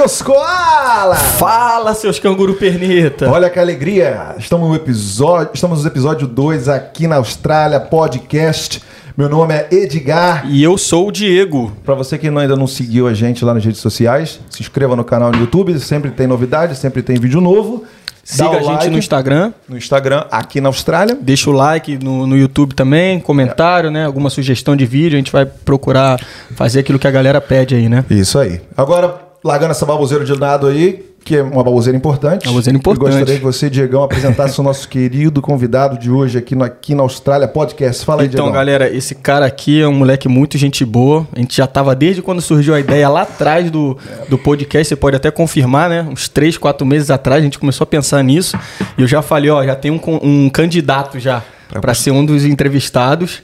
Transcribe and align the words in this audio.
seus 0.00 0.22
koala! 0.22 1.14
Fala, 1.14 1.92
seus 1.92 2.18
canguru 2.18 2.54
perneta! 2.54 3.30
Olha 3.30 3.50
que 3.50 3.58
alegria! 3.58 4.34
Estamos 4.38 4.66
no 4.66 4.74
episódio, 4.74 5.50
estamos 5.52 5.82
no 5.82 5.86
episódio 5.90 6.26
2 6.26 6.70
aqui 6.70 7.06
na 7.06 7.16
Austrália 7.16 7.78
Podcast. 7.78 8.82
Meu 9.14 9.28
nome 9.28 9.52
é 9.52 9.68
Edgar. 9.70 10.46
E 10.48 10.62
eu 10.62 10.78
sou 10.78 11.08
o 11.08 11.12
Diego. 11.12 11.70
Para 11.84 11.94
você 11.94 12.16
que 12.16 12.28
ainda 12.28 12.56
não 12.56 12.66
seguiu 12.66 13.06
a 13.06 13.12
gente 13.12 13.44
lá 13.44 13.52
nas 13.52 13.62
redes 13.62 13.82
sociais, 13.82 14.40
se 14.48 14.62
inscreva 14.62 14.96
no 14.96 15.04
canal 15.04 15.32
no 15.32 15.38
YouTube, 15.38 15.78
sempre 15.78 16.10
tem 16.10 16.26
novidade, 16.26 16.76
sempre 16.76 17.02
tem 17.02 17.20
vídeo 17.20 17.42
novo. 17.42 17.84
Siga 18.24 18.48
a 18.48 18.54
gente 18.54 18.66
like 18.68 18.88
no 18.88 18.98
Instagram. 18.98 19.52
No 19.68 19.76
Instagram, 19.76 20.24
aqui 20.30 20.62
na 20.62 20.70
Austrália. 20.70 21.14
Deixa 21.14 21.50
o 21.50 21.52
like 21.52 22.02
no, 22.02 22.26
no 22.26 22.38
YouTube 22.38 22.74
também, 22.74 23.20
comentário, 23.20 23.88
é. 23.88 23.90
né? 23.90 24.06
Alguma 24.06 24.30
sugestão 24.30 24.74
de 24.74 24.86
vídeo, 24.86 25.16
a 25.16 25.18
gente 25.18 25.32
vai 25.32 25.44
procurar 25.44 26.18
fazer 26.56 26.80
aquilo 26.80 26.98
que 26.98 27.06
a 27.06 27.10
galera 27.10 27.38
pede 27.38 27.74
aí, 27.74 27.86
né? 27.86 28.02
Isso 28.08 28.38
aí. 28.38 28.62
Agora, 28.74 29.29
largando 29.42 29.72
essa 29.72 29.86
baboseira 29.86 30.24
de 30.24 30.32
lado 30.34 30.66
aí, 30.66 31.04
que 31.22 31.36
é 31.36 31.42
uma 31.42 31.62
baboseira 31.62 31.96
importante. 31.96 32.46
Baboseira 32.46 32.78
importante. 32.78 33.10
Eu 33.12 33.16
gostaria 33.18 33.38
que 33.38 33.44
você, 33.44 33.68
Diegão, 33.68 34.02
apresentasse 34.02 34.58
o 34.58 34.62
nosso 34.62 34.88
querido 34.88 35.42
convidado 35.42 35.98
de 35.98 36.10
hoje 36.10 36.38
aqui, 36.38 36.54
no, 36.54 36.64
aqui 36.64 36.94
na 36.94 37.02
Austrália 37.02 37.46
Podcast. 37.46 38.04
Fala 38.04 38.22
aí, 38.22 38.28
Então, 38.28 38.44
Diegão. 38.44 38.52
galera, 38.52 38.88
esse 38.88 39.14
cara 39.14 39.44
aqui 39.44 39.80
é 39.82 39.86
um 39.86 39.92
moleque 39.92 40.28
muito 40.28 40.56
gente 40.56 40.84
boa. 40.84 41.26
A 41.34 41.38
gente 41.38 41.56
já 41.56 41.66
tava 41.66 41.94
desde 41.94 42.22
quando 42.22 42.40
surgiu 42.40 42.74
a 42.74 42.80
ideia 42.80 43.08
lá 43.08 43.22
atrás 43.22 43.70
do, 43.70 43.96
do 44.28 44.38
podcast, 44.38 44.88
você 44.88 44.96
pode 44.96 45.16
até 45.16 45.30
confirmar, 45.30 45.90
né? 45.90 46.06
Uns 46.10 46.28
três, 46.28 46.56
quatro 46.56 46.86
meses 46.86 47.10
atrás 47.10 47.40
a 47.40 47.44
gente 47.44 47.58
começou 47.58 47.84
a 47.84 47.86
pensar 47.86 48.22
nisso. 48.24 48.58
E 48.96 49.02
eu 49.02 49.06
já 49.06 49.20
falei, 49.20 49.50
ó, 49.50 49.62
já 49.64 49.76
tem 49.76 49.90
um, 49.90 50.00
um 50.22 50.48
candidato 50.50 51.18
já 51.18 51.42
para 51.80 51.94
ser 51.94 52.10
um 52.10 52.24
dos 52.24 52.44
entrevistados. 52.44 53.42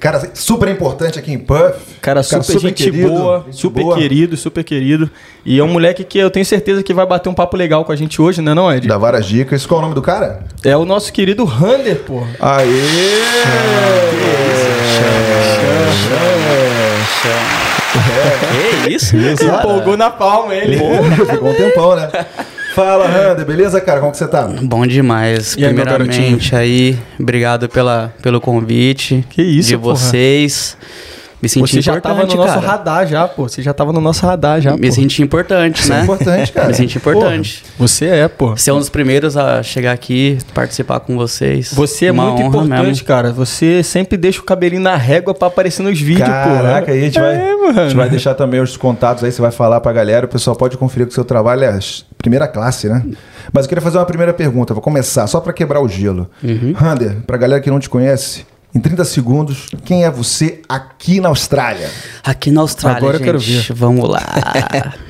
Cara, 0.00 0.30
super 0.34 0.68
importante 0.68 1.18
aqui 1.18 1.32
em 1.32 1.38
Puff. 1.38 1.74
Cara, 2.00 2.22
super, 2.22 2.36
cara, 2.36 2.42
super 2.44 2.60
gente 2.60 2.84
querido, 2.84 3.08
boa, 3.08 3.42
gente 3.46 3.56
super 3.56 3.82
boa. 3.82 3.96
querido, 3.96 4.36
super 4.36 4.64
querido. 4.64 5.10
E 5.44 5.58
é 5.58 5.64
um 5.64 5.68
moleque 5.68 6.04
que 6.04 6.18
eu 6.18 6.30
tenho 6.30 6.46
certeza 6.46 6.82
que 6.82 6.94
vai 6.94 7.06
bater 7.06 7.28
um 7.28 7.34
papo 7.34 7.56
legal 7.56 7.84
com 7.84 7.92
a 7.92 7.96
gente 7.96 8.22
hoje, 8.22 8.40
né, 8.40 8.54
não, 8.54 8.72
Ed? 8.72 8.86
Dá 8.86 8.96
várias 8.96 9.26
dicas. 9.26 9.66
Qual 9.66 9.78
é 9.78 9.80
o 9.80 9.82
nome 9.82 9.94
do 9.94 10.02
cara? 10.02 10.44
É 10.64 10.76
o 10.76 10.84
nosso 10.84 11.12
querido 11.12 11.44
Rander, 11.44 11.96
pô. 12.00 12.22
Aê! 12.40 12.68
Que 18.84 18.94
isso? 18.94 19.16
isso 19.16 19.44
Empolgou 19.44 19.96
na 19.96 20.10
palma 20.10 20.54
ele. 20.54 20.78
Ficou 21.30 21.50
um 21.50 21.54
tempão, 21.54 21.96
né? 21.96 22.08
Fala, 22.78 23.08
Rander, 23.08 23.44
beleza, 23.44 23.80
cara? 23.80 23.98
Como 23.98 24.12
que 24.12 24.18
você 24.18 24.28
tá? 24.28 24.46
Bom 24.62 24.86
demais. 24.86 25.54
E 25.54 25.64
Primeiramente 25.64 26.54
aí, 26.54 26.92
aí, 26.92 26.98
obrigado 27.18 27.68
pela, 27.68 28.14
pelo 28.22 28.40
convite. 28.40 29.26
Que 29.30 29.42
isso, 29.42 29.70
De 29.70 29.76
porra. 29.76 29.96
vocês. 29.96 30.76
Me 31.40 31.48
senti 31.48 31.76
Você 31.76 31.80
já 31.80 32.00
tava 32.00 32.22
no 32.22 32.28
cara. 32.28 32.36
nosso 32.46 32.58
radar 32.66 33.06
já, 33.06 33.28
pô. 33.28 33.48
Você 33.48 33.62
já 33.62 33.72
tava 33.72 33.92
no 33.92 34.00
nosso 34.00 34.26
radar 34.26 34.60
já, 34.60 34.72
Me 34.76 34.88
pô. 34.88 34.92
senti 34.92 35.22
importante, 35.22 35.80
Isso 35.80 35.90
né? 35.90 36.00
É 36.00 36.02
importante, 36.02 36.52
cara. 36.52 36.66
Me 36.68 36.74
senti 36.74 36.98
importante. 36.98 37.62
Porra, 37.62 37.72
você 37.88 38.06
é, 38.06 38.26
pô. 38.28 38.56
Você 38.56 38.70
é 38.70 38.74
um 38.74 38.78
dos 38.78 38.88
primeiros 38.88 39.36
a 39.36 39.62
chegar 39.62 39.92
aqui, 39.92 40.38
participar 40.52 40.98
com 41.00 41.16
vocês. 41.16 41.72
Você 41.72 42.06
é 42.06 42.12
Uma 42.12 42.30
muito 42.32 42.42
importante, 42.42 42.86
mesmo. 42.86 43.04
cara. 43.06 43.32
Você 43.32 43.82
sempre 43.84 44.16
deixa 44.16 44.40
o 44.40 44.42
cabelinho 44.42 44.82
na 44.82 44.96
régua 44.96 45.32
pra 45.32 45.46
aparecer 45.48 45.82
nos 45.82 46.00
vídeos, 46.00 46.28
pô. 46.28 46.34
Caraca, 46.34 46.90
aí 46.90 46.98
a 46.98 47.04
gente, 47.04 47.20
vai, 47.20 47.34
É, 47.36 47.52
a 47.52 47.72
gente 47.84 47.96
vai 47.96 48.08
deixar 48.10 48.34
também 48.34 48.60
os 48.60 48.76
contatos 48.76 49.22
aí, 49.22 49.30
você 49.30 49.40
vai 49.40 49.52
falar 49.52 49.80
pra 49.80 49.92
galera, 49.92 50.26
o 50.26 50.28
pessoal 50.28 50.56
pode 50.56 50.76
conferir 50.76 51.06
que 51.06 51.12
o 51.12 51.14
seu 51.14 51.24
trabalho 51.24 51.62
é 51.64 51.78
primeira 52.16 52.48
classe, 52.48 52.88
né? 52.88 53.04
Mas 53.52 53.64
eu 53.64 53.68
queria 53.68 53.80
fazer 53.82 53.98
uma 53.98 54.04
primeira 54.06 54.34
pergunta, 54.34 54.74
vou 54.74 54.82
começar, 54.82 55.26
só 55.28 55.38
pra 55.40 55.52
quebrar 55.52 55.80
o 55.80 55.88
gelo. 55.88 56.28
Uhum. 56.42 56.72
Rander, 56.74 57.18
pra 57.26 57.36
galera 57.36 57.60
que 57.60 57.70
não 57.70 57.78
te 57.78 57.88
conhece, 57.88 58.44
em 58.74 58.80
30 58.80 59.04
segundos, 59.04 59.66
quem 59.84 60.04
é 60.04 60.10
você 60.10 60.60
aqui 60.68 61.20
na 61.20 61.28
Austrália? 61.28 61.90
Aqui 62.22 62.50
na 62.50 62.60
Austrália, 62.60 62.98
Agora 62.98 63.16
eu 63.16 63.18
gente, 63.18 63.26
quero 63.26 63.38
ver. 63.38 63.72
vamos 63.74 64.08
lá. 64.08 64.20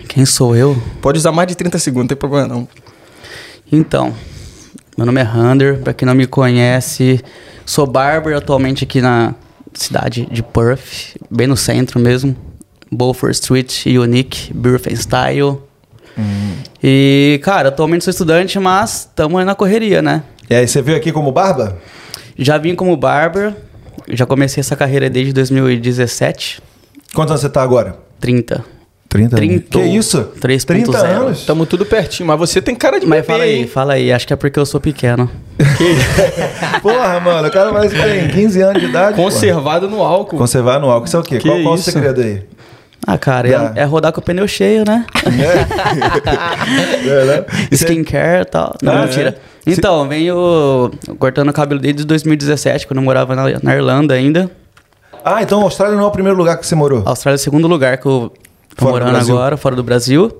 Quem 0.08 0.24
sou 0.24 0.54
eu? 0.56 0.80
Pode 1.02 1.18
usar 1.18 1.32
mais 1.32 1.48
de 1.48 1.54
30 1.54 1.78
segundos, 1.78 2.04
não 2.04 2.08
tem 2.08 2.16
problema 2.16 2.46
não. 2.46 2.68
Então, 3.70 4.14
meu 4.96 5.04
nome 5.04 5.20
é 5.20 5.24
Hunter, 5.24 5.78
pra 5.78 5.92
quem 5.92 6.06
não 6.06 6.14
me 6.14 6.26
conhece, 6.26 7.22
sou 7.66 7.86
barber 7.86 8.36
atualmente 8.36 8.84
aqui 8.84 9.00
na 9.00 9.34
cidade 9.74 10.26
de 10.30 10.42
Perth, 10.42 11.16
bem 11.30 11.46
no 11.46 11.56
centro 11.56 12.00
mesmo. 12.00 12.34
Beaufort 12.90 13.34
Street, 13.34 13.84
Unique, 13.86 14.52
Birth 14.54 14.86
and 14.86 14.96
Style. 14.96 15.58
E, 16.82 17.38
cara, 17.44 17.68
atualmente 17.68 18.02
sou 18.04 18.10
estudante, 18.10 18.58
mas 18.58 19.00
estamos 19.00 19.38
aí 19.38 19.44
na 19.44 19.54
correria, 19.54 20.00
né? 20.00 20.22
E 20.48 20.54
aí, 20.54 20.66
você 20.66 20.80
veio 20.80 20.96
aqui 20.96 21.12
como 21.12 21.30
barba? 21.30 21.76
Já 22.38 22.56
vim 22.56 22.74
como 22.74 22.96
barber, 22.96 23.52
já 24.08 24.24
comecei 24.24 24.60
essa 24.60 24.76
carreira 24.76 25.10
desde 25.10 25.32
2017, 25.32 26.62
Quantos 27.14 27.32
anos 27.32 27.40
você 27.40 27.48
tá 27.48 27.62
agora? 27.62 27.96
30. 28.20 28.64
30 29.08 29.36
Trintou. 29.36 29.82
Que 29.82 29.88
isso? 29.88 30.28
3.0. 30.38 30.64
30 30.66 30.98
anos? 30.98 31.46
Tamo 31.46 31.64
tudo 31.64 31.86
pertinho, 31.86 32.26
mas 32.26 32.38
você 32.38 32.60
tem 32.60 32.74
cara 32.74 33.00
de 33.00 33.06
Mas 33.06 33.20
bebê, 33.22 33.26
fala 33.32 33.42
aí, 33.44 33.54
hein? 33.60 33.66
fala 33.66 33.92
aí, 33.94 34.12
acho 34.12 34.26
que 34.26 34.32
é 34.34 34.36
porque 34.36 34.58
eu 34.58 34.66
sou 34.66 34.78
pequeno. 34.80 35.30
Porra, 36.82 37.18
mano, 37.20 37.48
o 37.48 37.50
cara 37.50 37.88
que 37.88 37.94
tem 37.96 38.28
15 38.28 38.60
anos 38.60 38.82
de 38.82 38.88
idade. 38.88 39.16
porra. 39.16 39.30
Conservado 39.30 39.88
no 39.88 40.02
álcool. 40.02 40.36
Conservar 40.36 40.78
no 40.78 40.90
álcool. 40.90 41.06
Isso 41.06 41.16
é 41.16 41.20
o 41.20 41.22
quê? 41.22 41.38
Que 41.38 41.48
qual, 41.48 41.62
qual 41.62 41.74
o 41.74 41.76
isso? 41.76 41.90
segredo 41.90 42.20
aí? 42.20 42.42
Ah, 43.06 43.16
cara, 43.16 43.48
é, 43.74 43.80
é 43.80 43.84
rodar 43.84 44.12
com 44.12 44.20
o 44.20 44.22
pneu 44.22 44.46
cheio, 44.46 44.84
né? 44.86 45.06
É, 47.06 47.24
né? 47.24 47.44
É- 47.70 47.74
Skincare 47.74 48.42
e 48.42 48.44
tal. 48.44 48.74
Não, 48.82 48.92
Ah, 48.92 49.02
mentira. 49.06 49.30
é? 49.30 49.34
Então, 49.72 50.08
venho 50.08 50.90
cortando 51.18 51.48
o 51.48 51.52
cabelo 51.52 51.80
desde 51.80 52.04
2017, 52.04 52.86
quando 52.86 52.98
eu 52.98 53.04
morava 53.04 53.34
na, 53.34 53.44
na 53.62 53.74
Irlanda 53.76 54.14
ainda. 54.14 54.50
Ah, 55.24 55.42
então 55.42 55.60
a 55.60 55.64
Austrália 55.64 55.96
não 55.96 56.04
é 56.04 56.06
o 56.06 56.10
primeiro 56.10 56.38
lugar 56.38 56.56
que 56.58 56.66
você 56.66 56.74
morou? 56.74 57.02
A 57.04 57.10
Austrália 57.10 57.34
é 57.34 57.40
o 57.40 57.42
segundo 57.42 57.66
lugar 57.68 57.98
que 57.98 58.06
eu 58.06 58.32
tô 58.76 58.86
Fora 58.86 59.04
do 59.04 59.10
morando 59.10 59.30
agora, 59.30 59.56
fora 59.56 59.76
do 59.76 59.82
Brasil. 59.82 60.30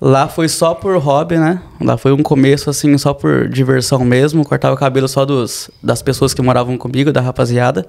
Lá 0.00 0.28
foi 0.28 0.48
só 0.48 0.74
por 0.74 0.96
hobby, 0.98 1.36
né? 1.38 1.60
Lá 1.80 1.96
foi 1.96 2.12
um 2.12 2.22
começo, 2.22 2.68
assim, 2.68 2.96
só 2.98 3.14
por 3.14 3.48
diversão 3.48 4.00
mesmo. 4.04 4.44
Cortava 4.44 4.74
o 4.74 4.78
cabelo 4.78 5.08
só 5.08 5.24
dos, 5.24 5.70
das 5.82 6.02
pessoas 6.02 6.34
que 6.34 6.42
moravam 6.42 6.76
comigo, 6.76 7.10
da 7.12 7.20
rapaziada. 7.20 7.86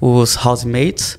Os 0.00 0.36
housemates. 0.44 1.18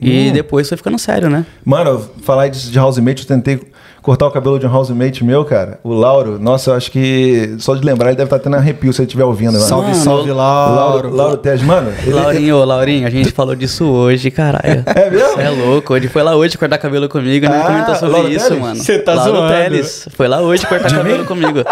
E 0.00 0.28
Hum. 0.28 0.32
depois 0.32 0.68
foi 0.68 0.76
ficando 0.76 0.98
sério, 0.98 1.28
né? 1.30 1.44
Mano, 1.64 2.06
falar 2.22 2.48
disso 2.48 2.70
de 2.70 2.78
housemate, 2.78 3.22
eu 3.22 3.28
tentei 3.28 3.60
cortar 4.06 4.28
o 4.28 4.30
cabelo 4.30 4.56
de 4.56 4.64
um 4.68 4.72
housemate 4.72 5.24
meu, 5.24 5.44
cara. 5.44 5.80
O 5.82 5.92
Lauro, 5.92 6.38
nossa, 6.38 6.70
eu 6.70 6.74
acho 6.76 6.92
que 6.92 7.56
só 7.58 7.74
de 7.74 7.84
lembrar 7.84 8.10
ele 8.10 8.16
deve 8.16 8.28
estar 8.28 8.38
tendo 8.38 8.54
arrepio 8.54 8.92
se 8.92 9.00
ele 9.02 9.06
estiver 9.08 9.24
ouvindo, 9.24 9.54
mano. 9.54 9.64
Salve, 9.64 9.94
salve, 9.96 10.30
Lauro. 10.30 10.74
Lauro, 10.76 11.14
Lauro 11.14 11.36
Teles, 11.38 11.60
mano. 11.62 11.92
ele- 12.04 12.12
Laurinho, 12.14 12.64
Laurinho, 12.64 13.04
a 13.04 13.10
gente 13.10 13.32
falou 13.32 13.56
disso 13.56 13.84
hoje, 13.84 14.30
caralho. 14.30 14.84
É 14.86 15.10
mesmo? 15.10 15.34
Você 15.34 15.42
é 15.42 15.50
louco. 15.50 15.96
Ele 15.96 16.06
foi 16.08 16.22
lá 16.22 16.36
hoje 16.36 16.56
cortar 16.56 16.78
cabelo 16.78 17.08
comigo 17.08 17.46
e 17.46 17.48
nem 17.48 17.58
Ah, 17.60 17.64
comentou 17.64 17.94
sobre 17.96 18.12
Lauro 18.14 18.28
isso, 18.30 18.46
Teles? 18.48 18.62
mano. 18.62 18.76
Cê 18.76 18.98
tá 19.00 19.12
Lauro 19.14 19.32
zoando. 19.38 19.52
Teles. 19.52 20.08
Foi 20.16 20.28
lá 20.28 20.40
hoje 20.40 20.64
cortar 20.66 20.88
cabelo 20.90 21.24
comigo. 21.24 21.64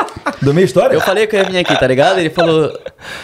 Do 0.42 0.52
minha 0.52 0.64
história? 0.64 0.92
Eu 0.94 1.00
falei 1.00 1.28
que 1.28 1.36
eu 1.36 1.40
ia 1.40 1.46
vir 1.48 1.58
aqui, 1.58 1.78
tá 1.78 1.86
ligado? 1.86 2.18
Ele 2.18 2.30
falou, 2.30 2.76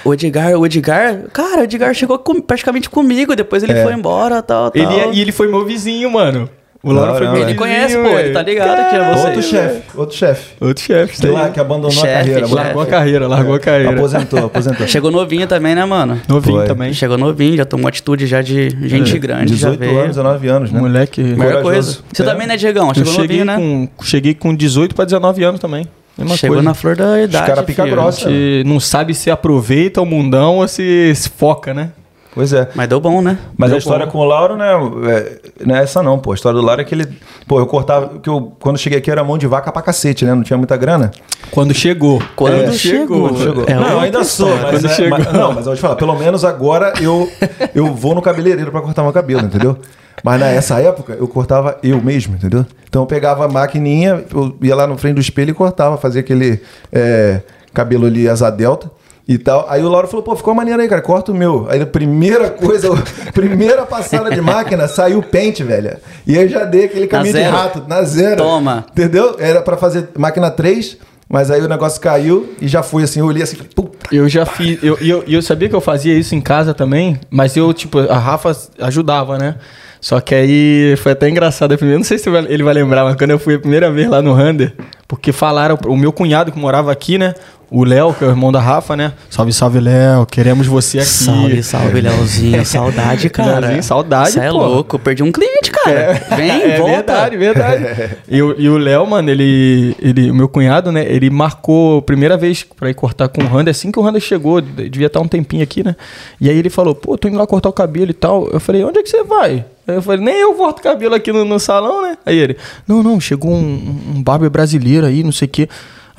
o 0.04 0.14
Edgar, 0.14 0.54
o 0.54 0.64
Edgar... 0.64 1.24
Cara, 1.32 1.62
o 1.62 1.64
Edgar 1.64 1.92
chegou 1.94 2.16
com- 2.18 2.40
praticamente 2.40 2.88
comigo, 2.88 3.34
depois 3.34 3.64
ele 3.64 3.72
É. 3.72 3.82
foi 3.82 3.92
embora, 3.92 4.40
tal, 4.40 4.70
tal. 4.70 4.80
Ele 4.80 5.16
e 5.16 5.20
ele 5.20 5.32
foi 5.32 5.48
meu 5.48 5.64
vizinho, 5.64 6.08
mano. 6.12 6.48
O 6.82 6.92
Lauro 6.92 7.26
foi 7.26 7.42
ele 7.42 7.54
conhece, 7.54 7.94
pô, 7.98 8.08
ele 8.18 8.32
tá 8.32 8.42
ligado 8.42 8.88
que 8.88 8.96
é 8.96 9.12
você. 9.14 9.26
Outro 9.26 9.42
chefe, 9.42 9.82
outro 9.94 10.16
chefe. 10.16 10.54
Outro 10.58 10.82
chefe, 10.82 11.26
lá 11.26 11.50
que 11.50 11.60
abandonou 11.60 11.90
a 11.90 11.92
Chefe, 11.92 12.06
carreira. 12.14 12.40
chefe. 12.40 12.54
Largou 12.54 12.82
a 12.82 12.86
carreira, 12.86 13.28
largou 13.28 13.54
a 13.54 13.58
carreira. 13.60 13.90
Aposentou, 13.92 14.46
aposentou. 14.46 14.86
Chegou 14.88 15.10
novinho 15.10 15.46
também, 15.46 15.74
né, 15.74 15.84
mano? 15.84 16.18
Novinho 16.26 16.56
Foi. 16.56 16.66
também. 16.66 16.94
Chegou 16.94 17.18
novinho, 17.18 17.58
já 17.58 17.66
tomou 17.66 17.86
atitude 17.86 18.26
já 18.26 18.40
de 18.40 18.70
gente 18.88 19.18
grande, 19.18 19.56
já 19.56 19.68
18 19.68 19.78
veio. 19.78 19.98
anos, 19.98 20.16
19 20.16 20.48
anos, 20.48 20.72
né? 20.72 20.80
Moleque. 20.80 21.22
Melhor 21.22 21.60
coisa. 21.62 21.98
Você 22.10 22.22
É. 22.22 22.24
também, 22.24 22.46
né, 22.46 22.56
Diegão? 22.56 22.94
Chegou 22.94 23.12
cheguei 23.12 23.44
novinho, 23.44 23.44
né? 23.44 23.56
com, 23.98 24.04
cheguei 24.04 24.32
com 24.34 24.54
18 24.54 24.94
pra 24.94 25.04
19 25.04 25.44
anos 25.44 25.60
também. 25.60 25.86
Mesma 26.16 26.36
Chegou 26.36 26.56
coisa. 26.56 26.68
na 26.68 26.74
flor 26.74 26.96
da 26.96 27.22
idade, 27.22 27.46
cara 27.46 27.62
pica 27.62 27.82
filho. 27.84 27.94
grossa. 27.94 28.26
A 28.28 28.30
gente 28.32 28.66
não 28.66 28.80
sabe 28.80 29.14
se 29.14 29.30
aproveita 29.30 30.00
o 30.02 30.06
mundão 30.06 30.56
ou 30.56 30.66
se, 30.68 31.12
se 31.14 31.28
foca, 31.28 31.72
né? 31.74 31.90
Pois 32.32 32.52
é. 32.52 32.68
Mas 32.76 32.88
deu 32.88 33.00
bom, 33.00 33.20
né? 33.20 33.38
Mas 33.58 33.70
Deu 33.70 33.76
a 33.76 33.78
história 33.78 34.06
bom. 34.06 34.12
com 34.12 34.18
o 34.18 34.24
Lauro, 34.24 34.56
né? 34.56 34.68
é- 35.08 35.40
não 35.66 35.74
é 35.74 35.82
essa 35.82 36.00
não, 36.00 36.16
pô. 36.18 36.30
A 36.30 36.34
história 36.36 36.60
do 36.60 36.64
Lauro 36.64 36.80
é 36.80 36.84
que 36.84 36.94
ele. 36.94 37.06
Pô, 37.48 37.58
eu 37.58 37.66
cortava. 37.66 38.20
Que 38.20 38.30
eu, 38.30 38.52
quando 38.60 38.76
eu 38.76 38.80
cheguei 38.80 38.98
aqui 39.00 39.10
era 39.10 39.24
mão 39.24 39.36
de 39.36 39.48
vaca 39.48 39.72
pra 39.72 39.82
cacete, 39.82 40.24
né? 40.24 40.32
Não 40.32 40.42
tinha 40.44 40.56
muita 40.56 40.76
grana. 40.76 41.10
Quando 41.50 41.74
chegou. 41.74 42.22
Quando 42.36 42.54
É, 42.54 42.72
chegou. 42.72 43.28
Quando 43.30 43.38
chegou. 43.42 43.64
É 43.66 43.74
não, 43.74 43.82
outra 43.82 44.00
ainda 44.02 44.22
sou, 44.22 44.48
mas, 44.48 44.70
Quando 44.70 44.86
é- 44.86 44.88
chegou. 44.94 45.18
mas- 45.18 45.32
Não, 45.32 45.48
mas 45.48 45.58
eu 45.58 45.64
vou 45.64 45.74
te 45.74 45.80
falar, 45.80 45.96
pelo 45.96 46.14
menos 46.16 46.44
agora 46.44 46.92
eu, 47.00 47.28
eu 47.74 47.92
vou 47.92 48.14
no 48.14 48.22
cabeleireiro 48.22 48.70
pra 48.70 48.80
cortar 48.80 49.02
meu 49.02 49.12
cabelo, 49.12 49.42
entendeu? 49.46 49.76
Mas 50.22 50.38
nessa 50.40 50.78
época 50.80 51.14
eu 51.18 51.26
cortava 51.26 51.78
eu 51.82 52.00
mesmo, 52.00 52.36
entendeu? 52.36 52.64
Então 52.88 53.02
eu 53.02 53.06
pegava 53.06 53.46
a 53.46 53.48
maquininha, 53.48 54.24
eu 54.32 54.54
ia 54.62 54.76
lá 54.76 54.86
no 54.86 54.96
frente 54.96 55.14
do 55.14 55.20
espelho 55.20 55.50
e 55.50 55.54
cortava, 55.54 55.96
fazia 55.96 56.20
aquele 56.20 56.60
é, 56.92 57.40
cabelo 57.74 58.06
ali 58.06 58.28
asa 58.28 58.50
delta. 58.50 58.88
E 59.32 59.38
tal. 59.38 59.64
Aí 59.68 59.80
o 59.80 59.88
Lauro 59.88 60.08
falou, 60.08 60.24
pô, 60.24 60.34
ficou 60.34 60.52
maneiro 60.52 60.82
aí, 60.82 60.88
cara, 60.88 61.00
corta 61.00 61.30
o 61.30 61.34
meu. 61.34 61.68
Aí 61.70 61.80
a 61.80 61.86
primeira 61.86 62.50
coisa, 62.50 62.88
a 62.92 62.96
primeira 63.32 63.86
passada 63.86 64.28
de 64.28 64.40
máquina, 64.40 64.88
saiu 64.88 65.20
o 65.20 65.22
pente, 65.22 65.62
velho. 65.62 65.96
E 66.26 66.36
aí 66.36 66.42
eu 66.46 66.48
já 66.48 66.64
dei 66.64 66.86
aquele 66.86 67.06
caminho 67.06 67.32
de 67.34 67.40
rato, 67.42 67.84
na 67.86 68.02
zero. 68.02 68.38
Toma. 68.38 68.86
Entendeu? 68.90 69.36
Era 69.38 69.62
pra 69.62 69.76
fazer 69.76 70.08
máquina 70.18 70.50
3, 70.50 70.96
mas 71.28 71.48
aí 71.48 71.62
o 71.62 71.68
negócio 71.68 72.00
caiu 72.00 72.54
e 72.60 72.66
já 72.66 72.82
foi 72.82 73.04
assim, 73.04 73.20
eu 73.20 73.26
olhei 73.26 73.44
assim, 73.44 73.54
falei, 73.54 73.70
puta 73.72 74.08
Eu 74.10 74.28
já 74.28 74.44
fiz. 74.44 74.82
Eu, 74.82 74.98
eu, 75.00 75.22
eu 75.28 75.40
sabia 75.42 75.68
que 75.68 75.76
eu 75.76 75.80
fazia 75.80 76.12
isso 76.18 76.34
em 76.34 76.40
casa 76.40 76.74
também, 76.74 77.20
mas 77.30 77.56
eu, 77.56 77.72
tipo, 77.72 78.00
a 78.00 78.18
Rafa 78.18 78.50
ajudava, 78.80 79.38
né? 79.38 79.54
Só 80.00 80.18
que 80.20 80.34
aí 80.34 80.96
foi 80.96 81.12
até 81.12 81.28
engraçado. 81.28 81.76
primeira- 81.76 81.98
Não 81.98 82.04
sei 82.04 82.18
se 82.18 82.28
ele 82.48 82.64
vai 82.64 82.74
lembrar, 82.74 83.04
mas 83.04 83.14
quando 83.16 83.30
eu 83.30 83.38
fui 83.38 83.54
a 83.54 83.58
primeira 83.60 83.90
vez 83.92 84.08
lá 84.08 84.20
no 84.20 84.32
Rander, 84.32 84.74
porque 85.06 85.30
falaram, 85.30 85.78
o 85.86 85.94
meu 85.96 86.10
cunhado 86.10 86.50
que 86.50 86.58
morava 86.58 86.90
aqui, 86.90 87.16
né? 87.18 87.34
O 87.70 87.84
Léo, 87.84 88.12
que 88.12 88.24
é 88.24 88.26
o 88.26 88.30
irmão 88.30 88.50
da 88.50 88.58
Rafa, 88.60 88.96
né? 88.96 89.12
Salve, 89.30 89.52
salve, 89.52 89.78
Léo. 89.78 90.26
Queremos 90.26 90.66
você 90.66 90.98
aqui. 90.98 91.06
Salve, 91.06 91.62
salve, 91.62 92.00
Leozinho. 92.00 92.64
Saudade, 92.66 93.30
cara. 93.30 93.60
Leozinho, 93.60 93.82
saudade, 93.84 94.32
Você 94.32 94.40
é 94.40 94.50
louco. 94.50 94.98
Perdi 94.98 95.22
um 95.22 95.30
cliente, 95.30 95.70
cara. 95.70 96.20
Vem, 96.36 96.50
é 96.72 96.78
volta. 96.78 96.94
verdade, 96.96 97.36
verdade. 97.36 98.16
e, 98.28 98.42
o- 98.42 98.56
e 98.58 98.68
o 98.68 98.76
Léo, 98.76 99.06
mano, 99.06 99.30
ele, 99.30 99.94
ele, 100.00 100.32
o 100.32 100.34
meu 100.34 100.48
cunhado, 100.48 100.90
né? 100.90 101.04
Ele 101.08 101.30
marcou 101.30 101.98
a 101.98 102.02
primeira 102.02 102.36
vez 102.36 102.64
pra 102.64 102.90
ir 102.90 102.94
cortar 102.94 103.28
com 103.28 103.40
o 103.40 103.46
Randa, 103.46 103.70
assim 103.70 103.92
que 103.92 104.00
o 104.00 104.02
Randa 104.02 104.18
chegou, 104.18 104.60
de- 104.60 104.88
devia 104.90 105.06
estar 105.06 105.20
um 105.20 105.28
tempinho 105.28 105.62
aqui, 105.62 105.84
né? 105.84 105.94
E 106.40 106.50
aí 106.50 106.58
ele 106.58 106.70
falou, 106.70 106.92
pô, 106.92 107.16
tô 107.16 107.28
indo 107.28 107.38
lá 107.38 107.46
cortar 107.46 107.68
o 107.68 107.72
cabelo 107.72 108.10
e 108.10 108.14
tal. 108.14 108.48
Eu 108.50 108.58
falei, 108.58 108.82
onde 108.84 108.98
é 108.98 109.02
que 109.04 109.08
você 109.08 109.22
vai? 109.22 109.64
Eu 109.86 110.02
falei, 110.02 110.24
nem 110.24 110.40
eu 110.40 110.54
corto 110.54 110.82
cabelo 110.82 111.14
aqui 111.14 111.32
no, 111.32 111.44
no 111.44 111.60
salão, 111.60 112.02
né? 112.02 112.18
Aí 112.26 112.36
ele, 112.36 112.56
não, 112.86 113.00
não, 113.00 113.20
chegou 113.20 113.52
um, 113.52 114.00
um 114.16 114.22
barber 114.24 114.50
brasileiro 114.50 115.06
aí, 115.06 115.22
não 115.22 115.30
sei 115.32 115.46
o 115.46 115.50
quê. 115.50 115.68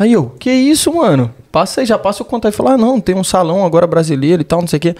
Aí 0.01 0.13
eu, 0.13 0.33
que 0.39 0.49
isso, 0.49 0.91
mano? 0.91 1.31
Passa 1.51 1.81
aí, 1.81 1.85
já 1.85 1.95
passa 1.95 2.23
o 2.23 2.25
contato. 2.25 2.49
Ele 2.51 2.57
falou, 2.57 2.71
ah, 2.71 2.77
não, 2.77 2.99
tem 2.99 3.13
um 3.13 3.23
salão 3.23 3.63
agora 3.63 3.85
brasileiro 3.85 4.41
e 4.41 4.43
tal, 4.43 4.61
não 4.61 4.67
sei 4.67 4.77
o 4.77 4.79
quê. 4.79 4.95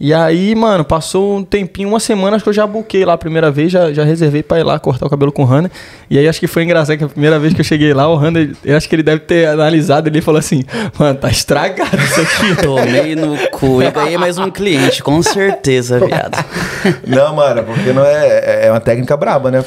E 0.00 0.14
aí, 0.14 0.54
mano, 0.54 0.82
passou 0.82 1.36
um 1.36 1.44
tempinho, 1.44 1.90
uma 1.90 2.00
semana, 2.00 2.36
acho 2.36 2.42
que 2.42 2.48
eu 2.48 2.54
já 2.54 2.66
buquei 2.66 3.04
lá 3.04 3.12
a 3.12 3.18
primeira 3.18 3.50
vez, 3.50 3.70
já, 3.70 3.92
já 3.92 4.02
reservei 4.02 4.42
pra 4.42 4.58
ir 4.58 4.62
lá 4.62 4.78
cortar 4.78 5.04
o 5.04 5.10
cabelo 5.10 5.30
com 5.30 5.42
o 5.42 5.44
Hanna. 5.44 5.70
E 6.08 6.18
aí 6.18 6.26
acho 6.26 6.40
que 6.40 6.46
foi 6.46 6.62
engraçado 6.62 6.96
que 6.96 7.04
a 7.04 7.08
primeira 7.08 7.38
vez 7.38 7.52
que 7.52 7.60
eu 7.60 7.64
cheguei 7.66 7.92
lá, 7.92 8.08
o 8.08 8.16
Hanna, 8.16 8.50
eu 8.64 8.74
acho 8.74 8.88
que 8.88 8.94
ele 8.94 9.02
deve 9.02 9.20
ter 9.20 9.46
analisado, 9.46 10.08
ele 10.08 10.22
falou 10.22 10.38
assim, 10.38 10.64
mano, 10.98 11.18
tá 11.18 11.28
estragado 11.28 11.94
isso 11.98 12.22
aqui. 12.22 12.56
Tomei 12.64 13.14
no 13.14 13.36
cu 13.50 13.82
e 13.82 13.90
ganhei 13.90 14.16
mais 14.16 14.38
um 14.38 14.50
cliente, 14.50 15.02
com 15.02 15.22
certeza, 15.22 16.00
viado. 16.00 16.42
Não, 17.06 17.34
mano, 17.34 17.62
porque 17.62 17.92
não 17.92 18.02
é, 18.06 18.68
é 18.68 18.70
uma 18.70 18.80
técnica 18.80 19.18
braba, 19.18 19.50
né? 19.50 19.62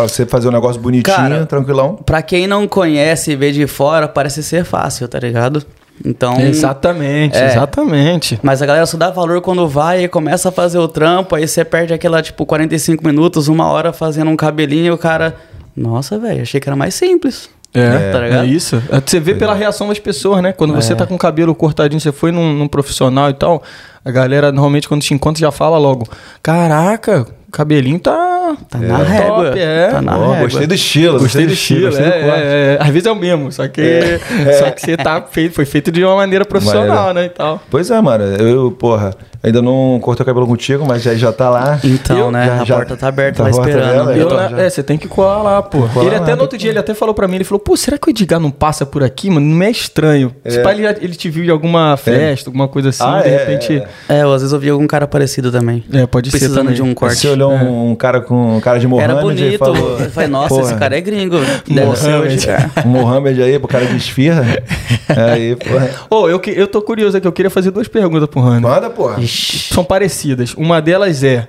Pra 0.00 0.08
você 0.08 0.24
fazer 0.26 0.48
um 0.48 0.52
negócio 0.52 0.80
bonitinho, 0.80 1.14
Cara, 1.16 1.46
tranquilão. 1.46 1.96
Pra 1.96 2.22
quem 2.22 2.46
não 2.46 2.66
conhece 2.66 3.32
e 3.32 3.36
vê 3.36 3.52
de 3.52 3.66
fora, 3.66 4.08
parece 4.08 4.42
ser 4.42 4.64
fácil, 4.64 5.06
tá 5.08 5.18
ligado? 5.18 5.62
Então. 6.02 6.40
exatamente, 6.40 7.36
É. 7.36 7.46
exatamente. 7.48 8.38
Mas 8.42 8.62
a 8.62 8.66
galera 8.66 8.86
só 8.86 8.96
dá 8.96 9.10
valor 9.10 9.42
quando 9.42 9.68
vai 9.68 10.04
e 10.04 10.08
começa 10.08 10.48
a 10.48 10.52
fazer 10.52 10.78
o 10.78 10.88
trampo, 10.88 11.34
aí 11.36 11.46
você 11.46 11.62
perde 11.62 11.92
aquela, 11.92 12.22
tipo, 12.22 12.46
45 12.46 13.06
minutos, 13.06 13.48
uma 13.48 13.66
hora 13.66 13.92
fazendo 13.92 14.30
um 14.30 14.36
cabelinho 14.36 14.86
e 14.86 14.90
o 14.90 14.96
cara. 14.96 15.34
Nossa, 15.76 16.18
velho, 16.18 16.40
achei 16.40 16.58
que 16.58 16.66
era 16.68 16.74
mais 16.76 16.94
simples. 16.94 17.50
É, 17.74 18.10
Tá 18.10 18.18
ligado? 18.20 18.44
é 18.44 18.46
isso. 18.46 18.82
Você 19.06 19.20
vê 19.20 19.34
pela 19.34 19.54
reação 19.54 19.88
das 19.88 19.98
pessoas, 19.98 20.42
né? 20.42 20.52
Quando 20.52 20.74
você 20.74 20.94
É. 20.94 20.96
tá 20.96 21.06
com 21.06 21.14
o 21.14 21.18
cabelo 21.18 21.54
cortadinho, 21.54 22.00
você 22.00 22.10
foi 22.10 22.32
num, 22.32 22.52
num 22.54 22.66
profissional 22.66 23.28
e 23.28 23.34
tal, 23.34 23.62
a 24.02 24.10
galera 24.10 24.50
normalmente 24.50 24.88
quando 24.88 25.02
te 25.02 25.12
encontra 25.12 25.38
já 25.40 25.52
fala 25.52 25.76
logo: 25.78 26.08
Caraca, 26.42 27.26
cabelinho 27.50 27.98
tá. 27.98 28.56
Tá 28.68 28.78
na 28.78 28.98
régua. 28.98 29.44
Top, 29.46 29.58
é. 29.58 29.88
Tá 29.90 30.02
na 30.02 30.12
régua. 30.16 30.36
gostei 30.40 30.66
do 30.66 30.74
estilo, 30.74 31.18
Gostei 31.20 31.46
do 31.46 31.52
estilo, 31.52 31.86
gostei 31.86 32.04
do 32.04 32.12
é, 32.12 32.22
corte. 32.22 32.38
é, 32.42 32.44
é. 32.44 32.78
Às 32.80 32.88
vezes 32.88 33.06
é 33.06 33.12
o 33.12 33.16
mesmo, 33.16 33.52
só 33.52 33.68
que, 33.68 34.18
só 34.58 34.70
que 34.70 34.80
você 34.80 34.96
tá 34.96 35.22
feito, 35.30 35.54
foi 35.54 35.64
feito 35.64 35.90
de 35.92 36.04
uma 36.04 36.16
maneira 36.16 36.44
profissional, 36.44 37.12
né? 37.14 37.26
E 37.26 37.28
tal. 37.28 37.60
Pois 37.70 37.90
é, 37.90 38.00
mano. 38.00 38.24
Eu, 38.24 38.70
porra, 38.72 39.14
ainda 39.42 39.62
não 39.62 39.98
cortei 40.02 40.22
o 40.22 40.26
cabelo 40.26 40.46
contigo, 40.46 40.84
mas 40.86 41.02
já, 41.02 41.14
já 41.14 41.32
tá 41.32 41.48
lá. 41.48 41.78
Então, 41.84 42.18
Eu- 42.18 42.30
né? 42.32 42.46
já- 42.46 42.62
a 42.62 42.64
já- 42.64 42.74
porta 42.76 42.96
tá 42.96 43.08
aberta 43.08 43.36
tá 43.36 43.42
lá 43.44 43.48
aberta 43.50 43.68
esperando. 43.70 44.06
dela, 44.06 44.16
Eu, 44.18 44.28
tô- 44.28 44.36
né, 44.36 44.48
já- 44.50 44.58
é, 44.62 44.70
você 44.70 44.82
tem 44.82 44.98
que 44.98 45.06
colar 45.08 45.42
lá, 45.42 45.62
pô. 45.62 45.86
Colar 45.88 46.06
ele 46.06 46.16
até 46.16 46.30
lá, 46.30 46.36
no 46.36 46.42
outro 46.42 46.58
dia, 46.58 46.70
ele 46.70 46.78
até 46.78 46.92
falou 46.94 47.14
pra 47.14 47.28
mim, 47.28 47.36
ele 47.36 47.44
falou, 47.44 47.60
pô, 47.60 47.76
será 47.76 47.96
que 47.98 48.08
o 48.08 48.10
Edgar 48.10 48.40
não 48.40 48.50
passa 48.50 48.84
por 48.84 49.02
aqui, 49.04 49.30
mano? 49.30 49.46
Não 49.46 49.62
é 49.64 49.70
estranho. 49.70 50.34
Se 50.46 50.58
pá, 50.60 50.72
ele, 50.72 50.86
ele 50.86 51.14
te 51.14 51.30
viu 51.30 51.44
em 51.44 51.50
alguma 51.50 51.96
festa, 51.96 52.48
alguma 52.50 52.66
coisa 52.68 52.88
assim, 52.88 53.04
Ah, 53.04 53.20
de 53.22 53.28
é, 53.28 53.36
repente... 53.38 53.82
É, 54.08 54.22
eu, 54.22 54.32
às 54.32 54.42
vezes 54.42 54.52
eu 54.52 54.58
vi 54.58 54.68
algum 54.70 54.86
cara 54.86 55.06
parecido 55.06 55.52
também. 55.52 55.84
É, 55.92 56.06
pode 56.06 56.30
ser 56.30 56.38
Precisando 56.38 56.72
de 56.72 56.82
um 56.82 56.92
corte. 56.94 57.14
Olhou 57.46 57.52
um, 57.52 57.90
um 57.90 57.94
cara 57.94 58.20
com 58.20 58.56
um 58.56 58.60
cara 58.60 58.78
de 58.78 58.86
Mohamed 58.86 59.10
Era 59.12 59.20
e 59.20 59.24
bonito. 59.24 59.58
falou... 59.58 59.98
Eu 60.00 60.10
falei, 60.10 60.28
nossa, 60.28 60.48
Porra, 60.48 60.62
esse 60.70 60.78
cara 60.78 60.96
é 60.98 61.00
gringo. 61.00 61.38
Deve 61.66 61.96
ser 61.96 62.08
o 62.08 62.18
Mohamed. 62.18 62.46
Mohamed 62.86 63.42
aí, 63.42 63.58
pro 63.58 63.68
cara 63.68 63.86
de 63.86 63.96
esfirra. 63.96 64.44
aí, 65.08 65.56
porra. 65.56 65.90
Ô, 66.10 66.28
eu, 66.28 66.38
que- 66.40 66.50
eu 66.50 66.66
tô 66.66 66.80
curioso 66.82 67.16
aqui, 67.16 67.26
eu 67.26 67.32
queria 67.32 67.50
fazer 67.50 67.70
duas 67.70 67.88
perguntas 67.88 68.28
pro 68.28 68.40
Rani. 68.40 68.60
Manda, 68.62 68.90
porra. 68.90 69.20
Ixi. 69.20 69.72
São 69.74 69.84
parecidas. 69.84 70.54
Uma 70.54 70.80
delas 70.80 71.22
é, 71.24 71.46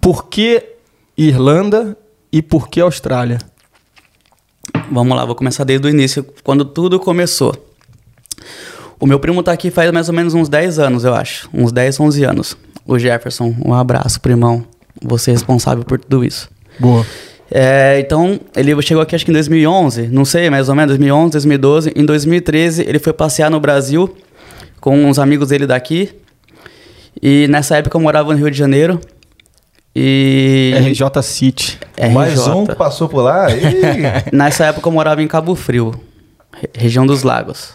por 0.00 0.26
que 0.28 0.62
Irlanda 1.16 1.96
e 2.32 2.42
por 2.42 2.68
que 2.68 2.80
Austrália? 2.80 3.38
Vamos 4.90 5.16
lá, 5.16 5.24
vou 5.24 5.34
começar 5.34 5.64
desde 5.64 5.86
o 5.86 5.90
início, 5.90 6.24
quando 6.42 6.64
tudo 6.64 6.98
começou. 6.98 7.54
O 8.98 9.06
meu 9.06 9.18
primo 9.18 9.42
tá 9.42 9.52
aqui 9.52 9.70
faz 9.70 9.90
mais 9.90 10.08
ou 10.08 10.14
menos 10.14 10.34
uns 10.34 10.48
10 10.48 10.78
anos, 10.78 11.04
eu 11.04 11.14
acho. 11.14 11.48
Uns 11.52 11.72
10, 11.72 12.00
11 12.00 12.24
anos. 12.24 12.56
O 12.86 12.98
Jefferson, 12.98 13.54
um 13.64 13.72
abraço, 13.74 14.20
primão. 14.20 14.64
Você 15.02 15.30
é 15.30 15.34
responsável 15.34 15.84
por 15.84 15.98
tudo 15.98 16.24
isso. 16.24 16.48
Boa. 16.78 17.04
É, 17.50 17.98
então, 18.00 18.40
ele 18.56 18.80
chegou 18.82 19.02
aqui 19.02 19.14
acho 19.14 19.24
que 19.24 19.30
em 19.30 19.34
2011, 19.34 20.08
não 20.08 20.24
sei, 20.24 20.48
mais 20.50 20.68
ou 20.68 20.74
menos, 20.74 20.88
2011, 20.90 21.32
2012. 21.32 21.92
Em 21.94 22.04
2013, 22.04 22.82
ele 22.88 22.98
foi 22.98 23.12
passear 23.12 23.50
no 23.50 23.60
Brasil 23.60 24.12
com 24.80 25.04
uns 25.04 25.18
amigos 25.18 25.48
dele 25.48 25.66
daqui. 25.66 26.10
E 27.22 27.46
nessa 27.48 27.76
época 27.76 27.96
eu 27.96 28.00
morava 28.00 28.32
no 28.32 28.38
Rio 28.38 28.50
de 28.50 28.58
Janeiro. 28.58 29.00
E 29.94 30.74
RJ 30.76 31.22
City. 31.22 31.78
RJ. 31.96 32.12
Mais 32.12 32.46
um 32.48 32.66
que 32.66 32.74
passou 32.74 33.08
por 33.08 33.20
lá. 33.22 33.46
Ih, 33.52 33.62
nessa 34.34 34.66
época 34.66 34.88
eu 34.88 34.92
morava 34.92 35.22
em 35.22 35.28
Cabo 35.28 35.54
Frio, 35.54 35.94
re- 36.52 36.68
região 36.74 37.06
dos 37.06 37.22
lagos. 37.22 37.74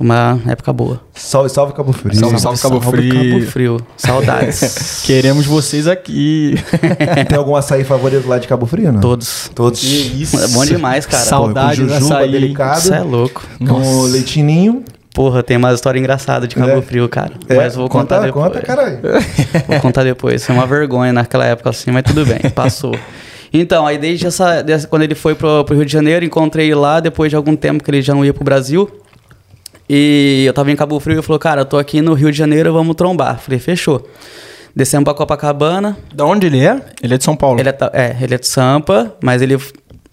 Uma 0.00 0.40
época 0.46 0.72
boa. 0.72 1.00
salve, 1.12 1.48
salve 1.50 1.72
Cabo 1.72 1.92
Frio. 1.92 2.14
Salve, 2.14 2.38
salve. 2.40 2.60
Cabo 2.60 2.80
Frio. 2.80 3.14
Cabo 3.40 3.46
Frio. 3.50 3.80
Saudades. 3.96 5.02
Queremos 5.06 5.44
vocês 5.44 5.88
aqui. 5.88 6.54
Tem 7.28 7.36
algum 7.36 7.56
açaí 7.56 7.82
favorito 7.82 8.28
lá 8.28 8.38
de 8.38 8.46
Cabo 8.46 8.64
Frio, 8.64 8.92
não? 8.92 9.00
Todos. 9.00 9.50
Todos. 9.54 9.82
isso. 9.82 10.38
É 10.40 10.46
bom 10.48 10.64
demais, 10.64 11.04
cara. 11.04 11.24
Sal- 11.24 11.44
Saudade 11.46 11.80
com 11.80 11.86
do 11.88 11.94
açaí. 11.94 12.30
delicado. 12.30 12.78
Isso 12.78 12.94
é 12.94 13.00
louco. 13.00 13.44
Com 13.66 14.02
leitinho. 14.02 14.84
Porra, 15.12 15.42
tem 15.42 15.56
uma 15.56 15.72
história 15.74 15.98
engraçada 15.98 16.46
de 16.46 16.54
Cabo 16.54 16.70
É. 16.70 16.82
Frio, 16.82 17.08
cara. 17.08 17.32
É, 17.48 17.56
mas 17.56 17.74
vou 17.74 17.88
contar 17.88 18.16
conta, 18.18 18.26
depois. 18.28 18.44
Conta, 18.46 18.60
caralho. 18.60 18.98
Vou 19.66 19.80
contar 19.80 20.04
depois. 20.04 20.46
Foi 20.46 20.54
uma 20.54 20.66
vergonha 20.66 21.12
naquela 21.12 21.44
época 21.44 21.70
assim, 21.70 21.90
mas 21.90 22.04
tudo 22.04 22.24
bem, 22.24 22.38
passou. 22.54 22.94
Então, 23.52 23.84
aí 23.84 23.98
desde 23.98 24.26
essa, 24.28 24.62
dessa- 24.62 24.86
quando 24.86 25.02
ele 25.02 25.16
foi 25.16 25.34
pro, 25.34 25.64
pro 25.64 25.74
Rio 25.74 25.84
de 25.84 25.92
Janeiro, 25.92 26.24
encontrei 26.24 26.66
ele 26.66 26.76
lá 26.76 27.00
depois 27.00 27.30
de 27.30 27.36
algum 27.36 27.56
tempo 27.56 27.82
que 27.82 27.90
ele 27.90 28.00
já 28.00 28.14
não 28.14 28.24
ia 28.24 28.32
pro 28.32 28.44
Brasil. 28.44 28.88
E 29.88 30.44
eu 30.46 30.52
tava 30.52 30.70
em 30.70 30.76
Cabo 30.76 30.98
Frio 31.00 31.14
e 31.14 31.16
ele 31.16 31.22
falou, 31.22 31.38
cara, 31.38 31.62
eu 31.62 31.64
tô 31.64 31.78
aqui 31.78 32.02
no 32.02 32.12
Rio 32.14 32.30
de 32.30 32.36
Janeiro, 32.36 32.72
vamos 32.72 32.94
trombar. 32.94 33.38
Falei, 33.38 33.58
fechou. 33.58 34.06
Descemos 34.76 35.04
pra 35.04 35.14
Copacabana. 35.14 35.96
Da 36.14 36.24
onde 36.26 36.46
ele 36.46 36.64
é? 36.64 36.80
Ele 37.02 37.14
é 37.14 37.18
de 37.18 37.24
São 37.24 37.34
Paulo. 37.34 37.58
Ele 37.58 37.68
é, 37.70 37.76
é, 37.92 38.16
ele 38.20 38.34
é 38.34 38.38
de 38.38 38.46
Sampa, 38.46 39.16
mas 39.22 39.40
ele 39.40 39.56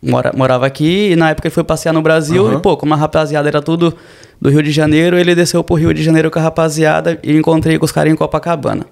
mora- 0.02 0.32
morava 0.36 0.66
aqui 0.66 1.12
e 1.12 1.16
na 1.16 1.30
época 1.32 1.48
ele 1.48 1.54
foi 1.54 1.64
passear 1.64 1.94
no 1.94 2.02
Brasil. 2.02 2.48
Aham. 2.48 2.58
E, 2.58 2.62
pô, 2.62 2.78
como 2.78 2.94
a 2.94 2.98
rapaziada 2.98 3.48
era 3.50 3.62
tudo 3.62 3.94
do 4.42 4.50
Rio 4.50 4.64
de 4.64 4.72
Janeiro, 4.72 5.18
ele 5.18 5.36
desceu 5.36 5.64
pro 5.64 5.76
Rio 5.76 5.94
de 5.94 6.02
Janeiro 6.02 6.32
com 6.32 6.40
a 6.40 6.42
rapaziada 6.42 7.20
e 7.22 7.36
encontrei 7.36 7.78
com 7.78 7.86
os 7.86 7.92
caras 7.92 8.12
em 8.12 8.16
Copacabana. 8.16 8.86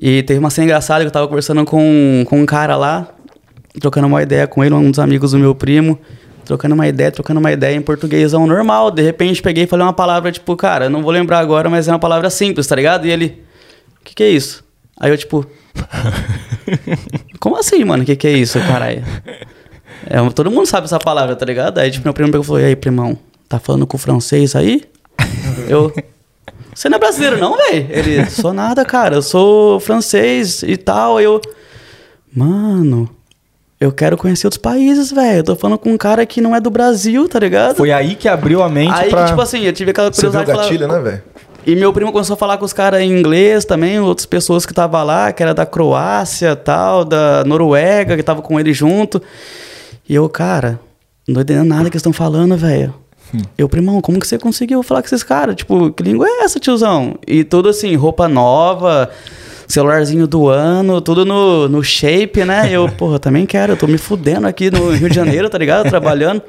E 0.00 0.22
teve 0.24 0.38
uma 0.40 0.50
cena 0.50 0.66
engraçada 0.66 1.00
que 1.02 1.06
eu 1.08 1.12
tava 1.12 1.26
conversando 1.26 1.64
com, 1.64 2.24
com 2.28 2.40
um 2.40 2.46
cara 2.46 2.76
lá, 2.76 3.08
trocando 3.80 4.06
uma 4.06 4.22
ideia 4.22 4.46
com 4.46 4.62
ele, 4.62 4.74
um 4.74 4.90
dos 4.90 4.98
amigos 4.98 5.32
do 5.32 5.38
meu 5.38 5.54
primo. 5.54 5.98
Trocando 6.44 6.74
uma 6.74 6.86
ideia, 6.86 7.10
trocando 7.10 7.40
uma 7.40 7.50
ideia 7.52 7.74
em 7.74 7.82
portuguêsão 7.82 8.46
normal. 8.46 8.90
De 8.90 9.02
repente 9.02 9.42
peguei 9.42 9.64
e 9.64 9.66
falei 9.66 9.84
uma 9.84 9.92
palavra, 9.92 10.30
tipo, 10.30 10.54
cara, 10.56 10.88
não 10.88 11.02
vou 11.02 11.10
lembrar 11.10 11.38
agora, 11.38 11.68
mas 11.68 11.88
é 11.88 11.92
uma 11.92 11.98
palavra 11.98 12.30
simples, 12.30 12.66
tá 12.66 12.76
ligado? 12.76 13.06
E 13.06 13.10
ele, 13.10 13.42
o 14.00 14.04
que, 14.04 14.14
que 14.14 14.22
é 14.22 14.30
isso? 14.30 14.64
Aí 15.00 15.10
eu, 15.10 15.18
tipo, 15.18 15.46
como 17.40 17.56
assim, 17.56 17.82
mano? 17.84 18.02
O 18.02 18.06
que, 18.06 18.16
que 18.16 18.26
é 18.26 18.32
isso, 18.32 18.58
caralho? 18.60 19.02
É, 20.06 20.30
todo 20.30 20.50
mundo 20.50 20.66
sabe 20.66 20.84
essa 20.84 20.98
palavra, 20.98 21.34
tá 21.34 21.46
ligado? 21.46 21.78
Aí, 21.78 21.90
tipo, 21.90 22.04
meu 22.04 22.12
primo 22.12 22.30
pegou 22.30 22.44
e 22.44 22.46
falou: 22.46 22.60
E 22.60 22.64
aí, 22.64 22.76
primão, 22.76 23.18
tá 23.48 23.58
falando 23.58 23.86
com 23.86 23.96
o 23.96 24.00
francês 24.00 24.54
aí? 24.54 24.82
eu. 25.68 25.92
Você 26.74 26.88
não 26.88 26.96
é 26.96 26.98
brasileiro, 26.98 27.38
não, 27.38 27.56
velho? 27.56 27.86
Ele, 27.88 28.28
sou 28.28 28.52
nada, 28.52 28.84
cara. 28.84 29.16
Eu 29.16 29.22
sou 29.22 29.78
francês 29.78 30.62
e 30.62 30.76
tal. 30.76 31.18
Aí 31.18 31.24
eu. 31.24 31.40
Mano, 32.34 33.08
eu 33.84 33.92
quero 33.92 34.16
conhecer 34.16 34.46
outros 34.46 34.60
países, 34.60 35.10
velho. 35.12 35.38
Eu 35.38 35.44
tô 35.44 35.56
falando 35.56 35.78
com 35.78 35.90
um 35.92 35.96
cara 35.96 36.24
que 36.26 36.40
não 36.40 36.54
é 36.54 36.60
do 36.60 36.70
Brasil, 36.70 37.28
tá 37.28 37.38
ligado? 37.38 37.76
Foi 37.76 37.92
aí 37.92 38.14
que 38.14 38.28
abriu 38.28 38.62
a 38.62 38.68
mente 38.68 38.92
aí 38.94 39.10
pra... 39.10 39.22
que, 39.24 39.28
tipo 39.30 39.40
assim, 39.40 39.62
eu 39.64 39.72
tive 39.72 39.90
aquela 39.90 40.12
Você 40.12 40.22
viu 40.22 40.30
o 40.30 40.32
curiosidade 40.32 40.68
de 40.68 40.78
falar- 40.78 40.88
gatilho, 40.88 41.04
né, 41.04 41.10
velho? 41.10 41.22
e 41.66 41.74
meu 41.76 41.92
primo 41.94 42.12
começou 42.12 42.34
a 42.34 42.36
falar 42.36 42.58
com 42.58 42.64
os 42.64 42.72
caras 42.74 43.00
em 43.00 43.10
inglês 43.10 43.64
também, 43.64 43.98
outras 43.98 44.26
pessoas 44.26 44.66
que 44.66 44.72
estavam 44.72 45.02
lá, 45.04 45.32
que 45.32 45.42
era 45.42 45.54
da 45.54 45.64
Croácia, 45.64 46.54
tal, 46.54 47.04
da 47.04 47.42
Noruega, 47.44 48.16
que 48.16 48.22
tava 48.22 48.42
com 48.42 48.60
ele 48.60 48.72
junto. 48.72 49.22
E 50.08 50.14
eu, 50.14 50.28
cara, 50.28 50.78
não 51.26 51.36
tô 51.36 51.40
entendendo 51.40 51.68
nada 51.68 51.84
que 51.84 51.88
eles 51.96 52.00
estão 52.00 52.12
falando, 52.12 52.56
velho. 52.56 52.92
Eu, 53.58 53.68
primão, 53.68 54.00
como 54.00 54.20
que 54.20 54.26
você 54.28 54.38
conseguiu 54.38 54.82
falar 54.82 55.00
com 55.00 55.06
esses 55.06 55.22
caras? 55.22 55.56
Tipo, 55.56 55.90
que 55.90 56.02
língua 56.02 56.26
é 56.28 56.44
essa, 56.44 56.60
tiozão? 56.60 57.16
E 57.26 57.42
tudo 57.42 57.68
assim, 57.70 57.96
roupa 57.96 58.28
nova, 58.28 59.10
celularzinho 59.66 60.26
do 60.26 60.48
ano, 60.48 61.00
tudo 61.00 61.24
no, 61.24 61.68
no 61.68 61.82
shape, 61.82 62.44
né? 62.44 62.68
Eu, 62.70 62.88
porra, 62.92 63.18
também 63.18 63.46
quero, 63.46 63.72
eu 63.72 63.76
tô 63.76 63.86
me 63.86 63.98
fudendo 63.98 64.46
aqui 64.46 64.70
no 64.70 64.90
Rio 64.90 65.08
de 65.08 65.14
Janeiro, 65.14 65.48
tá 65.48 65.58
ligado? 65.58 65.88
Trabalhando. 65.88 66.42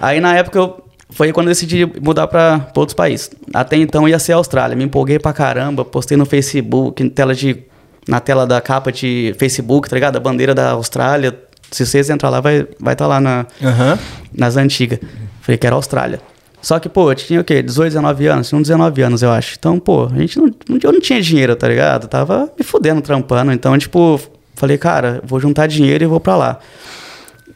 Aí 0.00 0.20
na 0.20 0.34
época 0.34 0.58
eu 0.58 0.84
foi 1.10 1.32
quando 1.32 1.46
eu 1.46 1.52
decidi 1.52 1.86
mudar 2.00 2.26
pra, 2.26 2.58
pra 2.58 2.80
outros 2.80 2.94
países. 2.94 3.30
Até 3.52 3.76
então 3.76 4.08
ia 4.08 4.18
ser 4.18 4.32
a 4.32 4.36
Austrália. 4.36 4.76
Me 4.76 4.84
empolguei 4.84 5.18
pra 5.18 5.32
caramba, 5.32 5.84
postei 5.84 6.16
no 6.16 6.26
Facebook, 6.26 7.08
tela 7.10 7.34
de, 7.34 7.64
na 8.06 8.20
tela 8.20 8.46
da 8.46 8.60
capa 8.60 8.92
de 8.92 9.34
Facebook, 9.38 9.88
tá 9.88 9.96
ligado? 9.96 10.16
A 10.16 10.20
bandeira 10.20 10.54
da 10.54 10.72
Austrália. 10.72 11.38
Se 11.70 11.84
vocês 11.84 12.08
entrar 12.08 12.30
lá, 12.30 12.40
vai 12.40 12.60
estar 12.60 12.74
vai 12.80 12.96
tá 12.96 13.06
lá 13.06 13.20
na, 13.20 13.46
Aham. 13.62 13.98
nas 14.32 14.56
antigas. 14.56 14.98
Falei 15.40 15.58
que 15.58 15.66
era 15.66 15.76
Austrália. 15.76 16.20
Só 16.60 16.78
que, 16.78 16.88
pô, 16.88 17.10
eu 17.10 17.14
tinha 17.14 17.40
o 17.40 17.44
quê? 17.44 17.62
18, 17.62 17.92
19 17.92 18.26
anos? 18.26 18.48
Tinha 18.48 18.60
uns 18.60 18.66
19 18.66 19.02
anos, 19.02 19.22
eu 19.22 19.30
acho. 19.30 19.56
Então, 19.58 19.78
pô, 19.78 20.06
a 20.06 20.18
gente 20.18 20.38
não, 20.38 20.50
eu 20.82 20.92
não 20.92 21.00
tinha 21.00 21.20
dinheiro, 21.20 21.54
tá 21.54 21.68
ligado? 21.68 22.04
Eu 22.04 22.08
tava 22.08 22.50
me 22.58 22.64
fudendo, 22.64 23.00
trampando. 23.00 23.52
Então, 23.52 23.76
tipo, 23.78 24.20
falei, 24.54 24.76
cara, 24.76 25.20
vou 25.24 25.38
juntar 25.38 25.66
dinheiro 25.66 26.04
e 26.04 26.06
vou 26.06 26.20
pra 26.20 26.36
lá. 26.36 26.58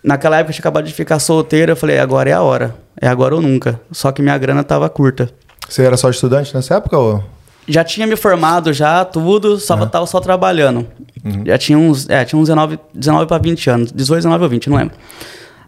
Naquela 0.02 0.38
época 0.38 0.50
eu 0.50 0.54
tinha 0.54 0.62
acabado 0.62 0.84
de 0.84 0.92
ficar 0.92 1.18
solteiro, 1.18 1.72
eu 1.72 1.76
falei, 1.76 1.98
agora 1.98 2.30
é 2.30 2.32
a 2.32 2.42
hora. 2.42 2.74
É 3.00 3.08
agora 3.08 3.34
ou 3.34 3.42
nunca. 3.42 3.80
Só 3.90 4.12
que 4.12 4.22
minha 4.22 4.36
grana 4.38 4.62
tava 4.62 4.88
curta. 4.88 5.30
Você 5.68 5.82
era 5.82 5.96
só 5.96 6.10
estudante 6.10 6.54
nessa 6.54 6.76
época? 6.76 6.98
Ou... 6.98 7.24
Já 7.66 7.84
tinha 7.84 8.06
me 8.06 8.16
formado 8.16 8.72
já, 8.72 9.04
tudo, 9.04 9.58
só 9.58 9.86
tava 9.86 10.06
só 10.06 10.20
trabalhando. 10.20 10.86
Já 11.44 11.56
tinha 11.56 11.78
uns, 11.78 12.08
é, 12.08 12.24
tinha 12.24 12.38
uns 12.38 12.48
19, 12.48 12.78
19 12.92 13.26
pra 13.26 13.38
20 13.38 13.70
anos. 13.70 13.92
18, 13.92 14.22
19 14.22 14.44
ou 14.44 14.50
20, 14.50 14.70
não 14.70 14.76
lembro. 14.76 14.96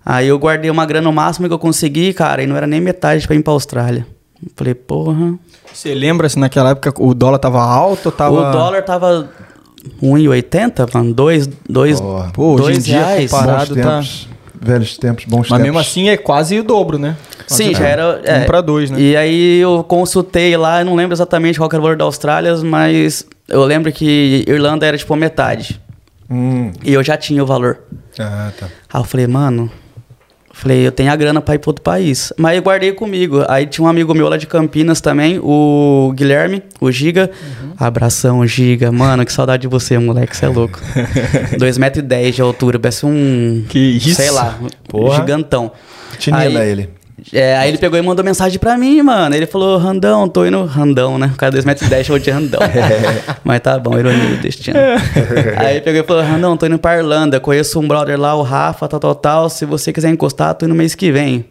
Aí 0.04 0.28
eu 0.28 0.38
guardei 0.38 0.70
uma 0.70 0.84
grana 0.84 1.08
o 1.08 1.12
máximo 1.12 1.48
que 1.48 1.54
eu 1.54 1.58
consegui, 1.58 2.12
cara, 2.12 2.42
e 2.42 2.46
não 2.46 2.56
era 2.56 2.66
nem 2.66 2.80
metade 2.80 3.26
pra 3.26 3.34
ir 3.36 3.42
pra 3.42 3.52
Austrália. 3.52 4.06
Falei, 4.54 4.74
porra. 4.74 5.34
Você 5.72 5.94
lembra 5.94 6.28
se 6.28 6.38
naquela 6.38 6.70
época 6.70 6.92
o 7.02 7.14
dólar 7.14 7.38
tava 7.38 7.62
alto 7.62 8.06
ou 8.06 8.12
tava. 8.12 8.48
O 8.50 8.52
dólar 8.52 8.82
tava 8.82 9.30
1,80, 10.02 10.88
mano. 10.94 11.14
2, 11.14 11.48
dois, 11.68 12.00
Porra. 12.00 12.30
Pô, 12.32 12.52
hoje 12.54 12.62
em 12.62 12.64
dois 12.72 12.84
dia, 12.84 12.98
reais. 13.06 13.30
comparado- 13.30 13.74
tá. 13.76 13.82
tempos. 14.00 14.28
Velhos 14.60 14.96
tempos, 14.96 15.24
bons 15.26 15.40
Mas 15.40 15.48
tempos. 15.48 15.62
mesmo 15.62 15.78
assim 15.78 16.08
é 16.08 16.16
quase 16.16 16.58
o 16.58 16.64
dobro, 16.64 16.98
né? 16.98 17.16
Sim, 17.46 17.74
já 17.74 17.86
era. 17.86 18.20
É, 18.24 18.38
Um 18.40 18.44
pra 18.46 18.62
dois, 18.62 18.90
né? 18.90 18.98
E 18.98 19.14
aí 19.16 19.58
eu 19.60 19.84
consultei 19.84 20.56
lá, 20.56 20.80
eu 20.80 20.86
não 20.86 20.94
lembro 20.94 21.14
exatamente 21.14 21.58
qual 21.58 21.68
era 21.70 21.78
o 21.78 21.82
valor 21.82 21.96
da 21.96 22.04
Austrália, 22.04 22.56
mas 22.58 23.26
eu 23.46 23.62
lembro 23.64 23.92
que 23.92 24.42
Irlanda 24.48 24.86
era 24.86 24.96
tipo 24.96 25.14
metade. 25.16 25.78
Hum. 26.30 26.72
E 26.82 26.94
eu 26.94 27.02
já 27.02 27.14
tinha 27.16 27.42
o 27.42 27.46
valor. 27.46 27.78
Ah, 28.18 28.50
tá. 28.58 28.66
Aí 28.92 29.00
eu 29.00 29.04
falei, 29.04 29.26
mano. 29.26 29.70
Falei, 30.56 30.86
eu 30.86 30.92
tenho 30.92 31.10
a 31.10 31.16
grana 31.16 31.40
pra 31.40 31.56
ir 31.56 31.58
pro 31.58 31.70
outro 31.70 31.82
país. 31.82 32.32
Mas 32.38 32.56
eu 32.56 32.62
guardei 32.62 32.92
comigo. 32.92 33.44
Aí 33.48 33.66
tinha 33.66 33.84
um 33.84 33.88
amigo 33.88 34.14
meu 34.14 34.28
lá 34.28 34.36
de 34.36 34.46
Campinas 34.46 35.00
também, 35.00 35.38
o 35.42 36.12
Guilherme, 36.14 36.62
o 36.80 36.92
Giga. 36.92 37.28
Abração, 37.76 38.46
Giga. 38.46 38.92
Mano, 38.92 39.24
que 39.26 39.32
saudade 39.32 39.62
de 39.62 39.68
você, 39.68 39.98
moleque. 39.98 40.36
Você 40.36 40.44
é 40.44 40.48
louco. 40.48 40.78
2,10m 41.58 42.30
de 42.32 42.40
altura, 42.40 42.78
parece 42.78 43.04
um. 43.04 43.64
Que 43.68 43.78
isso? 43.78 44.14
Sei 44.14 44.30
lá, 44.30 44.56
Porra. 44.88 45.16
gigantão. 45.16 45.72
Tinina 46.18 46.42
Aí- 46.44 46.56
ele. 46.56 46.88
É, 47.32 47.56
aí 47.56 47.68
ele 47.70 47.78
pegou 47.78 47.98
e 47.98 48.02
mandou 48.02 48.24
mensagem 48.24 48.58
pra 48.58 48.76
mim, 48.76 49.00
mano. 49.02 49.34
Ele 49.34 49.46
falou, 49.46 49.78
Randão, 49.78 50.28
tô 50.28 50.44
indo. 50.44 50.64
Randão, 50.66 51.18
né? 51.18 51.30
O 51.34 51.36
cara 51.36 51.52
2,10m 51.56 52.04
chamou 52.04 52.18
de 52.18 52.30
Randão. 52.30 52.60
Mas 53.42 53.60
tá 53.60 53.78
bom, 53.78 53.98
ironia 53.98 54.36
do 54.36 54.42
destino. 54.42 54.76
aí 55.56 55.76
ele 55.76 55.80
pegou 55.80 56.00
e 56.02 56.04
falou, 56.04 56.22
Randão, 56.22 56.56
tô 56.56 56.66
indo 56.66 56.78
pra 56.78 56.96
Irlanda. 56.98 57.40
Conheço 57.40 57.80
um 57.80 57.88
brother 57.88 58.20
lá, 58.20 58.34
o 58.34 58.42
Rafa, 58.42 58.86
tal, 58.86 59.00
tal, 59.00 59.14
tal. 59.14 59.50
Se 59.50 59.64
você 59.64 59.92
quiser 59.92 60.10
encostar, 60.10 60.54
tô 60.54 60.66
indo 60.66 60.74
mês 60.74 60.94
que 60.94 61.10
vem. 61.10 61.46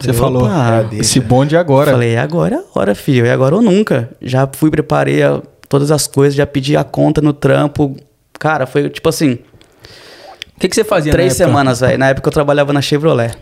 Você 0.00 0.10
Opa, 0.10 0.18
falou. 0.18 0.48
deixa. 0.88 1.00
Esse 1.02 1.20
bonde 1.20 1.56
agora. 1.56 1.92
Falei, 1.92 2.16
agora 2.16 2.56
é 2.56 2.58
a 2.58 2.62
hora, 2.80 2.94
filho. 2.94 3.24
É 3.26 3.30
agora 3.30 3.54
ou 3.54 3.62
nunca. 3.62 4.10
Já 4.20 4.48
fui, 4.52 4.70
preparei 4.70 5.22
a- 5.22 5.40
todas 5.68 5.90
as 5.92 6.06
coisas, 6.08 6.34
já 6.34 6.46
pedi 6.46 6.76
a 6.76 6.82
conta 6.82 7.20
no 7.20 7.32
trampo. 7.32 7.94
Cara, 8.38 8.66
foi 8.66 8.90
tipo 8.90 9.08
assim, 9.08 9.38
O 10.56 10.60
que, 10.60 10.68
que 10.68 10.74
você 10.74 10.82
fazia 10.82 11.12
três 11.12 11.34
semanas, 11.34 11.80
velho. 11.80 11.98
Na 11.98 12.08
época 12.08 12.28
eu 12.28 12.32
trabalhava 12.32 12.72
na 12.72 12.80
Chevrolet. 12.82 13.32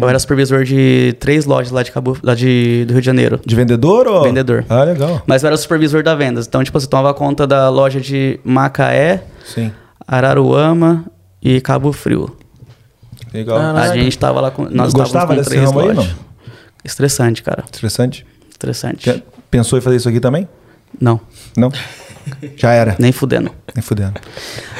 Eu 0.00 0.08
era 0.08 0.18
supervisor 0.18 0.64
de 0.64 1.14
três 1.20 1.44
lojas 1.44 1.70
lá 1.70 1.82
de 1.82 1.92
Cabo, 1.92 2.18
lá 2.22 2.34
de, 2.34 2.84
do 2.86 2.92
Rio 2.92 3.00
de 3.00 3.06
Janeiro. 3.06 3.40
De 3.46 3.54
vendedor 3.54 4.06
ou? 4.08 4.24
Vendedor. 4.24 4.64
Ah, 4.68 4.82
legal. 4.82 5.22
Mas 5.26 5.42
eu 5.42 5.46
era 5.46 5.56
supervisor 5.56 6.02
da 6.02 6.14
vendas. 6.14 6.46
Então, 6.46 6.62
tipo, 6.64 6.78
você 6.78 6.86
tomava 6.88 7.14
conta 7.14 7.46
da 7.46 7.68
loja 7.68 8.00
de 8.00 8.40
Macaé, 8.44 9.22
Sim. 9.44 9.70
Araruama 10.06 11.04
e 11.40 11.60
Cabo 11.60 11.92
Frio. 11.92 12.36
Legal. 13.32 13.58
Caraca. 13.58 13.92
A 13.92 13.96
gente 13.96 14.18
tava 14.18 14.40
lá 14.40 14.50
com. 14.50 14.64
Nós 14.64 14.92
Gostava 14.92 15.36
com 15.36 15.42
três 15.42 15.64
ramo 15.64 15.78
aí, 15.80 15.86
lojas. 15.88 16.04
não? 16.06 16.14
Estressante, 16.84 17.42
cara. 17.42 17.64
Estressante. 17.70 18.26
Já 19.06 19.16
Pensou 19.50 19.78
em 19.78 19.82
fazer 19.82 19.96
isso 19.96 20.08
aqui 20.08 20.20
também? 20.20 20.48
Não, 21.00 21.20
Não? 21.56 21.70
Já 22.56 22.72
era. 22.72 22.96
nem 22.98 23.12
fudendo. 23.12 23.50
Nem 23.74 23.82
fudendo. 23.82 24.14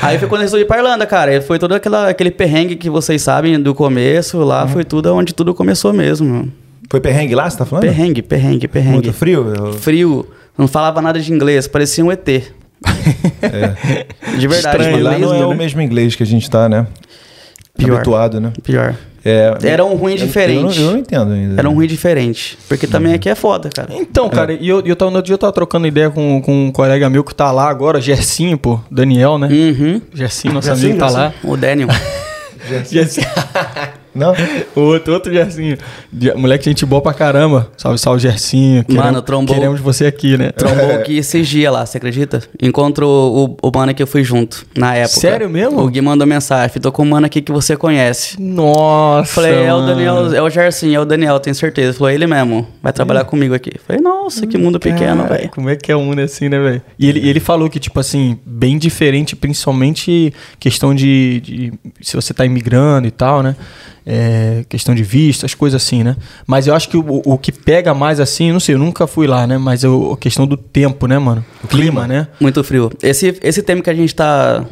Aí 0.02 0.18
foi 0.18 0.28
quando 0.28 0.40
eu 0.42 0.46
resolvi 0.46 0.64
ir 0.64 0.66
pra 0.66 0.78
Irlanda, 0.78 1.06
cara. 1.06 1.40
Foi 1.42 1.58
todo 1.58 1.74
aquela, 1.74 2.08
aquele 2.08 2.30
perrengue 2.30 2.76
que 2.76 2.88
vocês 2.90 3.20
sabem 3.22 3.60
do 3.60 3.74
começo. 3.74 4.38
Lá 4.38 4.66
foi 4.68 4.84
tudo 4.84 5.14
onde 5.14 5.34
tudo 5.34 5.54
começou 5.54 5.92
mesmo. 5.92 6.50
Foi 6.90 7.00
perrengue 7.00 7.34
lá, 7.34 7.48
você 7.48 7.56
tá 7.58 7.64
falando? 7.64 7.84
Perrengue, 7.84 8.22
perrengue, 8.22 8.68
perrengue. 8.68 8.92
Muito 8.94 9.12
frio? 9.12 9.54
Eu- 9.54 9.72
Frio. 9.74 10.26
Não 10.58 10.66
falava 10.68 11.00
nada 11.00 11.18
de 11.20 11.32
inglês. 11.32 11.66
Parecia 11.68 12.04
um 12.04 12.10
ET. 12.12 12.26
De 14.38 14.48
verdade, 14.48 14.76
Estranho, 14.82 15.02
lá 15.02 15.18
não 15.18 15.28
é 15.28 15.32
mesmo, 15.32 15.46
o 15.46 15.50
né? 15.50 15.56
mesmo 15.56 15.80
inglês 15.82 16.14
que 16.16 16.22
a 16.22 16.26
gente 16.26 16.48
tá, 16.48 16.68
né? 16.68 16.86
Pior. 17.76 17.96
Habituado, 17.96 18.40
né? 18.40 18.52
Pior. 18.62 18.94
É, 19.24 19.54
Era 19.64 19.84
um 19.84 19.94
ruim 19.94 20.12
eu- 20.12 20.18
diferente. 20.26 20.78
Eu, 20.78 20.82
não, 20.84 20.88
eu 20.88 20.90
não 20.92 20.98
entendo 20.98 21.32
ainda. 21.32 21.60
Era 21.60 21.68
um 21.68 21.74
ruim 21.74 21.86
diferente. 21.86 22.56
Porque 22.68 22.86
também 22.86 23.12
aqui 23.12 23.28
é 23.28 23.34
foda, 23.34 23.68
cara. 23.68 23.90
Então, 23.94 24.28
cara, 24.30 24.52
e 24.52 24.68
eu, 24.68 24.80
eu 24.84 24.96
tava, 24.96 25.10
no 25.10 25.16
outro 25.18 25.26
dia 25.26 25.34
eu 25.34 25.38
tava 25.38 25.52
trocando 25.52 25.86
ideia 25.86 26.08
com, 26.10 26.40
com 26.40 26.66
um 26.68 26.72
colega 26.72 27.10
meu 27.10 27.22
que 27.22 27.34
tá 27.34 27.50
lá 27.52 27.68
agora, 27.68 28.00
Gersinho, 28.00 28.56
pô, 28.56 28.80
Daniel, 28.90 29.38
né? 29.38 29.48
Uhum. 29.48 30.00
Gersinho, 30.14 30.54
nosso 30.54 30.68
Gersinho, 30.68 30.92
amigo 30.92 31.06
tá 31.06 31.10
lá. 31.10 31.34
O 31.44 31.56
Daniel. 31.56 31.88
Gersinho. 32.90 33.26
Não? 34.20 34.34
outro, 34.76 35.14
outro 35.14 35.32
Gersinho. 35.32 35.78
Moleque, 36.36 36.64
gente 36.66 36.84
boa 36.84 37.00
pra 37.00 37.14
caramba. 37.14 37.70
Salve, 37.76 37.98
salve, 37.98 38.20
Gersinho. 38.20 38.84
Mano, 38.88 39.22
trombou- 39.22 39.54
Queremos 39.54 39.80
você 39.80 40.04
aqui, 40.06 40.36
né? 40.36 40.52
Trombou 40.52 40.90
aqui 40.94 41.16
esses 41.16 41.48
dias 41.48 41.72
lá, 41.72 41.86
você 41.86 41.96
acredita? 41.96 42.42
Encontrou 42.62 43.56
o, 43.62 43.68
o 43.68 43.72
mano 43.74 43.94
que 43.94 44.02
eu 44.02 44.06
fui 44.06 44.22
junto, 44.22 44.66
na 44.76 44.94
época. 44.94 45.20
Sério 45.20 45.48
mesmo? 45.48 45.80
O 45.80 45.88
Gui 45.88 46.00
mandou 46.02 46.26
mensagem. 46.26 46.80
Tô 46.80 46.92
com 46.92 47.02
um 47.02 47.06
mano 47.08 47.24
aqui 47.26 47.40
que 47.40 47.50
você 47.50 47.76
conhece. 47.76 48.40
Nossa. 48.40 49.32
Falei, 49.32 49.54
é 49.64 49.74
o. 49.74 49.80
Daniel, 49.86 50.34
é 50.34 50.42
o 50.42 50.50
Gerson, 50.50 50.86
é 50.88 51.00
o 51.00 51.04
Daniel, 51.04 51.40
tenho 51.40 51.54
certeza. 51.56 51.94
Falou, 51.94 52.10
é 52.10 52.14
ele 52.14 52.26
mesmo, 52.26 52.66
vai 52.82 52.92
trabalhar 52.92 53.24
comigo 53.24 53.54
aqui. 53.54 53.72
Falei, 53.86 54.02
nossa, 54.02 54.46
que 54.46 54.58
mundo 54.58 54.78
pequeno, 54.78 55.26
velho. 55.26 55.48
Como 55.50 55.68
é 55.70 55.76
que 55.76 55.90
é 55.90 55.96
um 55.96 56.10
assim, 56.22 56.48
né, 56.48 56.58
velho? 56.58 56.82
E 56.98 57.08
ele, 57.08 57.26
ele 57.28 57.40
falou 57.40 57.70
que, 57.70 57.78
tipo 57.78 57.98
assim, 57.98 58.38
bem 58.44 58.76
diferente, 58.76 59.34
principalmente 59.34 60.32
questão 60.58 60.94
de, 60.94 61.40
de 61.40 61.72
se 62.02 62.14
você 62.16 62.34
tá 62.34 62.44
imigrando 62.44 63.06
e 63.06 63.10
tal, 63.10 63.42
né? 63.42 63.56
É, 64.12 64.64
questão 64.68 64.92
de 64.92 65.04
visto, 65.04 65.46
as 65.46 65.54
coisas 65.54 65.80
assim, 65.80 66.02
né? 66.02 66.16
Mas 66.44 66.66
eu 66.66 66.74
acho 66.74 66.88
que 66.88 66.96
o, 66.96 67.22
o 67.24 67.38
que 67.38 67.52
pega 67.52 67.94
mais 67.94 68.18
assim, 68.18 68.50
não 68.50 68.58
sei, 68.58 68.74
eu 68.74 68.78
nunca 68.80 69.06
fui 69.06 69.28
lá, 69.28 69.46
né? 69.46 69.56
Mas 69.56 69.84
eu- 69.84 70.12
a 70.12 70.16
questão 70.16 70.48
do 70.48 70.56
tempo, 70.56 71.06
né, 71.06 71.16
mano? 71.16 71.44
O 71.62 71.68
clima, 71.68 72.08
né? 72.08 72.26
Muito 72.40 72.64
frio. 72.64 72.90
Esse, 73.00 73.38
esse 73.40 73.62
tempo 73.62 73.84
que 73.84 73.90
a 73.90 73.94
gente 73.94 74.12
tá 74.12 74.64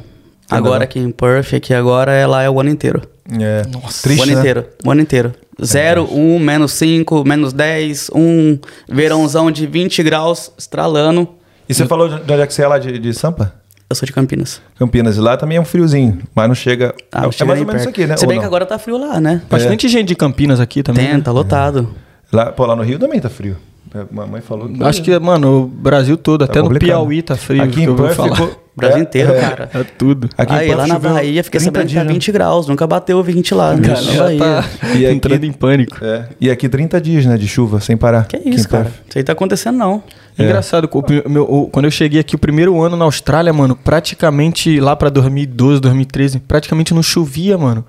agora 0.50 0.82
aqui 0.82 0.98
em 0.98 1.12
Perth, 1.12 1.54
aqui 1.54 1.72
agora, 1.72 2.12
é 2.12 2.26
lá 2.26 2.42
é 2.42 2.50
o 2.50 2.58
ano 2.58 2.68
inteiro. 2.70 3.00
É. 3.30 3.62
Nossa. 3.70 4.00
o 4.00 4.02
Triste, 4.02 4.22
ano 4.24 4.32
né? 4.32 4.38
inteiro. 4.40 4.66
O 4.84 4.90
ano 4.90 5.00
inteiro. 5.02 5.32
Zero, 5.64 6.08
um, 6.12 6.38
menos 6.40 6.72
cinco, 6.72 7.24
menos 7.24 7.52
10, 7.52 8.10
um 8.14 8.58
verãozão 8.88 9.52
de 9.52 9.68
20 9.68 10.02
graus, 10.02 10.50
estralando. 10.58 11.28
E 11.68 11.74
você 11.74 11.86
falou 11.86 12.08
de 12.08 12.16
de 12.24 12.32
onde 12.32 12.42
é 12.42 12.46
que 12.46 12.54
você 12.54 12.62
é 12.62 12.66
lá 12.66 12.78
de, 12.78 12.98
de 12.98 13.12
Sampa? 13.12 13.54
Eu 13.90 13.96
sou 13.96 14.04
de 14.04 14.12
Campinas. 14.12 14.60
Campinas. 14.78 15.16
E 15.16 15.20
lá 15.20 15.36
também 15.36 15.56
é 15.56 15.60
um 15.60 15.64
friozinho, 15.64 16.18
mas 16.34 16.46
não 16.46 16.54
chega. 16.54 16.94
Ah, 17.10 17.20
é, 17.20 17.22
não 17.22 17.28
é 17.30 17.32
chega 17.32 17.46
mais 17.46 17.58
nem 17.58 17.66
ou 17.66 17.66
menos 17.66 17.82
isso 17.82 17.88
aqui, 17.88 18.06
né? 18.06 18.16
Se 18.18 18.26
bem 18.26 18.38
que 18.38 18.44
agora 18.44 18.66
tá 18.66 18.78
frio 18.78 18.98
lá, 18.98 19.18
né? 19.18 19.40
Bastante 19.48 19.88
gente 19.88 20.08
de 20.08 20.14
Campinas 20.14 20.60
aqui 20.60 20.82
também. 20.82 21.06
Tem, 21.06 21.16
né? 21.16 21.22
tá 21.22 21.32
lotado. 21.32 21.88
Lá, 22.30 22.52
pô, 22.52 22.66
lá 22.66 22.76
no 22.76 22.82
Rio 22.82 22.98
também 22.98 23.18
tá 23.18 23.30
frio. 23.30 23.56
A 23.94 24.06
mamãe 24.14 24.40
falou 24.40 24.68
que. 24.68 24.82
Acho 24.82 25.02
que, 25.02 25.18
mano, 25.18 25.62
o 25.62 25.66
Brasil 25.66 26.16
todo, 26.16 26.44
até 26.44 26.58
no 26.58 26.64
complicado. 26.66 26.88
Piauí 26.88 27.22
tá 27.22 27.36
frio. 27.36 27.62
Aqui 27.62 27.74
que 27.74 27.82
em 27.82 27.94
Perth 27.96 28.14
falar. 28.14 28.36
ficou. 28.36 28.48
O 28.48 28.78
Brasil 28.80 28.98
é, 28.98 29.00
inteiro, 29.02 29.32
é. 29.32 29.40
cara. 29.40 29.70
É 29.74 29.82
tudo. 29.82 30.28
Aqui 30.38 30.52
Aí, 30.54 30.72
lá 30.72 30.86
na 30.86 30.98
Bahia, 31.00 31.42
fiquei 31.42 31.58
30 31.58 31.64
sabendo 31.64 31.88
que 31.88 31.94
tá 31.94 32.00
dias, 32.00 32.06
né? 32.06 32.12
20 32.12 32.30
graus. 32.32 32.68
Nunca 32.68 32.86
bateu 32.86 33.20
20 33.24 33.52
lá. 33.54 33.74
Galera 33.74 34.12
Na 34.12 34.22
Bahia. 34.22 34.38
tá 34.38 34.64
E 34.94 35.04
aqui- 35.04 35.14
entrando 35.16 35.44
em 35.44 35.52
pânico. 35.52 35.96
É. 36.00 36.28
E 36.40 36.48
aqui 36.48 36.68
30 36.68 37.00
dias, 37.00 37.26
né, 37.26 37.36
de 37.36 37.48
chuva, 37.48 37.80
sem 37.80 37.96
parar. 37.96 38.26
Que 38.28 38.36
isso, 38.48 38.68
cara? 38.68 38.84
Perth. 38.84 38.94
Isso 39.08 39.18
aí 39.18 39.24
tá 39.24 39.32
acontecendo, 39.32 39.76
não. 39.76 40.00
É. 40.38 40.44
Engraçado, 40.44 40.88
o 40.92 41.28
meu- 41.28 41.42
o- 41.42 41.66
quando 41.68 41.86
eu 41.86 41.90
cheguei 41.90 42.20
aqui 42.20 42.36
o 42.36 42.38
primeiro 42.38 42.80
ano 42.80 42.96
na 42.96 43.04
Austrália, 43.04 43.52
mano, 43.52 43.74
praticamente 43.74 44.78
lá 44.78 44.94
pra 44.94 45.08
2012, 45.10 45.80
2013, 45.80 46.38
praticamente 46.38 46.94
não 46.94 47.02
chovia, 47.02 47.58
mano. 47.58 47.84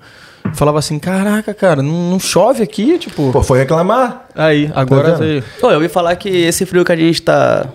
Falava 0.54 0.78
assim, 0.78 0.98
caraca, 0.98 1.52
cara, 1.54 1.82
não, 1.82 2.10
não 2.10 2.18
chove 2.18 2.62
aqui, 2.62 2.98
tipo. 2.98 3.30
Pô, 3.32 3.42
foi 3.42 3.58
reclamar. 3.60 4.26
Aí, 4.34 4.70
agora 4.74 5.10
vendo? 5.12 5.18
veio. 5.18 5.44
Pô, 5.60 5.68
eu 5.70 5.76
ouvi 5.76 5.88
falar 5.88 6.16
que 6.16 6.28
esse 6.28 6.64
frio 6.66 6.84
que 6.84 6.92
a 6.92 6.96
gente 6.96 7.22
tá, 7.22 7.66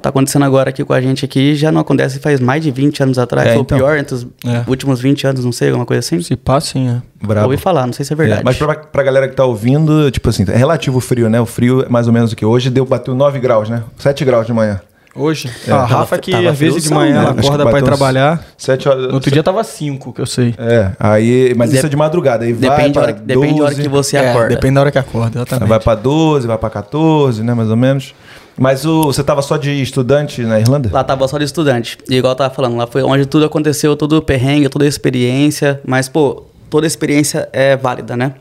tá 0.00 0.08
acontecendo 0.10 0.44
agora 0.44 0.70
aqui 0.70 0.84
com 0.84 0.92
a 0.92 1.00
gente 1.00 1.24
aqui 1.24 1.54
já 1.54 1.72
não 1.72 1.80
acontece 1.80 2.18
faz 2.20 2.38
mais 2.38 2.62
de 2.62 2.70
20 2.70 3.02
anos 3.02 3.18
atrás. 3.18 3.48
É, 3.48 3.52
Foi 3.54 3.62
então. 3.62 3.76
o 3.78 3.80
pior 3.80 3.98
entre 3.98 4.14
os 4.14 4.26
É. 4.46 4.62
últimos 4.66 5.00
20 5.00 5.26
anos, 5.26 5.44
não 5.44 5.52
sei, 5.52 5.68
alguma 5.68 5.86
coisa 5.86 6.00
assim. 6.00 6.20
Se 6.22 6.36
passa, 6.36 6.68
sim, 6.72 6.88
é. 6.88 7.02
Brabo. 7.26 7.46
Ouvi 7.46 7.56
falar, 7.56 7.86
não 7.86 7.92
sei 7.92 8.04
se 8.04 8.12
é 8.12 8.16
verdade. 8.16 8.40
É, 8.42 8.44
mas 8.44 8.56
pra, 8.56 8.74
pra 8.74 9.02
galera 9.02 9.28
que 9.28 9.34
tá 9.34 9.44
ouvindo, 9.44 10.10
tipo 10.10 10.28
assim, 10.28 10.44
é 10.48 10.56
relativo 10.56 10.98
o 10.98 11.00
frio, 11.00 11.28
né? 11.28 11.40
O 11.40 11.46
frio 11.46 11.82
é 11.84 11.88
mais 11.88 12.06
ou 12.06 12.12
menos 12.12 12.32
o 12.32 12.36
que? 12.36 12.44
Hoje 12.44 12.70
deu, 12.70 12.84
bateu 12.86 13.14
9 13.14 13.38
graus, 13.40 13.68
né? 13.68 13.82
7 13.98 14.24
graus 14.24 14.46
de 14.46 14.52
manhã. 14.52 14.80
Hoje? 15.14 15.50
É. 15.66 15.72
a 15.72 15.84
Rafa 15.84 16.16
que 16.18 16.32
às 16.34 16.56
vezes 16.56 16.84
de 16.84 16.90
manhã 16.90 17.14
né? 17.14 17.18
ela 17.20 17.30
acorda 17.40 17.66
pra 17.66 17.78
ir 17.80 17.82
trabalhar. 17.82 18.44
Sete 18.56 18.88
horas. 18.88 19.08
No 19.08 19.14
outro 19.14 19.30
dia 19.30 19.42
tava 19.42 19.64
5, 19.64 20.12
que 20.12 20.20
eu 20.20 20.26
sei. 20.26 20.54
É, 20.56 20.92
aí, 21.00 21.52
mas 21.56 21.70
isso 21.70 21.78
Dep- 21.82 21.86
é 21.86 21.88
de 21.90 21.96
madrugada. 21.96 22.44
Aí 22.44 22.52
vai 22.52 22.70
Depende, 22.70 22.88
da 22.94 23.00
pra 23.00 23.02
hora, 23.02 23.12
depende 23.20 23.54
da 23.58 23.62
hora 23.64 23.70
12, 23.74 23.82
que 23.82 23.88
você 23.88 24.16
É, 24.16 24.30
acorda. 24.30 24.48
depende 24.50 24.74
da 24.74 24.80
hora 24.82 24.90
que 24.92 24.98
acorda, 24.98 25.38
exatamente. 25.38 25.68
Vai 25.68 25.80
pra 25.80 25.94
12, 25.96 26.46
vai 26.46 26.56
pra 26.58 26.70
14, 26.70 27.42
né, 27.42 27.54
mais 27.54 27.68
ou 27.70 27.76
menos. 27.76 28.14
Mas 28.56 28.84
o, 28.84 29.04
você 29.04 29.24
tava 29.24 29.42
só 29.42 29.56
de 29.56 29.82
estudante 29.82 30.42
na 30.42 30.60
Irlanda? 30.60 30.90
Lá 30.92 31.02
tava 31.02 31.26
só 31.26 31.38
de 31.38 31.44
estudante. 31.44 31.98
E 32.08 32.16
igual 32.16 32.32
eu 32.32 32.36
tava 32.36 32.54
falando, 32.54 32.76
lá 32.76 32.86
foi 32.86 33.02
onde 33.02 33.26
tudo 33.26 33.44
aconteceu, 33.46 33.96
todo 33.96 34.18
o 34.18 34.22
perrengue, 34.22 34.68
toda 34.68 34.84
a 34.84 34.88
experiência. 34.88 35.80
Mas, 35.84 36.08
pô, 36.08 36.44
toda 36.68 36.86
experiência 36.86 37.48
é 37.52 37.74
válida, 37.76 38.16
né? 38.16 38.34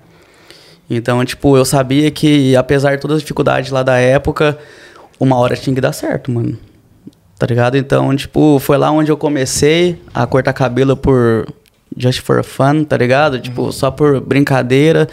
Então, 0.90 1.24
tipo, 1.24 1.56
eu 1.56 1.64
sabia 1.64 2.10
que, 2.12 2.56
apesar 2.56 2.96
de 2.96 3.02
todas 3.02 3.18
as 3.18 3.22
dificuldades 3.22 3.72
lá 3.72 3.82
da 3.84 3.98
época, 3.98 4.58
uma 5.20 5.36
hora 5.36 5.56
tinha 5.56 5.74
que 5.76 5.82
dar 5.82 5.94
certo, 5.94 6.32
mano. 6.32 6.58
Tá 7.38 7.46
ligado? 7.46 7.78
Então, 7.78 8.16
tipo, 8.16 8.60
foi 8.60 8.78
lá 8.78 8.92
onde 8.92 9.12
eu 9.12 9.18
comecei 9.18 10.02
a 10.14 10.26
cortar 10.28 10.54
cabelo 10.54 10.96
por 10.96 11.48
just 11.96 12.22
for 12.22 12.44
fun, 12.44 12.84
tá 12.84 12.98
ligado? 12.98 13.40
Tipo, 13.40 13.72
só 13.72 13.92
por 13.92 14.20
brincadeira. 14.22 15.08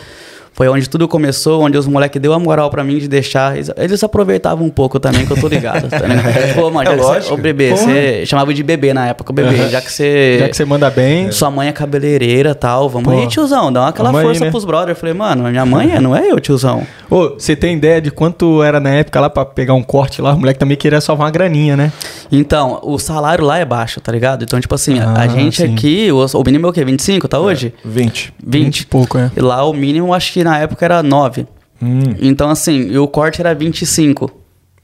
Foi 0.56 0.66
onde 0.68 0.88
tudo 0.88 1.06
começou, 1.06 1.60
onde 1.62 1.76
os 1.76 1.86
moleques 1.86 2.18
deu 2.20 2.32
a 2.32 2.38
moral 2.38 2.70
pra 2.70 2.82
mim 2.82 2.96
de 2.96 3.06
deixar. 3.06 3.54
Eles, 3.56 3.70
eles 3.76 4.02
aproveitavam 4.02 4.66
um 4.66 4.70
pouco 4.70 4.98
também, 4.98 5.26
que 5.26 5.30
eu 5.30 5.36
tô 5.38 5.48
ligado, 5.48 5.86
tá 5.90 5.98
ligado? 5.98 6.54
Pô, 6.56 6.70
mano, 6.70 6.90
É 6.90 6.94
lógico. 6.96 7.34
ô 7.34 7.36
bebê, 7.36 7.72
você 7.72 8.24
chamava 8.24 8.54
de 8.54 8.62
bebê 8.62 8.94
na 8.94 9.06
época, 9.08 9.34
bebê, 9.34 9.68
já 9.68 9.82
que 9.82 9.92
você. 9.92 10.38
Já 10.40 10.48
que 10.48 10.56
você 10.56 10.64
manda 10.64 10.88
bem. 10.88 11.30
Sua 11.30 11.50
mãe 11.50 11.68
é 11.68 11.72
cabeleireira 11.72 12.52
e 12.52 12.54
tal. 12.54 12.88
Vamos 12.88 13.12
Pô. 13.12 13.20
aí, 13.20 13.26
tiozão. 13.28 13.70
Dá 13.70 13.88
aquela 13.88 14.08
Vamos 14.08 14.20
aí, 14.22 14.26
força 14.28 14.44
né? 14.46 14.50
pros 14.50 14.64
brothers. 14.64 14.88
Eu 14.90 14.96
falei, 14.96 15.14
mano, 15.14 15.44
minha 15.50 15.66
mãe 15.66 15.92
é, 15.92 16.00
não 16.00 16.16
é 16.16 16.26
eu, 16.30 16.40
tiozão. 16.40 16.86
Ô, 17.10 17.34
você 17.38 17.54
tem 17.54 17.76
ideia 17.76 18.00
de 18.00 18.10
quanto 18.10 18.62
era 18.62 18.80
na 18.80 18.88
época 18.90 19.20
lá 19.20 19.28
pra 19.28 19.44
pegar 19.44 19.74
um 19.74 19.82
corte 19.82 20.22
lá? 20.22 20.32
O 20.32 20.38
moleque 20.40 20.58
também 20.58 20.76
queria 20.78 21.02
salvar 21.02 21.26
uma 21.26 21.30
graninha, 21.30 21.76
né? 21.76 21.92
Então, 22.32 22.80
o 22.82 22.98
salário 22.98 23.44
lá 23.44 23.58
é 23.58 23.64
baixo, 23.66 24.00
tá 24.00 24.10
ligado? 24.10 24.42
Então, 24.42 24.58
tipo 24.58 24.74
assim, 24.74 24.98
a- 25.00 25.10
a 25.10 25.20
Ah, 25.24 25.28
gente 25.28 25.58
sim. 25.66 25.74
aqui, 25.74 26.10
o, 26.10 26.24
o 26.24 26.42
mínimo 26.44 26.66
é 26.66 26.70
o 26.70 26.72
quê? 26.72 26.82
25, 26.82 27.28
tá 27.28 27.38
hoje? 27.38 27.74
20. 27.84 28.32
20. 28.42 28.80
e 28.80 28.86
pouco, 28.86 29.18
é. 29.18 29.30
E 29.36 29.40
lá 29.40 29.62
o 29.64 29.72
mínimo, 29.74 30.14
acho 30.14 30.32
que 30.32 30.45
na 30.46 30.58
época 30.58 30.84
era 30.84 31.02
9. 31.02 31.46
Hum. 31.82 32.00
Então, 32.20 32.48
assim, 32.48 32.88
e 32.90 32.98
o 32.98 33.06
corte 33.06 33.40
era 33.40 33.54
25. 33.54 34.30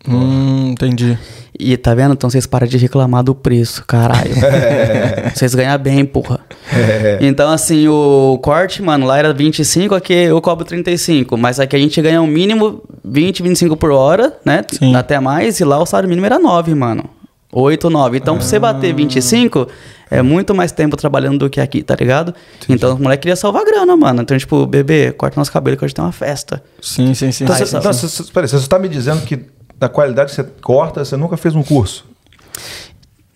Hum, 0.08 0.70
entendi. 0.70 1.16
E 1.58 1.76
tá 1.76 1.94
vendo? 1.94 2.12
Então 2.12 2.28
vocês 2.28 2.46
param 2.46 2.66
de 2.66 2.76
reclamar 2.76 3.22
do 3.22 3.34
preço, 3.34 3.84
caralho. 3.86 4.34
vocês 5.32 5.54
ganham 5.54 5.78
bem, 5.78 6.04
porra. 6.04 6.40
Então, 7.20 7.50
assim, 7.50 7.86
o 7.88 8.38
corte, 8.42 8.82
mano, 8.82 9.06
lá 9.06 9.18
era 9.18 9.32
25, 9.32 9.94
aqui 9.94 10.12
eu 10.12 10.40
cobro 10.40 10.64
35. 10.64 11.36
Mas 11.36 11.60
aqui 11.60 11.76
a 11.76 11.78
gente 11.78 12.00
ganha 12.02 12.20
um 12.20 12.26
mínimo 12.26 12.82
20, 13.04 13.42
25 13.42 13.76
por 13.76 13.90
hora, 13.90 14.36
né? 14.44 14.64
Sim. 14.68 14.94
Até 14.94 15.20
mais. 15.20 15.60
E 15.60 15.64
lá 15.64 15.78
o 15.78 15.86
salário 15.86 16.08
mínimo 16.08 16.26
era 16.26 16.38
9, 16.38 16.74
mano. 16.74 17.04
8, 17.52 17.90
9. 17.90 18.16
Então, 18.16 18.36
pra 18.38 18.44
você 18.46 18.58
bater 18.58 18.94
25, 18.94 19.68
é 20.10 20.22
muito 20.22 20.54
mais 20.54 20.72
tempo 20.72 20.96
trabalhando 20.96 21.38
do 21.40 21.50
que 21.50 21.60
aqui, 21.60 21.82
tá 21.82 21.94
ligado? 21.94 22.34
Então, 22.68 22.94
os 22.94 22.98
moleques 23.00 23.22
queriam 23.22 23.36
salvar 23.36 23.64
grana, 23.64 23.94
mano. 23.96 24.22
Então, 24.22 24.36
tipo, 24.38 24.66
bebê, 24.66 25.12
corta 25.12 25.38
nosso 25.38 25.52
cabelo 25.52 25.76
que 25.76 25.84
hoje 25.84 25.94
tem 25.94 26.02
uma 26.04 26.12
festa. 26.12 26.62
Sim, 26.80 27.12
sim, 27.14 27.30
sim. 27.30 27.44
Então, 27.44 27.54
você, 27.54 27.74
não, 27.74 27.82
você, 27.82 28.08
você- 28.08 28.32
peraí, 28.32 28.48
você 28.48 28.58
só 28.58 28.66
tá 28.66 28.78
me 28.78 28.88
dizendo 28.88 29.20
que 29.22 29.44
da 29.78 29.88
qualidade 29.88 30.30
que 30.30 30.36
você 30.36 30.44
corta, 30.62 31.04
você 31.04 31.16
nunca 31.16 31.36
fez 31.36 31.54
um 31.54 31.62
curso. 31.62 32.04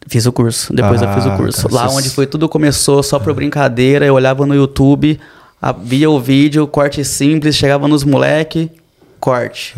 Fiz 0.08 0.24
o 0.24 0.32
curso, 0.32 0.72
depois 0.72 1.02
eu 1.02 1.12
fiz 1.14 1.26
o 1.26 1.30
Ah, 1.30 1.36
curso. 1.36 1.62
cara, 1.68 1.74
Lá 1.74 1.90
onde 1.90 2.08
foi 2.10 2.26
tudo 2.26 2.48
começou, 2.48 3.02
só 3.02 3.18
por 3.18 3.34
brincadeira, 3.34 4.06
eu 4.06 4.14
olhava 4.14 4.46
no 4.46 4.54
YouTube, 4.54 5.18
via 5.82 6.08
o 6.08 6.20
vídeo, 6.20 6.64
corte 6.68 7.04
simples, 7.04 7.56
chegava 7.56 7.88
nos 7.88 8.04
moleque, 8.04 8.70
corte. 9.20 9.74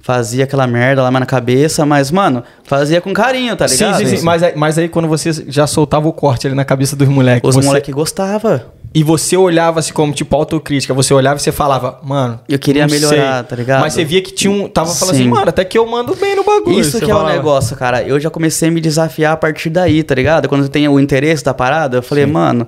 Fazia. 0.00 0.44
aquela 0.44 0.66
merda 0.66 1.02
lá 1.02 1.10
na 1.10 1.26
cabeça, 1.26 1.84
mas, 1.84 2.10
mano, 2.10 2.42
fazia 2.64 3.00
com 3.00 3.12
carinho, 3.12 3.54
tá 3.56 3.68
Sim, 3.68 3.84
ligado? 3.84 3.98
sim, 3.98 4.16
sim. 4.16 4.24
Mas, 4.24 4.42
aí- 4.42 4.52
mas 4.56 4.78
aí 4.78 4.88
quando 4.88 5.06
você 5.06 5.30
já 5.48 5.66
soltava 5.66 6.08
o 6.08 6.12
corte 6.12 6.46
ali 6.46 6.56
na 6.56 6.64
cabeça 6.64 6.96
dos 6.96 7.06
moleques. 7.08 7.46
Os 7.48 7.54
você- 7.56 7.66
moleque 7.66 7.92
gostavam. 7.92 8.60
E 8.94 9.02
você 9.04 9.36
olhava 9.36 9.80
assim 9.80 9.92
como, 9.92 10.14
tipo, 10.14 10.34
autocrítica. 10.34 10.94
Você 10.94 11.12
olhava 11.12 11.36
e 11.38 11.42
você 11.42 11.52
falava, 11.52 12.00
mano. 12.02 12.40
Eu 12.48 12.58
queria 12.58 12.86
não 12.86 12.90
melhorar, 12.94 13.40
sei. 13.40 13.48
tá 13.50 13.54
ligado? 13.56 13.80
Mas 13.82 13.92
você 13.92 14.02
via 14.02 14.22
que 14.22 14.32
tinha 14.32 14.50
um. 14.50 14.66
Tava 14.66 14.90
falando 14.94 15.14
Sim. 15.14 15.20
assim, 15.24 15.30
mano, 15.30 15.46
até 15.50 15.62
que 15.62 15.76
eu 15.76 15.86
mando 15.86 16.14
bem 16.16 16.34
no 16.34 16.42
bagulho. 16.42 16.80
Isso 16.80 16.98
que 16.98 17.04
é 17.04 17.14
o 17.14 17.18
falava. 17.18 17.36
negócio, 17.36 17.76
cara. 17.76 18.02
Eu 18.02 18.18
já 18.18 18.30
comecei 18.30 18.70
a 18.70 18.72
me 18.72 18.80
desafiar 18.80 19.34
a 19.34 19.36
partir 19.36 19.68
daí, 19.68 20.02
tá 20.02 20.14
ligado? 20.14 20.48
Quando 20.48 20.66
tem 20.70 20.88
o 20.88 20.98
interesse 20.98 21.44
da 21.44 21.52
parada, 21.52 21.98
eu 21.98 22.02
falei, 22.02 22.24
mano, 22.24 22.66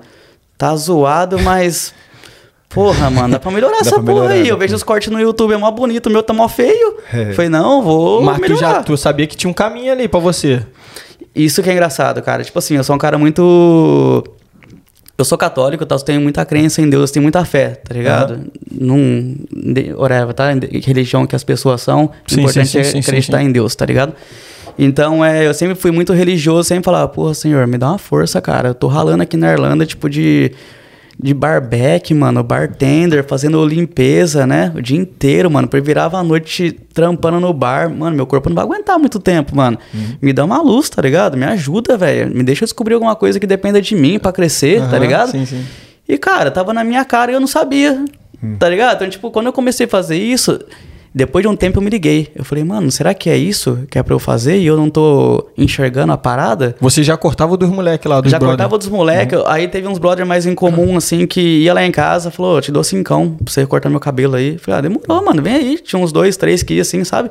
tá 0.58 0.76
zoado, 0.76 1.38
mas. 1.40 1.94
Porra, 2.72 3.10
mano, 3.10 3.32
dá 3.32 3.38
pra 3.40 3.50
melhorar 3.50 3.72
Dá 3.74 3.80
essa 3.80 3.90
pra 3.96 3.98
porra 4.02 4.12
melhorar, 4.14 4.34
aí. 4.34 4.42
dá 4.44 4.48
Eu 4.48 4.56
vejo 4.56 4.74
os 4.76 4.82
cortes 4.82 5.10
no 5.12 5.20
YouTube, 5.20 5.52
é 5.52 5.56
mó 5.56 5.70
bonito, 5.70 6.06
o 6.06 6.10
meu 6.10 6.22
tá 6.22 6.32
mó 6.32 6.48
feio. 6.48 6.96
É. 7.12 7.32
Falei, 7.32 7.48
não, 7.50 7.82
vou 7.82 8.22
Mas 8.22 8.36
tu 8.36 8.40
melhorar. 8.42 8.74
já 8.76 8.82
tu 8.82 8.96
sabia 8.96 9.26
que 9.26 9.36
tinha 9.36 9.50
um 9.50 9.54
caminho 9.54 9.92
ali 9.92 10.06
pra 10.06 10.20
você. 10.20 10.62
Isso 11.34 11.62
que 11.62 11.68
é 11.68 11.72
engraçado, 11.72 12.22
cara. 12.22 12.42
Tipo 12.44 12.58
assim, 12.58 12.76
eu 12.76 12.84
sou 12.84 12.94
um 12.94 12.98
cara 12.98 13.18
muito. 13.18 14.24
Eu 15.18 15.24
sou 15.24 15.36
católico, 15.36 15.84
tá? 15.84 15.96
eu 15.96 16.00
tenho 16.00 16.20
muita 16.20 16.44
crença 16.46 16.80
em 16.80 16.88
Deus, 16.88 17.10
tenho 17.10 17.22
muita 17.22 17.44
fé, 17.44 17.70
tá 17.86 17.92
ligado? 17.92 18.40
Num. 18.70 19.36
de- 19.52 19.92
Whatever, 19.92 20.32
tá? 20.32 20.44
Religião 20.86 21.26
que 21.26 21.36
as 21.36 21.44
pessoas 21.44 21.82
são. 21.82 22.04
O 22.06 22.10
Sim, 22.26 22.40
importante 22.40 22.68
sim, 22.68 22.82
sim, 22.84 22.96
é 22.98 23.00
acreditar 23.00 23.42
em 23.42 23.52
Deus, 23.52 23.74
tá 23.74 23.84
ligado? 23.84 24.14
Então, 24.78 25.22
é, 25.24 25.46
eu 25.46 25.52
sempre 25.52 25.74
fui 25.74 25.90
muito 25.90 26.12
religioso, 26.14 26.66
sempre 26.68 26.84
falava, 26.84 27.06
porra, 27.08 27.34
senhor, 27.34 27.66
me 27.66 27.76
dá 27.76 27.88
uma 27.90 27.98
força, 27.98 28.40
cara. 28.40 28.68
Eu 28.68 28.74
tô 28.74 28.86
ralando 28.86 29.22
aqui 29.22 29.36
na 29.36 29.52
Irlanda, 29.52 29.84
tipo, 29.84 30.08
de. 30.08 30.52
De 31.22 31.34
barback, 31.34 32.14
mano, 32.14 32.42
bartender, 32.42 33.22
fazendo 33.26 33.62
limpeza, 33.66 34.46
né? 34.46 34.72
O 34.74 34.80
dia 34.80 34.96
inteiro, 34.98 35.50
mano. 35.50 35.68
Eu 35.70 35.82
virava 35.82 36.16
a 36.18 36.24
noite 36.24 36.72
trampando 36.94 37.38
no 37.38 37.52
bar. 37.52 37.90
Mano, 37.90 38.16
meu 38.16 38.26
corpo 38.26 38.48
não 38.48 38.54
vai 38.56 38.64
aguentar 38.64 38.98
muito 38.98 39.18
tempo, 39.18 39.54
mano. 39.54 39.78
Uhum. 39.92 40.16
Me 40.22 40.32
dá 40.32 40.44
uma 40.44 40.62
luz, 40.62 40.88
tá 40.88 41.02
ligado? 41.02 41.36
Me 41.36 41.44
ajuda, 41.44 41.96
velho. 41.98 42.34
Me 42.34 42.42
deixa 42.42 42.64
descobrir 42.64 42.94
alguma 42.94 43.14
coisa 43.14 43.38
que 43.38 43.46
dependa 43.46 43.82
de 43.82 43.94
mim 43.94 44.18
pra 44.18 44.32
crescer, 44.32 44.80
tá 44.80 44.86
Aham, 44.96 44.98
ligado? 44.98 45.30
sim, 45.32 45.44
sim. 45.44 45.62
E, 46.08 46.16
cara, 46.16 46.50
tava 46.50 46.72
na 46.72 46.82
minha 46.82 47.04
cara 47.04 47.30
e 47.30 47.34
eu 47.34 47.40
não 47.40 47.46
sabia, 47.46 48.02
Hum. 48.42 48.56
tá 48.58 48.68
ligado? 48.68 48.96
Então, 48.96 49.10
tipo, 49.10 49.30
quando 49.30 49.46
eu 49.46 49.52
comecei 49.52 49.84
a 49.84 49.88
fazer 49.88 50.16
isso, 50.16 50.58
depois 51.14 51.42
de 51.42 51.48
um 51.48 51.56
tempo 51.56 51.78
eu 51.78 51.82
me 51.82 51.90
liguei. 51.90 52.28
Eu 52.34 52.44
falei, 52.44 52.62
mano, 52.64 52.90
será 52.90 53.12
que 53.12 53.28
é 53.28 53.36
isso 53.36 53.80
que 53.90 53.98
é 53.98 54.02
pra 54.02 54.14
eu 54.14 54.18
fazer 54.18 54.58
e 54.58 54.66
eu 54.66 54.76
não 54.76 54.88
tô 54.88 55.48
enxergando 55.58 56.12
a 56.12 56.16
parada? 56.16 56.76
Você 56.80 57.02
já 57.02 57.16
cortava 57.16 57.56
dos 57.56 57.68
moleques 57.68 58.08
lá, 58.08 58.20
dos 58.20 58.30
Já 58.30 58.38
brother. 58.38 58.56
cortava 58.56 58.78
dos 58.78 58.88
moleques, 58.88 59.38
aí 59.46 59.66
teve 59.68 59.88
uns 59.88 59.98
brother 59.98 60.24
mais 60.24 60.46
em 60.46 60.54
comum, 60.54 60.96
assim, 60.96 61.26
que 61.26 61.40
ia 61.40 61.74
lá 61.74 61.84
em 61.84 61.90
casa, 61.92 62.30
falou, 62.30 62.58
"Ô, 62.58 62.60
te 62.60 62.70
dou 62.70 62.84
cincão 62.84 63.30
pra 63.42 63.52
você 63.52 63.66
cortar 63.66 63.88
meu 63.90 64.00
cabelo 64.00 64.36
aí. 64.36 64.56
Falei, 64.58 64.78
ah, 64.78 64.82
demorou, 64.82 65.24
mano, 65.24 65.42
vem 65.42 65.54
aí. 65.54 65.78
Tinha 65.78 66.00
uns 66.00 66.12
dois, 66.12 66.36
três 66.36 66.62
que 66.62 66.74
ia 66.74 66.82
assim, 66.82 67.02
sabe? 67.04 67.30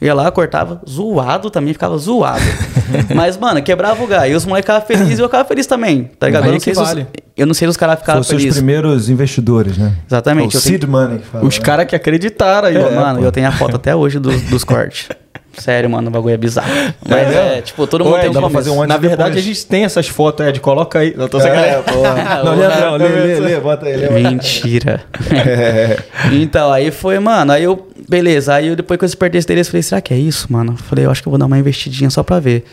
Ia 0.00 0.14
lá, 0.14 0.30
cortava, 0.30 0.80
zoado 0.88 1.50
também, 1.50 1.72
ficava 1.72 1.98
zoado. 1.98 2.40
Mas, 3.14 3.36
mano, 3.36 3.60
quebrava 3.62 4.02
o 4.02 4.06
gás. 4.06 4.30
E 4.32 4.34
os 4.36 4.44
moleques 4.46 4.66
ficavam 4.72 4.86
felizes 4.86 5.18
e 5.18 5.22
eu 5.22 5.26
ficava 5.28 5.44
feliz 5.48 5.66
também, 5.66 6.04
tá 6.18 6.26
ligado? 6.26 6.44
Aí 6.44 6.48
Eu 6.50 6.52
não, 6.54 6.60
sei 6.60 6.74
se 6.74 6.80
os, 6.80 6.86
vale. 6.88 7.06
eu 7.36 7.46
não 7.46 7.54
sei 7.54 7.66
se 7.66 7.70
os 7.70 7.76
caras 7.76 7.98
ficavam 7.98 8.20
os 8.20 8.26
seus 8.28 8.40
felizes. 8.40 8.58
primeiros 8.58 9.08
investidores, 9.10 9.76
né? 9.76 9.92
Exatamente, 10.08 10.54
O 10.54 10.58
eu 10.58 10.62
tenho- 10.62 10.78
seed 10.78 10.84
money 10.84 11.18
que 11.18 11.26
fala, 11.26 11.44
Os 11.44 11.58
né? 11.58 11.64
caras 11.64 11.86
que 11.86 11.96
acreditaram 11.96 12.68
aí, 12.68 12.76
ó. 12.78 12.90
mano, 12.92 13.20
eu 13.24 13.32
tenho 13.32 13.48
a 13.48 13.52
foto 13.52 13.74
até 13.76 13.94
hoje 13.94 14.18
dos, 14.20 14.40
dos 14.42 14.62
cortes. 14.64 15.08
Sério, 15.58 15.90
mano, 15.90 16.08
o 16.08 16.10
bagulho 16.10 16.34
é 16.34 16.36
bizarro. 16.36 16.68
Mas 17.08 17.34
é, 17.34 17.60
tipo, 17.60 17.86
todo 17.86 18.04
mundo 18.04 18.16
Ô, 18.16 18.18
tem 18.20 18.30
um 18.30 18.32
começo. 18.34 18.50
fazer 18.52 18.70
um 18.70 18.86
Na 18.86 18.96
e 18.96 18.98
verdade, 18.98 19.30
depois. 19.30 19.36
a 19.36 19.40
gente 19.40 19.66
tem 19.66 19.84
essas 19.84 20.08
fotos, 20.08 20.46
Ed. 20.46 20.60
Coloca 20.60 21.00
aí. 21.00 21.14
Eu 21.16 21.28
tô 21.28 21.38
É, 21.38 21.42
sacanagem. 21.42 21.82
pô. 21.86 22.44
Não, 22.44 22.54
Leandrão, 22.56 22.96
lê, 22.96 23.08
lê, 23.08 23.40
lê, 23.40 23.60
bota 23.60 23.86
aí. 23.86 23.96
Lê, 23.96 24.08
Mentira. 24.08 25.02
É. 25.34 25.98
Então, 26.32 26.72
aí 26.72 26.90
foi, 26.90 27.18
mano, 27.18 27.52
aí 27.52 27.64
eu, 27.64 27.88
beleza, 28.08 28.54
aí 28.54 28.68
eu 28.68 28.76
depois 28.76 28.98
que 28.98 29.04
eu 29.04 29.08
despertei 29.08 29.38
esse 29.38 29.48
dele, 29.48 29.60
eu 29.60 29.64
falei, 29.64 29.82
será 29.82 30.00
que 30.00 30.12
é 30.14 30.18
isso, 30.18 30.46
mano? 30.52 30.76
Falei, 30.76 31.04
eu 31.06 31.10
acho 31.10 31.22
que 31.22 31.28
eu 31.28 31.30
vou 31.30 31.38
dar 31.38 31.46
uma 31.46 31.58
investidinha 31.58 32.10
só 32.10 32.22
pra 32.22 32.38
ver. 32.40 32.64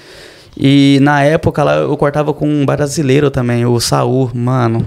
E 0.57 0.99
na 1.01 1.21
época 1.23 1.63
lá 1.63 1.75
eu 1.77 1.97
cortava 1.97 2.33
com 2.33 2.47
um 2.47 2.65
brasileiro 2.65 3.29
também, 3.29 3.65
o 3.65 3.79
Saul, 3.79 4.31
mano. 4.33 4.85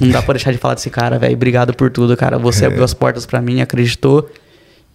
Não 0.00 0.08
dá 0.10 0.22
pra 0.22 0.32
deixar 0.34 0.50
de 0.50 0.58
falar 0.58 0.74
desse 0.74 0.90
cara, 0.90 1.18
velho. 1.18 1.34
Obrigado 1.34 1.72
por 1.74 1.90
tudo, 1.90 2.16
cara. 2.16 2.38
Você 2.38 2.64
É. 2.64 2.66
abriu 2.66 2.82
as 2.82 2.94
portas 2.94 3.26
pra 3.26 3.40
mim, 3.40 3.60
acreditou. 3.60 4.28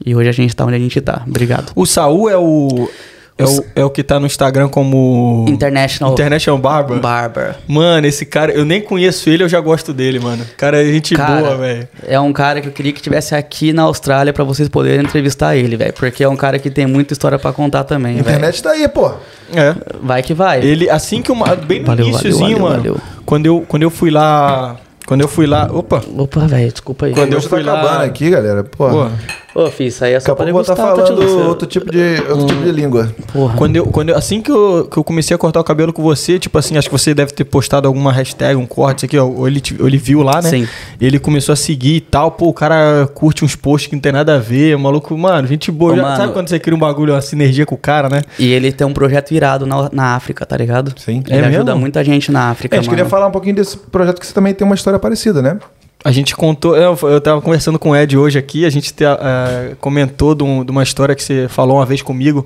E 0.05 0.15
hoje 0.15 0.29
a 0.29 0.33
gente 0.33 0.55
tá 0.55 0.65
onde 0.65 0.75
a 0.75 0.79
gente 0.79 0.99
tá. 1.01 1.23
Obrigado. 1.27 1.71
O 1.75 1.85
Saul 1.85 2.29
é 2.29 2.37
o. 2.37 2.89
É 3.37 3.45
o, 3.45 3.65
é 3.73 3.85
o 3.85 3.89
que 3.89 4.03
tá 4.03 4.19
no 4.19 4.25
Instagram 4.25 4.67
como. 4.67 5.45
International 5.47 6.11
International 6.11 6.59
Barber. 6.59 6.99
Barber. 6.99 7.55
Mano, 7.69 8.05
esse 8.05 8.25
cara, 8.25 8.51
eu 8.51 8.65
nem 8.65 8.81
conheço 8.81 9.29
ele, 9.29 9.43
eu 9.43 9.47
já 9.47 9.61
gosto 9.61 9.93
dele, 9.93 10.19
mano. 10.19 10.45
Cara, 10.57 10.81
é 10.83 10.91
gente 10.91 11.15
Cara, 11.15 11.39
boa, 11.41 11.55
velho. 11.55 11.87
É 12.05 12.19
um 12.19 12.33
cara 12.33 12.59
que 12.59 12.67
eu 12.67 12.71
queria 12.73 12.91
que 12.91 13.01
tivesse 13.01 13.33
aqui 13.33 13.71
na 13.71 13.83
Austrália 13.83 14.33
pra 14.33 14.43
vocês 14.43 14.67
poderem 14.67 15.05
entrevistar 15.05 15.55
ele, 15.55 15.77
velho. 15.77 15.93
Porque 15.93 16.21
é 16.21 16.27
um 16.27 16.35
cara 16.35 16.59
que 16.59 16.69
tem 16.69 16.85
muita 16.85 17.13
história 17.13 17.39
pra 17.39 17.53
contar 17.53 17.85
também, 17.85 18.19
A 18.19 18.23
velho. 18.23 18.35
internet 18.35 18.61
tá 18.61 18.71
aí, 18.71 18.89
pô. 18.89 19.09
É. 19.53 19.73
Vai 20.03 20.21
que 20.21 20.33
vai. 20.33 20.61
Ele, 20.61 20.89
assim 20.89 21.21
que 21.21 21.31
eu. 21.31 21.35
Bem 21.65 21.79
no 21.79 21.85
Valeu, 21.85 22.07
iníciozinho, 22.07 22.57
valeu, 22.57 22.59
mano. 22.59 22.75
valeu. 22.75 22.97
Quando, 23.25 23.45
eu, 23.45 23.63
quando 23.69 23.83
eu 23.83 23.89
fui 23.89 24.09
lá. 24.11 24.75
Quando 25.05 25.21
eu 25.21 25.27
fui 25.29 25.47
lá. 25.47 25.69
Opa! 25.71 26.03
Opa, 26.17 26.41
velho, 26.41 26.71
desculpa 26.73 27.05
aí. 27.05 27.13
Quando 27.13 27.31
eu 27.31 27.37
Hoje 27.37 27.47
tá 27.47 27.55
fui 27.55 27.63
lá- 27.65 27.79
acabando 27.81 28.03
aqui, 28.03 28.29
galera. 28.29 28.63
Pô. 28.65 28.89
Pô, 28.89 29.09
Ô, 29.55 29.67
filho, 29.71 29.87
isso 29.87 30.03
aí 30.05 30.11
é 30.11 30.13
Daqui 30.15 30.25
só 30.27 30.31
a 30.33 30.35
pra 30.35 30.45
tô 30.45 30.61
te 30.61 30.75
falando 30.75 31.47
outro 31.47 31.65
tipo 31.67 31.91
de, 31.91 32.21
outro 32.29 32.45
tipo 32.47 32.61
de 32.63 32.71
língua. 32.71 33.11
Porra. 33.33 33.55
Quando 33.57 33.75
eu, 33.75 33.85
quando 33.87 34.09
eu- 34.09 34.15
assim 34.17 34.41
que 34.41 34.51
eu, 34.51 34.87
que 34.89 34.95
eu 34.97 35.03
comecei 35.03 35.33
a 35.33 35.37
cortar 35.37 35.59
o 35.59 35.63
cabelo 35.63 35.91
com 35.91 36.03
você, 36.03 36.37
tipo 36.37 36.57
assim, 36.57 36.77
acho 36.77 36.87
que 36.87 36.91
você 36.97 37.13
deve 37.15 37.31
ter 37.33 37.43
postado 37.45 37.87
alguma 37.87 38.11
hashtag, 38.11 38.55
um 38.55 38.65
corte, 38.67 38.99
isso 38.99 39.05
aqui, 39.07 39.17
ó, 39.17 39.25
ou 39.25 39.47
ele, 39.47 39.61
ou 39.79 39.87
ele 39.87 39.97
viu 39.97 40.21
lá, 40.21 40.41
né? 40.41 40.49
Sim. 40.49 40.67
Ele 41.01 41.17
começou 41.17 41.53
a 41.53 41.55
seguir 41.55 41.95
e 41.95 42.01
tal, 42.01 42.31
pô, 42.31 42.47
o 42.49 42.53
cara 42.53 43.09
curte 43.13 43.43
uns 43.43 43.55
posts 43.55 43.89
que 43.89 43.95
não 43.95 44.01
tem 44.01 44.11
nada 44.11 44.35
a 44.35 44.39
ver, 44.39 44.75
o 44.75 44.79
maluco, 44.79 45.17
mano, 45.17 45.47
gente 45.47 45.71
boa. 45.71 45.93
Ô, 45.93 45.95
Já- 45.95 46.01
mano. 46.03 46.17
Sabe 46.17 46.33
quando 46.33 46.47
você 46.47 46.59
cria 46.59 46.75
um 46.75 46.79
bagulho, 46.79 47.13
uma 47.13 47.21
sinergia 47.21 47.65
com 47.65 47.73
o 47.75 47.77
cara, 47.77 48.07
né? 48.07 48.21
E 48.37 48.51
ele 48.53 48.71
tem 48.71 48.85
um 48.85 48.93
projeto 48.93 49.31
irado 49.31 49.65
na, 49.65 49.89
na 49.91 50.15
África, 50.15 50.45
tá 50.45 50.55
ligado? 50.55 50.93
Sim. 50.97 51.23
Ele 51.27 51.37
É 51.41 51.45
ajuda 51.47 51.71
mesmo? 51.71 51.79
muita 51.79 52.03
gente 52.03 52.31
na 52.31 52.51
África, 52.51 52.75
É, 52.75 52.77
a 52.77 52.81
gente 52.81 52.87
mano. 52.89 52.97
queria 52.97 53.09
falar 53.09 53.27
um 53.27 53.31
pouquinho 53.31 53.55
desse 53.55 53.75
projeto 53.77 54.19
que 54.19 54.27
você 54.27 54.33
também 54.33 54.53
tem 54.53 54.63
uma 54.65 54.75
história 54.75 54.99
parecida, 54.99 55.41
né? 55.41 55.57
A 56.03 56.11
gente 56.11 56.33
contou, 56.35 56.77
eu, 56.77 56.97
eu 57.03 57.19
tava 57.19 57.41
conversando 57.41 57.77
com 57.77 57.89
o 57.91 57.95
Ed 57.95 58.17
hoje 58.17 58.39
aqui, 58.39 58.65
a 58.65 58.69
gente 58.69 58.93
te- 58.93 59.03
eh, 59.03 59.75
comentou 59.81 60.33
de, 60.33 60.43
um- 60.43 60.63
de 60.63 60.71
uma 60.71 60.81
história 60.81 61.13
que 61.13 61.21
você 61.21 61.47
falou 61.49 61.75
uma 61.77 61.85
vez 61.85 62.01
comigo, 62.01 62.45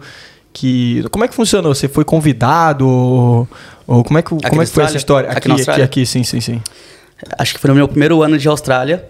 que... 0.51 1.03
Como 1.11 1.23
é 1.23 1.27
que 1.27 1.35
funcionou? 1.35 1.73
Você 1.75 1.87
foi 1.87 2.03
convidado? 2.03 2.87
Ou, 2.87 3.47
ou 3.85 4.03
como 4.03 4.17
é 4.17 4.21
que, 4.23 4.29
como 4.29 4.41
Aqui 4.43 4.59
é 4.59 4.65
que 4.65 4.71
foi 4.71 4.83
essa 4.83 4.97
história? 4.97 5.29
Aqui 5.29 5.51
Aqui, 5.51 5.69
aqui, 5.69 5.81
aqui, 5.83 6.05
sim, 6.05 6.23
sim, 6.23 6.41
sim. 6.41 6.61
Acho 7.37 7.53
que 7.53 7.59
foi 7.59 7.69
no 7.69 7.75
meu 7.75 7.87
primeiro 7.87 8.23
ano 8.23 8.37
de 8.39 8.47
Austrália. 8.47 9.05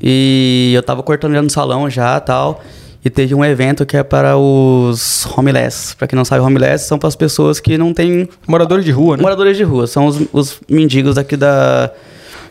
E 0.00 0.72
eu 0.74 0.82
tava 0.82 1.02
cortando 1.02 1.32
no 1.42 1.50
salão 1.50 1.90
já 1.90 2.18
tal. 2.20 2.62
E 3.04 3.10
teve 3.10 3.34
um 3.34 3.44
evento 3.44 3.84
que 3.84 3.96
é 3.96 4.02
para 4.02 4.36
os 4.38 5.26
homeless. 5.36 5.94
Pra 5.96 6.06
quem 6.06 6.16
não 6.16 6.24
sabe, 6.24 6.40
homeless 6.40 6.86
são 6.86 6.98
para 6.98 7.08
as 7.08 7.16
pessoas 7.16 7.58
que 7.60 7.76
não 7.76 7.92
têm 7.92 8.28
Moradores 8.46 8.84
de 8.84 8.90
rua, 8.92 9.16
né? 9.16 9.22
moradores 9.22 9.56
de 9.56 9.64
rua. 9.64 9.86
São 9.86 10.06
os, 10.06 10.18
os 10.32 10.60
mendigos 10.68 11.16
daqui, 11.16 11.36
da, 11.36 11.90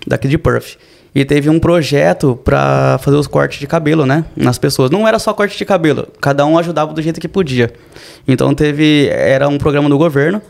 daqui 0.05 0.27
de 0.27 0.37
Perth. 0.37 0.77
E 1.13 1.25
teve 1.25 1.49
um 1.49 1.59
projeto 1.59 2.39
pra 2.41 2.97
fazer 3.01 3.17
os 3.17 3.27
cortes 3.27 3.59
de 3.59 3.67
cabelo, 3.67 4.05
né? 4.05 4.23
Nas 4.35 4.57
pessoas. 4.57 4.89
Não 4.89 5.05
era 5.07 5.19
só 5.19 5.33
corte 5.33 5.57
de 5.57 5.65
cabelo. 5.65 6.07
Cada 6.21 6.45
um 6.45 6.57
ajudava 6.57 6.93
do 6.93 7.01
jeito 7.01 7.19
que 7.19 7.27
podia. 7.27 7.71
Então 8.27 8.53
teve... 8.55 9.07
Era 9.09 9.49
um 9.49 9.57
programa 9.57 9.89
do 9.89 9.97
governo. 9.97 10.41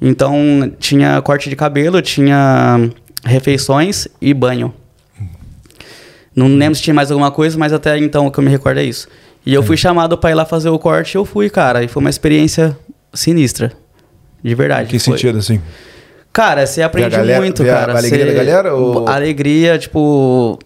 Então 0.00 0.72
tinha 0.78 1.20
corte 1.22 1.50
de 1.50 1.56
cabelo, 1.56 2.00
tinha 2.02 2.88
refeições 3.24 4.06
e 4.20 4.32
banho. 4.32 4.72
Não 6.34 6.46
lembro 6.48 6.74
se 6.76 6.82
tinha 6.82 6.94
mais 6.94 7.10
alguma 7.10 7.30
coisa, 7.30 7.58
mas 7.58 7.72
até 7.72 7.98
então 7.98 8.26
o 8.26 8.30
que 8.30 8.38
eu 8.38 8.44
me 8.44 8.50
recordo 8.50 8.78
é 8.78 8.84
isso. 8.84 9.08
E 9.44 9.54
eu 9.54 9.62
fui 9.62 9.76
chamado 9.76 10.18
pra 10.18 10.30
ir 10.30 10.34
lá 10.34 10.44
fazer 10.44 10.68
o 10.68 10.78
corte 10.78 11.14
e 11.14 11.16
eu 11.18 11.24
fui, 11.24 11.48
cara. 11.48 11.82
E 11.82 11.88
foi 11.88 12.00
uma 12.00 12.10
experiência 12.10 12.76
sinistra. 13.14 13.72
De 14.42 14.54
verdade. 14.54 14.88
que 14.90 14.98
Foi- 14.98 15.14
sentido, 15.16 15.38
assim? 15.38 15.60
Cara, 16.36 16.66
você 16.66 16.82
aprende 16.82 17.16
galera- 17.16 17.40
muito, 17.40 17.62
ver 17.62 17.70
a 17.70 17.74
cara. 17.78 17.92
alegria 17.96 18.26
Você- 18.26 18.32
da 18.32 18.34
galera, 18.44 18.74
ou- 18.74 19.08
Alegria, 19.08 19.78
tipo. 19.78 20.58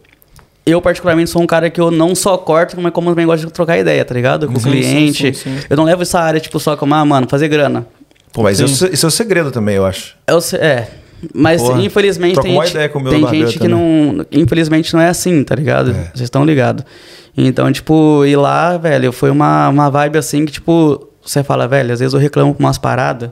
Eu, 0.66 0.82
particularmente, 0.82 1.30
sou 1.30 1.40
um 1.40 1.46
cara 1.46 1.70
que 1.70 1.80
eu 1.80 1.92
não 1.92 2.12
só 2.12 2.36
corto, 2.36 2.76
mas 2.80 2.92
como 2.92 3.08
também 3.10 3.24
gosto 3.24 3.46
de 3.46 3.52
trocar 3.52 3.78
ideia, 3.78 4.04
tá 4.04 4.12
ligado? 4.12 4.48
Com 4.48 4.58
o 4.58 4.60
cliente. 4.60 5.28
sim, 5.28 5.32
sim, 5.32 5.58
sim. 5.58 5.66
Eu 5.70 5.76
não 5.76 5.84
levo 5.84 6.02
essa 6.02 6.18
área, 6.18 6.40
tipo, 6.40 6.58
só 6.58 6.76
como, 6.76 6.92
ah, 6.92 7.04
mano, 7.04 7.28
fazer 7.30 7.46
grana. 7.46 7.86
Pô, 8.32 8.42
mas 8.42 8.58
isso, 8.58 8.84
isso 8.92 9.06
é 9.06 9.08
o 9.08 9.10
segredo 9.12 9.52
também, 9.52 9.76
eu 9.76 9.86
acho. 9.86 10.16
Eu 10.26 10.40
sei- 10.40 10.58
é. 10.58 10.88
Mas 11.32 11.62
Porra, 11.62 11.80
infelizmente 11.82 12.40
tem, 12.40 12.52
uma 12.52 12.64
gente, 12.64 12.74
ideia 12.74 12.88
com 12.88 12.98
o 12.98 13.02
meu 13.02 13.12
tem 13.12 13.26
gente 13.28 13.52
que 13.52 13.58
também. 13.60 13.74
não. 14.16 14.26
Infelizmente 14.32 14.92
não 14.92 15.00
é 15.00 15.08
assim, 15.08 15.44
tá 15.44 15.54
ligado? 15.54 15.90
É. 15.92 15.94
Vocês 16.14 16.22
estão 16.22 16.44
ligados. 16.44 16.84
Então, 17.36 17.70
tipo, 17.70 18.24
ir 18.26 18.34
lá, 18.36 18.76
velho, 18.76 19.12
foi 19.12 19.30
uma, 19.30 19.68
uma 19.68 19.88
vibe 19.88 20.18
assim 20.18 20.44
que, 20.44 20.50
tipo, 20.52 21.08
você 21.24 21.44
fala, 21.44 21.68
velho, 21.68 21.92
às 21.92 22.00
vezes 22.00 22.12
eu 22.12 22.18
reclamo 22.18 22.54
com 22.54 22.60
umas 22.62 22.76
paradas 22.78 23.30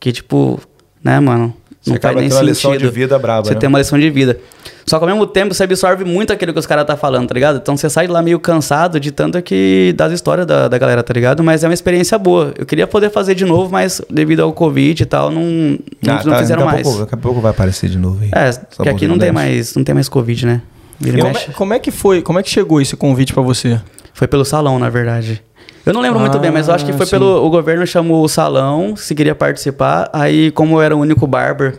que, 0.00 0.10
tipo, 0.10 0.60
né, 1.02 1.20
mano? 1.20 1.54
Você 1.80 1.90
Não 1.90 1.96
acaba 1.96 2.14
faz 2.14 2.28
nem 2.28 2.32
uma 2.38 2.42
lição 2.44 2.70
sentido. 2.70 2.88
de 2.88 2.94
vida 2.94 3.18
braba, 3.18 3.44
Você 3.44 3.54
né? 3.54 3.58
tem 3.60 3.68
uma 3.68 3.78
lição 3.78 3.98
de 3.98 4.08
vida. 4.08 4.38
Só 4.86 4.98
que 4.98 5.04
ao 5.04 5.10
mesmo 5.10 5.26
tempo 5.26 5.52
você 5.52 5.64
absorve 5.64 6.04
muito 6.04 6.32
aquilo 6.32 6.52
que 6.52 6.58
os 6.58 6.66
caras 6.66 6.84
tá 6.86 6.96
falando, 6.96 7.26
tá 7.28 7.34
ligado? 7.34 7.56
Então 7.58 7.76
você 7.76 7.90
sai 7.90 8.06
de 8.06 8.12
lá 8.12 8.22
meio 8.22 8.38
cansado 8.38 9.00
de 9.00 9.10
tanto 9.10 9.40
que 9.42 9.92
das 9.96 10.12
histórias 10.12 10.46
da, 10.46 10.68
da 10.68 10.78
galera, 10.78 11.02
tá 11.02 11.12
ligado? 11.12 11.42
Mas 11.42 11.64
é 11.64 11.68
uma 11.68 11.74
experiência 11.74 12.16
boa. 12.18 12.52
Eu 12.56 12.64
queria 12.66 12.86
poder 12.86 13.10
fazer 13.10 13.34
de 13.34 13.44
novo, 13.44 13.70
mas 13.72 14.00
devido 14.08 14.40
ao 14.40 14.52
Covid 14.52 15.02
e 15.02 15.06
tal, 15.06 15.30
não, 15.30 15.42
não, 15.42 15.78
Ah, 16.06 16.22
não 16.24 16.32
tá, 16.32 16.38
fizeram 16.38 16.60
daqui 16.64 16.70
a 16.70 16.72
mais. 16.74 16.82
Pouco, 16.86 16.98
daqui 17.00 17.14
a 17.14 17.18
pouco 17.18 17.40
vai 17.40 17.50
aparecer 17.50 17.88
de 17.90 17.98
novo 17.98 18.18
aí. 18.22 18.30
É, 18.32 18.52
porque 18.76 18.88
aqui 18.88 19.08
não 19.08 19.18
tem 19.18 19.32
mais, 19.32 19.74
não 19.74 19.82
tem 19.82 19.94
mais 19.94 20.08
Covid, 20.08 20.46
né? 20.46 20.62
Como 21.00 21.26
é, 21.26 21.34
como 21.56 21.74
é 21.74 21.78
que 21.80 21.90
foi? 21.90 22.22
Como 22.22 22.38
é 22.38 22.42
que 22.44 22.50
chegou 22.50 22.80
esse 22.80 22.94
convite 22.96 23.32
pra 23.32 23.42
você? 23.42 23.80
Foi 24.14 24.28
pelo 24.28 24.44
salão, 24.44 24.78
na 24.78 24.88
verdade. 24.88 25.42
Eu 25.84 25.92
não 25.92 26.00
lembro 26.00 26.20
muito 26.20 26.36
Ah, 26.36 26.40
bem, 26.40 26.50
mas 26.50 26.68
eu 26.68 26.74
acho 26.74 26.84
que 26.86 26.92
foi 26.92 27.06
sim. 27.06 27.10
pelo. 27.12 27.44
O 27.44 27.50
governo 27.50 27.86
chamou 27.86 28.22
o 28.24 28.28
salão, 28.28 28.94
se 28.96 29.14
queria 29.14 29.34
participar. 29.34 30.08
Aí, 30.12 30.50
como 30.52 30.76
eu 30.76 30.82
era 30.82 30.96
o 30.96 31.00
único 31.00 31.26
barber, 31.26 31.76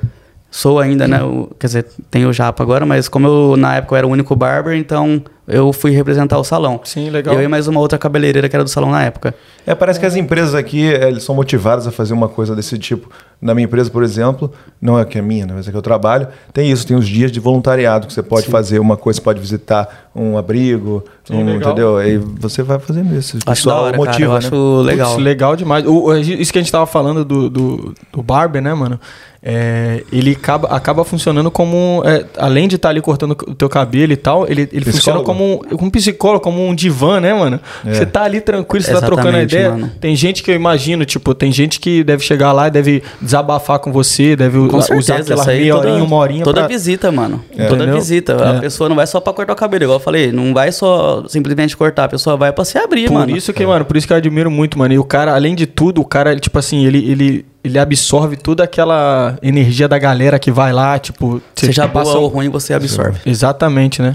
sou 0.51 0.79
ainda, 0.79 1.07
né? 1.07 1.23
o- 1.23 1.49
quer 1.57 1.67
dizer, 1.67 1.85
tenho 2.11 2.29
o 2.29 2.33
Japa 2.33 2.61
agora, 2.61 2.85
mas 2.85 3.07
como 3.07 3.27
eu, 3.27 3.57
na 3.57 3.75
época 3.77 3.95
eu 3.95 3.97
era 3.99 4.07
o 4.07 4.09
único 4.11 4.35
barber, 4.35 4.75
então 4.77 5.21
eu 5.47 5.73
fui 5.73 5.91
representar 5.91 6.37
o 6.39 6.43
salão. 6.43 6.79
Sim, 6.83 7.09
legal. 7.09 7.35
Eu 7.35 7.41
e 7.41 7.47
mais 7.47 7.67
uma 7.67 7.79
outra 7.79 7.97
cabeleireira 7.97 8.47
que 8.47 8.55
era 8.55 8.63
do 8.63 8.69
salão 8.69 8.89
na 8.91 9.03
época. 9.03 9.35
É, 9.65 9.75
parece 9.75 9.99
que 9.99 10.05
as 10.05 10.15
empresas 10.15 10.55
aqui 10.55 10.85
eh, 10.87 11.07
eles 11.09 11.23
são 11.23 11.35
motivadas 11.35 11.85
a 11.85 11.91
fazer 11.91 12.13
uma 12.13 12.27
coisa 12.29 12.55
desse 12.55 12.77
tipo. 12.77 13.09
Na 13.41 13.53
minha 13.53 13.65
empresa, 13.65 13.89
por 13.89 14.03
exemplo, 14.03 14.51
não 14.81 14.97
é 14.97 15.03
que 15.03 15.17
é 15.17 15.21
minha, 15.21 15.45
né, 15.45 15.53
mas 15.55 15.67
é 15.67 15.71
que 15.71 15.75
eu 15.75 15.81
trabalho, 15.81 16.27
tem 16.53 16.71
isso, 16.71 16.87
tem 16.87 16.95
os 16.95 17.07
dias 17.07 17.29
de 17.29 17.41
voluntariado 17.41 18.07
que 18.07 18.13
você 18.13 18.23
pode 18.23 18.47
fazer 18.47 18.79
uma 18.79 18.95
coisa, 18.95 19.17
você 19.17 19.23
pode 19.23 19.39
visitar 19.41 20.09
um 20.15 20.37
abrigo, 20.37 21.03
Sim, 21.25 21.35
um, 21.43 21.55
entendeu? 21.55 21.97
Aí 21.97 22.17
você 22.17 22.63
vai 22.63 22.79
fazendo 22.79 23.13
isso. 23.17 23.35
O 23.35 23.39
Acho 23.39 23.45
da 23.45 23.51
pessoal 23.53 23.83
hora, 23.85 23.97
motiva, 23.97 24.39
cara. 24.39 24.55
Eu 24.55 24.83
né? 24.83 24.83
acho 24.83 24.83
legal. 24.85 25.11
Putz, 25.11 25.23
legal 25.23 25.55
demais. 25.55 25.85
O- 25.85 26.15
isso 26.15 26.53
que 26.53 26.59
a 26.59 26.61
gente 26.61 26.71
tava 26.71 26.85
falando 26.85 27.25
do, 27.25 27.49
do, 27.49 27.93
do 28.11 28.23
Barber, 28.23 28.61
né, 28.61 28.73
mano? 28.73 28.99
É, 29.45 30.03
ele 30.09 30.31
acaba, 30.31 30.69
acaba 30.69 31.03
funcionando 31.03 31.51
como. 31.51 32.01
é, 32.05 32.25
além 32.37 32.65
de 32.65 32.77
estar 32.77 32.89
ali 32.89 33.01
cortando 33.01 33.31
o 33.31 33.53
teu 33.53 33.67
cabelo 33.67 34.13
e 34.13 34.15
tal, 34.15 34.45
ele, 34.47 34.69
ele 34.71 34.85
funciona 34.85 35.19
Psicólogo? 35.19 35.25
Como, 35.33 35.53
um- 35.71 35.77
como 35.77 35.91
psicólogo, 35.91 36.43
como 36.43 36.65
um 36.67 36.73
divã, 36.75 37.19
né, 37.19 37.33
mano? 37.33 37.59
É. 37.85 37.93
Você 37.93 38.05
tá 38.05 38.23
ali 38.23 38.39
tranquilo, 38.41 38.83
você 38.83 38.91
tá 38.93 39.01
trocando 39.01 39.37
ideia. 39.39 39.71
mano. 39.71 39.91
Tem 39.99 40.15
gente 40.15 40.43
que 40.43 40.51
eu 40.51 40.55
imagino, 40.55 41.05
tipo, 41.05 41.33
tem 41.33 41.51
gente 41.51 41.79
que 41.79 42.03
deve 42.03 42.23
chegar 42.23 42.51
lá 42.51 42.67
e 42.67 42.71
deve 42.71 43.03
desabafar 43.21 43.79
com 43.79 43.91
você, 43.91 44.35
deve 44.35 44.57
Com 44.67 44.77
usar 44.77 44.87
certeza, 45.01 45.33
aquela 45.33 45.45
meia 45.45 45.73
toda, 45.75 45.89
horinha, 45.89 46.03
uma 46.03 46.15
horinha 46.17 46.43
Toda 46.43 46.61
pra- 46.61 46.67
visita, 46.67 47.11
mano. 47.11 47.43
É. 47.57 47.65
Toda 47.67 47.83
Entendeu? 47.83 47.95
visita. 47.99 48.33
É. 48.33 48.57
A 48.57 48.59
pessoa 48.59 48.87
não 48.89 48.95
vai 48.95 49.07
só 49.07 49.19
pra 49.19 49.33
cortar 49.33 49.53
o 49.53 49.55
cabelo, 49.55 49.83
igual 49.83 49.97
eu 49.99 50.03
falei. 50.03 50.31
Não 50.31 50.53
vai 50.53 50.71
só 50.71 51.23
simplesmente 51.27 51.75
cortar. 51.75 52.05
A 52.05 52.09
pessoa 52.09 52.37
vai 52.37 52.51
pra 52.51 52.63
se 52.65 52.77
abrir, 52.77 53.07
Por 53.07 53.13
mano. 53.13 53.35
isso 53.35 53.51
que, 53.53 53.65
mano, 53.65 53.85
por 53.85 53.97
isso 53.97 54.05
que 54.07 54.13
eu 54.13 54.17
admiro 54.17 54.49
muito, 54.51 54.77
mano. 54.77 54.93
E 54.93 54.97
o 54.99 55.03
cara, 55.03 55.33
além 55.33 55.55
de 55.55 55.65
tudo, 55.65 56.01
o 56.01 56.05
cara, 56.05 56.35
tipo 56.39 56.57
assim, 56.59 56.85
ele, 56.85 56.99
ele, 57.09 57.45
ele 57.63 57.79
absorve 57.79 58.35
toda 58.35 58.63
aquela 58.63 59.37
energia 59.41 59.87
da 59.87 59.97
galera 59.97 60.37
que 60.37 60.51
vai 60.51 60.73
lá, 60.73 60.99
tipo... 60.99 61.41
você 61.55 61.71
boa 61.73 61.87
passa- 61.89 62.17
ou 62.17 62.27
ruim, 62.27 62.49
você 62.49 62.73
absorve. 62.73 63.19
Exatamente, 63.25 64.01
né? 64.01 64.13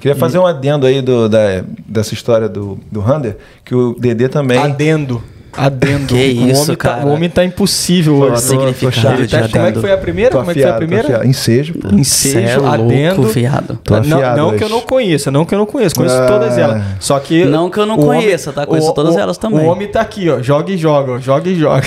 Queria 0.00 0.16
fazer 0.16 0.38
um 0.38 0.46
adendo 0.46 0.86
aí 0.86 1.02
do, 1.02 1.28
da, 1.28 1.62
dessa 1.86 2.14
história 2.14 2.48
do, 2.48 2.78
do 2.90 3.00
Hunter, 3.00 3.36
que 3.64 3.74
o 3.74 3.94
Dedê 3.98 4.28
também. 4.28 4.58
Adendo. 4.58 5.22
Adendo. 5.56 6.06
Que 6.08 6.14
o 6.14 6.50
isso, 6.50 6.62
homem 6.64 6.76
cara. 6.76 6.96
Tá, 7.02 7.06
o 7.06 7.10
homem 7.10 7.30
tá 7.30 7.44
impossível 7.44 8.16
hoje. 8.16 8.40
significado. 8.42 9.20
Ele 9.22 9.28
tá- 9.28 9.40
de 9.42 9.42
como 9.42 9.44
é 9.44 9.48
que 9.48 9.58
adendo. 9.58 9.80
foi 9.80 9.92
a 9.92 9.98
primeira? 9.98 10.30
Tô 10.32 10.38
como 10.38 10.50
é 10.50 10.54
que 10.54 10.62
foi 10.62 10.70
a 10.70 10.74
primeira? 10.74 11.04
afiado. 11.04 11.26
Ensejo, 11.26 11.74
pô. 11.74 11.88
Cê 11.90 11.94
é 11.94 11.98
Ensejo, 12.00 12.60
louco, 12.60 12.74
adendo. 12.74 13.22
viado. 13.28 13.78
Tô 13.84 14.00
não, 14.00 14.36
não 14.36 14.48
hoje. 14.48 14.58
que 14.58 14.64
eu 14.64 14.68
não 14.68 14.80
conheça, 14.80 15.30
não 15.30 15.44
que 15.44 15.54
eu 15.54 15.58
não 15.58 15.66
conheço, 15.66 15.94
conheço 15.94 16.16
Ah. 16.16 16.26
todas 16.26 16.58
elas. 16.58 16.82
Só 16.98 17.18
que. 17.20 17.44
Não 17.44 17.70
que 17.70 17.78
eu 17.78 17.86
não 17.86 17.96
o 17.96 18.04
conheça, 18.04 18.52
tá? 18.52 18.66
Conheço 18.66 18.92
todas 18.94 19.16
elas 19.16 19.38
também. 19.38 19.60
O 19.60 19.70
homem 19.70 19.86
tá 19.86 20.00
aqui, 20.00 20.28
ó. 20.28 20.42
Joga 20.42 20.72
e 20.72 20.76
joga, 20.76 21.12
ó. 21.12 21.18
Joga 21.20 21.48
e 21.48 21.54
joga. 21.54 21.86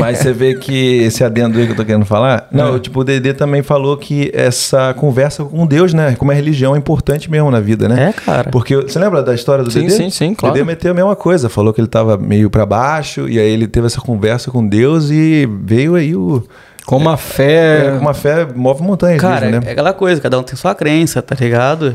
Mas 0.00 0.18
você 0.18 0.32
vê 0.32 0.54
que 0.54 1.02
esse 1.02 1.22
adendo 1.22 1.58
aí 1.58 1.66
que 1.66 1.72
eu 1.72 1.76
tô 1.76 1.84
querendo 1.84 2.04
falar. 2.04 2.48
Não, 2.50 2.76
É. 2.76 2.78
tipo, 2.78 3.00
o 3.00 3.04
Dedê 3.04 3.32
também 3.34 3.62
falou 3.62 3.96
que 3.96 4.30
essa 4.34 4.92
conversa 4.94 5.44
com 5.44 5.66
Deus, 5.66 5.92
né? 5.94 6.16
Como 6.16 6.30
a 6.30 6.34
religião 6.34 6.74
é 6.74 6.78
importante 6.78 7.30
mesmo 7.30 7.50
na 7.50 7.60
vida, 7.60 7.88
né? 7.88 8.08
É, 8.08 8.12
cara. 8.12 8.50
Porque 8.50 8.74
você 8.76 8.98
lembra 8.98 9.22
da 9.22 9.34
história 9.34 9.62
do 9.62 9.70
Sim, 9.70 9.80
Dedê? 9.82 9.90
sim, 9.92 10.10
sim, 10.10 10.34
claro. 10.34 10.52
O 10.52 10.58
Dedê 10.58 10.66
meteu 10.66 10.90
a 10.90 10.94
mesma 10.94 11.14
coisa, 11.14 11.48
falou 11.48 11.72
que 11.72 11.80
ele 11.80 11.88
tava 11.88 12.16
meio 12.16 12.48
pra 12.50 12.64
baixo, 12.66 13.28
e 13.28 13.38
aí 13.38 13.50
ele 13.50 13.66
teve 13.68 13.86
essa 13.86 14.00
conversa 14.00 14.50
com 14.50 14.66
Deus 14.66 15.10
e 15.10 15.48
veio 15.62 15.94
aí 15.94 16.16
o. 16.16 16.42
Com 16.86 16.96
uma 16.96 17.16
fé. 17.16 17.86
É, 17.86 17.92
uma 17.92 18.14
fé 18.14 18.46
move 18.54 18.82
montanhas, 18.82 19.20
Cara, 19.20 19.46
mesmo, 19.46 19.56
é 19.62 19.66
né? 19.66 19.70
aquela 19.72 19.92
coisa, 19.92 20.20
cada 20.20 20.38
um 20.38 20.42
tem 20.42 20.56
sua 20.56 20.74
crença, 20.74 21.20
tá 21.22 21.36
ligado? 21.38 21.94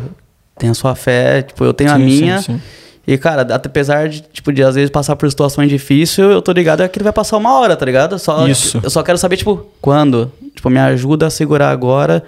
Tem 0.57 0.69
a 0.69 0.73
sua 0.73 0.95
fé, 0.95 1.41
tipo, 1.41 1.65
eu 1.65 1.73
tenho 1.73 1.91
a 1.91 1.95
Sim, 1.97 2.05
minha. 2.05 2.37
sim, 2.37 2.53
sim. 2.53 2.61
E, 3.07 3.17
cara, 3.17 3.41
apesar 3.53 4.09
de, 4.09 4.21
tipo, 4.33 4.51
de 4.51 4.63
às 4.63 4.75
vezes 4.75 4.89
passar 4.89 5.15
por 5.15 5.29
situações 5.29 5.69
difíceis, 5.69 6.27
eu 6.27 6.41
tô 6.41 6.51
ligado 6.51 6.81
é 6.81 6.87
que 6.87 6.97
ele 6.97 7.03
vai 7.03 7.13
passar 7.13 7.37
uma 7.37 7.59
hora, 7.59 7.75
tá 7.75 7.85
ligado? 7.85 8.17
Só, 8.17 8.47
Isso. 8.47 8.79
Eu 8.81 8.89
só 8.89 9.03
quero 9.03 9.17
saber, 9.17 9.37
tipo, 9.37 9.65
quando. 9.79 10.31
Tipo, 10.55 10.69
me 10.69 10.79
ajuda 10.79 11.27
a 11.27 11.29
segurar 11.29 11.69
agora 11.69 12.23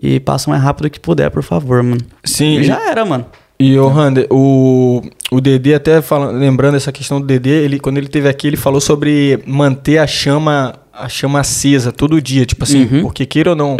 e 0.00 0.20
passa 0.20 0.48
o 0.48 0.50
mais 0.50 0.62
rápido 0.62 0.88
que 0.88 1.00
puder, 1.00 1.30
por 1.30 1.42
favor, 1.42 1.82
mano. 1.82 2.00
Sim, 2.24 2.58
E 2.60 2.64
já 2.64 2.88
era, 2.90 3.04
mano. 3.04 3.26
E 3.58 3.76
o 3.78 3.88
Rander, 3.88 4.26
o, 4.30 5.02
o 5.30 5.40
Dedê, 5.40 5.74
até 5.74 6.00
falando, 6.00 6.38
lembrando 6.38 6.76
essa 6.76 6.90
questão 6.90 7.20
do 7.20 7.26
Dedê, 7.26 7.62
ele, 7.64 7.78
quando 7.78 7.98
ele 7.98 8.08
teve 8.08 8.26
aqui, 8.28 8.46
ele 8.46 8.56
falou 8.56 8.80
sobre 8.80 9.42
manter 9.46 9.98
a 9.98 10.06
chama, 10.06 10.76
a 10.94 11.08
chama 11.10 11.40
acesa 11.40 11.92
todo 11.92 12.22
dia. 12.22 12.46
Tipo 12.46 12.64
assim, 12.64 12.84
Uhum. 12.90 13.02
porque 13.02 13.26
queira 13.26 13.50
ou 13.50 13.56
não, 13.56 13.76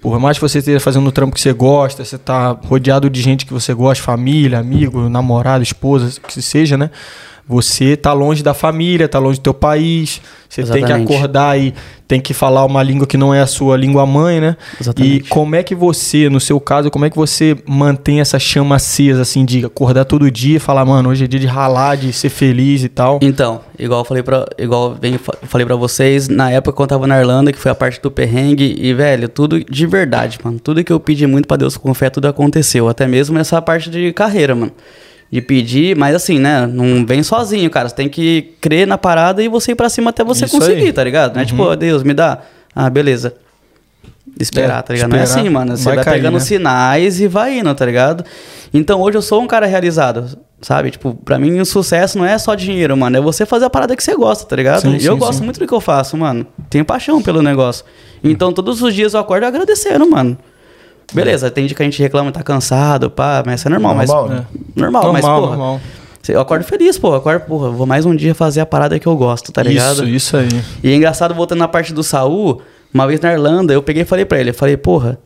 por 0.00 0.18
mais 0.18 0.38
que 0.38 0.42
você 0.42 0.58
esteja 0.58 0.80
fazendo 0.80 1.06
o 1.06 1.12
trampo 1.12 1.34
que 1.34 1.40
você 1.40 1.52
gosta, 1.52 2.04
você 2.04 2.16
tá 2.16 2.52
rodeado 2.52 3.10
de 3.10 3.20
gente 3.20 3.44
que 3.44 3.52
você 3.52 3.74
gosta, 3.74 4.02
família, 4.02 4.58
amigo, 4.58 5.08
namorado, 5.08 5.62
esposa, 5.62 6.20
que 6.20 6.40
seja, 6.40 6.76
né? 6.76 6.90
Você 7.50 7.96
tá 7.96 8.12
longe 8.12 8.44
da 8.44 8.54
família, 8.54 9.08
tá 9.08 9.18
longe 9.18 9.40
do 9.40 9.42
teu 9.42 9.52
país. 9.52 10.22
Você 10.48 10.62
tem 10.62 10.72
que 10.72 10.78
Exatamente. 10.78 11.12
acordar 11.12 11.58
e 11.58 11.74
tem 12.06 12.20
que 12.20 12.32
falar 12.32 12.64
uma 12.64 12.80
língua 12.80 13.08
que 13.08 13.16
não 13.16 13.34
é 13.34 13.40
a 13.40 13.46
sua 13.46 13.76
língua 13.76 14.06
mãe, 14.06 14.40
né? 14.40 14.56
Exatamente. 14.80 15.16
E 15.16 15.20
como 15.28 15.56
é 15.56 15.62
que 15.64 15.74
você, 15.74 16.28
no 16.28 16.38
seu 16.38 16.60
caso, 16.60 16.92
como 16.92 17.04
é 17.04 17.10
que 17.10 17.16
você 17.16 17.56
mantém 17.66 18.20
essa 18.20 18.38
chama 18.38 18.76
acesa, 18.76 19.22
assim, 19.22 19.44
de 19.44 19.64
acordar 19.64 20.04
todo 20.04 20.30
dia 20.30 20.58
e 20.58 20.60
falar, 20.60 20.84
mano, 20.84 21.08
hoje 21.08 21.24
é 21.24 21.26
dia 21.26 21.40
de 21.40 21.46
ralar, 21.48 21.96
de 21.96 22.12
ser 22.12 22.28
feliz 22.28 22.84
e 22.84 22.88
tal? 22.88 23.18
Então, 23.20 23.60
igual 23.76 24.02
eu 24.02 24.04
falei 24.04 24.22
pra, 24.22 24.46
igual 24.56 24.94
bem, 24.94 25.18
falei 25.18 25.66
pra 25.66 25.74
vocês, 25.74 26.28
na 26.28 26.52
época 26.52 26.76
quando 26.76 26.92
eu 26.92 26.96
tava 26.96 27.06
na 27.08 27.18
Irlanda, 27.18 27.52
que 27.52 27.58
foi 27.58 27.72
a 27.72 27.74
parte 27.74 28.00
do 28.00 28.12
perrengue, 28.12 28.76
e 28.78 28.94
velho, 28.94 29.28
tudo 29.28 29.64
de 29.64 29.86
verdade, 29.88 30.38
mano. 30.42 30.60
Tudo 30.60 30.84
que 30.84 30.92
eu 30.92 31.00
pedi 31.00 31.26
muito 31.26 31.48
pra 31.48 31.56
Deus 31.56 31.76
com 31.76 31.92
fé, 31.94 32.10
tudo 32.10 32.28
aconteceu. 32.28 32.88
Até 32.88 33.08
mesmo 33.08 33.36
nessa 33.36 33.60
parte 33.60 33.90
de 33.90 34.12
carreira, 34.12 34.54
mano. 34.54 34.72
De 35.32 35.40
pedir, 35.40 35.96
mas 35.96 36.14
assim, 36.14 36.38
né? 36.40 36.66
Não 36.66 37.06
vem 37.06 37.22
sozinho, 37.22 37.70
cara. 37.70 37.88
Você 37.88 37.94
tem 37.94 38.08
que 38.08 38.54
crer 38.60 38.86
na 38.86 38.98
parada 38.98 39.40
e 39.42 39.48
você 39.48 39.72
ir 39.72 39.74
pra 39.76 39.88
cima 39.88 40.10
até 40.10 40.24
você 40.24 40.44
Isso 40.44 40.58
conseguir, 40.58 40.86
aí. 40.86 40.92
tá 40.92 41.04
ligado? 41.04 41.34
Não 41.36 41.42
é 41.42 41.44
tipo, 41.44 41.62
"Ó, 41.62 41.76
Deus, 41.76 42.02
me 42.02 42.12
dá. 42.12 42.38
Ah, 42.74 42.90
beleza. 42.90 43.34
Esperar, 44.38 44.78
É, 44.78 44.82
tá 44.82 44.94
ligado? 44.94 45.10
Não 45.10 45.18
é 45.18 45.22
esperar, 45.22 45.40
assim, 45.40 45.48
mano. 45.50 45.76
Você 45.76 45.84
vai 45.84 45.94
vai, 45.96 46.04
cair, 46.04 46.14
pegando 46.16 46.34
né? 46.34 46.40
sinais 46.40 47.20
e 47.20 47.28
vai 47.28 47.58
indo, 47.58 47.72
tá 47.74 47.84
ligado? 47.84 48.24
Então 48.72 49.00
hoje 49.00 49.18
eu 49.18 49.22
sou 49.22 49.42
um 49.42 49.46
cara 49.46 49.66
realizado, 49.66 50.38
sabe? 50.62 50.90
Tipo, 50.90 51.14
pra 51.14 51.38
mim 51.38 51.58
o 51.60 51.64
sucesso 51.66 52.16
não 52.18 52.24
é 52.24 52.38
só 52.38 52.54
dinheiro, 52.54 52.96
mano. 52.96 53.16
É 53.16 53.20
você 53.20 53.44
fazer 53.44 53.66
a 53.66 53.70
parada 53.70 53.94
que 53.96 54.02
você 54.02 54.14
gosta, 54.16 54.46
tá 54.46 54.56
ligado? 54.56 54.82
Sim, 54.82 54.96
e 54.96 55.04
eu 55.04 55.14
sim, 55.14 55.18
gosto 55.18 55.38
sim. 55.38 55.44
muito 55.44 55.60
do 55.60 55.66
que 55.66 55.74
eu 55.74 55.80
faço, 55.80 56.16
mano. 56.16 56.46
Tenho 56.68 56.84
paixão 56.84 57.20
pelo 57.20 57.42
negócio. 57.42 57.84
Então 58.22 58.52
todos 58.52 58.80
os 58.82 58.94
dias 58.94 59.14
eu 59.14 59.20
acordo 59.20 59.44
agradecendo, 59.44 60.08
mano. 60.08 60.36
Beleza, 61.12 61.50
tem 61.50 61.66
dia 61.66 61.74
que 61.76 61.82
a 61.82 61.84
gente 61.84 62.00
reclama, 62.02 62.30
tá 62.30 62.42
cansado, 62.42 63.10
pá, 63.10 63.42
mas 63.44 63.60
isso 63.60 63.68
é 63.68 63.70
normal, 63.70 63.94
Normal, 63.96 64.26
mas. 64.28 64.36
né? 64.38 64.46
Normal, 64.76 65.12
mas, 65.12 65.22
Normal, 65.24 65.40
porra. 65.40 65.56
normal. 65.56 65.80
Eu 66.28 66.40
acordo 66.40 66.64
feliz, 66.64 66.96
pô. 66.98 67.08
Eu 67.08 67.14
acordo, 67.16 67.40
porra, 67.46 67.70
vou 67.70 67.86
mais 67.86 68.06
um 68.06 68.14
dia 68.14 68.34
fazer 68.34 68.60
a 68.60 68.66
parada 68.66 68.98
que 68.98 69.06
eu 69.06 69.16
gosto, 69.16 69.50
tá 69.50 69.62
ligado? 69.62 70.04
Isso, 70.04 70.06
isso 70.06 70.36
aí. 70.36 70.48
E 70.82 70.92
é 70.92 70.94
engraçado, 70.94 71.34
voltando 71.34 71.58
na 71.58 71.68
parte 71.68 71.92
do 71.92 72.02
Saul, 72.04 72.60
uma 72.94 73.06
vez 73.06 73.18
na 73.20 73.32
Irlanda, 73.32 73.72
eu 73.72 73.82
peguei 73.82 74.02
e 74.02 74.04
falei 74.04 74.24
pra 74.24 74.38
ele, 74.38 74.50
eu 74.50 74.54
falei, 74.54 74.76
porra, 74.76 75.18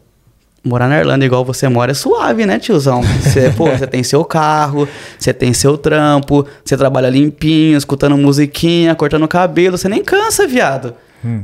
morar 0.64 0.88
na 0.88 0.99
Irlanda 0.99 1.25
igual 1.27 1.44
você 1.44 1.68
mora 1.68 1.90
é 1.90 1.94
suave, 1.94 2.47
né, 2.47 2.59
tiozão? 2.59 3.03
Você, 3.03 3.51
pô, 3.57 3.66
você 3.70 3.87
tem 3.87 4.03
seu 4.03 4.25
carro, 4.25 4.88
você 5.18 5.33
tem 5.35 5.53
seu 5.53 5.77
trampo, 5.77 6.47
você 6.64 6.77
trabalha 6.77 7.11
limpinho, 7.11 7.77
escutando 7.77 8.16
musiquinha, 8.16 8.94
cortando 8.94 9.29
cabelo, 9.29 9.77
você 9.77 9.88
nem 9.88 10.03
cansa, 10.03 10.47
viado. 10.47 10.94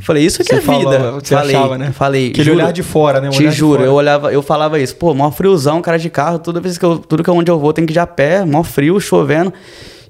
Falei, 0.00 0.24
isso 0.24 0.38
que 0.38 0.44
Você 0.44 0.54
é 0.54 0.60
vida. 0.60 1.14
o 1.16 1.20
que 1.20 1.28
você 1.28 1.34
falei, 1.34 1.56
achava, 1.56 1.78
né? 1.78 1.92
falei. 1.92 2.28
Aquele 2.30 2.50
olhar 2.50 2.72
de 2.72 2.82
fora, 2.82 3.20
né? 3.20 3.28
O 3.28 3.32
Te 3.32 3.50
juro, 3.50 3.82
eu 3.84 3.92
olhava, 3.94 4.32
eu 4.32 4.42
falava 4.42 4.78
isso, 4.78 4.94
pô, 4.96 5.14
mó 5.14 5.30
friozão, 5.30 5.80
cara 5.82 5.98
de 5.98 6.10
carro, 6.10 6.38
toda 6.38 6.60
vez 6.60 6.76
que 6.78 6.84
eu, 6.84 6.98
tudo 6.98 7.22
que 7.22 7.30
eu- 7.30 7.34
onde 7.34 7.50
eu 7.50 7.58
vou 7.58 7.72
tem 7.72 7.86
que 7.86 7.92
ir 7.92 7.94
de 7.94 7.98
a 8.00 8.06
pé, 8.06 8.44
mó 8.44 8.62
frio, 8.62 9.00
chovendo. 9.00 9.52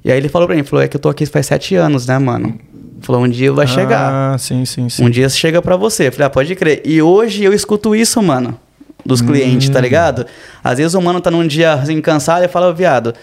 E 0.04 0.10
aí 0.10 0.16
ele 0.18 0.28
falou 0.28 0.46
pra 0.48 0.56
mim, 0.56 0.62
falou, 0.62 0.84
é 0.84 0.88
que 0.88 0.96
eu 0.96 1.00
tô 1.00 1.08
aqui 1.08 1.26
faz 1.26 1.46
sete 1.46 1.74
anos, 1.74 2.06
né, 2.06 2.18
mano? 2.18 2.58
Falou, 3.02 3.22
um 3.22 3.28
dia 3.28 3.52
vai 3.52 3.66
chegar. 3.66 4.10
Ah, 4.34 4.38
sim, 4.38 4.64
sim, 4.64 4.88
sim. 4.88 5.04
Um 5.04 5.08
dia 5.10 5.28
chega 5.28 5.62
pra 5.62 5.74
você. 5.76 6.08
Eu 6.08 6.12
Falei, 6.12 6.26
ah, 6.26 6.30
pode 6.30 6.54
crer. 6.54 6.82
E 6.84 7.00
hoje 7.00 7.42
eu 7.44 7.52
escuto 7.52 7.94
isso, 7.96 8.22
mano, 8.22 8.58
dos 9.06 9.22
clientes, 9.22 9.68
Hum. 9.68 9.72
tá 9.72 9.80
ligado? 9.80 10.26
Às 10.62 10.78
vezes 10.78 10.94
o 10.94 11.00
mano 11.00 11.20
tá 11.20 11.30
num 11.30 11.46
dia 11.46 11.72
assim, 11.74 11.98
cansado 12.00 12.44
e 12.44 12.48
fala, 12.48 12.72
viado, 12.74 13.14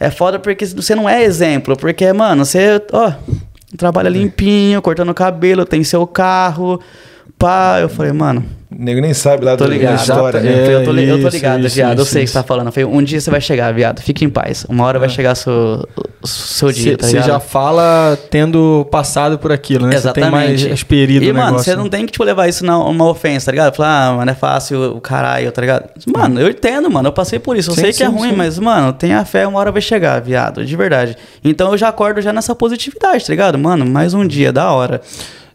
é 0.00 0.10
foda 0.10 0.38
porque 0.38 0.64
você 0.64 0.94
não 0.94 1.06
é 1.08 1.22
exemplo. 1.24 1.76
Porque, 1.76 2.10
mano, 2.12 2.44
você, 2.44 2.80
ó, 2.92 3.12
trabalha 3.76 4.08
limpinho, 4.08 4.80
cortando 4.80 5.12
cabelo, 5.12 5.64
tem 5.64 5.84
seu 5.84 6.06
carro, 6.06 6.80
pá. 7.38 7.78
Eu 7.80 7.88
falei, 7.88 8.12
mano, 8.12 8.44
O 8.70 8.82
nego 8.82 9.00
nem 9.00 9.14
sabe 9.14 9.44
lá 9.44 9.56
tô 9.56 9.64
da 9.64 9.70
ligado. 9.70 9.98
história, 9.98 10.38
É, 10.38 10.42
né? 10.42 10.50
Eu 10.50 10.56
falei, 10.64 10.74
eu, 10.76 10.84
tô, 10.84 10.92
li- 10.92 11.08
eu 11.08 11.20
tô 11.20 11.28
isso, 11.28 11.36
ligado, 11.36 11.66
isso, 11.66 11.74
viado. 11.76 11.98
eu 11.98 12.02
isso, 12.02 12.12
sei 12.12 12.20
o 12.20 12.22
que 12.22 12.24
isso. 12.24 12.32
você 12.34 12.38
tá 12.38 12.42
falando. 12.46 12.66
Eu 12.66 12.72
falei, 12.72 12.88
um 12.88 13.02
dia 13.02 13.20
você 13.20 13.30
vai 13.30 13.40
chegar, 13.40 13.72
viado. 13.72 14.00
Fique 14.02 14.24
em 14.24 14.28
paz. 14.28 14.66
Uma 14.68 14.84
hora 14.84 14.98
vai 14.98 15.08
chegar 15.08 15.34
seu, 15.34 15.88
seu 16.24 16.70
dia, 16.70 16.96
tá 16.98 17.06
Você 17.06 17.22
já 17.22 17.40
fala 17.40 18.18
tendo 18.30 18.86
passado 18.90 19.38
por 19.38 19.50
aquilo, 19.52 19.86
né? 19.86 19.98
Você 19.98 20.12
tem 20.12 20.30
mais 20.30 20.60
experiência 20.62 21.24
E, 21.24 21.28
no 21.32 21.38
mano, 21.38 21.46
negócio. 21.52 21.64
você 21.72 21.76
não 21.76 21.88
tem 21.88 22.04
que, 22.04 22.12
tipo, 22.12 22.24
levar 22.24 22.46
isso 22.48 22.64
na 22.64 22.78
uma 22.78 23.08
ofensa, 23.08 23.46
tá 23.46 23.52
ligado? 23.52 23.74
Falar, 23.74 24.08
ah, 24.08 24.12
mano, 24.16 24.30
é 24.30 24.34
fácil, 24.34 24.96
o 24.96 25.00
caralho, 25.00 25.50
tá 25.50 25.60
ligado? 25.62 25.84
Mano, 26.14 26.38
eu 26.40 26.48
entendo, 26.50 26.90
mano, 26.90 27.08
eu 27.08 27.12
passei 27.12 27.38
por 27.38 27.56
isso. 27.56 27.70
Eu 27.70 27.74
Sim, 27.74 27.80
sei 27.80 27.92
que 27.92 28.02
é 28.02 28.06
sim, 28.06 28.12
ruim, 28.14 28.30
sim. 28.30 28.36
mas, 28.36 28.58
mano, 28.58 28.92
tenha 28.92 29.24
fé, 29.24 29.46
uma 29.46 29.58
hora 29.60 29.72
vai 29.72 29.80
chegar, 29.80 30.20
viado, 30.20 30.64
de 30.64 30.76
verdade. 30.76 31.16
Então 31.42 31.70
eu 31.72 31.78
já 31.78 31.88
acordo 31.88 32.20
já 32.20 32.32
nessa 32.32 32.54
positividade, 32.54 33.24
tá 33.24 33.32
ligado? 33.32 33.58
Mano, 33.58 33.86
mais 33.86 34.12
um 34.12 34.26
dia, 34.26 34.52
da 34.52 34.70
hora. 34.72 35.00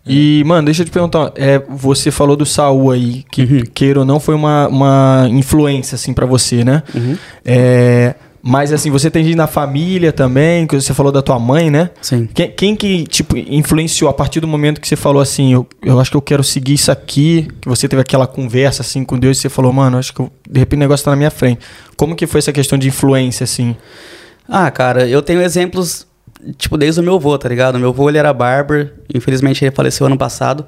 E, 0.06 0.44
mano, 0.46 0.66
deixa 0.66 0.82
eu 0.82 0.86
te 0.86 0.92
perguntar. 0.92 1.32
É, 1.36 1.60
você 1.70 2.12
falou 2.12 2.36
do 2.36 2.46
Saul 2.46 2.92
aí, 2.92 3.24
que, 3.32 3.42
Uhum. 3.44 3.63
queira 3.74 4.00
ou 4.00 4.06
não, 4.06 4.20
foi 4.20 4.36
uma, 4.36 4.68
uma 4.68 5.28
influência, 5.30 5.96
assim, 5.96 6.13
pra 6.13 6.26
você, 6.26 6.63
né? 6.63 6.84
Uhum. 6.94 7.18
É, 7.46 8.13
mas, 8.42 8.74
assim, 8.74 8.92
você 8.92 9.10
tem 9.10 9.24
gente 9.24 9.38
na 9.38 9.48
família 9.48 10.12
também, 10.12 10.68
que 10.68 10.76
você 10.76 10.94
falou 10.94 11.10
da 11.10 11.22
tua 11.22 11.39
mãe, 11.39 11.72
né? 11.72 11.89
Sim. 12.02 12.28
Quem, 12.34 12.52
quem 12.52 12.76
que, 12.76 13.06
tipo, 13.06 13.38
influenciou 13.38 14.10
a 14.10 14.13
partir 14.13 14.42
do 14.42 14.48
momento 14.48 14.82
que 14.82 14.88
você 14.89 14.98
falou 14.98 15.22
assim, 15.22 15.54
eu, 15.54 15.66
eu 15.82 15.98
acho 15.98 16.12
que 16.12 16.18
eu 16.18 16.22
quero 16.22 16.44
seguir 16.44 16.74
isso 16.74 16.92
aqui, 16.92 17.48
que 17.62 17.70
você 17.70 17.88
teve 17.88 18.02
aquela 18.02 18.28
conversa, 18.28 18.82
assim, 18.82 19.06
com 19.06 19.18
Deus 19.18 19.38
e 19.38 19.42
você 19.44 19.48
falou, 19.50 19.72
mano, 19.72 19.98
acho 19.98 20.13
que 20.13 20.20
eu- 20.20 20.30
de 20.50 20.60
repente 20.60 20.80
o 20.80 20.82
negócio 20.82 21.06
tá 21.06 21.12
na 21.12 21.18
minha 21.18 21.32
frente. 21.32 21.62
Como 21.96 22.13
que 22.13 22.28
foi 22.28 22.39
essa 22.39 22.52
questão 22.52 22.78
de 22.78 22.89
influência, 22.89 23.46
assim? 23.46 23.74
Ah, 24.50 24.70
cara, 24.70 25.08
eu 25.08 25.22
tenho 25.22 25.42
exemplos, 25.42 26.06
tipo, 26.58 26.77
desde 26.77 26.99
o 26.99 27.03
meu 27.03 27.15
avô, 27.15 27.38
tá 27.38 27.47
ligado? 27.49 27.79
Meu 27.79 27.89
avô, 27.89 28.10
ele 28.10 28.17
era 28.17 28.34
barber, 28.34 28.93
infelizmente 29.13 29.63
ele 29.63 29.71
faleceu 29.71 30.06
ano 30.08 30.17
passado, 30.17 30.65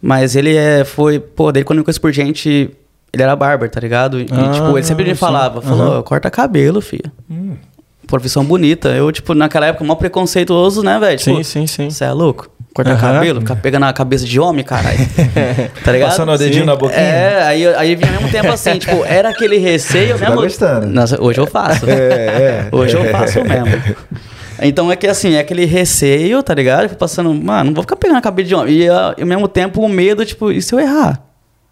mas 0.00 0.36
ele 0.36 0.54
é, 0.56 0.84
foi, 0.84 1.18
pô, 1.18 1.50
daí 1.52 1.64
quando 1.64 1.78
eu 1.80 1.84
conheço 1.84 2.00
por 2.00 2.12
gente, 2.12 2.70
ele 3.12 3.22
era 3.22 3.34
barber, 3.34 3.70
tá 3.70 3.80
ligado? 3.80 4.20
E, 4.20 4.26
Ah, 4.30 4.50
tipo, 4.50 4.76
ele 4.76 4.86
sempre 4.86 5.04
me 5.04 5.10
sim. 5.10 5.16
falava, 5.16 5.60
falou, 5.62 5.92
Aham. 5.94 6.02
corta 6.02 6.30
cabelo, 6.30 6.80
filho. 6.80 7.10
Hum. 7.30 7.54
Profissão 8.06 8.44
bonita. 8.44 8.90
Eu, 8.90 9.10
tipo, 9.10 9.34
naquela 9.34 9.66
época, 9.66 9.84
mó 9.84 9.96
preconceituoso, 9.96 10.80
né, 10.82 10.96
velho? 11.00 11.18
Sim, 11.18 11.32
Tipo, 11.32 11.44
sim, 11.44 11.66
sim. 11.66 11.90
Você 11.90 12.04
é 12.04 12.12
louco? 12.12 12.48
Cortar 12.72 12.92
Aham. 12.92 13.14
cabelo? 13.14 13.40
Ficar 13.40 13.56
pegando 13.56 13.84
a 13.86 13.92
cabeça 13.92 14.24
de 14.24 14.38
homem, 14.38 14.62
caralho. 14.64 14.98
tá 15.82 15.90
ligado? 15.90 16.10
Passando 16.10 16.30
o 16.30 16.36
dedinho 16.38 16.60
Sim. 16.60 16.66
na 16.66 16.76
boquinha? 16.76 17.00
É, 17.00 17.42
aí, 17.42 17.66
aí 17.74 17.96
vinha 17.96 18.10
ao 18.10 18.16
mesmo 18.18 18.30
tempo 18.30 18.48
assim, 18.52 18.78
tipo, 18.78 19.02
era 19.06 19.30
aquele 19.30 19.56
receio 19.56 20.12
Você 20.16 20.24
tá 20.24 20.30
mesmo. 20.30 20.42
gostando. 20.42 20.86
Nossa, 20.86 21.20
hoje 21.20 21.40
eu 21.40 21.46
faço. 21.48 21.84
É, 21.90 21.94
é. 21.94 22.68
Hoje 22.70 22.94
eu 22.96 23.04
faço 23.10 23.42
mesmo. 23.42 23.96
Então 24.62 24.90
é 24.90 24.96
que 24.96 25.06
assim, 25.06 25.34
é 25.34 25.40
aquele 25.40 25.64
receio, 25.64 26.42
tá 26.42 26.54
ligado? 26.54 26.84
Eu 26.84 26.96
passando, 26.96 27.32
mano, 27.34 27.64
não 27.66 27.74
vou 27.74 27.82
ficar 27.82 27.96
pegando 27.96 28.18
a 28.18 28.22
cabeça 28.22 28.48
de 28.48 28.54
homem. 28.54 28.74
E 28.74 28.88
ah, 28.88 29.14
ao 29.18 29.26
mesmo 29.26 29.48
tempo 29.48 29.80
o 29.82 29.88
medo, 29.88 30.24
tipo, 30.24 30.50
e 30.50 30.60
se 30.62 30.74
eu 30.74 30.80
errar? 30.80 31.22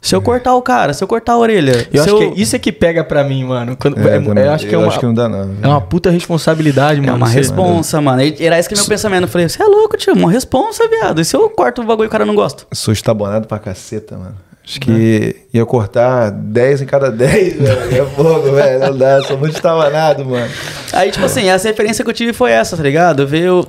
Se 0.01 0.15
eu 0.15 0.21
cortar 0.21 0.55
o 0.55 0.61
cara, 0.61 0.93
se 0.93 1.03
eu 1.03 1.09
cortar 1.09 1.33
a 1.33 1.39
orelha? 1.39 1.89
Eu 1.91 2.03
acho 2.05 2.19
que 2.19 2.43
isso 2.43 2.55
é 2.55 2.59
que 2.59 2.71
pega 2.71 3.03
pra 3.03 3.25
mim, 3.25 3.43
mano. 3.43 3.75
Quando, 3.75 3.97
É, 3.99 4.17
é- 4.17 4.21
também. 4.21 4.45
eu 4.45 4.53
acho 4.53 4.67
que 4.67 4.75
é 4.75 4.77
uma, 4.77 4.93
não 5.03 5.15
dá, 5.15 5.29
não. 5.31 5.57
é 5.63 5.67
uma 5.67 5.81
puta 5.81 6.11
responsabilidade, 6.11 6.99
É 6.99 7.03
mano. 7.03 7.17
uma 7.17 7.27
Você- 7.27 7.37
responsa, 7.39 8.03
mano. 8.03 8.21
E 8.21 8.37
Era 8.39 8.59
esse 8.59 8.69
que 8.69 8.75
é 8.75 8.77
meu 8.79 8.87
pensamento. 8.87 9.23
Eu 9.23 9.29
falei, 9.29 9.49
você 9.49 9.63
é 9.63 9.67
louco, 9.67 9.97
tio, 9.97 10.13
uma 10.13 10.31
responsa, 10.31 10.87
viado. 10.89 11.23
E 11.23 11.25
se 11.25 11.35
eu 11.35 11.49
corto 11.49 11.81
o 11.81 11.87
bagulho 11.87 12.05
e 12.05 12.09
o 12.09 12.11
cara 12.11 12.27
não 12.27 12.35
gosta? 12.35 12.65
Sou 12.75 12.93
estabonado 12.93 13.47
pra 13.49 13.59
caceta, 13.59 14.15
mano. 14.19 14.37
Acho 14.67 14.81
que 14.81 15.37
ia 15.53 15.67
cortar 15.67 16.31
10 16.31 16.83
em 16.83 16.87
cada 16.87 17.11
10, 17.11 17.57
velho. 17.61 18.03
É 18.03 18.07
fogo, 18.07 18.53
velho. 18.53 18.81
Não 18.81 18.97
dá, 18.97 19.23
sou 19.23 19.37
muito 19.37 19.55
estabonado, 19.55 20.25
mano. 20.25 20.51
Aí, 20.93 21.11
tipo 21.11 21.25
assim, 21.27 21.49
essa 21.49 21.69
referência 21.69 22.03
que 22.03 22.11
eu 22.11 22.15
tive 22.15 22.33
foi 22.33 22.51
essa, 22.51 22.77
tá 22.77 22.83
ligado? 22.83 23.27
Veio 23.27 23.67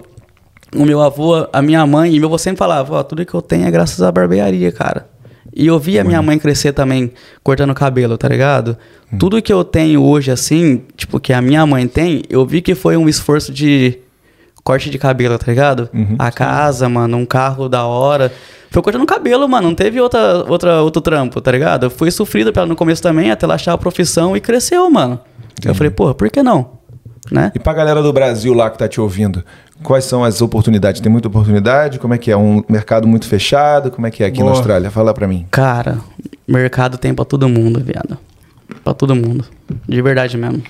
o 0.74 0.86
meu 0.86 1.02
avô, 1.02 1.48
a 1.52 1.62
minha 1.62 1.86
mãe, 1.86 2.14
e 2.14 2.20
meu 2.20 2.30
avô 2.30 2.38
sempre 2.38 2.60
falava, 2.60 2.96
ó, 2.96 3.04
tudo 3.04 3.26
que 3.26 3.34
eu 3.34 3.42
tenho 3.42 3.68
é 3.68 3.72
graças 3.72 4.02
à 4.02 4.12
barbearia, 4.12 4.72
cara. 4.72 5.06
E 5.54 5.68
eu 5.68 5.80
vi 5.80 6.00
a 6.00 6.04
minha 6.04 6.22
mãe 6.22 6.38
crescer 6.38 6.74
também, 6.74 7.12
cortando 7.44 7.74
cabelo, 7.74 8.18
tá 8.18 8.28
ligado? 8.28 8.78
Tudo 9.18 9.42
que 9.42 9.54
eu 9.54 9.64
tenho 9.64 10.04
hoje, 10.04 10.32
assim, 10.32 10.84
tipo, 10.98 11.20
que 11.20 11.32
a 11.32 11.42
minha 11.42 11.66
mãe 11.66 11.88
tem, 11.88 12.24
eu 12.30 12.46
vi 12.46 12.62
que 12.62 12.76
foi 12.76 12.98
um 12.98 13.08
esforço 13.08 13.54
de 13.54 14.00
corte 14.66 14.90
de 14.90 14.98
cabelo, 14.98 15.38
tá 15.38 15.46
ligado? 15.48 15.88
a 16.18 16.32
casa, 16.32 16.90
mano, 16.90 17.16
um 17.18 17.26
carro 17.26 17.70
da 17.70 17.86
hora. 17.86 18.34
Foi 18.72 18.82
cortando 18.82 19.06
cabelo, 19.06 19.48
mano, 19.48 19.68
não 19.70 19.76
teve 19.76 20.02
outra, 20.02 20.44
outra, 20.50 20.82
outro 20.82 21.02
trampo, 21.02 21.40
tá 21.40 21.52
ligado? 21.52 21.86
Eu 21.86 21.90
fui 21.90 22.10
sofrido 22.12 22.52
pra 22.52 22.64
ela 22.64 22.68
no 22.70 22.76
começo 22.76 23.02
também, 23.02 23.30
até 23.32 23.46
ela 23.46 23.54
achar 23.54 23.74
a 23.74 23.78
profissão 23.78 24.36
e 24.36 24.42
cresceu, 24.42 24.90
mano. 24.90 25.20
Eu 25.64 25.74
falei, 25.76 25.92
porra, 25.92 26.14
por 26.16 26.30
que 26.30 26.42
não? 26.44 26.72
Né? 27.32 27.52
E 27.56 27.60
pra 27.60 27.74
galera 27.74 28.02
do 28.04 28.12
Brasil 28.12 28.54
lá 28.54 28.70
que 28.70 28.78
tá 28.78 28.88
te 28.88 29.00
ouvindo, 29.00 29.44
quais 29.82 30.04
são 30.04 30.24
as 30.24 30.42
oportunidades? 30.42 31.00
Tem 31.00 31.12
muita 31.12 31.28
oportunidade? 31.28 31.98
Como 32.00 32.14
é 32.14 32.18
que 32.18 32.30
é? 32.32 32.36
Um 32.38 32.64
mercado 32.68 33.08
muito 33.08 33.28
fechado? 33.28 33.90
Como 33.92 34.06
é 34.06 34.12
que 34.12 34.24
é 34.24 34.28
aqui 34.28 34.40
Boa. 34.40 34.52
na 34.52 34.58
Austrália? 34.58 34.92
Fala 34.92 35.14
pra 35.14 35.28
mim. 35.28 35.46
Cara, 35.52 36.00
mercado 36.48 36.98
tem 36.98 37.14
pra 37.14 37.24
todo 37.26 37.48
mundo, 37.48 37.80
viado. 37.80 38.18
Pra 38.84 38.94
todo 38.94 39.16
mundo. 39.16 39.46
De 39.88 40.02
verdade 40.02 40.38
mesmo. 40.38 40.62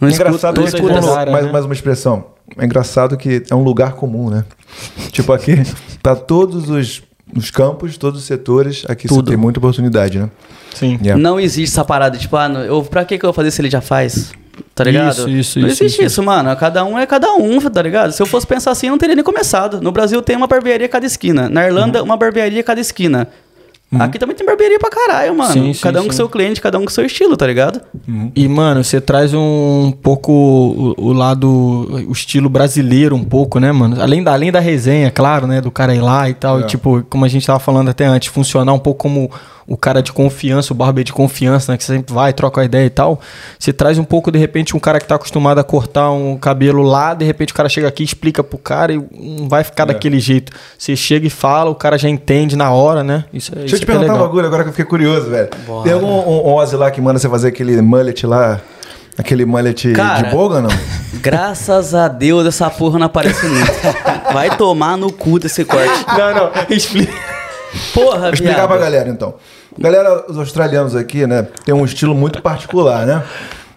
Não 0.00 0.08
engraçado 0.08 0.56
não 0.60 0.64
que 0.66 0.74
escuta- 0.74 1.00
tipo, 1.00 1.12
área, 1.12 1.32
mais, 1.32 1.46
né? 1.46 1.52
mais 1.52 1.64
uma 1.64 1.74
expressão. 1.74 2.31
É 2.58 2.64
engraçado 2.64 3.16
que 3.16 3.42
é 3.50 3.54
um 3.54 3.62
lugar 3.62 3.92
comum, 3.94 4.30
né? 4.30 4.44
tipo 5.12 5.32
aqui, 5.32 5.62
pra 6.02 6.14
todos 6.16 6.68
os, 6.68 7.02
os 7.36 7.50
campos, 7.50 7.96
todos 7.96 8.20
os 8.20 8.26
setores, 8.26 8.84
aqui 8.88 9.08
você 9.08 9.14
Tudo. 9.14 9.28
tem 9.28 9.36
muita 9.36 9.58
oportunidade, 9.58 10.18
né? 10.18 10.30
Sim. 10.74 10.98
Yeah. 11.02 11.20
Não 11.20 11.38
existe 11.38 11.72
essa 11.72 11.84
parada, 11.84 12.16
tipo, 12.16 12.36
ah, 12.36 12.48
não, 12.48 12.60
eu, 12.62 12.82
pra 12.82 13.04
que, 13.04 13.18
que 13.18 13.24
eu 13.24 13.28
vou 13.28 13.34
fazer 13.34 13.50
se 13.50 13.60
ele 13.60 13.70
já 13.70 13.80
faz? 13.80 14.32
Tá 14.74 14.84
ligado? 14.84 15.10
Isso, 15.12 15.28
isso, 15.28 15.60
não 15.60 15.68
isso, 15.68 15.82
existe 15.84 15.96
isso. 16.02 16.06
isso, 16.12 16.22
mano. 16.22 16.54
Cada 16.56 16.84
um 16.84 16.98
é 16.98 17.06
cada 17.06 17.32
um, 17.34 17.58
tá 17.70 17.80
ligado? 17.82 18.12
Se 18.12 18.22
eu 18.22 18.26
fosse 18.26 18.46
pensar 18.46 18.70
assim, 18.70 18.86
eu 18.86 18.90
não 18.92 18.98
teria 18.98 19.14
nem 19.14 19.24
começado. 19.24 19.80
No 19.80 19.92
Brasil 19.92 20.20
tem 20.22 20.36
uma 20.36 20.46
barbearia 20.46 20.86
a 20.86 20.88
cada 20.88 21.06
esquina. 21.06 21.48
Na 21.48 21.66
Irlanda, 21.66 22.00
Uhum. 22.00 22.06
uma 22.06 22.16
barbearia 22.16 22.60
a 22.60 22.64
cada 22.64 22.80
esquina. 22.80 23.28
Aqui 23.98 24.18
também 24.18 24.34
tem 24.34 24.46
barbearia 24.46 24.78
pra 24.78 24.88
caralho, 24.88 25.36
mano. 25.36 25.52
Sim, 25.52 25.72
sim, 25.74 25.80
cada 25.80 26.00
um 26.00 26.04
com 26.04 26.10
sim. 26.12 26.16
seu 26.16 26.28
cliente, 26.28 26.60
cada 26.60 26.78
um 26.78 26.84
com 26.84 26.90
seu 26.90 27.04
estilo, 27.04 27.36
tá 27.36 27.46
ligado? 27.46 27.80
E, 28.34 28.48
mano, 28.48 28.82
você 28.82 29.00
traz 29.00 29.34
um 29.34 29.92
pouco 30.02 30.32
o, 30.32 30.94
o 30.96 31.12
lado, 31.12 31.48
o 32.08 32.12
estilo 32.12 32.48
brasileiro 32.48 33.14
um 33.14 33.24
pouco, 33.24 33.58
né, 33.58 33.70
mano? 33.70 34.00
Além 34.00 34.22
da, 34.22 34.32
além 34.32 34.50
da 34.50 34.60
resenha, 34.60 35.10
claro, 35.10 35.46
né? 35.46 35.60
Do 35.60 35.70
cara 35.70 35.94
ir 35.94 36.00
lá 36.00 36.28
e 36.28 36.34
tal. 36.34 36.60
É. 36.60 36.62
E, 36.62 36.66
tipo, 36.66 37.02
como 37.10 37.24
a 37.24 37.28
gente 37.28 37.46
tava 37.46 37.58
falando 37.58 37.90
até 37.90 38.06
antes, 38.06 38.28
funcionar 38.28 38.72
um 38.72 38.78
pouco 38.78 39.00
como 39.00 39.30
o 39.66 39.76
cara 39.76 40.02
de 40.02 40.12
confiança, 40.12 40.72
o 40.72 40.76
barbeiro 40.76 41.06
de 41.06 41.12
confiança, 41.12 41.72
né? 41.72 41.78
Que 41.78 41.84
você 41.84 41.94
sempre 41.96 42.12
vai, 42.12 42.32
troca 42.32 42.60
a 42.60 42.64
ideia 42.64 42.86
e 42.86 42.90
tal. 42.90 43.20
Você 43.58 43.72
traz 43.72 43.98
um 43.98 44.04
pouco, 44.04 44.30
de 44.30 44.38
repente, 44.38 44.76
um 44.76 44.80
cara 44.80 44.98
que 44.98 45.06
tá 45.06 45.14
acostumado 45.14 45.58
a 45.58 45.64
cortar 45.64 46.10
um 46.10 46.36
cabelo 46.36 46.82
lá, 46.82 47.14
de 47.14 47.24
repente 47.24 47.52
o 47.52 47.54
cara 47.54 47.68
chega 47.68 47.86
aqui, 47.88 48.02
explica 48.02 48.42
pro 48.42 48.58
cara 48.58 48.92
e 48.92 48.96
não 49.14 49.48
vai 49.48 49.62
ficar 49.64 49.84
É. 49.84 49.86
daquele 49.86 50.18
jeito. 50.20 50.52
Você 50.78 50.96
chega 50.96 51.26
e 51.26 51.30
fala, 51.30 51.70
o 51.70 51.74
cara 51.74 51.96
já 51.96 52.08
entende 52.08 52.56
na 52.56 52.70
hora, 52.70 53.02
né? 53.04 53.24
Isso, 53.32 53.52
é- 53.52 53.60
Deixa 53.60 53.74
eu 53.74 53.76
isso 53.76 53.76
te 53.80 53.86
que 53.86 53.90
é 53.90 53.94
perguntar 53.94 54.12
um 54.12 54.14
legal. 54.16 54.28
bagulho 54.28 54.46
agora 54.46 54.62
que 54.64 54.68
eu 54.70 54.72
fiquei 54.72 54.84
curioso, 54.84 55.30
velho. 55.30 55.48
Bora. 55.66 55.84
Tem 55.84 55.92
algum 55.92 56.06
um, 56.08 56.48
um 56.48 56.54
Ozzy 56.54 56.76
lá 56.76 56.90
que 56.90 57.00
manda 57.00 57.18
você 57.18 57.28
fazer 57.28 57.48
aquele 57.48 57.80
mullet 57.80 58.26
lá? 58.26 58.60
Aquele 59.18 59.44
mullet 59.44 59.92
Cara, 59.92 60.22
de 60.28 60.34
boga 60.34 60.54
ou 60.56 60.62
não? 60.62 60.70
Graças 61.20 61.94
a 61.94 62.08
Deus 62.08 62.46
essa 62.46 62.70
porra 62.70 62.98
não 62.98 63.06
aparece 63.06 63.46
nunca. 63.46 63.72
Vai 64.32 64.56
tomar 64.56 64.96
no 64.96 65.12
cu 65.12 65.38
desse 65.38 65.64
corte. 65.66 66.04
Não, 66.16 66.34
não, 66.34 66.50
explica. 66.70 67.12
Porra, 67.94 68.18
Vou 68.20 68.30
explicar 68.30 68.54
viado. 68.54 68.68
pra 68.68 68.78
galera, 68.78 69.08
então. 69.08 69.34
Galera, 69.78 70.24
os 70.28 70.36
australianos 70.38 70.94
aqui, 70.94 71.26
né, 71.26 71.46
tem 71.64 71.74
um 71.74 71.84
estilo 71.84 72.14
muito 72.14 72.42
particular, 72.42 73.06
né? 73.06 73.22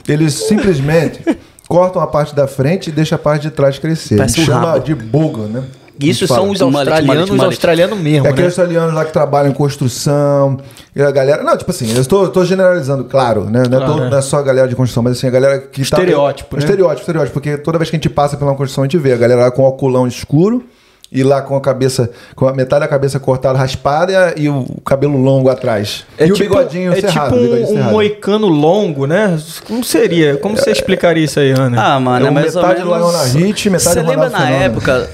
Eles 0.07 0.33
simplesmente 0.33 1.21
cortam 1.67 2.01
a 2.01 2.07
parte 2.07 2.35
da 2.35 2.47
frente 2.47 2.89
e 2.89 2.91
deixam 2.91 3.15
a 3.15 3.19
parte 3.19 3.43
de 3.43 3.51
trás 3.51 3.79
crescer. 3.79 4.17
Parece 4.17 4.41
um 4.41 4.45
chamam 4.45 4.71
rabo. 4.71 4.79
de 4.83 4.93
boga, 4.93 5.43
né? 5.47 5.63
Isso 5.97 6.27
são 6.27 6.49
os 6.49 6.61
australianos, 6.61 7.29
mullet. 7.29 7.45
australianos 7.45 7.97
mesmo, 7.97 8.19
É 8.19 8.23
né? 8.23 8.29
aqueles 8.31 8.47
australianos 8.49 8.93
lá 8.93 9.05
que 9.05 9.13
trabalham 9.13 9.49
em 9.49 9.53
construção. 9.53 10.57
E 10.93 11.01
a 11.01 11.09
galera. 11.09 11.41
Não, 11.41 11.55
tipo 11.57 11.71
assim, 11.71 11.89
eu 11.95 12.01
estou, 12.01 12.25
estou 12.25 12.43
generalizando, 12.43 13.05
claro, 13.05 13.45
né? 13.45 13.63
Não, 13.69 13.77
é 13.77 13.81
Claro, 13.81 13.85
todo- 13.93 14.03
é. 14.03 14.09
não 14.09 14.17
é 14.17 14.21
só 14.21 14.39
a 14.39 14.41
galera 14.41 14.67
de 14.67 14.75
construção, 14.75 15.01
mas 15.01 15.17
assim, 15.17 15.27
a 15.27 15.31
galera 15.31 15.57
que 15.59 15.77
tá- 15.89 15.97
Estereótipo, 15.99 16.57
né? 16.57 16.59
Estereótipo, 16.63 16.99
estereótipo. 16.99 17.33
Porque 17.33 17.57
toda 17.57 17.77
vez 17.77 17.89
que 17.89 17.95
a 17.95 17.97
gente 17.99 18.09
passa 18.09 18.35
pela 18.35 18.53
construção, 18.55 18.83
a 18.83 18.87
gente 18.87 18.97
vê 18.97 19.13
a 19.13 19.17
galera 19.17 19.43
lá 19.43 19.51
com 19.51 19.61
o 19.63 19.67
oculão 19.67 20.05
escuro. 20.05 20.65
E 21.11 21.23
lá 21.23 21.41
com 21.41 21.55
a 21.55 21.61
cabeça, 21.61 22.09
com 22.35 22.47
a 22.47 22.53
metade 22.53 22.81
da 22.81 22.87
cabeça 22.87 23.19
cortada, 23.19 23.57
raspada 23.57 24.11
e, 24.11 24.15
a- 24.15 24.33
e 24.35 24.49
o 24.49 24.65
cabelo 24.83 25.17
longo 25.17 25.49
atrás. 25.49 26.03
e 26.19 26.31
o 26.31 26.35
bigodinho 26.37 26.91
é 26.91 26.99
cerrado. 26.99 27.37
tipo 27.37 27.55
um, 27.55 27.63
um 27.63 27.67
cerrado. 27.67 27.91
moicano 27.91 28.47
longo, 28.47 29.05
né? 29.05 29.37
Como 29.67 29.83
seria? 29.83 30.35
Como 30.37 30.57
você 30.57 30.71
explicaria 30.71 31.23
isso 31.23 31.39
aí, 31.39 31.51
Ana? 31.51 31.81
Ah, 31.95 31.99
mano, 31.99 32.25
É 32.25 32.29
é, 32.29 32.31
mais 32.31 32.55
ou 32.55 32.61
metade 32.63 32.83
menos... 32.83 32.97
Lionel 32.97 33.47
Rich, 33.47 33.69
metade 33.69 33.93
Você 33.93 34.01
lembra 34.01 34.29
na 34.29 34.37
Fenômeno. 34.39 34.63
época... 34.63 35.09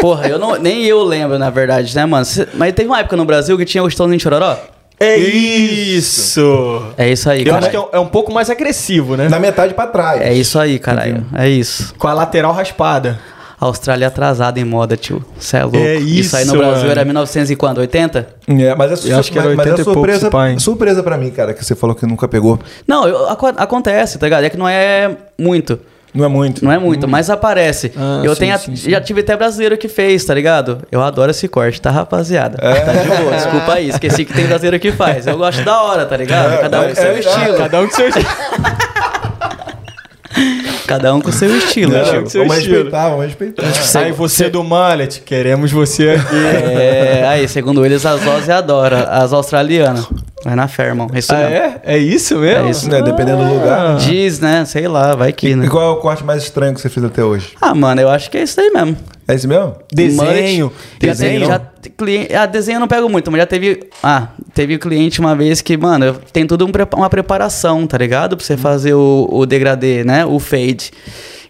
Porra, 0.00 0.26
eu 0.26 0.38
não, 0.38 0.56
nem 0.58 0.84
eu 0.86 1.02
lembro, 1.02 1.38
na 1.38 1.50
verdade, 1.50 1.94
né, 1.94 2.06
mano? 2.06 2.24
Cê- 2.24 2.48
Mas 2.54 2.72
teve 2.72 2.88
uma 2.88 3.00
época 3.00 3.14
no 3.14 3.26
Brasil 3.26 3.58
que 3.58 3.64
tinha 3.66 3.82
o 3.84 3.88
de 3.90 4.18
Chororó? 4.20 4.56
é 4.98 5.18
isso! 5.18 6.82
É 6.96 7.10
isso 7.10 7.28
aí, 7.28 7.40
Eu 7.40 7.46
cara. 7.46 7.58
acho 7.58 7.70
que 7.70 7.76
é 7.76 7.80
um, 7.80 7.86
é 7.92 7.98
um 7.98 8.06
pouco 8.06 8.32
mais 8.32 8.48
agressivo, 8.48 9.16
né? 9.16 9.28
Da 9.28 9.38
metade 9.38 9.74
pra 9.74 9.86
trás. 9.86 10.20
É 10.22 10.32
isso 10.32 10.58
aí, 10.58 10.78
caralho. 10.78 11.26
É 11.34 11.48
isso. 11.48 11.94
Com 11.98 12.08
a 12.08 12.14
lateral 12.14 12.52
raspada. 12.52 13.18
Austrália 13.64 14.08
atrasada 14.08 14.60
em 14.60 14.64
moda, 14.64 14.96
tio. 14.96 15.24
Você 15.38 15.56
é 15.56 15.62
louco. 15.62 15.76
É 15.78 15.94
Isso 15.96 16.36
aí 16.36 16.44
no 16.44 16.52
isso, 16.54 16.58
Brasil 16.58 16.78
mano. 16.80 16.90
era 16.90 17.04
1980? 17.04 18.28
É, 18.48 18.74
mas 18.74 19.06
é, 19.06 19.12
Eu 19.12 19.18
acho 19.18 19.32
que 19.32 19.38
era 19.38 19.48
mas- 19.48 19.56
mas 19.56 19.66
80 19.66 19.68
é 19.68 19.82
e 19.82 19.84
poucos, 19.84 19.94
surpresa, 19.94 20.30
pai. 20.30 20.58
surpresa 20.58 21.02
pra 21.02 21.16
mim, 21.16 21.30
cara, 21.30 21.54
que 21.54 21.64
você 21.64 21.74
falou 21.74 21.96
que 21.96 22.06
nunca 22.06 22.28
pegou. 22.28 22.58
Não, 22.86 23.08
eu- 23.08 23.28
aco- 23.28 23.46
acontece, 23.56 24.18
tá 24.18 24.26
ligado? 24.26 24.44
É 24.44 24.50
que 24.50 24.56
não 24.56 24.68
é 24.68 25.10
muito. 25.38 25.78
Não 26.14 26.26
é 26.26 26.28
muito. 26.28 26.62
Não 26.62 26.70
é 26.70 26.78
muito, 26.78 27.08
mas 27.08 27.30
aparece. 27.30 27.90
Ah, 27.96 28.20
eu 28.22 28.34
sim, 28.34 28.40
tenho 28.40 28.58
sim, 28.58 28.76
sim. 28.76 28.90
já 28.90 29.00
tive 29.00 29.22
até 29.22 29.34
brasileiro 29.34 29.78
que 29.78 29.88
fez, 29.88 30.22
tá 30.22 30.34
ligado? 30.34 30.82
Eu 30.92 31.02
adoro 31.02 31.30
esse 31.30 31.48
corte, 31.48 31.80
tá, 31.80 31.90
rapaziada? 31.90 32.58
É. 32.60 32.80
Tá 32.80 32.92
de 32.92 33.08
boa, 33.08 33.32
desculpa 33.34 33.72
aí. 33.72 33.88
Esqueci 33.88 34.26
que 34.26 34.32
tem 34.34 34.46
brasileiro 34.46 34.78
que 34.78 34.92
faz. 34.92 35.26
Eu 35.26 35.38
gosto 35.38 35.64
da 35.64 35.82
hora, 35.82 36.04
tá 36.04 36.14
ligado? 36.16 36.52
É, 36.52 36.56
Cada 36.58 36.80
um 36.80 36.84
é, 36.84 36.88
com 36.90 36.94
seu 36.96 37.10
é 37.12 37.18
estilo. 37.18 37.56
Cada 37.56 37.80
um 37.80 37.88
com 37.88 37.94
seu 37.94 38.08
estilo. 38.08 38.28
Cada 40.86 41.14
um 41.14 41.20
com 41.20 41.30
seu 41.32 41.56
estilo, 41.56 41.92
Não, 41.92 42.04
tio. 42.04 42.28
seu 42.28 42.42
vamos 42.42 42.58
estilo. 42.58 42.74
respeitar, 42.76 43.08
vamos 43.10 43.26
respeitar. 43.26 43.62
Aí 44.00 44.12
você 44.12 44.50
do 44.50 44.62
mullet, 44.64 45.20
queremos 45.22 45.70
você 45.70 46.10
aqui. 46.10 46.36
É, 46.36 47.24
aí, 47.26 47.48
segundo 47.48 47.84
eles, 47.84 48.04
as 48.04 48.26
Ozzy 48.26 48.50
adora, 48.50 49.04
as 49.04 49.32
australianas. 49.32 50.06
Vai 50.44 50.56
na 50.56 50.66
fé, 50.66 50.86
irmão. 50.86 51.08
É 51.12 51.18
Isso 51.18 51.32
Ah, 51.32 51.38
mesmo. 51.38 51.54
é? 51.54 51.80
É 51.84 51.98
isso 51.98 52.36
mesmo? 52.38 52.66
É 52.66 52.70
isso. 52.70 52.90
Né, 52.90 53.00
dependendo 53.02 53.44
do 53.44 53.54
lugar. 53.54 53.96
Diz, 53.98 54.40
né? 54.40 54.64
Sei 54.64 54.88
lá, 54.88 55.14
vai 55.14 55.32
que, 55.32 55.50
E 55.50 55.56
né? 55.56 55.68
qual 55.68 55.82
é 55.82 55.88
o 55.90 55.96
corte 56.00 56.24
mais 56.24 56.42
estranho 56.42 56.74
que 56.74 56.80
você 56.80 56.88
fez 56.88 57.04
até 57.04 57.22
hoje? 57.24 57.50
Ah, 57.60 57.74
mano, 57.74 58.00
eu 58.00 58.08
acho 58.08 58.30
que 58.30 58.38
é 58.38 58.42
isso 58.42 58.60
aí 58.60 58.70
mesmo. 58.70 58.96
É 59.28 59.34
esse 59.34 59.46
mesmo? 59.46 59.76
Desenho. 59.92 60.72
Desenho, 60.98 61.46
já 61.46 61.58
te- 61.60 61.90
cliente, 61.90 62.34
ah, 62.34 62.44
desenho 62.44 62.76
eu 62.76 62.80
não 62.80 62.88
pego 62.88 63.08
muito, 63.08 63.30
mas 63.30 63.40
já 63.40 63.46
teve. 63.46 63.84
Ah, 64.02 64.28
teve 64.52 64.76
cliente 64.78 65.20
uma 65.20 65.34
vez 65.36 65.60
que, 65.62 65.76
mano, 65.76 66.14
tem 66.32 66.44
tudo 66.46 66.66
um 66.66 66.70
uma 66.96 67.08
preparação, 67.08 67.86
tá 67.86 67.96
ligado? 67.96 68.36
Pra 68.36 68.44
você 68.44 68.56
fazer 68.56 68.94
o, 68.94 69.28
o 69.30 69.46
degradê, 69.46 70.02
né? 70.02 70.26
O 70.26 70.40
fade. 70.40 70.90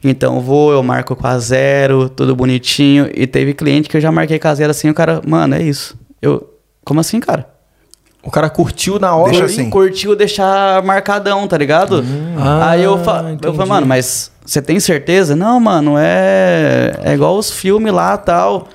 Então 0.04 0.34
eu 0.36 0.40
vou, 0.42 0.72
eu 0.72 0.82
marco 0.82 1.16
com 1.16 1.26
a 1.26 1.38
zero, 1.38 2.08
tudo 2.10 2.36
bonitinho. 2.36 3.08
E 3.14 3.26
teve 3.26 3.54
cliente 3.54 3.88
que 3.88 3.96
eu 3.96 4.00
já 4.00 4.12
marquei 4.12 4.38
com 4.38 4.48
a 4.48 4.54
zero 4.54 4.70
assim, 4.70 4.90
o 4.90 4.94
cara, 4.94 5.22
mano, 5.26 5.54
é 5.54 5.62
isso. 5.62 5.96
Eu. 6.20 6.48
Como 6.84 7.00
assim, 7.00 7.20
cara? 7.20 7.46
O 8.22 8.30
cara 8.30 8.48
curtiu 8.48 8.98
na 9.00 9.14
hora. 9.16 9.30
Deixa 9.30 9.46
assim. 9.46 9.68
Curtiu 9.68 10.14
deixar 10.14 10.82
marcadão, 10.84 11.46
tá 11.48 11.58
ligado? 11.58 12.04
Ah, 12.38 12.70
Aí 12.70 12.82
eu, 12.84 12.96
fa 12.98 13.24
eu 13.26 13.34
entendi. 13.34 13.56
falei, 13.56 13.68
mano, 13.68 13.86
mas 13.86 14.30
você 14.44 14.62
tem 14.62 14.78
certeza? 14.78 15.34
Não, 15.34 15.58
mano, 15.58 15.94
é, 15.98 16.92
é 17.02 17.14
igual 17.14 17.36
os 17.36 17.50
filmes 17.50 17.92
lá 17.92 18.16
tal. 18.16 18.68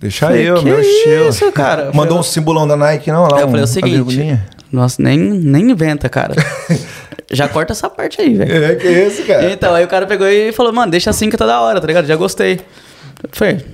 Deixa 0.00 0.26
Falei, 0.26 0.50
eu, 0.50 0.56
que 0.56 0.64
meu 0.64 0.80
estilo. 0.80 1.28
isso, 1.28 1.52
cara? 1.52 1.84
Eu 1.84 1.94
Mandou 1.94 2.18
um 2.18 2.22
falei, 2.22 2.32
simbolão 2.32 2.66
da 2.66 2.76
Nike, 2.76 3.10
não? 3.10 3.28
Lá 3.28 3.40
eu 3.40 3.46
um, 3.46 3.50
falei 3.50 3.64
o 3.64 3.68
seguinte. 3.68 4.40
Nossa, 4.70 5.00
nem, 5.00 5.16
nem 5.16 5.70
inventa, 5.70 6.08
cara. 6.08 6.34
Já 7.30 7.48
corta 7.48 7.72
essa 7.72 7.88
parte 7.88 8.20
aí, 8.20 8.34
velho. 8.34 8.64
É, 8.64 8.74
que 8.74 8.86
esse, 8.86 9.22
cara? 9.22 9.50
Então, 9.50 9.74
aí 9.74 9.84
o 9.84 9.88
cara 9.88 10.06
pegou 10.06 10.26
e 10.28 10.52
falou, 10.52 10.72
mano, 10.72 10.90
deixa 10.90 11.08
assim 11.08 11.30
que 11.30 11.36
tá 11.36 11.46
da 11.46 11.60
hora, 11.60 11.80
tá 11.80 11.86
ligado? 11.86 12.06
Já 12.06 12.16
gostei. 12.16 12.60
Eu 13.22 13.30
falei, 13.32 13.64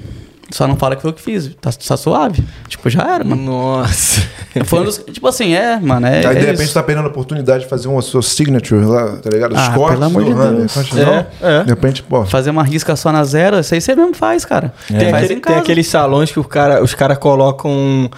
só 0.50 0.66
não 0.66 0.76
fala 0.76 0.96
que 0.96 1.02
foi 1.02 1.10
eu 1.10 1.14
que 1.14 1.20
fiz. 1.22 1.50
Tá, 1.60 1.70
tá 1.72 1.96
suave. 1.96 2.42
Tipo, 2.68 2.88
já 2.88 3.02
era, 3.14 3.22
mano. 3.24 3.42
Nossa. 3.42 4.22
Foi 4.64 4.80
um 4.80 4.84
dos. 4.84 4.98
Tipo 4.98 5.28
assim, 5.28 5.52
é, 5.54 5.78
mano. 5.78 6.06
É, 6.06 6.16
Aí 6.16 6.20
de 6.20 6.26
é 6.26 6.32
repente 6.50 6.62
isso. 6.64 6.74
tá 6.74 6.82
perdendo 6.82 7.04
a 7.06 7.08
oportunidade 7.08 7.64
de 7.64 7.70
fazer 7.70 7.88
uma 7.88 8.00
sua 8.02 8.22
signature 8.22 8.84
lá, 8.84 9.16
tá 9.18 9.30
ligado? 9.30 9.52
Os 9.52 9.58
Ah, 9.60 9.72
cortes, 9.74 9.98
pelo 9.98 10.04
amor 10.04 10.24
de 10.24 10.34
Deus. 10.34 10.92
não. 10.92 11.12
É, 11.12 11.26
é. 11.60 11.62
De 11.64 11.70
repente, 11.70 12.02
pô. 12.02 12.24
Fazer 12.24 12.50
uma 12.50 12.64
risca 12.64 12.96
só 12.96 13.12
na 13.12 13.22
zero, 13.24 13.58
isso 13.58 13.74
aí 13.74 13.80
você 13.80 13.94
mesmo 13.94 14.14
faz, 14.14 14.44
cara. 14.44 14.72
Tem, 14.88 15.10
Faz 15.10 15.24
aquele- 15.24 15.34
em 15.38 15.40
tem 15.42 15.56
aqueles 15.56 15.86
salões 15.86 16.32
que 16.32 16.40
o 16.40 16.44
cara, 16.44 16.82
os 16.82 16.94
caras 16.94 17.18
colocam 17.18 17.70
um, 17.70 18.08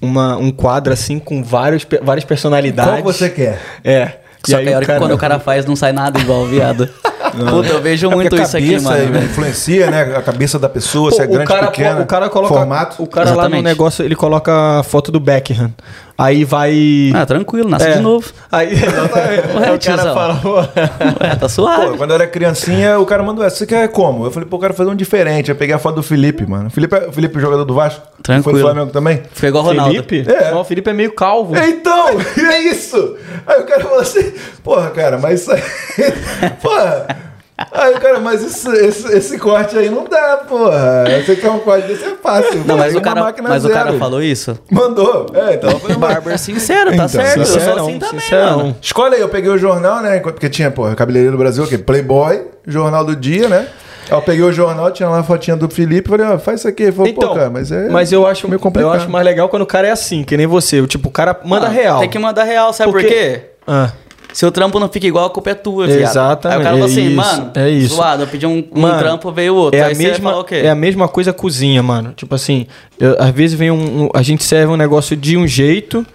uma, 0.00 0.36
um 0.36 0.50
quadro 0.50 0.92
assim 0.92 1.18
com 1.18 1.42
vários, 1.42 1.86
várias 2.02 2.24
personalidades. 2.24 3.02
Qual 3.02 3.12
você 3.12 3.28
quer? 3.30 3.58
É. 3.82 4.16
Só 4.46 4.58
que 4.58 4.72
a 4.72 4.76
hora 4.76 4.86
que 4.86 4.96
quando 4.98 5.12
o 5.12 5.18
cara 5.18 5.38
faz 5.38 5.66
não 5.66 5.76
sai 5.76 5.92
nada 5.92 6.18
igual, 6.18 6.46
viado. 6.46 6.88
Puta, 7.50 7.68
eu 7.68 7.80
vejo 7.82 8.10
É 8.10 8.14
muito 8.14 8.34
isso 8.36 8.56
aqui, 8.56 8.80
mano. 8.80 9.18
influencia, 9.24 9.90
né? 9.90 10.14
A 10.16 10.22
cabeça 10.22 10.58
da 10.58 10.68
pessoa, 10.68 11.10
se 11.12 11.20
é 11.20 11.24
o 11.24 11.28
grande, 11.28 11.46
cara, 11.46 11.66
pequena, 11.68 12.00
o 12.00 12.06
cara 12.06 12.28
coloca 12.28 12.54
formato. 12.54 13.02
o 13.02 13.06
cara 13.06 13.26
lá 13.30 13.34
no 13.34 13.40
Exatamente. 13.40 13.64
negócio, 13.64 14.04
ele 14.04 14.16
coloca 14.16 14.78
a 14.80 14.82
foto 14.82 15.12
do 15.12 15.20
Beckham. 15.20 15.72
Aí 16.18 16.44
vai 16.44 17.10
Ah, 17.14 17.24
tranquilo, 17.24 17.68
nasce 17.70 17.86
É. 17.88 17.92
de 17.94 18.00
novo. 18.00 18.30
Aí, 18.52 18.72
exatamente. 18.74 19.40
Ué, 19.48 19.56
o 19.56 19.60
cara 19.62 19.78
tiozão. 19.78 20.14
fala, 20.14 20.34
pô, 20.36 20.54
Ué, 20.56 20.66
tá 21.32 21.36
Pô, 21.40 21.48
suave. 21.48 21.96
quando 21.96 22.10
eu 22.10 22.14
era 22.16 22.26
criancinha, 22.26 22.98
o 22.98 23.06
cara 23.06 23.22
mandou 23.22 23.42
essa. 23.44 23.56
Você 23.56 23.66
quer 23.66 23.88
como? 23.88 24.26
Eu 24.26 24.30
falei, 24.30 24.46
pô, 24.46 24.56
eu 24.56 24.60
quero 24.60 24.74
fazer 24.74 24.90
um 24.90 24.94
diferente. 24.94 25.48
Eu 25.50 25.56
peguei 25.56 25.74
a 25.74 25.78
foto 25.78 25.94
do 25.96 26.02
Felipe, 26.02 26.44
mano. 26.46 26.66
O 26.66 26.70
Felipe, 26.70 26.94
é- 26.94 27.06
o 27.08 27.12
Felipe 27.12 27.38
é 27.38 27.40
jogador 27.40 27.64
do 27.64 27.72
Vasco. 27.74 28.02
Tranquilo. 28.22 28.42
Foi 28.44 28.52
do 28.52 28.60
Flamengo 28.60 28.92
também. 28.92 29.22
Fica 29.32 29.48
igual 29.48 29.64
o 29.64 29.66
Ronaldo. 29.68 29.92
Felipe? 29.94 30.24
É. 30.30 30.50
Não, 30.50 30.60
o 30.60 30.64
Felipe 30.64 30.90
é 30.90 30.92
meio 30.92 31.12
calvo. 31.14 31.56
Então, 31.56 32.08
é 32.50 32.58
isso. 32.64 33.16
Aí 33.46 33.60
o 33.60 33.64
cara 33.64 33.80
falou 33.82 34.00
assim, 34.00 34.30
porra, 34.62 34.90
cara, 34.90 35.16
mas 35.16 35.40
isso 35.40 35.52
aí. 35.52 35.62
porra. 36.60 37.06
Aí 37.72 37.94
o 37.94 38.00
cara, 38.00 38.18
mas 38.20 38.42
isso, 38.42 38.72
esse, 38.72 39.06
esse 39.16 39.38
corte 39.38 39.76
aí 39.76 39.90
não 39.90 40.04
dá, 40.04 40.38
porra. 40.48 41.04
Você 41.24 41.36
quer 41.36 41.50
um 41.50 41.58
corte 41.58 41.86
desse 41.86 42.04
é 42.04 42.14
fácil. 42.16 42.62
Não, 42.64 42.76
mas, 42.76 42.94
o 42.94 43.00
cara, 43.00 43.34
mas 43.42 43.64
o 43.64 43.68
cara 43.68 43.92
falou 43.94 44.22
isso. 44.22 44.58
Mandou. 44.70 45.26
É, 45.34 45.54
então. 45.54 45.70
eu 45.70 45.78
falei, 45.78 45.96
mas- 45.96 46.14
Barber 46.14 46.38
sincero, 46.38 46.90
tá 46.90 46.94
Então, 46.94 47.08
certo. 47.08 47.38
Eu 47.38 47.44
sou 47.46 47.60
sincerão, 47.60 47.86
assim 47.88 47.98
também, 47.98 48.20
sincerão. 48.20 48.56
mano. 48.58 48.76
Escolhe 48.80 49.14
aí, 49.16 49.20
eu 49.20 49.28
peguei 49.28 49.50
o 49.50 49.58
jornal, 49.58 50.00
né? 50.00 50.18
Porque 50.20 50.48
tinha, 50.48 50.70
pô, 50.70 50.84
Cabeleireiro 50.94 51.36
do 51.36 51.38
Brasil, 51.38 51.62
aqui, 51.64 51.76
Playboy, 51.76 52.46
Jornal 52.66 53.04
do 53.04 53.14
Dia, 53.14 53.48
né? 53.48 53.66
Aí 54.08 54.16
eu 54.16 54.22
peguei 54.22 54.42
o 54.44 54.50
jornal, 54.52 54.90
tinha 54.90 55.08
lá 55.08 55.20
a 55.20 55.22
fotinha 55.22 55.56
do 55.56 55.68
Felipe, 55.68 56.08
falei, 56.08 56.26
ó, 56.26 56.38
faz 56.38 56.60
isso 56.60 56.68
aqui. 56.68 56.84
Ele 56.84 56.92
falou, 56.92 57.08
Então, 57.08 57.28
pô, 57.28 57.34
cara, 57.34 57.50
mas 57.50 57.70
é. 57.70 57.88
Mas 57.88 58.10
eu 58.10 58.26
acho, 58.26 58.48
meio 58.48 58.58
complicado. 58.58 58.90
eu 58.92 58.96
acho 59.00 59.08
mais 59.08 59.24
legal 59.24 59.48
quando 59.48 59.62
o 59.62 59.66
cara 59.66 59.86
é 59.86 59.90
assim, 59.92 60.24
que 60.24 60.36
nem 60.36 60.46
você. 60.46 60.80
O 60.80 60.86
Tipo, 60.86 61.08
o 61.08 61.12
cara 61.12 61.38
manda 61.44 61.66
Ah, 61.66 61.70
real. 61.70 62.00
Tem 62.00 62.08
que 62.08 62.18
mandar 62.18 62.44
real, 62.44 62.72
sabe 62.72 62.90
por 62.90 63.00
quê? 63.02 63.42
Ah. 63.66 63.90
Se 64.32 64.46
o 64.46 64.50
trampo 64.50 64.78
não 64.78 64.88
fica 64.88 65.06
igual, 65.06 65.26
a 65.26 65.30
culpa 65.30 65.50
é 65.50 65.54
tua, 65.54 65.86
viado. 65.86 66.00
Exatamente, 66.00 66.56
Aí 66.56 66.60
o 66.60 66.64
cara 66.64 66.76
falou 66.76 66.88
é 66.88 66.92
assim, 66.92 67.06
isso, 67.08 67.16
mano, 67.16 67.50
é 67.54 67.70
isso. 67.70 67.94
zoado, 67.96 68.22
eu 68.22 68.26
pedi 68.26 68.46
um, 68.46 68.64
um 68.74 68.80
Mano, 68.80 68.98
trampo, 68.98 69.32
veio 69.32 69.54
outro. 69.54 69.78
É 69.78 69.82
a, 69.82 69.86
Aí 69.86 69.94
você 69.94 70.02
vai 70.02 70.10
mesma, 70.12 70.30
falar 70.30 70.42
o 70.42 70.44
quê? 70.44 70.54
é 70.56 70.70
a 70.70 70.74
mesma 70.74 71.08
coisa 71.08 71.32
cozinha, 71.32 71.82
mano. 71.82 72.12
Tipo 72.16 72.34
assim, 72.34 72.66
eu- 72.98 73.16
às 73.18 73.30
vezes 73.30 73.58
vem 73.58 73.70
um, 73.70 74.04
um- 74.04 74.08
A 74.14 74.22
gente 74.22 74.42
serve 74.44 74.72
um 74.72 74.76
negócio 74.76 75.16
de 75.16 75.36
um 75.36 75.46
jeito. 75.46 76.06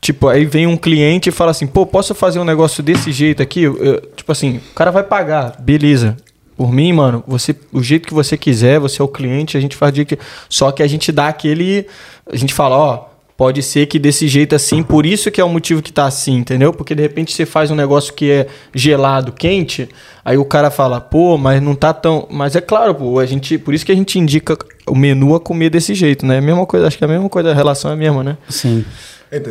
Tipo, 0.00 0.26
aí 0.28 0.44
vem 0.44 0.66
um 0.66 0.76
cliente 0.76 1.28
e 1.28 1.32
fala 1.32 1.52
assim, 1.52 1.66
pô, 1.66 1.86
posso 1.86 2.12
fazer 2.14 2.40
um 2.40 2.44
negócio 2.44 2.82
desse 2.82 3.12
jeito 3.12 3.40
aqui? 3.40 3.62
Eu- 3.62 3.76
eu- 3.78 4.00
tipo 4.16 4.32
assim, 4.32 4.56
o 4.72 4.74
cara 4.74 4.90
vai 4.90 5.04
pagar, 5.04 5.54
beleza. 5.60 6.16
Por 6.56 6.72
mim, 6.72 6.92
mano, 6.92 7.22
você, 7.26 7.54
o 7.72 7.82
jeito 7.82 8.06
que 8.08 8.12
você 8.14 8.36
quiser, 8.36 8.78
você 8.80 9.00
é 9.00 9.04
o 9.04 9.08
cliente, 9.08 9.56
a 9.56 9.60
gente 9.60 9.76
faz 9.76 9.92
o 9.92 9.96
jeito 9.96 10.08
que. 10.16 10.18
Só 10.48 10.70
que 10.72 10.82
a 10.82 10.86
gente 10.88 11.10
dá 11.12 11.28
aquele. 11.28 11.86
A 12.30 12.36
gente 12.36 12.52
fala, 12.52 12.76
ó, 12.76 13.04
Pode 13.42 13.60
ser 13.60 13.86
que 13.86 13.98
desse 13.98 14.28
jeito 14.28 14.54
assim, 14.54 14.84
por 14.84 15.04
isso 15.04 15.28
que 15.28 15.40
é 15.40 15.44
o 15.44 15.48
motivo 15.48 15.82
que 15.82 15.92
tá 15.92 16.06
assim, 16.06 16.36
entendeu? 16.36 16.72
Porque 16.72 16.94
de 16.94 17.02
repente 17.02 17.34
você 17.34 17.44
faz 17.44 17.72
um 17.72 17.74
negócio 17.74 18.14
que 18.14 18.30
é 18.30 18.46
gelado, 18.72 19.32
quente, 19.32 19.88
aí 20.24 20.38
o 20.38 20.44
cara 20.44 20.70
fala, 20.70 21.00
pô, 21.00 21.36
mas 21.36 21.60
não 21.60 21.74
tá 21.74 21.92
tão. 21.92 22.28
Mas 22.30 22.54
é 22.54 22.60
claro, 22.60 22.94
pô, 22.94 23.18
a 23.18 23.26
gente. 23.26 23.58
Por 23.58 23.74
isso 23.74 23.84
que 23.84 23.90
a 23.90 23.96
gente 23.96 24.16
indica 24.16 24.56
o 24.86 24.94
menu 24.94 25.34
a 25.34 25.40
comer 25.40 25.70
desse 25.70 25.92
jeito, 25.92 26.24
né? 26.24 26.36
É 26.36 26.38
a 26.38 26.40
mesma 26.40 26.64
coisa, 26.64 26.86
acho 26.86 26.96
que 26.96 27.02
é 27.02 27.08
a 27.08 27.10
mesma 27.10 27.28
coisa, 27.28 27.50
a 27.50 27.52
relação 27.52 27.90
é 27.90 27.94
a 27.94 27.96
mesma, 27.96 28.22
né? 28.22 28.38
Sim. 28.48 28.84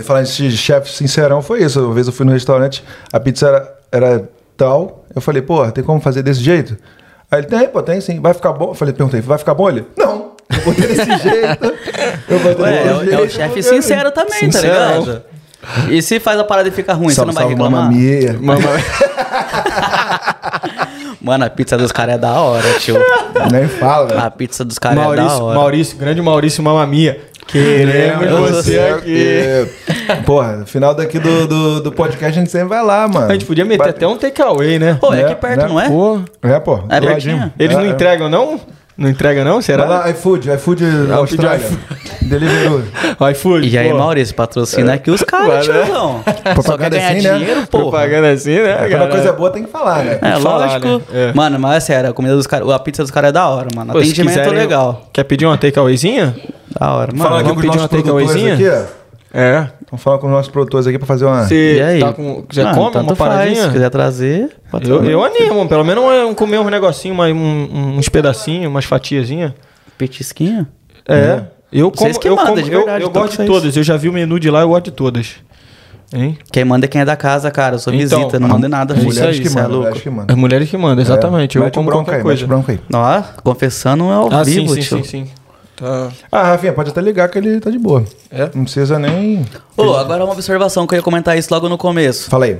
Falando 0.05 0.25
de 0.25 0.55
chefe 0.55 0.89
sincerão, 0.89 1.41
foi 1.41 1.61
isso. 1.61 1.83
Uma 1.83 1.93
vez 1.93 2.07
eu 2.07 2.13
fui 2.13 2.25
no 2.25 2.31
restaurante, 2.31 2.81
a 3.11 3.19
pizza 3.19 3.45
era, 3.45 3.77
era 3.91 4.29
tal. 4.55 5.03
Eu 5.13 5.19
falei, 5.19 5.41
pô, 5.41 5.69
tem 5.69 5.83
como 5.83 5.99
fazer 5.99 6.23
desse 6.23 6.39
jeito? 6.39 6.77
Aí 7.29 7.41
ele, 7.41 7.47
tem, 7.47 7.67
pô, 7.67 7.83
tem 7.83 7.99
sim. 7.99 8.21
Vai 8.21 8.33
ficar 8.33 8.53
bom? 8.53 8.69
Eu 8.69 8.73
falei, 8.73 8.93
perguntei, 8.93 9.19
vai 9.19 9.37
ficar 9.37 9.53
bom? 9.53 9.67
Ele, 9.67 9.85
não. 9.97 10.30
Eu 10.57 10.61
botei 10.65 10.87
desse 10.87 11.05
jeito. 11.23 11.73
Eu 12.29 12.39
botei 12.39 12.63
Ué, 12.65 12.73
é, 12.73 12.83
desse 12.83 12.93
o- 12.93 13.01
é 13.01 13.05
jeito. 13.05 13.23
o 13.23 13.29
chefe 13.29 13.63
sincero 13.63 14.11
também, 14.11 14.39
Sincero. 14.39 14.67
tá 14.73 14.87
ligado? 14.97 15.23
E 15.91 16.01
se 16.01 16.19
faz 16.19 16.39
a 16.39 16.43
parada 16.43 16.67
e 16.69 16.71
fica 16.71 16.93
ruim, 16.93 17.09
você 17.13 17.19
não 17.23 17.31
vai 17.33 17.43
Salve, 17.43 17.55
salve, 17.55 17.63
reclamar? 17.63 17.91
Mamma 17.91 17.95
Mia. 17.95 18.35
Mano, 21.21 21.45
a 21.45 21.49
pizza 21.49 21.77
dos 21.77 21.91
caras 21.91 22.15
é 22.15 22.17
da 22.17 22.31
hora, 22.33 22.67
tio. 22.79 22.97
Nem 23.51 23.67
fala, 23.67 24.07
velho. 24.07 24.19
A 24.21 24.31
pizza 24.31 24.65
dos 24.65 24.79
caras 24.79 24.97
é 24.97 25.01
da 25.01 25.05
Maurício, 25.07 25.43
hora. 25.43 25.59
Maurício, 25.59 25.97
grande 25.97 26.21
Maurício 26.21 26.63
Mamamia. 26.63 27.21
Queremos 27.47 28.49
você 28.49 28.79
aqui. 28.79 29.67
aqui. 30.07 30.21
Porra, 30.25 30.53
no 30.57 30.65
final 30.65 30.95
daqui 30.95 31.19
do, 31.19 31.47
do, 31.47 31.81
do 31.81 31.91
podcast 31.91 32.37
a 32.39 32.41
gente 32.41 32.51
sempre 32.51 32.69
vai 32.69 32.83
lá, 32.83 33.07
mano. 33.07 33.27
A 33.27 33.33
gente 33.33 33.45
podia 33.45 33.65
meter 33.65 33.77
Bate- 33.79 33.89
até 33.91 34.07
um 34.07 34.15
takeaway, 34.17 34.79
né? 34.79 34.97
Pô, 34.99 35.13
é 35.13 35.17
Né? 35.17 35.23
aqui 35.25 35.35
perto, 35.35 35.61
Né? 35.63 35.67
não 35.67 35.79
é? 35.79 35.87
Pô, 35.89 36.21
É, 36.41 36.59
pô. 36.59 36.79
É 36.89 36.99
pertinho? 37.01 37.51
eles 37.59 37.75
É, 37.75 37.79
não 37.79 37.85
é. 37.85 37.89
entregam, 37.89 38.29
não? 38.29 38.59
Não 39.01 39.09
entrega, 39.09 39.43
não? 39.43 39.59
Será? 39.63 39.85
Vai 39.85 39.97
lá, 39.97 40.09
iFood, 40.11 40.51
iFood 40.51 40.85
Austrália. 41.11 41.67
Deliveroo. 42.21 42.83
iFood. 43.31 43.67
E 43.67 43.75
aí, 43.77 43.89
pô. 43.89 43.97
Maurício, 43.97 44.35
patrocina 44.35 44.93
aqui 44.93 45.09
os 45.09 45.23
caras, 45.23 45.67
né? 45.67 45.73
tiozão. 45.83 46.23
Só 46.63 46.77
quer 46.77 46.91
ganhar 46.91 47.11
assim, 47.11 47.21
né? 47.27 47.37
dinheiro, 47.39 47.61
pô. 47.67 47.79
Propaganda 47.79 48.29
assim, 48.29 48.59
né? 48.59 48.75
Quando 48.75 48.85
a 48.85 48.89
cara? 48.99 49.07
coisa 49.09 49.29
é 49.29 49.31
boa 49.31 49.49
tem 49.49 49.63
que 49.63 49.71
falar, 49.71 50.03
né? 50.03 50.19
É, 50.21 50.39
falar, 50.39 50.65
lógico. 50.67 50.87
né? 50.87 51.01
É. 51.13 51.33
Mano, 51.33 51.59
mas 51.59 51.77
é 51.77 51.79
sério, 51.79 52.09
a 52.11 52.13
comida 52.13 52.35
dos 52.35 52.45
caras, 52.45 52.69
a 52.69 52.77
pizza 52.77 53.01
dos 53.01 53.11
caras 53.11 53.29
é 53.29 53.31
da 53.31 53.49
hora, 53.49 53.67
mano. 53.75 53.91
Pô, 53.91 53.97
Atendimento 53.97 54.37
quiserem- 54.37 54.53
legal. 54.53 55.07
Quer 55.11 55.23
pedir 55.23 55.47
uma 55.47 55.57
takeawayzinha? 55.57 56.35
Da 56.79 56.93
hora, 56.93 57.11
mano. 57.11 57.23
Falando 57.23 57.39
aqui 57.39 57.47
vamos 57.47 57.61
pedir 57.63 57.77
uma 57.79 57.87
takeawayzinha? 57.89 58.85
É. 59.33 59.67
Vamos 59.89 60.03
falar 60.03 60.17
com 60.17 60.27
os 60.27 60.33
nossos 60.33 60.51
produtores 60.51 60.85
aqui 60.87 60.97
pra 60.97 61.07
fazer 61.07 61.25
uma... 61.25 61.43
Você 61.43 61.77
E 61.77 61.81
aí? 61.81 61.99
tá 62.01 62.11
com. 62.11 62.43
Você 62.49 62.63
Mano, 62.63 62.75
come 62.91 62.97
uma 62.97 63.15
faz, 63.15 63.29
paradinha? 63.31 63.63
Se 63.63 63.71
quiser 63.71 63.89
trazer, 63.89 64.49
pode 64.69 64.89
Eu, 64.89 64.97
trazer. 64.97 65.13
eu 65.13 65.23
animo, 65.23 65.67
pelo 65.69 65.83
menos 65.85 66.03
um, 66.29 66.33
comer 66.33 66.59
uns 66.59 66.69
negocinhos, 66.69 67.17
uma- 67.17 67.27
um- 67.27 67.97
uns 67.97 68.09
pedacinhos, 68.09 68.67
umas 68.67 68.83
fatiazinhas. 68.85 69.53
Petisquinho? 69.97 70.67
É. 71.07 71.43
Eu 71.71 71.89
como, 71.91 72.01
Vocês 72.05 72.17
que 72.17 72.27
eu, 72.27 72.35
mandam, 72.35 72.53
como- 72.55 72.63
de 72.65 72.71
eu- 72.71 72.79
verdade, 72.79 73.03
eu, 73.05 73.09
então 73.09 73.21
gosto 73.21 73.41
de 73.41 73.47
todas. 73.47 73.77
Eu 73.77 73.83
já 73.83 73.95
vi 73.95 74.09
o 74.09 74.13
menu 74.13 74.37
de 74.39 74.49
lá, 74.51 74.61
eu 74.61 74.67
gosto 74.69 74.85
de 74.85 74.91
todas. 74.91 75.35
Hein? 76.13 76.37
Quem 76.51 76.65
manda 76.65 76.85
é 76.85 76.89
quem 76.89 76.99
é 76.99 77.05
da 77.05 77.15
casa, 77.15 77.49
cara. 77.49 77.75
Eu 77.75 77.79
sou 77.79 77.93
Então, 77.93 78.19
visita, 78.19 78.37
não 78.37 78.49
manda 78.49 78.67
nada. 78.67 78.93
é 78.93 78.97
filho. 78.97 79.09
isso 79.09 79.19
Mulheres 79.19 79.37
aí, 79.37 79.41
que 79.41 79.47
é 79.47 79.51
mandam, 79.51 79.69
louco. 79.71 79.83
mulheres 79.85 80.01
que 80.03 80.09
mandam. 80.09 80.33
As 80.35 80.39
mulheres 80.41 80.69
que 80.69 80.77
mandam, 80.77 81.01
exatamente. 81.01 81.57
É, 81.57 81.59
eu 81.61 81.63
mete 81.63 81.73
como 81.75 81.85
bronca 81.85 82.03
qualquer 82.03 82.17
aí, 82.17 82.23
coisa. 82.23 82.41
mete 82.41 82.49
bronca 82.49 82.71
aí. 82.73 82.79
Ó, 82.93 83.21
confessando 83.41 84.03
é 84.03 84.13
ao 84.13 84.33
Ah, 84.33 84.43
vivo, 84.43 84.73
sim, 84.75 84.81
sim, 84.81 84.87
tio. 84.89 84.97
sim, 84.97 85.03
sim. 85.05 85.27
Tá. 85.81 86.11
Ah, 86.31 86.43
Rafinha, 86.43 86.73
pode 86.73 86.91
até 86.91 87.01
ligar 87.01 87.27
que 87.27 87.39
ele 87.39 87.59
tá 87.59 87.71
de 87.71 87.79
boa. 87.79 88.05
É? 88.29 88.49
Não 88.53 88.63
precisa 88.65 88.99
nem... 88.99 89.43
Ô, 89.75 89.95
agora 89.95 90.23
uma 90.23 90.33
observação 90.33 90.85
que 90.85 90.93
eu 90.93 90.97
ia 90.97 91.03
comentar 91.03 91.35
isso 91.37 91.51
logo 91.51 91.67
no 91.67 91.77
começo. 91.77 92.29
Fala 92.29 92.45
aí. 92.45 92.59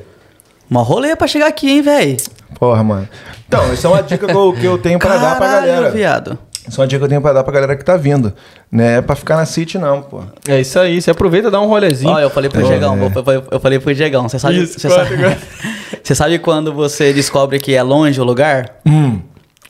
Uma 0.67 0.81
rolê 0.81 1.15
pra 1.15 1.27
chegar 1.27 1.45
aqui, 1.47 1.69
hein, 1.69 1.81
véi? 1.83 2.17
Porra, 2.59 2.83
mano. 2.83 3.07
Então, 3.47 3.71
isso 3.73 3.85
é 3.85 3.89
uma 3.91 4.01
dica 4.01 4.25
que 4.25 4.33
eu, 4.33 4.53
que 4.53 4.65
eu 4.65 4.77
tenho 4.79 4.97
pra 4.97 5.17
dar 5.17 5.37
pra 5.37 5.47
Caralho, 5.47 5.67
galera. 5.67 5.91
viado. 5.91 6.37
Isso 6.67 6.79
é 6.79 6.81
uma 6.81 6.87
dica 6.87 6.99
que 6.99 7.05
eu 7.05 7.09
tenho 7.09 7.21
pra 7.21 7.33
dar 7.33 7.43
pra 7.43 7.53
galera 7.53 7.75
que 7.75 7.83
tá 7.85 7.95
vindo. 7.97 8.33
Não 8.71 8.83
é 8.83 9.01
pra 9.01 9.15
ficar 9.15 9.35
na 9.35 9.45
City, 9.45 9.77
não, 9.77 10.01
pô. 10.01 10.21
É 10.47 10.59
isso 10.61 10.79
aí. 10.79 10.99
Você 11.01 11.11
aproveita 11.11 11.49
e 11.49 11.51
dá 11.51 11.59
um 11.61 11.67
rolezinho. 11.67 12.11
Ó, 12.13 12.19
eu 12.19 12.29
falei 12.29 12.49
pro 12.49 12.61
É. 12.61 12.63
Diegão, 12.63 12.97
eu, 12.97 13.33
eu- 13.33 13.43
eu 13.51 13.59
falei 13.59 13.79
pro 13.79 13.93
Diegão, 13.93 14.27
você 14.29 14.39
sabe, 14.39 14.63
Isso, 14.63 14.79
você 14.79 14.89
sabe, 14.89 15.15
você 16.03 16.15
sabe 16.15 16.39
quando 16.39 16.71
você 16.73 17.11
descobre 17.13 17.59
que 17.59 17.75
é 17.75 17.83
longe 17.83 18.19
o 18.19 18.23
lugar? 18.23 18.77
Hum, 18.85 19.19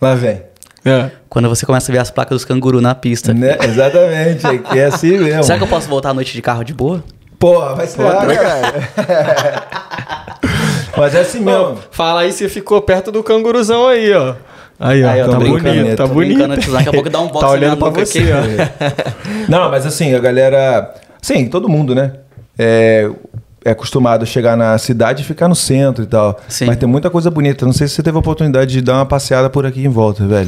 lá 0.01 0.15
vem. 0.15 0.41
É. 0.85 1.11
Quando 1.29 1.47
você 1.47 1.65
começa 1.65 1.91
a 1.91 1.93
ver 1.93 1.99
as 1.99 2.09
placas 2.11 2.35
dos 2.37 2.45
cangurus 2.45 2.81
na 2.81 2.95
pista. 2.95 3.33
Né? 3.33 3.57
Exatamente, 3.61 4.45
aqui 4.47 4.79
é 4.79 4.85
assim 4.85 5.17
mesmo. 5.19 5.43
Será 5.43 5.57
que 5.57 5.63
eu 5.63 5.67
posso 5.67 5.87
voltar 5.87 6.09
à 6.09 6.13
noite 6.13 6.33
de 6.33 6.41
carro 6.41 6.63
de 6.63 6.73
boa? 6.73 7.03
Porra, 7.37 7.75
vai 7.75 7.87
ser 7.87 8.01
lá, 8.03 8.25
cara. 8.25 9.67
Mas 10.97 11.15
é 11.15 11.21
assim 11.21 11.39
mesmo. 11.39 11.77
Fala 11.91 12.21
aí, 12.21 12.31
você 12.31 12.47
ficou 12.49 12.81
perto 12.81 13.11
do 13.11 13.23
canguruzão 13.23 13.87
aí, 13.87 14.13
ó. 14.13 14.35
Aí, 14.79 15.03
ó. 15.03 15.09
Aí, 15.09 15.21
ó, 15.21 15.27
tá 15.27 15.37
bonito, 15.39 15.95
tá 15.95 16.07
tô 16.07 16.13
bonito. 16.13 16.71
Daqui 16.71 16.89
a 16.89 16.91
pouco 16.91 17.09
dá 17.09 17.19
um 17.19 17.27
box 17.29 17.39
Tá 17.39 17.49
olhando 17.51 17.77
pra 17.77 17.89
você, 17.89 18.19
aqui. 18.19 18.29
ó. 18.31 19.49
Não, 19.49 19.69
mas 19.71 19.85
assim, 19.85 20.13
a 20.13 20.19
galera. 20.19 20.93
Sim, 21.21 21.47
todo 21.47 21.69
mundo, 21.69 21.93
né? 21.95 22.13
É, 22.57 23.09
é 23.63 23.71
acostumado 23.71 24.23
a 24.23 24.25
chegar 24.25 24.55
na 24.57 24.77
cidade 24.77 25.21
e 25.21 25.25
ficar 25.25 25.47
no 25.47 25.55
centro 25.55 26.03
e 26.03 26.07
tal. 26.07 26.39
Sim. 26.47 26.65
Mas 26.65 26.77
tem 26.77 26.87
muita 26.89 27.09
coisa 27.09 27.29
bonita. 27.29 27.65
Não 27.65 27.73
sei 27.73 27.87
se 27.87 27.95
você 27.95 28.03
teve 28.03 28.15
a 28.17 28.19
oportunidade 28.19 28.71
de 28.71 28.81
dar 28.81 28.95
uma 28.95 29.05
passeada 29.05 29.49
por 29.49 29.65
aqui 29.65 29.83
em 29.85 29.89
volta, 29.89 30.25
velho. 30.27 30.47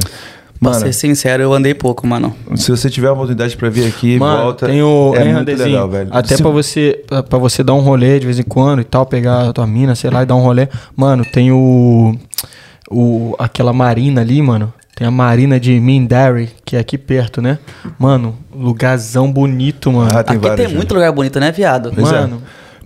Pra 0.60 0.70
Mano, 0.70 0.80
ser 0.86 0.92
sincero, 0.94 1.42
eu 1.42 1.52
andei 1.52 1.74
pouco, 1.74 2.06
mano. 2.06 2.34
se 2.54 2.70
você 2.70 2.88
tiver 2.88 3.08
a 3.08 3.12
oportunidade 3.12 3.54
pra 3.56 3.68
vir 3.68 3.86
aqui, 3.86 4.18
Mano, 4.18 4.42
volta. 4.44 4.66
tem 4.66 4.82
o 4.82 5.12
é 5.14 5.24
muito 5.32 5.48
legal, 5.56 5.88
velho. 5.88 6.08
Até 6.10 6.36
Se- 6.36 6.42
pra 6.42 6.50
você 6.50 7.04
pra, 7.06 7.22
pra 7.22 7.38
você 7.38 7.62
dar 7.62 7.74
um 7.74 7.80
rolê 7.80 8.18
de 8.18 8.24
vez 8.26 8.38
em 8.38 8.44
quando 8.44 8.80
e 8.80 8.84
tal, 8.84 9.04
pegar 9.04 9.48
a 9.48 9.52
tua 9.52 9.66
mina, 9.66 9.94
sei 9.94 10.10
lá, 10.10 10.22
e 10.22 10.26
dar 10.26 10.36
um 10.36 10.40
rolê. 10.42 10.68
Mano, 10.96 11.24
tem 11.24 11.52
o 11.52 12.14
o 12.90 13.34
aquela 13.38 13.72
marina 13.72 14.20
ali, 14.20 14.40
mano. 14.40 14.72
Tem 14.96 15.06
a 15.06 15.10
marina 15.10 15.58
de 15.58 15.78
Mindarry, 15.80 16.50
que 16.64 16.76
é 16.76 16.78
aqui 16.78 16.96
perto, 16.96 17.42
né? 17.42 17.58
Mano, 17.98 18.36
lugarzão 18.54 19.30
bonito, 19.30 19.90
mano. 19.90 20.16
Ah, 20.16 20.22
tem 20.22 20.36
Aqui 20.36 20.46
vários, 20.46 20.64
tem 20.66 20.72
né? 20.72 20.76
muito 20.78 20.94
lugar 20.94 21.10
bonito, 21.12 21.40
né, 21.40 21.50
viado? 21.50 21.90
Pois 21.94 22.12
é. 22.12 22.28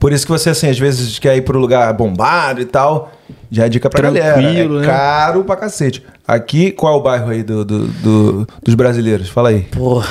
Por 0.01 0.13
isso 0.13 0.25
que 0.25 0.31
você, 0.33 0.51
assim, 0.51 0.69
às 0.69 0.79
vezes 0.79 1.19
quer 1.19 1.37
ir 1.37 1.43
pro 1.43 1.59
lugar 1.59 1.93
bombado 1.93 2.61
e 2.61 2.65
tal. 2.65 3.13
Já 3.51 3.67
é 3.67 3.69
dica 3.69 3.89
pra 3.91 4.03
galera. 4.03 4.35
Tranquilo, 4.35 4.79
É 4.79 4.81
né? 4.83 4.87
caro 4.87 5.45
pra 5.45 5.57
cacete. 5.57 6.05
Aqui, 6.27 6.71
qual 6.71 6.95
é 6.95 6.97
o 6.97 7.01
bairro 7.01 7.31
aí 7.31 7.43
do, 7.43 7.65
do- 7.65 7.87
do- 7.89 8.49
dos 8.63 8.75
brasileiros? 8.75 9.29
Fala 9.29 9.49
aí. 9.49 9.63
Porra. 9.63 10.07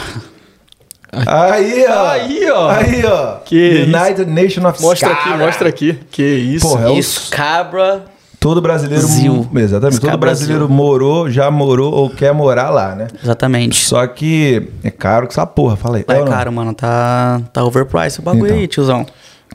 Aí, 1.11 1.85
ó. 1.88 2.07
Aí, 2.09 2.51
ó. 2.51 2.69
Aí, 2.69 3.05
ó. 3.05 3.35
Que 3.45 3.83
United 3.88 4.25
Nation 4.29 4.67
of 4.67 4.81
Mostra 4.81 5.09
Scabra. 5.09 5.31
aqui, 5.33 5.43
mostra 5.45 5.69
aqui. 5.69 5.99
Que 6.11 6.23
isso. 6.23 6.67
Porra, 6.67 6.89
é 6.89 6.93
Isso, 6.93 7.31
cabra. 7.31 8.05
Todo 8.39 8.61
brasileiro. 8.61 9.05
Zil. 9.05 9.49
Exatamente. 9.55 9.99
Todo 9.99 10.17
brasileiro 10.17 10.67
Zil. 10.67 10.75
morou, 10.75 11.29
já 11.29 11.49
morou 11.49 11.91
ou 11.93 12.09
quer 12.09 12.33
morar 12.33 12.69
lá, 12.69 12.93
né? 12.93 13.07
Exatamente. 13.23 13.83
Só 13.85 14.05
que 14.05 14.69
é 14.83 14.91
caro 14.91 15.25
que 15.27 15.33
essa 15.33 15.45
porra. 15.45 15.75
Fala 15.75 15.97
aí. 15.97 16.05
É 16.07 16.19
não? 16.19 16.25
caro, 16.27 16.51
mano. 16.51 16.73
Tá, 16.73 17.41
tá 17.51 17.63
overpriced 17.63 18.19
o 18.19 18.21
bagulho 18.23 18.45
Então. 18.47 18.57
aí, 18.57 18.67
tiozão. 18.67 19.05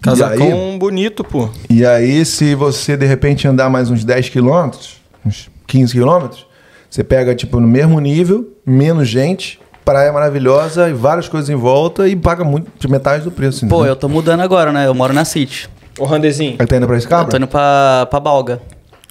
Casacão 0.02 0.48
E 0.48 0.52
aí? 0.52 0.78
bonito, 0.78 1.22
pô. 1.24 1.48
E 1.70 1.86
aí, 1.86 2.24
se 2.24 2.54
você 2.54 2.96
de 2.96 3.06
repente 3.06 3.46
andar 3.46 3.70
mais 3.70 3.88
uns 3.90 4.04
10 4.04 4.28
quilômetros, 4.28 5.00
uns 5.24 5.48
15 5.66 5.92
quilômetros, 5.92 6.46
você 6.90 7.04
pega, 7.04 7.34
tipo, 7.34 7.60
no 7.60 7.68
mesmo 7.68 7.98
nível, 8.00 8.48
menos 8.66 9.08
gente, 9.08 9.60
praia 9.84 10.12
maravilhosa 10.12 10.88
e 10.90 10.92
várias 10.92 11.28
coisas 11.28 11.48
em 11.48 11.54
volta 11.54 12.08
e 12.08 12.16
paga 12.16 12.44
muito, 12.44 12.70
de 12.78 12.88
metade 12.88 13.24
do 13.24 13.30
preço. 13.30 13.60
Pô, 13.60 13.76
entendeu? 13.76 13.86
eu 13.92 13.96
tô 13.96 14.08
mudando 14.08 14.40
agora, 14.40 14.72
né? 14.72 14.86
Eu 14.86 14.94
moro 14.94 15.12
na 15.12 15.24
City. 15.24 15.68
Ô, 15.98 16.04
Randezinho. 16.04 16.56
Aí 16.58 16.66
tá 16.66 16.76
indo 16.76 16.86
pra 16.86 16.96
esse 16.96 17.06
Eu 17.10 17.24
tô 17.26 17.36
indo 17.36 17.46
pra, 17.46 18.06
pra 18.10 18.18
Balga. 18.20 18.60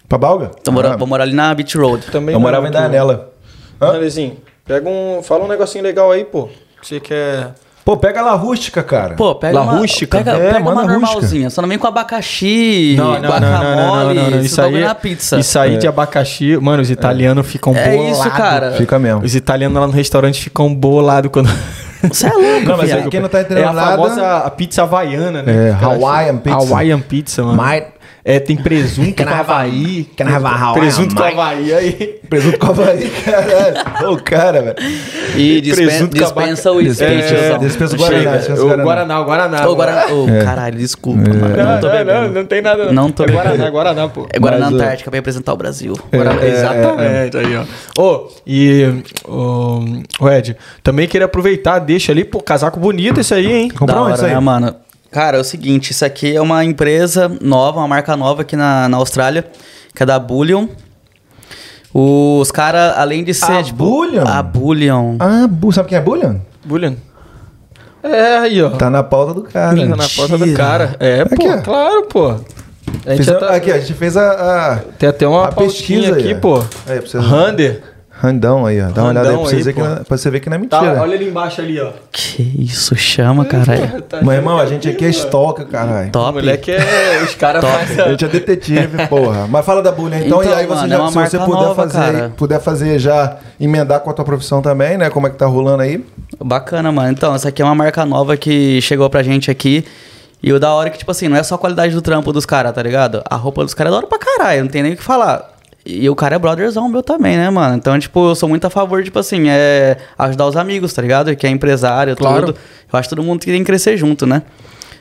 Pra 0.10 0.18
Balga? 0.18 0.52
Tô 0.64 0.72
mora- 0.72 0.94
Ah, 0.94 0.98
Vou 0.98 1.08
morar 1.08 1.24
ali 1.24 1.34
na 1.34 1.54
Beach 1.56 1.78
Road. 1.78 2.06
Também 2.12 2.34
eu 2.34 2.40
morava 2.40 2.68
em 2.68 2.72
Danela. 2.72 3.32
Randezinho, 3.80 4.38
pega 4.66 4.88
um. 4.90 5.22
Fala 5.24 5.46
um 5.46 5.48
negocinho 5.48 5.84
legal 5.84 6.12
aí, 6.12 6.26
pô. 6.26 6.50
Você 6.82 7.00
quer. 7.00 7.54
Pô, 7.84 7.98
pega 7.98 8.22
lá 8.22 8.34
rústica, 8.34 8.84
cara. 8.84 9.16
Pô, 9.16 9.34
pega 9.36 9.60
La 9.60 9.64
uma, 9.66 9.74
rústica? 9.80 10.18
Pega, 10.18 10.32
É, 10.34 10.54
pega 10.54 10.60
uma 10.60 10.76
manda 10.76 10.82
rústica. 10.94 11.00
normalzinha. 11.14 11.50
Só 11.50 11.62
não 11.62 11.70
vem 11.70 11.78
com 11.80 11.88
abacaxi, 11.88 12.96
guacamole, 12.98 14.20
esses 14.38 14.52
Isso 14.52 14.62
aí, 14.62 14.82
na 14.84 14.96
pizza. 14.96 15.38
isso 15.40 15.60
aí 15.60 15.78
de 15.78 15.88
abacaxi, 15.88 16.58
mano, 16.58 16.82
os 16.82 16.90
italianos 16.92 17.48
ficam 17.48 17.76
É 17.76 17.90
bolados. 17.96 18.18
isso, 18.20 18.30
cara. 18.32 18.72
Fica 18.74 19.00
mesmo. 19.00 19.24
Os 19.24 19.36
italianos 19.36 19.80
lá 19.80 19.88
no 19.88 19.94
restaurante 19.94 20.42
ficam 20.42 20.74
bolados 20.74 21.32
quando. 21.32 21.50
Você 22.04 22.28
é 22.28 22.34
louco, 22.34 22.66
Não, 22.70 22.78
mas 22.78 22.88
viado. 22.88 23.08
é 23.08 23.10
quem 23.10 23.20
não 23.20 23.30
tá 23.30 23.42
entendendo 23.42 23.64
é 23.66 23.68
a 23.68 23.74
nada- 23.74 23.92
famosa 23.92 24.38
a 24.38 24.50
pizza 24.50 24.84
havaiana, 24.84 25.42
né? 25.44 25.70
É, 25.70 25.84
Hawaiian 25.86 26.38
pizza. 26.38 26.58
Hawaiian 26.58 27.00
pizza, 27.00 27.44
mano. 27.44 27.62
My- 27.62 27.84
É, 28.24 28.40
tem 28.40 28.56
presunto 28.56 29.24
com 29.24 29.30
Havaí. 29.30 30.08
Hawaiian, 30.20 30.74
Presunto 30.74 31.16
com? 31.16 31.24
Havaí 31.24 31.74
aí. 31.74 32.20
Presunto 32.30 32.60
com 32.60 32.68
Havaí, 32.68 33.10
caralho. 33.26 34.12
Ô, 34.12 34.18
cara, 34.18 34.62
velho. 34.62 34.76
E 35.36 35.60
dispen 35.62 36.08
dispensa 36.08 36.72
o 36.72 36.76
uísque, 36.76 37.04
É, 37.04 37.58
dispensa 37.58 37.96
o. 37.96 37.98
Guaraná, 37.98 38.32
o 38.78 38.84
Guaraná. 38.84 39.22
Guaraná, 39.22 39.22
o 39.22 39.26
Guaraná. 39.26 39.68
Ô, 39.68 39.76
Guaraná. 39.76 40.42
Ô, 40.42 40.46
caralho, 40.46 40.78
desculpa, 40.78 41.20
mano. 41.20 41.58
Não, 41.58 41.66
Não 41.66 41.80
tô 41.80 41.88
não, 41.88 41.94
não, 41.94 42.06
bebendo. 42.06 42.34
não 42.34 42.46
tem 42.46 42.62
nada. 42.62 42.92
Não 42.92 43.12
tô 43.12 43.24
é 43.24 43.28
Guaraná, 43.28 43.66
é 43.66 43.72
Guaraná, 43.72 44.08
pô. 44.08 44.28
É 44.32 44.40
Guaraná 44.40 44.68
Antártica 44.68 45.10
pra 45.10 45.18
representar 45.18 45.54
o 45.54 45.58
Brasil. 45.58 45.94
É, 46.12 46.18
é, 46.18 46.50
exatamente, 46.50 47.38
aí, 47.38 47.58
ó. 47.58 48.02
Ô, 48.02 48.30
e 48.46 48.86
ô, 49.28 50.30
Ed, 50.30 50.56
também 50.84 51.08
queria 51.08 51.26
aproveitar, 51.26 51.80
deixa 51.80 52.12
ali, 52.12 52.24
pô, 52.24 52.40
casaco 52.40 52.80
bonito 52.80 53.20
esse 53.20 53.34
aí, 53.34 53.52
hein? 53.52 53.70
Comprou 53.70 54.10
isso 54.12 54.26
aí? 54.26 54.34
né, 54.34 54.40
mano? 54.40 54.76
Cara, 55.12 55.38
é 55.38 55.40
o 55.42 55.44
seguinte, 55.44 55.92
isso 55.92 56.06
aqui 56.06 56.36
é 56.36 56.42
uma 56.42 56.64
empresa 56.64 57.30
nova, 57.42 57.80
uma 57.80 57.88
marca 57.88 58.16
nova 58.16 58.44
aqui 58.44 58.56
na, 58.56 58.88
na 58.88 58.98
Austrália, 58.98 59.46
que 59.94 60.02
é 60.02 60.06
da 60.06 60.18
Bullion. 60.18 60.68
Os 61.94 62.50
caras, 62.52 62.98
além 62.98 63.24
de 63.24 63.34
ser, 63.34 63.52
A 63.52 63.64
tipo... 63.64 63.78
Bullion? 63.84 64.24
A 64.26 64.42
Bullion. 64.42 65.18
Ah, 65.20 65.46
Bu- 65.50 65.74
sabe 65.74 65.90
quem 65.90 65.98
é 65.98 66.02
Bullion? 66.02 66.36
Bullion. 66.64 66.94
É, 68.02 68.38
aí, 68.38 68.64
ó. 68.64 68.70
Tá 68.72 68.90
na 68.90 69.04
pauta 69.04 69.34
do 69.34 69.44
cara. 69.44 69.76
Tá 69.76 69.86
na 69.86 70.08
porta 70.16 70.38
do 70.38 70.54
cara. 70.54 70.96
É, 71.00 71.22
Aqui, 71.22 71.36
pô, 71.36 71.50
ó. 71.52 71.58
claro, 71.62 72.04
pô. 72.08 72.36
A 73.06 73.16
gente 73.16 73.32
tá- 73.32 73.54
Aqui, 73.56 73.72
a 73.72 73.80
gente 73.80 73.94
fez 73.94 74.16
a, 74.16 74.32
a, 74.32 74.76
Tem 74.98 75.10
até 75.10 75.28
uma 75.28 75.48
a 75.50 75.52
pesquisa 75.52 76.16
aí, 76.16 76.22
aqui, 76.24 76.34
ó. 76.34 76.40
pô. 76.40 76.60
Aí, 76.88 77.00
pra 77.00 77.08
você- 77.08 77.20
Rander. 77.20 77.84
Randão 78.22 78.66
aí, 78.68 78.80
ó. 78.80 78.90
Dá 78.92 79.02
uma 79.02 79.10
olhada 79.10 79.30
aí 79.30 79.34
pra 79.36 79.44
Randão 79.44 79.46
você, 79.46 79.56
aí, 79.56 79.64
ver 79.64 79.74
que 79.74 79.82
pô. 79.82 79.88
não, 79.88 79.96
pra 80.04 80.18
você 80.18 80.30
ver 80.30 80.40
que 80.42 80.50
não 80.50 80.58
é 80.58 80.60
Tá, 80.68 80.82
mentira. 80.82 81.02
olha 81.02 81.16
ali 81.16 81.28
embaixo 81.28 81.60
ali, 81.62 81.80
ó. 81.80 81.92
Que 82.12 82.44
isso, 82.60 82.96
chama, 82.96 83.46
caralho. 83.46 84.02
Tá 84.04 84.20
Mas, 84.22 84.38
irmão, 84.38 84.60
a 84.60 84.66
gente 84.68 84.88
aqui 84.88 85.06
é 85.06 85.10
stalker, 85.10 85.66
caralho. 85.66 86.10
O 86.10 86.12
Top. 86.12 86.34
moleque 86.34 86.72
é. 86.72 87.22
Os 87.24 87.34
caras 87.34 87.64
A 87.64 87.68
fazem. 87.68 88.10
gente 88.10 88.26
é 88.26 88.28
detetive, 88.28 89.08
porra. 89.08 89.48
Mas 89.50 89.66
fala 89.66 89.82
da 89.82 89.92
bullying 89.92 90.26
então, 90.26 90.42
Então, 90.42 90.52
e 90.52 90.56
aí 90.56 90.66
você 90.68 90.76
mano, 90.88 90.88
já, 90.90 91.04
é 91.04 91.08
se 91.08 91.14
você 91.32 91.40
puder 91.40 91.54
nova, 91.64 91.76
fazer, 91.76 91.98
aí, 92.00 92.12
cara. 92.14 92.30
puder 92.38 92.60
fazer 92.62 93.00
já 93.00 93.38
emendar 93.60 94.00
com 94.02 94.10
a 94.10 94.14
tua 94.14 94.24
profissão 94.26 94.62
também, 94.62 94.98
né? 94.98 95.10
Como 95.10 95.26
é 95.26 95.30
que 95.30 95.38
tá 95.38 95.48
rolando 95.48 95.82
aí? 95.82 96.06
Bacana, 96.44 96.92
mano. 96.92 97.10
Então, 97.12 97.34
essa 97.34 97.50
aqui 97.50 97.62
é 97.62 97.66
uma 97.66 97.74
marca 97.76 98.06
nova 98.06 98.38
que 98.38 98.80
chegou 98.82 99.10
pra 99.10 99.24
gente 99.24 99.50
aqui. 99.50 99.84
E 100.44 100.52
o 100.52 100.60
da 100.60 100.74
hora 100.74 100.90
é 100.90 100.92
que, 100.92 100.98
tipo 100.98 101.12
assim, 101.12 101.28
não 101.28 101.38
é 101.38 101.44
só 101.44 101.54
a 101.56 101.58
qualidade 101.58 101.94
do 101.94 102.02
trampo 102.02 102.34
dos 102.34 102.46
caras, 102.48 102.74
tá 102.74 102.82
ligado? 102.82 103.22
A 103.30 103.36
roupa 103.36 103.64
dos 103.64 103.74
caras 103.76 103.90
é 103.90 103.94
da 103.94 103.98
hora 103.98 104.08
pra 104.08 104.18
caralho, 104.18 104.62
não 104.64 104.70
tem 104.72 104.82
nem 104.82 104.94
o 104.94 104.98
que 104.98 105.04
falar. 105.04 105.51
E 105.86 106.08
o 106.10 106.16
cara 106.16 106.36
é 106.36 106.40
brotherzão 106.40 106.88
meu 106.88 107.02
também, 107.02 107.36
né, 107.38 107.50
mano? 107.50 107.76
Então, 107.76 107.98
tipo, 107.98 108.30
eu 108.30 108.36
sou 108.36 108.48
muito 108.48 108.66
a 108.68 108.70
favor, 108.70 109.04
tipo 109.04 109.18
assim, 109.18 109.50
é 109.50 109.98
ajudar 110.18 110.46
os 110.48 110.56
amigos, 110.56 110.94
tá 110.94 111.02
ligado? 111.02 111.36
Que 111.36 111.48
é 111.48 111.50
empresário, 111.50 112.16
Claro. 112.16 112.48
tudo. 112.48 112.58
Eu 112.94 113.00
acho 113.00 113.10
que 113.10 113.16
todo 113.16 113.26
mundo 113.26 113.40
tem 113.42 113.58
que 113.58 113.64
crescer 113.66 113.98
junto, 113.98 114.28
né? 114.28 114.44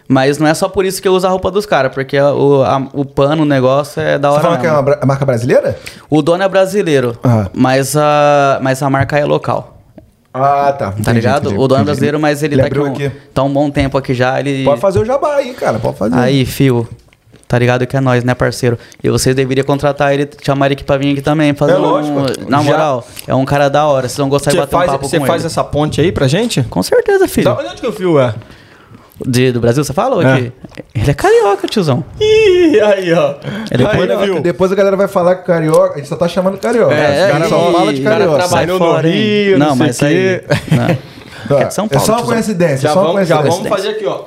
Mas 0.09 0.39
não 0.39 0.47
é 0.49 0.55
só 0.55 0.69
por 0.69 0.85
isso 0.85 1.01
que 1.01 1.07
eu 1.07 1.13
uso 1.13 1.27
a 1.27 1.31
roupa 1.31 1.51
dos 1.51 1.67
caras, 1.67 1.93
porque 1.93 2.19
o, 2.19 2.63
a- 2.65 2.89
o 2.95 3.05
pano, 3.05 3.43
o 3.43 3.45
negócio 3.47 4.01
é 4.03 4.19
da 4.19 4.29
Você 4.31 4.35
hora. 4.35 4.43
falando 4.43 4.61
que 4.61 4.67
é 4.67 4.73
uma 4.73 4.83
bra- 4.83 4.99
marca 5.07 5.25
brasileira? 5.25 5.79
O 6.09 6.21
dono 6.23 6.43
é 6.43 6.49
brasileiro, 6.49 7.17
Ah. 7.23 7.49
mas, 7.53 7.95
a, 7.97 8.59
mas 8.63 8.83
a 8.83 8.89
marca 8.91 9.17
é 9.19 9.25
local. 9.25 9.77
Ah, 10.33 10.73
tá. 10.77 10.93
Tá 10.93 10.99
Entendi, 10.99 11.17
ligado? 11.17 11.47
entendi, 11.49 11.55
o 11.63 11.69
dono 11.69 11.73
é 11.73 11.75
entendi. 11.75 11.85
brasileiro, 11.85 12.19
mas 12.19 12.43
ele, 12.43 12.55
Ele 12.55 12.63
tá, 12.63 12.67
aqui 12.69 12.79
um, 12.81 12.87
aqui. 12.93 13.13
tá 13.35 13.43
um 13.43 13.53
bom 13.53 13.71
tempo 13.71 13.99
aqui 13.99 14.15
já. 14.15 14.39
Ele... 14.41 14.65
Pode 14.65 14.81
fazer 14.81 14.99
o 15.01 15.05
jabá 15.05 15.37
aí, 15.37 15.53
cara. 15.55 15.79
Pode 15.79 15.97
fazer. 15.99 16.15
Aí, 16.17 16.45
fio. 16.47 16.89
Tá 17.51 17.59
ligado 17.59 17.85
que 17.85 17.97
é 17.97 18.01
nós, 18.01 18.23
né, 18.23 18.33
parceiro? 18.33 18.79
E 19.03 19.11
vocês 19.11 19.35
deveriam 19.35 19.67
contratar 19.67 20.15
ele, 20.15 20.31
chamar 20.41 20.67
ele 20.67 20.75
aqui 20.75 20.85
pra 20.85 20.97
vir 20.97 21.11
aqui 21.15 21.21
também. 21.21 21.53
Fazer 21.53 21.73
É 21.73 21.77
um- 21.79 21.81
lógico. 21.81 22.49
Na 22.49 22.59
Já- 22.59 22.63
moral, 22.63 23.05
é 23.27 23.35
um 23.35 23.45
cara 23.45 23.69
da 23.69 23.85
hora. 23.87 24.07
Vocês 24.09 24.19
vão 24.19 24.29
gostar 24.29 24.53
de 24.53 24.57
Você 24.57 24.61
bater 24.61 24.77
um 24.77 24.79
faz, 24.79 24.91
papo 24.93 25.09
você 25.09 25.19
com 25.19 25.27
faz 25.27 25.43
ele. 25.43 25.47
essa 25.49 25.65
ponte 25.65 26.01
aí 26.01 26.13
pra 26.13 26.29
gente? 26.29 26.63
Com 26.71 26.81
certeza, 26.81 27.27
filho. 27.27 27.47
Da 27.53 27.59
onde 27.61 27.81
que 27.81 27.87
o 27.89 27.93
fio 27.93 28.21
é? 28.21 28.33
De, 29.27 29.51
do 29.51 29.59
Brasil, 29.59 29.83
você 29.83 29.93
fala? 29.93 30.15
ou 30.15 30.23
É. 30.23 30.33
aqui? 30.33 30.53
Ele 30.95 31.11
é 31.11 31.13
carioca, 31.13 31.67
tiozão. 31.67 32.05
Ih, 32.21 32.81
aí, 32.81 33.13
ó. 33.15 33.35
Ele 33.69 33.85
aí, 33.85 34.27
viu? 34.27 34.41
Depois 34.41 34.71
a 34.71 34.77
galera 34.77 34.97
vai 34.97 35.09
falar 35.09 35.35
que 35.35 35.45
carioca. 35.47 35.95
A 35.95 35.97
gente 35.99 36.09
só 36.09 36.15
tá 36.15 36.29
chamando 36.29 36.57
carioca. 36.57 36.95
É, 36.95 37.25
Os 37.27 37.33
caras 37.33 37.47
e- 37.49 37.51
só 37.51 37.73
falam 37.73 37.93
de 37.93 38.01
e- 38.01 38.05
cara 38.05 38.17
carioca. 38.19 38.39
trabalhou 38.39 38.79
no? 38.79 38.97
Rio, 39.01 39.59
não 39.59 39.77
sei 39.77 39.87
mas 39.89 40.01
o 40.01 40.05
aí. 40.05 40.41
Não. 40.71 40.97
É 41.51 41.65
Paulo, 41.65 41.65
É 41.65 41.71
só 41.71 41.83
uma 41.83 41.89
tiozão. 41.89 42.23
coincidência. 42.23 42.79
Já 42.89 42.93
só 42.95 43.01
uma 43.01 43.13
vamos, 43.15 43.29
já 43.29 43.39
coincidência. 43.39 43.71
vamos 43.71 43.83
fazer 43.83 43.97
aqui, 43.97 44.07
ó. 44.07 44.21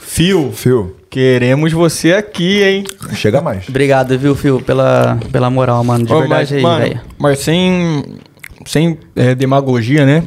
Fio, 0.00 0.50
Fio, 0.52 0.95
queremos 1.10 1.72
você 1.72 2.12
aqui, 2.12 2.62
hein? 2.62 2.84
chega 3.14 3.40
mais. 3.40 3.68
Obrigado, 3.68 4.18
viu, 4.18 4.34
Fio, 4.34 4.60
pela, 4.60 5.18
pela 5.32 5.48
moral, 5.50 5.82
mano. 5.84 6.04
De 6.04 6.12
Ô, 6.12 6.20
verdade 6.20 6.56
aí, 6.56 6.62
mano, 6.62 6.84
velho. 6.84 7.00
Mas 7.18 7.38
sem, 7.40 8.04
sem 8.66 8.98
é, 9.14 9.34
demagogia, 9.34 10.04
né? 10.04 10.24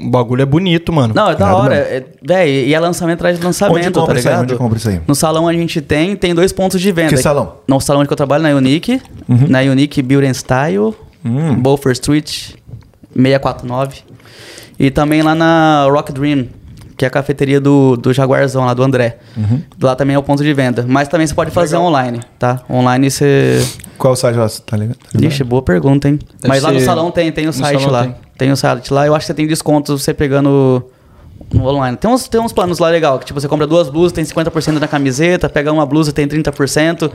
O 0.00 0.08
bagulho 0.08 0.40
é 0.40 0.46
bonito, 0.46 0.92
mano. 0.92 1.12
Não, 1.14 1.30
é 1.30 1.34
da 1.36 1.54
hora. 1.54 1.74
É, 1.74 2.04
véi, 2.22 2.68
e 2.68 2.74
é 2.74 2.80
lançamento 2.80 3.18
atrás 3.18 3.36
de 3.36 3.40
Onde 3.40 3.46
lançamento, 3.46 3.92
tá 3.92 4.00
compra 4.00 4.18
isso 4.18 4.28
aí? 4.28 4.34
ligado? 4.34 4.50
Onde 4.50 4.56
compra 4.58 4.78
isso 4.78 4.88
aí? 4.88 5.00
No 5.06 5.14
salão 5.14 5.46
a 5.46 5.52
gente 5.52 5.80
tem, 5.82 6.16
tem 6.16 6.34
dois 6.34 6.52
pontos 6.52 6.80
de 6.80 6.90
venda. 6.90 7.10
Que 7.10 7.16
salão? 7.18 7.56
No 7.68 7.78
salão 7.80 8.00
onde 8.00 8.08
que 8.08 8.12
eu 8.12 8.16
trabalho, 8.16 8.42
na 8.42 8.50
Unique. 8.50 9.00
Na 9.28 9.60
Unique 9.60 10.00
Build 10.00 10.26
and 10.26 10.34
Style, 10.34 10.94
Hum. 11.22 11.54
Beaufort 11.60 11.96
Street, 11.96 12.52
649. 13.14 13.98
E 14.78 14.90
também 14.90 15.20
lá 15.20 15.34
na 15.34 15.86
Rock 15.90 16.12
Dream, 16.12 16.46
que 17.00 17.04
é 17.06 17.08
a 17.08 17.10
cafeteria 17.10 17.58
do, 17.58 17.96
do 17.96 18.12
Jaguarzão, 18.12 18.66
lá 18.66 18.74
do 18.74 18.82
André. 18.82 19.16
Lá 19.80 19.96
também 19.96 20.14
é 20.14 20.18
o 20.18 20.22
ponto 20.22 20.44
de 20.44 20.52
venda. 20.52 20.84
Mas 20.86 21.08
também 21.08 21.26
você 21.26 21.32
pode 21.32 21.50
fazer 21.50 21.78
online, 21.78 22.20
tá? 22.38 22.60
Online 22.68 23.10
você... 23.10 23.66
Qual 23.96 24.12
o 24.12 24.16
site 24.16 24.36
lá? 24.36 24.46
Tá 24.66 24.76
ligado? 24.76 24.98
Tá 24.98 25.08
ligado? 25.14 25.32
Ixi, 25.32 25.42
boa 25.42 25.62
pergunta, 25.62 26.10
hein? 26.10 26.18
Deve 26.18 26.48
Mas 26.48 26.62
lá 26.62 26.70
no 26.70 26.78
salão 26.80 27.10
tem, 27.10 27.32
tem 27.32 27.48
o 27.48 27.54
site 27.54 27.86
lá. 27.86 28.02
tem. 28.02 28.14
Tem. 28.36 28.52
o 28.52 28.56
site 28.56 28.92
lá. 28.92 29.06
Eu 29.06 29.14
acho 29.14 29.22
que 29.24 29.28
você 29.28 29.34
tem 29.34 29.46
desconto 29.46 29.96
você 29.96 30.12
pegando 30.12 30.84
no 31.60 31.68
online. 31.68 31.96
Tem 31.96 32.10
uns, 32.10 32.28
tem 32.28 32.40
uns 32.40 32.52
planos 32.52 32.78
lá 32.78 32.88
legal, 32.88 33.18
que 33.18 33.26
tipo, 33.26 33.40
você 33.40 33.48
compra 33.48 33.66
duas 33.66 33.88
blusas, 33.88 34.12
tem 34.12 34.24
50% 34.24 34.78
na 34.78 34.88
camiseta, 34.88 35.48
pega 35.48 35.72
uma 35.72 35.86
blusa, 35.86 36.12
tem 36.12 36.26
30%. 36.26 37.10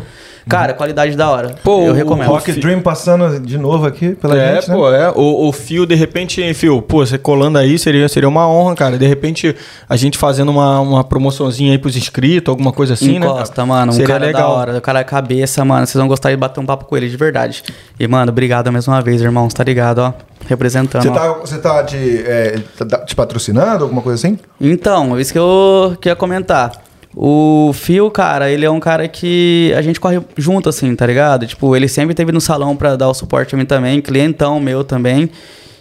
Cara, 0.47 0.73
qualidade 0.73 1.15
da 1.15 1.29
hora. 1.29 1.55
Pô, 1.63 1.81
eu 1.81 1.91
o 1.91 1.95
recomendo. 1.95 2.27
Rock 2.29 2.51
Dream 2.53 2.79
passando 2.79 3.39
de 3.39 3.57
novo 3.57 3.87
aqui 3.87 4.13
pela 4.13 4.39
é, 4.39 4.55
gente, 4.55 4.69
né? 4.69 4.75
pô, 4.75 4.91
é. 4.91 5.11
O, 5.15 5.47
o 5.47 5.51
fio, 5.51 5.87
de 5.87 5.95
repente, 5.95 6.53
fio, 6.53 6.81
pô, 6.83 7.03
você 7.03 7.17
colando 7.17 7.57
aí 7.57 7.79
seria, 7.79 8.07
seria 8.07 8.29
uma 8.29 8.47
honra, 8.47 8.75
cara. 8.75 8.97
De 8.97 9.07
repente, 9.07 9.55
a 9.89 9.95
gente 9.95 10.17
fazendo 10.17 10.49
uma, 10.49 10.79
uma 10.79 11.03
promoçãozinha 11.03 11.71
aí 11.71 11.79
pros 11.79 11.97
inscritos, 11.97 12.51
alguma 12.51 12.71
coisa 12.71 12.93
assim, 12.93 13.17
né? 13.17 13.25
Encosta, 13.25 13.65
mano. 13.65 13.91
Um 13.91 13.95
Seria 13.95 14.07
cara 14.07 14.25
legal. 14.25 14.41
da 14.41 14.47
hora. 14.49 14.77
O 14.77 14.81
cara 14.81 14.99
é 14.99 15.03
cabeça, 15.03 15.65
mano. 15.65 15.85
Vocês 15.87 15.99
vão 15.99 16.07
gostar 16.07 16.29
de 16.29 16.37
bater 16.37 16.59
um 16.59 16.65
papo 16.65 16.85
com 16.85 16.95
ele, 16.95 17.09
de 17.09 17.17
verdade. 17.17 17.63
E, 17.99 18.07
mano, 18.07 18.31
obrigado 18.31 18.71
mais 18.71 18.87
uma 18.87 19.01
vez, 19.01 19.21
irmão. 19.21 19.49
Você 19.49 19.55
tá 19.55 19.63
ligado, 19.63 19.99
ó. 19.99 20.34
Representando. 20.47 21.03
Você 21.03 21.11
tá, 21.11 21.33
você 21.33 21.57
tá 21.57 21.83
te, 21.83 21.97
é, 21.97 22.59
tá 22.77 22.99
te 22.99 23.15
patrocinando, 23.15 23.83
alguma 23.83 24.01
coisa 24.01 24.19
assim? 24.27 24.37
Então, 24.61 25.19
isso 25.19 25.33
que 25.33 25.39
eu 25.39 25.97
queria 25.99 26.15
comentar. 26.15 26.71
O 27.15 27.71
Fio, 27.73 28.11
cara, 28.11 28.49
ele 28.51 28.65
é 28.65 28.69
um 28.69 28.79
cara 28.79 29.07
que 29.07 29.73
a 29.77 29.81
gente 29.81 29.99
corre 29.99 30.21
junto, 30.35 30.67
assim, 30.67 30.93
tá 30.95 31.05
ligado? 31.05 31.47
Tipo, 31.47 31.75
ele 31.75 31.87
sempre 31.87 32.13
teve 32.13 32.31
no 32.31 32.41
salão 32.41 32.75
pra 32.75 32.97
dar 32.97 33.07
o 33.07 33.13
suporte 33.13 33.55
a 33.55 33.57
mim 33.57 33.65
também, 33.65 34.01
clientão 34.01 34.59
meu 34.59 34.83
também. 34.83 35.31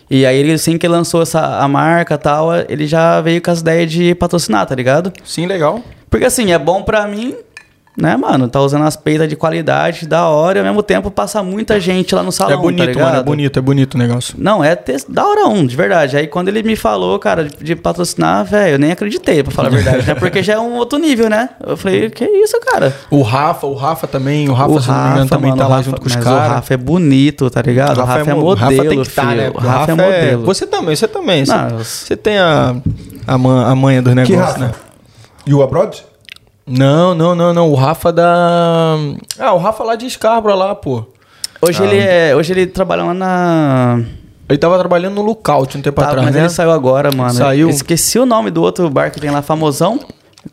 E 0.09 0.25
aí, 0.25 0.39
ele, 0.39 0.53
assim 0.53 0.79
que 0.79 0.87
lançou 0.87 1.23
essa, 1.23 1.59
a 1.59 1.67
marca 1.67 2.15
e 2.15 2.19
tal, 2.19 2.51
ele 2.69 2.87
já 2.87 3.21
veio 3.21 3.43
com 3.43 3.51
as 3.51 3.61
ideias 3.61 3.91
de 3.91 4.15
patrocinar, 4.15 4.65
tá 4.65 4.75
ligado? 4.75 5.13
Sim, 5.25 5.47
legal. 5.47 5.81
Porque, 6.09 6.25
assim, 6.25 6.53
é 6.53 6.59
bom 6.59 6.83
pra 6.83 7.09
mim, 7.09 7.35
né, 7.97 8.17
mano? 8.17 8.49
Tá 8.49 8.61
usando 8.61 8.85
as 8.85 8.97
peitas 8.97 9.29
de 9.29 9.37
qualidade, 9.37 10.07
da 10.07 10.27
hora, 10.29 10.59
e 10.59 10.61
ao 10.61 10.65
mesmo 10.67 10.83
tempo 10.83 11.11
passa 11.11 11.43
muita 11.43 11.79
gente 11.79 12.15
lá 12.15 12.23
no 12.23 12.33
salão, 12.33 12.55
é 12.55 12.57
bonito, 12.57 12.79
tá 12.81 12.87
ligado? 12.87 13.05
mano. 13.07 13.19
É 13.19 13.23
bonito, 13.23 13.59
é 13.59 13.63
bonito 13.63 13.95
o 13.95 13.99
negócio. 13.99 14.35
Não, 14.37 14.65
é 14.65 14.75
te- 14.75 14.97
da 15.09 15.25
hora 15.27 15.47
um, 15.47 15.65
de 15.67 15.77
verdade. 15.77 16.17
Aí 16.17 16.27
quando 16.27 16.49
ele 16.49 16.63
me 16.63 16.75
falou, 16.77 17.19
cara, 17.19 17.45
de, 17.45 17.57
de 17.63 17.77
patrocinar, 17.77 18.45
velho, 18.45 18.75
eu 18.75 18.79
nem 18.79 18.91
acreditei, 18.93 19.43
pra 19.43 19.53
falar 19.53 19.69
a 19.69 19.71
verdade, 19.71 20.07
né? 20.07 20.15
Porque 20.15 20.43
já 20.43 20.55
é 20.55 20.59
um 20.59 20.75
outro 20.75 20.99
nível, 20.99 21.29
né? 21.31 21.51
Eu 21.65 21.77
falei, 21.77 22.11
que 22.11 22.25
isso, 22.25 22.59
cara? 22.61 22.95
O 23.11 23.23
Rafa, 23.23 23.67
o 23.67 23.75
Rafa 23.75 24.07
também, 24.07 24.49
o 24.49 24.53
Rafa, 24.53 24.73
o 24.73 24.81
se 24.83 24.89
não 24.89 25.03
me 25.05 25.11
engano, 25.11 25.29
também 25.29 25.51
mano, 25.51 25.61
tá 25.63 25.67
o 25.67 25.71
lá 25.71 25.77
Rafa- 25.77 25.91
junto 25.91 26.01
com 26.01 26.07
os 26.09 26.17
caras. 26.17 26.51
O 26.51 26.55
Rafa 26.55 26.75
é 26.75 26.77
bonito, 26.77 27.49
tá 27.51 27.63
ligado? 27.63 27.99
O 27.99 28.05
Rafa, 28.05 28.21
é 28.31 28.35
mo- 28.35 28.41
modelo, 28.41 28.57
Rafa 28.71 28.89
tem 28.89 29.03
que 29.03 29.11
tá, 29.11 29.25
né? 29.27 29.51
O 29.55 29.59
Rafa, 29.59 29.93
é 29.93 29.95
modelo. 29.95 30.45
Você 30.47 30.67
também, 30.67 30.97
você 30.97 31.07
também. 31.09 31.45
Você, 31.47 31.53
Não, 31.55 31.79
você 31.79 32.17
tem 32.17 32.39
a, 32.39 32.75
a, 33.27 33.39
man- 33.39 33.67
a 33.71 33.75
manha 33.77 34.03
dos 34.03 34.15
negócios, 34.15 34.41
Rafa? 34.41 34.59
né? 34.59 34.71
E 35.47 35.55
o 35.55 35.63
Abroad? 35.63 36.03
Não, 36.67 37.15
não, 37.15 37.35
não, 37.35 37.53
não. 37.53 37.71
O 37.71 37.75
Rafa 37.75 38.13
da. 38.13 38.97
Ah, 39.39 39.53
o 39.53 39.59
Rafa 39.59 39.85
lá 39.85 39.97
de 39.97 40.09
Scarborough 40.09 40.57
lá, 40.57 40.75
pô. 40.75 41.05
Hoje, 41.61 41.83
Ah. 41.83 41.87
ele 41.87 41.99
é, 41.99 42.35
hoje 42.37 42.53
ele 42.53 42.67
trabalha 42.67 43.05
lá 43.05 43.15
na... 43.15 44.01
Ele 44.49 44.59
tava 44.59 44.79
trabalhando 44.79 45.15
no 45.15 45.23
Lookout 45.23 45.79
um 45.79 45.81
tempo 45.81 45.99
Tá, 46.01 46.09
atrás, 46.09 46.27
mas 46.27 46.35
né? 46.35 46.43
ele 46.43 46.49
saiu 46.51 46.71
agora, 46.71 47.11
mano. 47.15 47.33
Saiu. 47.33 47.71
Esqueci 47.71 48.19
o 48.19 48.27
nome 48.27 48.51
do 48.51 48.63
outro 48.63 48.89
bar 48.91 49.11
que 49.11 49.19
tem 49.21 49.31
lá, 49.31 49.41
famosão. 49.41 49.99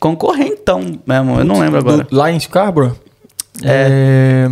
Concorrentão 0.00 0.98
mesmo, 1.06 1.38
eu 1.38 1.44
não 1.44 1.60
lembro 1.60 1.78
agora. 1.80 2.04
Do- 2.04 2.16
lá 2.16 2.30
em 2.30 2.40
Scarborough? 2.40 2.94
É. 3.62 4.48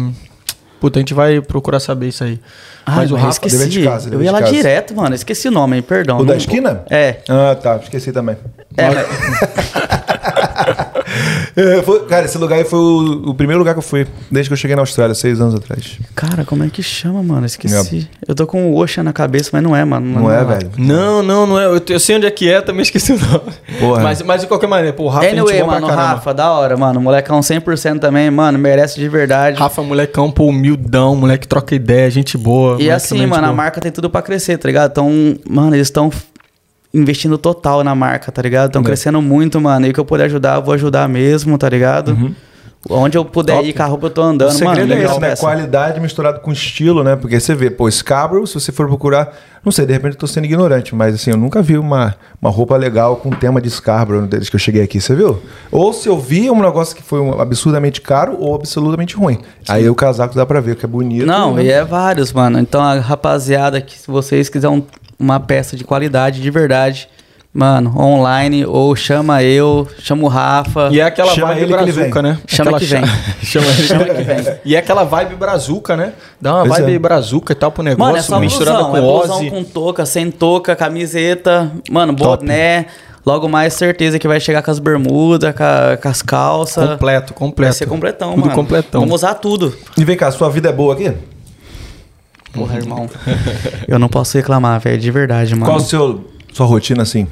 Puta, 0.78 0.98
a 0.98 1.00
gente 1.00 1.14
vai 1.14 1.40
procurar 1.40 1.80
saber 1.80 2.08
isso 2.08 2.22
aí. 2.24 2.38
Ai, 2.84 2.96
mas 2.96 3.10
o 3.10 3.14
mas 3.14 3.22
Rafa. 3.22 3.32
esqueci. 3.32 3.56
dever 3.56 3.68
de 3.70 3.84
casa, 3.84 4.08
eu 4.10 4.20
ia 4.22 4.26
de 4.28 4.32
lá 4.32 4.40
casa. 4.40 4.52
direto, 4.52 4.94
mano. 4.94 5.14
Esqueci 5.14 5.48
o 5.48 5.50
nome, 5.50 5.76
hein? 5.76 5.82
Perdão. 5.82 6.18
O 6.18 6.24
da 6.24 6.32
Não- 6.32 6.36
esquina? 6.38 6.84
É. 6.90 7.16
Ah, 7.28 7.54
tá. 7.54 7.76
Esqueci 7.76 8.12
também. 8.12 8.36
É, 8.76 8.90
mas- 8.90 9.06
É, 11.56 11.82
foi- 11.82 12.06
cara, 12.06 12.24
esse 12.26 12.38
lugar 12.38 12.56
aí 12.58 12.64
foi 12.64 12.78
o, 12.78 13.30
o 13.30 13.34
primeiro 13.34 13.58
lugar 13.58 13.74
que 13.74 13.78
eu 13.78 13.82
fui, 13.82 14.06
desde 14.30 14.48
que 14.48 14.52
eu 14.52 14.56
cheguei 14.56 14.76
na 14.76 14.82
Austrália, 14.82 15.14
seis 15.14 15.40
anos 15.40 15.54
atrás. 15.54 15.98
Cara, 16.14 16.44
como 16.44 16.62
é 16.64 16.68
que 16.68 16.82
chama, 16.82 17.22
mano? 17.22 17.44
Esqueci. 17.46 18.08
Eu 18.26 18.34
tô 18.34 18.46
com 18.46 18.70
o 18.72 18.76
Ocean 18.78 19.02
na 19.02 19.12
cabeça, 19.12 19.50
mas 19.52 19.62
não 19.62 19.74
é, 19.74 19.84
mano. 19.84 20.20
Não, 20.20 20.30
é, 20.30 20.38
lá. 20.38 20.44
velho? 20.44 20.70
Não, 20.78 21.22
não, 21.22 21.46
não 21.46 21.60
é. 21.60 21.66
Eu, 21.66 21.82
eu 21.88 22.00
sei 22.00 22.16
onde 22.16 22.26
é 22.26 22.30
que 22.30 22.48
é, 22.50 22.60
também 22.60 22.82
esqueci 22.82 23.12
o 23.12 23.18
nome. 23.18 23.52
Porra. 23.78 24.02
Mas, 24.02 24.22
mas 24.22 24.40
de 24.42 24.46
qualquer 24.46 24.66
maneira, 24.66 24.92
pô, 24.92 25.04
o 25.04 25.08
Rafa 25.08 25.26
é 25.26 25.30
gente 25.30 25.40
Anyway, 25.40 25.60
boa 25.62 25.80
mano. 25.80 25.86
Rafa, 25.88 26.32
da 26.34 26.50
hora, 26.52 26.76
mano. 26.76 27.00
Molecão 27.00 27.40
100% 27.40 27.98
também, 27.98 28.30
mano. 28.30 28.58
Merece 28.58 28.98
de 28.98 29.08
verdade. 29.08 29.58
Rafa, 29.58 29.82
molecão, 29.82 30.30
pô, 30.30 30.46
humildão, 30.46 31.16
moleque 31.16 31.46
troca 31.48 31.74
ideia, 31.74 32.10
gente 32.10 32.38
boa. 32.38 32.80
e 32.80 32.90
assim, 32.90 33.26
mano, 33.26 33.44
a 33.44 33.48
tipo, 33.48 33.56
marca 33.56 33.80
tem 33.80 33.90
tudo 33.92 34.08
pra 34.08 34.22
crescer, 34.22 34.56
tá 34.58 34.68
ligado? 34.68 34.90
Então, 34.90 35.10
mano, 35.48 35.74
eles 35.74 35.86
estão 35.88 36.10
investindo 36.92 37.38
total 37.38 37.84
na 37.84 37.94
marca, 37.94 38.32
tá 38.32 38.42
ligado? 38.42 38.66
Estão 38.68 38.82
É. 38.82 38.84
crescendo 38.84 39.20
muito, 39.22 39.60
mano. 39.60 39.86
E 39.86 39.90
o 39.90 39.92
que 39.94 40.00
eu 40.00 40.04
puder 40.04 40.24
ajudar, 40.24 40.56
eu 40.56 40.62
vou 40.62 40.74
ajudar 40.74 41.08
mesmo, 41.08 41.56
tá 41.56 41.68
ligado? 41.68 42.34
Onde 42.88 43.18
eu 43.18 43.26
puder 43.26 43.56
Top. 43.56 43.68
ir 43.68 43.74
com 43.74 43.82
a 43.82 43.86
roupa, 43.86 44.06
eu 44.06 44.10
tô 44.10 44.22
O 44.22 44.24
andando, 44.24 44.48
mano. 44.52 44.56
segredo 44.74 44.92
é 44.92 44.96
legal 44.96 45.10
esse, 45.12 45.20
né? 45.20 45.36
Qualidade 45.36 46.00
misturado 46.00 46.40
com 46.40 46.50
estilo, 46.50 47.04
né? 47.04 47.14
Porque 47.14 47.38
você 47.38 47.54
vê, 47.54 47.68
pô, 47.70 47.90
Scarborough, 47.90 48.46
se 48.46 48.54
você 48.54 48.72
for 48.72 48.86
procurar, 48.88 49.36
não 49.62 49.70
sei, 49.70 49.84
de 49.84 49.92
repente 49.92 50.14
eu 50.14 50.18
tô 50.18 50.26
sendo 50.26 50.46
ignorante, 50.46 50.94
mas 50.94 51.14
assim, 51.14 51.30
eu 51.30 51.36
nunca 51.36 51.60
vi 51.60 51.76
uma, 51.76 52.14
uma 52.40 52.50
roupa 52.50 52.74
legal 52.78 53.16
com 53.16 53.28
tema 53.30 53.60
de 53.60 53.68
Scarborough 53.70 54.26
desde 54.26 54.48
que 54.48 54.56
eu 54.56 54.60
cheguei 54.60 54.82
aqui, 54.82 54.98
você 54.98 55.14
viu? 55.14 55.42
Ou 55.70 55.92
se 55.92 56.08
eu 56.08 56.18
vi 56.18 56.46
é 56.46 56.52
um 56.52 56.62
negócio 56.62 56.96
que 56.96 57.02
foi 57.02 57.20
um 57.20 57.38
absurdamente 57.38 58.00
caro 58.00 58.38
ou 58.40 58.54
absolutamente 58.54 59.14
ruim. 59.14 59.38
Aí 59.68 59.86
o 59.86 59.94
casaco 59.94 60.34
dá 60.34 60.46
pra 60.46 60.58
ver 60.60 60.74
que 60.76 60.84
é 60.86 60.88
bonito. 60.88 61.26
Não, 61.26 61.56
né? 61.56 61.64
e 61.64 61.70
é 61.70 61.84
vários, 61.84 62.32
mano. 62.32 62.58
Então, 62.58 62.80
a 62.80 62.94
rapaziada, 62.98 63.78
que 63.82 63.98
se 63.98 64.10
vocês 64.10 64.48
quiserem 64.48 64.78
um- 64.78 64.82
uma 65.20 65.38
peça 65.38 65.76
de 65.76 65.84
qualidade, 65.84 66.40
de 66.40 66.50
verdade, 66.50 67.08
Mano, 67.52 67.92
online, 68.00 68.64
ou 68.64 68.94
chama 68.94 69.42
eu, 69.42 69.84
chama 69.98 70.22
o 70.22 70.28
Rafa. 70.28 70.88
E 70.92 71.00
é 71.00 71.02
aquela 71.02 71.34
Chama 71.34 71.48
vibe 71.52 71.66
brazuca, 71.66 72.22
né? 72.22 72.38
Chama 72.46 72.70
Aquela 72.70 72.78
que 72.78 72.84
vem. 72.86 73.04
cha- 73.04 73.34
Chama 73.42 74.04
que 74.14 74.22
vem. 74.22 74.56
E 74.64 74.76
é 74.76 74.78
aquela 74.78 75.02
vibe 75.02 75.34
brazuca, 75.34 75.96
né? 75.96 76.12
Dá 76.40 76.54
uma 76.54 76.60
Pois 76.66 76.78
vibe 76.80 76.94
é. 76.94 76.98
brazuca 77.00 77.52
e 77.52 77.56
tal 77.56 77.72
pro 77.72 77.82
negócio, 77.82 78.04
Mano, 78.06 78.18
é 78.18 78.22
só 78.22 78.38
misturada 78.38 78.84
blusão. 78.84 78.90
com 78.92 78.96
É 78.96 79.00
blusão 79.00 79.50
com 79.50 79.64
touca, 79.64 80.06
sem 80.06 80.30
touca, 80.30 80.76
camiseta. 80.76 81.72
Mano, 81.90 82.14
Top. 82.14 82.44
boné. 82.44 82.86
Logo 83.26 83.48
mais, 83.48 83.74
certeza 83.74 84.16
que 84.20 84.28
vai 84.28 84.38
chegar 84.38 84.62
com 84.62 84.70
as 84.70 84.78
bermudas, 84.78 85.52
com, 85.52 85.62
a- 85.64 85.96
com 86.00 86.08
as 86.08 86.22
calças. 86.22 86.88
Completo, 86.90 87.34
completo. 87.34 87.72
Vai 87.72 87.78
ser 87.78 87.86
completão, 87.86 88.30
Tudo 88.30 88.42
mano. 88.42 88.54
completão. 88.54 89.00
Vamos 89.00 89.16
usar 89.16 89.34
tudo. 89.34 89.74
E 89.98 90.04
vem 90.04 90.16
cá, 90.16 90.30
sua 90.30 90.48
vida 90.48 90.68
é 90.68 90.72
boa 90.72 90.94
aqui? 90.94 91.12
Porra, 92.52 92.76
irmão. 92.78 93.08
eu 93.88 93.98
não 93.98 94.08
posso 94.08 94.36
reclamar, 94.36 94.80
velho, 94.80 94.98
de 95.00 95.10
verdade, 95.10 95.54
mano. 95.54 95.66
Qual 95.66 95.76
a 95.78 95.80
seu, 95.80 96.24
sua 96.52 96.66
rotina 96.66 97.02
assim? 97.02 97.26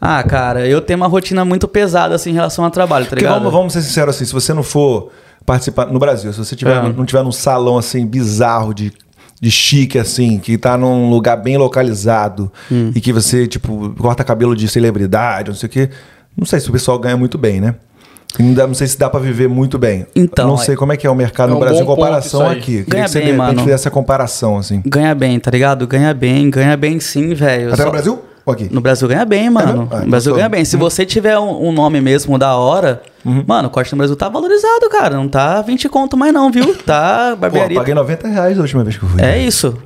Ah, 0.00 0.22
cara, 0.22 0.66
eu 0.66 0.80
tenho 0.80 0.96
uma 0.98 1.08
rotina 1.08 1.44
muito 1.44 1.66
pesada, 1.66 2.14
assim, 2.14 2.30
em 2.30 2.34
relação 2.34 2.64
ao 2.64 2.70
trabalho, 2.70 3.04
tá 3.04 3.10
Porque 3.10 3.24
ligado? 3.24 3.38
vamos, 3.40 3.52
vamos 3.52 3.72
ser 3.72 3.82
sinceros 3.82 4.14
assim, 4.14 4.24
se 4.24 4.32
você 4.32 4.54
não 4.54 4.62
for 4.62 5.10
participar 5.44 5.86
no 5.86 5.98
Brasil, 5.98 6.32
se 6.32 6.38
você 6.38 6.54
tiver, 6.54 6.76
É. 6.76 6.92
não 6.92 7.04
tiver 7.04 7.22
num 7.24 7.32
salão 7.32 7.76
assim 7.76 8.06
bizarro 8.06 8.72
de, 8.72 8.92
de 9.40 9.50
chique 9.50 9.98
assim, 9.98 10.38
que 10.38 10.56
tá 10.56 10.76
num 10.78 11.10
lugar 11.10 11.36
bem 11.36 11.56
localizado 11.56 12.52
Hum. 12.70 12.92
e 12.94 13.00
que 13.00 13.12
você 13.12 13.46
tipo 13.48 13.92
corta 13.98 14.22
cabelo 14.22 14.54
de 14.54 14.68
celebridade, 14.68 15.48
não 15.48 15.56
sei 15.56 15.66
o 15.66 15.70
quê, 15.70 15.90
não 16.36 16.46
sei 16.46 16.60
se 16.60 16.68
o 16.68 16.72
pessoal 16.72 16.96
ganha 16.98 17.16
muito 17.16 17.36
bem, 17.36 17.60
né? 17.60 17.74
Não, 18.38 18.74
sei 18.74 18.86
se 18.86 18.98
dá 18.98 19.08
pra 19.08 19.18
viver 19.18 19.48
muito 19.48 19.78
bem. 19.78 20.06
Então, 20.14 20.44
Eu 20.44 20.48
não 20.50 20.56
sei 20.58 20.76
como 20.76 20.92
é 20.92 20.96
que 20.96 21.06
é 21.06 21.10
o 21.10 21.14
mercado 21.14 21.48
é 21.48 21.50
no 21.52 21.56
um 21.56 21.60
Brasil 21.60 21.82
em 21.82 21.86
comparação 21.86 22.48
aqui. 22.48 22.60
Queria 22.60 22.84
Ganha 22.86 23.04
que 23.04 23.10
você 23.10 23.20
bem, 23.20 23.32
mano. 23.32 23.58
fizesse 23.60 23.74
essa 23.74 23.90
comparação 23.90 24.58
assim. 24.58 24.82
Ganha 24.86 25.14
bem, 25.14 25.38
tá 25.40 25.50
ligado? 25.50 25.86
Ganha 25.86 26.12
bem, 26.12 26.50
ganha 26.50 26.76
bem 26.76 27.00
sim, 27.00 27.32
velho. 27.34 27.68
Até 27.68 27.78
Só- 27.78 27.84
no 27.86 27.90
Brasil 27.90 28.22
ou 28.44 28.52
aqui? 28.52 28.68
No 28.70 28.80
Brasil 28.80 29.08
ganha 29.08 29.24
bem, 29.24 29.48
mano. 29.50 29.68
Ah, 29.70 29.74
no 29.74 29.82
então 29.84 30.10
Brasil 30.10 30.32
tô- 30.32 30.36
ganha 30.36 30.48
bem. 30.48 30.64
Se 30.64 30.76
você 30.76 31.04
tiver 31.06 31.38
um, 31.38 31.68
um 31.68 31.72
nome 31.72 32.00
mesmo 32.00 32.38
da 32.38 32.54
hora, 32.54 33.02
mano, 33.46 33.68
o 33.68 33.70
corte 33.70 33.92
no 33.92 33.98
Brasil 33.98 34.14
tá 34.14 34.28
valorizado, 34.28 34.88
cara. 34.90 35.16
Não 35.16 35.26
tá 35.28 35.60
20 35.62 35.88
conto 35.88 36.16
mais 36.16 36.32
não, 36.32 36.50
viu? 36.50 36.76
Tá 36.76 37.30
Pô, 37.32 37.36
barbearia. 37.36 37.78
paguei 37.78 37.94
90 37.94 38.28
reais 38.28 38.58
a 38.58 38.60
última 38.62 38.84
vez 38.84 38.96
que 38.98 39.04
eu 39.04 39.08
fui. 39.08 39.20
É 39.22 39.38
isso. 39.38 39.76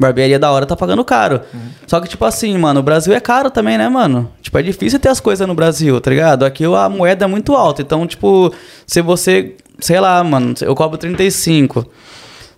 Barbearia 0.00 0.38
da 0.38 0.50
hora 0.50 0.64
tá 0.64 0.74
pagando 0.74 1.04
caro. 1.04 1.42
Só 1.86 2.00
que, 2.00 2.08
tipo 2.08 2.24
assim, 2.24 2.56
mano, 2.56 2.80
o 2.80 2.82
Brasil 2.82 3.12
é 3.12 3.20
caro 3.20 3.50
também, 3.50 3.76
né, 3.76 3.86
mano? 3.86 4.32
Tipo, 4.40 4.58
é 4.58 4.62
difícil 4.62 4.98
ter 4.98 5.10
as 5.10 5.20
coisas 5.20 5.46
no 5.46 5.54
Brasil, 5.54 6.00
tá 6.00 6.08
ligado? 6.08 6.44
Aqui 6.46 6.64
a 6.64 6.88
moeda 6.88 7.26
é 7.26 7.28
muito 7.28 7.54
alta. 7.54 7.82
Então, 7.82 8.06
tipo, 8.06 8.50
se 8.86 9.02
você, 9.02 9.56
sei 9.78 10.00
lá, 10.00 10.24
mano, 10.24 10.54
eu 10.62 10.74
cobro 10.74 10.96
35. 10.96 11.86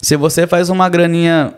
Se 0.01 0.17
você 0.17 0.47
faz 0.47 0.71
uma 0.71 0.89
graninha 0.89 1.55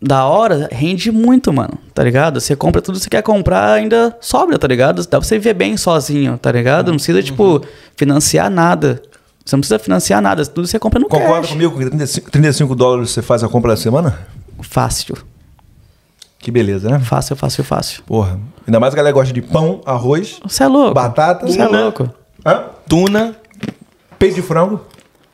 da 0.00 0.26
hora, 0.26 0.68
rende 0.70 1.10
muito, 1.10 1.50
mano, 1.50 1.78
tá 1.94 2.04
ligado? 2.04 2.38
Você 2.38 2.54
compra 2.54 2.82
tudo 2.82 2.96
que 2.96 3.04
você 3.04 3.08
quer 3.08 3.22
comprar, 3.22 3.72
ainda 3.72 4.14
sobra, 4.20 4.58
tá 4.58 4.66
ligado? 4.66 5.02
Dá 5.02 5.18
pra 5.18 5.22
você 5.22 5.38
viver 5.38 5.54
bem 5.54 5.78
sozinho, 5.78 6.36
tá 6.36 6.52
ligado? 6.52 6.88
Não 6.88 6.96
precisa, 6.96 7.22
tipo, 7.22 7.62
financiar 7.96 8.50
nada. 8.50 9.00
Você 9.44 9.56
não 9.56 9.60
precisa 9.60 9.78
financiar 9.78 10.20
nada, 10.20 10.44
tudo 10.44 10.66
você 10.66 10.78
compra 10.78 11.00
no 11.00 11.08
Concorda 11.08 11.40
cash. 11.40 11.50
comigo 11.50 11.78
que 11.78 11.86
35, 11.86 12.30
35 12.30 12.74
dólares 12.74 13.10
você 13.10 13.22
faz 13.22 13.42
a 13.42 13.48
compra 13.48 13.70
da 13.72 13.76
semana? 13.76 14.18
Fácil. 14.62 15.16
Que 16.38 16.50
beleza, 16.50 16.88
né? 16.88 16.98
Fácil, 16.98 17.36
fácil, 17.36 17.62
fácil. 17.62 18.02
Porra. 18.04 18.38
Ainda 18.66 18.80
mais 18.80 18.92
a 18.92 18.96
galera 18.96 19.12
gosta 19.14 19.32
de 19.32 19.42
pão, 19.42 19.80
arroz, 19.86 20.40
Você 20.44 20.64
é 20.64 20.66
louco. 20.68 20.94
batata. 20.94 21.46
Você 21.46 21.60
é 21.60 21.66
louco. 21.68 22.10
Hã? 22.44 22.64
Tuna. 22.88 23.36
Peito 24.18 24.34
de 24.36 24.42
frango. 24.42 24.80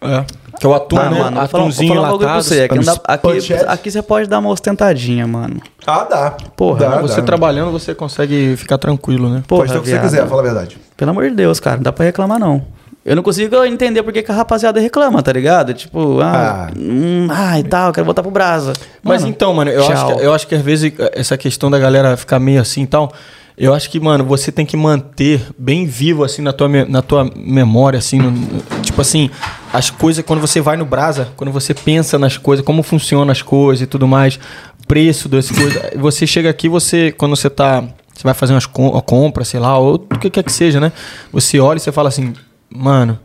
É. 0.03 0.25
Que 0.61 0.67
é 0.67 0.69
o 0.69 0.75
atum, 0.75 0.99
Ah, 0.99 1.11
né? 1.11 1.19
mano, 1.19 1.31
falar, 1.37 1.45
Atumzinho 1.45 1.95
falar 1.95 2.09
pra 2.09 2.17
enlatado. 2.17 2.43
você. 2.43 2.63
Aqui, 2.63 2.75
não 2.77 2.83
dá- 2.85 3.01
aqui, 3.05 3.53
aqui 3.69 3.91
você 3.91 4.03
pode 4.03 4.29
dar 4.29 4.39
uma 4.41 4.51
ostentadinha, 4.51 5.27
mano. 5.27 5.61
Ah, 5.87 6.05
dá. 6.05 6.31
Porra, 6.57 6.79
dá, 6.81 7.01
Você 7.01 7.21
dá. 7.21 7.27
trabalhando, 7.27 7.71
você 7.73 7.95
consegue 7.95 8.57
ficar 8.57 8.77
tranquilo, 8.79 9.29
né? 9.31 9.43
Porra, 9.47 9.63
Pode 9.63 9.73
ter 9.73 9.79
o 9.79 9.83
que 9.83 9.89
viado. 9.89 10.03
você 10.03 10.09
quiser, 10.17 10.29
fala 10.29 10.41
a 10.41 10.45
verdade. 10.45 10.79
Pelo 10.97 11.11
amor 11.11 11.29
de 11.29 11.35
Deus, 11.37 11.59
cara. 11.61 11.77
Não 11.77 11.83
dá 11.83 11.93
pra 11.93 12.05
reclamar, 12.05 12.39
não. 12.39 12.65
Eu 13.09 13.17
não 13.17 13.23
consigo 13.23 13.65
entender 13.65 14.03
por 14.03 14.13
que, 14.13 14.25
a 14.31 14.35
rapaziada 14.35 14.79
reclama, 14.81 15.23
tá 15.23 15.33
ligado? 15.33 15.73
Tipo, 15.73 16.21
ah, 16.21 16.69
Ah. 16.69 16.73
hum, 16.79 17.27
ah 17.31 17.59
e 17.59 17.63
tal, 17.65 17.93
quero 17.93 18.05
voltar 18.05 18.23
pro 18.23 18.31
brasa. 18.31 18.75
Mas 19.03 19.23
Mano, 19.23 19.33
então, 19.35 19.55
mano, 19.55 19.71
eu 19.71 19.83
acho, 19.87 20.07
que, 20.07 20.23
eu 20.25 20.35
acho 20.35 20.47
que 20.47 20.55
às 20.55 20.63
vezes 20.63 20.93
essa 21.15 21.37
questão 21.39 21.71
da 21.71 21.79
galera 21.79 22.17
ficar 22.17 22.39
meio 22.39 22.61
assim 22.61 22.83
e 22.83 22.87
tal, 22.87 23.11
eu 23.57 23.73
acho 23.75 23.91
que, 23.91 23.99
mano, 23.99 24.25
você 24.25 24.53
tem 24.53 24.65
que 24.67 24.77
manter 24.77 25.41
bem 25.59 25.87
vivo, 25.87 26.23
assim, 26.23 26.43
na 26.43 26.53
tua, 26.53 26.69
na 26.69 27.03
tua 27.03 27.29
memória, 27.35 27.99
assim, 27.99 28.19
no- 28.19 28.61
tipo 28.83 29.01
assim, 29.01 29.31
as 29.73 29.91
coisas, 29.91 30.25
quando 30.25 30.41
você 30.41 30.61
vai 30.61 30.77
no 30.77 30.85
Brasa, 30.85 31.29
quando 31.37 31.51
você 31.51 31.73
pensa 31.75 32.19
nas 32.19 32.37
coisas, 32.37 32.65
como 32.65 32.83
funcionam 32.83 33.33
as 33.33 33.43
coisas 33.43 33.83
e 33.83 33.87
tudo 33.87 34.07
mais, 34.07 34.39
preço 34.87 35.29
das 35.29 35.51
coisas, 35.51 35.83
você 35.97 36.27
chega 36.27 36.49
aqui, 36.51 36.69
você, 36.69 37.11
quando 37.11 37.35
você 37.35 37.51
tá, 37.51 37.81
você 38.15 38.23
vai 38.23 38.35
fazer 38.35 38.53
umas 38.55 38.67
com, 38.67 38.91
uma 38.91 39.03
compra, 39.03 39.45
sei 39.45 39.59
lá, 39.61 39.77
ou 39.79 39.95
o 39.95 40.19
que 40.19 40.31
quer 40.31 40.43
que 40.45 40.53
seja, 40.53 40.79
né? 40.79 40.93
Você 41.33 41.59
olha 41.59 41.79
e 41.79 41.81
você 41.81 41.91
fala 41.91 42.09
assim, 42.11 42.33
mano, 42.71 43.19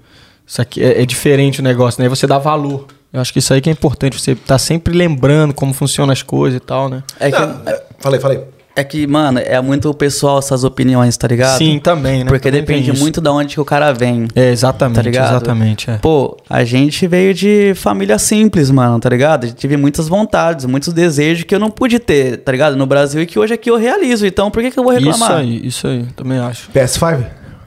isso 0.45 0.61
aqui 0.61 0.83
é, 0.83 1.01
é 1.01 1.05
diferente 1.05 1.59
o 1.59 1.63
negócio, 1.63 2.01
né? 2.01 2.09
Você 2.09 2.27
dá 2.27 2.37
valor. 2.37 2.85
Eu 3.11 3.21
acho 3.21 3.31
que 3.31 3.39
isso 3.39 3.53
aí 3.53 3.61
que 3.61 3.69
é 3.69 3.73
importante, 3.73 4.19
você 4.19 4.33
tá 4.33 4.57
sempre 4.57 4.93
lembrando 4.93 5.53
como 5.53 5.71
funcionam 5.73 6.11
as 6.11 6.23
coisas 6.23 6.57
e 6.57 6.59
tal, 6.59 6.89
né? 6.89 7.03
É 7.19 7.31
que, 7.31 7.39
Não, 7.39 7.61
é, 7.65 7.83
falei, 7.99 8.19
falei. 8.19 8.43
é 8.75 8.83
que, 8.83 9.05
mano, 9.05 9.37
é 9.37 9.61
muito 9.61 9.93
pessoal 9.93 10.39
essas 10.39 10.63
opiniões, 10.63 11.15
tá 11.15 11.27
ligado? 11.27 11.59
Sim, 11.59 11.77
também, 11.77 12.23
né? 12.23 12.25
Porque 12.25 12.49
Também 12.49 12.61
depende 12.65 12.91
muito 12.99 13.21
da 13.21 13.31
onde 13.31 13.53
que 13.53 13.61
o 13.61 13.65
cara 13.65 13.91
vem. 13.93 14.27
É, 14.35 14.49
exatamente, 14.49 14.95
Tá 14.95 15.01
ligado? 15.03 15.29
exatamente. 15.29 15.91
É. 15.91 15.97
Pô, 15.99 16.35
a 16.49 16.63
gente 16.63 17.05
veio 17.05 17.35
de 17.35 17.73
família 17.75 18.17
simples, 18.17 18.71
mano, 18.71 18.99
tá 18.99 19.09
ligado? 19.09 19.53
Teve 19.53 19.77
muitas 19.77 20.07
vontades, 20.07 20.65
muitos 20.65 20.91
desejos 20.91 21.43
que 21.43 21.53
eu 21.53 21.59
não 21.59 21.69
pude 21.69 21.99
ter, 21.99 22.37
tá 22.37 22.51
ligado? 22.51 22.75
No 22.75 22.87
Brasil 22.87 23.21
e 23.21 23.27
que 23.27 23.37
hoje 23.37 23.53
aqui 23.53 23.69
eu 23.69 23.77
realizo. 23.77 24.25
Então 24.25 24.49
por 24.49 24.63
que, 24.63 24.71
que 24.71 24.79
eu 24.79 24.83
vou 24.83 24.91
reclamar? 24.91 25.29
Isso 25.29 25.33
aí, 25.33 25.67
isso 25.67 25.87
aí, 25.87 26.03
também 26.15 26.39
acho. 26.39 26.71
PS5? 26.71 27.25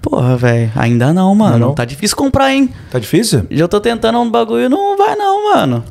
Porra, 0.08 0.36
velho, 0.36 0.70
ainda 0.76 1.12
não, 1.12 1.34
mano. 1.34 1.58
Não? 1.58 1.74
Tá 1.74 1.84
difícil 1.84 2.16
comprar, 2.16 2.54
hein? 2.54 2.70
Tá 2.90 2.98
difícil? 2.98 3.42
Já 3.50 3.66
tô 3.66 3.80
tentando 3.80 4.18
um 4.20 4.30
bagulho 4.30 4.66
e 4.66 4.68
não 4.68 4.96
vai 4.96 5.16
não, 5.16 5.52
mano. 5.54 5.82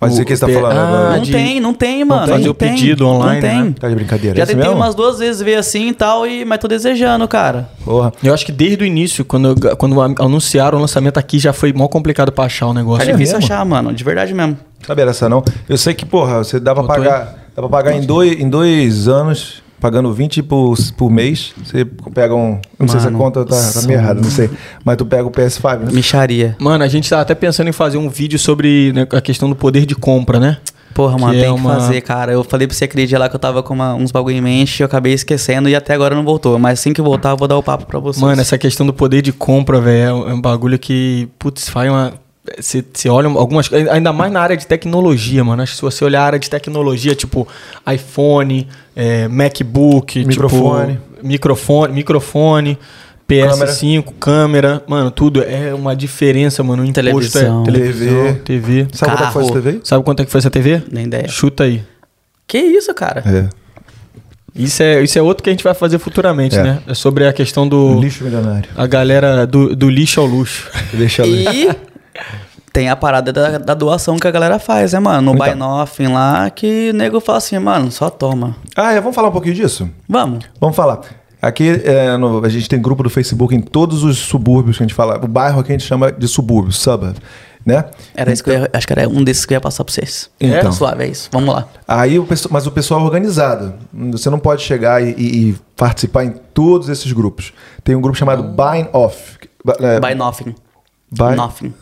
Mas 0.00 0.18
o 0.18 0.24
que 0.24 0.34
você 0.34 0.46
tá 0.46 0.50
falando 0.52 0.78
Ah, 0.78 1.16
não 1.16 1.22
de- 1.22 1.30
tem, 1.30 1.60
não 1.60 1.74
tem, 1.74 2.02
mano. 2.06 2.26
fazer 2.26 2.44
não 2.44 2.50
o 2.52 2.54
pedido 2.54 3.06
online, 3.06 3.40
Não 3.42 3.48
tem. 3.48 3.62
né? 3.64 3.74
Tá 3.78 3.86
de 3.88 3.94
brincadeira? 3.94 4.34
Já 4.34 4.42
é 4.42 4.44
isso 4.44 4.52
tentei 4.54 4.66
mesmo? 4.70 4.82
umas 4.82 4.94
duas 4.94 5.18
vezes 5.18 5.42
ver 5.42 5.56
assim 5.56 5.88
e 5.88 5.92
tal, 5.92 6.26
e... 6.26 6.42
mas 6.44 6.58
tô 6.58 6.66
desejando, 6.66 7.28
cara. 7.28 7.68
Porra. 7.84 8.10
Eu 8.24 8.32
acho 8.32 8.46
que 8.46 8.50
desde 8.50 8.82
o 8.82 8.86
início, 8.86 9.24
quando, 9.26 9.54
quando 9.76 10.00
anunciaram 10.00 10.78
o 10.78 10.80
lançamento 10.80 11.18
aqui, 11.18 11.38
já 11.38 11.52
foi 11.52 11.72
mó 11.74 11.86
complicado 11.86 12.32
pra 12.32 12.44
achar 12.46 12.66
o 12.66 12.68
Tá 12.70 12.74
negócio. 12.80 13.06
difícil 13.12 13.38
mesmo? 13.38 13.52
achar, 13.54 13.64
mano, 13.66 13.92
de 13.92 14.02
verdade 14.02 14.32
mesmo. 14.32 14.56
Sabia 14.86 15.04
dessa 15.04 15.28
não? 15.28 15.44
Eu 15.68 15.76
sei 15.76 15.92
que, 15.92 16.06
porra, 16.06 16.38
você 16.38 16.58
dá 16.58 16.72
pra 16.74 16.82
Botou 16.82 16.96
pagar. 16.96 17.34
Dá 17.54 17.62
pra 17.62 17.68
pagar 17.68 17.92
em 17.94 18.00
dois, 18.00 18.40
em 18.40 18.48
dois 18.48 19.06
anos, 19.06 19.62
pagando 19.80 20.12
20 20.12 20.42
por, 20.42 20.76
por 20.96 21.10
mês. 21.10 21.52
Você 21.64 21.84
pega 21.84 22.34
um. 22.34 22.60
Não 22.78 22.86
sei 22.86 23.00
se 23.00 23.06
a 23.06 23.10
Mano, 23.10 23.24
conta 23.24 23.44
tá, 23.44 23.56
tá 23.74 23.82
meio 23.86 23.98
errada, 23.98 24.20
não 24.20 24.30
sei. 24.30 24.50
Mas 24.84 24.96
tu 24.96 25.06
pega 25.06 25.24
o 25.26 25.30
PS5, 25.30 25.78
né? 25.80 25.92
Micharia. 25.92 26.56
Mano, 26.60 26.84
a 26.84 26.88
gente 26.88 27.08
tá 27.08 27.20
até 27.20 27.34
pensando 27.34 27.68
em 27.68 27.72
fazer 27.72 27.98
um 27.98 28.08
vídeo 28.08 28.38
sobre 28.38 28.92
né, 28.92 29.06
a 29.12 29.20
questão 29.20 29.48
do 29.48 29.56
poder 29.56 29.86
de 29.86 29.94
compra, 29.94 30.38
né? 30.38 30.58
Porra, 30.94 31.16
mano, 31.16 31.32
Que 31.32 31.38
é 31.38 31.42
tem 31.44 31.54
que 31.54 31.60
uma- 31.60 31.74
fazer, 31.80 32.00
cara. 32.00 32.32
Eu 32.32 32.42
falei 32.42 32.66
pra 32.66 32.76
você 32.76 32.84
aquele 32.84 33.06
dia 33.06 33.16
lá 33.18 33.28
que 33.28 33.36
eu 33.36 33.40
tava 33.40 33.62
com 33.62 33.72
uma- 33.72 33.94
uns 33.94 34.10
bagulho 34.10 34.36
em 34.36 34.40
mente 34.40 34.80
e 34.80 34.82
eu 34.82 34.86
acabei 34.86 35.12
esquecendo 35.12 35.68
e 35.68 35.74
até 35.74 35.94
agora 35.94 36.14
não 36.16 36.24
voltou. 36.24 36.58
Mas 36.58 36.80
assim 36.80 36.92
que 36.92 37.00
voltar, 37.00 37.30
eu 37.30 37.36
vou 37.36 37.46
dar 37.46 37.56
o 37.56 37.62
papo 37.62 37.86
pra 37.86 37.98
vocês. 38.00 38.20
Mano, 38.20 38.40
essa 38.42 38.58
questão 38.58 38.84
do 38.84 38.92
poder 38.92 39.22
de 39.22 39.32
compra, 39.32 39.80
velho, 39.80 40.02
é 40.08 40.12
um- 40.12 40.28
é 40.30 40.34
um 40.34 40.40
bagulho 40.40 40.78
que, 40.78 41.28
putz, 41.38 41.68
faz 41.68 41.88
uma. 41.90 42.12
Você 42.58 42.82
você 42.92 43.08
olha 43.08 43.28
algumas 43.28 43.68
coisas, 43.68 43.88
ainda 43.90 44.12
mais 44.12 44.32
na 44.32 44.40
área 44.40 44.56
de 44.56 44.66
tecnologia, 44.66 45.44
mano. 45.44 45.62
Acho 45.62 45.72
que 45.72 45.76
se 45.76 45.82
você 45.82 46.04
olhar 46.04 46.22
a 46.22 46.24
área 46.26 46.38
de 46.38 46.48
tecnologia, 46.48 47.14
tipo 47.14 47.46
iPhone, 47.92 48.66
é, 48.96 49.28
MacBook, 49.28 50.24
Microfone. 50.24 50.92
tipo, 50.94 51.26
microfone, 51.26 51.92
microfone, 51.92 52.78
PS5, 53.28 54.14
câmera. 54.18 54.82
mano, 54.88 55.10
tudo 55.10 55.42
é 55.42 55.72
uma 55.74 55.94
diferença, 55.94 56.62
mano. 56.62 56.82
O 56.82 56.86
imposto 56.86 57.02
Televisão. 57.02 57.62
é 57.62 57.64
televisão, 57.66 58.34
TV. 58.44 58.86
Sabe 58.92 59.12
quanto 59.16 59.22
é 59.22 59.26
que 59.26 59.32
foi 59.32 59.42
essa. 59.44 59.52
TV? 59.52 59.80
Sabe 59.84 60.04
quanto 60.04 60.20
é 60.20 60.24
que 60.24 60.30
foi 60.30 60.38
essa 60.38 60.50
TV? 60.50 60.82
Nem 60.90 61.04
ideia. 61.06 61.28
Chuta 61.28 61.64
aí. 61.64 61.82
Que 62.46 62.58
isso, 62.58 62.92
cara? 62.94 63.22
É. 63.26 63.48
Isso 64.52 64.82
é, 64.82 65.00
isso 65.02 65.16
é 65.16 65.22
outro 65.22 65.44
que 65.44 65.50
a 65.50 65.52
gente 65.52 65.62
vai 65.62 65.74
fazer 65.74 65.98
futuramente, 66.00 66.56
É. 66.58 66.62
né? 66.62 66.78
É 66.88 66.94
sobre 66.94 67.26
a 67.28 67.32
questão 67.32 67.68
do. 67.68 68.00
Lixo 68.00 68.24
milionário. 68.24 68.68
A 68.76 68.86
galera 68.86 69.46
do, 69.46 69.76
do 69.76 69.88
lixo 69.88 70.20
ao 70.20 70.26
luxo. 70.26 70.68
Deixa 70.92 71.22
ali. 71.22 71.44
E 71.68 71.70
tem 72.72 72.88
a 72.88 72.96
parada 72.96 73.32
da, 73.32 73.58
da 73.58 73.74
doação 73.74 74.16
que 74.18 74.26
a 74.26 74.30
galera 74.30 74.58
faz, 74.58 74.92
né, 74.92 74.98
mano? 75.00 75.32
No 75.32 75.34
Então. 75.34 75.46
Buy 75.46 75.54
Nothing 75.56 76.08
lá, 76.08 76.50
que 76.50 76.90
o 76.90 76.94
nego 76.96 77.20
fala 77.20 77.38
assim, 77.38 77.58
mano, 77.58 77.90
só 77.90 78.08
toma. 78.10 78.56
Ah, 78.76 78.92
é, 78.92 79.00
vamos 79.00 79.14
falar 79.14 79.28
um 79.28 79.32
pouquinho 79.32 79.54
disso? 79.54 79.88
Vamos. 80.08 80.44
Vamos 80.60 80.76
falar. 80.76 81.00
Aqui 81.42 81.80
é, 81.84 82.16
no- 82.16 82.44
a 82.44 82.48
gente 82.48 82.68
tem 82.68 82.80
grupo 82.80 83.02
do 83.02 83.08
Facebook 83.10 83.54
em 83.54 83.60
todos 83.60 84.04
os 84.04 84.18
subúrbios 84.18 84.76
que 84.76 84.82
a 84.82 84.86
gente 84.86 84.94
fala. 84.94 85.16
O 85.24 85.26
bairro 85.26 85.60
aqui 85.60 85.70
a 85.72 85.78
gente 85.78 85.86
chama 85.86 86.12
de 86.12 86.28
subúrbio, 86.28 86.70
suburb, 86.70 87.16
né? 87.64 87.86
Era 88.14 88.30
isso 88.30 88.44
que 88.44 88.50
eu 88.50 88.54
ia, 88.60 88.70
acho 88.72 88.86
que 88.86 88.92
era 88.92 89.08
um 89.08 89.24
desses 89.24 89.46
que 89.46 89.54
eu 89.54 89.56
ia 89.56 89.60
passar 89.60 89.82
pra 89.82 89.92
vocês. 89.94 90.28
Então. 90.38 90.68
É? 90.68 90.72
Suave, 90.72 91.04
é 91.04 91.08
isso. 91.08 91.30
Vamos 91.32 91.54
lá. 91.54 91.66
Aí 91.88 92.18
o 92.18 92.24
pessoal, 92.26 92.50
mas 92.52 92.66
o 92.66 92.70
pessoal 92.70 93.00
é 93.00 93.04
organizado. 93.04 93.72
Você 94.12 94.28
não 94.28 94.38
pode 94.38 94.62
chegar 94.62 95.02
e, 95.02 95.12
e- 95.16 95.48
e 95.50 95.56
participar 95.76 96.24
em 96.24 96.30
todos 96.52 96.90
esses 96.90 97.10
grupos. 97.10 97.54
Tem 97.82 97.94
um 97.96 98.02
grupo 98.02 98.18
chamado 98.18 98.42
Buy 98.42 98.86
Off. 98.92 99.38
É, 99.80 99.98
Buy 99.98 100.14
Nothing. 100.14 100.54
Buy- 101.10 101.34
Nothing. 101.36 101.72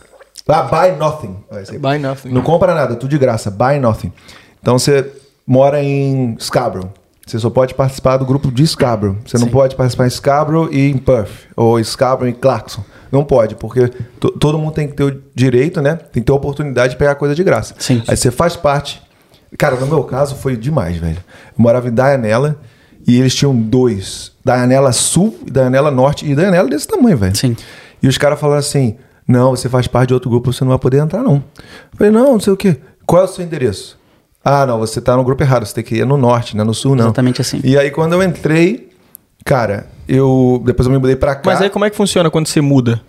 Ah, 0.49 0.63
Buy 0.63 0.93
Nothing. 0.97 1.37
Buy 1.79 1.99
nothing. 1.99 2.31
Não 2.31 2.43
compra 2.43 2.75
nada, 2.75 2.95
tudo 2.97 3.11
de 3.11 3.19
graça. 3.19 3.51
Buy 3.51 3.79
Nothing. 3.79 4.13
Então 4.61 4.79
você 4.79 5.07
mora 5.47 5.83
em 5.83 6.37
Scarborough. 6.41 6.91
Você 7.27 7.39
só 7.39 7.51
pode 7.51 7.75
participar 7.75 8.17
do 8.17 8.25
grupo 8.25 8.51
de 8.51 8.67
Scarborough. 8.67 9.19
Você 9.27 9.37
não 9.37 9.49
pode 9.49 9.77
participar 9.77 10.07
em 10.07 10.11
Scarborough 10.11 10.71
e 10.73 10.91
em 10.91 10.97
Perth. 10.97 11.31
Ou 11.55 11.83
Scarborough 11.85 12.31
e 12.31 12.33
Clarkson. 12.33 12.83
Não 13.13 13.23
pode, 13.23 13.55
porque 13.57 13.89
to- 14.19 14.31
todo 14.33 14.59
mundo 14.59 14.73
tem 14.73 14.89
que 14.89 14.95
ter 14.95 15.05
o 15.05 15.23
direito, 15.35 15.83
né? 15.83 15.97
Tem 15.97 16.23
que 16.23 16.27
ter 16.27 16.33
a 16.33 16.35
oportunidade 16.35 16.93
de 16.95 16.99
pegar 16.99 17.15
coisa 17.17 17.35
de 17.35 17.45
graça. 17.45 17.75
Sim. 17.79 18.03
Aí 18.09 18.17
você 18.17 18.31
faz 18.31 18.57
parte. 18.57 19.03
Cara, 19.59 19.77
no 19.77 19.87
meu 19.87 20.03
caso 20.05 20.35
foi 20.37 20.57
demais, 20.57 20.97
velho. 20.97 21.17
Eu 21.17 21.55
morava 21.63 21.89
em 21.89 21.93
Dianella 21.95 22.57
e 23.07 23.19
eles 23.21 23.35
tinham 23.35 23.55
dois. 23.55 24.33
Dianella 24.45 24.93
Sul 24.93 25.39
e 25.47 25.51
Dianella 25.51 25.91
Norte. 25.91 26.25
E 26.31 26.35
Dianella 26.35 26.69
desse 26.69 26.89
tamanho, 26.89 27.17
velho. 27.19 27.37
Sim. 27.37 27.55
E 28.03 28.09
os 28.09 28.17
caras 28.17 28.39
falaram 28.41 28.61
assim: 28.61 28.97
não, 29.29 29.51
você 29.51 29.69
faz 29.69 29.87
parte 29.87 30.09
de 30.09 30.15
outro 30.15 30.31
grupo, 30.31 30.53
você 30.53 30.65
não 30.65 30.71
vai 30.71 30.79
poder 30.79 30.99
entrar, 30.99 31.23
não. 31.23 31.35
Eu 31.37 31.99
falei, 31.99 32.11
não, 32.13 32.33
não 32.33 32.41
sei 32.41 32.53
o 32.53 32.57
quê. 32.57 32.79
Qual 33.07 33.23
é 33.23 33.25
o 33.27 33.29
seu 33.29 33.45
endereço? 33.45 33.97
Ah, 34.45 34.65
não, 34.67 34.79
você 34.79 35.01
tá 35.01 35.15
no 35.17 35.23
grupo 35.23 35.43
errado, 35.43 35.67
você 35.67 35.75
tem 35.75 35.85
que 35.85 35.97
ir 35.97 36.07
no 36.07 36.17
norte, 36.17 36.57
né? 36.57 36.65
No 36.65 36.73
sul, 36.73 36.97
não. 36.97 37.05
Exatamente 37.07 37.41
assim. 37.43 37.61
E 37.63 37.77
aí, 37.77 37.91
quando 37.91 38.15
eu 38.15 38.23
entrei, 38.23 38.89
cara, 39.45 39.87
eu. 40.09 40.63
Depois 40.65 40.87
eu 40.87 40.93
me 40.93 40.99
mudei 40.99 41.17
pra 41.17 41.35
cá. 41.35 41.43
Mas 41.45 41.61
aí 41.61 41.69
como 41.71 41.85
é 41.85 41.91
que 41.91 41.97
funciona 41.97 42.31
quando 42.31 42.47
você 42.47 42.61
muda? 42.61 43.01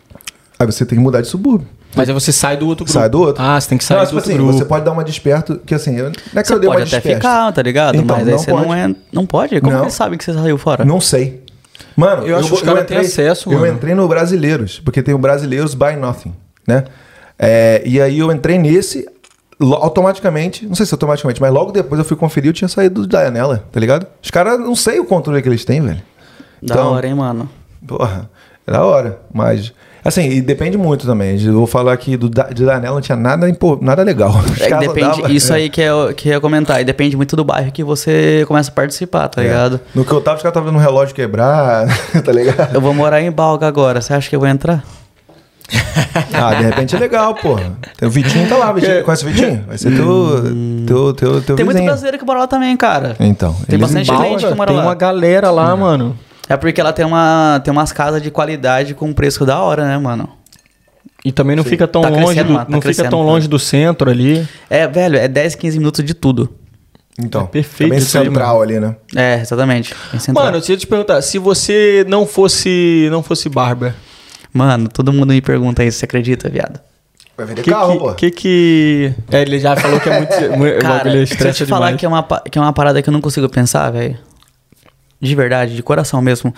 Aí 0.59 0.65
você 0.65 0.85
tem 0.85 0.97
que 0.97 1.03
mudar 1.03 1.21
de 1.21 1.27
subúrbio. 1.27 1.65
Mas 1.95 2.07
aí 2.09 2.13
você 2.13 2.31
sai 2.31 2.57
do 2.57 2.67
outro 2.67 2.83
grupo. 2.85 2.99
Sai 2.99 3.09
do 3.09 3.19
outro. 3.21 3.41
Ah, 3.41 3.59
você 3.59 3.69
tem 3.69 3.77
que 3.77 3.83
sair 3.83 3.97
não, 3.97 4.03
do 4.03 4.07
tipo 4.07 4.17
outro 4.17 4.29
assim, 4.31 4.37
grupo. 4.39 4.53
você 4.57 4.65
pode 4.65 4.85
dar 4.85 4.91
uma 4.91 5.03
desperto, 5.03 5.59
que 5.65 5.73
assim, 5.73 5.95
eu, 5.97 6.05
não 6.05 6.11
é 6.35 6.41
que 6.41 6.47
Você 6.47 6.53
eu 6.53 6.59
dei 6.59 6.69
pode 6.69 6.81
uma 6.81 6.87
até 6.87 6.97
desperto. 6.97 7.17
ficar, 7.17 7.51
tá 7.53 7.61
ligado? 7.61 7.95
Então, 7.97 8.17
Mas 8.17 8.27
aí 8.27 8.31
não 8.33 8.39
você 8.39 8.51
pode. 8.51 8.65
não 8.67 8.73
é. 8.75 8.95
Não 9.11 9.25
pode? 9.25 9.59
Como 9.61 9.71
Não. 9.71 9.79
que 9.79 9.85
eles 9.85 9.93
sabem 9.95 10.17
que 10.17 10.23
você 10.25 10.33
saiu 10.33 10.57
fora? 10.57 10.83
Não 10.85 10.99
sei. 11.01 11.41
Mano, 11.99 12.25
Eu 12.25 12.37
acho 12.37 12.47
que 12.47 12.53
os 12.55 12.61
caras 12.61 12.85
têm 12.85 12.97
acesso, 12.97 13.51
Eu 13.51 13.59
mano. 13.59 13.73
entrei 13.73 13.93
no 13.93 14.07
Brasileiros, 14.07 14.79
porque 14.79 15.01
tem 15.03 15.13
o 15.13 15.17
Brasileiros 15.17 15.73
by 15.73 15.95
Nothing, 15.99 16.33
né? 16.67 16.85
É, 17.37 17.81
e 17.85 18.01
aí 18.01 18.19
eu 18.19 18.31
entrei 18.31 18.57
nesse 18.57 19.07
automaticamente, 19.81 20.65
não 20.65 20.75
sei 20.75 20.85
se 20.85 20.93
automaticamente, 20.93 21.41
mas 21.41 21.51
logo 21.51 21.71
depois 21.71 21.99
eu 21.99 22.05
fui 22.05 22.15
conferir, 22.15 22.49
eu 22.49 22.53
tinha 22.53 22.67
saído 22.67 23.05
da 23.05 23.23
janela, 23.25 23.65
tá 23.71 23.79
ligado? 23.79 24.07
Os 24.23 24.31
caras 24.31 24.57
não 24.59 24.75
sei 24.75 24.99
o 24.99 25.05
controle 25.05 25.41
que 25.41 25.49
eles 25.49 25.65
têm, 25.65 25.81
velho. 25.81 26.01
Da 26.61 26.75
Então- 26.75 26.91
hora, 26.93 27.07
hein, 27.07 27.13
mano? 27.15 27.49
Porra, 27.85 28.29
é 28.65 28.71
da 28.71 28.83
hora, 28.85 29.19
mas 29.33 29.73
assim, 30.03 30.29
e 30.29 30.41
depende 30.41 30.77
muito 30.77 31.05
também. 31.05 31.41
Eu 31.43 31.53
vou 31.53 31.67
falar 31.67 31.95
que 31.97 32.15
do, 32.17 32.29
da- 32.29 32.49
de 32.49 32.63
Danela 32.65 32.93
não 32.95 33.01
tinha 33.01 33.15
nada, 33.15 33.47
nada 33.81 34.03
legal. 34.03 34.33
É 34.59 34.69
depende, 34.79 35.05
andavam- 35.07 35.29
isso 35.31 35.53
é. 35.53 35.57
aí 35.57 35.69
que 35.69 35.81
eu, 35.81 36.13
que 36.15 36.29
eu 36.29 36.33
ia 36.33 36.39
comentar, 36.39 36.81
e 36.81 36.83
depende 36.83 37.15
muito 37.17 37.35
do 37.35 37.43
bairro 37.43 37.71
que 37.71 37.83
você 37.83 38.43
começa 38.47 38.71
a 38.71 38.73
participar, 38.73 39.27
tá 39.27 39.41
É. 39.41 39.45
ligado? 39.45 39.79
No 39.93 40.03
que 40.05 40.11
eu 40.11 40.21
tava, 40.21 40.37
os 40.37 40.43
caras 40.43 40.51
estavam 40.55 40.69
vendo 40.71 40.79
um 40.79 40.83
relógio 40.83 41.13
quebrar, 41.15 41.87
tá 42.23 42.31
ligado? 42.31 42.73
Eu 42.75 42.81
vou 42.81 42.93
morar 42.93 43.21
em 43.21 43.31
Balga 43.31 43.67
agora, 43.67 44.01
você 44.01 44.13
acha 44.13 44.29
que 44.29 44.35
eu 44.35 44.39
vou 44.39 44.49
entrar? 44.49 44.83
Ah, 46.33 46.53
de 46.55 46.63
repente 46.63 46.95
é 46.95 46.99
legal, 46.99 47.35
porra. 47.35 47.73
Tem 47.97 48.07
o 48.07 48.11
Vitinho 48.11 48.47
tá 48.47 48.55
lá, 48.57 48.71
Vitinho. 48.71 49.03
Conhece 49.03 49.25
o 49.25 49.27
Vitinho? 49.29 49.63
Vai 49.67 49.77
ser 49.77 49.91
teu, 49.95 50.43
teu, 50.87 51.13
teu, 51.13 51.41
teu 51.41 51.55
Tem 51.55 51.65
muito 51.65 51.75
vizinho. 51.75 51.85
brasileiro 51.85 52.17
que 52.17 52.25
mora 52.25 52.39
lá 52.39 52.47
também, 52.47 52.75
cara. 52.75 53.15
Então. 53.19 53.55
Tem 53.67 53.77
bastante 53.77 54.05
gente 54.07 54.45
que 54.47 54.55
mora 54.55 54.67
tem 54.71 54.77
lá. 54.77 54.83
uma 54.83 54.95
galera 54.95 55.51
lá, 55.51 55.75
mano. 55.75 56.17
É 56.49 56.57
porque 56.57 56.81
ela 56.81 56.91
tem, 56.91 57.05
uma, 57.05 57.61
tem 57.63 57.71
umas 57.71 57.91
casas 57.91 58.21
de 58.21 58.31
qualidade 58.31 58.93
com 58.95 59.13
preço 59.13 59.45
da 59.45 59.59
hora, 59.59 59.85
né, 59.85 59.97
mano? 59.97 60.27
E 61.23 61.31
também 61.31 61.55
não 61.55 61.63
fica 61.63 61.87
tão 61.87 62.01
Tá 62.01 62.09
longe 62.09 62.43
do, 62.43 62.53
mano, 62.53 62.65
tá 62.65 62.71
não 62.71 62.81
fica 62.81 63.09
tão 63.09 63.21
longe 63.21 63.47
do 63.47 63.59
centro 63.59 64.09
ali. 64.09 64.47
É, 64.69 64.87
velho, 64.87 65.17
é 65.17 65.27
10, 65.27 65.55
15 65.55 65.77
minutos 65.77 66.03
de 66.03 66.13
tudo. 66.13 66.49
Então. 67.21 67.43
É 67.43 67.47
perfeito 67.47 67.89
bem 67.91 67.99
central 67.99 68.61
ali, 68.61 68.79
né? 68.79 68.95
É, 69.15 69.39
exatamente. 69.41 69.93
Mano, 70.33 70.57
eu 70.57 70.77
te 70.77 70.87
perguntar, 70.87 71.21
se 71.21 71.37
você 71.37 72.05
não 72.07 72.25
fosse 72.25 73.07
não 73.11 73.21
fosse 73.21 73.47
barba, 73.49 73.93
Mano, 74.53 74.89
todo 74.89 75.13
mundo 75.13 75.31
me 75.31 75.41
pergunta 75.41 75.83
isso, 75.83 75.99
você 75.99 76.05
acredita, 76.05 76.49
viado? 76.49 76.79
Vai 77.37 77.45
vender 77.45 77.61
que 77.61 77.69
carro, 77.69 77.93
que, 77.93 77.99
pô. 77.99 78.13
que 78.13 78.31
que 78.31 79.13
é, 79.31 79.41
ele 79.41 79.59
já 79.59 79.75
falou 79.75 79.99
que 79.99 80.09
é 80.09 80.17
muito, 80.17 80.33
muito 80.57 80.79
Cara, 80.79 81.25
se 81.25 81.47
eu 81.47 81.53
te 81.53 81.65
falar 81.65 81.87
demais. 81.87 81.99
que 81.99 82.05
é, 82.05 82.09
uma, 82.09 82.23
que 82.23 82.57
é 82.57 82.61
uma 82.61 82.73
parada 82.73 83.01
que 83.01 83.09
eu 83.09 83.13
não 83.13 83.21
consigo 83.21 83.47
pensar, 83.47 83.89
velho. 83.91 84.17
De 85.21 85.35
verdade, 85.35 85.75
de 85.75 85.83
coração 85.83 86.21
mesmo. 86.21 86.53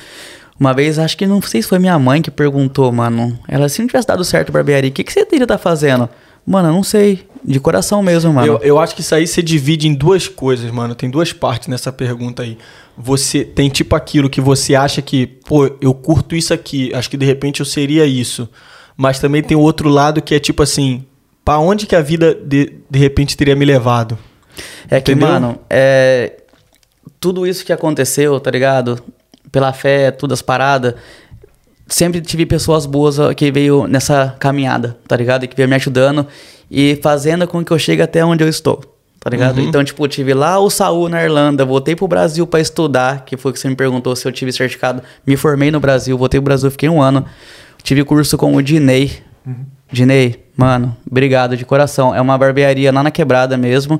Uma 0.59 0.73
vez, 0.73 0.99
acho 0.99 1.17
que 1.17 1.25
não 1.25 1.41
sei 1.41 1.61
se 1.61 1.67
foi 1.67 1.79
minha 1.79 1.97
mãe 1.97 2.21
que 2.21 2.29
perguntou, 2.29 2.91
mano. 2.91 3.39
Ela, 3.47 3.67
se 3.67 3.79
não 3.81 3.87
tivesse 3.87 4.07
dado 4.07 4.23
certo 4.23 4.51
barbearia, 4.51 4.89
o 4.89 4.93
que, 4.93 5.03
que 5.03 5.11
você 5.11 5.25
teria 5.25 5.45
estar 5.45 5.57
fazendo? 5.57 6.07
Mano, 6.45 6.69
eu 6.69 6.73
não 6.73 6.83
sei. 6.83 7.25
De 7.43 7.59
coração 7.59 8.03
mesmo, 8.03 8.31
mano. 8.31 8.47
Eu, 8.47 8.59
eu 8.59 8.79
acho 8.79 8.93
que 8.93 9.01
isso 9.01 9.15
aí 9.15 9.25
você 9.25 9.41
divide 9.41 9.87
em 9.87 9.93
duas 9.95 10.27
coisas, 10.27 10.69
mano. 10.69 10.93
Tem 10.93 11.09
duas 11.09 11.33
partes 11.33 11.67
nessa 11.67 11.91
pergunta 11.91 12.43
aí. 12.43 12.57
Você 12.95 13.43
tem 13.43 13.69
tipo 13.69 13.95
aquilo 13.95 14.29
que 14.29 14.39
você 14.39 14.75
acha 14.75 15.01
que, 15.01 15.25
pô, 15.25 15.71
eu 15.81 15.93
curto 15.93 16.35
isso 16.35 16.53
aqui, 16.53 16.93
acho 16.93 17.09
que 17.09 17.17
de 17.17 17.25
repente 17.25 17.61
eu 17.61 17.65
seria 17.65 18.05
isso. 18.05 18.47
Mas 18.95 19.17
também 19.17 19.41
tem 19.41 19.57
o 19.57 19.61
outro 19.61 19.89
lado 19.89 20.21
que 20.21 20.35
é 20.35 20.39
tipo 20.39 20.61
assim, 20.61 21.03
pra 21.43 21.57
onde 21.57 21.87
que 21.87 21.95
a 21.95 22.01
vida 22.01 22.35
de, 22.35 22.73
de 22.87 22.99
repente 22.99 23.35
teria 23.35 23.55
me 23.55 23.65
levado? 23.65 24.17
É 24.89 25.01
que, 25.01 25.13
Entendeu? 25.13 25.29
mano, 25.29 25.59
é, 25.69 26.40
tudo 27.19 27.45
isso 27.45 27.65
que 27.65 27.73
aconteceu, 27.73 28.39
tá 28.39 28.51
ligado? 28.51 29.01
Pela 29.51 29.73
fé, 29.73 30.11
todas 30.11 30.39
as 30.39 30.41
paradas. 30.41 30.95
Sempre 31.87 32.21
tive 32.21 32.45
pessoas 32.45 32.85
boas 32.85 33.17
que 33.35 33.51
veio 33.51 33.85
nessa 33.85 34.35
caminhada, 34.39 34.97
tá 35.07 35.15
ligado? 35.15 35.43
E 35.43 35.47
que 35.47 35.55
veio 35.55 35.67
me 35.67 35.75
ajudando 35.75 36.25
e 36.69 36.97
fazendo 37.03 37.45
com 37.47 37.63
que 37.65 37.71
eu 37.71 37.77
chegue 37.77 38.01
até 38.01 38.23
onde 38.23 38.43
eu 38.43 38.47
estou, 38.47 38.81
tá 39.19 39.29
ligado? 39.29 39.59
Então, 39.59 39.83
tipo, 39.83 40.07
tive 40.07 40.33
lá 40.33 40.57
o 40.57 40.69
Saul 40.69 41.09
na 41.09 41.21
Irlanda, 41.21 41.65
voltei 41.65 41.95
pro 41.95 42.07
Brasil 42.07 42.47
pra 42.47 42.61
estudar, 42.61 43.25
que 43.25 43.35
foi 43.35 43.51
o 43.51 43.53
que 43.53 43.59
você 43.59 43.67
me 43.67 43.75
perguntou 43.75 44.15
se 44.15 44.25
eu 44.25 44.31
tive 44.31 44.53
certificado. 44.53 45.03
Me 45.27 45.35
formei 45.35 45.69
no 45.69 45.81
Brasil, 45.81 46.17
voltei 46.17 46.39
pro 46.39 46.45
Brasil, 46.45 46.71
fiquei 46.71 46.87
um 46.87 47.01
ano. 47.01 47.25
Tive 47.83 48.05
curso 48.05 48.37
com 48.37 48.55
o 48.55 48.61
Dinei. 48.61 49.11
Dinei, 49.91 50.45
mano, 50.55 50.95
obrigado 51.05 51.57
de 51.57 51.65
coração. 51.65 52.15
É 52.15 52.21
uma 52.21 52.37
barbearia 52.37 52.89
lá 52.89 53.03
na 53.03 53.11
quebrada 53.11 53.57
mesmo. 53.57 53.99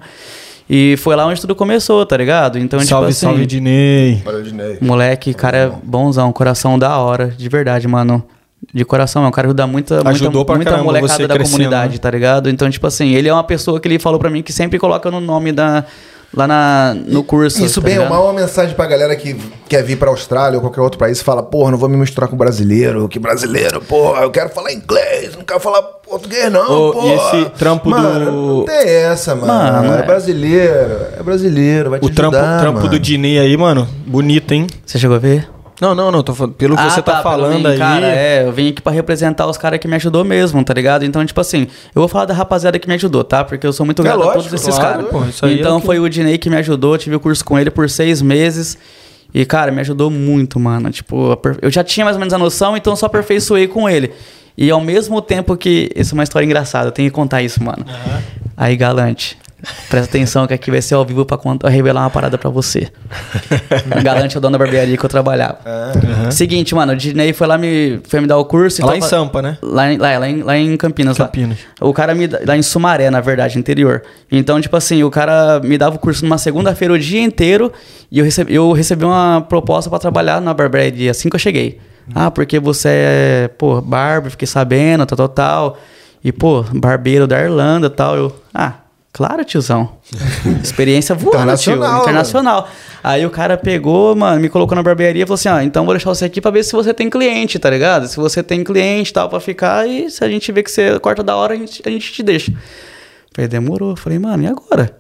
E 0.74 0.96
foi 0.96 1.18
lá 1.18 1.26
onde 1.26 1.42
tudo 1.42 1.54
começou, 1.54 2.06
tá 2.06 2.16
ligado? 2.16 2.58
Então, 2.58 2.80
salve, 2.80 3.08
tipo 3.08 3.10
assim, 3.10 3.26
salve, 3.26 3.46
Dinei. 3.46 4.22
Valeu, 4.24 4.42
Dinei. 4.42 4.78
moleque, 4.80 5.34
cara 5.34 5.58
é 5.58 5.72
bonzão, 5.84 6.32
coração 6.32 6.80
da 6.80 6.98
hora, 6.98 7.28
de 7.28 7.50
verdade, 7.50 7.90
mano. 7.90 8.24
De 8.74 8.86
coração, 8.86 9.26
é 9.26 9.28
um 9.28 9.32
cara 9.32 9.48
que 9.48 9.50
ajuda 9.50 9.68
muita, 9.68 10.08
Ajudou 10.08 10.32
muita, 10.32 10.56
muita 10.56 10.72
caramba 10.72 10.86
molecada 10.86 11.14
você 11.14 11.28
da 11.28 11.34
crescendo, 11.34 11.58
comunidade, 11.58 11.94
né? 11.96 12.00
tá 12.00 12.10
ligado? 12.10 12.50
Então, 12.50 12.70
tipo 12.70 12.88
assim, 12.88 13.10
ele 13.16 13.28
é 13.28 13.34
uma 13.34 13.44
pessoa 13.44 13.82
que 13.82 13.88
ele 13.90 14.00
falou 14.00 14.18
pra 14.18 14.30
mim 14.30 14.42
que 14.42 14.54
sempre 14.54 14.80
coloca 14.80 15.12
no 15.12 15.20
nome 15.20 15.52
da. 15.52 15.84
Lá 16.34 16.48
na, 16.48 16.96
no 17.08 17.24
curso. 17.24 17.64
Isso 17.64 17.82
tá 17.82 17.88
bem 17.88 18.00
ou 18.00 18.08
mal 18.10 18.24
uma 18.26 18.34
mensagem 18.34 18.76
pra 18.76 18.86
galera 18.86 19.16
que 19.16 19.36
quer 19.68 19.84
vir 19.84 19.98
pra 19.98 20.10
Austrália 20.10 20.58
ou 20.58 20.62
qualquer 20.62 20.82
outro 20.82 20.98
país 21.00 21.20
e 21.20 21.24
fala, 21.24 21.44
porra, 21.44 21.72
não 21.72 21.78
vou 21.78 21.90
me 21.90 21.98
misturar 21.98 22.30
com 22.30 22.36
brasileiro, 22.38 23.08
que 23.08 23.20
brasileiro, 23.20 23.82
porra, 23.82 24.22
eu 24.24 24.32
quero 24.32 24.50
falar 24.50 24.72
inglês, 24.74 25.36
não 25.36 25.44
quero 25.44 25.60
falar 25.60 25.82
português 25.82 26.52
não, 26.52 26.90
Ô, 26.90 26.92
porra. 26.94 27.08
e 27.08 27.14
esse 27.42 27.50
trampo 27.52 27.90
mano, 27.90 28.26
do- 28.32 28.58
Não 28.60 28.66
tem 28.66 28.88
essa, 28.90 29.34
mano. 29.36 29.48
Mano, 29.48 29.94
é, 29.96 30.00
é. 30.00 30.04
brasileiro, 30.04 30.98
é 31.20 31.24
brasileiro, 31.24 31.90
vai 31.90 32.00
te 32.00 32.06
O 32.06 32.10
trampo, 32.10 32.36
ajudar, 32.36 32.60
trampo 32.60 32.78
mano. 32.80 32.90
do 32.90 33.00
Dinei 33.00 33.40
aí, 33.40 33.56
mano, 33.58 33.88
bonito, 34.06 34.54
hein? 34.54 34.68
Você 34.86 35.00
chegou 35.00 35.16
a 35.16 35.20
ver? 35.20 35.48
Não, 35.82 35.96
não, 35.96 36.12
não, 36.12 36.22
tô 36.22 36.36
falando, 36.36 36.54
pelo 36.54 36.76
que 36.78 36.84
você 36.84 37.02
tá, 37.02 37.14
pelo 37.14 37.24
falando 37.24 37.58
mim, 37.60 37.66
aí. 37.66 37.78
Cara, 37.80 38.06
é, 38.08 38.44
eu 38.46 38.52
vim 38.52 38.70
aqui 38.70 38.82
pra 38.84 38.92
representar 38.92 39.48
os 39.48 39.58
caras 39.58 39.80
que 39.80 39.88
me 39.88 39.96
ajudou 39.96 40.24
mesmo, 40.24 40.64
tá 40.64 40.76
ligado? 40.76 41.04
Então, 41.04 41.26
tipo 41.26 41.42
assim, 41.42 41.62
eu 41.96 42.00
vou 42.02 42.08
falar 42.08 42.26
da 42.26 42.36
rapaziada 42.36 42.78
que 42.78 42.88
me 42.88 42.94
ajudou, 42.94 43.24
tá? 43.24 43.44
Porque 43.44 43.66
eu 43.66 43.74
sou 43.74 43.84
muito 43.84 44.00
É 44.04 44.06
grato 44.06 44.22
a 44.22 44.26
lógico, 44.26 44.44
todos 44.44 44.54
esses 44.54 44.76
claro, 44.78 45.06
caras. 45.08 45.44
é 45.44 45.54
Então, 45.54 45.78
o 45.78 45.80
que- 45.80 45.86
foi 45.88 46.00
o 46.00 46.08
Dinei 46.08 46.38
que 46.38 46.52
me 46.52 46.58
ajudou, 46.58 46.96
tive 47.00 47.16
o 47.16 47.20
curso 47.20 47.44
com 47.44 47.58
ele 47.58 47.72
por 47.72 47.90
seis 47.90 48.22
meses. 48.22 48.78
E, 49.34 49.44
cara, 49.44 49.72
me 49.72 49.80
ajudou 49.82 50.12
muito, 50.12 50.60
mano. 50.60 50.92
Tipo, 50.92 51.36
eu 51.62 51.72
já 51.72 51.84
tinha 51.84 52.04
mais 52.06 52.16
ou 52.16 52.20
menos 52.20 52.34
a 52.34 52.38
noção, 52.38 52.78
então 52.78 52.94
eu 52.94 52.98
só 52.98 53.08
aperfeiçoei 53.08 53.68
com 53.68 53.90
ele. 53.90 54.12
E 54.58 54.70
ao 54.70 54.82
mesmo 54.82 55.20
tempo 55.22 55.56
que. 55.58 55.90
Isso 55.96 56.14
é 56.14 56.16
uma 56.16 56.24
história 56.24 56.46
engraçada, 56.46 56.90
eu 56.90 56.92
tenho 56.92 57.10
que 57.10 57.16
contar 57.16 57.42
isso, 57.42 57.64
mano. 57.64 57.84
Aí, 58.56 58.76
galante. 58.76 59.38
Presta 59.90 60.10
atenção 60.10 60.48
que 60.48 60.54
aqui 60.54 60.72
vai 60.72 60.82
ser 60.82 60.96
ao 60.96 61.06
vivo 61.06 61.26
pra 61.26 61.38
contar, 61.38 61.70
revelar 61.70 62.02
uma 62.02 62.10
parada 62.10 62.38
pra 62.38 62.50
você. 62.50 62.90
Galante 64.04 64.36
é 64.36 64.38
o 64.38 64.42
dono 64.42 64.54
da 64.54 64.58
barbearia 64.58 64.98
que 64.98 65.06
eu 65.06 65.10
trabalhava. 65.10 65.60
Seguinte, 66.32 66.74
mano, 66.74 66.94
o 66.94 66.96
Dinei 66.96 67.34
foi 67.34 67.48
lá 67.48 67.58
me, 67.58 68.00
foi 68.08 68.20
me 68.22 68.28
dar 68.28 68.38
o 68.38 68.46
curso. 68.46 68.82
e 68.82 68.84
Lá 68.84 68.94
tava- 68.94 69.06
em 69.06 69.10
Sampa, 69.10 69.42
né? 69.42 69.58
Lá 69.62 69.92
em, 69.92 69.98
lá, 69.98 70.18
lá 70.18 70.30
em, 70.30 70.44
lá 70.44 70.58
em 70.58 70.78
Campinas. 70.78 71.18
lá. 71.18 71.26
Campinas. 71.26 71.58
O 71.80 71.94
cara 71.94 72.16
me. 72.16 72.28
Lá 72.28 72.58
em 72.58 72.62
Sumaré, 72.62 73.10
na 73.10 73.22
verdade, 73.22 73.60
interior. 73.60 74.02
Então, 74.32 74.60
tipo 74.60 74.76
assim, 74.76 75.04
o 75.04 75.12
cara 75.12 75.60
me 75.60 75.78
dava 75.78 75.96
o 75.96 76.00
curso 76.00 76.24
numa 76.26 76.38
segunda-feira 76.38 76.94
o 76.94 77.00
dia 77.00 77.22
inteiro 77.22 77.72
e 78.12 78.20
eu 78.20 78.26
recebi, 78.26 78.54
eu 78.56 78.72
recebi 78.72 79.06
uma 79.06 79.42
proposta 79.48 79.90
pra 79.90 80.00
trabalhar 80.00 80.42
na 80.42 80.54
barbearia 80.54 81.12
assim 81.12 81.30
que 81.30 81.36
eu 81.36 81.40
cheguei. 81.40 81.80
Ah, 82.16 82.32
porque 82.32 82.60
você 82.60 82.90
é, 82.90 83.48
pô, 83.58 83.80
barber, 83.80 84.32
fiquei 84.32 84.48
sabendo, 84.48 85.06
tal, 85.06 85.16
tal, 85.18 85.30
tal. 85.30 85.78
E, 86.24 86.32
pô, 86.32 86.64
barbeiro 86.74 87.26
da 87.28 87.40
Irlanda 87.40 87.90
tal. 87.90 88.16
Eu, 88.18 88.36
ah, 88.54 88.74
claro, 89.12 89.44
tiozão. 89.44 89.98
Experiência 90.64 91.16
voando, 91.16 91.58
tio. 91.58 91.74
Internacional, 91.74 92.02
Internacional. 92.02 92.70
Aí 93.04 93.26
o 93.26 93.30
cara 93.30 93.58
pegou, 93.58 94.16
mano, 94.16 94.40
me 94.40 94.50
colocou 94.50 94.76
na 94.76 94.84
barbearia 94.84 95.24
e 95.24 95.26
falou 95.26 95.36
assim: 95.36 95.50
ah, 95.50 95.64
então 95.64 95.86
vou 95.86 95.94
deixar 95.94 96.10
você 96.10 96.26
aqui 96.26 96.40
pra 96.40 96.52
ver 96.52 96.64
se 96.64 96.72
você 96.74 96.94
tem 96.94 97.10
cliente, 97.10 97.58
tá 97.58 97.70
ligado? 97.70 98.08
Se 98.08 98.18
você 98.18 98.44
tem 98.44 98.64
cliente 98.64 99.12
e 99.12 99.14
tal, 99.14 99.30
pra 99.30 99.40
ficar, 99.40 99.88
e 99.88 100.10
se 100.10 100.24
a 100.24 100.30
gente 100.30 100.52
vê 100.52 100.62
que 100.64 100.72
você 100.72 101.00
corta 101.00 101.24
da 101.24 101.36
hora, 101.36 101.54
a 101.54 101.58
gente, 101.58 101.82
a 101.86 101.90
gente 101.90 102.12
te 102.12 102.22
deixa. 102.22 102.54
Falei, 103.34 103.48
demorou. 103.48 103.96
Falei, 103.96 104.20
mano, 104.20 104.44
e 104.44 104.48
agora? 104.48 104.96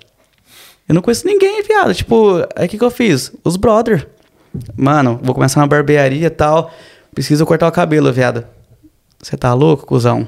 Eu 0.87 0.95
não 0.95 1.01
conheço 1.01 1.25
ninguém, 1.25 1.61
viado. 1.63 1.93
Tipo, 1.93 2.45
aí 2.55 2.65
o 2.65 2.69
que, 2.69 2.77
que 2.77 2.83
eu 2.83 2.91
fiz? 2.91 3.31
Os 3.43 3.55
brother. 3.55 4.07
Mano, 4.75 5.19
vou 5.21 5.33
começar 5.33 5.61
uma 5.61 5.67
barbearia 5.67 6.27
e 6.27 6.29
tal. 6.29 6.71
Preciso 7.13 7.45
cortar 7.45 7.67
o 7.67 7.71
cabelo, 7.71 8.11
viado. 8.11 8.45
Você 9.21 9.37
tá 9.37 9.53
louco, 9.53 9.85
cuzão? 9.85 10.27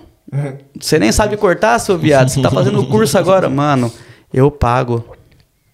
Você 0.80 0.98
nem 1.00 1.12
sabe 1.12 1.38
cortar, 1.38 1.78
seu 1.80 1.98
viado. 1.98 2.30
Você 2.30 2.42
tá 2.42 2.50
fazendo 2.52 2.80
o 2.82 2.88
curso 2.88 3.18
agora, 3.18 3.48
mano. 3.50 3.92
Eu 4.34 4.50
pago. 4.52 5.04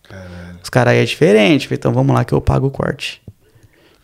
Os 0.09 0.63
Os 0.63 0.69
caras 0.69 0.93
aí 0.93 0.99
é 0.99 1.05
diferente. 1.05 1.67
Então 1.71 1.93
vamos 1.93 2.13
lá 2.15 2.23
que 2.23 2.33
eu 2.33 2.41
pago 2.41 2.67
o 2.67 2.71
corte. 2.71 3.21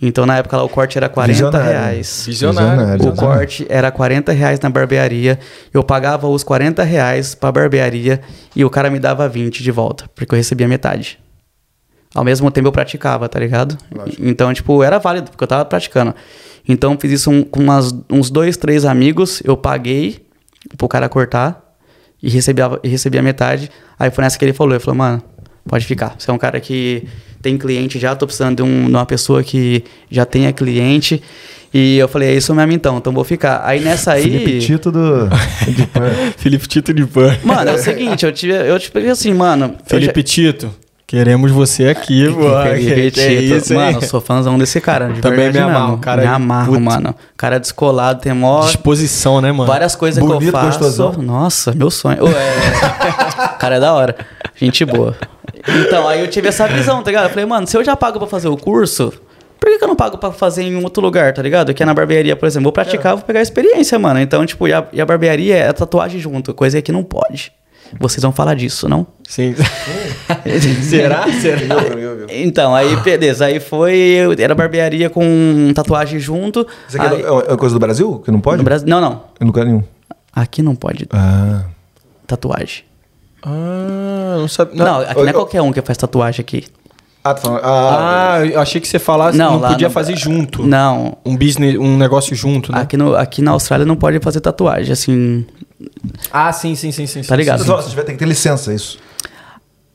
Então 0.01 0.25
na 0.25 0.37
época 0.37 0.57
lá 0.57 0.63
o 0.63 0.69
corte 0.69 0.97
era 0.97 1.07
40 1.07 1.33
Visionário. 1.33 1.67
reais. 1.71 2.23
Visionário. 2.25 3.07
O 3.07 3.15
corte 3.15 3.65
era 3.69 3.89
40 3.91 4.31
reais 4.33 4.59
na 4.59 4.69
barbearia. 4.69 5.39
Eu 5.73 5.83
pagava 5.83 6.27
os 6.27 6.43
40 6.43 6.83
reais 6.83 7.33
pra 7.33 7.51
barbearia 7.51 8.19
e 8.55 8.63
o 8.65 8.69
cara 8.69 8.89
me 8.89 8.99
dava 8.99 9.27
20 9.29 9.63
de 9.63 9.71
volta, 9.71 10.09
porque 10.13 10.33
eu 10.33 10.37
recebia 10.37 10.67
metade. 10.67 11.17
Ao 12.13 12.23
mesmo 12.23 12.49
tempo 12.51 12.67
eu 12.67 12.71
praticava, 12.71 13.27
tá 13.27 13.39
ligado? 13.39 13.77
Então, 14.19 14.53
tipo, 14.53 14.81
era 14.83 14.99
válido, 14.99 15.31
porque 15.31 15.43
eu 15.43 15.47
tava 15.47 15.65
praticando. 15.65 16.13
Então 16.67 16.97
fiz 16.99 17.11
isso 17.11 17.29
um- 17.31 17.43
com 17.43 17.61
umas- 17.61 17.93
uns 18.09 18.29
dois, 18.29 18.57
três 18.57 18.85
amigos, 18.85 19.41
eu 19.45 19.55
paguei 19.57 20.24
pro 20.77 20.87
cara 20.87 21.07
cortar 21.09 21.61
e 22.21 22.29
recebia, 22.29 22.79
e 22.83 22.87
recebia 22.87 23.21
metade. 23.21 23.69
Aí 23.99 24.09
foi 24.11 24.23
nessa 24.23 24.37
que 24.37 24.45
ele 24.45 24.53
falou, 24.53 24.73
ele 24.73 24.79
falou, 24.83 24.97
mano, 24.97 25.21
pode 25.67 25.85
ficar. 25.85 26.15
Você 26.17 26.29
é 26.29 26.33
um 26.33 26.37
cara 26.37 26.59
que 26.59 27.07
tem 27.41 27.57
cliente 27.57 27.99
já, 27.99 28.15
tô 28.15 28.25
precisando 28.25 28.57
de, 28.57 28.63
um- 28.63 28.85
de 28.85 28.91
uma 28.91 29.05
pessoa 29.05 29.43
que 29.43 29.83
já 30.09 30.25
tenha 30.25 30.51
cliente. 30.51 31.21
E 31.73 31.97
eu 31.97 32.07
falei, 32.07 32.29
é 32.29 32.33
isso 32.35 32.55
mesmo 32.55 32.71
então, 32.71 32.97
então 32.97 33.11
vou 33.11 33.23
ficar. 33.25 33.61
Aí 33.65 33.81
nessa 33.81 34.13
aí... 34.13 34.23
Felipe 34.23 34.59
Tito 34.59 34.91
do. 34.91 35.27
de 35.67 35.85
Pan. 35.91 36.09
Felipe 36.37 36.67
Tito 36.67 36.93
de 36.93 37.05
Pan. 37.05 37.37
Mano, 37.43 37.69
é 37.69 37.73
o 37.73 37.77
seguinte, 37.77 38.25
eu 38.25 38.31
tive, 38.31 38.53
eu 38.53 38.79
te 38.79 38.89
peguei 38.89 39.09
assim, 39.09 39.33
mano. 39.33 39.75
Felipe 39.85 40.23
Tito, 40.23 40.73
queremos 41.07 41.51
você 41.51 41.87
aqui. 41.87 42.25
Felipe 42.25 43.11
Que- 43.11 43.11
que 43.11 43.21
é 43.21 43.33
isso, 43.33 43.73
mano, 43.73 43.97
eu 43.97 44.01
sou 44.01 44.19
fãzão 44.21 44.57
desse 44.57 44.79
cara. 44.81 45.09
De 45.09 45.21
Também 45.21 45.51
verdade 45.51 45.65
me 45.65 45.71
amarro, 45.75 45.97
cara 45.99 46.21
me 46.21 46.27
é 46.27 46.29
amarro, 46.31 46.73
puto. 46.73 46.81
mano. 46.81 47.15
Cara 47.37 47.59
descolado, 47.59 48.21
tem 48.21 48.33
mó. 48.33 48.61
Disposição, 48.65 49.41
né, 49.41 49.51
mano? 49.51 49.65
Várias 49.71 49.95
coisas 49.95 50.23
que 50.23 50.29
eu 50.29 50.35
Bonito, 50.35 50.51
faço. 50.51 50.79
gostosão. 50.79 51.13
Nossa, 51.21 51.73
meu 51.73 51.89
sonho. 51.91 52.19
É... 52.27 53.45
o 53.53 53.57
cara 53.59 53.75
é 53.75 53.79
da 53.79 53.93
hora. 53.93 54.15
Gente 54.55 54.83
boa. 54.85 55.15
Então, 55.67 56.07
aí 56.07 56.21
eu 56.21 56.27
tive 56.29 56.47
essa 56.47 56.67
visão, 56.67 57.01
tá 57.03 57.09
ligado? 57.11 57.25
Eu 57.25 57.29
falei, 57.29 57.45
mano, 57.45 57.67
se 57.67 57.75
eu 57.75 57.83
já 57.83 57.95
pago 57.95 58.19
pra 58.19 58.27
fazer 58.27 58.47
o 58.47 58.55
curso, 58.55 59.11
por 59.59 59.69
que, 59.69 59.77
que 59.79 59.83
eu 59.83 59.87
não 59.87 59.95
pago 59.95 60.17
pra 60.17 60.31
fazer 60.31 60.63
em 60.63 60.75
um 60.75 60.83
outro 60.83 61.01
lugar, 61.03 61.33
tá 61.33 61.41
ligado? 61.41 61.73
Que 61.73 61.81
é 61.83 61.85
na 61.85 61.93
barbearia, 61.93 62.35
por 62.35 62.45
exemplo. 62.45 62.63
Vou 62.65 62.71
praticar, 62.71 63.15
vou 63.15 63.25
pegar 63.25 63.39
a 63.39 63.43
experiência, 63.43 63.97
mano. 63.99 64.19
Então, 64.19 64.45
tipo, 64.45 64.67
e 64.67 64.73
a, 64.73 64.85
e 64.93 65.01
a 65.01 65.05
barbearia 65.05 65.55
é 65.57 65.67
a 65.69 65.73
tatuagem 65.73 66.19
junto, 66.19 66.53
coisa 66.53 66.81
que 66.81 66.91
não 66.91 67.03
pode. 67.03 67.51
Vocês 67.99 68.21
vão 68.21 68.31
falar 68.31 68.55
disso, 68.55 68.89
não? 68.89 69.05
Sim. 69.27 69.55
Será? 70.83 71.25
Será? 71.31 71.75
Então, 72.29 72.73
aí, 72.75 72.95
beleza. 72.97 73.45
Aí 73.45 73.59
foi. 73.59 74.19
Era 74.39 74.53
barbearia 74.55 75.09
com 75.09 75.71
tatuagem 75.73 76.19
junto. 76.19 76.65
Isso 76.87 76.99
aqui 77.01 77.15
Aí- 77.15 77.21
é 77.21 77.31
uma- 77.31 77.41
é 77.49 77.55
coisa 77.57 77.75
do 77.75 77.79
Brasil? 77.79 78.19
Que 78.23 78.31
não 78.31 78.39
pode? 78.41 78.63
Brasil. 78.63 78.87
Não, 78.87 78.99
não. 78.99 79.23
Em 79.39 79.45
lugar 79.45 79.65
nenhum. 79.65 79.83
Aqui 80.33 80.61
não 80.61 80.75
pode 80.75 81.07
Ah. 81.11 81.63
tatuagem. 82.27 82.83
Ah, 83.43 84.35
não 84.39 84.47
sabia. 84.47 84.83
Não, 84.83 84.99
aqui 85.01 85.15
não 85.15 85.25
é 85.27 85.29
eu- 85.29 85.33
qualquer 85.33 85.61
um 85.61 85.71
que 85.71 85.81
faz 85.81 85.97
tatuagem 85.97 86.41
aqui. 86.41 86.65
Ah, 87.23 87.33
tá 87.33 87.41
falando. 87.41 87.61
Ah, 87.63 88.33
Ah, 88.39 88.45
eu 88.45 88.59
achei 88.59 88.79
que 88.81 88.87
você 88.87 88.99
falasse 88.99 89.37
não, 89.37 89.59
lá 89.59 89.69
podia 89.69 89.87
no- 89.87 89.93
fazer 89.93 90.15
junto. 90.15 90.63
Não. 90.63 91.17
Um 91.25 91.35
business, 91.35 91.75
um 91.77 91.97
negócio 91.97 92.35
junto, 92.35 92.71
né? 92.71 92.81
Aqui, 92.81 92.97
no, 92.97 93.15
aqui 93.15 93.41
na 93.41 93.51
Austrália 93.51 93.85
não 93.85 93.95
pode 93.95 94.19
fazer 94.19 94.39
tatuagem, 94.41 94.91
assim. 94.91 95.45
Ah, 96.31 96.51
sim, 96.51 96.75
sim, 96.75 96.91
sim, 96.91 97.05
sim. 97.07 97.21
Tá 97.21 97.35
ligado? 97.35 97.63
Só, 97.63 97.81
você 97.81 97.95
vai 97.95 98.03
ter 98.05 98.13
que 98.13 98.19
ter 98.19 98.27
licença, 98.27 98.73
isso. 98.73 98.97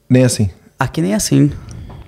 Nem 0.09 0.25
assim. 0.25 0.51
Aqui 0.79 1.01
nem 1.01 1.15
assim. 1.15 1.51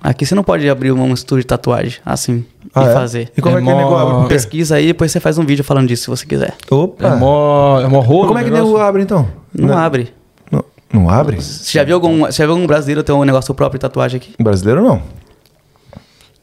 Aqui 0.01 0.25
você 0.25 0.35
não 0.35 0.43
pode 0.43 0.67
abrir 0.69 0.91
um 0.91 1.13
estúdio 1.13 1.43
de 1.43 1.47
tatuagem 1.47 1.99
assim 2.05 2.45
Ah, 2.75 2.83
e 2.83 2.87
é? 2.89 2.93
fazer. 2.93 3.31
E 3.37 3.41
como 3.41 3.55
é, 3.57 3.61
É 3.61 3.63
que 3.63 3.71
o 3.71 3.77
nego 3.77 3.95
abre? 3.95 4.27
Pesquisa 4.27 4.75
aí, 4.75 4.87
depois 4.87 5.11
você 5.11 5.19
faz 5.21 5.37
um 5.37 5.45
vídeo 5.45 5.63
falando 5.63 5.87
disso 5.87 6.03
se 6.03 6.09
você 6.09 6.25
quiser. 6.25 6.53
Opa. 6.69 7.07
É 7.07 7.15
mó, 7.15 7.79
é 7.79 7.87
mó 7.87 7.99
rolo. 8.01 8.27
Como 8.27 8.37
é 8.39 8.43
que 8.43 8.49
o 8.49 8.53
negócio? 8.53 8.73
nego 8.73 8.83
abre, 8.85 9.01
então? 9.03 9.27
Não, 9.53 9.77
abre. 9.77 10.13
Não, 10.51 10.63
não 10.91 11.09
abre? 11.09 11.37
Você 11.41 11.71
já 11.77 11.85
viu 11.85 11.95
algum, 11.95 12.19
você 12.25 12.33
já 12.33 12.45
viu 12.45 12.55
algum 12.55 12.67
brasileiro 12.67 13.01
ter 13.01 13.13
um 13.13 13.23
negócio 13.23 13.53
próprio 13.53 13.77
de 13.79 13.81
tatuagem 13.83 14.17
aqui? 14.17 14.33
Brasileiro 14.43 14.83
não. 14.83 15.01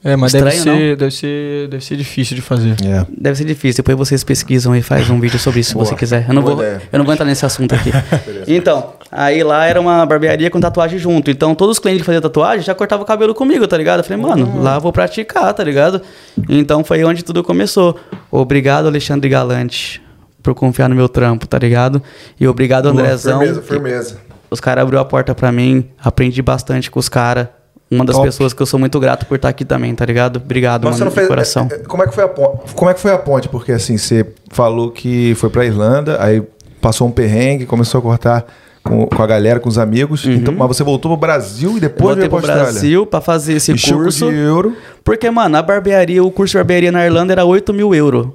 É, 0.02 0.16
mas 0.16 0.32
deve 0.32 0.48
Estranho, 0.48 0.78
ser, 0.78 0.96
deve, 0.96 1.10
ser, 1.10 1.68
deve 1.68 1.84
ser 1.84 1.96
difícil 1.96 2.34
de 2.34 2.40
fazer. 2.40 2.74
É. 2.82 3.06
Deve 3.16 3.36
ser 3.36 3.44
difícil. 3.44 3.84
Depois 3.84 4.08
vocês 4.08 4.24
pesquisam 4.24 4.74
e 4.74 4.80
faz 4.80 5.10
um 5.10 5.20
vídeo 5.20 5.38
sobre 5.38 5.60
isso 5.60 5.70
se 5.70 5.74
Boa. 5.74 5.84
você 5.84 5.94
quiser. 5.94 6.24
Eu 6.26 6.34
não, 6.34 6.42
Boa 6.42 6.54
vou, 6.54 6.64
ideia. 6.64 6.82
eu 6.90 6.98
não 6.98 7.04
vou 7.04 7.12
entrar 7.12 7.26
nesse 7.26 7.44
assunto 7.44 7.74
aqui. 7.74 7.90
então, 8.48 8.94
aí 9.12 9.42
lá 9.44 9.66
era 9.66 9.78
uma 9.78 10.06
barbearia 10.06 10.48
com 10.50 10.58
tatuagem 10.58 10.98
junto. 10.98 11.30
Então, 11.30 11.54
todos 11.54 11.76
os 11.76 11.78
clientes 11.78 12.00
que 12.00 12.06
faziam 12.06 12.22
tatuagem 12.22 12.64
já 12.64 12.74
cortavam 12.74 13.04
o 13.04 13.06
cabelo 13.06 13.34
comigo, 13.34 13.68
tá 13.68 13.76
ligado? 13.76 13.98
Eu 14.00 14.04
falei, 14.04 14.22
mano, 14.22 14.62
lá 14.62 14.76
eu 14.76 14.80
vou 14.80 14.90
praticar, 14.90 15.52
tá 15.52 15.62
ligado? 15.62 16.00
Então 16.48 16.82
foi 16.82 17.04
onde 17.04 17.22
tudo 17.22 17.44
começou. 17.44 18.00
Obrigado, 18.30 18.86
Alexandre 18.86 19.28
Galante, 19.28 20.00
por 20.42 20.54
confiar 20.54 20.88
no 20.88 20.94
meu 20.94 21.10
trampo, 21.10 21.46
tá 21.46 21.58
ligado? 21.58 22.02
E 22.40 22.48
obrigado, 22.48 22.86
Andrezão. 22.86 23.40
Firmeza, 23.40 23.62
firmeza. 23.62 24.16
Os 24.50 24.60
caras 24.60 24.82
abriu 24.82 24.98
a 24.98 25.04
porta 25.04 25.34
pra 25.34 25.52
mim, 25.52 25.84
aprendi 26.02 26.40
bastante 26.40 26.90
com 26.90 26.98
os 26.98 27.08
caras. 27.08 27.48
Uma 27.90 28.04
das 28.04 28.14
Top. 28.14 28.26
pessoas 28.28 28.52
que 28.52 28.62
eu 28.62 28.66
sou 28.66 28.78
muito 28.78 29.00
grato 29.00 29.26
por 29.26 29.34
estar 29.34 29.48
aqui 29.48 29.64
também, 29.64 29.92
tá 29.94 30.04
ligado? 30.06 30.36
Obrigado, 30.36 30.82
você 30.82 31.00
mano, 31.00 31.10
de 31.10 31.14
fez. 31.16 31.26
coração. 31.26 31.68
é, 31.70 31.74
é, 31.74 31.78
Como 31.78 32.02
é 32.02 32.06
que 32.06 32.14
foi 32.14 32.22
a 32.24 32.28
ponte? 32.28 32.72
Como 32.74 32.90
é 32.90 32.94
que 32.94 33.00
foi 33.00 33.12
a 33.12 33.18
ponte? 33.18 33.48
Porque 33.48 33.72
assim, 33.72 33.98
você 33.98 34.24
falou 34.50 34.90
que 34.92 35.34
foi 35.34 35.50
pra 35.50 35.64
Irlanda, 35.64 36.22
aí 36.22 36.40
passou 36.80 37.08
um 37.08 37.10
perrengue, 37.10 37.66
começou 37.66 37.98
a 37.98 38.02
cortar 38.02 38.46
com, 38.82 39.06
com 39.06 39.22
a 39.22 39.26
galera, 39.26 39.58
com 39.58 39.68
os 39.68 39.76
amigos. 39.76 40.24
Então, 40.24 40.54
mas 40.54 40.68
você 40.68 40.84
voltou 40.84 41.10
pro 41.10 41.20
Brasil 41.20 41.76
e 41.76 41.80
depois 41.80 42.16
voltei 42.16 42.20
veio 42.20 42.30
pra 42.30 42.38
pro 42.38 42.46
Austrália. 42.48 42.72
Brasil 42.72 43.06
pra 43.06 43.20
fazer 43.20 43.54
esse 43.54 43.72
curso. 43.92 44.30
de 44.30 44.36
euro. 44.36 44.76
Porque, 45.04 45.28
mano, 45.30 45.56
a 45.56 45.62
barbearia, 45.62 46.22
o 46.22 46.30
curso 46.30 46.52
de 46.52 46.58
barbearia 46.58 46.92
na 46.92 47.04
Irlanda 47.04 47.32
era 47.32 47.44
8 47.44 47.74
mil 47.74 47.94
euros. 47.94 48.28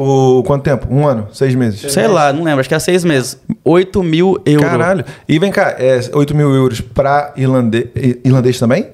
Por 0.00 0.42
quanto 0.44 0.62
tempo? 0.62 0.86
Um 0.90 1.06
ano? 1.06 1.28
Seis 1.30 1.54
meses? 1.54 1.92
Sei 1.92 2.08
lá, 2.08 2.32
não 2.32 2.42
lembro, 2.42 2.60
acho 2.60 2.68
que 2.70 2.74
era 2.74 2.80
seis 2.80 3.04
meses. 3.04 3.38
8 3.62 4.02
mil 4.02 4.40
euros. 4.46 4.66
Caralho. 4.66 5.04
E 5.28 5.38
vem 5.38 5.52
cá, 5.52 5.76
é 5.78 6.00
8 6.14 6.34
mil 6.34 6.54
euros 6.54 6.80
pra 6.80 7.34
irlande... 7.36 7.90
irlandês 8.24 8.58
também? 8.58 8.86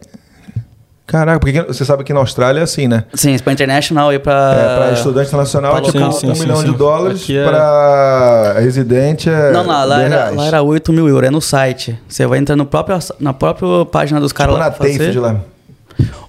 Caraca, 1.07 1.39
porque 1.39 1.63
você 1.63 1.85
sabe 1.85 2.03
que 2.03 2.13
na 2.13 2.19
Austrália 2.19 2.59
é 2.59 2.63
assim, 2.65 2.89
né? 2.89 3.05
Sim, 3.15 3.39
pra 3.39 3.53
international 3.53 4.13
e 4.13 4.19
pra. 4.19 4.57
É, 4.59 4.77
para 4.77 4.93
estudante 4.95 5.29
internacional, 5.29 5.75
pra 5.75 5.83
tipo, 5.83 5.97
local. 5.97 6.13
sim, 6.13 6.29
um 6.29 6.35
sim, 6.35 6.41
milhão 6.41 6.57
sim. 6.57 6.73
de 6.73 6.77
dólares. 6.77 7.31
É- 7.31 7.45
Para 7.45 8.55
residente 8.59 9.31
é. 9.31 9.53
Não, 9.53 9.63
não, 9.63 9.87
lá 9.87 9.99
10 9.99 10.13
era, 10.13 10.31
lá 10.31 10.47
era 10.47 10.63
8 10.63 10.93
mil 10.93 11.09
euros, 11.09 11.29
é 11.29 11.31
no 11.31 11.41
site. 11.41 11.97
Você 12.09 12.27
vai 12.27 12.41
entrar 12.41 12.57
no 12.57 12.67
próprio, 12.67 12.99
na 13.21 13.33
própria 13.33 13.85
página 13.85 14.19
dos 14.19 14.33
caras 14.33 14.57
Tipo 14.57 14.65
lá 14.65 14.71
na 14.71 14.77
TAFE 14.77 15.13
de 15.13 15.21
lá. 15.21 15.37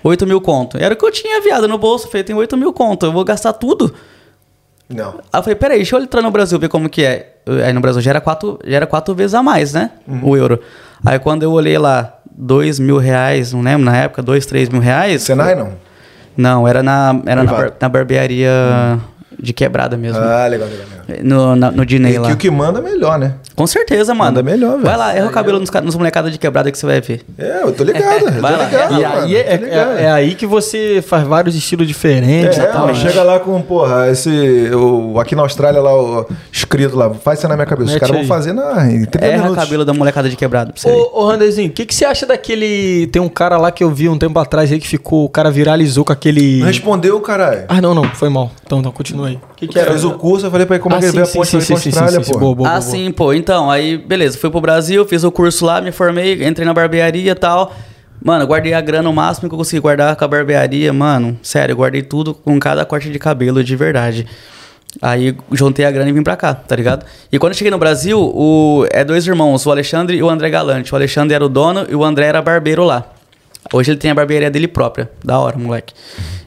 8 0.04 0.28
mil 0.28 0.40
conto. 0.40 0.78
Era 0.78 0.94
o 0.94 0.98
que 0.98 1.04
eu 1.04 1.12
tinha 1.12 1.42
viado 1.42 1.68
no 1.68 1.80
bolso. 1.80 2.08
Falei, 2.08 2.24
tem 2.24 2.36
8 2.36 2.56
mil 2.56 2.72
conto, 2.72 3.08
eu 3.08 3.12
vou 3.12 3.26
gastar 3.26 3.54
tudo. 3.54 3.92
Não. 4.90 5.16
Aí 5.34 5.40
eu 5.40 5.44
falei, 5.44 5.56
peraí, 5.56 5.78
deixa 5.78 5.96
eu 5.98 6.02
entrar 6.02 6.22
no 6.22 6.32
Brasil 6.32 6.58
ver 6.60 6.70
como 6.70 6.88
que 6.90 7.04
é. 7.04 7.34
Aí 7.66 7.74
no 7.74 7.82
Brasil 7.82 8.02
já 8.02 8.12
era 8.12 8.22
quatro, 8.22 8.58
já 8.66 8.78
era 8.78 8.88
quatro 8.88 9.14
vezes 9.14 9.34
a 9.34 9.44
mais, 9.44 9.74
né? 9.74 9.92
Uhum. 10.08 10.20
O 10.30 10.38
euro. 10.38 10.60
Aí 11.06 11.20
quando 11.20 11.44
eu 11.44 11.52
olhei 11.52 11.78
lá, 11.78 12.18
dois 12.32 12.80
mil 12.80 12.98
reais, 12.98 13.52
não 13.54 13.62
lembro, 13.62 13.86
na 13.86 13.96
época, 13.98 14.22
dois, 14.22 14.46
três 14.46 14.70
mil 14.70 14.82
reais. 14.82 15.24
Senai 15.24 15.56
não. 15.56 15.72
Não, 16.38 16.68
era 16.68 16.82
na, 16.84 17.20
era 17.26 17.44
na, 17.44 17.52
bar- 17.52 17.74
na 17.82 17.90
barbearia 17.90 18.52
de 19.40 19.54
quebrada 19.54 19.96
mesmo. 19.98 20.20
Ah, 20.22 20.48
legal, 20.48 20.68
legal, 20.68 20.86
legal. 21.08 21.24
No, 21.24 21.56
na- 21.56 21.72
no 21.72 21.86
Diney 21.86 22.16
E 22.16 22.18
lá. 22.20 22.28
que 22.30 22.34
o 22.34 22.38
que 22.38 22.50
manda 22.52 22.80
é 22.80 22.82
melhor, 22.82 23.18
né? 23.18 23.36
Com 23.56 23.66
certeza, 23.66 24.14
mano. 24.14 24.32
Manda 24.32 24.44
melhor, 24.44 24.72
velho. 24.74 24.84
Vai 24.84 24.98
lá, 24.98 25.14
erra 25.16 25.28
o 25.28 25.32
cabelo 25.32 25.60
nos, 25.60 25.70
ca- 25.70 25.80
nos 25.82 25.96
molecadas 25.96 26.32
de 26.32 26.38
quebrada 26.38 26.72
que 26.72 26.78
você 26.78 26.86
vai 26.86 27.00
ver. 27.02 27.22
É, 27.38 27.62
eu 27.64 27.72
tô 27.72 27.84
ligado. 27.84 28.04
eu 28.26 28.34
tô 28.34 28.42
Vai 28.42 28.52
lá. 28.58 28.66
ligado. 28.66 28.92
E 28.94 29.04
mano, 29.04 29.22
aí 29.24 29.36
é, 29.36 29.56
ligado. 29.58 29.92
é- 29.98 30.04
é 30.04 30.12
aí 30.12 30.36
que 30.36 30.46
você 30.46 31.04
faz 31.06 31.24
vários 31.26 31.56
estilos 31.56 31.88
diferentes. 31.88 32.58
É, 32.60 32.64
e 32.64 32.68
tal, 32.68 32.88
né? 32.88 32.94
chega 32.96 33.24
lá 33.24 33.40
com, 33.40 33.62
porra, 33.62 34.10
esse. 34.10 34.30
O, 34.74 35.20
aqui 35.20 35.36
na 35.36 35.44
Austrália, 35.44 35.80
lá, 35.82 35.96
o, 35.96 36.26
escrito 36.52 36.96
lá, 36.96 37.12
faz 37.14 37.40
isso 37.40 37.48
na 37.48 37.56
minha 37.56 37.66
cabeça. 37.66 37.92
Os 37.94 37.98
caras 37.98 38.10
vão 38.12 38.22
aí. 38.22 38.28
fazer 38.28 38.54
na, 38.54 38.86
em 38.92 39.06
30 39.06 39.26
Erra 39.26 39.38
o 39.38 39.44
minutos. 39.46 39.64
cabelo 39.64 39.86
da 39.86 39.94
molecada 39.94 40.30
de 40.30 40.36
quebrada 40.36 40.72
pra 40.74 40.82
você 40.82 40.90
ver. 40.90 40.96
Ô, 40.96 41.12
ô 41.24 41.28
Randezinho, 41.28 41.70
o 41.70 41.74
que, 41.74 41.86
que 41.86 41.96
você 41.96 42.06
acha 42.06 42.26
daquele. 42.26 43.08
Tem 43.08 43.22
um 43.22 43.30
cara 43.30 43.58
lá 43.58 43.72
que 43.72 43.84
eu 43.84 43.90
vi 43.90 44.10
um 44.10 44.18
tempo 44.18 44.38
atrás 44.40 44.72
aí 44.72 44.80
que 44.80 44.88
ficou. 44.88 45.26
O 45.26 45.30
cara 45.30 45.50
viralizou 45.50 46.04
com 46.06 46.12
aquele. 46.14 46.62
Respondeu, 46.64 47.20
caralho. 47.22 47.64
Ah, 47.68 47.80
não, 47.82 47.94
não, 47.96 48.04
foi 48.04 48.30
mal. 48.30 48.52
Então, 48.66 48.80
então, 48.80 48.92
continua 48.92 49.27
aí. 49.28 49.36
O 49.36 49.56
que, 49.56 49.68
que 49.68 49.80
era? 49.80 49.92
fez 49.92 50.04
o 50.04 50.12
curso, 50.12 50.46
eu 50.48 50.52
falei 50.52 50.66
pra 50.66 50.76
ele 50.76 50.84
como 50.84 50.96
é 50.96 50.98
Ah, 50.98 51.00
que 51.02 51.06
ele 51.06 51.12
sim, 51.12 51.18
veio 51.18 51.30
a 51.30 51.34
ponte 51.34 51.48
sim, 51.50 51.58
pra 51.58 51.66
sim, 51.66 51.76
sim, 51.76 51.92
sim, 51.92 52.24
sim, 52.24 52.32
pô. 52.34 52.40
boa, 52.40 52.56
boa, 52.56 52.70
ah, 52.70 52.72
boa, 52.74 52.82
sim, 52.82 53.12
pô. 53.12 53.34
Então, 53.34 53.70
aí, 53.70 53.98
beleza. 53.98 54.38
Fui 54.38 54.50
pro 54.50 54.62
Brasil, 54.62 55.06
fiz 55.06 55.24
o 55.24 55.32
curso 55.32 55.66
lá, 55.66 55.82
me 55.82 55.92
formei, 55.92 56.46
entrei 56.46 56.66
na 56.66 56.74
barbearia 56.74 57.32
e 57.32 57.36
tal. 57.36 57.74
Mano, 58.24 58.48
guardei 58.48 58.74
a 58.74 58.82
grana 58.82 59.08
o 59.10 59.14
máximo 59.14 59.48
que 59.48 59.54
eu 59.54 59.58
consegui 59.60 59.80
guardar 59.80 60.16
com 60.16 60.26
a 60.26 60.28
barbearia, 60.28 60.92
mano. 60.92 61.38
Sério, 61.44 61.74
eu 61.74 61.78
guardei 61.78 62.02
tudo 62.02 62.34
com 62.34 62.60
cada 62.60 62.84
corte 62.86 63.10
de 63.10 63.20
cabelo, 63.20 63.64
de 63.64 63.76
verdade. 63.76 64.26
Aí 65.02 65.36
juntei 65.52 65.86
a 65.86 65.92
grana 65.92 66.10
e 66.10 66.14
vim 66.14 66.24
pra 66.24 66.36
cá, 66.36 66.54
tá 66.54 66.76
ligado? 66.76 67.06
E 67.32 67.38
quando 67.38 67.52
eu 67.52 67.58
cheguei 67.58 67.70
no 67.70 67.78
Brasil, 67.78 68.20
o... 68.20 68.86
é 68.90 69.04
dois 69.04 69.28
irmãos, 69.28 69.66
o 69.66 69.72
Alexandre 69.72 70.18
e 70.18 70.24
o 70.24 70.30
André 70.30 70.50
Galante. 70.50 70.92
O 70.92 70.96
Alexandre 70.96 71.36
era 71.36 71.46
o 71.46 71.50
dono 71.50 71.86
e 71.90 71.96
o 71.96 72.04
André 72.04 72.26
era 72.26 72.42
barbeiro 72.42 72.84
lá. 72.84 73.06
Hoje 73.72 73.92
ele 73.92 74.00
tem 74.00 74.12
a 74.12 74.16
barbearia 74.16 74.50
dele 74.50 74.68
própria. 74.68 75.10
Da 75.24 75.40
hora, 75.40 75.58
moleque. 75.58 75.94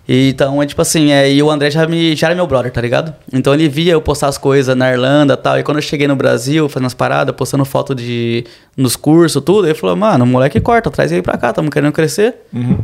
E, 0.08 0.30
então, 0.30 0.60
é 0.60 0.66
tipo 0.66 0.82
assim, 0.82 1.12
é, 1.12 1.30
e 1.30 1.40
o 1.40 1.48
André 1.50 1.70
já, 1.70 1.86
me, 1.86 2.16
já 2.16 2.26
era 2.26 2.34
meu 2.34 2.46
brother, 2.46 2.72
tá 2.72 2.80
ligado? 2.80 3.14
Então 3.32 3.54
ele 3.54 3.68
via 3.68 3.92
eu 3.92 4.02
postar 4.02 4.26
as 4.26 4.36
coisas 4.36 4.74
na 4.74 4.90
Irlanda 4.90 5.34
e 5.34 5.36
tal. 5.36 5.58
E 5.58 5.62
quando 5.62 5.76
eu 5.76 5.82
cheguei 5.82 6.08
no 6.08 6.16
Brasil, 6.16 6.68
fazendo 6.68 6.86
as 6.86 6.94
paradas, 6.94 7.34
postando 7.36 7.64
foto 7.64 7.94
de 7.94 8.44
nos 8.76 8.96
cursos, 8.96 9.40
tudo, 9.44 9.68
ele 9.68 9.74
falou, 9.74 9.94
mano, 9.94 10.26
moleque 10.26 10.60
corta, 10.60 10.90
traz 10.90 11.12
ele 11.12 11.22
pra 11.22 11.38
cá, 11.38 11.52
tamo 11.52 11.70
querendo 11.70 11.92
crescer. 11.92 12.34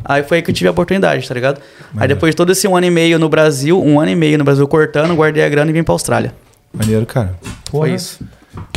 Aí 0.05 0.23
foi 0.23 0.39
aí 0.39 0.43
que 0.43 0.51
eu 0.51 0.55
tive 0.55 0.69
a 0.69 0.71
oportunidade, 0.71 1.27
tá 1.27 1.35
ligado? 1.35 1.61
Aí 1.97 2.07
depois 2.07 2.33
de 2.33 2.37
todo 2.37 2.53
esse 2.53 2.69
um 2.69 2.77
ano 2.77 2.87
e 2.87 2.91
meio 2.91 3.19
no 3.19 3.29
Brasil, 3.29 3.83
um 3.83 3.99
ano 3.99 4.11
e 4.13 4.17
meio 4.17 4.39
no 4.39 4.45
Brasil 4.45 4.69
cortando, 4.69 5.15
guardei 5.17 5.43
a 5.45 5.49
grana 5.49 5.71
e 5.71 5.75
vim 5.75 5.83
pra 5.83 5.95
Austrália. 5.95 6.33
Maneiro, 6.73 7.07
cara. 7.07 7.35
Porra. 7.71 7.87
Foi 7.87 7.95
isso. 7.95 8.21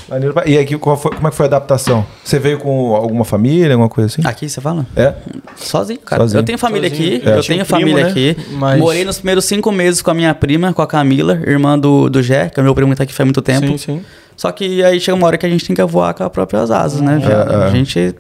Maneiro 0.10 0.34
E 0.46 0.58
aqui, 0.58 0.78
qual 0.78 0.98
foi- 0.98 1.12
como 1.12 1.28
é 1.28 1.30
que 1.30 1.36
foi 1.38 1.46
a 1.46 1.48
adaptação? 1.48 2.06
Você 2.24 2.40
veio 2.40 2.58
com 2.58 2.96
alguma 2.96 3.24
família, 3.24 3.72
alguma 3.74 3.90
coisa 3.90 4.08
assim? 4.08 4.28
Aqui 4.28 4.50
você 4.50 4.60
fala? 4.60 4.86
É? 4.96 5.14
Sozinho, 5.56 6.00
cara. 6.00 6.24
Sozinho. 6.24 6.40
Eu 6.40 6.44
tenho 6.44 6.58
família 6.58 6.90
Sozinho. 6.90 7.18
aqui, 7.18 7.30
É. 7.30 7.38
eu 7.38 7.44
tenho 7.44 7.62
um 7.62 7.66
primo, 7.66 7.66
família 7.66 8.04
né? 8.06 8.10
aqui. 8.10 8.38
Mas- 8.54 8.80
Morei 8.80 9.06
nos 9.06 9.18
primeiros 9.18 9.46
cinco 9.46 9.72
meses 9.72 10.02
com 10.02 10.10
a 10.12 10.14
minha 10.14 10.34
prima, 10.34 10.74
com 10.74 10.82
a 10.82 10.88
Camila, 10.88 11.34
irmã 11.46 11.78
do, 11.78 12.10
do 12.10 12.24
Jé, 12.24 12.50
que 12.50 12.60
é 12.60 12.64
meu 12.64 12.74
primo 12.74 12.92
que 12.92 12.98
tá 12.98 13.04
aqui 13.04 13.14
faz 13.14 13.26
muito 13.26 13.42
tempo. 13.42 13.68
Sim, 13.68 13.78
sim. 13.78 14.02
Só 14.36 14.52
que 14.52 14.84
aí 14.84 15.00
chega 15.00 15.16
uma 15.16 15.28
hora 15.28 15.38
que 15.38 15.46
a 15.46 15.50
gente 15.50 15.66
tem 15.66 15.76
que 15.76 15.84
voar 15.84 16.14
com 16.14 16.24
as 16.24 16.30
próprias 16.32 16.72
asas, 16.72 17.02
né, 17.02 17.18
viado? 17.18 17.52
é. 17.52 17.66
A 17.66 17.70
gente 17.70 18.16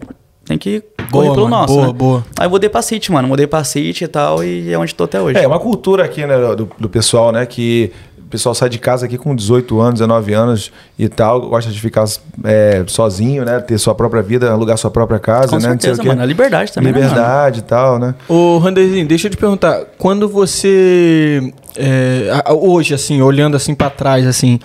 tem 0.45 0.57
que 0.57 0.83
Boa, 1.11 1.23
correr 1.25 1.29
pelo 1.35 1.47
mano, 1.47 1.61
nosso, 1.61 1.73
boa, 1.75 1.87
né? 1.87 1.93
boa. 1.93 2.25
Aí 2.39 2.45
eu 2.45 2.49
mudei 2.49 2.69
pra 2.69 2.81
City, 2.81 3.11
mano. 3.11 3.27
Mudei 3.27 3.47
pra 3.47 3.63
City 3.63 4.03
e 4.03 4.07
tal, 4.07 4.43
e 4.43 4.71
é 4.73 4.77
onde 4.77 4.93
tô 4.93 5.05
até 5.05 5.21
hoje. 5.21 5.37
É, 5.39 5.47
uma 5.47 5.59
cultura 5.59 6.03
aqui, 6.03 6.25
né, 6.25 6.37
do, 6.55 6.69
do 6.77 6.89
pessoal, 6.89 7.31
né, 7.31 7.45
que 7.45 7.91
o 8.29 8.31
pessoal 8.31 8.53
sai 8.53 8.69
de 8.69 8.77
casa 8.77 9.07
aqui 9.07 9.17
com 9.17 9.35
18 9.35 9.79
anos, 9.79 9.93
19 9.95 10.33
anos 10.35 10.71
e 10.99 11.09
tal, 11.09 11.49
gosta 11.49 11.71
de 11.71 11.81
ficar 11.81 12.05
é, 12.43 12.83
sozinho, 12.85 13.43
né, 13.43 13.59
ter 13.59 13.75
sua 13.79 13.95
própria 13.95 14.21
vida, 14.21 14.51
alugar 14.51 14.77
sua 14.77 14.91
própria 14.91 15.17
casa, 15.17 15.47
Com 15.47 15.55
né, 15.55 15.69
não 15.69 15.71
sei 15.71 15.79
certeza, 15.79 15.99
o 15.99 16.03
quê. 16.03 16.09
mano. 16.09 16.21
A 16.21 16.25
liberdade 16.27 16.71
também, 16.71 16.93
né? 16.93 16.99
Liberdade 16.99 17.59
e 17.61 17.63
tal, 17.63 17.97
né. 17.97 18.13
Ô, 18.27 18.59
Randerzinho, 18.59 19.07
deixa 19.07 19.25
eu 19.25 19.31
te 19.31 19.37
perguntar, 19.37 19.83
quando 19.97 20.29
você 20.29 21.51
é, 21.75 22.29
hoje 22.51 22.93
assim, 22.93 23.19
olhando 23.19 23.57
assim 23.57 23.73
pra 23.73 23.89
trás 23.89 24.27
assim, 24.27 24.59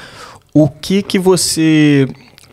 o 0.53 0.69
que 0.69 1.03
que 1.03 1.19
você 1.19 2.07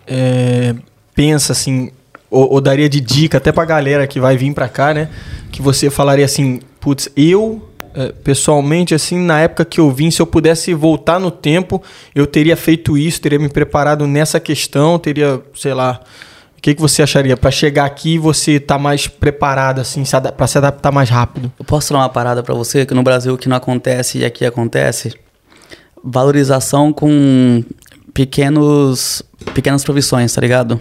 é, 0.07 0.73
pensa 1.13 1.51
assim, 1.51 1.91
ou, 2.29 2.53
ou 2.53 2.61
daria 2.61 2.87
de 2.87 3.01
dica 3.01 3.37
até 3.37 3.51
pra 3.51 3.65
galera 3.65 4.07
que 4.07 4.17
vai 4.17 4.37
vir 4.37 4.53
pra 4.53 4.69
cá, 4.69 4.93
né? 4.93 5.09
Que 5.51 5.61
você 5.61 5.89
falaria 5.89 6.23
assim, 6.23 6.61
putz, 6.79 7.09
eu 7.17 7.61
pessoalmente 8.23 8.93
assim, 8.93 9.17
na 9.19 9.39
época 9.39 9.65
que 9.65 9.79
eu 9.79 9.91
vim, 9.91 10.11
se 10.11 10.21
eu 10.21 10.27
pudesse 10.27 10.73
voltar 10.73 11.19
no 11.19 11.31
tempo, 11.31 11.81
eu 12.13 12.25
teria 12.25 12.55
feito 12.55 12.97
isso, 12.97 13.21
teria 13.21 13.39
me 13.39 13.49
preparado 13.49 14.07
nessa 14.07 14.39
questão, 14.39 14.97
teria, 14.99 15.41
sei 15.55 15.73
lá, 15.73 16.01
o 16.57 16.61
que, 16.61 16.75
que 16.75 16.81
você 16.81 17.01
acharia 17.01 17.35
para 17.35 17.49
chegar 17.49 17.85
aqui 17.85 18.13
e 18.13 18.17
você 18.19 18.59
tá 18.59 18.77
mais 18.77 19.07
preparado 19.07 19.79
assim, 19.79 20.03
pra 20.37 20.45
se 20.47 20.57
adaptar 20.57 20.91
mais 20.91 21.09
rápido? 21.09 21.51
Eu 21.57 21.65
posso 21.65 21.87
falar 21.87 22.01
uma 22.01 22.09
parada 22.09 22.43
pra 22.43 22.53
você 22.53 22.85
que 22.85 22.93
no 22.93 23.01
Brasil 23.01 23.37
que 23.37 23.49
não 23.49 23.57
acontece 23.57 24.19
e 24.19 24.25
aqui 24.25 24.45
acontece? 24.45 25.13
Valorização 26.03 26.93
com 26.93 27.63
pequenos 28.13 29.23
pequenas 29.53 29.83
profissões, 29.83 30.33
tá 30.33 30.41
ligado? 30.41 30.79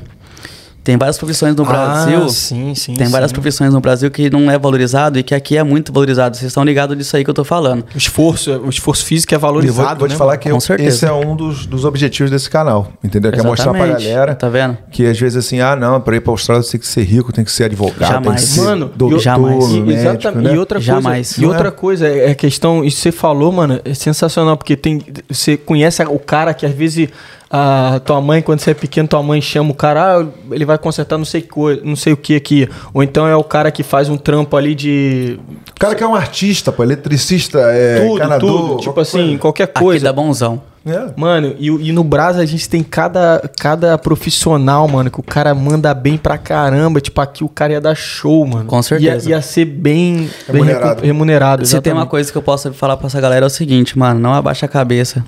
Tem 0.90 0.96
várias 0.96 1.16
profissões 1.18 1.54
no 1.54 1.64
Brasil. 1.64 2.24
Ah, 2.24 2.28
sim, 2.28 2.74
sim. 2.74 2.94
Tem 2.94 3.06
várias 3.06 3.30
sim. 3.30 3.34
profissões 3.34 3.72
no 3.72 3.80
Brasil 3.80 4.10
que 4.10 4.28
não 4.28 4.50
é 4.50 4.58
valorizado 4.58 5.20
e 5.20 5.22
que 5.22 5.32
aqui 5.36 5.56
é 5.56 5.62
muito 5.62 5.92
valorizado. 5.92 6.36
Vocês 6.36 6.48
estão 6.48 6.64
ligados 6.64 6.98
disso 6.98 7.16
aí 7.16 7.22
que 7.22 7.30
eu 7.30 7.34
tô 7.34 7.44
falando. 7.44 7.84
O 7.94 7.96
esforço, 7.96 8.50
o 8.58 8.68
esforço 8.68 9.04
físico 9.04 9.32
é 9.32 9.36
E 9.36 9.36
eu 9.36 9.40
vou, 9.40 9.48
valorizado, 9.50 10.00
vou 10.00 10.08
te 10.08 10.12
né, 10.12 10.18
falar 10.18 10.32
mano? 10.32 10.40
que 10.40 10.50
Com 10.50 10.56
eu- 10.82 10.88
esse 10.88 11.06
é 11.06 11.12
um 11.12 11.36
dos, 11.36 11.64
dos 11.64 11.84
objetivos 11.84 12.28
desse 12.28 12.50
canal, 12.50 12.88
entendeu? 13.04 13.30
Que 13.30 13.38
é 13.38 13.42
mostrar 13.44 13.70
pra 13.72 13.86
galera 13.86 14.34
Tá 14.34 14.48
vendo? 14.48 14.76
que 14.90 15.06
às 15.06 15.16
vezes 15.16 15.36
assim, 15.36 15.60
ah, 15.60 15.76
não, 15.76 16.00
pra 16.00 16.16
ir 16.16 16.20
pra 16.20 16.32
Austrália 16.32 16.64
você 16.64 16.72
tem 16.72 16.80
que 16.80 16.88
ser 16.88 17.04
rico, 17.04 17.32
tem 17.32 17.44
que 17.44 17.52
ser 17.52 17.64
advogado, 17.66 17.98
tem 17.98 18.06
que 18.08 18.12
Jamais. 18.24 18.40
ser 18.42 18.60
Mano, 18.62 18.90
doutor, 18.96 19.14
eu- 19.14 19.20
jamais. 19.20 19.64
E, 19.70 19.80
médico, 19.80 19.92
exatamente. 19.92 20.44
né? 20.48 20.54
E 20.54 20.58
outra 20.58 20.80
Jamais. 20.80 21.28
coisa, 21.28 21.40
e 21.40 21.42
Não 21.42 21.48
outra 21.50 21.68
é? 21.68 21.70
coisa 21.70 22.08
é, 22.08 22.30
é 22.30 22.34
questão, 22.34 22.84
isso 22.84 22.96
que 22.96 23.02
você 23.04 23.12
falou, 23.12 23.52
mano, 23.52 23.80
é 23.84 23.94
sensacional, 23.94 24.56
porque 24.56 24.76
tem 24.76 25.00
você 25.30 25.56
conhece 25.56 26.02
o 26.02 26.18
cara 26.18 26.52
que 26.52 26.66
às 26.66 26.72
vezes 26.74 27.08
a 27.52 28.00
tua 28.04 28.20
mãe, 28.20 28.40
quando 28.40 28.60
você 28.60 28.70
é 28.70 28.74
pequeno, 28.74 29.08
tua 29.08 29.22
mãe 29.22 29.40
chama 29.40 29.72
o 29.72 29.74
cara, 29.74 30.18
ah, 30.20 30.26
ele 30.52 30.64
vai 30.64 30.78
consertar 30.78 31.18
não 31.18 31.24
sei, 31.24 31.42
co 31.42 31.70
não 31.84 31.96
sei 31.96 32.12
o 32.12 32.16
que 32.16 32.36
aqui. 32.36 32.68
Ou 32.94 33.02
então 33.02 33.26
é 33.26 33.34
o 33.34 33.42
cara 33.42 33.70
que 33.72 33.82
faz 33.82 34.08
um 34.08 34.16
trampo 34.16 34.56
ali 34.56 34.74
de 34.74 35.40
O 35.76 35.80
cara 35.80 35.94
que 35.96 36.02
é 36.04 36.06
um 36.06 36.14
artista, 36.14 36.70
pô, 36.70 36.82
eletricista, 36.84 37.58
é, 37.58 38.00
tudo, 38.06 38.14
encanador, 38.14 38.50
tudo. 38.50 38.76
Tipo 38.78 38.92
qualquer 38.94 39.00
assim, 39.00 39.38
qualquer 39.38 39.64
Aqui 39.64 39.80
coisa. 39.80 40.04
dá 40.04 40.12
bonzão. 40.12 40.58
coisa. 40.58 40.70
É. 40.86 41.12
Mano, 41.20 41.54
e, 41.58 41.66
e 41.66 41.92
no 41.92 42.02
Brasa 42.02 42.40
a 42.40 42.46
gente 42.46 42.66
tem 42.66 42.82
cada, 42.82 43.42
cada 43.60 43.98
profissional, 43.98 44.88
mano, 44.88 45.10
que 45.10 45.20
o 45.20 45.22
cara 45.22 45.54
manda 45.54 45.92
bem 45.92 46.16
pra 46.16 46.38
caramba. 46.38 47.00
Tipo, 47.02 47.20
aqui 47.20 47.44
o 47.44 47.48
cara 47.50 47.72
ia 47.74 47.80
dar 47.82 47.94
show, 47.94 48.46
mano. 48.46 48.64
Com 48.64 48.80
certeza. 48.80 49.28
Ia, 49.28 49.36
ia 49.36 49.42
ser 49.42 49.66
bem 49.66 50.16
bem 50.16 50.30
Remunerado. 50.62 50.88
recu- 50.94 51.02
remunerado. 51.06 51.66
Se 51.66 51.78
tem 51.82 51.92
uma 51.92 52.06
coisa 52.06 52.30
que 52.32 52.38
eu 52.38 52.42
posso 52.42 52.72
falar 52.72 52.96
pra 52.96 53.08
essa 53.08 53.20
galera 53.20 53.44
é 53.44 53.48
o 53.48 53.50
seguinte, 53.50 53.98
mano, 53.98 54.18
não 54.20 54.32
abaixa 54.32 54.64
a 54.64 54.68
cabeça, 54.70 55.22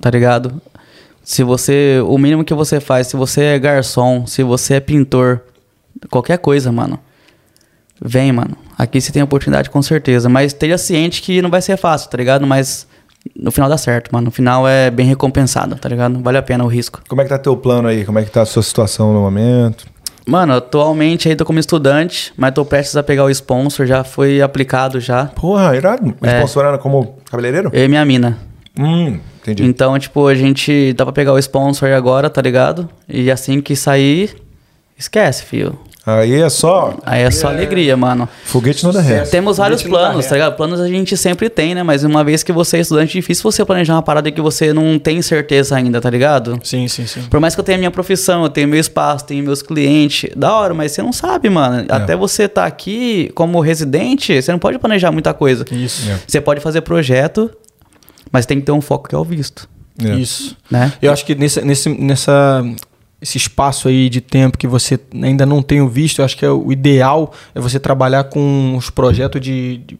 tá 0.00 0.08
ligado? 0.08 0.54
Se 1.28 1.44
você, 1.44 2.02
o 2.06 2.16
mínimo 2.16 2.42
que 2.42 2.54
você 2.54 2.80
faz, 2.80 3.08
se 3.08 3.14
você 3.14 3.42
é 3.42 3.58
garçom, 3.58 4.26
se 4.26 4.42
você 4.42 4.76
é 4.76 4.80
pintor, 4.80 5.42
qualquer 6.08 6.38
coisa, 6.38 6.72
mano, 6.72 6.98
vem, 8.00 8.32
mano. 8.32 8.56
Aqui 8.78 8.98
você 8.98 9.12
tem 9.12 9.22
oportunidade 9.22 9.68
com 9.68 9.82
certeza, 9.82 10.26
mas 10.30 10.54
esteja 10.54 10.78
ciente 10.78 11.20
que 11.20 11.42
não 11.42 11.50
vai 11.50 11.60
ser 11.60 11.76
fácil, 11.76 12.08
tá 12.08 12.16
ligado? 12.16 12.46
Mas 12.46 12.88
no 13.38 13.50
final 13.50 13.68
dá 13.68 13.76
certo, 13.76 14.08
mano. 14.10 14.24
No 14.24 14.30
final 14.30 14.66
é 14.66 14.90
bem 14.90 15.04
recompensado, 15.04 15.76
tá 15.76 15.86
ligado? 15.86 16.18
Vale 16.20 16.38
a 16.38 16.42
pena 16.42 16.64
o 16.64 16.66
risco. 16.66 17.02
Como 17.06 17.20
é 17.20 17.24
que 17.24 17.28
tá 17.28 17.38
teu 17.38 17.54
plano 17.58 17.88
aí? 17.88 18.06
Como 18.06 18.18
é 18.18 18.24
que 18.24 18.30
tá 18.30 18.40
a 18.40 18.46
sua 18.46 18.62
situação 18.62 19.12
no 19.12 19.20
momento? 19.20 19.84
Mano, 20.26 20.54
atualmente 20.54 21.28
aí 21.28 21.36
tô 21.36 21.44
como 21.44 21.58
estudante, 21.58 22.32
mas 22.38 22.54
tô 22.54 22.64
prestes 22.64 22.96
a 22.96 23.02
pegar 23.02 23.24
o 23.24 23.30
sponsor, 23.30 23.84
já 23.84 24.02
foi 24.02 24.40
aplicado 24.40 24.98
já. 24.98 25.26
Porra, 25.26 25.76
irado. 25.76 26.14
É. 26.22 26.38
Sponsorando 26.38 26.78
como 26.78 27.18
cabeleireiro? 27.30 27.68
Eu 27.74 27.84
e 27.84 27.88
minha 27.88 28.04
mina. 28.06 28.47
Hum, 28.78 29.18
entendi. 29.40 29.64
Então, 29.64 29.98
tipo, 29.98 30.26
a 30.26 30.34
gente 30.34 30.92
dá 30.92 31.04
pra 31.04 31.12
pegar 31.12 31.32
o 31.32 31.38
sponsor 31.38 31.88
aí 31.88 31.94
agora, 31.94 32.30
tá 32.30 32.40
ligado? 32.40 32.88
E 33.08 33.30
assim 33.30 33.60
que 33.60 33.74
sair, 33.74 34.36
esquece, 34.96 35.44
filho. 35.44 35.78
Aí 36.06 36.40
é 36.40 36.48
só 36.48 36.96
Aí 37.04 37.20
é 37.20 37.30
só 37.30 37.48
alegria, 37.48 37.94
mano. 37.94 38.26
foguete 38.44 38.82
não 38.82 38.92
derrete. 38.92 39.30
Temos 39.30 39.58
vários 39.58 39.82
Foguete 39.82 39.92
não 40.00 40.08
planos, 40.08 40.24
dá 40.24 40.28
tá 40.30 40.34
ligado? 40.36 40.56
Planos 40.56 40.80
a 40.80 40.88
gente 40.88 41.14
sempre 41.18 41.50
tem, 41.50 41.74
né? 41.74 41.82
Mas 41.82 42.02
uma 42.02 42.24
vez 42.24 42.42
que 42.42 42.50
você 42.50 42.78
é 42.78 42.80
estudante, 42.80 43.18
é 43.18 43.20
difícil 43.20 43.42
você 43.42 43.62
planejar 43.62 43.92
uma 43.94 44.02
parada 44.02 44.30
que 44.30 44.40
você 44.40 44.72
não 44.72 44.98
tem 44.98 45.20
certeza 45.20 45.76
ainda, 45.76 46.00
tá 46.00 46.08
ligado? 46.08 46.58
Sim, 46.64 46.88
sim, 46.88 47.06
sim. 47.06 47.22
Por 47.28 47.38
mais 47.40 47.54
que 47.54 47.60
eu 47.60 47.64
tenha 47.64 47.76
minha 47.76 47.90
profissão, 47.90 48.42
eu 48.44 48.48
tenho 48.48 48.66
meu 48.68 48.80
espaço, 48.80 49.26
tenho 49.26 49.44
meus 49.44 49.60
clientes, 49.60 50.30
da 50.34 50.54
hora, 50.54 50.72
mas 50.72 50.92
você 50.92 51.02
não 51.02 51.12
sabe, 51.12 51.50
mano. 51.50 51.84
É. 51.86 51.94
Até 51.94 52.16
você 52.16 52.48
tá 52.48 52.64
aqui 52.64 53.30
como 53.34 53.60
residente, 53.60 54.40
você 54.40 54.50
não 54.50 54.58
pode 54.58 54.78
planejar 54.78 55.12
muita 55.12 55.34
coisa. 55.34 55.66
Isso. 55.70 56.10
É. 56.10 56.18
Você 56.26 56.40
pode 56.40 56.60
fazer 56.60 56.80
projeto, 56.80 57.50
mas 58.32 58.46
tem 58.46 58.58
que 58.58 58.66
ter 58.66 58.72
um 58.72 58.80
foco 58.80 59.08
que 59.08 59.14
é 59.14 59.18
o 59.18 59.24
visto, 59.24 59.68
É. 60.02 60.14
Isso. 60.16 60.56
né? 60.70 60.92
Eu 61.02 61.12
acho 61.12 61.24
que 61.24 61.34
nesse, 61.34 61.60
nesse, 61.62 61.88
nessa, 61.88 62.64
esse 63.20 63.36
espaço 63.36 63.88
aí 63.88 64.08
de 64.08 64.20
tempo 64.20 64.56
que 64.56 64.66
você 64.66 64.98
ainda 65.22 65.44
não 65.44 65.62
tem 65.62 65.80
o 65.80 65.88
visto, 65.88 66.20
eu 66.20 66.24
acho 66.24 66.36
que 66.36 66.44
é 66.44 66.50
o 66.50 66.70
ideal 66.70 67.32
é 67.54 67.60
você 67.60 67.80
trabalhar 67.80 68.24
com 68.24 68.76
os 68.76 68.90
projetos 68.90 69.40
de, 69.40 69.78
de 69.78 69.98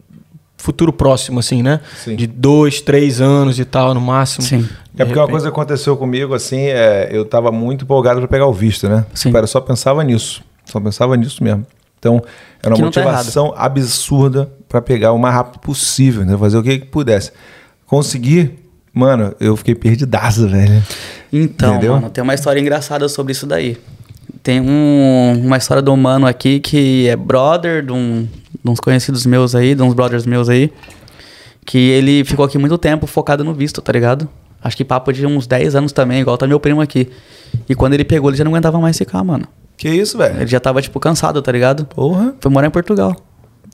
futuro 0.57 0.93
próximo, 0.93 1.39
assim, 1.39 1.63
né? 1.63 1.81
Sim. 2.05 2.17
De 2.17 2.27
dois, 2.27 2.81
três 2.81 3.21
anos 3.21 3.59
e 3.59 3.65
tal, 3.65 3.95
no 3.95 4.01
máximo. 4.01 4.45
Sim. 4.45 4.69
É 4.97 5.05
porque 5.05 5.19
uma 5.19 5.29
coisa 5.29 5.47
que 5.47 5.53
aconteceu 5.53 5.97
comigo, 5.97 6.35
assim, 6.35 6.63
é, 6.63 7.09
eu 7.13 7.25
tava 7.25 7.53
muito 7.53 7.85
empolgado 7.85 8.19
para 8.19 8.29
pegar 8.29 8.47
o 8.47 8.53
visto, 8.53 8.89
né? 8.89 9.07
Sim. 9.15 9.33
Cara, 9.33 9.45
eu 9.45 9.49
só 9.49 9.61
pensava 9.61 10.03
nisso. 10.03 10.43
Só 10.65 10.81
pensava 10.81 11.17
nisso 11.17 11.43
mesmo. 11.43 11.65
Então, 11.99 12.23
era 12.63 12.75
uma 12.75 12.79
tá 12.79 12.85
motivação 12.85 13.55
absurda 13.57 14.51
para 14.69 14.83
pegar 14.83 15.13
o 15.13 15.19
mais 15.19 15.35
rápido 15.35 15.61
possível, 15.61 16.25
né? 16.25 16.37
Fazer 16.37 16.59
o 16.59 16.63
que, 16.63 16.81
que 16.81 16.87
pudesse. 16.87 17.33
Consegui, 17.89 18.51
mano, 18.93 19.35
eu 19.41 19.57
fiquei 19.57 19.75
perdidaço, 19.75 20.47
velho. 20.49 20.83
Então, 21.33 21.73
Entendeu? 21.73 21.95
mano, 21.95 22.11
tem 22.11 22.23
uma 22.23 22.35
história 22.35 22.61
engraçada 22.61 23.09
sobre 23.09 23.33
isso 23.33 23.47
daí. 23.47 23.77
Tem 24.43 24.61
um- 24.61 25.43
uma 25.45 25.57
história 25.57 25.83
do 25.83 25.95
mano 25.97 26.27
aqui 26.27 26.61
que 26.61 27.09
é 27.09 27.17
brother 27.17 27.85
de, 27.85 27.93
um- 27.93 28.29
de 28.63 28.71
uns 28.71 28.79
conhecidos 28.79 29.25
meus 29.27 29.55
aí, 29.55 29.75
de 29.75 29.83
uns 29.83 29.95
brothers 29.95 30.27
meus 30.27 30.49
aí, 30.51 30.71
que 31.67 31.79
ele 31.79 32.25
ficou 32.25 32.45
aqui 32.45 32.59
muito 32.59 32.77
tempo 32.79 33.07
focado 33.07 33.43
no 33.43 33.53
visto, 33.55 33.81
tá 33.81 33.93
ligado? 33.93 34.29
Acho 34.63 34.77
que 34.77 34.85
papo 34.85 35.13
de 35.13 35.25
uns 35.27 35.47
10 35.47 35.75
anos 35.75 35.91
também, 35.93 36.21
igual 36.21 36.37
tá 36.37 36.47
meu 36.47 36.61
primo 36.61 36.81
aqui. 36.81 37.09
E 37.69 37.75
quando 37.75 37.95
ele 37.95 38.05
pegou, 38.05 38.29
ele 38.31 38.37
já 38.37 38.45
não 38.45 38.53
aguentava 38.53 38.79
mais 38.79 38.99
ficar, 38.99 39.25
mano. 39.25 39.47
Que 39.79 39.89
isso, 39.89 40.19
velho? 40.19 40.37
Ele 40.41 40.47
já 40.47 40.59
tava, 40.61 40.83
tipo, 40.83 40.99
cansado, 41.01 41.41
tá 41.41 41.51
ligado? 41.53 41.87
Porra, 41.87 42.35
Foi 42.41 42.51
morar 42.51 42.67
em 42.67 42.71
Portugal. 42.71 43.15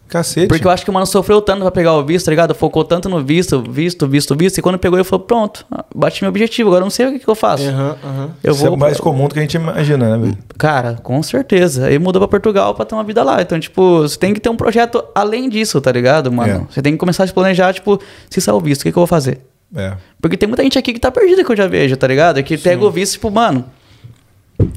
Cacete. 0.09 0.47
Porque 0.49 0.67
eu 0.67 0.71
acho 0.71 0.85
que 0.85 0.91
o 0.91 0.95
mano 0.95 1.07
sofreu 1.07 1.41
tanto 1.41 1.63
pra 1.63 1.71
pegar 1.71 1.93
o 1.95 2.05
visto, 2.05 2.27
tá 2.27 2.31
ligado? 2.31 2.55
Focou 2.55 2.85
tanto 2.85 3.09
no 3.09 3.23
visto, 3.23 3.63
visto, 3.63 4.07
visto, 4.07 4.37
visto. 4.37 4.59
E 4.59 4.63
quando 4.63 4.79
pegou, 4.79 4.99
ele 4.99 5.05
falou: 5.05 5.25
Pronto, 5.25 5.67
bati 5.95 6.23
meu 6.23 6.29
objetivo, 6.31 6.69
agora 6.71 6.83
eu 6.83 6.87
não 6.87 6.91
sei 6.91 7.07
o 7.07 7.13
que, 7.13 7.19
que 7.21 7.29
eu 7.29 7.35
faço. 7.35 7.69
Aham, 7.69 7.97
aham. 8.05 8.31
Eu 8.43 8.53
Isso 8.53 8.65
é 8.65 8.69
vou. 8.69 8.77
o 8.77 8.81
mais 8.81 8.99
comum 9.01 9.27
do 9.29 9.35
que 9.35 9.39
a 9.41 9.43
gente 9.43 9.55
imagina, 9.55 10.17
né, 10.17 10.23
velho? 10.27 10.39
Cara, 10.59 10.95
com 11.03 11.23
certeza. 11.23 11.87
Aí 11.87 11.99
mudou 11.99 12.21
pra 12.21 12.29
Portugal 12.29 12.75
pra 12.75 12.85
ter 12.85 12.95
uma 12.95 13.05
vida 13.05 13.23
lá. 13.23 13.41
Então, 13.43 13.59
tipo, 13.59 14.01
você 14.03 14.19
tem 14.19 14.33
que 14.35 14.41
ter 14.41 14.49
um 14.49 14.57
projeto 14.57 15.03
além 15.15 15.49
disso, 15.49 15.81
tá 15.81 15.91
ligado, 15.93 16.31
mano? 16.33 16.67
É. 16.71 16.73
Você 16.75 16.83
tem 16.83 16.93
que 16.93 16.99
começar 16.99 17.25
a 17.25 17.27
se 17.27 17.33
planejar, 17.33 17.73
tipo, 17.73 18.01
se 18.31 18.41
sair 18.41 18.55
o 18.55 18.61
visto, 18.61 18.83
o 18.83 18.85
que, 18.85 18.93
que 18.93 18.99
eu 18.99 19.01
vou 19.01 19.07
fazer? 19.07 19.41
É. 19.77 19.95
Porque 20.21 20.37
tem 20.37 20.49
muita 20.49 20.63
gente 20.63 20.79
aqui 20.79 20.93
que 20.93 21.01
tá 21.01 21.11
perdida 21.11 21.43
que 21.45 21.51
eu 21.51 21.57
já 21.57 21.67
vejo, 21.67 21.97
tá 21.97 22.07
ligado? 22.07 22.41
Que 22.45 22.57
pega 22.57 22.85
o 22.85 22.91
visto, 22.91 23.15
tipo, 23.15 23.29
mano, 23.31 23.65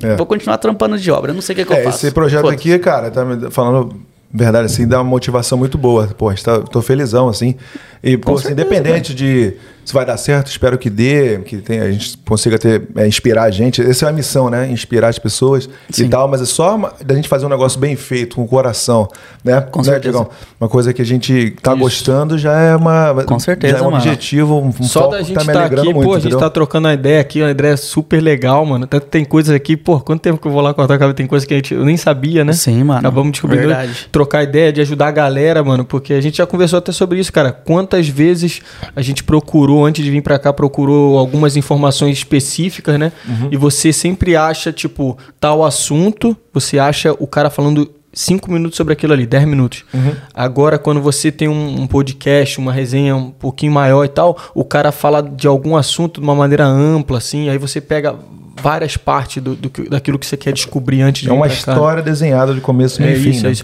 é. 0.02 0.16
vou 0.16 0.26
continuar 0.26 0.58
trampando 0.58 0.98
de 0.98 1.12
obra, 1.12 1.30
eu 1.32 1.36
não 1.36 1.42
sei 1.42 1.54
o 1.54 1.58
que, 1.58 1.66
que 1.66 1.74
É, 1.74 1.82
eu 1.82 1.84
faço. 1.84 2.04
esse 2.06 2.14
projeto 2.14 2.42
Foda-se. 2.42 2.56
aqui, 2.74 2.80
cara, 2.80 3.12
tá 3.12 3.24
me 3.24 3.52
falando 3.52 3.96
Verdade, 4.34 4.66
assim, 4.66 4.88
dá 4.88 4.98
uma 4.98 5.10
motivação 5.10 5.58
muito 5.58 5.78
boa. 5.78 6.08
Pô, 6.08 6.32
está, 6.32 6.60
tô 6.60 6.82
felizão, 6.82 7.30
assim. 7.30 7.56
E, 8.04 8.18
pô, 8.18 8.36
assim, 8.36 8.52
independente 8.52 9.14
de 9.16 9.54
se 9.88 9.94
vai 9.94 10.06
dar 10.06 10.18
certo, 10.18 10.48
espero 10.48 10.78
que 10.78 10.90
dê, 10.90 11.38
que 11.40 11.58
tenha, 11.60 11.84
a 11.84 11.90
gente 11.92 12.18
consiga 12.28 12.60
ter, 12.60 12.84
é, 12.98 13.08
inspirar 13.08 13.44
a 13.44 13.50
gente. 13.52 13.82
Essa 13.82 14.08
é 14.08 14.10
a 14.10 14.12
missão, 14.12 14.50
né? 14.50 14.70
Inspirar 14.70 15.08
as 15.08 15.18
pessoas 15.18 15.70
Sim. 15.90 16.04
e 16.06 16.10
tal, 16.10 16.28
mas 16.28 16.42
é 16.42 16.46
só 16.46 16.76
uma- 16.76 16.92
da 17.06 17.16
gente 17.16 17.30
fazer 17.30 17.46
um 17.46 17.50
negócio 17.50 17.80
bem 17.80 17.96
feito, 17.96 18.36
com 18.36 18.44
o 18.44 18.48
coração, 18.48 19.08
né? 19.46 19.62
Com 19.62 19.80
Né, 19.80 19.86
certeza. 19.86 20.12
Diegão? 20.12 20.30
Uma 20.60 20.68
coisa 20.68 20.92
que 20.92 21.02
a 21.02 21.06
gente 21.06 21.52
tá 21.62 21.72
Isso. 21.72 21.80
gostando 21.80 22.38
já 22.38 22.60
é 22.60 22.76
uma. 22.76 23.24
Com 23.26 23.40
certeza, 23.40 23.78
já 23.78 23.80
é 23.80 23.82
um 23.82 23.86
mano. 23.92 23.98
objetivo, 24.04 24.60
um, 24.60 24.74
Só 24.84 25.04
foco 25.04 25.12
da 25.14 25.22
gente 25.22 25.34
tá 25.36 25.42
me 25.46 25.48
estar 25.48 25.60
alegrando 25.62 25.82
aqui, 25.84 25.94
muito, 25.94 26.06
pô, 26.06 26.12
a 26.12 26.16
gente 26.18 26.26
entendeu? 26.28 26.40
tá 26.40 26.50
trocando 26.50 26.88
uma 26.90 26.94
ideia 26.94 27.22
aqui, 27.22 27.42
uma 27.42 27.52
ideia 27.52 27.78
super 27.78 28.20
legal, 28.22 28.66
mano. 28.66 28.84
Até 28.84 29.00
tem 29.00 29.24
coisas 29.24 29.56
aqui, 29.56 29.78
pô, 29.78 30.02
quanto 30.02 30.20
tempo 30.20 30.38
que 30.38 30.48
eu 30.50 30.52
vou 30.52 30.60
lá 30.60 30.74
cortar 30.74 30.96
cabelo? 30.96 31.14
Tem 31.14 31.26
coisa 31.28 31.48
que 31.48 31.54
a 31.54 31.58
gente, 31.58 31.74
eu 31.74 31.86
nem 31.86 31.96
sabia, 31.96 32.44
né? 32.44 32.52
Sim, 32.52 32.84
mano. 32.84 33.00
Acabamos 33.00 33.32
descobrindo. 33.32 33.68
Verdade. 33.68 34.10
Trocar 34.12 34.44
ideia, 34.44 34.74
de 34.74 34.82
ajudar 34.82 35.08
a 35.08 35.12
galera, 35.12 35.64
mano, 35.64 35.86
porque 35.86 36.14
a 36.14 36.20
gente 36.20 36.40
já 36.40 36.46
conversou 36.46 36.78
até 36.80 36.92
sobre 36.92 37.20
isso, 37.20 37.32
cara. 37.32 37.54
Quantas 37.54 38.10
vezes 38.10 38.60
a 38.94 39.02
gente 39.02 39.24
procurou, 39.24 39.77
antes 39.86 40.04
de 40.04 40.12
vir 40.12 40.22
pra 40.22 40.38
cá, 40.40 40.52
procurou 40.54 41.18
algumas 41.18 41.56
informações 41.56 42.18
específicas, 42.18 43.00
né? 43.00 43.12
Uhum. 43.28 43.50
E 43.52 43.58
você 43.58 43.92
sempre 43.94 44.36
acha, 44.36 44.72
tipo, 44.72 45.18
tal 45.40 45.64
assunto, 45.64 46.36
você 46.54 46.80
acha 46.80 47.14
o 47.20 47.28
cara 47.28 47.50
falando 47.50 47.90
cinco 48.14 48.52
minutos 48.52 48.76
sobre 48.76 48.94
aquilo 48.94 49.14
ali, 49.14 49.26
10 49.26 49.46
minutos. 49.46 49.86
Uhum. 49.94 50.14
Agora, 50.34 50.78
quando 50.80 51.02
você 51.02 51.32
tem 51.32 51.48
um, 51.48 51.82
um 51.82 51.88
podcast, 51.88 52.60
uma 52.60 52.74
resenha 52.74 53.16
um 53.16 53.30
pouquinho 53.30 53.72
maior 53.72 54.04
e 54.04 54.10
tal, 54.10 54.38
o 54.56 54.64
cara 54.64 54.92
fala 54.92 55.22
de 55.22 55.48
algum 55.48 55.76
assunto 55.78 56.20
de 56.20 56.26
uma 56.26 56.36
maneira 56.36 56.66
ampla, 56.66 57.20
assim, 57.20 57.50
aí 57.50 57.58
você 57.58 57.80
pega 57.80 58.16
várias 58.62 58.98
partes 58.98 59.42
do, 59.42 59.56
do 59.56 59.70
daquilo 59.90 60.18
que 60.18 60.26
você 60.26 60.36
quer 60.36 60.52
descobrir 60.52 61.02
antes 61.02 61.22
de 61.22 61.28
É 61.28 61.32
vir 61.32 61.38
uma 61.38 61.48
história 61.48 62.02
desenhada 62.02 62.54
de 62.56 62.62
começo 62.62 63.02
É 63.04 63.14
e 63.14 63.20
fim, 63.20 63.30
isso, 63.30 63.44
né? 63.44 63.50
é 63.50 63.52
isso. 63.52 63.64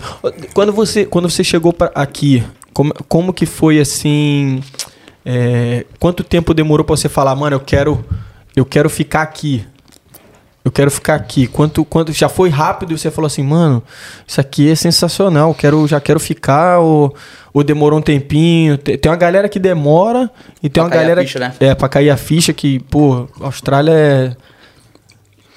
Quando 0.54 0.72
você, 0.72 1.06
quando 1.06 1.30
você 1.30 1.44
chegou 1.44 1.74
pra 1.74 1.92
aqui, 1.96 2.44
como, 2.74 2.94
como 3.08 3.34
que 3.34 3.46
foi 3.46 3.80
assim? 3.80 4.62
É, 5.26 5.86
quanto 6.00 6.24
tempo 6.24 6.54
demorou 6.54 6.86
pra 6.86 6.96
você 6.96 7.08
falar, 7.08 7.36
mano, 7.36 7.56
eu 7.56 7.60
quero, 7.60 8.04
eu 8.56 8.66
quero 8.66 8.90
ficar 8.90 9.22
aqui? 9.22 9.66
Eu 10.64 10.72
quero 10.72 10.90
ficar 10.90 11.16
aqui. 11.16 11.46
Quanto, 11.46 11.84
quanto 11.84 12.14
já 12.14 12.30
foi 12.30 12.50
rápido 12.50 12.94
e 12.94 12.98
você 12.98 13.12
falou 13.12 13.28
assim, 13.28 13.44
mano, 13.44 13.84
isso 14.26 14.40
aqui 14.40 14.70
é 14.72 14.76
sensacional. 14.76 15.54
Quero, 15.54 15.86
já 15.88 16.00
quero 16.00 16.20
ficar 16.20 16.80
ou, 16.80 17.14
ou 17.54 17.64
demorou 17.64 18.00
um 18.00 18.02
tempinho? 18.02 18.78
Tem, 18.78 18.98
tem 18.98 19.12
uma 19.12 19.18
galera 19.18 19.50
que 19.50 19.60
demora 19.60 20.32
e 20.62 20.70
tem 20.70 20.82
Pra 20.82 20.84
uma 20.84 20.90
cair 20.90 21.00
a 21.00 21.02
galera 21.02 21.22
ficha, 21.22 21.40
né? 21.40 21.54
é 21.60 21.76
para 21.76 21.90
cair 21.90 22.10
a 22.10 22.18
ficha 22.18 22.54
que, 22.54 22.80
pô, 22.80 23.28
Austrália 23.42 23.92
é 23.92 24.36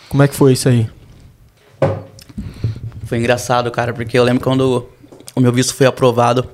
Como 0.08 0.24
é 0.24 0.28
que 0.28 0.34
foi 0.34 0.54
isso 0.54 0.68
aí? 0.68 0.88
Foi 3.04 3.18
engraçado, 3.18 3.70
cara, 3.70 3.92
porque 3.92 4.18
eu 4.18 4.24
lembro 4.24 4.42
quando 4.42 4.88
o 5.36 5.40
meu 5.40 5.52
visto 5.52 5.72
foi 5.72 5.86
aprovado, 5.86 6.48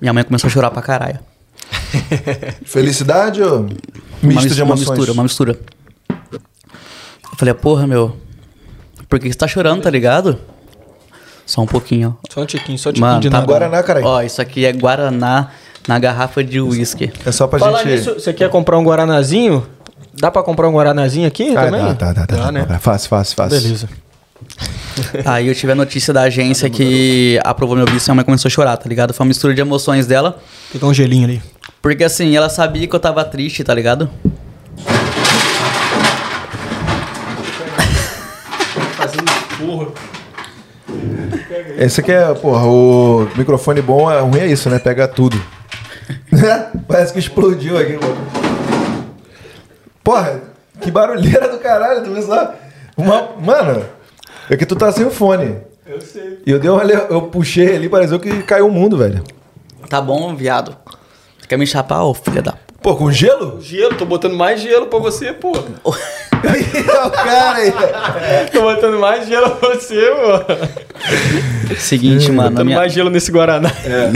minha 0.00 0.14
mãe 0.14 0.24
começou 0.24 0.48
a 0.48 0.50
chorar 0.50 0.70
pra 0.70 0.80
caralho. 0.80 1.20
Felicidade 2.64 3.42
ou 3.42 3.60
Uma 3.60 3.68
misto 4.22 4.44
mis- 4.44 4.56
de 4.56 4.62
uma 4.62 4.74
emoções? 4.74 4.88
mistura, 4.90 5.12
uma 5.12 5.22
mistura. 5.22 5.58
Eu 6.30 7.38
falei, 7.38 7.54
porra, 7.54 7.86
meu, 7.86 8.16
por 9.08 9.18
que 9.18 9.28
você 9.28 9.34
tá 9.38 9.46
chorando, 9.48 9.82
tá 9.82 9.90
ligado? 9.90 10.38
Só 11.46 11.60
um 11.60 11.66
pouquinho. 11.66 12.16
Só 12.30 12.42
um 12.42 12.46
tiquinho, 12.46 12.78
só 12.78 12.90
um 12.90 12.92
tiquinho 12.92 13.06
Mano, 13.06 13.20
de 13.20 13.28
tá 13.28 13.38
nada. 13.38 13.46
Guaraná, 13.46 13.82
caralho. 13.82 14.06
Ó, 14.06 14.22
isso 14.22 14.40
aqui 14.40 14.64
é 14.64 14.72
Guaraná 14.72 15.50
na 15.86 15.98
garrafa 15.98 16.42
de 16.42 16.60
uísque. 16.60 17.12
É 17.26 17.30
só 17.32 17.46
pra 17.46 17.58
Falar 17.58 17.82
gente... 17.82 17.90
nisso, 17.98 18.14
você 18.14 18.32
quer 18.32 18.48
comprar 18.48 18.78
um 18.78 18.84
Guaranazinho? 18.84 19.66
Dá 20.14 20.30
pra 20.30 20.42
comprar 20.42 20.68
um 20.68 20.72
Guaranazinho 20.72 21.26
aqui 21.26 21.54
Ah, 21.56 21.64
também? 21.66 21.80
tá, 21.82 21.94
tá, 21.94 22.14
tá, 22.14 22.26
tá, 22.26 22.36
Dá, 22.36 22.42
tá, 22.44 22.52
né? 22.52 22.78
Fácil, 22.80 23.08
fácil, 23.10 23.36
fácil. 23.36 23.60
Beleza. 23.60 23.88
Aí 25.26 25.48
eu 25.48 25.54
tive 25.54 25.72
a 25.72 25.74
notícia 25.74 26.12
da 26.14 26.22
agência 26.22 26.70
que 26.70 27.38
aprovou 27.44 27.76
meu 27.76 27.84
visto 27.86 28.06
e 28.06 28.10
minha 28.10 28.16
mãe 28.16 28.24
começou 28.24 28.48
a 28.48 28.50
chorar, 28.50 28.76
tá 28.76 28.88
ligado? 28.88 29.12
Foi 29.12 29.24
uma 29.24 29.28
mistura 29.28 29.52
de 29.52 29.60
emoções 29.60 30.06
dela. 30.06 30.40
Fica 30.70 30.86
um 30.86 30.94
gelinho 30.94 31.24
ali. 31.24 31.42
Porque 31.84 32.02
assim, 32.02 32.34
ela 32.34 32.48
sabia 32.48 32.88
que 32.88 32.96
eu 32.96 32.98
tava 32.98 33.22
triste, 33.26 33.62
tá 33.62 33.74
ligado? 33.74 34.08
Fazendo 38.96 39.30
porra. 39.60 39.88
Esse 41.76 42.00
aqui 42.00 42.10
é, 42.10 42.32
porra, 42.32 42.66
o 42.66 43.28
microfone 43.36 43.82
bom, 43.82 44.10
é 44.10 44.18
ruim 44.20 44.40
é 44.40 44.46
isso, 44.46 44.70
né? 44.70 44.78
Pega 44.78 45.06
tudo. 45.06 45.38
Parece 46.88 47.12
que 47.12 47.18
explodiu 47.18 47.76
aqui, 47.76 47.98
mano. 47.98 48.16
Porra, 50.02 50.40
que 50.80 50.90
barulheira 50.90 51.48
do 51.48 51.58
caralho, 51.58 52.02
tu 52.02 52.14
viu 52.14 52.22
só? 52.22 52.54
Uma, 52.96 53.32
mano, 53.38 53.84
é 54.48 54.56
que 54.56 54.64
tu 54.64 54.74
tá 54.74 54.90
sem 54.90 55.04
o 55.04 55.10
fone. 55.10 55.58
Eu 55.86 56.00
sei. 56.00 56.38
E 56.46 56.50
eu 56.50 56.58
dei 56.58 56.70
uma, 56.70 56.82
eu 56.82 57.20
puxei 57.28 57.76
ali, 57.76 57.90
pareceu 57.90 58.18
que 58.18 58.42
caiu 58.44 58.68
o 58.68 58.72
mundo, 58.72 58.96
velho. 58.96 59.22
Tá 59.86 60.00
bom, 60.00 60.34
viado. 60.34 60.78
Você 61.44 61.48
quer 61.48 61.58
me 61.58 61.66
chapar, 61.66 62.02
ô 62.04 62.14
filha 62.14 62.40
da... 62.40 62.54
Pô, 62.80 62.96
com 62.96 63.12
gelo? 63.12 63.60
Gelo, 63.60 63.94
tô 63.96 64.06
botando 64.06 64.34
mais 64.34 64.62
gelo 64.62 64.86
pra 64.86 64.98
você, 64.98 65.30
pô. 65.34 65.50
o 65.52 67.10
cara 67.10 67.58
aí. 67.58 67.72
tô 68.50 68.62
botando 68.62 68.98
mais 68.98 69.28
gelo 69.28 69.50
pra 69.50 69.74
você, 69.74 70.10
pô. 70.10 71.74
Seguinte, 71.76 72.32
mano. 72.32 72.48
a 72.48 72.50
Botando 72.50 72.64
minha- 72.66 72.78
mais 72.78 72.92
gelo 72.94 73.10
nesse 73.10 73.30
Guaraná. 73.30 73.70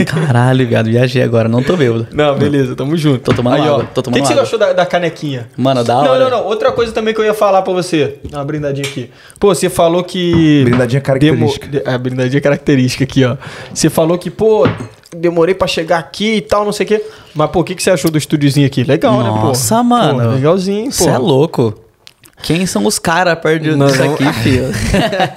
Caralho, 0.07 0.67
viado, 0.67 0.87
viajei 0.89 1.21
agora, 1.21 1.47
não 1.47 1.61
tô 1.61 1.77
bêbado. 1.77 2.07
Não, 2.11 2.35
beleza, 2.35 2.75
tamo 2.75 2.97
junto. 2.97 3.19
Tô 3.19 3.31
tomando 3.33 3.55
Aí, 3.61 3.61
ó, 3.69 3.75
água, 3.75 3.89
tô 3.93 4.01
tomando 4.01 4.19
O 4.19 4.23
que, 4.23 4.27
que 4.27 4.33
você 4.35 4.39
achou 4.41 4.57
da, 4.57 4.73
da 4.73 4.85
canequinha? 4.87 5.47
Mano, 5.55 5.83
da 5.83 5.93
Não, 5.93 6.09
hora. 6.11 6.23
não, 6.23 6.29
não. 6.31 6.43
Outra 6.45 6.71
coisa 6.71 6.91
também 6.91 7.13
que 7.13 7.19
eu 7.21 7.25
ia 7.25 7.33
falar 7.35 7.61
pra 7.61 7.73
você. 7.73 8.15
Dá 8.29 8.39
uma 8.39 8.45
brindadinha 8.45 8.87
aqui. 8.87 9.11
Pô, 9.39 9.53
você 9.53 9.69
falou 9.69 10.03
que. 10.03 10.63
Brindadinha 10.65 11.01
característica. 11.01 11.67
Demo... 11.67 11.83
de- 11.83 11.89
É, 11.91 11.95
brindadinha 11.97 12.41
característica 12.41 13.03
aqui, 13.03 13.23
ó. 13.23 13.35
Você 13.73 13.87
falou 13.89 14.17
que, 14.17 14.29
pô, 14.31 14.67
demorei 15.15 15.55
pra 15.55 15.67
chegar 15.67 15.97
aqui 15.99 16.35
e 16.37 16.41
tal, 16.41 16.65
não 16.65 16.71
sei 16.71 16.85
o 16.85 16.89
quê. 16.89 17.03
Mas, 17.33 17.49
pô, 17.51 17.59
o 17.59 17.63
que, 17.63 17.75
que 17.75 17.83
você 17.83 17.91
achou 17.91 18.09
do 18.11 18.17
estúdiozinho 18.17 18.65
aqui? 18.67 18.83
Legal, 18.83 19.21
né, 19.23 19.29
pô? 19.29 19.47
Nossa, 19.47 19.81
mano. 19.83 20.19
Pô, 20.21 20.29
legalzinho, 20.35 20.85
pô. 20.85 20.91
Você 20.91 21.09
é 21.09 21.17
louco. 21.17 21.73
Quem 22.41 22.65
são 22.65 22.85
os 22.85 22.97
caras 22.97 23.37
perto 23.37 23.75
Não, 23.75 23.87
disso 23.87 23.99
não. 24.01 24.13
aqui, 24.13 24.31
filho? 24.41 24.65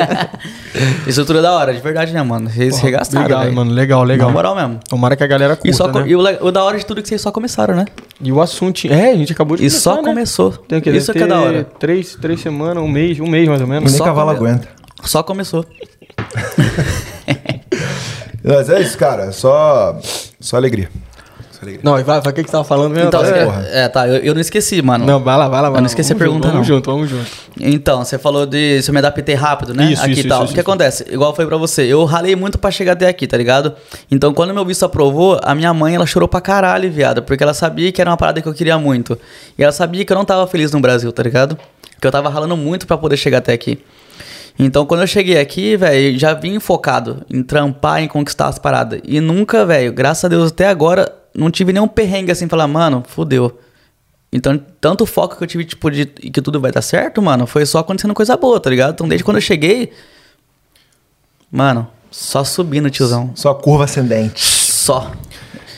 Estrutura 1.07 1.43
da 1.43 1.53
hora, 1.53 1.75
de 1.75 1.81
verdade, 1.81 2.13
né, 2.13 2.23
mano? 2.23 2.49
Vocês 2.49 2.79
regastaram, 2.79 3.25
Legal, 3.27 3.41
velho. 3.43 3.55
mano. 3.57 3.73
Legal, 3.73 4.05
legal. 4.05 4.29
Na 4.29 4.33
moral 4.35 4.55
mesmo. 4.55 4.79
Tomara 4.89 5.17
que 5.17 5.25
a 5.25 5.27
galera 5.27 5.57
curta, 5.57 5.69
E, 5.69 5.73
só, 5.75 5.89
né? 5.89 6.05
e 6.07 6.15
o, 6.15 6.51
da 6.53 6.63
hora 6.63 6.79
de 6.79 6.87
tudo 6.87 7.01
é 7.01 7.03
que 7.03 7.09
vocês 7.09 7.21
só 7.21 7.33
começaram, 7.33 7.75
né? 7.75 7.87
E 8.21 8.31
o 8.31 8.41
assunto... 8.41 8.87
É, 8.87 9.11
a 9.11 9.17
gente 9.17 9.33
acabou 9.33 9.57
de 9.57 9.67
E 9.67 9.71
só 9.71 9.97
né? 9.97 10.03
começou. 10.05 10.53
Tem 10.53 10.79
o 10.79 10.83
quê? 10.83 10.91
Isso 10.91 11.13
Deve 11.13 11.19
que 11.19 11.25
é 11.25 11.27
da 11.27 11.41
hora. 11.41 11.65
Três, 11.81 12.15
três 12.15 12.41
semanas, 12.41 12.81
um 12.83 12.89
mês, 12.89 13.19
um 13.19 13.27
mês 13.27 13.49
mais 13.49 13.61
ou 13.61 13.67
menos. 13.67 13.91
Nem 13.91 13.99
Só 13.99 14.05
cavalo 14.05 14.37
come- 14.37 14.51
aguenta. 14.51 14.69
Só 15.05 15.23
começou. 15.25 15.67
Mas 18.45 18.69
é 18.69 18.81
isso, 18.81 18.99
cara. 18.99 19.33
Só, 19.33 19.99
só 20.41 20.57
alegria. 20.57 20.91
Só 21.53 21.61
alegria. 21.63 21.81
Não, 21.85 21.93
vai, 21.93 22.03
vai, 22.03 22.19
o 22.19 22.23
que 22.35 22.43
que 22.43 22.49
você 22.49 22.53
tava 22.53 22.65
falando 22.65 22.93
mesmo? 22.93 23.09
Então, 23.09 23.25
você 23.25 23.33
é. 23.33 23.85
é, 23.85 23.89
tá, 23.89 24.09
eu, 24.09 24.17
eu 24.17 24.35
não 24.35 24.41
esqueci, 24.41 24.83
mano. 24.83 25.07
Não, 25.07 25.21
vai 25.23 25.37
lá, 25.37 25.49
vai 25.49 25.63
lá. 25.63 25.71
Vai 25.71 25.79
Eu 25.79 25.83
não 25.83 25.87
esqueci 25.87 26.13
a 26.13 26.17
Vamos 26.17 26.41
pergunta, 26.41 26.49
junto, 26.49 26.53
Vamos 26.53 26.69
não. 26.69 26.77
junto, 26.77 26.91
vamos 26.91 27.11
junto. 27.11 27.31
Então, 27.61 28.05
você 28.05 28.19
falou 28.19 28.45
de 28.47 28.83
se 28.83 28.91
eu 28.91 28.93
me 28.93 28.99
adaptei 28.99 29.35
rápido, 29.35 29.73
né? 29.73 29.93
Isso, 29.93 30.03
aqui 30.03 30.13
isso, 30.13 30.27
e 30.27 30.29
tal. 30.29 30.43
isso, 30.43 30.53
o 30.53 30.55
que 30.55 30.61
isso. 30.61 30.69
acontece? 30.69 31.07
Igual 31.09 31.31
eu 31.31 31.37
falei 31.37 31.49
pra 31.49 31.57
você, 31.57 31.83
eu 31.83 32.05
ralei 32.05 32.35
muito 32.35 32.59
pra 32.59 32.71
chegar 32.71 32.93
até 32.93 33.07
aqui, 33.07 33.27
tá 33.27 33.37
ligado? 33.37 33.75
Então, 34.11 34.35
quando 34.35 34.53
meu 34.53 34.65
visto 34.65 34.85
aprovou, 34.85 35.39
a 35.43 35.55
minha 35.55 35.73
mãe, 35.73 35.95
ela 35.95 36.07
chorou 36.07 36.29
pra 36.29 36.41
caralho, 36.41 36.91
viado. 36.91 37.23
Porque 37.23 37.43
ela 37.43 37.55
sabia 37.55 37.93
que 37.93 38.01
era 38.01 38.11
uma 38.11 38.17
parada 38.17 38.43
que 38.43 38.49
eu 38.49 38.55
queria 38.55 38.77
muito. 38.77 39.17
E 39.57 39.63
ela 39.63 39.73
sabia 39.73 40.05
que 40.05 40.13
eu 40.13 40.17
não 40.17 40.25
tava 40.25 40.47
feliz 40.49 40.73
no 40.73 40.81
Brasil, 40.81 41.13
tá 41.13 41.23
ligado? 41.23 41.57
Que 42.01 42.07
eu 42.07 42.11
tava 42.11 42.29
ralando 42.29 42.57
muito 42.57 42.87
pra 42.89 42.99
poder 42.99 43.17
chegar 43.17 43.39
até 43.39 43.53
aqui. 43.53 43.79
Então, 44.59 44.85
quando 44.87 45.01
eu 45.01 45.07
cheguei 45.07 45.39
aqui, 45.41 45.77
velho, 45.77 46.19
já 46.19 46.35
vim 46.35 46.59
focado 46.61 47.25
em 47.31 47.43
trampar, 47.43 48.03
em 48.03 48.09
conquistar 48.09 48.49
as 48.49 48.59
paradas. 48.59 49.01
E 49.05 49.21
nunca, 49.21 49.65
velho, 49.65 49.93
graças 49.93 50.25
a 50.25 50.29
Deus, 50.29 50.51
até 50.53 50.69
agora, 50.69 51.11
não 51.35 51.51
tive 51.51 51.73
nenhum 51.73 51.89
perrengue 51.89 52.31
assim, 52.31 52.47
falar, 52.49 52.69
mano, 52.69 53.03
fudeu. 53.07 53.59
Então, 54.33 54.59
tanto 54.81 55.05
foco 55.07 55.37
que 55.37 55.43
eu 55.45 55.47
tive, 55.49 55.65
tipo, 55.65 55.91
de 55.91 56.07
que 56.07 56.41
tudo 56.41 56.61
vai 56.61 56.71
dar 56.73 56.83
certo, 56.83 57.21
mano, 57.21 57.47
foi 57.47 57.67
só 57.67 57.79
acontecendo 57.79 58.15
coisa 58.15 58.37
boa, 58.37 58.59
tá 58.61 58.71
ligado? 58.71 58.93
Então, 58.95 59.09
desde 59.09 59.25
quando 59.25 59.37
eu 59.39 59.43
cheguei, 59.43 59.91
mano, 61.51 61.87
só 62.11 62.45
subindo, 62.45 62.91
tiozão. 62.91 63.31
Só 63.35 63.55
curva 63.55 63.85
ascendente. 63.85 64.41
Só. 64.43 65.11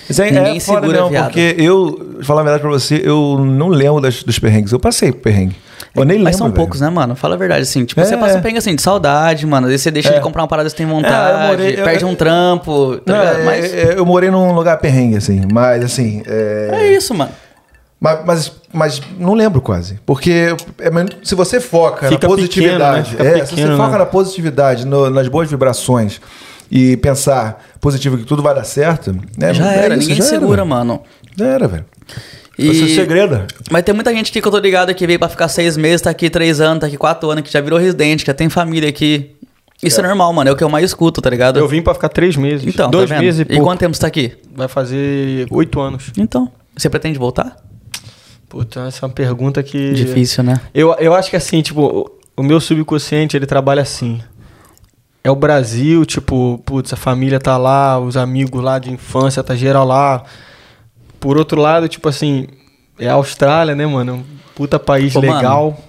Isso 0.08 0.22
aí 0.22 0.30
Ninguém 0.30 0.56
é 0.56 0.60
foda 0.60 0.80
segura, 0.80 0.98
mesmo, 0.98 1.10
viado. 1.10 1.24
porque 1.26 1.54
eu, 1.58 2.18
falar 2.22 2.42
a 2.42 2.44
verdade 2.44 2.62
pra 2.62 2.70
você, 2.70 3.00
eu 3.04 3.38
não 3.44 3.68
lembro 3.68 4.00
das- 4.00 4.22
dos 4.22 4.38
perrengues. 4.38 4.72
Eu 4.72 4.78
passei 4.80 5.10
por 5.12 5.22
perrengue. 5.22 5.56
Eu 5.94 6.04
nem 6.04 6.16
lembro. 6.18 6.24
Mas 6.24 6.36
são 6.36 6.46
velho. 6.46 6.56
poucos, 6.56 6.80
né, 6.80 6.88
mano? 6.90 7.14
Fala 7.14 7.34
a 7.34 7.38
verdade, 7.38 7.62
assim. 7.62 7.84
Tipo, 7.84 8.00
É, 8.00 8.04
você 8.04 8.16
passa 8.16 8.34
é. 8.34 8.38
um 8.38 8.40
perrengue 8.40 8.58
assim, 8.58 8.74
de 8.74 8.82
saudade, 8.82 9.46
mano. 9.46 9.66
Aí 9.68 9.78
você 9.78 9.90
deixa 9.90 10.10
É. 10.10 10.14
de 10.14 10.20
comprar 10.20 10.42
uma 10.42 10.48
parada 10.48 10.68
que 10.68 10.70
você 10.72 10.76
tem 10.78 10.86
É, 10.86 10.90
eu 10.90 10.94
vontade, 10.94 11.46
morei- 11.48 11.80
eu- 11.80 11.84
perde 11.84 12.04
um 12.04 12.14
trampo, 12.14 12.96
tá 12.98 13.12
Não, 13.12 13.20
ligado? 13.20 13.40
é- 13.40 13.44
Mas 13.44 13.74
é- 13.74 13.94
eu 13.98 14.04
morei 14.06 14.30
num 14.30 14.52
lugar 14.52 14.78
perrengue, 14.78 15.16
assim, 15.16 15.42
mas 15.52 15.84
assim. 15.84 16.22
é- 16.26 16.70
é 16.72 16.92
isso, 16.96 17.14
mano. 17.14 17.30
Mas, 18.00 18.20
mas, 18.26 18.52
mas 18.72 19.02
não 19.18 19.32
lembro 19.34 19.60
quase. 19.62 19.98
Porque 20.04 20.54
é, 20.78 20.90
se 21.22 21.34
você 21.34 21.58
foca 21.60 22.08
Fica 22.08 22.10
na 22.10 22.18
pequeno, 22.18 22.34
positividade, 22.36 23.10
né? 23.12 23.16
Fica 23.16 23.22
é, 23.24 23.32
se 23.46 23.50
você 23.50 23.56
pequeno, 23.56 23.76
foca 23.78 23.92
né? 23.92 23.98
na 23.98 24.06
positividade, 24.06 24.86
no- 24.86 25.08
nas 25.08 25.26
boas 25.28 25.48
vibrações 25.48 26.20
e 26.70 26.96
pensar 26.98 27.64
positivo 27.80 28.18
que 28.18 28.24
tudo 28.24 28.42
vai 28.42 28.54
dar 28.54 28.64
certo, 28.64 29.16
né? 29.38 29.54
já 29.54 29.72
é 29.72 29.84
era, 29.84 29.94
isso, 29.94 30.00
ninguém 30.08 30.16
já 30.16 30.24
era, 30.24 30.34
segura, 30.34 30.56
velho. 30.62 30.66
mano. 30.68 31.02
Já 31.36 31.46
era, 31.46 31.66
velho. 31.68 31.84
E... 32.58 32.68
Esse 32.68 32.82
é 32.82 32.84
o 32.84 32.88
segredo. 32.88 33.46
Mas 33.70 33.82
tem 33.82 33.94
muita 33.94 34.12
gente 34.14 34.30
aqui 34.30 34.40
que 34.40 34.46
eu 34.46 34.52
tô 34.52 34.58
ligado 34.58 34.94
que 34.94 35.06
veio 35.06 35.18
pra 35.18 35.28
ficar 35.28 35.48
seis 35.48 35.76
meses, 35.76 36.02
tá 36.02 36.10
aqui 36.10 36.30
três 36.30 36.60
anos, 36.60 36.80
tá 36.80 36.86
aqui 36.86 36.96
quatro 36.96 37.30
anos, 37.30 37.42
que 37.42 37.52
já 37.52 37.60
virou 37.60 37.78
residente, 37.78 38.24
que 38.24 38.30
já 38.30 38.34
tem 38.34 38.48
família 38.48 38.88
aqui. 38.88 39.34
Isso 39.82 40.00
é. 40.00 40.02
normal, 40.06 40.32
mano. 40.32 40.48
É 40.48 40.52
o 40.52 40.56
que 40.56 40.64
eu 40.64 40.68
mais 40.68 40.84
escuto, 40.84 41.20
tá 41.20 41.28
ligado? 41.28 41.58
Eu 41.58 41.68
vim 41.68 41.82
pra 41.82 41.94
ficar 41.94 42.08
três 42.08 42.36
meses. 42.36 42.66
Então, 42.66 42.90
dois 42.90 43.10
tá 43.10 43.18
meses 43.18 43.40
e 43.40 43.42
E 43.42 43.46
pouco. 43.46 43.64
quanto 43.64 43.80
tempo 43.80 43.94
você 43.94 44.00
tá 44.00 44.06
aqui? 44.06 44.32
Vai 44.54 44.68
fazer 44.68 45.46
oito 45.50 45.80
anos. 45.80 46.10
Então, 46.16 46.50
você 46.76 46.88
pretende 46.88 47.18
voltar? 47.18 47.56
Puta, 48.48 48.86
essa 48.86 49.04
é 49.04 49.08
uma 49.08 49.12
pergunta 49.14 49.62
que. 49.62 49.92
Difícil, 49.92 50.44
né? 50.44 50.60
Eu, 50.72 50.94
eu 50.98 51.14
acho 51.14 51.28
que 51.28 51.36
assim, 51.36 51.60
tipo, 51.60 52.10
o 52.36 52.42
meu 52.42 52.60
subconsciente, 52.60 53.36
ele 53.36 53.46
trabalha 53.46 53.82
assim. 53.82 54.20
É 55.22 55.30
o 55.30 55.36
Brasil, 55.36 56.04
tipo, 56.04 56.62
putz, 56.64 56.92
a 56.92 56.96
família 56.96 57.40
tá 57.40 57.56
lá, 57.56 57.98
os 57.98 58.16
amigos 58.16 58.62
lá 58.62 58.78
de 58.78 58.92
infância, 58.92 59.42
tá 59.42 59.54
geral 59.54 59.86
lá. 59.86 60.22
Por 61.24 61.38
outro 61.38 61.58
lado, 61.58 61.88
tipo 61.88 62.06
assim, 62.06 62.46
é 62.98 63.08
a 63.08 63.14
Austrália, 63.14 63.74
né, 63.74 63.86
mano? 63.86 64.16
Um 64.16 64.24
puta 64.54 64.78
país 64.78 65.16
Ô, 65.16 65.22
mano, 65.22 65.34
legal. 65.34 65.80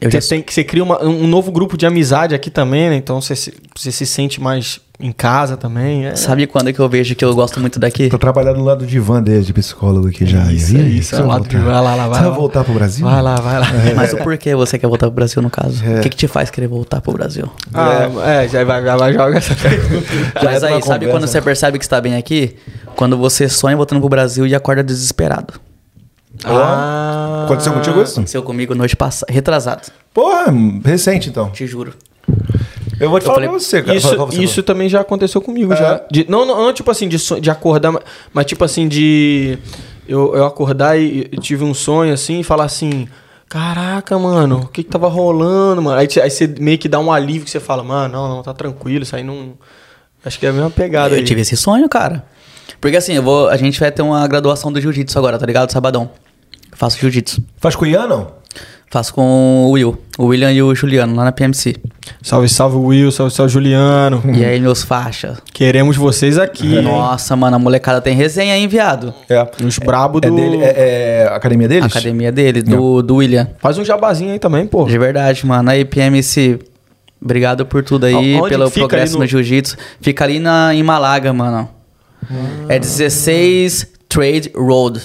Eu 0.00 0.10
Você 0.10 0.20
já 0.20 0.28
tem 0.30 0.42
que 0.42 0.52
você 0.52 0.64
cria 0.64 0.82
uma- 0.82 1.00
um 1.04 1.28
novo 1.28 1.52
grupo 1.52 1.76
de 1.78 1.86
amizade 1.86 2.34
aqui 2.34 2.50
também, 2.50 2.90
né? 2.90 2.96
Então 2.96 3.20
você, 3.20 3.36
se- 3.36 3.54
você 3.76 3.92
se 3.92 4.04
sente 4.04 4.40
mais 4.40 4.80
em 5.00 5.12
casa 5.12 5.56
também. 5.56 6.06
É, 6.06 6.14
Sabe 6.16 6.46
quando 6.46 6.68
é 6.68 6.72
que 6.72 6.78
eu 6.78 6.88
vejo 6.88 7.14
que 7.14 7.24
eu 7.24 7.34
gosto 7.34 7.58
muito 7.60 7.78
daqui? 7.80 8.08
Tô 8.08 8.18
trabalhando 8.18 8.56
do 8.58 8.64
lado 8.64 8.84
do 8.84 8.92
Ivan 8.92 9.22
dele, 9.22 9.42
de 9.42 9.52
psicólogo 9.52 10.08
aqui 10.08 10.26
já. 10.26 10.52
Isso, 10.52 10.76
isso, 10.76 11.10
você 11.10 11.16
é 11.16 11.18
o 11.18 11.22
vai 11.26 11.28
lado 11.38 11.48
de- 11.48 11.56
vai 11.56 11.74
lá, 11.74 11.80
lá, 11.80 11.96
vai 11.96 12.08
Você 12.08 12.20
vai 12.20 12.30
lá. 12.30 12.36
voltar 12.36 12.64
pro 12.64 12.74
Brasil? 12.74 13.06
Vai 13.06 13.22
lá, 13.22 13.34
vai 13.36 13.58
lá. 13.60 13.66
Mas 13.96 14.12
o 14.12 14.18
porquê 14.18 14.54
você 14.54 14.78
quer 14.78 14.86
voltar 14.86 15.06
pro 15.06 15.14
Brasil, 15.14 15.40
no 15.42 15.48
caso? 15.50 15.84
É. 15.84 15.98
O 15.98 16.02
que, 16.02 16.08
que 16.10 16.16
te 16.16 16.28
faz 16.28 16.50
querer 16.50 16.66
voltar 16.68 17.00
pro 17.00 17.12
Brasil? 17.12 17.48
Ah, 17.72 18.08
é, 18.26 18.48
já 18.48 18.62
vai, 18.64 18.82
já 18.84 18.96
vai 18.96 19.12
jogar 19.12 19.36
essa 19.36 19.54
pergunta. 19.54 20.06
Mas 20.44 20.62
aí, 20.62 20.72
sabe 20.82 21.06
conversa, 21.06 21.10
quando 21.10 21.26
você 21.26 21.40
percebe 21.40 21.78
que 21.78 21.84
está 21.84 22.00
bem 22.00 22.16
aqui? 22.16 22.56
Quando 22.96 23.16
você 23.16 23.48
sonha 23.48 23.76
voltando 23.76 24.00
pro 24.00 24.08
Brasil 24.08 24.46
e 24.46 24.54
acorda 24.54 24.82
desesperado. 24.84 25.54
Ah, 26.44 27.42
Aconteceu 27.44 27.72
contigo 27.72 28.00
isso? 28.02 28.12
Aconteceu 28.12 28.42
comigo 28.42 28.74
noite 28.74 28.96
passada, 28.96 29.32
retrasado, 29.32 29.82
Porra, 30.14 30.46
recente 30.84 31.28
então. 31.28 31.50
te 31.50 31.66
juro. 31.66 31.92
Eu 33.00 33.08
vou 33.10 33.18
te 33.18 33.22
Eu 33.22 33.26
falar 33.26 33.34
falei, 33.36 33.48
pra 33.48 33.58
você, 33.58 33.82
cara. 33.82 33.96
Isso, 33.96 34.16
você. 34.16 34.42
isso 34.42 34.62
também 34.62 34.88
já 34.88 35.00
aconteceu 35.00 35.40
comigo, 35.40 35.72
É. 35.72 35.76
já. 35.76 36.00
De- 36.10 36.26
não, 36.28 36.44
não, 36.44 36.64
não, 36.66 36.72
tipo 36.72 36.90
assim, 36.90 37.08
de, 37.08 37.16
de 37.40 37.50
acordar, 37.50 37.92
mas, 38.32 38.46
tipo 38.46 38.62
assim, 38.64 38.86
de. 38.86 39.58
Eu, 40.06 40.34
eu 40.36 40.44
acordar 40.44 40.98
e, 40.98 41.28
e 41.32 41.36
tive 41.38 41.64
um 41.64 41.72
sonho 41.72 42.12
assim 42.12 42.40
e 42.40 42.44
falar 42.44 42.64
assim. 42.64 43.08
Caraca, 43.48 44.16
mano, 44.18 44.60
o 44.60 44.68
que 44.68 44.84
que 44.84 44.90
tava 44.90 45.08
rolando, 45.08 45.82
mano? 45.82 45.98
Aí, 45.98 46.08
você- 46.08 46.20
aí 46.20 46.30
você 46.30 46.46
meio 46.60 46.78
que 46.78 46.88
dá 46.88 47.00
um 47.00 47.10
alívio 47.10 47.44
que 47.44 47.50
você 47.50 47.58
fala, 47.58 47.82
mano, 47.82 48.12
não, 48.12 48.28
não, 48.36 48.42
tá 48.42 48.52
tranquilo, 48.54 49.02
isso 49.02 49.16
aí 49.16 49.24
não. 49.24 49.54
Acho 50.24 50.38
que 50.38 50.46
é 50.46 50.50
a 50.50 50.52
mesma 50.52 50.70
pegada 50.70 51.14
Eu 51.14 51.18
aí. 51.18 51.24
tive 51.24 51.40
esse 51.40 51.56
sonho, 51.56 51.88
cara. 51.88 52.24
Porque 52.80 52.96
assim, 52.96 53.14
eu 53.14 53.22
vou, 53.22 53.48
a 53.48 53.56
gente 53.56 53.80
vai 53.80 53.90
ter 53.90 54.02
uma 54.02 54.26
graduação 54.28 54.70
do 54.72 54.80
jiu-jitsu 54.80 55.18
agora, 55.18 55.38
tá 55.38 55.46
ligado? 55.46 55.72
Sabadão. 55.72 56.10
Faço 56.72 56.98
jiu-jitsu. 56.98 57.42
Faz 57.56 57.74
com 57.74 57.84
o 57.84 57.88
Ian, 57.88 58.06
não? 58.06 58.39
Faço 58.92 59.14
com 59.14 59.22
o 59.68 59.70
Will, 59.70 59.96
o 60.18 60.24
William 60.26 60.50
e 60.52 60.60
o 60.60 60.74
Juliano, 60.74 61.14
lá 61.14 61.22
na 61.22 61.30
PMC. 61.30 61.76
Salve, 62.22 62.48
salve, 62.48 62.76
Will, 62.76 63.12
salve, 63.12 63.32
salve, 63.32 63.52
Juliano. 63.52 64.20
E 64.34 64.44
aí, 64.44 64.58
meus 64.60 64.82
faixas. 64.82 65.38
Queremos 65.52 65.96
vocês 65.96 66.36
aqui? 66.36 66.66
Nossa, 66.82 67.36
mano, 67.36 67.54
a 67.54 67.58
molecada 67.60 68.00
tem 68.00 68.16
resenha, 68.16 68.56
hein, 68.56 68.66
viado? 68.66 69.14
É. 69.28 69.48
Os 69.64 69.78
brabos 69.78 70.20
É 70.24 70.28
do. 70.28 70.34
dele, 70.34 70.56
é, 70.64 70.74
é 71.22 71.28
a 71.30 71.36
academia 71.36 71.66
A 71.66 71.68
deles? 71.68 71.84
academia 71.86 72.32
dele, 72.32 72.62
do, 72.62 73.00
do 73.00 73.14
William. 73.16 73.48
Faz 73.60 73.78
um 73.78 73.84
jabazinho 73.84 74.32
aí 74.32 74.40
também, 74.40 74.66
pô. 74.66 74.84
De 74.86 74.98
verdade, 74.98 75.46
mano. 75.46 75.70
Aí, 75.70 75.84
PMC, 75.84 76.58
obrigado 77.22 77.64
por 77.64 77.84
tudo 77.84 78.06
aí, 78.06 78.34
Aonde 78.34 78.48
pelo 78.48 78.68
progresso 78.72 79.12
no, 79.14 79.20
no- 79.20 79.26
jiu-jitsu. 79.26 79.76
Fica 80.00 80.24
ali 80.24 80.40
na, 80.40 80.74
em 80.74 80.82
Malaga, 80.82 81.32
mano. 81.32 81.68
É 82.68 82.76
16 82.76 83.86
Trade 84.08 84.50
Road. 84.56 85.00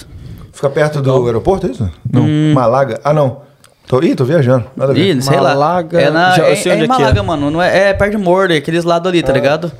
Fica 0.52 0.68
perto 0.70 1.00
do 1.00 1.24
aeroporto, 1.26 1.68
é 1.68 1.70
isso? 1.70 1.88
Não. 2.12 2.26
Malaga? 2.52 2.98
Ah, 3.04 3.12
não. 3.12 3.45
Tô, 3.86 4.02
ih, 4.02 4.14
tô 4.14 4.24
viajando. 4.24 4.64
Nada 4.76 4.92
a 4.92 4.94
ver. 4.94 5.16
Ih, 5.16 5.22
sei 5.22 5.36
Malaga, 5.36 5.96
lá. 5.96 6.02
É, 6.02 6.10
na, 6.10 6.30
já 6.32 6.46
é, 6.48 6.56
sei 6.56 6.72
é 6.72 6.74
onde 6.74 6.82
em 6.82 6.86
é 6.86 6.88
Malaga, 6.88 7.20
é. 7.20 7.22
mano. 7.22 7.50
Não 7.50 7.62
é, 7.62 7.90
é 7.90 7.94
perto 7.94 8.12
de 8.12 8.18
Mordor, 8.18 8.56
aqueles 8.56 8.84
lados 8.84 9.08
ali, 9.08 9.22
tá 9.22 9.30
Ah. 9.32 9.34
ligado? 9.34 9.70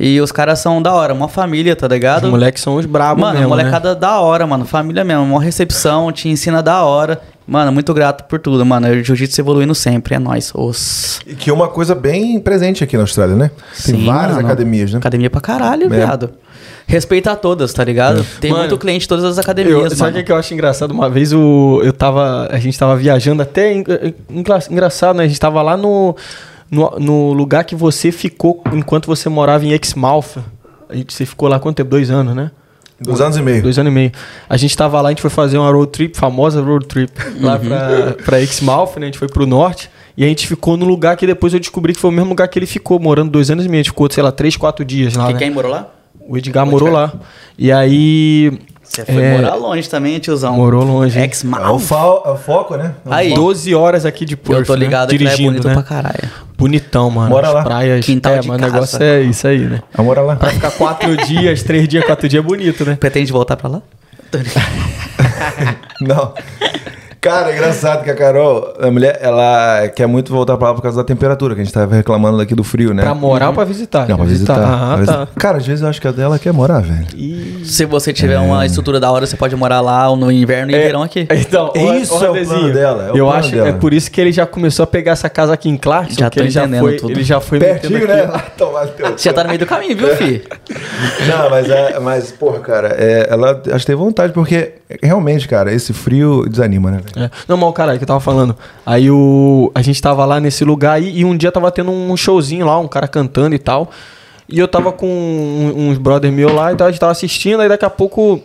E 0.00 0.20
os 0.20 0.32
caras 0.32 0.58
são 0.58 0.82
da 0.82 0.92
hora, 0.92 1.12
uma 1.14 1.28
família, 1.28 1.76
tá 1.76 1.86
Os 1.86 1.92
ligado? 1.92 2.26
moleques 2.28 2.62
são 2.62 2.74
os 2.76 2.86
brabos 2.86 3.20
Mano, 3.20 3.38
mesmo, 3.38 3.54
né? 3.54 3.62
molecada 3.62 3.94
da 3.94 4.18
hora, 4.20 4.46
mano. 4.46 4.64
Família 4.64 5.04
mesmo, 5.04 5.22
uma 5.22 5.40
recepção, 5.40 6.10
te 6.10 6.28
ensina 6.28 6.62
da 6.62 6.82
hora. 6.82 7.20
Mano, 7.46 7.70
muito 7.70 7.92
grato 7.92 8.24
por 8.24 8.38
tudo, 8.40 8.64
mano. 8.64 8.88
O 8.88 9.02
jiu-jitsu 9.02 9.40
evoluindo 9.40 9.74
sempre, 9.74 10.14
é 10.14 10.18
nóis. 10.18 10.50
Os... 10.54 11.20
E 11.26 11.34
que 11.34 11.50
é 11.50 11.52
uma 11.52 11.68
coisa 11.68 11.94
bem 11.94 12.40
presente 12.40 12.82
aqui 12.82 12.96
na 12.96 13.02
Austrália, 13.02 13.36
né? 13.36 13.50
Tem 13.84 13.96
Sim, 13.96 14.06
várias 14.06 14.36
mano. 14.36 14.46
academias, 14.46 14.92
né? 14.92 14.98
Academia 14.98 15.28
pra 15.28 15.40
caralho, 15.40 15.84
É. 15.86 15.88
viado. 15.96 16.30
Respeita 16.86 17.32
a 17.32 17.36
todas, 17.36 17.72
tá 17.72 17.82
ligado? 17.84 18.24
Tem 18.40 18.50
Mano, 18.50 18.62
muito 18.64 18.78
cliente 18.78 19.00
de 19.02 19.08
todas 19.08 19.24
as 19.24 19.36
Eu, 19.36 19.42
academias, 19.42 19.92
sabe 19.94 20.20
o 20.20 20.24
que, 20.24 20.30
eu 20.32 20.36
acho 20.36 20.52
engraçado? 20.52 20.90
Uma 20.90 21.08
vez 21.08 21.32
o, 21.32 21.80
eu 21.82 21.92
tava. 21.92 22.48
A 22.50 22.58
gente 22.58 22.78
tava 22.78 22.96
viajando 22.96 23.42
até. 23.42 23.72
en- 23.72 23.84
engra- 24.30 24.62
Engraçado, 24.70 25.16
né? 25.16 25.24
A 25.24 25.26
gente 25.28 25.40
tava 25.40 25.62
lá 25.62 25.76
no, 25.76 26.14
no, 26.70 26.90
no 26.98 27.32
lugar 27.32 27.64
que 27.64 27.74
você 27.74 28.12
ficou 28.12 28.62
enquanto 28.72 29.06
você 29.06 29.28
morava 29.28 29.64
em 29.64 29.72
Exmouth. 29.72 30.38
A 30.88 30.94
gente, 30.94 31.12
você 31.14 31.24
ficou 31.24 31.48
lá 31.48 31.58
quanto 31.58 31.76
tempo? 31.76 31.90
Dois 31.90 32.10
anos, 32.10 32.34
né? 32.34 32.50
Dois 33.00 33.20
anos 33.20 33.36
e 33.36 33.42
meio. 33.42 33.62
Dois 33.62 33.78
anos 33.78 33.90
e 33.90 33.94
meio. 33.94 34.12
A 34.48 34.56
gente 34.56 34.76
tava 34.76 35.00
lá, 35.00 35.08
a 35.08 35.12
gente 35.12 35.22
foi 35.22 35.30
fazer 35.30 35.58
uma 35.58 35.70
road 35.72 35.90
trip, 35.90 36.16
famosa 36.16 36.62
road 36.62 36.86
trip, 36.86 37.12
lá 37.40 37.58
pra, 37.58 38.12
pra 38.24 38.40
Exmouth, 38.40 38.92
né? 38.96 39.02
A 39.02 39.04
gente 39.06 39.18
foi 39.18 39.28
pro 39.28 39.44
norte. 39.46 39.90
E 40.16 40.24
a 40.24 40.28
gente 40.28 40.46
ficou 40.46 40.76
no 40.76 40.84
lugar 40.84 41.16
que 41.16 41.26
depois 41.26 41.52
eu 41.54 41.58
descobri 41.58 41.94
que 41.94 42.00
foi 42.00 42.10
o 42.10 42.12
mesmo 42.12 42.28
lugar 42.28 42.46
que 42.46 42.58
ele 42.58 42.66
ficou, 42.66 43.00
morando 43.00 43.30
dois 43.30 43.50
anos 43.50 43.64
e 43.64 43.68
meio. 43.68 43.80
A 43.80 43.82
gente 43.82 43.90
ficou, 43.90 44.08
sei 44.10 44.22
lá, 44.22 44.30
três, 44.30 44.56
quatro 44.56 44.84
dias 44.84 45.14
lá. 45.14 45.26
Que 45.28 45.32
né? 45.32 45.38
quem 45.38 45.50
morou 45.50 45.70
lá? 45.72 45.88
O 46.28 46.36
Edgar 46.36 46.64
morou 46.66 46.90
lá. 46.90 47.12
E 47.58 47.70
aí. 47.72 48.58
Você 48.82 49.04
foi 49.06 49.22
é, 49.22 49.36
morar 49.36 49.54
longe 49.54 49.88
também, 49.88 50.18
tiozão. 50.18 50.54
Morou 50.54 50.84
longe. 50.84 51.18
hein? 51.18 51.30
É 51.62 51.68
o, 51.70 51.78
fo- 51.78 52.22
é 52.26 52.30
o 52.30 52.36
foco, 52.36 52.76
né? 52.76 52.94
É 53.06 53.08
o 53.08 53.12
Aí. 53.12 53.28
foco. 53.30 53.40
12 53.40 53.74
horas 53.74 54.04
aqui 54.04 54.24
de 54.26 54.36
Perth, 54.36 54.58
Eu 54.58 54.64
tô 54.66 54.74
ligado 54.74 55.12
né? 55.12 55.16
que 55.18 55.24
é 55.24 55.28
Dirigindo, 55.28 55.50
bonito 55.52 55.68
né? 55.68 55.72
pra 55.74 55.82
caralho. 55.82 56.30
Bonitão, 56.58 57.10
mano. 57.10 57.30
Mora 57.30 57.48
As 57.48 57.54
lá. 57.54 57.62
praias. 57.64 58.04
Quintal 58.04 58.34
é, 58.34 58.38
de 58.40 58.48
mas 58.48 58.56
o 58.58 58.60
casa. 58.60 58.72
negócio 58.74 59.02
é 59.02 59.22
isso 59.22 59.46
aí, 59.48 59.60
né? 59.60 59.80
Mora 59.98 60.20
lá. 60.20 60.36
Pra 60.36 60.50
ficar 60.50 60.70
quatro 60.72 61.16
dias, 61.26 61.62
três 61.62 61.88
dias, 61.88 62.04
quatro 62.04 62.28
dias 62.28 62.44
é 62.44 62.46
bonito, 62.46 62.84
né? 62.84 62.94
Pretende 62.96 63.32
voltar 63.32 63.56
pra 63.56 63.68
lá? 63.70 63.82
Não. 66.00 66.34
Cara, 67.22 67.50
é 67.52 67.54
engraçado 67.54 68.02
que 68.02 68.10
a 68.10 68.16
Carol, 68.16 68.74
a 68.80 68.90
mulher, 68.90 69.16
ela 69.22 69.86
quer 69.94 70.08
muito 70.08 70.32
voltar 70.32 70.56
pra 70.56 70.70
lá 70.70 70.74
por 70.74 70.82
causa 70.82 70.96
da 70.98 71.04
temperatura, 71.04 71.54
que 71.54 71.60
a 71.60 71.64
gente 71.64 71.72
tava 71.72 71.94
reclamando 71.94 72.36
daqui 72.36 72.52
do 72.52 72.64
frio, 72.64 72.92
né? 72.92 73.04
Pra 73.04 73.14
morar 73.14 73.50
ou 73.50 73.54
pra 73.54 73.62
visitar? 73.62 74.08
Não, 74.08 74.16
pra 74.16 74.24
visitar. 74.26 74.58
Ah, 74.58 74.58
Pra 74.58 74.88
tá. 74.88 74.96
visitar. 74.96 75.28
Cara, 75.38 75.58
às 75.58 75.64
vezes 75.64 75.82
eu 75.82 75.88
acho 75.88 76.00
que 76.00 76.08
a 76.08 76.10
dela 76.10 76.36
quer 76.36 76.52
morar, 76.52 76.80
velho. 76.80 77.06
E... 77.14 77.62
Se 77.64 77.84
você 77.84 78.12
tiver 78.12 78.40
uma 78.40 78.66
estrutura 78.66 78.98
da 78.98 79.08
hora, 79.12 79.24
você 79.24 79.36
pode 79.36 79.54
morar 79.54 79.80
lá 79.80 80.08
ou 80.08 80.16
no 80.16 80.32
inverno 80.32 80.72
e 80.72 80.74
É, 80.74 80.80
verão 80.80 81.00
aqui. 81.00 81.28
Então, 81.30 81.70
ó, 81.76 81.94
Isso 81.94 82.12
ó, 82.16 82.24
é 82.24 82.30
o 82.42 82.44
plano 82.44 82.72
dela, 82.72 83.02
é 83.04 83.12
o 83.12 83.16
eu 83.16 83.26
plano 83.26 83.38
acho 83.38 83.50
dela. 83.52 83.68
é 83.68 83.72
por 83.72 83.94
isso 83.94 84.10
que 84.10 84.20
ele 84.20 84.32
já 84.32 84.44
começou 84.44 84.82
a 84.82 84.86
pegar 84.88 85.12
essa 85.12 85.30
casa 85.30 85.54
aqui 85.54 85.68
em 85.68 85.76
Clarkson, 85.76 86.18
Já 86.18 86.28
que 86.28 86.38
tô 86.38 86.42
ele 86.42 86.50
já 86.50 86.66
foi, 86.66 86.96
tudo. 86.96 87.12
ele 87.12 87.22
já 87.22 87.40
foi 87.40 87.60
Pertinho, 87.60 88.00
metendo 88.00 88.12
né? 88.14 88.42
Você 89.16 89.28
já 89.28 89.32
tá 89.32 89.42
no 89.44 89.48
meio 89.50 89.60
do 89.60 89.66
caminho, 89.66 89.96
viu, 89.96 90.08
fi? 90.16 90.42
Não, 91.28 91.48
mas, 91.50 91.70
é, 91.70 92.00
mas 92.00 92.32
porra, 92.32 92.58
cara, 92.58 92.88
é, 92.98 93.28
ela 93.30 93.62
acho 93.66 93.78
que 93.78 93.86
tem 93.86 93.94
vontade, 93.94 94.32
porque 94.32 94.72
realmente, 95.00 95.46
cara, 95.46 95.72
esse 95.72 95.92
frio 95.92 96.48
desanima, 96.48 96.90
né? 96.90 97.00
É. 97.16 97.30
Não, 97.46 97.56
mas 97.56 97.68
o 97.68 97.72
caralho, 97.72 97.98
que 97.98 98.04
eu 98.04 98.08
tava 98.08 98.20
falando. 98.20 98.56
Aí 98.86 99.10
o, 99.10 99.70
a 99.74 99.82
gente 99.82 100.00
tava 100.00 100.24
lá 100.24 100.40
nesse 100.40 100.64
lugar 100.64 100.92
aí, 100.94 101.18
e 101.18 101.24
um 101.24 101.36
dia 101.36 101.52
tava 101.52 101.70
tendo 101.70 101.90
um 101.90 102.16
showzinho 102.16 102.66
lá, 102.66 102.78
um 102.78 102.88
cara 102.88 103.06
cantando 103.08 103.54
e 103.54 103.58
tal. 103.58 103.90
E 104.48 104.58
eu 104.58 104.66
tava 104.68 104.92
com 104.92 105.06
um- 105.06 105.88
uns 105.90 105.98
brother 105.98 106.30
meu 106.32 106.52
lá 106.52 106.72
e 106.72 106.76
tal, 106.76 106.86
a 106.88 106.90
gente 106.90 107.00
tava 107.00 107.12
assistindo, 107.12 107.60
aí 107.60 107.68
daqui 107.68 107.84
a 107.84 107.90
pouco 107.90 108.42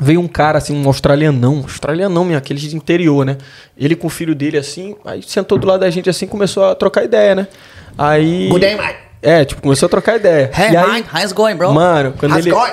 veio 0.00 0.20
um 0.20 0.28
cara 0.28 0.58
assim, 0.58 0.76
um 0.80 0.86
australianão, 0.86 1.58
australianão 1.64 2.24
mesmo, 2.24 2.38
aquele 2.38 2.60
de 2.60 2.74
interior, 2.76 3.26
né? 3.26 3.36
Ele 3.76 3.96
com 3.96 4.06
o 4.06 4.10
filho 4.10 4.34
dele 4.34 4.56
assim, 4.56 4.94
aí 5.04 5.22
sentou 5.22 5.58
do 5.58 5.66
lado 5.66 5.80
da 5.80 5.90
gente 5.90 6.08
assim, 6.08 6.26
começou 6.26 6.64
a 6.64 6.74
trocar 6.74 7.04
ideia, 7.04 7.34
né? 7.34 7.48
Aí. 7.96 8.48
Good 8.48 8.60
day, 8.60 8.76
mate. 8.76 9.07
É, 9.20 9.44
tipo, 9.44 9.60
começou 9.60 9.86
a 9.86 9.90
trocar 9.90 10.16
ideia. 10.16 10.50
Hey, 10.56 10.72
e 10.72 10.76
aí, 10.76 11.04
how's 11.12 11.32
going, 11.32 11.56
bro? 11.56 11.72
Mano, 11.72 12.14
quando 12.16 12.32
How's 12.32 12.46
ele. 12.46 12.54
going? 12.54 12.72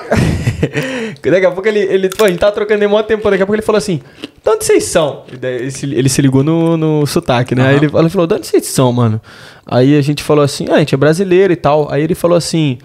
daqui 1.31 1.45
a 1.45 1.51
pouco 1.51 1.67
ele, 1.67 1.79
ele. 1.79 2.09
Pô, 2.09 2.25
a 2.25 2.27
gente 2.29 2.39
tava 2.39 2.51
trocando 2.51 2.83
em 2.83 2.87
mó 2.87 3.01
tempo, 3.01 3.29
daqui 3.29 3.41
a 3.41 3.45
pouco 3.45 3.55
ele 3.55 3.65
falou 3.65 3.77
assim: 3.77 3.99
de 4.43 4.49
onde 4.49 4.63
vocês 4.63 4.83
são? 4.83 5.23
Ele 5.31 5.71
se, 5.71 5.85
ele 5.85 6.09
se 6.09 6.21
ligou 6.21 6.43
no, 6.43 6.77
no 6.77 7.05
sotaque, 7.07 7.55
né? 7.55 7.67
Aí 7.67 7.75
ele, 7.77 7.85
ele 7.85 8.09
falou: 8.09 8.27
de 8.27 8.35
onde 8.35 8.47
vocês 8.47 8.65
são, 8.67 8.91
mano? 8.91 9.19
Aí 9.65 9.97
a 9.97 10.01
gente 10.01 10.23
falou 10.23 10.43
assim: 10.43 10.67
ah, 10.69 10.75
a 10.75 10.79
gente 10.79 10.93
é 10.93 10.97
brasileiro 10.97 11.51
e 11.51 11.55
tal. 11.55 11.91
Aí 11.91 12.03
ele 12.03 12.15
falou 12.15 12.37
assim. 12.37 12.77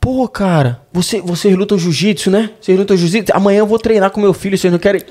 Pô, 0.00 0.26
cara, 0.26 0.80
você, 0.90 1.20
vocês 1.20 1.54
lutam 1.54 1.78
jiu-jitsu, 1.78 2.30
né? 2.30 2.48
Vocês 2.58 2.78
lutam 2.78 2.96
jiu-jitsu? 2.96 3.36
Amanhã 3.36 3.58
eu 3.58 3.66
vou 3.66 3.78
treinar 3.78 4.10
com 4.10 4.18
meu 4.18 4.32
filho, 4.32 4.56
vocês 4.56 4.72
não 4.72 4.78
querem. 4.78 5.02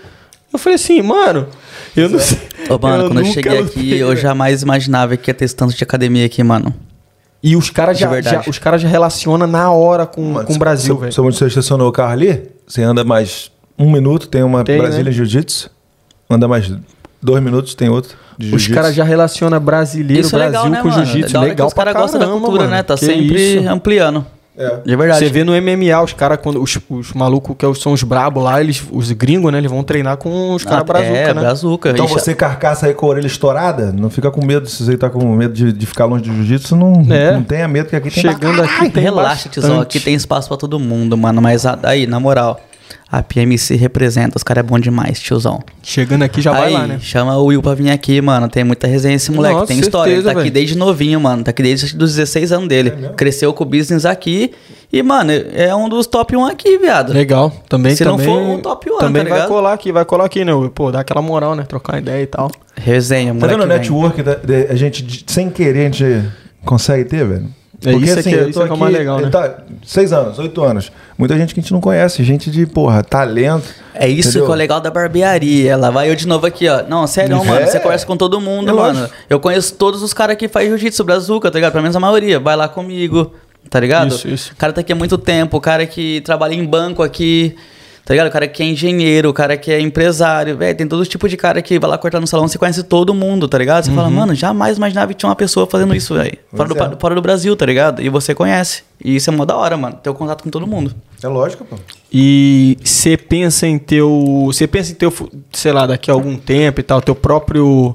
Eu 0.52 0.58
falei 0.58 0.78
assim, 0.78 1.00
mano, 1.04 1.48
eu 1.96 2.10
não 2.10 2.18
sei. 2.18 2.40
Ô, 2.68 2.80
mano, 2.80 3.08
quando 3.08 3.20
eu 3.20 3.26
cheguei 3.26 3.60
aqui, 3.60 3.96
eu 3.96 4.16
jamais 4.16 4.64
imaginava 4.64 5.16
que 5.16 5.30
ia 5.30 5.34
ter 5.36 5.46
esse 5.46 5.56
tanto 5.56 5.76
de 5.76 5.84
academia 5.84 6.26
aqui, 6.26 6.42
mano. 6.42 6.74
E 7.42 7.56
os 7.56 7.70
caras 7.70 7.98
já, 7.98 8.20
já- 8.22 8.44
os 8.48 8.60
caras 8.60 8.82
já 8.82 8.88
relacionam 8.88 9.48
na 9.48 9.72
hora 9.72 10.06
com, 10.06 10.22
Mano, 10.34 10.46
com 10.46 10.54
o 10.54 10.58
Brasil, 10.58 10.96
se- 10.96 11.00
velho. 11.02 11.14
Se 11.14 11.22
você 11.22 11.46
estacionou 11.48 11.88
o 11.88 11.92
carro 11.92 12.12
ali, 12.12 12.44
você 12.68 12.84
anda 12.84 13.04
mais 13.04 13.50
um 13.78 13.90
minuto, 13.92 14.28
tem 14.28 14.44
uma 14.44 14.64
Tem, 14.64 14.78
Brasília 14.78 15.06
né? 15.06 15.12
Jiu-Jitsu. 15.12 15.70
Anda 16.30 16.48
mais 16.48 16.72
dois 17.22 17.42
minutos, 17.42 17.74
tem 17.76 17.88
outro. 17.90 18.18
Os 18.54 18.68
caras 18.68 18.94
já 18.94 19.04
relacionam 19.04 19.60
brasileiro, 19.60 20.22
Isso 20.26 20.36
é 20.36 20.40
Brasil 20.50 20.70
legal, 20.70 20.70
né, 20.70 20.82
com 20.82 20.92
jiu-jitsu. 20.92 21.38
Hora 21.38 21.46
que 21.46 21.50
Legal 21.52 21.68
os 21.68 21.74
caras 21.74 21.94
gostam 21.94 22.20
da 22.20 22.28
cultura, 22.28 22.64
mano. 22.64 22.70
né? 22.72 22.84
Tá 22.84 22.96
Que 22.96 23.06
sempre 23.06 23.58
isso. 23.60 23.70
ampliando. 23.70 24.26
É. 24.60 24.82
De 24.86 24.96
verdade. 24.96 25.20
Você 25.26 25.32
vê 25.32 25.46
no 25.46 25.54
MMA 25.54 26.04
os 26.04 26.12
caras, 26.12 26.38
quando 26.44 26.62
os, 26.62 26.78
os 26.90 27.14
malucos 27.14 27.56
que 27.58 27.82
são 27.82 27.94
os 27.94 28.04
brabos 28.04 28.44
lá, 28.44 28.60
eles, 28.60 28.84
os 28.92 29.10
gringos, 29.14 29.50
né? 29.54 29.58
Eles 29.58 29.72
vão 29.72 29.84
treinar 29.84 30.18
com 30.18 30.54
os 30.54 30.66
caras 30.66 30.82
Ah, 30.82 30.84
brazuca, 30.84 31.18
é, 31.18 31.34
né? 31.34 31.42
brazuca. 31.42 31.90
Então 31.92 32.06
E 32.06 32.10
você 32.10 32.36
carcaça 32.36 32.88
aí 32.88 32.94
com 32.94 33.06
a 33.06 33.10
orelha 33.10 33.28
estourada, 33.28 33.94
não 33.94 34.10
fica 34.10 34.30
com 34.30 34.46
medo, 34.46 34.68
se 34.68 34.84
você 34.84 34.98
tá 34.98 35.10
com 35.10 35.26
medo 35.34 35.54
de, 35.54 35.72
de 35.72 35.86
ficar 35.86 36.04
longe 36.06 36.26
do 36.26 36.34
jiu-jitsu, 36.36 36.76
não, 36.76 37.06
É. 37.10 37.32
não 37.32 37.44
tenha 37.44 37.68
medo, 37.70 37.88
que 37.88 37.96
aqui 37.96 38.12
tem 38.12 38.22
Chegando 38.22 38.62
aqui 38.62 38.90
tem 38.90 39.02
Relaxa, 39.04 39.48
bastante. 39.50 39.82
Aqui 39.82 40.00
tem 40.02 40.14
espaço 40.14 40.50
pra 40.50 40.58
todo 40.58 40.78
mundo, 40.78 41.18
mano. 41.18 41.42
Mas 41.42 41.66
aí, 41.66 42.06
na 42.06 42.20
moral, 42.20 42.60
a 43.12 43.24
PMC 43.24 43.76
representa. 43.76 44.38
Os 44.38 44.44
caras 44.44 44.64
é 44.64 44.68
bom 44.68 44.78
demais, 44.80 45.20
tiozão. 45.20 45.60
Chegando 45.82 46.24
aqui 46.24 46.42
já 46.42 46.52
vai 46.52 46.68
aí, 46.68 46.74
lá, 46.74 46.86
né? 46.88 47.00
chama 47.02 47.36
o 47.38 47.46
Will 47.46 47.62
pra 47.62 47.74
vir 47.74 47.90
aqui, 47.90 48.22
mano. 48.22 48.48
Tem 48.48 48.64
muita 48.64 48.86
resenha 48.88 49.16
esse 49.16 49.32
moleque. 49.32 49.56
Nossa, 49.56 49.68
tem 49.68 49.80
história. 49.80 50.12
Ele 50.12 50.22
tá 50.22 50.28
certeza, 50.30 50.42
aqui 50.42 50.52
desde 50.52 50.78
novinho, 50.78 51.20
mano. 51.20 51.44
Tá 51.44 51.50
aqui 51.52 51.64
desde 51.64 51.86
os 51.86 51.94
16 52.16 52.52
anos 52.52 52.68
dele. 52.70 52.92
Cresceu 53.18 53.52
com 53.54 53.64
o 53.64 53.68
business 53.68 54.06
aqui. 54.06 54.52
E, 54.92 55.04
mano, 55.04 55.32
é 55.32 55.74
um 55.76 55.88
dos 55.88 56.08
top 56.08 56.36
1 56.36 56.46
aqui, 56.46 56.78
viado. 56.78 57.14
Legal. 57.14 57.52
Também, 57.68 57.96
Se 57.96 58.04
não 58.04 58.18
também, 58.18 58.26
for 58.28 58.38
um 58.42 58.60
top 58.60 58.90
one, 58.90 59.00
Também 59.00 59.24
tá 59.24 59.38
vai 59.38 59.48
colar 59.48 59.74
aqui, 59.74 59.92
vai 59.92 60.04
colar 60.06 60.26
aqui, 60.26 60.44
né? 60.46 60.52
Pô, 60.74 60.92
dá 60.92 61.00
aquela 61.02 61.22
moral, 61.22 61.56
né? 61.56 61.64
Trocar 61.64 61.94
uma 61.94 62.00
ideia 62.00 62.24
e 62.24 62.28
tal. 62.28 62.52
Resenha, 62.76 63.28
Tá 63.28 63.34
moleque. 63.36 63.54
vendo 63.60 63.64
o 63.64 63.68
network 63.68 64.24
da, 64.24 64.36
de- 64.36 64.68
a 64.68 64.76
gente, 64.76 65.04
de- 65.04 65.24
sem 65.28 65.50
querer, 65.50 65.80
a 65.80 65.84
gente 65.84 66.24
consegue 66.66 67.06
ter, 67.06 67.24
velho? 67.28 67.48
É 67.86 67.92
isso 67.94 68.24
que- 68.24 68.30
isso 68.50 68.62
que 68.64 68.70
é 68.70 68.74
o 68.74 68.78
mais 68.78 68.94
legal, 68.94 69.20
né? 69.22 69.30
Tá, 69.30 69.58
seis 69.86 70.12
anos, 70.12 70.38
oito 70.40 70.62
anos. 70.64 70.92
Muita 71.18 71.38
gente 71.38 71.54
que 71.54 71.60
a 71.60 71.64
gente 71.64 71.72
não 71.72 71.80
conhece, 71.80 72.24
gente 72.24 72.52
de, 72.52 72.66
porra, 72.66 73.02
talento. 73.04 73.64
É 73.94 74.08
isso 74.08 74.30
entendeu? 74.30 74.46
que 74.48 74.52
é 74.52 74.56
o 74.56 74.58
legal 74.58 74.82
da 74.82 74.90
barbearia. 74.92 75.78
Lá 75.78 75.90
vai 75.90 76.10
eu 76.10 76.16
de 76.16 76.28
novo 76.28 76.46
aqui, 76.46 76.68
ó. 76.68 76.84
Não, 76.84 77.08
sério, 77.08 77.38
É. 77.42 77.46
mano. 77.46 77.66
Você 77.66 77.80
conversa 77.80 78.06
com 78.06 78.18
todo 78.18 78.40
mundo, 78.42 78.70
É 78.70 78.74
mano. 78.74 79.00
lógico. 79.00 79.16
Eu 79.30 79.40
conheço 79.40 79.74
todos 79.76 80.02
os 80.04 80.14
caras 80.14 80.36
que 80.36 80.48
faz 80.48 80.68
jiu-jitsu, 80.68 81.04
brazuca, 81.04 81.50
tá 81.50 81.58
ligado? 81.58 81.72
Pelo 81.72 81.82
menos 81.84 81.96
a 81.96 82.00
maioria. 82.00 82.40
Vai 82.40 82.56
lá 82.56 82.68
comigo, 82.68 83.34
tá 83.70 83.80
ligado? 83.80 84.10
Isso, 84.10 84.28
isso. 84.28 84.52
O 84.54 84.56
cara 84.58 84.74
tá 84.74 84.82
aqui 84.82 84.92
há 84.92 84.96
muito 84.96 85.18
tempo. 85.18 85.56
O 85.58 85.62
cara 85.62 85.86
que 85.86 86.22
trabalha 86.22 86.54
em 86.54 86.66
banco 86.66 87.02
aqui. 87.04 87.56
Tá 88.10 88.16
ligado? 88.16 88.28
O 88.30 88.32
cara 88.32 88.48
que 88.48 88.64
é 88.64 88.66
engenheiro, 88.66 89.30
o 89.30 89.34
cara 89.34 89.56
que 89.56 89.72
é 89.72 89.80
empresário, 89.80 90.58
velho. 90.58 90.76
Tem 90.76 90.88
todo 90.88 91.06
tipo 91.06 91.30
de 91.30 91.38
cara 91.38 91.62
que 91.62 91.78
vai 91.78 91.88
lá 91.88 91.96
cortar 91.96 92.20
no 92.20 92.26
salão, 92.26 92.48
você 92.48 92.58
conhece 92.58 92.82
todo 92.82 93.14
mundo, 93.14 93.48
tá 93.48 93.56
ligado? 93.56 93.84
Você 93.84 93.92
Uhum. 93.92 93.96
fala, 93.98 94.10
mano, 94.10 94.34
jamais 94.34 94.78
imaginava 94.78 95.10
que 95.14 95.20
tinha 95.20 95.30
uma 95.30 95.36
pessoa 95.36 95.68
fazendo 95.68 95.94
isso, 95.96 96.16
velho. 96.16 96.36
Fora, 96.52 96.68
do, 96.70 96.76
é. 96.84 96.98
fora 97.00 97.14
do 97.14 97.22
Brasil, 97.22 97.56
tá 97.56 97.68
ligado? 97.68 98.02
E 98.02 98.10
você 98.10 98.34
conhece. 98.34 98.82
E 99.06 99.16
isso 99.16 99.30
é 99.30 99.34
mó 99.34 99.46
da 99.46 99.56
hora, 99.56 99.78
mano. 99.78 99.96
Ter 100.02 100.10
o 100.10 100.16
contato 100.16 100.44
com 100.44 100.50
todo 100.50 100.66
mundo. 100.66 100.92
É 101.22 101.28
lógico, 101.28 101.64
pô. 101.64 101.76
E 102.12 102.80
você 102.84 103.16
pensa 103.16 103.68
em 103.68 103.78
ter 103.78 104.02
o. 104.02 104.48
Você 104.48 104.66
pensa 104.66 104.92
em 105.00 105.12
fu- 105.12 105.30
sei 105.54 105.72
lá, 105.72 105.86
daqui 105.86 106.10
a 106.10 106.14
algum 106.16 106.36
tempo 106.36 106.80
e 106.80 106.84
tal, 106.84 107.00
teu 107.04 107.14
próprio. 107.14 107.92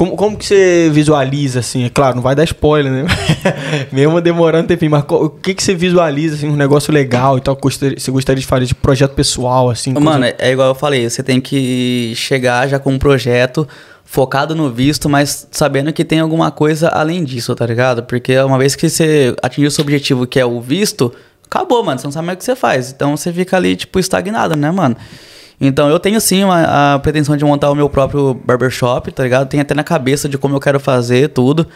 Como, 0.00 0.16
como 0.16 0.34
que 0.34 0.46
você 0.46 0.88
visualiza, 0.90 1.60
assim? 1.60 1.84
É 1.84 1.90
claro, 1.90 2.16
não 2.16 2.22
vai 2.22 2.34
dar 2.34 2.42
spoiler, 2.44 2.90
né? 2.90 3.04
Mesmo 3.92 4.18
demorando 4.22 4.66
tempinho, 4.66 4.90
mas 4.90 5.04
o 5.06 5.28
que, 5.28 5.52
que 5.52 5.62
você 5.62 5.74
visualiza, 5.74 6.36
assim, 6.36 6.48
um 6.48 6.56
negócio 6.56 6.90
legal 6.90 7.36
e 7.36 7.42
tal, 7.42 7.54
que 7.54 7.68
você 7.70 8.10
gostaria 8.10 8.40
de 8.40 8.46
fazer 8.46 8.64
de 8.64 8.74
projeto 8.74 9.10
pessoal, 9.12 9.68
assim? 9.68 9.92
coisa- 9.92 10.08
Mano, 10.08 10.24
é, 10.24 10.34
é 10.38 10.52
igual 10.52 10.68
eu 10.68 10.74
falei, 10.74 11.10
você 11.10 11.22
tem 11.22 11.38
que 11.38 12.14
chegar 12.16 12.66
já 12.66 12.78
com 12.78 12.92
um 12.92 12.98
projeto 12.98 13.68
focado 14.02 14.54
no 14.54 14.70
visto, 14.70 15.06
mas 15.06 15.46
sabendo 15.50 15.92
que 15.92 16.02
tem 16.02 16.20
alguma 16.20 16.50
coisa 16.50 16.88
além 16.88 17.22
disso, 17.22 17.54
tá 17.54 17.66
ligado? 17.66 18.02
Porque 18.04 18.38
uma 18.38 18.56
vez 18.56 18.74
que 18.74 18.88
você 18.88 19.36
atingir 19.42 19.66
o 19.66 19.70
seu 19.70 19.82
objetivo, 19.82 20.26
que 20.26 20.40
é 20.40 20.46
o 20.46 20.62
visto, 20.62 21.12
acabou, 21.44 21.84
mano. 21.84 21.98
Você 22.00 22.06
não 22.06 22.12
sabe 22.12 22.24
mais 22.24 22.36
o 22.36 22.38
que 22.38 22.44
você 22.46 22.56
faz. 22.56 22.90
Então 22.90 23.18
você 23.18 23.30
fica 23.30 23.58
ali, 23.58 23.76
tipo, 23.76 23.98
estagnado, 24.00 24.56
né, 24.56 24.70
mano? 24.70 24.96
Então 25.60 25.88
eu 25.90 25.98
tenho 26.00 26.20
sim 26.20 26.42
uma- 26.42 26.94
a 26.94 26.98
pretensão 26.98 27.36
de 27.36 27.44
montar 27.44 27.70
o 27.70 27.74
meu 27.74 27.88
próprio 27.88 28.34
barbershop, 28.44 29.12
tá 29.12 29.22
ligado? 29.22 29.46
Tenho 29.48 29.60
até 29.62 29.74
na 29.74 29.84
cabeça 29.84 30.28
de 30.28 30.38
como 30.38 30.56
eu 30.56 30.60
quero 30.60 30.80
fazer 30.80 31.28
tudo. 31.28 31.66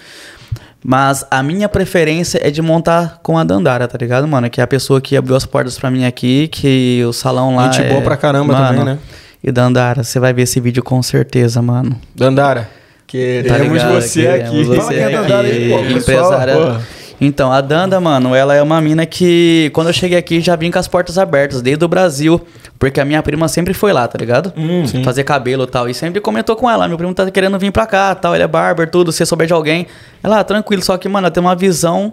Mas 0.87 1.25
a 1.31 1.43
minha 1.43 1.69
preferência 1.69 2.39
é 2.47 2.51
de 2.51 2.61
montar 2.61 3.19
com 3.23 3.39
a 3.39 3.45
Dandara, 3.45 3.89
tá 3.89 3.97
ligado, 3.99 4.29
mano? 4.29 4.51
Que 4.51 4.61
é 4.61 4.65
a 4.65 4.67
pessoa 4.67 5.01
que 5.01 5.17
abriu 5.17 5.35
as 5.35 5.47
portas 5.47 5.79
pra 5.79 5.91
mim 5.91 6.05
aqui, 6.05 6.47
que 6.49 7.03
o 7.07 7.13
salão 7.13 7.57
lá. 7.57 7.71
Gente 7.71 7.87
é... 7.87 7.89
boa 7.91 8.03
pra 8.03 8.17
caramba 8.17 8.55
também, 8.55 8.85
né? 8.85 8.99
E 9.43 9.51
Dandara, 9.51 10.03
você 10.05 10.19
vai 10.19 10.33
ver 10.35 10.43
esse 10.43 10.61
vídeo 10.61 10.83
com 10.83 11.03
certeza, 11.03 11.61
mano. 11.63 11.99
Dandara, 12.15 12.69
queremos 13.07 13.51
Tá 13.51 13.59
ligado? 13.59 13.95
você 13.95 14.23
Queremos 14.23 14.49
aqui. 14.49 14.65
Você 14.65 14.77
Fala 14.77 14.89
quem 14.91 14.99
é 14.99 15.05
a 15.05 15.07
aqui, 15.09 15.17
Dandara 15.17 15.47
aí, 15.49 15.71
pô, 15.71 15.77
pessoal, 15.95 15.99
empresária. 16.01 16.55
porra. 16.55 16.81
Então, 17.21 17.53
a 17.53 17.61
Danda, 17.61 18.01
mano, 18.01 18.35
ela 18.35 18.55
é 18.55 18.63
uma 18.63 18.81
mina 18.81 19.07
que, 19.07 19.71
quando 19.73 19.87
eu 19.89 19.93
cheguei 19.93 20.19
aqui, 20.19 20.41
já 20.41 20.57
vim 20.57 20.71
com 20.71 20.79
as 20.79 20.89
portas 20.89 21.17
abertas, 21.17 21.63
desde 21.63 21.85
o 21.85 21.89
Brasil. 21.89 22.41
Porque 22.79 23.01
a 23.01 23.05
minha 23.05 23.23
prima 23.23 23.49
sempre 23.49 23.73
foi 23.73 23.93
lá, 23.93 24.07
tá 24.07 24.19
ligado? 24.19 24.53
Hum. 24.57 24.85
Fazer 25.05 25.25
cabelo 25.25 25.65
e 25.65 25.67
tal. 25.67 25.89
E 25.89 25.95
sempre 25.95 26.21
comentou 26.21 26.57
com 26.57 26.69
ela: 26.69 26.89
meu 26.89 26.99
primo 26.99 27.15
tá 27.15 27.31
querendo 27.31 27.59
vir 27.59 27.71
pra 27.71 27.87
cá, 27.87 28.15
tal. 28.15 28.35
Ele 28.35 28.43
é 28.43 28.49
barber, 28.49 28.91
tudo. 28.91 29.13
Se 29.13 29.25
souber 29.25 29.47
de 29.47 29.53
alguém. 29.53 29.87
Ela, 30.23 30.41
ah, 30.41 30.45
tranquilo. 30.45 30.83
Só 30.83 30.97
que, 30.99 31.09
mano, 31.09 31.27
ela 31.27 31.31
tem 31.33 31.41
uma 31.41 31.55
visão 31.55 32.13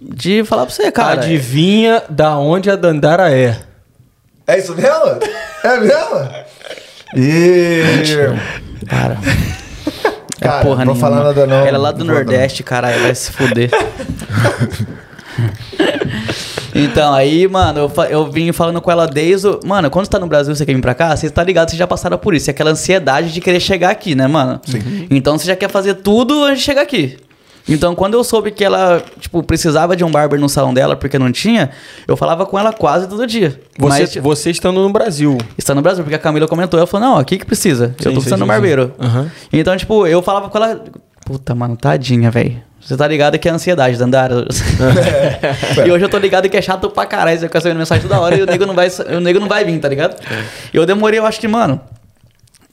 de 0.00 0.42
falar 0.44 0.64
pra 0.66 0.74
você, 0.74 0.90
cara. 0.90 1.20
Adivinha 1.20 2.02
da 2.08 2.36
onde 2.38 2.70
a 2.70 2.76
Dandara 2.76 3.30
é? 3.30 3.58
É 4.46 4.58
isso 4.58 4.74
mesmo? 4.74 5.20
É 5.62 5.76
mesmo? 5.78 6.30
Cara. 8.88 9.18
É 10.40 10.44
Cara, 10.46 10.62
porra 10.64 10.84
não 10.84 10.94
vou 10.94 10.94
nenhuma. 10.94 11.18
falar 11.18 11.24
nada 11.24 11.46
não. 11.46 11.66
Ela 11.66 11.76
é 11.76 11.78
lá 11.78 11.92
do 11.92 12.02
Nordeste, 12.04 12.62
caralho, 12.62 13.02
vai 13.02 13.14
se 13.14 13.30
fuder. 13.30 13.70
então, 16.74 17.12
aí, 17.12 17.46
mano, 17.48 17.80
eu, 17.80 18.04
eu 18.04 18.30
vim 18.30 18.52
falando 18.52 18.80
com 18.80 18.90
ela 18.90 19.06
desde. 19.06 19.48
o- 19.48 19.60
Mano, 19.64 19.90
quando 19.90 20.04
você 20.06 20.10
tá 20.10 20.18
no 20.18 20.26
Brasil 20.26 20.54
você 20.54 20.64
quer 20.64 20.74
vir 20.74 20.80
pra 20.82 20.94
cá, 20.94 21.16
você 21.16 21.28
tá 21.30 21.42
ligado, 21.42 21.68
vocês 21.70 21.78
já 21.78 21.86
passaram 21.86 22.18
por 22.18 22.34
isso. 22.34 22.50
É 22.50 22.52
aquela 22.52 22.70
ansiedade 22.70 23.32
de 23.32 23.40
querer 23.40 23.60
chegar 23.60 23.90
aqui, 23.90 24.14
né, 24.14 24.26
mano? 24.26 24.60
Sim. 24.64 25.06
Então 25.10 25.38
você 25.38 25.46
já 25.46 25.56
quer 25.56 25.70
fazer 25.70 25.94
tudo 25.94 26.44
antes 26.44 26.60
de 26.60 26.64
chegar 26.64 26.82
aqui. 26.82 27.16
Então, 27.68 27.94
quando 27.94 28.14
eu 28.14 28.24
soube 28.24 28.50
que 28.50 28.64
ela, 28.64 29.02
tipo, 29.20 29.42
precisava 29.42 29.94
de 29.94 30.02
um 30.02 30.10
barber 30.10 30.40
no 30.40 30.48
salão 30.48 30.72
dela 30.74 30.96
porque 30.96 31.18
não 31.18 31.30
tinha, 31.30 31.70
eu 32.08 32.16
falava 32.16 32.44
com 32.46 32.58
ela 32.58 32.72
quase 32.72 33.06
todo 33.06 33.26
dia. 33.26 33.60
Você, 33.78 34.00
Mas, 34.00 34.12
tipo, 34.12 34.28
você 34.28 34.50
estando 34.50 34.80
no 34.80 34.90
Brasil. 34.90 35.38
está 35.56 35.74
no 35.74 35.82
Brasil, 35.82 36.02
porque 36.02 36.16
a 36.16 36.18
Camila 36.18 36.48
comentou. 36.48 36.78
Ela 36.78 36.86
falou, 36.86 37.08
não, 37.08 37.18
aqui 37.18 37.36
que 37.38 37.44
precisa. 37.44 37.84
eu 37.84 37.88
Sim, 37.90 37.94
tô 37.96 38.08
sim, 38.10 38.14
precisando 38.14 38.38
de 38.38 38.44
um 38.44 38.48
barbeiro. 38.48 38.92
Aham. 38.98 39.30
Então, 39.52 39.76
tipo, 39.76 40.06
eu 40.06 40.20
falava 40.22 40.48
com 40.48 40.58
ela. 40.58 40.82
Puta, 41.24 41.54
mano, 41.54 41.76
tadinha, 41.76 42.30
velho. 42.30 42.60
Você 42.80 42.96
tá 42.96 43.06
ligado 43.06 43.38
que 43.38 43.48
é 43.48 43.52
ansiedade, 43.52 43.96
Dandara. 43.98 44.46
e 45.86 45.90
hoje 45.90 46.04
eu 46.04 46.08
tô 46.08 46.18
ligado 46.18 46.48
que 46.48 46.56
é 46.56 46.62
chato 46.62 46.88
pra 46.88 47.04
caralho. 47.06 47.38
Você 47.38 47.46
fica 47.46 47.58
recebendo 47.58 47.78
mensagem 47.78 48.02
toda 48.02 48.18
hora 48.18 48.36
e 48.36 48.42
o 48.42 48.46
nego 48.46 48.64
não 48.64 48.74
vai, 48.74 48.88
o 49.16 49.20
nego 49.20 49.38
não 49.38 49.48
vai 49.48 49.64
vir, 49.64 49.78
tá 49.78 49.88
ligado? 49.88 50.16
E 50.72 50.76
eu 50.76 50.86
demorei, 50.86 51.18
eu 51.18 51.26
acho 51.26 51.38
que, 51.38 51.46
mano, 51.46 51.80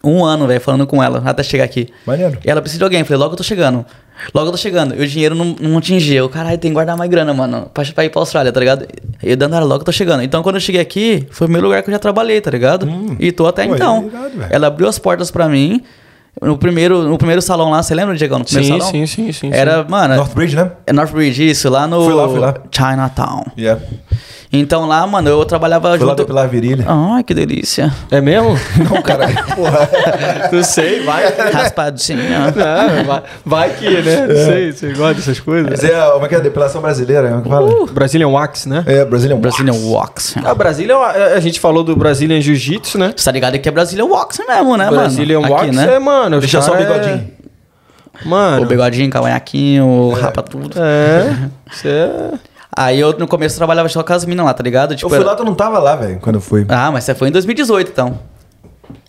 um 0.03 0.23
ano, 0.23 0.47
velho, 0.47 0.61
falando 0.61 0.87
com 0.87 1.03
ela 1.03 1.21
até 1.25 1.43
chegar 1.43 1.65
aqui. 1.65 1.89
Maneiro. 2.05 2.37
E 2.43 2.49
ela 2.49 2.61
precisa 2.61 2.79
de 2.79 2.83
alguém. 2.83 2.99
Eu 3.01 3.05
falei, 3.05 3.19
logo 3.19 3.33
eu 3.33 3.37
tô 3.37 3.43
chegando. 3.43 3.85
Logo 4.33 4.47
eu 4.47 4.51
tô 4.51 4.57
chegando. 4.57 4.95
E 4.95 5.01
o 5.01 5.07
dinheiro 5.07 5.35
não, 5.35 5.55
não 5.59 5.77
atingia. 5.77 6.19
Eu, 6.19 6.29
caralho, 6.29 6.57
tem 6.57 6.71
que 6.71 6.73
guardar 6.73 6.95
mais 6.95 7.09
grana, 7.09 7.33
mano. 7.33 7.69
Pra, 7.73 7.83
pra 7.93 8.05
ir 8.05 8.09
pra 8.09 8.21
Austrália, 8.21 8.51
tá 8.51 8.59
ligado? 8.59 8.87
E 9.21 9.29
eu, 9.31 9.37
Dandara, 9.37 9.65
logo 9.65 9.81
eu 9.81 9.85
tô 9.85 9.91
chegando. 9.91 10.23
Então, 10.23 10.41
quando 10.41 10.55
eu 10.55 10.61
cheguei 10.61 10.81
aqui, 10.81 11.27
foi 11.29 11.45
o 11.45 11.47
primeiro 11.47 11.67
lugar 11.67 11.83
que 11.83 11.89
eu 11.89 11.93
já 11.93 11.99
trabalhei, 11.99 12.39
tá 12.39 12.49
ligado? 12.49 12.87
e 13.19 13.31
tô 13.31 13.45
até 13.45 13.67
Pô, 13.67 13.75
então. 13.75 14.09
é 14.13 14.29
velho. 14.29 14.47
ela 14.49 14.67
abriu 14.67 14.87
as 14.87 14.97
portas 14.97 15.29
pra 15.29 15.47
mim. 15.49 15.83
No 16.41 16.57
primeiro, 16.57 17.03
no 17.03 17.17
primeiro 17.17 17.41
salão 17.41 17.71
lá, 17.71 17.81
você 17.81 17.95
lembra, 17.95 18.15
Diego? 18.15 18.37
No 18.37 18.45
primeiro 18.45 18.73
Sim, 18.75 18.79
salão? 18.79 18.91
sim, 18.91 19.05
sim, 19.07 19.31
sim, 19.31 19.49
Era, 19.51 19.83
mano, 19.83 20.15
Northbridge, 20.15 20.55
né? 20.55 20.71
é 20.85 20.93
Northbridge, 20.93 21.49
isso, 21.49 21.69
lá 21.69 21.87
no 21.87 22.03
Fui 22.05 22.13
lá, 22.13 22.29
fui 22.29 22.39
lá. 22.39 22.53
Chinatown. 22.71 23.43
Yeah. 23.57 23.81
Então 24.51 24.85
lá, 24.87 25.05
mano, 25.05 25.29
eu 25.29 25.43
trabalhava 25.43 25.89
lá 25.89 25.97
junto. 25.97 26.15
depilar 26.15 26.45
a 26.45 26.47
virilha. 26.47 26.85
Ai, 26.87 27.23
que 27.23 27.33
delícia. 27.33 27.93
É 28.09 28.21
mesmo? 28.21 28.57
Não, 28.89 29.01
caralho. 29.01 29.35
Porra. 29.53 29.89
Não 30.51 30.63
sei, 30.63 31.03
vai. 31.03 31.25
Raspadinha. 31.51 32.53
Não, 32.55 33.03
vai, 33.03 33.23
vai 33.45 33.69
que, 33.71 33.89
né? 34.01 34.27
Não 34.27 34.35
sei, 34.35 34.71
você 34.71 34.93
gosta 34.93 35.15
dessas 35.15 35.39
coisas. 35.39 35.69
Mas 35.69 35.83
é, 35.83 36.11
como 36.11 36.25
é 36.25 36.29
que 36.29 36.35
é? 36.35 36.39
Depilação 36.39 36.81
brasileira, 36.81 37.29
é 37.29 37.41
que 37.41 37.49
fala? 37.49 37.69
Uh. 37.69 37.87
Brazilian 37.87 38.29
Wax, 38.29 38.65
né? 38.67 38.83
É, 38.85 39.03
Brazilian 39.03 39.37
Brazilian 39.37 39.75
Wax. 39.91 40.35
A 40.43 40.53
Brasília, 40.55 40.95
a 40.97 41.39
gente 41.39 41.59
falou 41.59 41.83
do 41.83 41.95
Brazilian 41.95 42.39
Jiu-Jitsu, 42.39 42.97
né? 42.97 43.13
Você 43.15 43.25
tá 43.25 43.31
ligado 43.31 43.59
que 43.59 43.67
é 43.67 43.71
Brazilian 43.71 44.05
Wax 44.05 44.39
mesmo, 44.47 44.77
né, 44.77 44.89
Brazilian 44.89 45.41
mano? 45.41 45.53
Wax 45.53 45.67
Aqui, 45.67 45.75
né? 45.75 45.95
é, 45.95 45.99
mano. 45.99 46.39
Deixa 46.39 46.61
só 46.61 46.71
o 46.71 46.75
é- 46.75 46.85
bigodinho. 46.85 47.27
Mano. 48.25 48.63
O 48.63 48.65
bigodinho, 48.65 49.09
cavanhaquinho, 49.09 50.11
rapa 50.11 50.41
tudo. 50.41 50.75
É. 50.81 51.49
Isso 51.71 51.87
é. 51.87 52.31
Aí 52.77 52.99
eu 52.99 53.17
no 53.17 53.27
começo 53.27 53.57
trabalhava 53.57 53.89
só 53.89 54.03
com 54.03 54.13
as 54.13 54.23
minas 54.23 54.45
lá, 54.45 54.53
tá 54.53 54.63
ligado? 54.63 54.91
Eu 54.93 54.97
Tipo, 54.97 55.09
fui 55.09 55.17
era- 55.17 55.25
lá, 55.27 55.35
tu 55.35 55.43
não 55.43 55.55
tava 55.55 55.79
lá, 55.79 55.95
velho, 55.95 56.19
quando 56.21 56.35
eu 56.35 56.41
fui. 56.41 56.65
Ah, 56.69 56.91
mas 56.91 57.03
você 57.03 57.15
foi 57.15 57.29
em 57.29 57.31
2018, 57.31 57.89
então. 57.91 58.19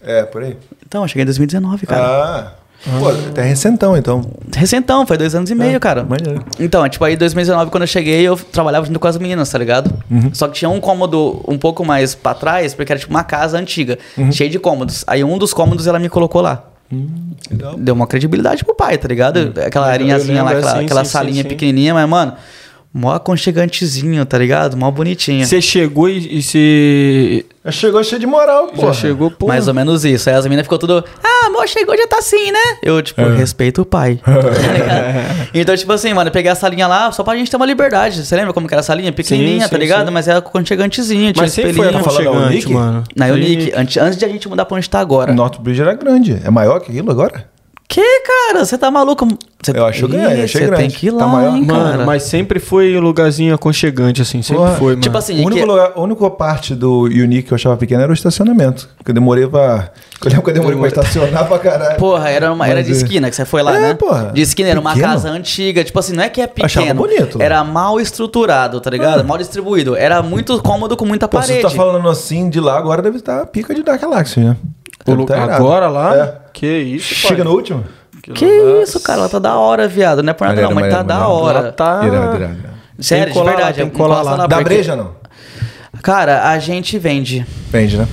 É, 0.02 0.22
por 0.24 0.42
aí. 0.42 0.56
Então, 0.86 1.02
eu 1.02 1.08
cheguei 1.08 1.22
em 1.22 1.26
2019, 1.26 1.86
cara. 1.86 2.02
Ah. 2.06 2.52
Pô, 3.00 3.08
até 3.08 3.42
recentão, 3.42 3.96
então. 3.96 4.22
Recentão, 4.56 5.04
foi 5.04 5.18
dois 5.18 5.34
anos 5.34 5.50
e 5.50 5.54
meio, 5.54 5.78
cara. 5.80 6.04
maneiro. 6.04 6.44
Então, 6.60 6.88
tipo, 6.88 7.04
aí 7.04 7.14
em 7.14 7.16
2019, 7.16 7.70
quando 7.72 7.82
eu 7.82 7.86
cheguei, 7.88 8.22
eu 8.22 8.36
trabalhava 8.36 8.86
junto 8.86 9.00
com 9.00 9.08
as 9.08 9.18
meninas, 9.18 9.50
tá 9.50 9.58
ligado? 9.58 9.92
Só 10.32 10.46
que 10.46 10.54
tinha 10.54 10.68
um 10.70 10.80
cômodo 10.80 11.42
um 11.48 11.58
pouco 11.58 11.84
mais 11.84 12.14
pra 12.14 12.34
trás, 12.34 12.74
porque 12.74 12.92
era 12.92 12.98
tipo 13.00 13.10
uma 13.12 13.24
casa 13.24 13.58
antiga, 13.58 13.98
cheia 14.30 14.48
de 14.48 14.58
cômodos. 14.60 15.04
Aí 15.08 15.24
um 15.24 15.36
dos 15.36 15.52
cômodos 15.52 15.88
ela 15.88 15.98
me 15.98 16.08
colocou 16.08 16.40
lá. 16.40 16.62
Legal. 17.50 17.74
Deu 17.76 17.94
uma 17.94 18.06
credibilidade 18.06 18.64
pro 18.64 18.74
pai, 18.74 18.96
tá 18.96 19.08
ligado? 19.08 19.52
Aquela 19.66 19.88
Eu 19.88 19.92
arinhazinha 19.92 20.42
lá, 20.42 20.52
aquela, 20.52 20.72
sim, 20.78 20.84
aquela 20.84 21.04
sim, 21.04 21.10
salinha 21.10 21.42
sim. 21.42 21.48
pequenininha, 21.48 21.92
mas, 21.92 22.08
mano, 22.08 22.32
Mó 22.98 23.12
aconchegantezinho, 23.14 24.26
tá 24.26 24.36
ligado? 24.36 24.76
Mó 24.76 24.90
bonitinho. 24.90 25.46
Você 25.46 25.60
chegou 25.62 26.08
e, 26.08 26.38
e 26.38 26.42
você. 26.42 27.46
Já 27.64 27.70
chegou 27.70 28.02
cheio 28.02 28.18
de 28.20 28.26
moral, 28.26 28.68
pô. 28.68 28.86
Já 28.86 28.92
chegou, 28.92 29.30
pô. 29.30 29.46
Mais 29.46 29.68
ou 29.68 29.74
menos 29.74 30.04
isso. 30.04 30.28
Aí 30.28 30.34
as 30.34 30.44
meninas 30.46 30.64
ficou 30.66 30.78
tudo, 30.78 31.04
ah, 31.22 31.46
amor, 31.46 31.68
chegou, 31.68 31.96
já 31.96 32.08
tá 32.08 32.18
assim, 32.18 32.50
né? 32.50 32.58
Eu, 32.82 33.00
tipo, 33.00 33.20
É. 33.20 33.36
respeito 33.36 33.82
o 33.82 33.86
pai. 33.86 34.18
Tá 34.24 34.72
ligado? 34.72 35.48
então, 35.54 35.76
tipo 35.76 35.92
assim, 35.92 36.12
mano, 36.12 36.28
eu 36.28 36.32
peguei 36.32 36.50
a 36.50 36.54
salinha 36.56 36.88
lá 36.88 37.12
só 37.12 37.22
pra 37.22 37.36
gente 37.36 37.48
ter 37.48 37.56
uma 37.56 37.66
liberdade. 37.66 38.24
Você 38.24 38.34
lembra 38.34 38.52
como 38.52 38.66
que 38.66 38.74
era 38.74 38.80
a 38.80 38.82
salinha? 38.82 39.12
Pequenininha, 39.12 39.64
Sim, 39.64 39.70
tá 39.70 39.76
sim, 39.76 39.80
ligado? 39.80 40.06
sim. 40.06 40.12
Mas 40.12 40.26
era 40.26 40.38
aconchegantezinho, 40.40 41.32
tinha 41.32 41.42
Mas 41.44 41.52
sempre 41.52 41.72
foi 41.74 41.92
da 41.92 42.00
aconchegante, 42.00 42.36
Unique? 42.46 42.72
mano. 42.72 43.04
Na 43.14 43.26
Unique, 43.26 43.72
antes, 43.76 43.96
antes 43.96 44.18
de 44.18 44.24
a 44.24 44.28
gente 44.28 44.48
mudar 44.48 44.64
pra 44.64 44.76
onde 44.76 44.90
tá 44.90 44.98
agora. 44.98 45.32
North 45.32 45.60
Bridge 45.60 45.80
era 45.80 45.94
grande. 45.94 46.40
É 46.44 46.50
maior 46.50 46.80
que 46.80 46.90
aquilo 46.90 47.10
agora? 47.12 47.48
Que, 47.90 48.20
cara? 48.20 48.64
Você 48.66 48.76
tá 48.76 48.90
maluco? 48.90 49.26
Você... 49.62 49.72
Eu 49.76 49.86
acho 49.86 50.06
que 50.06 50.14
é, 50.14 50.20
Ih, 50.40 50.42
achei 50.42 50.60
Você 50.60 50.66
grande. 50.66 50.82
tem 50.82 50.90
que 50.90 51.06
ir 51.06 51.10
Tá 51.12 51.24
lá, 51.24 51.26
maior? 51.26 51.56
hein, 51.56 51.64
cara. 51.64 51.78
Mano, 51.84 52.06
mas 52.06 52.22
sempre 52.24 52.60
foi 52.60 52.94
um 52.96 53.00
lugarzinho 53.00 53.54
aconchegante, 53.54 54.20
assim. 54.20 54.42
Sempre 54.42 54.62
Porra. 54.62 54.76
foi, 54.76 54.88
mano. 54.90 55.00
Tipo 55.00 55.16
assim, 55.16 55.42
O 55.42 55.46
único 55.46 55.62
que- 55.62 55.64
lugar, 55.66 55.92
a 55.96 56.00
única 56.00 56.30
parte 56.30 56.74
do 56.74 57.04
Unique 57.04 57.44
que 57.48 57.52
eu 57.52 57.56
achava 57.56 57.76
pequeno 57.78 58.02
era 58.02 58.10
o 58.10 58.14
estacionamento. 58.14 58.88
Que 59.02 59.10
eu 59.10 59.14
demorei 59.14 59.46
pra. 59.48 59.90
Eu 60.22 60.28
lembro 60.28 60.44
que 60.44 60.50
eu 60.50 60.54
demorei 60.54 60.78
pra 60.78 60.88
estacionar 60.88 61.48
pra 61.48 61.58
caralho. 61.58 61.96
Porra, 61.96 62.28
era, 62.28 62.52
uma, 62.52 62.68
era 62.68 62.82
de 62.82 62.90
é. 62.90 62.92
esquina 62.92 63.30
que 63.30 63.36
você 63.36 63.46
foi 63.46 63.62
lá, 63.62 63.74
É, 63.74 63.80
né? 63.80 63.94
porra. 63.94 64.32
De 64.34 64.42
esquina, 64.42 64.68
era 64.68 64.78
uma 64.78 64.92
Pequeno. 64.92 65.12
casa 65.14 65.30
antiga. 65.30 65.82
Tipo 65.82 65.98
assim, 65.98 66.12
não 66.12 66.22
é 66.24 66.28
que 66.28 66.42
é 66.42 66.50
Achava 66.62 66.86
pequeno. 66.86 67.00
bonito. 67.02 67.40
Era 67.40 67.64
mal 67.64 67.98
estruturado, 67.98 68.80
tá 68.82 68.90
ligado? 68.90 69.20
Ah. 69.20 69.24
Mal 69.24 69.38
distribuído. 69.38 69.96
Era 69.96 70.22
muito 70.22 70.60
cômodo 70.62 70.94
com 70.94 71.06
muita 71.06 71.26
Pô, 71.26 71.40
se 71.40 71.48
parede. 71.48 71.62
você 71.62 71.74
tá 71.74 71.82
falando 71.82 72.06
assim 72.08 72.50
de 72.50 72.60
lá, 72.60 72.76
agora 72.76 73.00
deve 73.00 73.16
estar 73.16 73.40
a 73.40 73.46
pica 73.46 73.74
de 73.74 73.82
Dark 73.82 74.00
Galaxy, 74.00 74.40
né? 74.40 74.56
Tá 75.26 75.42
agora 75.44 75.88
lá? 75.88 76.16
É. 76.16 76.34
Que 76.52 76.66
isso, 76.66 77.14
Chega 77.14 77.44
no 77.44 77.52
último? 77.52 77.84
Que 78.34 78.44
isso, 78.82 79.00
cara? 79.00 79.20
Ela 79.20 79.28
tá 79.28 79.38
da 79.38 79.56
hora, 79.56 79.88
viado. 79.88 80.22
Não 80.22 80.30
é 80.30 80.34
por 80.34 80.46
nada 80.48 80.62
não, 80.62 80.72
mas 80.72 80.92
tá 80.92 81.02
da 81.02 81.28
hora. 81.28 81.72
Tá... 81.72 82.00
Irado, 82.04 82.36
irado, 82.36 82.36
irado. 82.36 82.78
Sério, 82.98 83.32
que 83.32 83.38
colar 83.38 83.50
de 83.50 83.56
verdade. 83.56 83.78
tem 83.78 83.90
que 83.90 83.96
colar 83.96 84.20
encosta 84.20 84.36
lá. 84.36 84.46
Dá 84.46 84.60
breja, 84.60 84.96
não? 84.96 85.12
Cara, 86.02 86.50
a 86.50 86.58
gente 86.58 86.98
vende. 86.98 87.46
Vende, 87.70 87.96
né? 87.96 88.08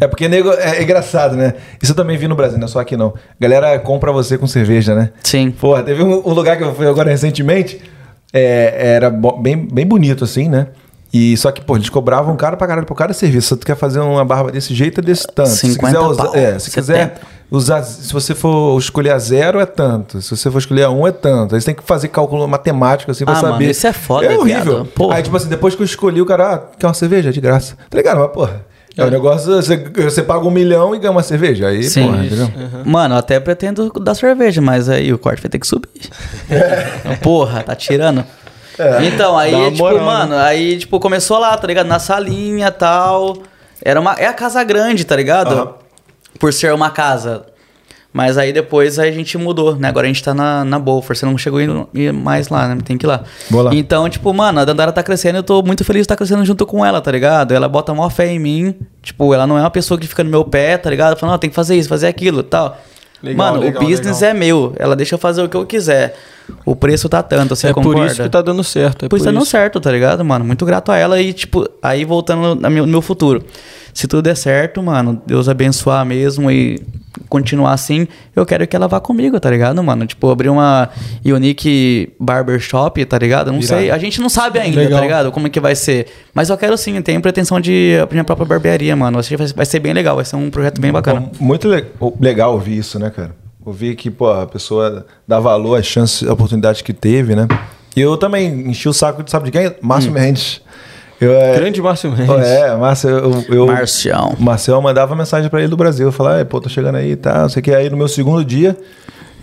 É 0.00 0.06
porque 0.06 0.28
nego, 0.28 0.50
é, 0.52 0.78
é 0.78 0.82
engraçado, 0.82 1.36
né? 1.36 1.54
Isso 1.82 1.92
eu 1.92 1.96
também 1.96 2.16
vi 2.16 2.28
no 2.28 2.34
Brasil, 2.34 2.58
não 2.58 2.66
é 2.66 2.68
só 2.68 2.80
aqui 2.80 2.96
não. 2.96 3.14
Galera 3.38 3.78
compra 3.78 4.12
você 4.12 4.38
com 4.38 4.46
cerveja, 4.46 4.94
né? 4.94 5.10
Sim. 5.22 5.50
Porra, 5.50 5.82
teve 5.82 6.02
um, 6.02 6.26
um 6.26 6.32
lugar 6.32 6.56
que 6.56 6.64
eu 6.64 6.74
fui 6.74 6.86
agora 6.86 7.10
recentemente, 7.10 7.80
é, 8.32 8.94
era 8.94 9.10
bem, 9.10 9.56
bem 9.56 9.86
bonito 9.86 10.24
assim, 10.24 10.48
né? 10.48 10.68
E 11.12 11.36
só 11.38 11.50
que, 11.50 11.60
pô, 11.62 11.76
eles 11.76 11.88
cobravam 11.88 12.36
caro 12.36 12.56
pra 12.56 12.66
caralho 12.66 12.86
por 12.86 12.94
cada 12.94 13.14
serviço. 13.14 13.48
Se 13.54 13.56
tu 13.60 13.66
quer 13.66 13.76
fazer 13.76 13.98
uma 14.00 14.24
barba 14.24 14.52
desse 14.52 14.74
jeito, 14.74 15.00
é 15.00 15.02
desse 15.02 15.26
tanto. 15.26 15.48
se 15.48 15.72
50 15.72 15.86
quiser 15.86 16.06
usar, 16.06 16.24
pau, 16.24 16.34
é, 16.34 16.58
se 16.58 16.70
70. 16.70 16.72
quiser 16.80 17.20
usar, 17.50 17.82
se 17.82 18.12
você 18.12 18.34
for 18.34 18.78
escolher 18.78 19.10
a 19.12 19.18
zero, 19.18 19.58
é 19.58 19.64
tanto. 19.64 20.20
Se 20.20 20.36
você 20.36 20.50
for 20.50 20.58
escolher 20.58 20.82
a 20.82 20.90
um, 20.90 21.06
é 21.06 21.12
tanto. 21.12 21.54
Aí 21.54 21.60
você 21.60 21.64
tem 21.66 21.74
que 21.74 21.82
fazer 21.82 22.08
cálculo 22.08 22.46
matemático, 22.46 23.10
assim, 23.10 23.24
pra 23.24 23.32
Ah, 23.32 23.36
saber. 23.40 23.52
mano, 23.52 23.62
isso 23.70 23.86
é 23.86 23.92
foda, 23.94 24.26
É 24.26 24.36
horrível. 24.36 24.86
Aí, 25.10 25.22
tipo 25.22 25.34
assim, 25.34 25.48
depois 25.48 25.74
que 25.74 25.80
eu 25.80 25.86
escolhi, 25.86 26.20
o 26.20 26.26
cara, 26.26 26.54
ah, 26.54 26.58
quer 26.78 26.86
uma 26.86 26.92
cerveja? 26.94 27.30
É 27.30 27.32
de 27.32 27.40
graça. 27.40 27.74
Tá 27.88 27.96
ligado? 27.96 28.18
Mas, 28.18 28.30
porra. 28.30 28.66
É 28.96 29.04
um 29.04 29.10
negócio, 29.10 29.52
você, 29.54 29.76
você 29.76 30.24
paga 30.24 30.44
um 30.44 30.50
milhão 30.50 30.92
e 30.92 30.98
ganha 30.98 31.12
uma 31.12 31.22
cerveja. 31.22 31.68
Aí, 31.68 31.84
Sim. 31.84 32.02
porra, 32.08 32.24
entendeu? 32.26 32.50
Mano, 32.84 33.14
eu 33.14 33.18
até 33.18 33.38
pretendo 33.38 33.90
dar 34.00 34.14
cerveja, 34.16 34.60
mas 34.60 34.88
aí 34.88 35.12
o 35.12 35.18
corte 35.18 35.40
vai 35.40 35.48
ter 35.48 35.60
que 35.60 35.66
subir. 35.68 35.88
Porra, 37.22 37.62
tá 37.62 37.76
tirando. 37.76 38.24
Então, 39.02 39.36
aí, 39.36 39.52
tipo, 39.72 39.78
moral, 39.78 39.98
né? 39.98 40.04
mano, 40.04 40.36
aí, 40.36 40.78
tipo, 40.78 41.00
começou 41.00 41.38
lá, 41.38 41.56
tá 41.56 41.66
ligado? 41.66 41.86
Na 41.86 41.98
salinha 41.98 42.68
e 42.68 42.70
tal. 42.70 43.38
Era 43.82 44.00
uma. 44.00 44.14
É 44.14 44.26
a 44.26 44.32
casa 44.32 44.62
grande, 44.64 45.04
tá 45.04 45.16
ligado? 45.16 45.52
Aham. 45.52 45.74
Por 46.38 46.52
ser 46.52 46.72
uma 46.72 46.90
casa. 46.90 47.46
Mas 48.12 48.38
aí 48.38 48.52
depois 48.52 48.98
a 48.98 49.10
gente 49.10 49.36
mudou, 49.36 49.76
né? 49.76 49.88
Agora 49.88 50.06
a 50.06 50.08
gente 50.08 50.22
tá 50.22 50.32
na, 50.32 50.64
na 50.64 50.78
Bolfor. 50.78 51.14
Você 51.14 51.26
não 51.26 51.36
chegou 51.36 51.60
a 51.60 51.62
ir 51.94 52.12
mais 52.12 52.48
lá, 52.48 52.74
né? 52.74 52.78
Tem 52.82 52.96
que 52.96 53.04
ir 53.04 53.08
lá. 53.08 53.22
Lá. 53.50 53.70
Então, 53.74 54.08
tipo, 54.08 54.32
mano, 54.32 54.60
a 54.60 54.64
Dandara 54.64 54.90
tá 54.90 55.02
crescendo 55.02 55.36
e 55.36 55.38
eu 55.38 55.42
tô 55.42 55.62
muito 55.62 55.84
feliz 55.84 56.00
de 56.00 56.04
estar 56.04 56.16
crescendo 56.16 56.44
junto 56.44 56.64
com 56.64 56.84
ela, 56.84 57.00
tá 57.00 57.12
ligado? 57.12 57.52
Ela 57.52 57.68
bota 57.68 57.94
maior 57.94 58.10
fé 58.10 58.26
em 58.26 58.38
mim. 58.38 58.74
Tipo, 59.02 59.34
ela 59.34 59.46
não 59.46 59.58
é 59.58 59.60
uma 59.60 59.70
pessoa 59.70 60.00
que 60.00 60.06
fica 60.06 60.24
no 60.24 60.30
meu 60.30 60.44
pé, 60.44 60.78
tá 60.78 60.88
ligado? 60.88 61.18
Falando, 61.18 61.34
ó, 61.34 61.38
tem 61.38 61.50
que 61.50 61.56
fazer 61.56 61.76
isso, 61.76 61.88
fazer 61.88 62.06
aquilo 62.08 62.40
e 62.40 62.44
tal. 62.44 62.78
Legal, 63.22 63.52
mano, 63.52 63.60
legal, 63.60 63.82
o 63.82 63.86
business 63.86 64.20
legal. 64.20 64.30
é 64.30 64.38
meu. 64.38 64.72
Ela 64.78 64.94
deixa 64.94 65.14
eu 65.14 65.18
fazer 65.18 65.42
o 65.42 65.48
que 65.48 65.56
eu 65.56 65.66
quiser. 65.66 66.16
O 66.64 66.74
preço 66.74 67.08
tá 67.08 67.22
tanto, 67.22 67.54
você 67.54 67.68
é 67.68 67.72
concorda? 67.72 68.00
por 68.00 68.06
isso 68.06 68.22
que 68.22 68.28
tá 68.28 68.40
dando 68.40 68.64
certo. 68.64 69.04
É 69.04 69.08
Por 69.08 69.16
isso 69.16 69.24
tá 69.24 69.32
dando 69.32 69.44
certo, 69.44 69.80
tá 69.80 69.90
ligado, 69.90 70.24
mano? 70.24 70.44
Muito 70.44 70.64
grato 70.64 70.90
a 70.90 70.96
ela 70.96 71.20
e, 71.20 71.32
tipo, 71.32 71.68
aí 71.82 72.04
voltando 72.04 72.54
no 72.54 72.70
meu, 72.70 72.86
no 72.86 72.92
meu 72.92 73.02
futuro. 73.02 73.44
Se 73.98 74.06
tudo 74.06 74.22
der 74.22 74.36
certo, 74.36 74.80
mano, 74.80 75.20
Deus 75.26 75.48
abençoar 75.48 76.06
mesmo 76.06 76.48
e 76.52 76.80
continuar 77.28 77.72
assim, 77.72 78.06
eu 78.36 78.46
quero 78.46 78.64
que 78.64 78.76
ela 78.76 78.86
vá 78.86 79.00
comigo, 79.00 79.40
tá 79.40 79.50
ligado, 79.50 79.82
mano? 79.82 80.06
Tipo, 80.06 80.30
abrir 80.30 80.50
uma 80.50 80.88
Unique 81.26 82.12
Barbershop, 82.20 83.04
tá 83.06 83.18
ligado? 83.18 83.50
Não 83.50 83.60
sei, 83.60 83.90
a 83.90 83.98
gente 83.98 84.20
não 84.20 84.28
sabe 84.28 84.60
ainda, 84.60 84.78
Legal. 84.78 85.00
tá 85.00 85.04
ligado? 85.04 85.32
Como 85.32 85.48
é 85.48 85.50
que 85.50 85.58
vai 85.58 85.74
ser. 85.74 86.06
Mas 86.32 86.48
eu 86.48 86.56
quero 86.56 86.78
sim, 86.78 87.02
tenho 87.02 87.20
pretensão 87.20 87.58
de 87.58 87.98
abrir 88.00 88.14
minha 88.14 88.24
própria 88.24 88.46
barbearia, 88.46 88.94
mano. 88.94 89.18
Acho 89.18 89.30
que 89.36 89.52
vai, 89.52 89.66
ser 89.66 89.80
bem 89.80 89.92
legal, 89.92 90.14
vai 90.14 90.24
ser 90.24 90.36
um 90.36 90.48
projeto 90.48 90.80
bem 90.80 90.92
bacana. 90.92 91.28
Muito 91.40 91.66
le- 91.66 91.84
legal 92.20 92.52
ouvir 92.52 92.78
isso, 92.78 93.00
né, 93.00 93.10
cara? 93.10 93.34
Ouvir 93.64 93.96
que, 93.96 94.12
pô, 94.12 94.30
a 94.30 94.46
pessoa 94.46 95.06
dá 95.26 95.40
valor 95.40 95.74
às 95.76 95.84
chances, 95.86 96.22
à 96.28 96.32
oportunidade 96.32 96.84
que 96.84 96.92
teve, 96.92 97.34
né? 97.34 97.48
E 97.96 98.00
eu 98.00 98.16
também 98.16 98.70
enchi 98.70 98.88
o 98.88 98.92
saco, 98.92 99.24
de- 99.24 99.30
sabe 99.32 99.46
de 99.46 99.50
quem? 99.50 99.74
Márcio 99.82 100.12
Mendes. 100.12 100.60
Eu, 101.20 101.32
é, 101.32 101.56
Grande 101.56 101.82
Márcio 101.82 102.10
Mendes. 102.10 102.26
Pô, 102.26 102.38
É, 102.38 102.76
Márcio, 102.76 103.10
eu, 103.10 103.44
eu, 103.48 103.66
Marcião. 103.66 104.34
o 104.38 104.42
Marcel 104.42 104.80
mandava 104.80 105.16
mensagem 105.16 105.50
pra 105.50 105.58
ele 105.60 105.68
do 105.68 105.76
Brasil. 105.76 106.06
Eu 106.06 106.12
falava, 106.12 106.36
"Ai, 106.36 106.44
pô, 106.44 106.60
tô 106.60 106.68
chegando 106.68 106.96
aí 106.96 107.12
e 107.12 107.16
tal, 107.16 107.42
não 107.42 107.48
sei 107.48 107.60
o 107.60 107.62
que. 107.64 107.74
Aí 107.74 107.90
no 107.90 107.96
meu 107.96 108.06
segundo 108.08 108.44
dia, 108.44 108.76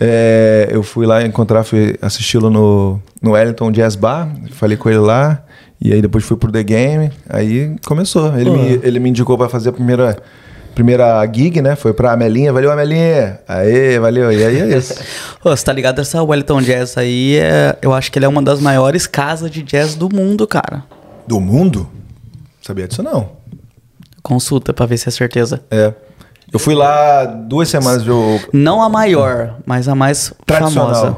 é, 0.00 0.68
eu 0.70 0.82
fui 0.82 1.06
lá 1.06 1.22
encontrar, 1.22 1.64
fui 1.64 1.96
assisti-lo 2.00 2.50
no, 2.50 3.00
no 3.20 3.32
Wellington 3.32 3.70
Jazz 3.70 3.94
Bar, 3.96 4.28
falei 4.52 4.76
com 4.76 4.88
ele 4.88 4.98
lá, 4.98 5.42
e 5.80 5.92
aí 5.92 6.00
depois 6.00 6.24
fui 6.24 6.36
pro 6.36 6.50
The 6.50 6.62
Game, 6.62 7.10
aí 7.28 7.76
começou. 7.86 8.34
Ele, 8.38 8.50
me, 8.50 8.80
ele 8.82 8.98
me 8.98 9.10
indicou 9.10 9.36
pra 9.36 9.48
fazer 9.48 9.68
a 9.68 9.72
primeira, 9.72 10.16
primeira 10.74 11.22
gig, 11.26 11.60
né? 11.60 11.76
Foi 11.76 11.92
pra 11.92 12.12
Amelinha, 12.12 12.52
valeu 12.52 12.70
Amelinha, 12.72 13.38
aê, 13.46 13.98
valeu, 13.98 14.32
e 14.32 14.42
aí 14.44 14.60
é 14.72 14.78
isso. 14.78 14.94
Ô, 15.44 15.50
você 15.54 15.64
tá 15.64 15.72
ligado? 15.74 16.00
Essa 16.00 16.22
Wellington 16.22 16.60
Jazz 16.62 16.96
aí, 16.96 17.36
é, 17.38 17.76
eu 17.82 17.92
acho 17.92 18.10
que 18.10 18.18
ele 18.18 18.24
é 18.26 18.28
uma 18.28 18.42
das 18.42 18.60
maiores 18.60 19.06
casas 19.06 19.50
de 19.50 19.62
jazz 19.62 19.94
do 19.94 20.08
mundo, 20.14 20.46
cara. 20.46 20.82
Do 21.26 21.40
mundo? 21.40 21.88
Sabia 22.62 22.86
disso 22.88 23.02
não. 23.02 23.30
Consulta 24.22 24.72
pra 24.72 24.86
ver 24.86 24.98
se 24.98 25.08
é 25.08 25.12
certeza. 25.12 25.62
É. 25.70 25.92
Eu 26.52 26.58
fui 26.58 26.74
lá 26.74 27.24
duas 27.24 27.68
semanas 27.68 28.02
de 28.04 28.10
Não 28.52 28.82
a 28.82 28.88
maior, 28.88 29.56
mas 29.66 29.88
a 29.88 29.94
mais 29.94 30.32
tradicional. 30.44 30.94
famosa. 30.94 31.16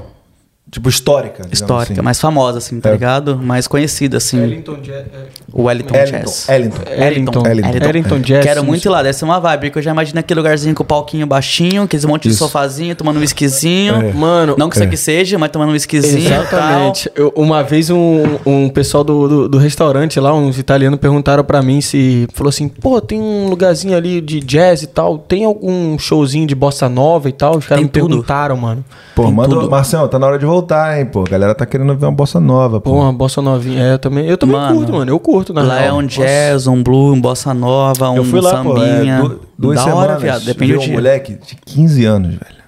Tipo 0.71 0.89
histórica. 0.91 1.47
Histórica, 1.51 1.95
assim. 1.95 2.03
mais 2.03 2.21
famosa, 2.21 2.59
assim, 2.59 2.79
tá 2.79 2.91
É. 2.91 2.93
ligado? 2.93 3.39
Mais 3.39 3.67
conhecida, 3.67 4.19
assim. 4.19 4.39
Wellington 4.39 4.75
Jazz. 4.83 5.05
O 5.51 5.63
Wellington 5.63 5.95
Ellington, 5.95 6.19
Jazz. 6.19 6.49
Ellington. 6.49 6.83
Ellington. 6.87 7.47
Ellington. 7.47 7.87
Ellington 7.89 8.19
Jazz. 8.21 8.45
Quero 8.45 8.63
muito 8.65 8.85
ir 8.85 8.89
lá, 8.91 9.03
deve 9.03 9.15
ser 9.17 9.25
uma 9.25 9.41
vibe, 9.41 9.61
porque 9.69 9.79
eu 9.79 9.83
já 9.83 9.93
imagino 9.93 10.21
aquele 10.21 10.39
lugarzinho 10.41 10.75
com 10.75 10.83
o 10.83 10.87
palquinho 10.87 11.27
baixinho, 11.27 11.85
aqueles 11.85 12.05
monte 12.05 12.25
de 12.25 12.29
Isso. 12.31 12.39
sofazinho, 12.39 12.95
tomando 12.95 13.17
um 13.17 13.21
whiskyzinho. 13.21 13.95
É. 13.95 14.13
Mano, 14.13 14.57
Não 14.59 14.69
que 14.69 14.77
isso 14.77 14.85
É. 14.85 14.87
aqui 14.87 14.97
seja, 14.99 15.39
mas 15.39 15.51
tomando 15.51 15.71
um 15.71 15.73
whiskyzinho 15.73 16.27
Exatamente. 16.27 17.11
Eu- 17.15 17.33
uma 17.35 17.63
vez 17.63 17.89
um, 17.89 18.23
um 18.45 18.69
pessoal 18.69 19.03
do, 19.03 19.27
do, 19.27 19.49
do 19.49 19.59
restaurante 19.59 20.21
lá, 20.21 20.35
uns 20.35 20.59
italianos, 20.59 20.99
perguntaram 21.01 21.43
pra 21.45 21.63
mim 21.63 21.81
se. 21.81 22.27
Falou 22.35 22.51
assim: 22.51 22.69
pô, 22.69 23.01
tem 23.01 23.19
um 23.21 23.49
lugarzinho 23.49 23.97
ali 23.97 24.21
de 24.21 24.41
jazz 24.41 24.83
e 24.83 24.87
tal. 24.87 25.17
Tem 25.19 25.45
algum 25.47 25.99
showzinho 25.99 26.47
de 26.47 26.55
bossa 26.55 26.89
nova 26.91 27.29
e 27.29 27.33
tal? 27.33 27.57
Os 27.57 27.67
caras 27.67 27.83
me 27.83 27.89
tudo. 27.89 28.09
perguntaram, 28.09 28.57
mano. 28.57 28.85
Pô, 29.15 29.25
Tem 29.25 29.33
manda. 29.33 29.49
tudo. 29.49 29.71
Marcelo, 29.71 30.07
tá 30.09 30.19
na 30.19 30.27
hora 30.27 30.39
de 30.39 30.45
voltar, 30.47 30.58
hein, 30.99 31.07
pô. 31.07 31.23
A 31.23 31.31
galera 31.31 31.55
tá 31.55 31.65
querendo 31.67 31.95
ver 31.97 32.07
uma 32.07 32.13
bossa 32.13 32.39
nova, 32.41 32.81
Pô, 32.81 32.91
pô. 32.91 32.97
uma 33.01 33.13
bossa 33.13 33.41
novinha. 33.43 33.83
É, 33.83 33.93
eu 33.95 33.99
também, 33.99 34.27
eu 34.27 34.37
também 34.39 34.57
Mano, 34.57 34.75
curto, 34.77 34.93
mano. 34.93 35.11
Eu 35.11 35.19
curto, 35.21 35.53
na. 35.53 35.63
Lá 35.63 35.79
real. 35.81 36.01
é 36.01 36.03
um 36.03 36.07
jazz, 36.07 36.67
um 36.67 36.83
blue, 36.83 37.13
um 37.13 37.21
bossa 37.21 37.53
nova, 37.55 38.11
um 38.11 38.17
Eu 38.17 38.25
fui 38.25 38.41
lá, 38.41 38.63
pô, 38.63 38.77
é, 38.79 38.87
sambinha. 38.97 39.23
du- 39.23 39.41
duas 39.59 39.77
da 39.77 39.85
semanas. 39.85 40.09
hora, 40.11 40.19
viado. 40.19 40.45
Depende 40.45 40.73
vi 40.73 40.79
do 40.79 40.83
um 40.83 40.87
dia. 40.87 40.95
moleque 40.95 41.35
de 41.35 41.57
15 41.57 42.05
anos, 42.05 42.31
velho. 42.31 42.59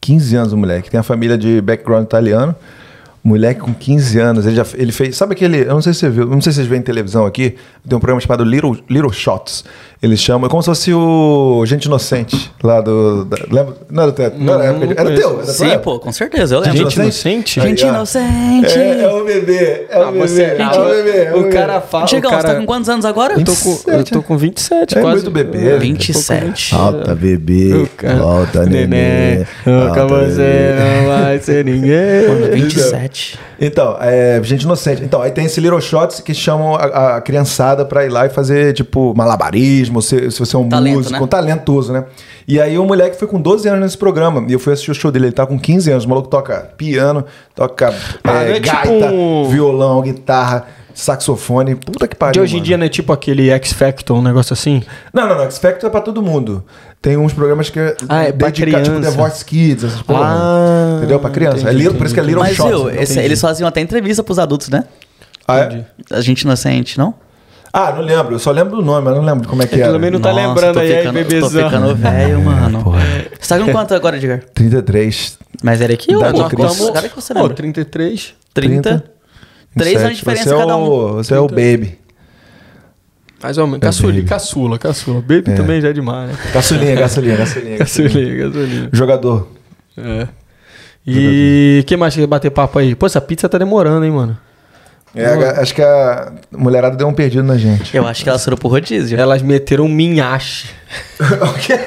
15 0.00 0.36
anos 0.36 0.52
o 0.52 0.56
moleque. 0.56 0.90
Tem 0.90 1.00
a 1.00 1.02
família 1.02 1.38
de 1.38 1.60
background 1.60 2.04
italiano. 2.04 2.54
Moleque 3.24 3.60
com 3.60 3.72
15 3.72 4.18
anos, 4.20 4.46
ele 4.46 4.54
já 4.54 4.66
ele 4.74 4.92
fez. 4.92 5.16
Sabe 5.16 5.32
aquele. 5.32 5.62
Eu 5.62 5.68
não 5.72 5.80
sei 5.80 5.94
se 5.94 6.00
você 6.00 6.10
viu, 6.10 6.26
não 6.26 6.42
sei 6.42 6.52
se 6.52 6.56
vocês 6.56 6.68
veem 6.68 6.82
televisão 6.82 7.24
aqui. 7.24 7.54
Tem 7.88 7.96
um 7.96 8.00
programa 8.00 8.20
chamado 8.20 8.44
Little, 8.44 8.76
Little 8.88 9.10
Shots. 9.12 9.64
Eles 10.02 10.20
chamam. 10.20 10.46
É 10.46 10.50
como 10.50 10.62
se 10.62 10.66
fosse 10.66 10.92
o 10.92 11.64
Gente 11.64 11.86
Inocente 11.86 12.52
lá 12.62 12.82
do. 12.82 13.24
Da, 13.24 13.38
lembra? 13.50 13.74
Não 13.90 14.02
era, 14.02 14.12
do 14.12 14.14
teatro, 14.14 14.38
não, 14.38 14.52
era, 14.60 14.62
Não, 14.64 14.70
época 14.82 14.86
de- 14.88 14.94
não 14.94 15.00
era 15.10 15.16
teu? 15.18 15.40
Era 15.40 15.46
Sim, 15.52 15.78
pô, 15.78 15.98
com 15.98 16.12
certeza, 16.12 16.54
eu 16.54 16.60
lembro. 16.60 16.76
Gente 16.76 16.96
inocente? 16.96 17.60
Gente 17.62 17.86
inocente. 17.86 18.78
É, 18.78 19.00
é 19.04 19.08
o 19.10 19.24
bebê. 19.24 19.86
É 19.88 19.98
o 19.98 20.02
Ah, 20.02 20.12
bebê. 20.12 20.28
você- 20.28 20.42
é 20.42 20.56
ah, 20.62 20.72
o 20.78 20.84
bebê. 20.90 21.10
é 21.24 21.32
o 21.34 21.36
bebê. 21.44 21.48
cara 21.56 21.80
fala. 21.80 22.04
Diegão, 22.04 22.28
o 22.30 22.34
cara... 22.34 22.46
você 22.48 22.54
tá 22.54 22.60
com 22.60 22.66
quantos 22.66 22.88
anos 22.90 23.06
agora? 23.06 23.40
Eu 23.40 23.44
tô 23.44 23.56
com, 23.56 23.70
eu 23.70 23.74
27, 23.98 24.12
tô 24.12 24.22
com 24.22 24.36
27, 24.36 24.98
É 24.98 25.00
quase. 25.00 25.16
muito 25.22 25.30
bebê. 25.30 25.78
27. 25.78 26.74
Volta, 26.74 27.14
bebê. 27.14 27.72
O 27.72 27.88
cara- 27.96 28.16
Volta, 28.16 28.66
neném. 28.66 29.46
Nunca 29.64 30.06
Volta, 30.06 30.26
você 30.26 30.42
bebê. 30.42 31.00
não 31.00 31.08
vai 31.08 31.38
ser 31.38 31.64
ninguém. 31.64 32.28
Mano, 32.28 32.52
27. 32.52 33.13
Inocente. 33.14 33.38
Então, 33.60 33.96
é, 34.00 34.40
gente 34.42 34.62
inocente. 34.62 35.02
Então, 35.02 35.22
aí 35.22 35.30
tem 35.30 35.44
esse 35.46 35.60
Little 35.60 35.80
Shots 35.80 36.20
que 36.20 36.34
chamam 36.34 36.74
a, 36.74 37.16
a 37.16 37.20
criançada 37.20 37.84
pra 37.84 38.04
ir 38.04 38.08
lá 38.08 38.26
e 38.26 38.28
fazer, 38.28 38.72
tipo, 38.74 39.14
malabarismo, 39.16 40.02
se, 40.02 40.30
se 40.30 40.38
você 40.38 40.56
é 40.56 40.58
um 40.58 40.68
Talento, 40.68 40.96
músico, 40.96 41.12
né? 41.14 41.20
um 41.20 41.26
talentoso, 41.26 41.92
né? 41.92 42.04
E 42.46 42.60
aí 42.60 42.76
o 42.78 42.84
moleque 42.84 43.16
foi 43.18 43.28
com 43.28 43.40
12 43.40 43.68
anos 43.68 43.80
nesse 43.80 43.98
programa. 43.98 44.44
E 44.48 44.52
eu 44.52 44.58
fui 44.58 44.72
assistir 44.72 44.90
o 44.90 44.94
show 44.94 45.10
dele, 45.10 45.26
ele 45.26 45.32
tá 45.32 45.46
com 45.46 45.58
15 45.58 45.90
anos. 45.90 46.04
O 46.04 46.08
maluco 46.08 46.28
toca 46.28 46.70
piano, 46.76 47.24
toca 47.54 47.94
Ah, 48.22 48.44
é, 48.44 48.56
é 48.56 48.60
tipo 48.60 48.76
gaita, 48.76 49.12
um- 49.14 49.48
violão, 49.48 50.02
guitarra, 50.02 50.66
saxofone. 50.92 51.74
Puta 51.74 52.06
que 52.08 52.16
pariu. 52.16 52.32
De 52.34 52.40
hoje 52.40 52.54
em 52.54 52.56
mano. 52.56 52.66
dia 52.66 52.76
não 52.76 52.84
é 52.86 52.88
tipo 52.88 53.12
aquele 53.12 53.50
X 53.50 53.72
Factor, 53.72 54.16
um 54.18 54.22
negócio 54.22 54.52
assim? 54.52 54.82
Não, 55.12 55.26
não, 55.28 55.36
não. 55.36 55.44
X 55.44 55.58
Factor 55.58 55.88
é 55.88 55.90
pra 55.90 56.00
todo 56.00 56.20
mundo. 56.22 56.64
Tem 57.04 57.18
uns 57.18 57.34
programas 57.34 57.68
que 57.68 57.78
é, 57.78 57.94
Ah, 58.08 58.22
é 58.24 58.32
pra 58.32 58.48
dedica- 58.48 58.80
tipo. 58.82 58.98
The 58.98 59.10
Voice 59.10 59.44
Kids, 59.44 59.84
essas 59.84 60.00
porra. 60.00 60.20
Ah, 60.24 60.96
entendeu? 60.98 61.20
Pra 61.20 61.28
criança. 61.28 61.58
entendi, 61.58 61.68
é 61.70 61.72
little, 61.74 61.94
por 61.98 62.06
isso 62.06 62.14
que 62.14 62.20
é 62.20 62.22
Little 62.22 62.40
Mas, 62.42 62.56
Shots. 62.56 62.70
viu, 62.72 62.80
entendeu? 62.86 63.02
esse- 63.02 63.18
eles 63.20 63.40
faziam 63.42 63.68
até 63.68 63.82
entrevista 63.82 64.22
pros 64.22 64.38
adultos, 64.38 64.70
né? 64.70 64.84
Ah, 65.46 65.58
é? 65.58 65.84
A 66.10 66.22
gente 66.22 66.40
inocente, 66.40 66.96
não? 66.96 67.12
Ah, 67.70 67.92
não 67.92 68.00
lembro. 68.00 68.36
Eu 68.36 68.38
só 68.38 68.50
lembro 68.50 68.76
do 68.76 68.82
nome, 68.82 69.04
mas 69.04 69.14
não 69.16 69.22
lembro 69.22 69.42
de 69.42 69.48
como 69.48 69.62
é 69.62 69.66
que 69.66 69.74
É, 69.74 69.80
era. 69.80 69.92
também 69.92 70.10
não 70.10 70.18
tá 70.18 70.32
Nossa, 70.32 70.48
lembrando 70.48 70.74
tô 70.74 70.80
aí, 70.80 70.92
aí, 70.92 70.98
ficando, 71.02 71.18
Tô 71.18 71.24
bebezão. 71.28 71.64
ficando 71.70 71.94
velho, 71.96 72.40
mano. 72.42 72.94
Você 73.38 73.48
tá 73.58 73.64
com 73.64 73.70
quanto 73.70 73.94
agora, 73.94 74.16
Edgar? 74.16 74.42
33. 74.54 75.38
Mas 75.62 75.80
era 75.82 75.92
aqui 75.92 76.14
ou 76.16 76.22
não? 76.22 76.32
Quantos- 76.48 76.90
Cara 76.90 77.08
que 77.10 77.16
você 77.16 77.34
Pô, 77.34 77.40
lembra? 77.40 77.54
33. 77.56 78.32
30. 78.54 79.04
Três 79.76 79.96
anos 80.00 80.10
de 80.12 80.16
diferença 80.20 80.44
você 80.48 80.54
é 80.54 80.58
cada 80.58 80.76
o, 80.76 81.10
um. 81.10 81.12
Você 81.16 81.34
é 81.34 81.38
o 81.38 81.48
baby. 81.48 81.98
Mais 83.44 83.58
ou 83.58 83.66
menos. 83.66 83.80
Caçula, 83.80 84.12
baby. 84.12 84.24
caçula, 84.24 84.78
caçula. 84.78 85.20
Baby 85.20 85.50
É. 85.50 85.54
também 85.54 85.78
já 85.80 85.90
é 85.90 85.92
demais, 85.92 86.30
né? 86.30 86.36
Gasolinha, 86.54 86.94
gasolinha, 86.94 87.36
gasolinha. 87.36 87.76
Gasolinha, 87.78 88.36
gasolinha. 88.46 88.88
Jogador. 88.90 89.48
É. 89.98 90.28
E 91.06 91.80
o 91.82 91.84
que 91.86 91.94
mais 91.94 92.14
que 92.14 92.20
quer 92.20 92.26
bater 92.26 92.50
papo 92.50 92.78
aí? 92.78 92.94
Pô, 92.94 93.04
essa 93.04 93.20
pizza 93.20 93.46
tá 93.46 93.58
demorando, 93.58 94.02
hein, 94.06 94.10
mano? 94.10 94.38
É, 95.14 95.26
a- 95.26 95.60
acho 95.60 95.74
que 95.74 95.82
a 95.82 96.32
mulherada 96.50 96.96
deu 96.96 97.06
um 97.06 97.12
perdido 97.12 97.44
na 97.44 97.58
gente. 97.58 97.94
Eu 97.94 98.06
acho 98.06 98.22
que 98.24 98.28
elas 98.30 98.42
foram 98.42 98.56
pro 98.56 98.68
rodízio. 98.68 99.20
Elas 99.20 99.42
meteram 99.42 99.84
um 99.84 99.88
minhache. 99.88 100.70
o 101.20 101.52
quê? 101.58 101.78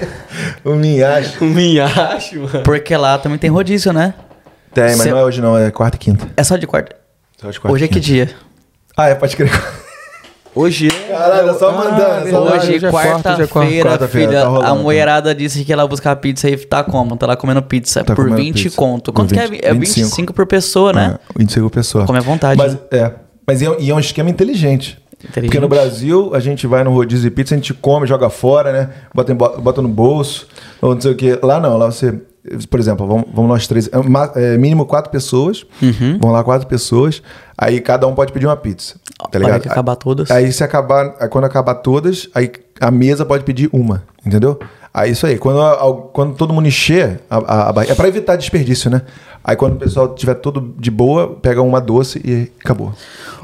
O 0.64 0.76
Minhage. 0.76 1.34
Um 1.42 1.48
minhache, 1.50 2.38
mano. 2.38 2.62
Porque 2.64 2.96
lá 2.96 3.18
também 3.18 3.40
tem 3.40 3.50
rodízio, 3.50 3.92
né? 3.92 4.14
Tem, 4.74 4.84
mas 4.84 4.98
Cê- 4.98 5.10
não 5.10 5.18
é 5.18 5.24
hoje 5.24 5.42
não, 5.42 5.58
é 5.58 5.72
quarta 5.72 5.98
e 5.98 6.00
quinta. 6.00 6.28
É 6.38 6.44
só 6.44 6.56
de 6.56 6.68
quarta. 6.68 6.96
Só 7.42 7.50
de 7.50 7.60
quarta 7.60 7.74
Hoje 7.74 7.84
e 7.84 7.86
é 7.86 7.88
que 7.88 8.00
dia? 8.00 8.30
Ah, 8.96 9.10
é, 9.10 9.16
pode 9.16 9.36
crer. 9.36 9.52
Hoje 10.58 10.88
é. 10.88 11.12
Caralho, 11.14 11.50
é 11.50 11.54
só 11.54 11.72
mandando, 11.72 11.90
é 11.96 11.98
verdade, 12.24 12.32
mandando. 12.32 12.56
Hoje, 12.58 12.76
hoje 12.76 12.86
é 12.86 12.90
quarta, 12.90 13.10
é 13.10 13.12
quarta. 13.22 13.48
quarta-feira, 13.48 13.90
Quarta-feira, 13.90 14.28
filha, 14.30 14.42
tá 14.42 14.48
rolando, 14.48 14.66
a 14.66 14.70
tá. 14.70 14.76
mulherada 14.76 15.36
disse 15.36 15.64
que 15.64 15.72
ia 15.72 15.78
lá 15.78 15.86
buscar 15.88 16.16
pizza 16.16 16.50
e 16.50 16.58
tá 16.58 16.84
como? 16.84 17.16
Tá 17.16 17.28
lá 17.28 17.36
comendo 17.38 17.62
pizza 17.62 18.04
Tá 18.04 18.16
por 18.16 18.26
comendo 18.26 18.42
20 18.44 18.64
pizza. 18.64 18.76
conto. 18.76 19.14
Por 19.14 19.22
Quanto 19.22 19.34
que 19.34 19.40
é? 19.40 19.48
20, 19.48 19.64
É 19.66 19.74
25. 19.74 20.06
25 20.08 20.34
por 20.34 20.46
pessoa, 20.48 20.92
né? 20.94 21.18
É, 21.36 21.40
25 21.40 21.70
pessoas. 21.70 22.06
Come 22.06 22.18
à 22.20 22.22
vontade. 22.22 22.58
Mas, 22.58 22.78
é. 22.92 23.12
Mas 23.46 23.62
é, 23.62 23.68
e 23.80 23.90
é 23.90 23.94
um 23.94 24.00
esquema 24.00 24.30
inteligente. 24.30 24.98
Inteligente. 25.20 25.50
Porque 25.52 25.60
no 25.60 25.68
Brasil, 25.68 26.32
a 26.34 26.40
gente 26.40 26.68
vai 26.68 26.84
no 26.84 26.92
rodízio 26.94 27.30
de 27.30 27.36
pizza, 27.36 27.56
a 27.56 27.58
gente 27.58 27.74
come, 27.74 28.06
joga 28.06 28.30
fora, 28.30 28.72
né? 28.72 28.90
Bota, 29.14 29.32
em 29.32 29.36
bo- 29.36 29.58
bota 29.60 29.82
no 29.82 29.88
bolso, 29.90 30.48
ou 30.82 30.94
não 30.94 31.02
sei 31.02 31.12
o 31.12 31.16
quê. 31.16 31.40
Lá 31.42 31.60
não, 31.60 31.78
lá 31.78 31.88
você... 31.88 32.14
Por 32.70 32.80
exemplo, 32.80 33.06
vamos, 33.08 33.26
vamos 33.34 33.50
nós 33.50 33.68
três. 33.68 33.88
É, 34.36 34.54
é 34.54 34.58
mínimo 34.58 34.86
quatro 34.86 35.12
pessoas. 35.12 35.66
Uhum. 35.82 36.18
Vão 36.22 36.32
lá 36.32 36.44
quatro 36.44 36.68
pessoas. 36.68 37.22
Aí 37.58 37.80
cada 37.82 38.06
um 38.08 38.14
pode 38.16 38.32
pedir 38.32 38.46
uma 38.46 38.56
pizza. 38.58 38.96
Tá 39.32 39.40
ligado? 39.40 39.62
que 39.62 39.68
acabar 39.70 39.96
todas. 39.96 40.30
Aí 40.32 40.52
se 40.52 40.64
acabar, 40.64 41.16
aí 41.20 41.28
quando 41.28 41.46
acabar 41.46 41.76
todas, 41.76 42.30
aí 42.36 42.52
a 42.80 42.92
mesa 42.92 43.26
pode 43.26 43.44
pedir 43.44 43.68
uma, 43.74 44.04
entendeu? 44.26 44.60
Aí 44.94 45.12
isso 45.12 45.26
aí, 45.28 45.38
quando, 45.38 45.62
a- 45.62 45.94
quando 46.14 46.36
todo 46.36 46.54
mundo 46.54 46.68
encher, 46.68 47.20
a, 47.30 47.38
a, 47.38 47.70
a 47.70 47.74
barriga- 47.74 47.94
é 47.94 47.96
pra 47.96 48.08
evitar 48.08 48.36
desperdício, 48.36 48.90
né? 48.90 49.02
Aí 49.44 49.56
quando 49.56 49.74
o 49.74 49.78
pessoal 49.78 50.14
tiver 50.16 50.36
tudo 50.36 50.76
de 50.78 50.90
boa, 50.92 51.36
pega 51.42 51.62
uma 51.62 51.80
doce 51.82 52.22
e 52.24 52.52
acabou. 52.64 52.94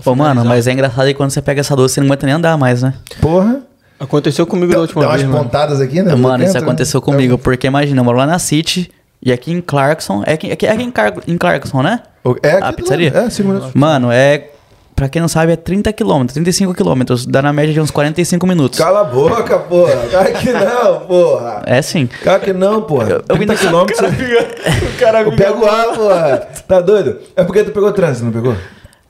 Ô, 0.06 0.16
mano, 0.16 0.44
mas 0.46 0.68
é 0.68 0.72
engraçado 0.74 1.06
que 1.08 1.14
quando 1.14 1.30
você 1.32 1.42
pega 1.42 1.62
essa 1.62 1.76
doce, 1.76 1.96
você 1.96 2.02
não 2.02 2.08
aguenta 2.08 2.26
nem 2.26 2.36
andar 2.36 2.58
mais, 2.58 2.82
né? 2.84 2.94
Porra. 3.22 3.62
Aconteceu 4.00 4.46
comigo 4.46 4.68
da 4.72 4.76
Dá, 4.76 4.82
última 4.82 5.02
dá 5.02 5.08
umas 5.10 5.22
vez, 5.22 5.32
mano. 5.32 5.44
pontadas 5.44 5.80
aqui, 5.82 6.02
né? 6.02 6.14
Mano, 6.16 6.44
isso 6.44 6.54
Dentro, 6.54 6.68
aconteceu 6.68 7.00
né? 7.00 7.06
comigo, 7.06 7.38
porque 7.38 7.68
imagina, 7.68 8.00
eu 8.02 8.04
moro 8.04 8.18
lá 8.18 8.26
na 8.26 8.40
City 8.40 8.92
e 9.22 9.32
aqui 9.32 9.52
em 9.52 9.62
Clarkson. 9.62 10.24
É 10.26 10.34
aqui, 10.34 10.50
é 10.50 10.54
aqui, 10.54 10.66
é 10.66 10.72
aqui 10.72 10.84
em, 10.84 10.92
Car- 10.92 11.14
em 11.28 11.38
Clarkson, 11.38 11.82
né? 11.82 12.02
É 12.42 12.52
aqui 12.54 12.64
a 12.64 12.74
pizzaria? 12.74 13.14
lado, 13.14 13.28
É, 13.28 13.30
cinco 13.30 13.50
minutos. 13.50 13.72
Mano, 13.74 14.12
é. 14.12 14.50
Pra 14.96 15.10
quem 15.10 15.20
não 15.20 15.28
sabe, 15.28 15.52
é 15.52 15.56
30 15.56 15.92
km, 15.92 16.26
35 16.32 16.72
km. 16.76 17.02
Dá 17.28 17.42
na 17.42 17.52
média 17.52 17.74
de 17.74 17.82
uns 17.82 17.90
45 17.90 18.46
minutos. 18.46 18.78
Cala 18.78 19.02
a 19.02 19.04
boca, 19.04 19.58
porra. 19.58 19.96
Cara 20.12 20.32
que 20.34 20.52
não, 20.54 21.00
porra. 21.08 21.64
É 21.66 21.82
sim. 21.82 22.08
Cara 22.24 22.40
que 22.40 22.54
não, 22.54 22.84
porra. 22.84 23.10
Eu- 23.10 23.24
eu 23.28 23.36
vim 23.36 23.48
30 23.48 23.54
daqui- 23.54 23.66
quilômetros. 23.66 24.00
O 24.00 25.00
cara 25.00 25.22
Eu 25.22 25.36
pego 25.36 25.66
ar, 25.66 25.86
porra. 25.96 26.38
Tá 26.68 26.80
doido? 26.80 27.18
É 27.36 27.44
porque 27.44 27.64
tu 27.64 27.72
pegou 27.72 27.92
trânsito, 27.92 28.26
não 28.26 28.32
pegou? 28.32 28.56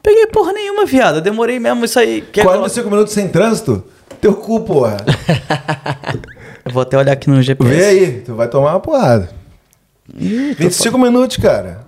Peguei 0.02 0.26
porra 0.28 0.54
nenhuma, 0.54 0.86
viado. 0.86 1.16
Eu 1.16 1.22
demorei 1.22 1.60
mesmo 1.60 1.84
isso 1.84 2.00
aí. 2.00 2.22
Que 2.32 2.42
45 2.42 2.90
minutos 2.90 3.14
sem 3.14 3.28
trânsito? 3.28 3.84
Teu 4.22 4.34
cu, 4.36 4.62
porra. 4.62 4.98
Eu 6.66 6.72
vou 6.72 6.82
até 6.82 6.98
olhar 6.98 7.12
aqui 7.12 7.30
no 7.30 7.42
GPS. 7.42 7.76
Vê 7.76 7.86
aí, 7.86 8.12
tu 8.22 8.36
vai 8.36 8.48
tomar 8.48 8.72
uma 8.72 8.80
porrada. 8.80 9.30
25 10.08 10.98
minutos, 10.98 11.38
cara. 11.38 11.82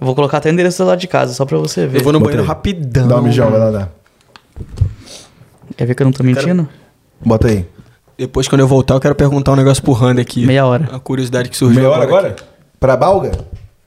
Eu 0.00 0.06
vou 0.06 0.14
colocar 0.14 0.38
até 0.38 0.48
o 0.50 0.52
endereço 0.52 0.84
lá 0.84 0.94
de 0.94 1.08
casa, 1.08 1.32
só 1.32 1.44
pra 1.44 1.58
você 1.58 1.86
ver. 1.86 1.98
Eu 1.98 2.04
vou 2.04 2.12
no 2.12 2.18
Bota 2.20 2.28
banheiro 2.30 2.42
aí. 2.42 2.48
rapidão. 2.48 3.08
Dá 3.08 3.16
um 3.16 3.22
mijão, 3.22 3.50
vai 3.50 3.58
lá 3.58 3.70
dar. 3.70 3.90
Quer 5.76 5.86
ver 5.86 5.94
que 5.94 6.02
eu 6.02 6.04
não 6.04 6.12
tô 6.12 6.22
mentindo? 6.22 6.68
Bota 7.24 7.48
aí. 7.48 7.66
Depois, 8.16 8.46
quando 8.48 8.60
eu 8.60 8.68
voltar, 8.68 8.94
eu 8.94 9.00
quero 9.00 9.14
perguntar 9.14 9.52
um 9.52 9.56
negócio 9.56 9.82
pro 9.82 9.92
Randy 9.92 10.20
aqui. 10.20 10.46
Meia 10.46 10.64
hora. 10.66 10.88
A 10.92 10.98
curiosidade 11.00 11.48
que 11.50 11.56
surgiu 11.56 11.80
Meia 11.82 11.92
hora 11.92 12.02
agora? 12.02 12.28
aqui. 12.28 12.42
Pra 12.78 12.96
Balga? 12.96 13.32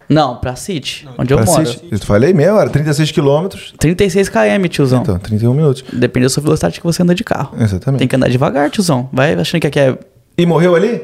Não, 0.10 0.38
pra 0.38 0.56
City, 0.56 1.07
onde 1.18 1.31
eu 1.34 1.38
Pra 1.38 1.45
moro. 1.45 1.65
City? 1.68 1.88
Eu 1.91 1.99
falei 1.99 2.34
meia 2.34 2.56
hora, 2.56 2.69
36 2.69 3.11
quilômetros. 3.11 3.73
36 3.77 4.27
km, 4.27 4.68
tiozão. 4.68 5.02
Então, 5.03 5.19
31 5.19 5.53
minutos. 5.53 5.84
Depende 5.94 6.26
da 6.26 6.30
sua 6.30 6.41
velocidade 6.41 6.80
que 6.80 6.86
você 6.86 7.03
anda 7.03 7.14
de 7.14 7.23
carro. 7.23 7.56
Exatamente. 7.61 7.99
Tem 7.99 8.07
que 8.07 8.15
andar 8.15 8.27
devagar, 8.30 8.72
tiozão. 8.72 9.07
Vai 9.14 9.36
achando 9.36 9.61
que 9.61 9.68
aqui 9.68 9.80
é. 9.80 9.98
E 10.38 10.45
morreu 10.48 10.76
ali? 10.76 11.03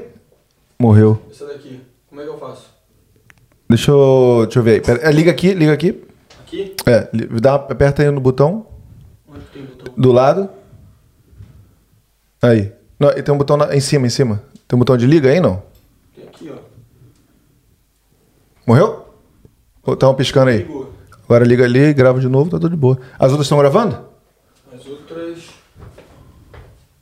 Morreu. 0.79 1.21
Essa 1.31 1.45
daqui, 1.45 1.79
como 2.09 2.19
é 2.21 2.23
que 2.23 2.29
eu 2.31 2.37
faço? 2.39 2.65
Deixa 3.69 3.91
eu, 3.91 4.41
deixa 4.45 4.59
eu 4.59 4.63
ver 4.63 4.71
aí. 4.71 4.81
Pera- 4.81 4.99
é, 5.07 5.11
liga 5.11 5.29
aqui, 5.31 5.53
liga 5.53 5.71
aqui. 5.73 6.03
Aqui? 6.43 6.73
É, 6.85 7.07
dá, 7.39 7.55
aperta 7.55 8.01
aí 8.01 8.09
no 8.11 8.19
botão 8.21 8.65
Onde 9.29 9.39
tem 9.53 9.63
botão? 9.65 9.93
do 9.95 10.11
lado. 10.11 10.49
Aí. 12.41 12.71
Não, 12.99 13.09
e 13.09 13.21
tem 13.21 13.33
um 13.33 13.37
botão 13.37 13.57
na- 13.57 13.75
em 13.75 13.79
cima, 13.79 14.05
em 14.07 14.09
cima. 14.09 14.41
Tem 14.67 14.75
um 14.75 14.79
botão 14.79 14.95
de 14.97 15.05
liga 15.05 15.29
aí, 15.29 15.39
não? 15.39 15.61
Morreu? 18.65 19.05
Estão 19.87 20.15
piscando 20.15 20.49
aí. 20.49 20.59
Ligou. 20.59 20.91
Agora 21.25 21.43
liga 21.45 21.63
ali, 21.63 21.93
grava 21.93 22.19
de 22.19 22.27
novo, 22.27 22.49
tá 22.49 22.57
tudo 22.57 22.69
de 22.71 22.75
boa. 22.77 22.97
As 23.17 23.31
outras 23.31 23.45
estão 23.45 23.57
gravando? 23.57 24.05
As 24.73 24.85
outras... 24.87 25.49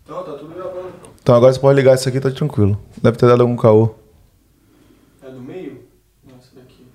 Não, 0.07 0.23
tá 0.23 0.34
tudo 0.34 0.53
gravando. 0.53 0.94
Então 1.22 1.35
agora 1.35 1.53
você 1.53 1.60
pode 1.60 1.76
ligar 1.76 1.95
isso 1.95 2.07
aqui, 2.07 2.19
tá 2.19 2.30
tranquilo. 2.31 2.80
Deve 3.02 3.18
ter 3.18 3.27
dado 3.27 3.41
algum 3.41 3.56
caô. 3.56 3.95
É 5.22 5.30
do 5.30 5.40
meio? 5.40 5.84
Não, 6.26 6.35
essa 6.38 6.56
daqui. 6.56 6.85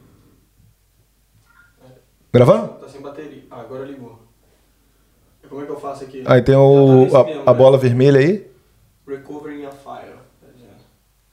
Gravando? 2.33 2.69
Tá 2.75 2.89
sem 2.89 3.01
bateria. 3.01 3.45
Ah, 3.51 3.61
agora 3.61 3.85
ligou. 3.85 4.19
Como 5.49 5.63
é 5.63 5.65
que 5.65 5.73
eu 5.73 5.81
faço 5.81 6.05
aqui? 6.05 6.23
Aí 6.27 6.43
tem 6.43 6.55
Já 6.55 6.61
o, 6.61 6.87
tá 6.87 6.93
nesse 6.93 7.27
mesmo, 7.27 7.41
a, 7.47 7.51
a 7.51 7.53
né? 7.53 7.59
bola 7.59 7.79
vermelha 7.79 8.21
aí. 8.21 8.47
Recovering 9.07 9.65
a 9.65 9.71
file. 9.71 10.13
Tá 10.41 10.47
dizendo. 10.55 10.77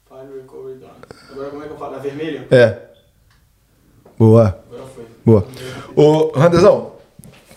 File 0.08 0.42
recovery 0.42 0.80
done. 0.80 0.92
Agora 1.32 1.50
como 1.50 1.64
é 1.64 1.68
que 1.68 1.74
eu 1.74 1.78
faço? 1.78 1.92
Na 1.92 1.98
vermelha? 2.00 2.48
É. 2.50 2.95
Boa. 4.18 4.58
Agora 4.70 4.84
foi. 4.96 5.06
Boa. 5.26 5.46
Ô, 5.96 6.32
Randezão, 6.38 6.92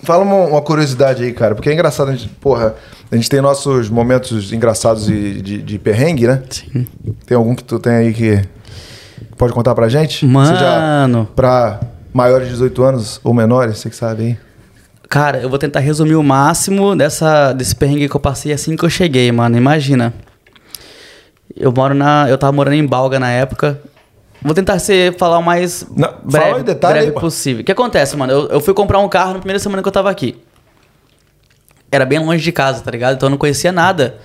fala 0.02 0.24
uma, 0.24 0.46
uma 0.46 0.62
curiosidade 0.62 1.24
aí, 1.24 1.32
cara, 1.32 1.54
porque 1.54 1.68
é 1.68 1.72
engraçado, 1.72 2.10
a 2.10 2.14
gente, 2.14 2.28
porra, 2.28 2.74
a 3.10 3.16
gente 3.16 3.28
tem 3.28 3.40
nossos 3.40 3.88
momentos 3.88 4.52
engraçados 4.52 5.08
e 5.08 5.40
de, 5.42 5.62
de 5.62 5.78
perrengue, 5.78 6.26
né? 6.26 6.42
Sim. 6.50 6.86
Tem 7.26 7.36
algum 7.36 7.54
que 7.54 7.64
tu 7.64 7.78
tem 7.78 7.92
aí 7.92 8.14
que 8.14 8.42
pode 9.36 9.52
contar 9.52 9.74
pra 9.74 9.88
gente? 9.88 10.26
Mano. 10.26 10.48
Seja 10.48 11.28
pra 11.34 11.80
maiores 12.12 12.48
de 12.48 12.54
18 12.54 12.82
anos 12.82 13.20
ou 13.24 13.32
menores, 13.32 13.78
você 13.78 13.90
que 13.90 13.96
sabe 13.96 14.22
aí. 14.22 14.38
Cara, 15.08 15.38
eu 15.38 15.48
vou 15.48 15.58
tentar 15.58 15.80
resumir 15.80 16.16
o 16.16 16.22
máximo 16.22 16.94
dessa, 16.94 17.52
desse 17.54 17.74
perrengue 17.74 18.08
que 18.08 18.16
eu 18.16 18.20
passei 18.20 18.52
assim 18.52 18.76
que 18.76 18.84
eu 18.84 18.90
cheguei, 18.90 19.32
mano. 19.32 19.56
Imagina. 19.56 20.12
Eu 21.56 21.72
moro 21.72 21.94
na. 21.94 22.28
Eu 22.28 22.36
tava 22.36 22.52
morando 22.52 22.74
em 22.74 22.86
Balga 22.86 23.18
na 23.18 23.30
época. 23.30 23.80
Vou 24.42 24.54
tentar 24.54 24.78
ser, 24.78 25.16
falar 25.16 25.38
o 25.38 25.42
mais 25.42 25.86
Não, 25.96 26.08
fala 26.08 26.20
breve, 26.22 26.60
em 26.60 26.64
detalhe 26.64 26.94
breve 26.94 27.06
aí, 27.08 27.20
possível. 27.20 27.62
O 27.62 27.64
que 27.64 27.72
acontece, 27.72 28.16
mano? 28.16 28.32
Eu, 28.32 28.48
eu 28.48 28.60
fui 28.60 28.72
comprar 28.72 28.98
um 29.00 29.08
carro 29.08 29.34
na 29.34 29.38
primeira 29.38 29.58
semana 29.58 29.82
que 29.82 29.88
eu 29.88 29.92
tava 29.92 30.10
aqui. 30.10 30.40
Era 31.90 32.04
bem 32.04 32.18
longe 32.18 32.42
de 32.42 32.52
casa, 32.52 32.82
tá 32.82 32.90
ligado? 32.90 33.16
Então 33.16 33.26
eu 33.26 33.30
não 33.30 33.38
conhecia 33.38 33.72
nada. 33.72 34.18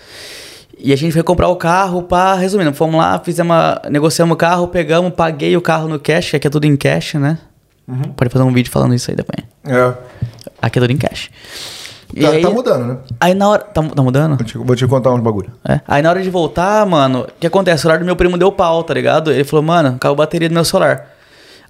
E 0.77 0.91
a 0.91 0.95
gente 0.95 1.13
foi 1.13 1.23
comprar 1.23 1.47
o 1.47 1.55
carro, 1.55 2.03
pá, 2.03 2.35
resumindo, 2.35 2.73
fomos 2.73 2.95
lá, 2.95 3.19
fizemos 3.19 3.55
uma, 3.55 3.81
negociamos 3.89 4.33
o 4.33 4.37
carro, 4.37 4.67
pegamos, 4.67 5.13
paguei 5.13 5.55
o 5.55 5.61
carro 5.61 5.87
no 5.87 5.99
cash, 5.99 6.31
que 6.31 6.35
aqui 6.35 6.47
é 6.47 6.49
tudo 6.49 6.65
em 6.65 6.75
cash, 6.75 7.13
né? 7.15 7.37
Uhum. 7.87 8.13
Pode 8.15 8.29
fazer 8.29 8.43
um 8.43 8.51
vídeo 8.51 8.71
falando 8.71 8.93
isso 8.93 9.09
aí 9.09 9.15
depois. 9.15 9.45
É. 9.65 9.93
Aqui 10.61 10.79
é 10.79 10.81
tudo 10.81 10.91
em 10.91 10.97
cash. 10.97 11.29
E 12.15 12.21
Tá, 12.21 12.29
aí, 12.29 12.41
tá 12.41 12.49
mudando, 12.49 12.85
né? 12.85 12.97
aí 13.19 13.33
na 13.33 13.49
hora. 13.49 13.63
Tá, 13.63 13.81
tá 13.81 14.01
mudando? 14.03 14.35
Vou 14.37 14.45
te, 14.45 14.57
vou 14.57 14.75
te 14.75 14.87
contar 14.87 15.11
uns 15.11 15.21
bagulho. 15.21 15.49
É. 15.67 15.79
Aí 15.87 16.01
na 16.01 16.09
hora 16.09 16.21
de 16.21 16.29
voltar, 16.29 16.85
mano, 16.85 17.21
o 17.21 17.27
que 17.39 17.47
acontece? 17.47 17.77
O 17.77 17.81
celular 17.81 17.97
do 17.99 18.05
meu 18.05 18.15
primo 18.15 18.37
deu 18.37 18.51
pau, 18.51 18.83
tá 18.83 18.93
ligado? 18.93 19.31
Ele 19.31 19.43
falou, 19.43 19.63
mano, 19.63 19.97
caiu 19.99 20.13
a 20.13 20.15
bateria 20.15 20.47
do 20.47 20.53
meu 20.53 20.63
celular. 20.63 21.07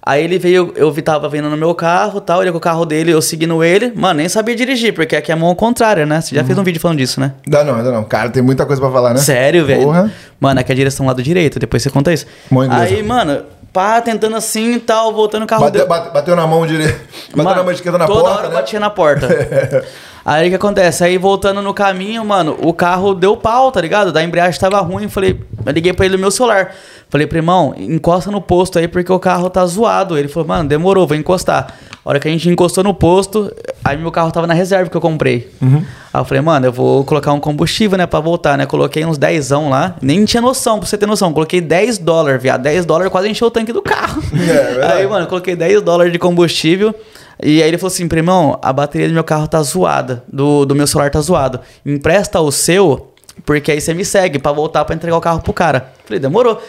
Aí 0.06 0.22
ele 0.22 0.38
veio, 0.38 0.70
eu 0.76 0.92
tava 1.02 1.30
vindo 1.30 1.48
no 1.48 1.56
meu 1.56 1.74
carro 1.74 2.20
tal, 2.20 2.42
ele 2.42 2.52
com 2.52 2.58
o 2.58 2.60
carro 2.60 2.84
dele, 2.84 3.10
eu 3.10 3.22
seguindo 3.22 3.64
ele. 3.64 3.90
Mano, 3.96 4.18
nem 4.18 4.28
sabia 4.28 4.54
dirigir, 4.54 4.92
porque 4.94 5.16
aqui 5.16 5.30
é 5.32 5.34
a 5.34 5.36
mão 5.36 5.48
ao 5.48 5.56
contrário, 5.56 6.04
né? 6.06 6.20
Você 6.20 6.34
já 6.34 6.44
fez 6.44 6.58
um 6.58 6.62
vídeo 6.62 6.78
falando 6.78 6.98
disso, 6.98 7.18
né? 7.18 7.32
Dá 7.48 7.64
não, 7.64 7.82
dá 7.82 7.90
não. 7.90 8.04
Cara, 8.04 8.28
tem 8.28 8.42
muita 8.42 8.66
coisa 8.66 8.82
pra 8.82 8.90
falar, 8.90 9.14
né? 9.14 9.20
Sério, 9.20 9.64
velho? 9.64 9.84
Porra. 9.84 10.12
Mano, 10.38 10.60
aqui 10.60 10.70
é 10.70 10.74
a 10.74 10.76
direção 10.76 11.06
lado 11.06 11.22
direito, 11.22 11.58
depois 11.58 11.82
você 11.82 11.88
conta 11.88 12.12
isso. 12.12 12.26
Mão 12.50 12.66
inglesa. 12.66 12.82
Aí, 12.84 13.02
mano, 13.02 13.44
pá, 13.72 13.98
tentando 14.02 14.36
assim 14.36 14.74
e 14.74 14.78
tal, 14.78 15.10
voltando 15.14 15.44
o 15.44 15.46
carro 15.46 15.62
Bateu, 15.64 15.78
dele. 15.80 15.88
bate- 15.88 16.12
bateu 16.12 16.36
na 16.36 16.46
mão 16.46 16.66
direita. 16.66 16.92
Bateu 17.32 17.42
Mano, 17.44 17.56
na 17.56 17.62
mão 17.62 17.72
esquerda 17.72 17.96
na 17.96 18.06
toda 18.06 18.20
porta, 18.20 18.38
hora 18.40 18.48
né? 18.50 18.54
batia 18.54 18.78
na 18.80 18.90
porta. 18.90 19.26
Aí 20.24 20.46
o 20.46 20.50
que 20.50 20.56
acontece? 20.56 21.04
Aí 21.04 21.18
voltando 21.18 21.60
no 21.60 21.74
caminho, 21.74 22.24
mano, 22.24 22.56
o 22.62 22.72
carro 22.72 23.14
deu 23.14 23.36
pau, 23.36 23.70
tá 23.70 23.80
ligado? 23.80 24.10
Da 24.10 24.22
embreagem 24.22 24.58
tava 24.58 24.80
ruim. 24.80 25.06
Falei, 25.08 25.38
eu 25.66 25.72
liguei 25.72 25.92
pra 25.92 26.06
ele 26.06 26.16
no 26.16 26.20
meu 26.20 26.30
celular. 26.30 26.74
Falei, 27.14 27.28
primão, 27.28 27.72
encosta 27.78 28.28
no 28.28 28.40
posto 28.40 28.76
aí 28.76 28.88
porque 28.88 29.12
o 29.12 29.20
carro 29.20 29.48
tá 29.48 29.64
zoado. 29.64 30.18
Ele 30.18 30.26
falou, 30.26 30.48
mano, 30.48 30.68
demorou, 30.68 31.06
vou 31.06 31.16
encostar. 31.16 31.72
A 32.04 32.08
hora 32.08 32.18
que 32.18 32.26
a 32.26 32.30
gente 32.32 32.50
encostou 32.50 32.82
no 32.82 32.92
posto, 32.92 33.54
aí 33.84 33.96
meu 33.96 34.10
carro 34.10 34.32
tava 34.32 34.48
na 34.48 34.52
reserva 34.52 34.90
que 34.90 34.96
eu 34.96 35.00
comprei. 35.00 35.48
Uhum. 35.62 35.84
Aí 36.12 36.20
eu 36.20 36.24
falei, 36.24 36.40
mano, 36.40 36.66
eu 36.66 36.72
vou 36.72 37.04
colocar 37.04 37.32
um 37.32 37.38
combustível, 37.38 37.96
né, 37.96 38.04
pra 38.04 38.18
voltar, 38.18 38.58
né? 38.58 38.66
Coloquei 38.66 39.04
uns 39.04 39.16
10 39.16 39.50
lá. 39.50 39.94
Nem 40.02 40.24
tinha 40.24 40.40
noção, 40.40 40.80
pra 40.80 40.88
você 40.88 40.98
ter 40.98 41.06
noção. 41.06 41.32
Coloquei 41.32 41.60
10 41.60 41.98
dólares, 41.98 42.42
viado. 42.42 42.62
10 42.62 42.84
dólares 42.84 43.12
quase 43.12 43.28
encheu 43.28 43.46
o 43.46 43.50
tanque 43.52 43.72
do 43.72 43.80
carro. 43.80 44.20
É, 44.34 44.36
verdade. 44.36 44.92
aí, 44.94 45.06
mano, 45.06 45.28
coloquei 45.28 45.54
10 45.54 45.82
dólares 45.82 46.12
de 46.12 46.18
combustível. 46.18 46.92
E 47.40 47.62
aí 47.62 47.68
ele 47.68 47.78
falou 47.78 47.92
assim, 47.92 48.08
primão, 48.08 48.58
a 48.60 48.72
bateria 48.72 49.06
do 49.06 49.14
meu 49.14 49.22
carro 49.22 49.46
tá 49.46 49.62
zoada, 49.62 50.24
do, 50.26 50.64
do 50.64 50.74
meu 50.74 50.88
celular 50.88 51.12
tá 51.12 51.20
zoado. 51.20 51.60
Empresta 51.86 52.40
o 52.40 52.50
seu, 52.50 53.12
porque 53.46 53.70
aí 53.70 53.80
você 53.80 53.94
me 53.94 54.04
segue 54.04 54.40
pra 54.40 54.50
voltar 54.50 54.84
pra 54.84 54.96
entregar 54.96 55.16
o 55.16 55.20
carro 55.20 55.40
pro 55.40 55.52
cara. 55.52 55.92
Falei, 56.04 56.18
demorou. 56.18 56.60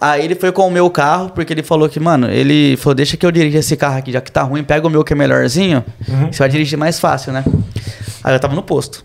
Aí 0.00 0.24
ele 0.24 0.34
foi 0.34 0.52
com 0.52 0.66
o 0.66 0.70
meu 0.70 0.90
carro, 0.90 1.30
porque 1.30 1.52
ele 1.52 1.62
falou 1.62 1.88
que, 1.88 1.98
mano, 1.98 2.30
ele 2.30 2.76
falou, 2.76 2.94
deixa 2.94 3.16
que 3.16 3.24
eu 3.24 3.30
dirija 3.30 3.58
esse 3.58 3.76
carro 3.76 3.96
aqui, 3.98 4.12
já 4.12 4.20
que 4.20 4.30
tá 4.30 4.42
ruim, 4.42 4.62
pega 4.62 4.86
o 4.86 4.90
meu 4.90 5.02
que 5.02 5.12
é 5.12 5.16
melhorzinho, 5.16 5.84
você 6.30 6.38
vai 6.38 6.48
dirigir 6.48 6.78
mais 6.78 7.00
fácil, 7.00 7.32
né? 7.32 7.44
Aí 8.22 8.34
eu 8.34 8.40
tava 8.40 8.54
no 8.54 8.62
posto. 8.62 9.04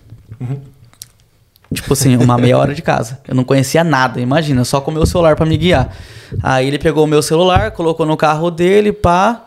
Tipo 1.73 1.93
assim, 1.93 2.17
uma 2.17 2.37
meia 2.37 2.57
hora 2.57 2.73
de 2.73 2.81
casa. 2.81 3.19
Eu 3.25 3.33
não 3.33 3.45
conhecia 3.45 3.83
nada, 3.83 4.19
imagina, 4.19 4.65
só 4.65 4.81
com 4.81 4.91
o 4.91 4.93
meu 4.93 5.05
celular 5.05 5.37
pra 5.37 5.45
me 5.45 5.55
guiar. 5.55 5.95
Aí 6.43 6.67
ele 6.67 6.77
pegou 6.77 7.05
o 7.05 7.07
meu 7.07 7.21
celular, 7.21 7.71
colocou 7.71 8.05
no 8.05 8.17
carro 8.17 8.51
dele, 8.51 8.91
pá. 8.91 9.45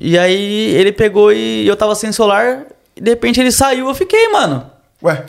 E 0.00 0.18
aí 0.18 0.74
ele 0.74 0.92
pegou 0.92 1.30
e 1.30 1.66
eu 1.66 1.76
tava 1.76 1.94
sem 1.94 2.10
celular. 2.10 2.62
E 2.96 3.00
de 3.00 3.10
repente 3.10 3.38
ele 3.38 3.52
saiu, 3.52 3.88
eu 3.88 3.94
fiquei, 3.94 4.28
mano. 4.30 4.64
Ué, 5.02 5.24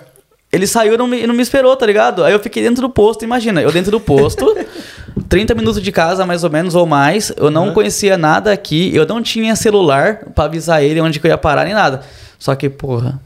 Ele 0.52 0.66
saiu 0.66 0.96
e 0.96 0.98
não 0.98 1.08
me, 1.08 1.28
não 1.28 1.34
me 1.36 1.44
esperou, 1.44 1.76
tá 1.76 1.86
ligado? 1.86 2.24
Aí 2.24 2.34
eu 2.34 2.40
fiquei 2.40 2.64
dentro 2.64 2.82
do 2.82 2.90
posto, 2.90 3.24
imagina, 3.24 3.62
eu 3.62 3.72
dentro 3.72 3.92
do 3.92 4.00
posto, 4.00 4.56
30 5.30 5.54
minutos 5.54 5.82
de 5.82 5.92
casa, 5.92 6.26
mais 6.26 6.44
ou 6.44 6.50
menos, 6.50 6.74
ou 6.74 6.88
mais. 6.88 7.32
Eu 7.38 7.52
não 7.52 7.72
conhecia 7.72 8.18
nada 8.18 8.52
aqui, 8.52 8.90
eu 8.96 9.06
não 9.06 9.22
tinha 9.22 9.56
celular 9.56 10.26
pra 10.34 10.46
avisar 10.46 10.84
ele 10.84 11.00
onde 11.02 11.20
que 11.20 11.28
eu 11.28 11.30
ia 11.30 11.38
parar 11.38 11.66
nem 11.66 11.74
nada. 11.76 12.02
Só 12.40 12.56
que, 12.56 12.68
porra, 12.68 13.20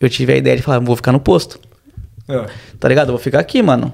eu 0.00 0.08
tive 0.08 0.32
a 0.32 0.36
ideia 0.36 0.56
de 0.56 0.62
falar, 0.62 0.78
vou 0.78 0.96
ficar 0.96 1.12
no 1.12 1.20
posto. 1.20 1.60
é. 2.28 2.46
Tá 2.78 2.88
ligado? 2.88 3.08
Eu 3.08 3.12
vou 3.12 3.20
ficar 3.22 3.40
aqui, 3.40 3.62
mano. 3.62 3.92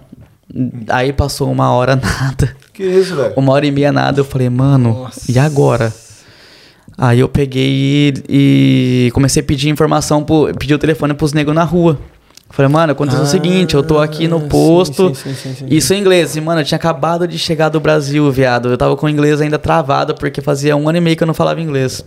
Aí 0.89 1.13
passou 1.13 1.51
uma 1.51 1.73
hora 1.73 1.97
nada. 2.01 2.57
que 2.73 2.85
isso, 2.85 3.17
velho? 3.17 3.33
Uma 3.37 3.53
hora 3.53 3.67
e 3.67 3.71
meia 3.73 3.91
nada. 3.91 4.21
Eu 4.21 4.25
falei, 4.25 4.49
mano, 4.49 4.93
Nossa. 5.03 5.29
e 5.31 5.37
agora? 5.41 5.93
Aí 6.97 7.19
eu 7.19 7.29
peguei 7.29 8.15
e, 8.29 9.07
e 9.09 9.11
comecei 9.13 9.43
a 9.43 9.45
pedir 9.45 9.69
informação, 9.71 10.23
pro, 10.23 10.55
pedir 10.57 10.75
o 10.75 10.79
telefone 10.79 11.13
pros 11.15 11.33
negros 11.33 11.55
na 11.55 11.65
rua. 11.65 11.99
Falei, 12.51 12.71
mano, 12.71 12.93
aconteceu 12.93 13.23
o 13.23 13.27
seguinte, 13.27 13.75
eu 13.75 13.83
tô 13.83 13.99
aqui 13.99 14.27
no 14.29 14.39
Ah, 14.39 14.49
posto. 14.49 15.09
sim, 15.15 15.15
sim, 15.15 15.35
sim, 15.35 15.55
sim. 15.55 15.67
Isso 15.69 15.93
em 15.93 16.01
inglês. 16.01 16.37
E, 16.37 16.41
mano, 16.41 16.61
eu 16.61 16.65
tinha 16.65 16.77
acabado 16.77 17.27
de 17.29 17.39
chegar 17.39 17.69
do 17.69 17.79
Brasil, 17.81 18.31
viado. 18.31 18.71
Eu 18.71 18.79
tava 18.79 18.97
com 18.97 19.07
o 19.07 19.09
inglês 19.09 19.41
ainda 19.41 19.59
travado, 19.59 20.15
porque 20.15 20.41
fazia 20.41 20.75
um 20.77 20.89
ano 20.89 20.97
e 20.99 21.01
meio 21.01 21.17
que 21.17 21.23
eu 21.23 21.27
não 21.27 21.35
falava 21.35 21.61
inglês. 21.61 22.03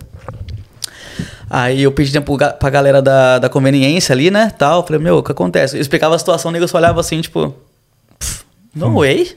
Aí 1.49 1.81
eu 1.83 1.91
pedi 1.91 2.11
tempo 2.11 2.37
pra 2.59 2.69
galera 2.69 3.01
da, 3.01 3.39
da 3.39 3.49
conveniência 3.49 4.13
ali, 4.13 4.29
né? 4.31 4.51
Tal. 4.57 4.85
Falei, 4.85 5.01
meu, 5.01 5.17
o 5.17 5.23
que 5.23 5.31
acontece? 5.31 5.77
Eu 5.77 5.81
explicava 5.81 6.15
a 6.15 6.19
situação, 6.19 6.49
o 6.49 6.51
nego 6.51 6.67
só 6.67 6.77
olhava 6.77 6.99
assim, 6.99 7.19
tipo. 7.21 7.53
"Pff, 8.19 8.43
No 8.75 8.99
way? 8.99 9.35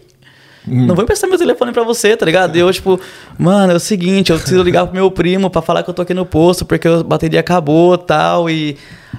Não 0.67 0.95
vou 0.95 1.03
emprestar 1.03 1.29
meu 1.29 1.39
telefone 1.39 1.73
pra 1.73 1.83
você, 1.83 2.17
tá 2.17 2.25
ligado? 2.25 2.55
E 2.55 2.61
eu, 2.61 2.73
tipo, 2.73 3.01
mano, 3.37 3.73
é 3.73 3.77
o 3.77 3.81
seguinte, 3.81 4.31
eu 4.31 4.39
preciso 4.39 4.63
ligar 4.63 4.87
pro 4.87 4.95
meu 4.95 5.11
primo 5.11 5.51
pra 5.51 5.61
falar 5.61 5.83
que 5.83 5.91
eu 5.91 5.95
tô 5.95 6.03
aqui 6.03 6.15
no 6.15 6.25
posto, 6.25 6.65
porque 6.65 6.87
a 6.87 7.03
bateria 7.03 7.41
acabou 7.41 7.99
tal. 7.99 8.49
E 8.49 8.77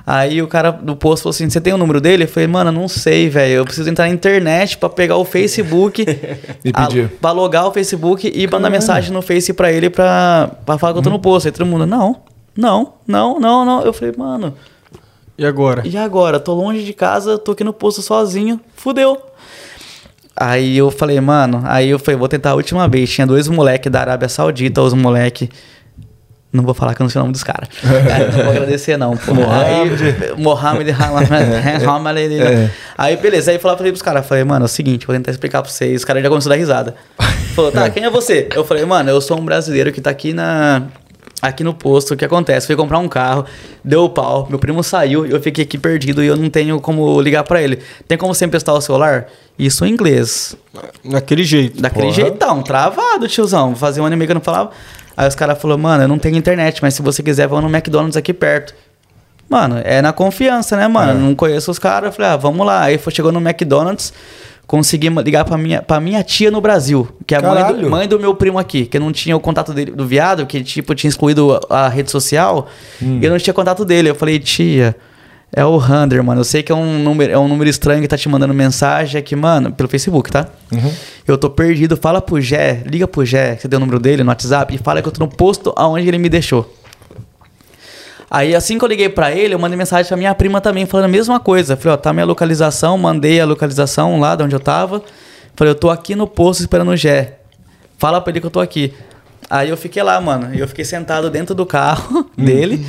aí 0.07 0.41
o 0.41 0.47
cara 0.47 0.71
do 0.71 0.95
posto 0.95 1.23
falou 1.23 1.31
assim: 1.31 1.49
você 1.49 1.59
tem 1.59 1.73
o 1.73 1.77
número 1.77 1.99
dele? 1.99 2.23
Eu 2.23 2.27
falei, 2.29 2.47
mano, 2.47 2.71
não 2.71 2.87
sei, 2.87 3.27
velho. 3.27 3.55
Eu 3.55 3.65
preciso 3.65 3.89
entrar 3.89 4.05
na 4.07 4.13
internet 4.13 4.77
pra 4.77 4.87
pegar 4.87 5.17
o 5.17 5.25
Facebook 5.25 6.03
E 6.63 6.71
pedir. 6.71 7.05
a- 7.05 7.09
pra 7.19 7.31
logar 7.31 7.67
o 7.67 7.71
Facebook 7.73 8.31
e 8.33 8.47
mandar 8.47 8.69
mensagem 8.69 9.11
no 9.11 9.21
Face 9.21 9.51
pra 9.53 9.69
ele 9.69 9.89
pra, 9.89 10.49
pra 10.65 10.77
falar 10.77 10.93
que 10.93 10.99
eu 10.99 11.03
tô 11.03 11.09
no 11.09 11.19
posto. 11.19 11.47
Aí 11.47 11.51
todo 11.51 11.65
mundo, 11.65 11.85
não, 11.85 12.21
não, 12.55 12.93
não, 13.05 13.37
não, 13.37 13.65
não. 13.65 13.81
Eu 13.81 13.91
falei, 13.91 14.13
mano, 14.17 14.53
E 15.37 15.45
agora? 15.45 15.81
e 15.85 15.97
agora? 15.97 16.39
Tô 16.39 16.53
longe 16.53 16.83
de 16.85 16.93
casa, 16.93 17.37
tô 17.37 17.51
aqui 17.51 17.65
no 17.65 17.73
posto 17.73 18.01
sozinho, 18.01 18.61
fudeu. 18.77 19.17
Aí 20.35 20.77
eu 20.77 20.89
falei, 20.89 21.19
mano, 21.21 21.61
aí 21.65 21.89
eu 21.89 21.99
falei, 21.99 22.17
vou 22.17 22.27
tentar 22.27 22.51
a 22.51 22.55
última 22.55 22.87
vez. 22.87 23.09
Tinha 23.09 23.27
dois 23.27 23.47
moleques 23.47 23.91
da 23.91 24.01
Arábia 24.01 24.27
Saudita, 24.27 24.81
os 24.81 24.93
moleque. 24.93 25.49
Não 26.51 26.63
vou 26.63 26.75
falar 26.75 26.93
que 26.93 27.01
eu 27.01 27.05
não 27.05 27.09
sei 27.09 27.19
o 27.19 27.23
nome 27.23 27.33
dos 27.33 27.43
caras. 27.43 27.67
Não 27.81 28.43
vou 28.43 28.51
agradecer, 28.51 28.95
não. 28.95 29.17
Pô. 29.17 29.33
Mohamed 29.33 29.97
Mohamed. 30.37 30.93
É. 32.39 32.69
Aí, 32.95 33.17
beleza. 33.17 33.49
Aí 33.49 33.57
eu 33.57 33.59
falei 33.59 33.91
pros 33.91 34.03
caras, 34.03 34.23
falei, 34.23 34.43
mano, 34.43 34.65
é 34.65 34.67
o 34.67 34.69
seguinte, 34.69 35.07
vou 35.07 35.15
tentar 35.15 35.31
explicar 35.31 35.63
pra 35.63 35.71
vocês. 35.71 36.01
Os 36.01 36.05
caras 36.05 36.21
já 36.21 36.29
começaram 36.29 36.53
a 36.53 36.55
dar 36.55 36.59
risada. 36.59 36.95
Falou, 37.55 37.71
tá, 37.71 37.89
quem 37.89 38.03
é 38.03 38.09
você? 38.09 38.47
Eu 38.55 38.63
falei, 38.63 38.85
mano, 38.85 39.09
eu 39.09 39.19
sou 39.21 39.39
um 39.39 39.45
brasileiro 39.45 39.91
que 39.91 40.01
tá 40.01 40.11
aqui 40.11 40.31
na. 40.33 40.83
Aqui 41.43 41.61
no 41.61 41.73
posto, 41.73 42.13
o 42.13 42.17
que 42.17 42.23
acontece? 42.23 42.65
Fui 42.65 42.75
comprar 42.77 42.99
um 42.99 43.09
carro, 43.09 43.45
deu 43.83 44.07
pau, 44.07 44.47
meu 44.49 44.57
primo 44.57 44.81
saiu, 44.81 45.25
eu 45.25 45.41
fiquei 45.41 45.65
aqui 45.65 45.77
perdido 45.77 46.23
e 46.23 46.27
eu 46.27 46.37
não 46.37 46.49
tenho 46.49 46.79
como 46.79 47.19
ligar 47.19 47.43
pra 47.43 47.61
ele. 47.61 47.79
Tem 48.07 48.17
como 48.17 48.33
você 48.33 48.45
emprestar 48.45 48.73
o 48.73 48.79
celular? 48.79 49.27
Isso 49.59 49.85
em 49.85 49.91
inglês. 49.91 50.55
Daquele 51.03 51.43
jeito. 51.43 51.81
Daquele 51.81 52.05
Porra. 52.05 52.15
jeitão, 52.15 52.63
travado, 52.63 53.27
tiozão. 53.27 53.75
Fazia 53.75 54.01
um 54.01 54.05
ano 54.05 54.15
e 54.15 54.17
meio 54.17 54.27
que 54.27 54.31
eu 54.31 54.35
não 54.35 54.41
falava. 54.41 54.71
Aí 55.17 55.27
os 55.27 55.35
caras 55.35 55.61
falaram, 55.61 55.81
mano, 55.81 56.05
eu 56.05 56.07
não 56.07 56.17
tenho 56.17 56.37
internet, 56.37 56.81
mas 56.81 56.93
se 56.93 57.01
você 57.01 57.21
quiser, 57.21 57.45
vamos 57.45 57.69
no 57.69 57.77
McDonald's 57.77 58.15
aqui 58.15 58.31
perto. 58.31 58.73
Mano, 59.49 59.81
é 59.83 60.01
na 60.01 60.13
confiança, 60.13 60.77
né, 60.77 60.87
mano? 60.87 61.11
É. 61.11 61.13
Não 61.13 61.35
conheço 61.35 61.69
os 61.69 61.77
caras. 61.77 62.07
Eu 62.07 62.13
falei, 62.13 62.31
ah, 62.31 62.37
vamos 62.37 62.65
lá. 62.65 62.83
Aí 62.83 62.97
chegou 63.11 63.33
no 63.33 63.41
McDonald's, 63.41 64.13
consegui 64.65 65.09
ligar 65.09 65.45
pra 65.45 65.57
minha, 65.57 65.81
pra 65.81 65.99
minha 65.99 66.23
tia 66.23 66.49
no 66.49 66.61
Brasil, 66.61 67.07
que 67.27 67.35
é 67.35 67.37
a 67.37 67.41
mãe 67.41 67.73
do, 67.81 67.89
mãe 67.89 68.07
do 68.07 68.19
meu 68.19 68.33
primo 68.35 68.57
aqui, 68.57 68.85
que 68.85 68.97
eu 68.97 69.01
não 69.01 69.11
tinha 69.11 69.35
o 69.35 69.39
contato 69.39 69.73
dele, 69.73 69.91
do 69.91 70.05
viado, 70.05 70.45
que 70.45 70.63
tipo, 70.63 70.95
tinha 70.95 71.09
excluído 71.09 71.59
a, 71.69 71.85
a 71.85 71.89
rede 71.89 72.09
social, 72.09 72.67
Hum. 73.01 73.19
e 73.21 73.25
eu 73.25 73.31
não 73.31 73.37
tinha 73.37 73.53
contato 73.53 73.83
dele. 73.85 74.09
Eu 74.09 74.15
falei, 74.15 74.39
tia. 74.39 74.95
É 75.55 75.63
o 75.63 75.77
Hunter, 75.77 76.23
mano. 76.23 76.41
Eu 76.41 76.45
sei 76.45 76.63
que 76.63 76.71
é 76.71 76.75
um 76.75 76.97
número, 76.97 77.31
é 77.31 77.37
um 77.37 77.47
número 77.47 77.69
estranho 77.69 78.01
que 78.01 78.07
tá 78.07 78.17
te 78.17 78.27
mandando 78.27 78.51
mensagem 78.55 79.19
aqui, 79.19 79.35
mano, 79.35 79.71
pelo 79.71 79.87
Facebook, 79.87 80.31
tá? 80.31 80.47
Uhum. 80.71 80.91
Eu 81.27 81.37
tô 81.37 81.47
perdido. 81.47 81.95
Fala 81.95 82.19
pro 82.19 82.41
Gé, 82.41 82.81
liga 82.87 83.07
pro 83.07 83.23
que 83.23 83.29
você 83.59 83.67
deu 83.67 83.77
o 83.77 83.79
número 83.79 83.99
dele 83.99 84.23
no 84.23 84.29
WhatsApp, 84.29 84.73
e 84.73 84.79
fala 84.79 84.99
que 84.99 85.07
eu 85.07 85.11
tô 85.11 85.23
no 85.23 85.29
posto 85.29 85.71
aonde 85.75 86.07
ele 86.07 86.17
me 86.17 86.27
deixou. 86.27 86.73
Aí 88.33 88.55
assim 88.55 88.79
que 88.79 88.83
eu 88.83 88.89
liguei 88.89 89.09
pra 89.09 89.31
ele, 89.31 89.53
eu 89.53 89.59
mandei 89.59 89.77
mensagem 89.77 90.07
pra 90.07 90.17
minha 90.17 90.33
prima 90.33 90.59
também, 90.59 90.87
falando 90.87 91.05
a 91.05 91.07
mesma 91.07 91.39
coisa. 91.39 91.77
Falei, 91.77 91.93
ó, 91.93 91.97
tá 91.97 92.11
minha 92.11 92.25
localização, 92.25 92.97
mandei 92.97 93.39
a 93.39 93.45
localização 93.45 94.19
lá 94.19 94.35
de 94.35 94.41
onde 94.41 94.55
eu 94.55 94.59
tava. 94.59 95.03
Falei, 95.55 95.69
eu 95.69 95.75
tô 95.75 95.91
aqui 95.91 96.15
no 96.15 96.25
posto 96.25 96.61
esperando 96.61 96.89
o 96.89 96.97
Gé. 96.97 97.37
Fala 97.99 98.19
pra 98.19 98.31
ele 98.31 98.39
que 98.39 98.47
eu 98.47 98.49
tô 98.49 98.59
aqui. 98.59 98.91
Aí 99.47 99.69
eu 99.69 99.77
fiquei 99.77 100.01
lá, 100.01 100.19
mano. 100.19 100.49
E 100.51 100.59
eu 100.59 100.67
fiquei 100.67 100.83
sentado 100.83 101.29
dentro 101.29 101.53
do 101.53 101.63
carro 101.63 102.27
dele 102.35 102.83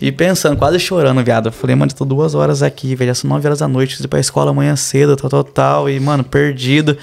e 0.00 0.12
pensando, 0.12 0.56
quase 0.56 0.78
chorando, 0.78 1.24
viado. 1.24 1.46
Eu 1.46 1.52
falei, 1.52 1.74
mano, 1.74 1.92
tô 1.92 2.04
duas 2.04 2.36
horas 2.36 2.62
aqui, 2.62 2.94
velho. 2.94 3.12
São 3.16 3.28
nove 3.28 3.48
horas 3.48 3.58
da 3.58 3.66
noite, 3.66 3.88
preciso 3.88 4.06
ir 4.06 4.08
pra 4.08 4.20
escola 4.20 4.52
amanhã 4.52 4.76
cedo, 4.76 5.16
tal, 5.16 5.28
tal, 5.28 5.42
tal. 5.42 5.90
E, 5.90 5.98
mano, 5.98 6.22
perdido. 6.22 6.96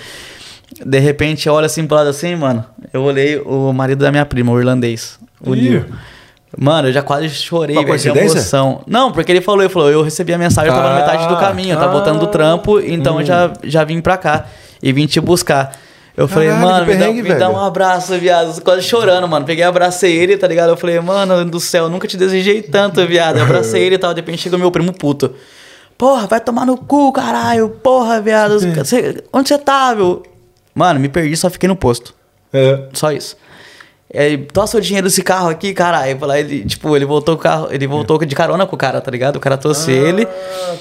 De 0.86 1.00
repente, 1.00 1.46
eu 1.46 1.54
olho 1.54 1.66
assim 1.66 1.86
pro 1.86 1.98
lado 1.98 2.10
assim, 2.10 2.38
mano. 2.38 2.64
Eu 2.94 3.02
olhei 3.04 3.38
o 3.38 3.74
marido 3.74 4.00
da 4.00 4.12
minha 4.12 4.26
prima, 4.26 4.54
o 4.54 4.58
irlandês. 4.58 5.20
O 5.46 5.54
Ih. 5.54 5.62
Nil. 5.62 5.86
Mano, 6.58 6.90
eu 6.90 6.92
já 6.94 7.02
quase 7.02 7.30
chorei, 7.30 7.78
Uma 7.78 7.86
velho, 7.86 7.98
de 7.98 8.10
emoção. 8.10 8.82
Não, 8.86 9.12
porque 9.12 9.32
ele 9.32 9.42
falou, 9.42 9.62
ele 9.62 9.70
falou, 9.70 9.90
eu 9.90 10.02
recebi 10.02 10.34
a 10.34 10.38
mensagem, 10.38 10.70
eu 10.70 10.76
tava 10.76 10.90
na 10.90 10.96
metade 11.00 11.28
do 11.28 11.36
Ah, 11.36 11.40
caminho, 11.40 11.74
eu 11.74 11.80
tava 11.80 11.94
voltando 11.94 12.20
do 12.20 12.26
ah, 12.26 12.30
trampo, 12.30 12.80
então 12.80 13.20
eu 13.22 13.26
já, 13.26 13.54
já 13.64 13.84
vim 13.86 14.02
pra 14.02 14.18
cá 14.18 14.46
e 14.84 14.92
vim 14.92 15.06
te 15.06 15.22
buscar. 15.22 15.72
Eu 16.16 16.28
falei, 16.28 16.50
Caralho, 16.50 16.68
mano, 16.68 16.86
me 16.86 16.96
dá, 16.96 17.08
me 17.10 17.34
dá 17.36 17.50
um 17.50 17.58
abraço, 17.58 18.18
viado. 18.18 18.62
Quase 18.62 18.84
chorando, 18.84 19.28
mano. 19.28 19.46
Peguei, 19.46 19.64
abracei 19.64 20.14
ele, 20.14 20.38
tá 20.38 20.46
ligado? 20.46 20.70
Eu 20.70 20.78
falei, 20.78 21.00
mano, 21.00 21.46
do 21.46 21.60
céu, 21.60 21.88
nunca 21.90 22.06
te 22.06 22.18
desejei 22.18 22.62
tanto, 22.62 23.06
viado. 23.08 23.38
Eu 23.38 23.44
abracei 23.44 23.84
ele 23.84 23.96
e 23.96 23.98
tal. 23.98 24.14
De 24.14 24.20
repente 24.20 24.40
chegou 24.42 24.60
meu 24.60 24.70
primo 24.70 24.92
puto. 24.92 25.34
Porra, 25.98 26.28
vai 26.28 26.42
tomar 26.42 26.66
no 26.66 26.76
cu, 26.76 27.14
caralho. 27.14 27.70
Porra, 27.70 28.20
viado. 28.20 28.60
Cê- 28.86 29.24
onde 29.32 29.48
você 29.48 29.58
tá, 29.58 29.96
meu? 29.96 30.22
Mano, 30.76 31.00
me 31.00 31.08
perdi, 31.08 31.36
só 31.38 31.50
fiquei 31.50 31.70
no 31.70 31.76
posto. 31.78 32.14
É. 32.52 32.88
Só 32.94 33.12
isso. 33.12 33.38
É, 34.14 34.36
tossa 34.52 34.78
o 34.78 34.82
dinheiro 34.82 35.08
desse 35.08 35.22
carro 35.22 35.48
aqui, 35.50 35.74
caralho. 35.74 36.18
Lá 36.26 36.38
ele, 36.38 36.66
tipo, 36.66 36.96
ele 36.96 37.06
voltou 37.06 37.36
o 37.36 37.38
carro, 37.38 37.68
ele 37.72 37.88
voltou 37.88 38.18
de 38.26 38.36
carona 38.36 38.66
com 38.68 38.76
o 38.76 38.78
cara, 38.78 39.00
tá 39.00 39.10
ligado? 39.10 39.38
O 39.38 39.40
cara 39.40 39.56
trouxe 39.58 39.90
ele 39.92 40.28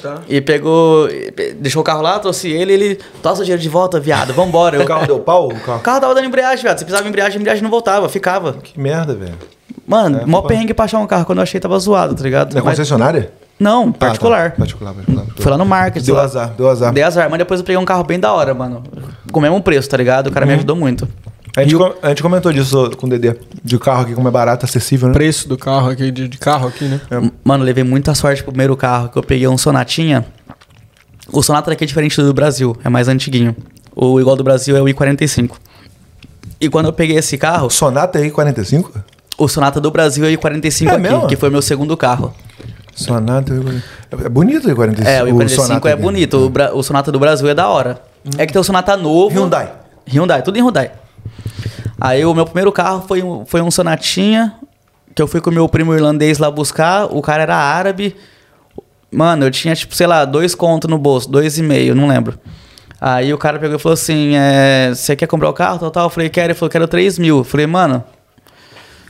tá. 0.02 0.16
e 0.28 0.40
pegou. 0.40 1.08
Deixou 1.60 1.80
o 1.80 1.84
carro 1.84 2.02
lá, 2.02 2.18
trouxe 2.18 2.50
ele, 2.50 2.72
ele. 2.72 2.98
Tossa 3.22 3.42
o 3.42 3.44
dinheiro 3.44 3.62
de 3.62 3.68
volta, 3.68 4.00
viado. 4.00 4.32
Vambora. 4.32 4.76
Eu, 4.76 4.82
O 4.82 4.86
carro 4.86 5.06
deu 5.06 5.20
pau? 5.20 5.46
O 5.48 5.54
carro... 5.60 5.78
o 5.78 5.80
carro 5.82 6.00
tava 6.00 6.14
dando 6.14 6.26
embreagem, 6.26 6.62
viado. 6.62 6.78
Você 6.78 6.84
precisava 6.84 7.04
de 7.04 7.08
embreagem, 7.08 7.38
a 7.38 7.40
embreagem 7.40 7.62
não 7.62 7.70
voltava, 7.70 8.08
ficava. 8.08 8.54
Que 8.54 8.78
merda, 8.80 9.14
velho. 9.14 9.34
Mano, 9.86 10.20
É, 10.22 10.26
mó 10.26 10.42
perrengue 10.42 10.74
pra 10.74 10.84
achar 10.86 10.98
um 10.98 11.06
carro 11.06 11.24
quando 11.24 11.38
eu 11.38 11.42
achei 11.42 11.60
tava 11.60 11.78
zoado, 11.78 12.14
tá 12.16 12.22
ligado? 12.24 12.52
É 12.58 12.60
Mas- 12.60 12.64
concessionária? 12.76 13.32
Não, 13.60 13.92
particular. 13.92 14.46
Ah, 14.46 14.50
tá. 14.50 14.56
Particular, 14.56 14.94
particular. 14.94 15.26
Foi 15.38 15.50
lá 15.52 15.58
no 15.58 15.66
market. 15.66 16.02
Deu 16.02 16.14
lá. 16.14 16.22
azar, 16.24 16.48
deu 16.56 16.68
azar. 16.68 16.92
Dei 16.94 17.02
azar, 17.02 17.28
mas 17.28 17.38
depois 17.38 17.60
eu 17.60 17.66
peguei 17.66 17.76
um 17.76 17.84
carro 17.84 18.02
bem 18.04 18.18
da 18.18 18.32
hora, 18.32 18.54
mano. 18.54 18.82
Com 19.30 19.38
o 19.38 19.42
mesmo 19.42 19.60
preço, 19.62 19.88
tá 19.88 19.96
ligado? 19.98 20.28
O 20.28 20.32
cara 20.32 20.46
Uhum. 20.46 20.52
me 20.52 20.56
ajudou 20.56 20.74
muito. 20.74 21.06
A 21.56 21.62
gente, 21.62 21.74
com- 21.76 21.92
a 22.02 22.08
gente 22.10 22.22
comentou 22.22 22.52
disso 22.52 22.90
com 22.96 23.06
o 23.06 23.10
Dedê. 23.10 23.34
De 23.64 23.78
carro 23.78 24.02
aqui 24.02 24.14
como 24.14 24.28
é 24.28 24.30
barato, 24.30 24.64
acessível, 24.64 25.08
né? 25.08 25.14
Preço 25.14 25.48
do 25.48 25.58
carro 25.58 25.90
aqui, 25.90 26.10
de, 26.10 26.28
de 26.28 26.38
carro 26.38 26.68
aqui, 26.68 26.84
né? 26.84 27.00
Mano, 27.42 27.64
levei 27.64 27.82
muita 27.84 28.14
sorte 28.14 28.42
pro 28.42 28.52
primeiro 28.52 28.76
carro, 28.76 29.08
que 29.08 29.18
eu 29.18 29.22
peguei 29.22 29.48
um 29.48 29.58
Sonatinha. 29.58 30.24
O 31.32 31.42
Sonata 31.42 31.70
daqui 31.70 31.84
é 31.84 31.86
diferente 31.86 32.16
do 32.16 32.26
do 32.26 32.34
Brasil, 32.34 32.76
é 32.84 32.88
mais 32.88 33.08
antiguinho. 33.08 33.54
O 33.94 34.20
igual 34.20 34.36
do 34.36 34.44
Brasil 34.44 34.76
é 34.76 34.80
o 34.82 34.84
I45. 34.84 35.56
E 36.60 36.68
quando 36.68 36.86
eu 36.86 36.92
peguei 36.92 37.16
esse 37.16 37.36
carro, 37.38 37.68
Sonata 37.70 38.18
aí 38.18 38.30
45? 38.30 38.92
o 39.38 39.48
Sonata 39.48 39.80
do 39.80 39.90
Brasil 39.90 40.24
é 40.24 40.28
o 40.28 40.38
I45 40.38 40.86
É 40.86 40.90
aqui, 40.92 41.00
mesmo? 41.00 41.26
que 41.26 41.36
foi 41.36 41.50
meu 41.50 41.62
segundo 41.62 41.96
carro. 41.96 42.32
Sonata 42.94 43.54
É 44.24 44.28
bonito 44.28 44.68
o 44.68 44.74
I45. 44.74 45.04
É, 45.06 45.22
o 45.22 45.26
I45 45.26 45.48
Sonata 45.48 45.88
é 45.88 45.96
bonito, 45.96 46.36
o, 46.46 46.50
Bra- 46.50 46.72
o 46.74 46.82
Sonata 46.82 47.10
do 47.10 47.18
Brasil 47.18 47.48
é 47.48 47.54
da 47.54 47.68
hora. 47.68 48.00
É 48.36 48.46
que 48.46 48.52
tem 48.52 48.60
o 48.60 48.64
Sonata 48.64 48.96
novo. 48.96 49.34
Hyundai. 49.34 49.72
Hyundai, 50.06 50.42
tudo 50.42 50.58
em 50.58 50.62
Hyundai. 50.62 50.90
Aí 52.00 52.24
o 52.24 52.34
meu 52.34 52.44
primeiro 52.46 52.72
carro 52.72 53.04
foi 53.06 53.22
um, 53.22 53.44
foi 53.44 53.60
um 53.60 53.70
Sonatinha, 53.70 54.54
que 55.14 55.20
eu 55.20 55.28
fui 55.28 55.40
com 55.40 55.50
o 55.50 55.52
meu 55.52 55.68
primo 55.68 55.94
irlandês 55.94 56.38
lá 56.38 56.50
buscar. 56.50 57.04
O 57.04 57.20
cara 57.20 57.42
era 57.42 57.56
árabe. 57.56 58.16
Mano, 59.12 59.44
eu 59.44 59.50
tinha, 59.50 59.74
tipo, 59.74 59.94
sei 59.94 60.06
lá, 60.06 60.24
dois 60.24 60.54
contos 60.54 60.88
no 60.88 60.96
bolso, 60.96 61.28
dois 61.28 61.58
e 61.58 61.62
meio, 61.62 61.94
não 61.94 62.06
lembro. 62.06 62.38
Aí 63.00 63.32
o 63.32 63.38
cara 63.38 63.58
pegou 63.58 63.76
e 63.76 63.78
falou 63.78 63.94
assim: 63.94 64.34
é, 64.36 64.92
Você 64.94 65.16
quer 65.16 65.26
comprar 65.26 65.48
o 65.48 65.52
carro? 65.52 65.78
Tal, 65.78 65.90
tal. 65.90 66.06
Eu 66.06 66.10
falei: 66.10 66.28
Quero. 66.28 66.48
Ele 66.48 66.54
falou: 66.54 66.70
Quero 66.70 66.86
3 66.86 67.18
mil. 67.18 67.38
Eu 67.38 67.44
falei: 67.44 67.66
Mano, 67.66 68.04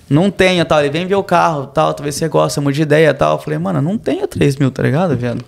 não 0.08 0.30
tenho, 0.30 0.64
tal. 0.64 0.80
Ele 0.80 0.90
vem 0.90 1.06
ver 1.06 1.16
o 1.16 1.24
carro, 1.24 1.66
tal. 1.66 1.92
Talvez 1.92 2.14
você 2.14 2.28
goste, 2.28 2.60
mude 2.60 2.76
de 2.76 2.82
ideia, 2.82 3.12
tal. 3.12 3.36
Eu 3.36 3.42
falei: 3.42 3.58
Mano, 3.58 3.82
não 3.82 3.98
tenho 3.98 4.28
3 4.28 4.56
mil, 4.56 4.70
tá 4.70 4.82
ligado, 4.82 5.16
viado? 5.16 5.44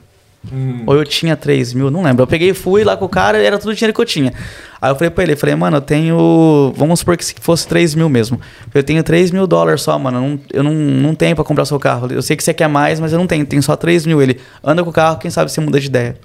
Ou 0.86 0.96
eu 0.96 1.04
tinha 1.04 1.36
3 1.36 1.72
mil, 1.72 1.90
não 1.90 2.02
lembro. 2.02 2.22
Eu 2.22 2.26
peguei 2.26 2.50
e 2.50 2.54
fui 2.54 2.82
lá 2.82 2.96
com 2.96 3.04
o 3.04 3.08
cara 3.08 3.40
e 3.40 3.46
era 3.46 3.58
tudo 3.58 3.70
o 3.70 3.74
dinheiro 3.74 3.94
que 3.94 4.00
eu 4.00 4.04
tinha. 4.04 4.32
Aí 4.80 4.90
eu 4.90 4.96
falei 4.96 5.08
pra 5.10 5.22
ele, 5.22 5.36
falei, 5.36 5.54
mano, 5.54 5.76
eu 5.76 5.80
tenho. 5.80 6.72
Vamos 6.76 6.98
supor 6.98 7.16
que 7.16 7.24
se 7.24 7.34
fosse 7.40 7.66
3 7.68 7.94
mil 7.94 8.08
mesmo. 8.08 8.40
Eu 8.74 8.82
tenho 8.82 9.02
3 9.04 9.30
mil 9.30 9.46
dólares 9.46 9.82
só, 9.82 9.96
mano. 9.98 10.20
Não- 10.20 10.40
eu 10.52 10.62
não, 10.64 10.72
não 10.74 11.14
tenho 11.14 11.36
pra 11.36 11.44
comprar 11.44 11.64
seu 11.64 11.78
carro. 11.78 12.08
Eu 12.10 12.20
sei 12.22 12.36
que 12.36 12.42
você 12.42 12.52
quer 12.52 12.68
mais, 12.68 12.98
mas 12.98 13.12
eu 13.12 13.18
não 13.20 13.26
tenho. 13.26 13.46
Tenho 13.46 13.62
só 13.62 13.76
3 13.76 14.04
mil. 14.04 14.20
Ele 14.20 14.40
anda 14.64 14.82
com 14.82 14.90
o 14.90 14.92
carro, 14.92 15.18
quem 15.18 15.30
sabe 15.30 15.50
você 15.52 15.60
muda 15.60 15.78
de 15.78 15.86
ideia. 15.86 16.16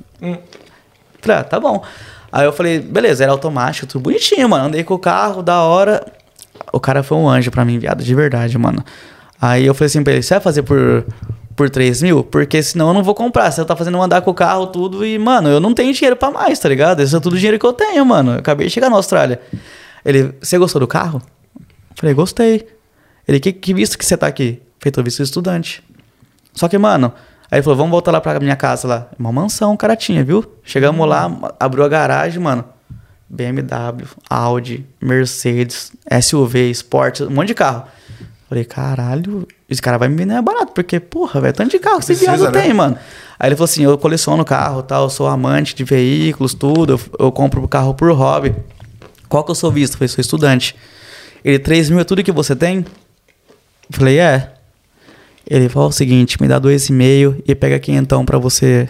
Falei, 1.22 1.38
ah, 1.40 1.44
tá 1.44 1.60
bom. 1.60 1.84
Aí 2.32 2.46
eu 2.46 2.52
falei, 2.54 2.80
beleza, 2.80 3.24
era 3.24 3.32
automático, 3.32 3.86
tudo 3.88 4.02
bonitinho, 4.02 4.50
mano. 4.50 4.66
Andei 4.66 4.84
com 4.84 4.94
o 4.96 5.00
carro, 5.00 5.42
da 5.44 5.62
hora. 5.62 6.06
O 6.74 6.80
cara 6.80 7.04
foi 7.04 7.18
um 7.18 7.30
anjo 7.30 7.52
pra 7.52 7.64
mim, 7.64 7.78
viado, 7.80 8.04
de 8.04 8.16
verdade, 8.16 8.58
mano. 8.58 8.84
Aí 9.40 9.66
eu 9.66 9.74
falei 9.76 9.86
assim 9.86 10.04
pra 10.04 10.14
ele, 10.14 10.24
você 10.24 10.34
vai 10.34 10.42
fazer 10.42 10.64
por, 10.64 11.06
por 11.58 11.72
3 11.72 12.04
mil? 12.04 12.24
Porque 12.24 12.62
senão 12.62 12.90
eu 12.90 12.94
não 12.94 13.04
vou 13.04 13.16
comprar. 13.16 13.52
Você 13.52 13.66
tá 13.66 13.76
fazendo 13.76 14.00
andar 14.02 14.22
com 14.22 14.30
o 14.30 14.34
carro, 14.34 14.68
tudo, 14.68 15.04
e, 15.04 15.18
mano, 15.18 15.50
eu 15.50 15.60
não 15.60 15.74
tenho 15.74 15.92
dinheiro 15.92 16.16
pra 16.16 16.30
mais, 16.30 16.60
tá 16.60 16.70
ligado? 16.70 17.02
Esse 17.02 17.16
é 17.16 17.20
tudo 17.20 17.36
dinheiro 17.36 17.58
que 17.58 17.66
eu 17.66 17.74
tenho, 17.74 18.06
mano. 18.06 18.34
Eu 18.34 18.40
acabei 18.40 18.68
de 18.68 18.74
chegar 18.74 18.90
na 18.90 18.96
Austrália. 18.96 19.42
Ele, 20.06 20.36
você 20.40 20.58
gostou 20.58 20.80
do 20.80 20.88
carro? 20.88 21.20
Falei, 21.96 22.14
gostei. 22.14 22.68
Ele, 23.28 23.40
que, 23.40 23.52
que 23.52 23.74
visto 23.74 23.98
que 23.98 24.06
você 24.06 24.16
tá 24.16 24.28
aqui? 24.28 24.62
Feito 24.80 25.04
visto 25.04 25.24
estudante. 25.24 25.84
Só 26.54 26.68
que, 26.68 26.78
mano, 26.78 27.12
aí 27.52 27.58
ele 27.58 27.64
falou, 27.64 27.76
vamos 27.76 27.92
voltar 27.92 28.12
lá 28.12 28.22
pra 28.22 28.40
minha 28.40 28.56
casa 28.56 28.88
lá. 28.88 29.10
Uma 29.18 29.32
mansão 29.32 29.74
o 29.74 29.78
cara 29.78 29.96
tinha, 29.96 30.24
viu? 30.24 30.46
Chegamos 30.64 31.10
lá, 31.10 31.30
abriu 31.60 31.84
a 31.84 31.90
garagem, 31.90 32.40
mano. 32.40 32.64
BMW, 33.28 34.08
Audi, 34.30 34.86
Mercedes, 35.02 35.92
SUV, 36.22 36.70
Sport, 36.70 37.22
um 37.22 37.32
monte 37.32 37.48
de 37.48 37.56
carro. 37.56 37.84
Falei, 38.48 38.64
caralho, 38.64 39.46
esse 39.70 39.82
cara 39.82 39.98
vai 39.98 40.08
me 40.08 40.16
vender 40.16 40.42
barato, 40.42 40.72
porque, 40.72 41.00
porra, 41.02 41.42
velho, 41.42 41.54
tanto 41.54 41.72
de 41.72 41.80
carro 41.80 42.00
que 42.00 42.12
esse 42.12 42.16
viado 42.16 42.44
né? 42.46 42.52
tem, 42.52 42.74
mano. 42.74 42.98
Aí 43.38 43.50
ele 43.50 43.56
falou 43.56 43.66
assim, 43.66 43.84
eu 43.84 43.98
coleciono 43.98 44.46
carro, 44.46 44.82
tal, 44.82 45.04
eu 45.04 45.10
sou 45.10 45.28
amante 45.28 45.76
de 45.76 45.84
veículos, 45.84 46.54
tudo, 46.54 46.94
eu, 46.94 47.26
eu 47.26 47.32
compro 47.32 47.68
carro 47.68 47.94
por 47.94 48.10
hobby. 48.14 48.56
Qual 49.28 49.44
que 49.44 49.52
eu 49.52 49.56
sou 49.56 49.70
visto? 49.70 49.94
Eu 49.94 49.98
falei, 49.98 50.08
sou 50.08 50.22
estudante. 50.22 50.76
Ele, 51.44 51.60
3 51.60 51.90
mil 51.90 52.00
é 52.00 52.06
tudo 52.06 52.24
que 52.24 52.32
você 52.32 52.56
tem? 52.56 52.86
Falei, 53.90 54.20
é. 54.20 54.54
Ele 55.50 55.68
falou 55.68 55.90
o 55.90 55.94
seguinte, 55.94 56.42
me 56.42 56.48
dá 56.48 56.58
dois 56.58 56.88
e 56.88 56.94
meio 56.94 57.42
e 57.46 57.54
pega 57.54 57.78
quinhentão 57.80 58.26
pra 58.26 58.38
você 58.38 58.88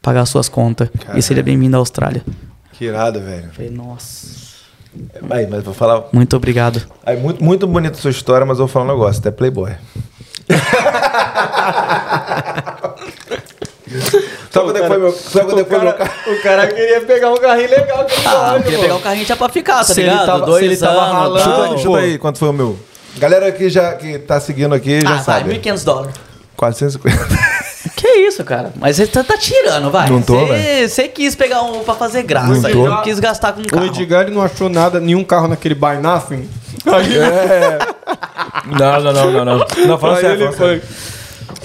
pagar 0.00 0.24
suas 0.24 0.48
contas. 0.48 0.88
E 1.14 1.20
seja 1.20 1.42
bem-vindo 1.42 1.76
à 1.76 1.78
Austrália. 1.78 2.24
Que 2.72 2.86
irado, 2.86 3.20
velho. 3.20 3.50
Falei, 3.52 3.70
nossa, 3.70 4.39
Aí, 5.30 5.46
mas 5.46 5.62
vou 5.62 5.72
falar. 5.74 6.04
muito 6.12 6.34
obrigado. 6.36 6.82
Aí, 7.06 7.16
muito, 7.16 7.42
muito 7.44 7.66
bonita 7.66 7.96
a 7.96 8.00
sua 8.00 8.10
história, 8.10 8.44
mas 8.44 8.58
eu 8.58 8.66
vou 8.66 8.72
falar 8.72 8.86
um 8.86 8.88
negócio. 8.88 9.20
Até 9.20 9.30
Playboy. 9.30 9.72
Sabe 14.50 14.66
quando 14.66 14.76
é 14.76 14.80
que 14.82 14.86
foi 14.88 14.98
meu, 14.98 15.12
sabe 15.12 15.44
quando 15.46 15.60
é 15.60 15.64
foi 15.64 15.78
meu 15.78 15.92
carro? 15.94 16.10
o 16.32 16.42
cara 16.42 16.66
queria 16.68 17.00
pegar 17.02 17.30
um 17.30 17.36
carrinho 17.36 17.70
legal 17.70 18.04
que 18.04 18.14
Ah, 18.26 18.52
eu 18.56 18.62
queria 18.62 18.78
pegar 18.80 18.94
um 18.96 19.00
carrinho 19.00 19.26
já 19.26 19.36
pra 19.36 19.48
ficar, 19.48 19.78
tá 19.78 19.84
Se 19.84 20.00
ele 20.00 20.10
ligado? 20.10 20.26
tava- 20.26 20.46
Dois 20.46 20.60
se 20.60 20.64
ele 20.66 20.76
tava 20.76 21.00
anos, 21.00 21.12
ralando, 21.12 21.68
Chuta, 21.68 21.78
chuta 21.82 21.98
aí 21.98 22.18
quanto 22.18 22.38
foi 22.38 22.48
o 22.48 22.52
meu. 22.52 22.78
Galera 23.18 23.50
que 23.52 23.68
já 23.68 23.92
que 23.94 24.18
tá 24.18 24.40
seguindo 24.40 24.74
aqui 24.74 25.00
já 25.00 25.16
Ah, 25.16 25.18
sabe. 25.20 25.50
1.500 25.58 25.84
dólares. 25.84 26.14
450. 26.60 27.50
Que 27.96 28.06
isso, 28.06 28.44
cara? 28.44 28.72
Mas 28.76 28.96
você 28.96 29.06
tá, 29.06 29.24
tá 29.24 29.38
tirando, 29.38 29.90
vai. 29.90 30.08
Não 30.10 30.20
tô, 30.20 30.36
Você- 30.46 31.08
quis 31.08 31.34
pegar 31.34 31.62
um 31.62 31.82
pra 31.82 31.94
fazer 31.94 32.22
graça. 32.22 32.52
Não 32.52 32.60
tô. 32.62 32.88
não 32.88 33.02
quis 33.02 33.18
gastar 33.18 33.52
com 33.54 33.60
um 33.60 33.64
O 33.64 33.66
carro. 33.68 33.86
Edgar 33.86 34.22
ele 34.22 34.34
não 34.34 34.42
achou 34.42 34.68
nada, 34.68 35.00
nenhum 35.00 35.24
carro 35.24 35.48
naquele 35.48 35.74
Buy 35.74 35.96
Nothing. 35.98 36.46
Aí, 36.86 37.08
Não, 38.78 39.02
não, 39.02 39.12
não, 39.12 39.30
não, 39.32 39.44
não. 39.44 39.66
Não, 39.86 39.98
falando 39.98 40.16
aí 40.16 40.22
sério, 40.22 40.44
ele 40.46 40.52
foi. 40.52 40.82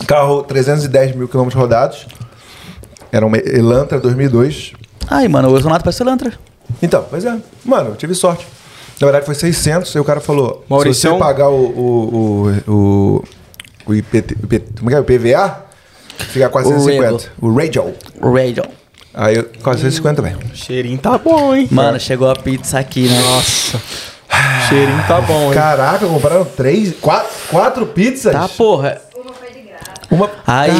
Carro 0.08 0.44
310 0.44 1.16
mil 1.16 1.28
quilômetros 1.28 1.60
rodados. 1.62 2.08
Era 3.12 3.26
uma 3.26 3.38
Elantra 3.38 4.00
2002. 4.00 4.74
Ai, 5.10 5.28
mano, 5.28 5.50
o 5.52 5.62
Sonato 5.62 5.84
parece 5.84 6.02
Elantra. 6.02 6.32
Então, 6.82 7.06
pois 7.10 7.26
é. 7.26 7.36
Mano, 7.64 7.90
eu 7.92 7.96
tive 7.96 8.16
sorte. 8.16 8.48
Na 9.00 9.06
verdade 9.08 9.26
foi 9.26 9.36
600, 9.36 9.94
aí 9.96 10.02
o 10.02 10.06
cara 10.06 10.22
falou, 10.22 10.64
se 10.64 10.70
Mauricião? 10.70 11.14
você 11.18 11.20
pagar 11.20 11.50
o 11.50 11.66
o, 11.66 12.52
o, 12.68 12.72
o, 12.74 13.24
o 13.86 13.94
IPT, 13.94 14.34
IPT 14.44 14.66
como 14.80 14.90
é 14.90 14.94
que 14.94 14.98
é? 14.98 15.02
O 15.02 15.04
PVA, 15.04 15.64
fica 16.18 16.50
450. 16.50 17.32
O 17.42 17.54
radio. 17.56 17.94
O 18.22 18.34
Radio. 18.36 18.64
Aí, 19.14 19.36
eu- 19.38 19.50
450, 19.64 20.22
velho. 20.22 20.38
Cheirinho 20.54 20.98
tá 20.98 21.18
bom, 21.18 21.56
hein? 21.56 21.68
Mano, 21.72 22.00
chegou 22.00 22.30
a 22.30 22.36
pizza 22.36 22.78
aqui, 22.80 23.08
né? 23.08 23.22
Nossa. 23.22 23.82
Cheirinho 24.68 25.04
tá 25.08 25.22
bom, 25.22 25.48
hein? 25.48 25.54
Caraca, 25.54 26.06
compraram 26.06 26.44
três, 26.46 26.94
quatro, 27.00 27.30
quatro 27.50 27.86
pizzas? 27.86 28.34
Tá, 28.34 28.48
porra. 28.50 29.02
Uma... 30.12 30.30
Aí. 30.46 30.72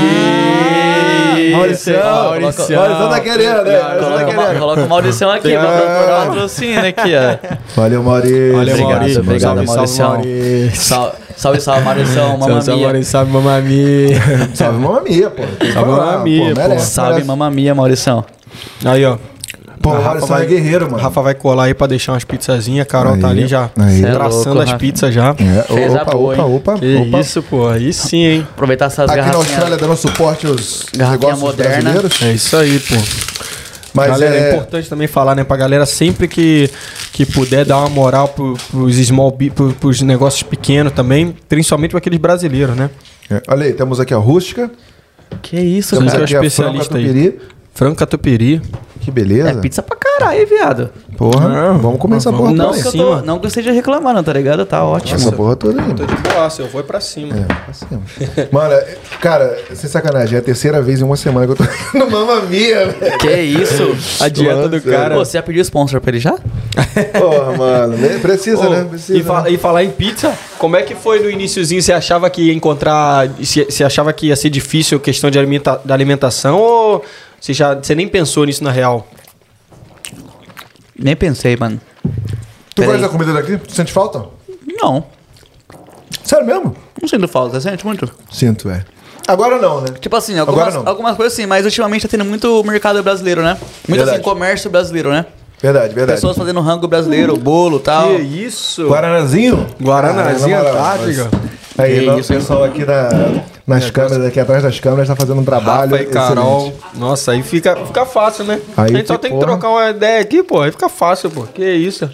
Mauricião. 1.52 2.02
Mauricião. 2.42 2.82
Mauricião 2.82 3.10
tá 3.10 3.20
querendo, 3.20 3.64
né? 3.64 3.80
Mauricião 3.82 3.90
tá 3.90 3.96
Coloca, 4.06 4.24
o 4.32 4.36
Ma- 4.36 4.44
querendo. 4.46 4.60
coloca 4.60 4.82
o 4.84 4.90
Mauricião 4.90 5.32
aqui, 5.32 5.52
pra 5.52 5.62
procurar 5.78 6.26
patrocínio 6.28 6.88
aqui, 6.88 7.12
ó. 7.16 7.58
Valeu, 7.76 8.04
Maurício. 8.04 8.54
Valeu, 8.56 8.74
Obrigado, 8.76 8.98
Maurício. 9.00 9.22
obrigado, 9.22 9.66
Salve, 9.68 9.88
salve. 9.88 10.28
Maurício. 10.28 10.82
Salve, 10.82 11.18
salve, 11.38 11.60
salve 11.62 11.84
Mauricião, 11.84 12.16
Salve, 12.28 12.40
mamma 12.40 12.62
salve. 12.62 12.84
Maurício, 12.84 13.12
salve, 13.12 13.32
mamamia. 13.32 14.22
Salve, 14.56 14.80
mamma 14.80 15.02
mia, 15.02 15.30
pô. 15.30 15.44
Salve, 15.44 15.72
falar, 15.74 16.06
Mamma 16.14 16.24
Mia, 16.24 16.54
pô. 16.56 16.62
merece, 16.62 16.86
Salve, 16.92 17.10
merece. 17.12 17.28
mamma 17.28 17.52
mia, 17.52 17.76
Mauricião. 17.76 18.26
Aí, 18.84 19.06
ó. 19.06 19.18
Pô, 19.82 19.92
A 19.92 20.00
o 20.00 20.04
Maurício 20.04 20.36
é 20.36 20.46
guerreiro, 20.46 20.90
mano. 20.90 21.04
Rafa 21.04 21.22
vai 21.22 21.36
colar 21.36 21.66
aí 21.66 21.74
pra 21.76 21.86
deixar 21.86 22.14
umas 22.14 22.24
pizzazinhas. 22.24 22.88
A 22.88 22.90
Carol 22.90 23.14
Aí, 23.14 23.20
tá 23.20 23.28
ali 23.28 23.46
já 23.46 23.70
aí. 23.78 24.04
É 24.04 24.12
traçando 24.12 24.46
louco, 24.56 24.62
as 24.62 24.68
Rafa. 24.70 24.80
pizzas 24.80 25.14
já. 25.14 25.30
É, 25.38 25.62
Fez 25.74 25.94
a 25.96 26.02
opa, 26.02 26.12
boa, 26.12 26.34
opa, 26.34 26.42
hein? 26.42 26.56
opa, 26.56 26.74
Que 26.80 26.96
opa. 27.08 27.20
isso, 27.20 27.44
pô. 27.44 27.68
Aí 27.68 27.94
sim, 27.94 28.18
hein? 28.26 28.48
Aproveitar 28.54 28.86
essas 28.86 29.08
Aqui 29.10 29.20
na 29.20 29.26
garrafinhas. 29.28 29.50
Austrália 29.52 29.78
dando 29.78 29.96
suporte 29.96 30.48
aos 30.48 30.86
negócios 30.98 31.40
moderna. 31.40 31.92
brasileiros. 31.92 32.22
É 32.24 32.32
isso 32.32 32.58
aí, 32.58 32.80
pô. 32.80 32.96
Mas 33.96 34.10
galera, 34.10 34.36
é... 34.36 34.50
é, 34.50 34.54
importante 34.54 34.90
também 34.90 35.08
falar, 35.08 35.36
né, 35.36 35.44
pra 35.44 35.56
galera 35.56 35.86
sempre 35.86 36.28
que, 36.28 36.70
que 37.14 37.26
puder 37.26 37.66
dar 37.66 37.80
uma 37.80 37.90
moral 37.90 38.28
pro, 38.28 38.56
pros 38.70 38.96
small 38.96 39.32
pro, 39.32 39.74
pros 39.74 40.02
negócios 40.02 40.44
pequenos 40.44 40.94
também, 40.94 41.36
principalmente 41.48 41.92
pra 41.92 42.00
aqueles 42.00 42.20
brasileiros, 42.20 42.76
né? 42.76 42.90
é, 43.30 43.42
Olha 43.48 43.66
aí, 43.66 43.74
temos 43.74 44.00
aqui 44.00 44.14
a 44.14 44.18
rústica. 44.18 44.70
Que 45.42 45.60
isso, 45.60 45.96
Temos 45.96 46.12
cara. 46.12 46.24
aqui 46.24 46.36
a 46.36 46.38
especialista 46.38 46.98
aí. 46.98 47.40
Frango 47.76 47.96
catupiry. 47.96 48.62
Que 49.02 49.12
beleza. 49.12 49.50
É 49.50 49.54
pizza 49.56 49.84
pra 49.84 49.96
caralho, 49.96 50.48
viado. 50.48 50.90
Porra, 51.16 51.48
Não, 51.48 51.78
vamos 51.78 52.00
comer 52.00 52.16
essa 52.18 52.32
vamos- 52.32 52.48
porra 52.48 52.54
Não 52.58 52.72
que, 52.74 52.80
eu 52.80 52.84
tô, 52.86 52.92
cima. 52.92 53.22
não 53.22 53.38
que 53.38 53.46
eu 53.46 53.48
esteja 53.50 53.72
reclamando, 53.72 54.24
tá 54.24 54.34
ligado? 54.34 54.66
Tá 54.66 54.84
ótimo. 54.84 55.16
Essa 55.20 55.32
porra 55.32 55.56
toda 55.56 55.80
aí. 55.82 55.94
Tô 55.94 56.06
de 56.06 56.16
boaça, 56.16 56.64
eu 56.64 56.68
vou 56.70 56.84
pra 56.84 57.00
cima. 57.00 57.36
É, 57.36 57.44
pra 57.44 57.74
cima. 57.74 58.02
Mano, 58.52 58.76
cara, 59.22 59.60
sem 59.76 59.88
sacanagem, 59.90 60.36
é 60.38 60.40
a 60.40 60.42
terceira 60.42 60.82
vez 60.82 61.02
em 61.02 61.04
uma 61.04 61.16
semana 61.18 61.46
que 61.46 61.52
eu 61.52 61.56
tô 61.56 61.64
no 62.00 62.10
Mamma 62.10 62.42
Mia, 62.44 62.88
velho. 62.88 63.18
Que 63.20 63.32
isso? 63.42 63.96
A 64.24 64.28
dieta 64.30 64.68
do 64.68 64.82
cara. 64.82 65.16
Pô, 65.16 65.24
você 65.24 65.38
já 65.38 65.44
pediu 65.44 65.62
sponsor 65.62 66.02
pra 66.02 66.10
ele 66.12 66.20
já? 66.20 66.34
Porra, 67.20 67.58
mano. 67.58 67.98
Precisa, 68.22 68.66
Ô, 68.66 68.70
né? 68.70 68.86
Precisa. 68.90 69.20
e, 69.20 69.24
fa- 69.24 69.42
né? 69.44 69.52
e 69.52 69.58
falar 69.58 69.84
em 69.84 69.92
pizza, 69.92 70.34
como 70.58 70.76
é 70.78 70.82
que 70.82 70.96
foi 70.96 71.20
no 71.20 71.30
iniciozinho? 71.30 71.82
Você 71.82 71.94
achava 71.94 72.30
que 72.30 72.42
ia 72.44 72.54
encontrar. 72.54 73.28
Você 73.40 73.66
você 73.66 73.84
achava 73.84 74.12
que 74.12 74.28
ia 74.28 74.36
ser 74.36 74.50
difícil 74.50 74.98
a 74.98 75.02
questão 75.02 75.30
de 75.30 75.38
alimenta, 75.38 75.80
da 75.86 75.94
alimentação 75.94 76.58
ou 76.58 77.06
você, 77.46 77.54
já, 77.54 77.76
você 77.76 77.94
nem 77.94 78.08
pensou 78.08 78.44
nisso 78.44 78.64
na 78.64 78.72
real? 78.72 79.06
Nem 80.98 81.16
pensei, 81.16 81.56
mano. 81.56 81.80
Tu 82.74 82.82
Peraí. 82.82 82.94
faz 82.94 83.04
a 83.04 83.10
comida 83.10 83.34
daqui? 83.34 83.56
Tu 83.58 83.72
sente 83.76 83.92
falta? 83.94 84.26
Não. 84.82 85.06
Sério 86.24 86.44
mesmo? 86.44 86.76
Não 87.00 87.08
sinto 87.08 87.28
falta, 87.28 87.60
você 87.60 87.70
sente 87.70 87.86
muito? 87.86 88.10
Sinto, 88.32 88.68
é. 88.68 88.84
Agora 89.28 89.60
não, 89.60 89.82
né? 89.82 89.90
Tipo 90.00 90.16
assim, 90.16 90.40
Agora 90.40 90.66
algumas, 90.66 90.74
não. 90.74 90.88
algumas 90.92 91.16
coisas 91.16 91.34
sim, 91.34 91.46
mas 91.46 91.66
ultimamente 91.66 92.02
tá 92.02 92.08
tendo 92.08 92.26
muito 92.26 92.64
mercado 92.64 93.04
brasileiro, 93.04 93.44
né? 93.44 93.58
Muito 93.88 94.00
Verdade. 94.00 94.12
assim, 94.12 94.22
comércio 94.24 94.70
brasileiro, 94.72 95.12
né? 95.12 95.28
Verdade, 95.62 95.94
verdade. 95.94 96.18
Pessoas 96.18 96.36
fazendo 96.36 96.60
rango 96.62 96.88
brasileiro, 96.88 97.38
bolo 97.38 97.78
e 97.78 97.82
tal. 97.82 98.16
isso? 98.20 98.88
Guaranazinho? 98.88 99.68
Guaranazinho 99.80 100.58
Ah, 100.58 100.64
na 100.64 100.70
moral, 100.72 100.84
Antártica. 100.86 101.30
Aí, 101.78 102.00
Que 102.06 102.10
o 102.22 102.24
pessoal 102.26 102.64
aqui 102.64 102.86
na, 102.86 103.10
nas 103.68 103.90
câmeras, 103.92 104.26
aqui 104.26 104.40
atrás 104.40 104.64
das 104.64 104.80
câmeras, 104.80 105.08
tá 105.08 105.16
fazendo 105.16 105.42
um 105.42 105.46
trabalho. 105.46 105.92
Rafa 105.92 106.04
e 106.04 106.06
Carol. 106.08 106.68
excelente. 106.68 106.98
Nossa, 106.98 107.32
aí 107.34 107.44
fica, 107.44 107.76
fica 107.86 108.06
fácil, 108.06 108.46
né? 108.46 108.62
Aí 108.78 108.94
a 108.94 108.98
gente 108.98 109.08
só 109.08 109.16
que 109.16 109.22
tem 109.24 109.32
que 109.32 109.38
porra. 109.38 109.48
trocar 109.52 109.70
uma 109.70 109.90
ideia 109.90 110.22
aqui, 110.22 110.42
pô. 110.42 110.62
Aí 110.62 110.72
fica 110.72 110.88
fácil, 110.88 111.30
pô. 111.30 111.44
Que 111.44 111.70
isso? 111.70 112.10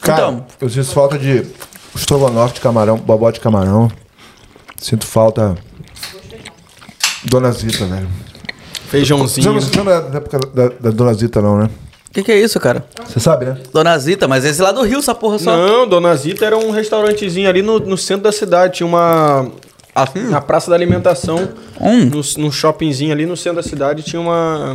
Cara, 0.00 0.22
Então. 0.28 0.46
eu 0.60 0.68
sinto 0.68 0.86
falta 0.92 1.18
de 1.18 1.46
estrogonofe 1.94 2.54
de 2.54 2.60
camarão, 2.60 2.96
bobó 2.98 3.30
de 3.30 3.40
camarão. 3.40 3.90
Sinto 4.76 5.06
falta. 5.06 5.54
Dona 7.24 7.52
Zita, 7.52 7.86
velho. 7.86 8.08
Feijãozinho. 8.88 9.52
você 9.54 9.76
não 9.82 9.90
é 9.92 10.00
da 10.02 10.18
época 10.18 10.38
da, 10.52 10.68
da 10.68 10.90
Dona 10.90 11.14
Zita, 11.14 11.40
não, 11.40 11.56
né? 11.58 11.70
O 12.12 12.14
que, 12.14 12.22
que 12.22 12.30
é 12.30 12.38
isso, 12.38 12.60
cara? 12.60 12.84
Você 13.08 13.18
sabe, 13.18 13.46
né? 13.46 13.56
Dona 13.72 13.98
Zita, 13.98 14.28
mas 14.28 14.44
esse 14.44 14.60
lá 14.60 14.70
do 14.70 14.82
Rio, 14.82 14.98
essa 14.98 15.14
porra 15.14 15.38
só. 15.38 15.56
Não, 15.56 15.88
Dona 15.88 16.14
Zita 16.14 16.44
era 16.44 16.58
um 16.58 16.70
restaurantezinho 16.70 17.48
ali 17.48 17.62
no, 17.62 17.78
no 17.78 17.96
centro 17.96 18.24
da 18.24 18.32
cidade. 18.32 18.74
Tinha 18.74 18.86
uma. 18.86 19.50
Assim? 19.94 20.20
Na 20.24 20.38
Praça 20.38 20.68
da 20.68 20.76
Alimentação. 20.76 21.48
Hum. 21.80 22.10
No, 22.10 22.20
no 22.44 22.52
shoppingzinho 22.52 23.12
ali 23.12 23.24
no 23.24 23.34
centro 23.34 23.62
da 23.62 23.66
cidade 23.66 24.02
tinha 24.02 24.20
uma. 24.20 24.74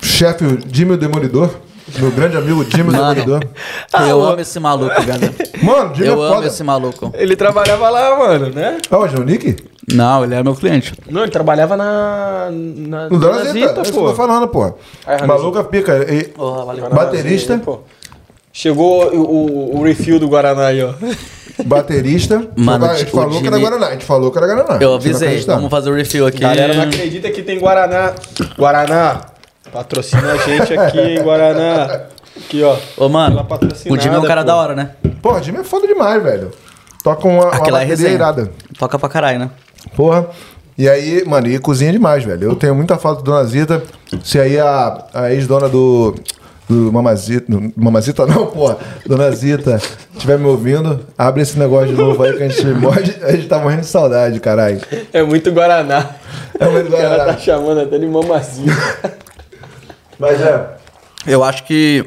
Chefe 0.00 0.44
o 0.44 0.58
Jimmy 0.72 0.92
o 0.92 0.96
Demolidor. 0.96 1.50
Meu 1.98 2.12
grande 2.12 2.36
amigo 2.36 2.64
Jimmy 2.70 2.90
o 2.90 2.92
Mano. 2.92 3.14
Demolidor. 3.16 3.40
eu 3.92 4.22
Ah, 4.22 4.30
amo 4.30 4.40
esse 4.40 4.60
maluco, 4.60 4.94
cara. 4.94 5.34
Mano, 5.60 5.92
Jimmy 5.96 6.06
eu 6.06 6.24
é 6.24 6.36
amo 6.36 6.44
esse 6.44 6.62
maluco. 6.62 7.12
Ele 7.14 7.34
trabalhava 7.34 7.90
lá, 7.90 8.16
mano, 8.16 8.50
né? 8.50 8.78
Aonde, 8.92 9.16
no 9.16 9.24
Nick? 9.24 9.56
Não, 9.92 10.24
ele 10.24 10.34
era 10.34 10.42
meu 10.42 10.54
cliente. 10.54 10.94
Não, 11.10 11.22
ele 11.22 11.30
trabalhava 11.30 11.76
na. 11.76 12.48
na 12.50 13.08
No 13.08 13.18
Dona 13.18 13.44
Zita, 13.44 13.80
é 13.80 13.82
que 13.82 13.90
eu 13.90 13.92
tô 13.92 14.14
falando, 14.14 14.48
pô. 14.48 14.64
Aí, 14.64 14.72
Ranazita. 15.04 15.26
Maluca 15.26 15.64
pica. 15.64 16.06
E, 16.12 16.32
valeu. 16.36 16.88
baterista, 16.90 17.58
Pô. 17.58 17.80
Chegou 18.52 19.12
o, 19.12 19.20
o, 19.20 19.78
o 19.80 19.82
refill 19.82 20.20
do 20.20 20.28
Guaraná 20.28 20.66
aí, 20.68 20.80
ó. 20.82 20.92
baterista. 21.66 22.46
Mano, 22.56 22.86
a 22.86 22.94
gente 22.94 23.10
falou 23.10 23.40
que 23.40 23.46
era 23.46 23.58
Guaraná. 23.58 23.86
A 23.88 23.92
gente 23.92 24.04
falou 24.04 24.30
que 24.30 24.38
era 24.38 24.46
Guaraná. 24.46 24.78
Eu 24.80 24.90
não 24.90 24.94
avisei, 24.96 25.40
vamos 25.40 25.70
fazer 25.70 25.90
o 25.90 25.94
refill 25.94 26.26
aqui. 26.26 26.38
Galera 26.38 26.72
não 26.72 26.84
acredita 26.84 27.30
que 27.30 27.42
tem 27.42 27.58
Guaraná. 27.58 28.14
Guaraná, 28.56 29.22
patrocina 29.72 30.32
a 30.32 30.36
gente 30.36 30.78
aqui, 30.78 31.00
hein, 31.00 31.22
Guaraná. 31.22 32.02
Aqui, 32.36 32.62
ó. 32.62 32.76
Ô, 32.96 33.08
mano, 33.08 33.44
o 33.90 34.00
Jimmy 34.00 34.14
é 34.14 34.18
um 34.18 34.22
cara 34.22 34.42
pô. 34.42 34.46
da 34.46 34.56
hora, 34.56 34.74
né? 34.74 34.90
Porra, 35.20 35.42
Jimmy 35.42 35.58
é 35.58 35.64
foda 35.64 35.86
demais, 35.86 36.22
velho. 36.22 36.50
Toca 37.02 37.26
uma, 37.28 37.44
uma 37.44 37.48
Aquela 37.48 37.82
é 37.82 37.86
bateria 37.86 37.86
resenha. 37.86 38.14
irada. 38.14 38.50
Toca 38.78 38.98
pra 38.98 39.08
caralho, 39.08 39.38
né? 39.40 39.50
Porra. 39.96 40.26
E 40.76 40.88
aí, 40.88 41.24
mano, 41.24 41.46
e 41.46 41.58
cozinha 41.58 41.92
demais, 41.92 42.24
velho. 42.24 42.50
Eu 42.50 42.56
tenho 42.56 42.74
muita 42.74 42.98
falta 42.98 43.22
do 43.22 43.30
Dona 43.30 43.44
Zita. 43.44 43.82
Se 44.24 44.40
aí 44.40 44.58
a, 44.58 45.04
a 45.14 45.32
ex-dona 45.32 45.68
do. 45.68 46.14
Do 46.66 46.90
Mamazita. 46.90 47.44
do 47.46 47.72
Mamazita 47.76 48.24
não, 48.26 48.46
porra. 48.46 48.78
Dona 49.06 49.30
Zita, 49.30 49.78
estiver 50.14 50.38
me 50.38 50.46
ouvindo, 50.46 50.98
abre 51.16 51.42
esse 51.42 51.58
negócio 51.58 51.88
de 51.88 51.92
novo 51.94 52.22
aí 52.22 52.32
que 52.36 52.42
a 52.42 52.48
gente 52.48 52.66
morre. 52.80 53.02
A 53.22 53.32
gente 53.32 53.46
tá 53.48 53.58
morrendo 53.58 53.82
de 53.82 53.86
saudade, 53.86 54.40
caralho. 54.40 54.80
É 55.12 55.22
muito 55.22 55.52
Guaraná. 55.52 56.10
É 56.58 56.66
muito 56.68 56.88
O 56.88 56.90
cara 56.92 57.08
Guaraná. 57.08 57.32
tá 57.34 57.38
chamando 57.38 57.80
até 57.82 57.98
de 57.98 58.06
mamazinho. 58.06 58.74
Mas 60.18 60.40
é. 60.40 60.66
Eu 61.26 61.44
acho 61.44 61.64
que. 61.64 62.04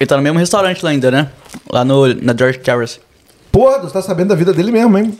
Ele 0.00 0.06
tá 0.08 0.16
no 0.16 0.22
mesmo 0.22 0.38
restaurante 0.38 0.82
lá 0.84 0.90
ainda, 0.90 1.10
né? 1.10 1.28
Lá 1.70 1.84
no, 1.84 2.12
na 2.12 2.34
George 2.36 2.58
Terrace. 2.58 3.00
Porra, 3.52 3.78
tu 3.78 3.86
tá 3.88 4.02
sabendo 4.02 4.28
da 4.30 4.34
vida 4.34 4.52
dele 4.52 4.72
mesmo, 4.72 4.98
hein? 4.98 5.16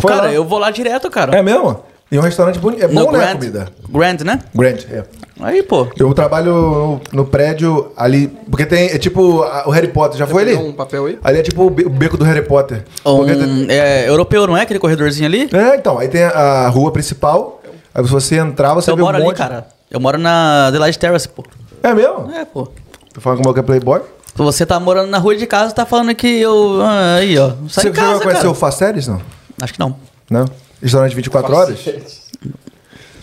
Cara, 0.00 0.22
lá. 0.22 0.32
eu 0.32 0.44
vou 0.44 0.58
lá 0.58 0.70
direto, 0.70 1.10
cara. 1.10 1.36
É 1.36 1.42
mesmo? 1.42 1.80
E 2.10 2.18
um 2.18 2.22
restaurante 2.22 2.58
bonito. 2.58 2.82
É 2.82 2.88
no 2.88 3.04
bom, 3.04 3.12
né, 3.12 3.18
a 3.18 3.20
Grand, 3.26 3.32
comida? 3.38 3.68
Grand, 3.90 4.16
né? 4.24 4.40
Grant, 4.54 4.84
é. 4.90 5.04
Aí, 5.40 5.62
pô. 5.62 5.86
Eu 5.96 6.12
trabalho 6.14 6.52
no, 6.52 7.00
no 7.12 7.24
prédio 7.26 7.92
ali. 7.96 8.28
Porque 8.50 8.64
tem. 8.64 8.86
É 8.90 8.98
tipo 8.98 9.42
a- 9.42 9.64
o 9.66 9.70
Harry 9.70 9.88
Potter. 9.88 10.18
Já 10.18 10.26
foi 10.26 10.42
ali? 10.42 10.54
um 10.54 10.72
papel 10.72 11.04
aí? 11.06 11.18
Ali 11.22 11.38
é 11.38 11.42
tipo 11.42 11.64
o 11.66 11.70
be- 11.70 11.84
o 11.84 11.90
beco 11.90 12.16
do 12.16 12.24
Harry 12.24 12.42
Potter. 12.42 12.82
Porque 13.04 13.34
tem- 13.34 13.44
Um, 13.46 13.66
é, 13.68 14.08
europeu, 14.08 14.46
não 14.46 14.56
é? 14.56 14.62
Aquele 14.62 14.78
corredorzinho 14.80 15.26
ali? 15.28 15.48
É, 15.52 15.76
então. 15.76 15.98
Aí 15.98 16.08
tem 16.08 16.24
a, 16.24 16.30
a 16.30 16.68
rua 16.68 16.90
principal. 16.90 17.60
Aí 17.94 18.02
se 18.04 18.10
você 18.10 18.36
entrar, 18.36 18.72
você 18.74 18.90
eu 18.90 18.96
vê 18.96 19.02
um 19.02 19.04
moro 19.04 19.18
monte. 19.18 19.28
ali, 19.42 19.50
cara. 19.50 19.68
Eu 19.90 20.00
moro 20.00 20.16
na 20.18 20.68
Adelaide 20.68 20.98
Terrace, 20.98 21.28
pô. 21.28 21.44
É 21.82 21.92
mesmo? 21.94 22.30
É, 22.34 22.44
pô. 22.46 22.68
Tô 23.12 23.20
falando 23.20 23.38
como 23.38 23.50
é 23.50 23.52
que 23.54 23.60
é 23.60 23.62
Playboy? 23.62 24.00
Você 24.34 24.64
tá 24.64 24.80
morando 24.80 25.10
na 25.10 25.18
rua 25.18 25.36
de 25.36 25.46
casa, 25.46 25.72
tá 25.74 25.84
falando 25.84 26.14
que 26.14 26.26
eu. 26.40 26.80
Ah, 26.82 27.16
aí, 27.16 27.38
ó. 27.38 27.48
Sai 27.68 27.84
você 27.84 27.90
de 27.90 27.96
casa, 27.96 28.18
já 28.18 28.24
conheceu 28.24 28.50
o 28.50 28.54
Faceres, 28.54 29.06
não? 29.08 29.20
Acho 29.60 29.72
que 29.72 29.78
não. 29.80 29.96
Não? 30.30 30.44
Restaurante 30.82 31.14
24 31.14 31.54
horas? 31.54 31.78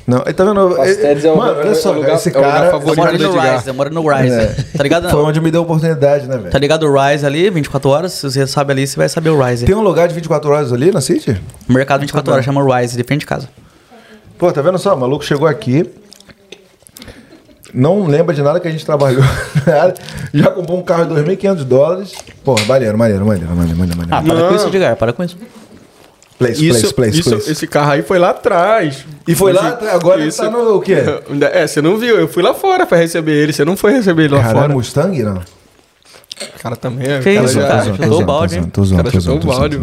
Não. 0.07 0.21
Aí 0.25 0.33
tá 0.33 0.43
vendo? 0.43 0.75
Faceres 0.75 1.25
é 1.25 1.31
o- 1.31 1.37
Mano, 1.37 1.59
olha 1.59 1.69
é 1.69 1.73
só, 1.73 1.91
lugar- 1.91 2.15
esse 2.15 2.29
é 2.29 2.31
cara. 2.31 2.67
Eu 2.67 2.71
favorito. 2.71 2.97
moro 2.97 3.17
no. 3.17 3.39
Rise, 3.41 3.67
eu 3.67 3.73
moro 3.73 3.89
no 3.93 4.07
Rise. 4.07 4.35
É. 4.35 4.55
Tá 4.77 4.83
ligado? 4.83 5.09
Foi 5.09 5.23
onde 5.23 5.41
me 5.41 5.49
deu 5.49 5.61
a 5.61 5.63
oportunidade, 5.63 6.27
né, 6.27 6.37
velho? 6.37 6.51
Tá 6.51 6.59
ligado 6.59 6.83
o 6.85 6.93
Rise 6.93 7.25
ali, 7.25 7.49
24 7.49 7.89
horas? 7.89 8.11
Se 8.13 8.29
você 8.29 8.45
sabe 8.45 8.71
ali, 8.73 8.85
você 8.85 8.95
vai 8.97 9.09
saber 9.09 9.29
o 9.31 9.41
Rise. 9.43 9.65
Tem 9.65 9.73
um 9.75 9.81
lugar 9.81 10.07
de 10.07 10.13
24 10.13 10.51
horas 10.51 10.71
ali 10.71 10.91
na 10.91 11.01
City? 11.01 11.41
O 11.67 11.73
mercado 11.73 12.01
24 12.01 12.31
horas 12.31 12.45
chama 12.45 12.61
Rise, 12.79 12.95
de 12.97 13.03
frente 13.03 13.21
de 13.21 13.25
casa. 13.25 13.49
Pô, 14.37 14.51
tá 14.51 14.61
vendo 14.61 14.77
só? 14.77 14.93
O 14.93 14.99
maluco 14.99 15.23
chegou 15.25 15.47
aqui. 15.47 15.89
Não 17.73 18.05
lembra 18.05 18.33
de 18.33 18.41
nada 18.41 18.59
que 18.59 18.67
a 18.67 18.71
gente 18.71 18.85
trabalhou. 18.85 19.23
Já 20.33 20.51
comprou 20.51 20.77
um 20.79 20.83
carro 20.83 21.05
de 21.05 21.13
2.500 21.21 21.63
dólares. 21.63 22.13
Pô, 22.43 22.55
maneiro, 22.67 22.97
maneiro, 22.97 23.25
maneiro, 23.25 23.53
maneiro, 23.55 23.77
maneiro. 23.77 24.07
Ah, 24.11 24.21
para 24.21 24.33
Não. 24.35 24.49
com 24.49 24.55
isso, 24.55 24.67
Edgar, 24.67 24.95
para 24.95 25.11
com 25.13 25.23
isso. 25.23 25.37
Place, 26.37 26.67
Isso, 26.67 26.79
place, 26.79 26.93
place, 26.93 27.19
isso, 27.21 27.29
place. 27.29 27.51
esse 27.51 27.65
carro 27.65 27.91
aí 27.91 28.01
foi 28.01 28.19
lá 28.19 28.31
atrás. 28.31 29.05
E 29.25 29.33
foi 29.33 29.53
lá, 29.53 29.77
Esse- 29.81 29.89
agora 29.89 30.19
ele 30.19 30.27
isso- 30.29 30.41
tá 30.41 30.49
no 30.49 30.75
o 30.75 30.81
quê? 30.81 30.97
É, 31.53 31.65
você 31.65 31.81
não 31.81 31.97
viu. 31.97 32.17
Eu 32.19 32.27
fui 32.27 32.43
lá 32.43 32.53
fora 32.53 32.85
pra 32.85 32.97
receber 32.97 33.31
ele. 33.31 33.53
Você 33.53 33.63
não 33.63 33.77
foi 33.77 33.93
receber 33.93 34.23
ele 34.25 34.33
lá 34.35 34.41
Caralho, 34.41 34.59
fora. 34.59 34.73
Mustang, 34.73 35.23
não? 35.23 35.35
O 35.37 36.59
cara 36.61 36.75
também 36.75 37.07
é. 37.09 37.19
Que 37.19 37.33
cara 37.35 37.45
isso, 37.45 37.53
já- 37.53 37.67
cara? 37.67 37.83
Chutou 37.85 38.21
o 38.21 38.25
balde, 38.25 38.57
hein? 38.57 38.63
tô 38.65 38.81
O 38.81 38.85
zoando, 38.85 39.03
cara 39.09 39.21
chutou 39.21 39.37
o 39.37 39.45
balde. 39.45 39.79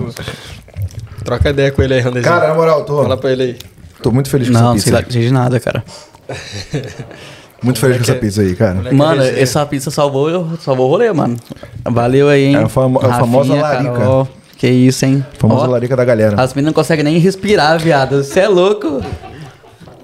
Troca 1.24 1.48
ideia 1.50 1.70
com 1.70 1.82
ele 1.82 1.94
aí, 1.94 2.00
Randezinho. 2.00 2.32
Cara, 2.34 2.48
na 2.48 2.54
moral, 2.54 2.84
tô, 2.84 3.02
Fala 3.02 3.16
pra 3.16 3.32
ele 3.32 3.42
aí. 3.42 3.58
tô 4.02 4.10
muito 4.10 4.28
feliz 4.28 4.48
com 4.48 4.52
Não, 4.54 4.74
essa 4.74 4.84
sei 4.84 4.92
lá, 4.92 5.02
pizza. 5.02 5.18
de 5.18 5.30
nada, 5.30 5.58
cara. 5.58 5.82
Muito 7.62 7.78
feliz 7.78 7.96
com 7.98 8.02
essa 8.02 8.14
pizza 8.16 8.42
aí, 8.42 8.56
cara. 8.56 8.92
Mano, 8.92 9.22
resenha. 9.22 9.40
essa 9.42 9.64
pizza 9.64 9.88
salvou, 9.90 10.58
salvou 10.58 10.86
o 10.88 10.90
rolê, 10.90 11.12
mano. 11.12 11.36
Valeu 11.84 12.28
aí, 12.28 12.46
hein? 12.46 12.56
É 12.56 12.62
a 12.64 12.68
famo- 12.68 13.00
é 13.00 13.06
a 13.06 13.14
famosa 13.20 13.54
larica. 13.54 13.92
Carol. 13.92 14.28
Que 14.62 14.68
isso, 14.68 15.04
hein? 15.04 15.26
Famosa 15.40 15.66
larica 15.66 15.96
da 15.96 16.04
galera. 16.04 16.40
As 16.40 16.54
meninas 16.54 16.66
não 16.72 16.72
conseguem 16.72 17.02
nem 17.02 17.18
respirar, 17.18 17.80
viado. 17.80 18.22
Você 18.22 18.38
é 18.38 18.46
louco? 18.46 19.02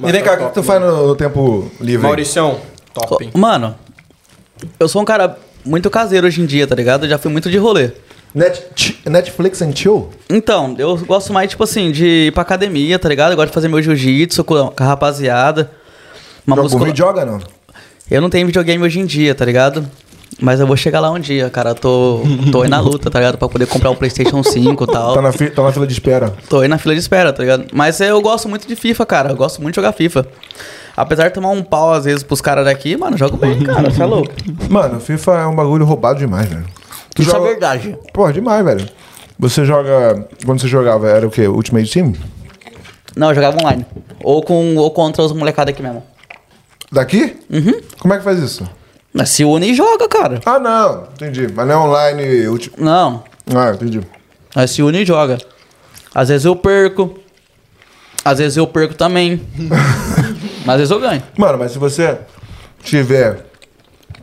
E 0.05 0.10
vem 0.10 0.20
cá, 0.20 0.32
o 0.35 0.48
que 0.48 0.55
tu 0.55 0.64
faz 0.64 0.80
no, 0.82 1.06
no 1.06 1.14
tempo 1.14 1.70
livre? 1.80 2.05
Mauricião, 2.05 2.59
top, 2.93 3.22
hein? 3.24 3.30
Mano, 3.36 3.76
eu 4.80 4.89
sou 4.89 5.01
um 5.01 5.05
cara 5.05 5.39
muito 5.64 5.89
caseiro 5.89 6.26
hoje 6.26 6.40
em 6.43 6.44
dia, 6.44 6.66
tá 6.66 6.74
ligado? 6.74 7.05
Eu 7.05 7.09
já 7.10 7.18
fui 7.18 7.30
muito 7.30 7.48
de 7.48 7.56
rolê. 7.56 7.93
Net- 8.35 8.98
Netflix 9.06 9.62
and 9.62 9.76
chill? 9.76 10.10
Então, 10.28 10.74
eu 10.76 10.97
gosto 11.06 11.32
mais, 11.32 11.51
tipo 11.51 11.62
assim, 11.62 11.93
de 11.93 12.26
ir 12.26 12.32
pra 12.32 12.43
academia, 12.43 12.98
tá 12.98 13.09
ligado? 13.09 13.30
Eu 13.30 13.36
gosto 13.36 13.51
de 13.51 13.55
fazer 13.55 13.68
meu 13.68 13.80
jiu-jitsu 13.80 14.43
com 14.43 14.70
com 14.72 14.82
a 14.82 14.86
rapaziada. 14.89 15.70
Uma 16.44 16.56
Joga, 16.56 16.68
muscula... 16.68 16.97
joga, 16.97 17.24
não? 17.24 17.39
Eu 18.10 18.20
não 18.20 18.28
tenho 18.28 18.44
videogame 18.44 18.82
hoje 18.82 18.98
em 18.98 19.06
dia, 19.06 19.36
tá 19.36 19.44
ligado? 19.44 19.89
Mas 20.40 20.60
eu 20.60 20.66
vou 20.66 20.77
chegar 20.77 21.01
lá 21.01 21.10
um 21.10 21.19
dia, 21.19 21.51
cara. 21.51 21.74
Tô, 21.74 22.20
tô 22.52 22.62
aí 22.62 22.69
na 22.69 22.78
luta, 22.81 23.10
tá 23.10 23.19
ligado? 23.19 23.36
Pra 23.39 23.48
poder 23.48 23.66
comprar 23.66 23.90
um 23.90 23.97
PlayStation 23.97 24.43
5 24.43 24.85
e 24.85 24.86
tal. 24.86 25.15
Tá 25.15 25.23
na, 25.23 25.32
fi- 25.32 25.51
tá 25.51 25.62
na 25.62 25.73
fila 25.73 25.86
de 25.86 25.93
espera. 25.93 26.32
Tô 26.48 26.60
aí 26.60 26.69
na 26.69 26.78
fila 26.78 26.94
de 26.94 27.01
espera, 27.01 27.32
tá 27.32 27.43
ligado? 27.43 27.65
Mas 27.73 28.01
eu 28.01 28.20
gosto 28.23 28.48
muito 28.48 28.66
de 28.69 28.77
FIFA, 28.77 29.05
cara. 29.05 29.31
Eu 29.31 29.36
gosto 29.36 29.60
muito 29.60 29.74
de 29.74 29.81
jogar 29.81 29.93
FIFA. 29.93 30.27
Apesar 30.97 31.28
de 31.28 31.35
tomar 31.35 31.51
um 31.51 31.62
pau 31.62 31.93
às 31.93 32.05
vezes 32.05 32.23
pros 32.23 32.40
caras 32.40 32.65
daqui, 32.65 32.97
mano, 32.97 33.15
eu 33.15 33.19
jogo 33.19 33.36
bem, 33.36 33.59
cara. 33.62 33.90
Você 33.90 34.01
é 34.02 34.06
louco? 34.06 34.32
Mano, 34.70 35.01
FIFA 35.01 35.32
é 35.40 35.47
um 35.47 35.55
bagulho 35.56 35.85
roubado 35.85 36.19
demais, 36.20 36.48
velho. 36.48 36.65
Tu 37.15 37.23
Isso 37.23 37.31
joga... 37.32 37.44
é 37.47 37.51
verdade. 37.51 37.98
Pô, 38.12 38.31
demais, 38.31 38.65
velho. 38.65 38.89
Você 39.40 39.65
joga. 39.65 40.28
Quando 40.44 40.60
você 40.60 40.69
jogava, 40.69 41.09
era 41.09 41.27
o 41.27 41.31
quê? 41.31 41.47
Ultimate 41.48 41.90
Team? 41.93 42.12
Não, 43.16 43.28
eu 43.31 43.35
jogava 43.35 43.56
online. 43.60 43.85
Ou, 44.23 44.43
com, 44.43 44.77
ou 44.77 44.90
contra 44.93 45.23
os 45.23 45.32
molecados 45.32 45.73
aqui 45.73 45.82
mesmo. 45.82 46.02
Daqui? 46.93 47.36
Uhum. 47.51 47.81
Como 47.98 48.15
é 48.15 48.19
que 48.19 48.24
faz 48.24 48.39
isso? 48.39 48.69
Mas 49.19 49.31
se 49.31 49.45
une 49.45 49.73
e 49.73 49.74
joga, 49.74 50.07
cara. 50.09 50.40
Ah, 50.47 50.61
não. 50.61 51.09
Entendi. 51.15 51.49
Mas 51.53 51.66
não 51.66 51.74
é 51.74 51.78
online. 51.89 52.47
Ulti... 52.47 52.73
Não. 52.78 53.24
Ah, 53.53 53.73
entendi. 53.74 54.01
Mas 54.55 54.70
se 54.70 54.81
une 54.81 55.03
e 55.03 55.05
joga. 55.05 55.39
Às 56.15 56.28
vezes 56.28 56.45
eu 56.45 56.55
perco. 56.55 57.19
Às 58.24 58.39
vezes 58.39 58.57
eu 58.57 58.66
perco 58.66 58.95
também. 58.95 59.43
Mas 60.65 60.74
às 60.74 60.77
vezes 60.77 60.90
eu 60.93 61.01
ganho. 61.01 61.23
Mano, 61.36 61.59
mas 61.59 61.73
se 61.73 61.78
você 61.78 62.19
tiver 62.82 63.47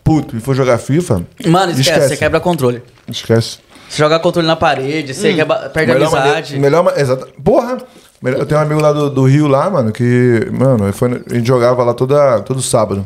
puto 0.04 0.38
e 0.38 0.40
for 0.40 0.54
jogar 0.56 0.78
FIFA, 0.78 1.24
Mano, 1.48 1.72
esquece, 1.72 1.90
Esquece. 1.90 2.08
você 2.10 2.18
quebra 2.18 2.40
controle. 2.40 2.84
esquece. 3.10 3.58
Você 3.90 3.98
jogar 3.98 4.20
controle 4.20 4.48
na 4.48 4.56
parede, 4.56 5.14
você 5.14 5.34
quebra, 5.34 5.70
perde 5.70 5.92
a 5.92 5.96
Melhor 5.96 6.08
amizade. 6.16 6.54
maneira- 6.60 6.84
melhor, 6.84 7.00
exato. 7.00 7.28
Porra! 7.44 7.78
Eu 8.24 8.46
tenho 8.46 8.60
um 8.60 8.64
amigo 8.64 8.80
lá 8.82 8.94
do, 8.94 9.10
do 9.10 9.24
Rio 9.26 9.48
lá, 9.48 9.70
mano, 9.70 9.92
que, 9.92 10.48
mano, 10.52 10.92
foi, 10.94 11.22
a 11.32 11.34
gente 11.36 11.48
jogava 11.48 11.84
lá 11.84 11.94
toda, 11.94 12.40
todo 12.42 12.62
sábado. 12.62 13.06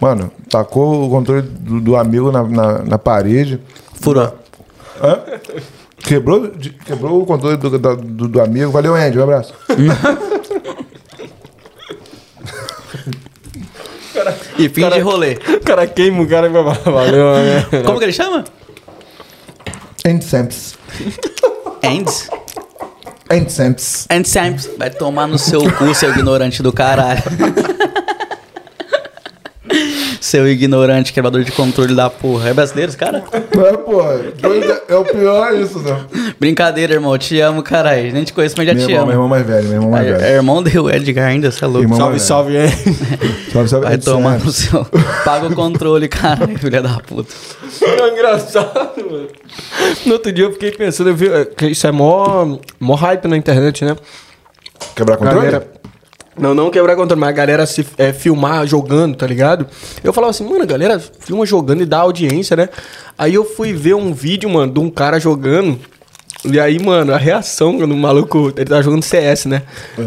Mano, 0.00 0.30
tacou 0.48 1.06
o 1.06 1.10
controle 1.10 1.42
do, 1.42 1.80
do 1.80 1.96
amigo 1.96 2.30
na, 2.30 2.42
na, 2.44 2.78
na 2.84 2.98
parede. 2.98 3.60
Furou. 4.00 4.32
Hã? 5.02 5.18
Quebrou, 5.98 6.48
de- 6.48 6.70
quebrou 6.70 7.20
o 7.22 7.26
controle 7.26 7.56
do, 7.56 7.78
da- 7.78 7.94
do, 7.94 8.28
do 8.28 8.40
amigo. 8.40 8.70
Valeu, 8.70 8.94
Andy. 8.94 9.18
Um 9.18 9.22
abraço. 9.24 9.52
E 14.58 14.68
fim 14.68 14.88
de 14.88 14.98
rolê. 15.00 15.34
O 15.56 15.60
cara 15.60 15.86
queima 15.86 16.22
o 16.22 16.26
cara 16.28 16.46
e 16.48 16.50
vai 16.50 16.62
falar, 16.74 16.92
valeu, 17.04 17.32
né? 17.34 17.66
Como 17.84 17.98
que 17.98 18.04
ele 18.04 18.12
chama? 18.12 18.44
Andy 20.06 20.24
Samps. 20.24 20.76
Ends. 21.82 22.28
Andy 23.30 23.52
Samps. 23.52 24.06
And 24.10 24.24
Samps. 24.24 24.68
Vai 24.78 24.90
tomar 24.90 25.26
no 25.26 25.38
seu 25.38 25.60
cu, 25.74 25.94
seu 25.94 26.10
ignorante 26.10 26.62
do 26.62 26.72
caralho. 26.72 27.22
seu 30.28 30.48
ignorante, 30.48 31.12
quebrador 31.12 31.42
de 31.42 31.52
controle 31.52 31.94
da 31.94 32.08
porra. 32.10 32.50
É 32.50 32.54
brasileiro, 32.54 32.90
esse 32.90 32.98
cara? 32.98 33.24
Não 33.54 33.66
é, 33.66 33.76
porra. 33.76 34.14
É, 34.14 34.92
é 34.92 34.96
o 34.96 35.04
pior 35.04 35.54
isso, 35.54 35.78
né? 35.80 36.04
Brincadeira, 36.38 36.94
irmão. 36.94 37.12
Eu 37.14 37.18
te 37.18 37.40
amo, 37.40 37.62
caralho. 37.62 38.12
Nem 38.12 38.24
te 38.24 38.32
conheço, 38.32 38.54
mas 38.58 38.66
já 38.66 38.74
Meu 38.74 38.86
te 38.86 38.92
irmão, 38.92 39.02
amo. 39.02 39.06
meu 39.06 39.14
irmão 39.16 39.28
mais 39.28 39.46
velho, 39.46 39.64
meu 39.64 39.74
irmão 39.74 39.90
mais 39.90 40.06
É, 40.06 40.10
é 40.10 40.16
velho. 40.18 40.34
irmão 40.36 40.62
do 40.62 40.90
Edgar 40.90 41.26
ainda, 41.28 41.50
você 41.50 41.64
é 41.64 41.66
louco. 41.66 41.82
Irmão 41.84 41.98
Salve, 41.98 42.20
salve, 42.20 42.56
hein? 42.56 42.66
velho. 42.66 43.34
Salve, 43.52 43.68
salve, 43.70 43.86
Vai 43.86 43.94
Andy 43.94 44.04
tomar 44.04 44.38
no 44.38 44.52
seu. 44.52 44.84
Paga 45.24 45.46
o 45.46 45.54
controle, 45.54 46.08
caralho, 46.08 46.56
filha 46.60 46.82
da 46.82 47.00
puta. 47.00 47.32
É 47.82 48.08
engraçado, 48.12 48.92
mano. 49.10 49.28
No 50.04 50.12
outro 50.12 50.30
dia 50.32 50.44
eu 50.44 50.52
fiquei 50.52 50.70
pensando, 50.70 51.10
eu 51.10 51.14
vi, 51.16 51.28
é, 51.28 51.66
isso 51.66 51.86
é 51.86 51.90
mó, 51.92 52.58
mó 52.78 52.94
hype 52.94 53.26
na 53.26 53.36
internet, 53.36 53.84
né? 53.84 53.96
Quebrar 54.94 55.16
controle? 55.16 55.46
Galera, 55.46 55.66
não, 56.38 56.54
não 56.54 56.70
quebrar 56.70 56.96
controle, 56.96 57.20
mas 57.20 57.30
a 57.30 57.32
galera 57.32 57.66
se 57.66 57.86
é, 57.96 58.12
filmar 58.12 58.66
jogando, 58.66 59.16
tá 59.16 59.26
ligado? 59.26 59.66
Eu 60.02 60.12
falava 60.12 60.30
assim, 60.30 60.44
mano, 60.44 60.62
a 60.62 60.66
galera 60.66 60.98
filma 60.98 61.44
jogando 61.44 61.82
e 61.82 61.86
dá 61.86 61.98
audiência, 61.98 62.56
né? 62.56 62.68
Aí 63.16 63.34
eu 63.34 63.44
fui 63.44 63.72
ver 63.72 63.94
um 63.94 64.12
vídeo, 64.12 64.48
mano, 64.48 64.72
de 64.72 64.80
um 64.80 64.90
cara 64.90 65.18
jogando. 65.18 65.78
E 66.44 66.58
aí, 66.60 66.78
mano, 66.78 67.12
a 67.12 67.16
reação 67.16 67.76
quando 67.78 67.92
o 67.92 67.96
maluco. 67.96 68.52
Ele 68.56 68.64
tava 68.64 68.82
jogando 68.82 69.02
CS, 69.02 69.46
né? 69.46 69.62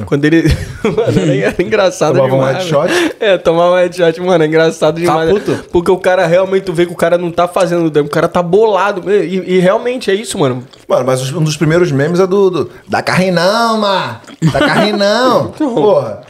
Quando 0.05 0.23
ele. 0.25 0.43
mano, 0.83 1.31
era, 1.31 1.61
engraçado 1.61 2.15
Tomava 2.15 2.33
um 2.33 2.37
demais. 2.37 2.57
headshot? 2.57 2.87
né? 2.87 3.11
É, 3.19 3.37
tomava 3.37 3.73
um 3.73 3.77
headshot, 3.77 4.21
mano, 4.21 4.43
é 4.43 4.47
engraçado 4.47 4.99
demais. 4.99 5.27
né? 5.27 5.39
puto? 5.39 5.65
Porque 5.71 5.91
o 5.91 5.97
cara 5.97 6.25
realmente, 6.25 6.63
tu 6.63 6.73
vê 6.73 6.85
que 6.85 6.93
o 6.93 6.95
cara 6.95 7.17
não 7.17 7.31
tá 7.31 7.47
fazendo 7.47 7.89
dano, 7.89 8.07
o 8.07 8.09
cara 8.11 8.29
tá 8.29 8.41
bolado. 8.41 9.11
E, 9.11 9.55
e 9.55 9.59
realmente 9.59 10.09
é 10.09 10.13
isso, 10.13 10.37
mano. 10.37 10.63
Mano, 10.87 11.05
mas 11.05 11.33
um 11.33 11.43
dos 11.43 11.57
primeiros 11.57 11.91
memes 11.91 12.19
é 12.19 12.27
do. 12.27 12.49
do 12.49 12.71
da 12.87 13.01
carrinho 13.01 13.33
não, 13.33 13.81
mano! 13.81 14.15
Da 14.53 14.59
carrinho 14.59 14.97
não! 14.97 15.47
Porra! 15.51 16.21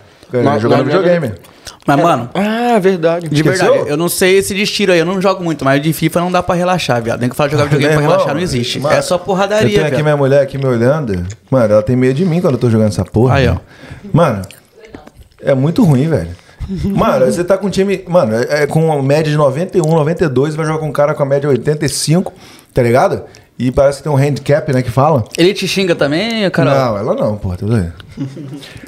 Jogando 0.59 0.85
videogame. 0.85 1.33
Mas, 1.87 1.99
mano, 1.99 2.29
Ah, 2.35 2.77
verdade. 2.79 3.27
de 3.27 3.35
Esqueceu? 3.41 3.71
verdade, 3.71 3.89
eu 3.89 3.97
não 3.97 4.07
sei 4.07 4.37
esse 4.37 4.53
de 4.53 4.65
tiro 4.67 4.91
aí, 4.91 4.99
eu 4.99 5.05
não 5.05 5.19
jogo 5.19 5.43
muito, 5.43 5.65
mas 5.65 5.81
de 5.81 5.91
FIFA 5.91 6.19
não 6.21 6.31
dá 6.31 6.43
pra 6.43 6.53
relaxar, 6.53 7.01
viado. 7.01 7.19
Nem 7.19 7.29
que 7.29 7.35
falar 7.35 7.47
de 7.49 7.53
jogar 7.53 7.63
videogame 7.65 7.93
pra 7.93 8.01
irmão, 8.03 8.11
relaxar 8.17 8.35
não 8.35 8.41
existe. 8.41 8.79
mano, 8.79 8.95
é 8.95 9.01
só 9.01 9.15
Eu 9.15 9.19
porradaria, 9.19 9.69
tenho 9.69 9.81
aqui 9.81 9.89
viado. 9.95 10.03
minha 10.03 10.17
mulher 10.17 10.41
aqui 10.43 10.57
me 10.59 10.65
olhando. 10.65 11.25
Mano, 11.49 11.73
ela 11.73 11.81
tem 11.83 11.95
medo 11.95 12.13
de 12.13 12.25
mim 12.25 12.39
quando 12.39 12.53
eu 12.53 12.59
tô 12.59 12.69
jogando 12.69 12.89
essa 12.89 13.03
porra. 13.03 13.35
Aí, 13.35 13.47
ó. 13.47 13.53
né? 13.53 13.59
Mano, 14.13 14.41
é 15.43 15.55
muito 15.55 15.83
ruim, 15.83 16.07
velho. 16.07 16.29
Mano, 16.85 17.25
você 17.25 17.43
tá 17.43 17.57
com 17.57 17.67
um 17.67 17.69
time. 17.71 18.03
Mano, 18.07 18.35
é, 18.35 18.63
é 18.63 18.67
com 18.67 18.85
uma 18.85 19.01
média 19.01 19.31
de 19.31 19.37
91, 19.37 19.81
92, 19.95 20.55
vai 20.55 20.65
jogar 20.65 20.77
com 20.79 20.87
um 20.87 20.91
cara 20.91 21.13
com 21.15 21.23
a 21.23 21.25
média 21.25 21.41
de 21.41 21.47
85, 21.47 22.31
tá 22.73 22.83
ligado? 22.83 23.23
E 23.59 23.71
parece 23.71 23.97
que 23.99 24.03
tem 24.03 24.11
um 24.11 24.17
handicap, 24.17 24.73
né? 24.73 24.81
Que 24.81 24.89
fala. 24.89 25.23
Ele 25.37 25.53
te 25.53 25.67
xinga 25.67 25.93
também, 25.95 26.49
cara? 26.49 26.73
Não, 26.73 26.97
ela 26.97 27.13
não, 27.13 27.37
porra, 27.37 27.57
tá 27.57 27.65
doido? 27.67 27.93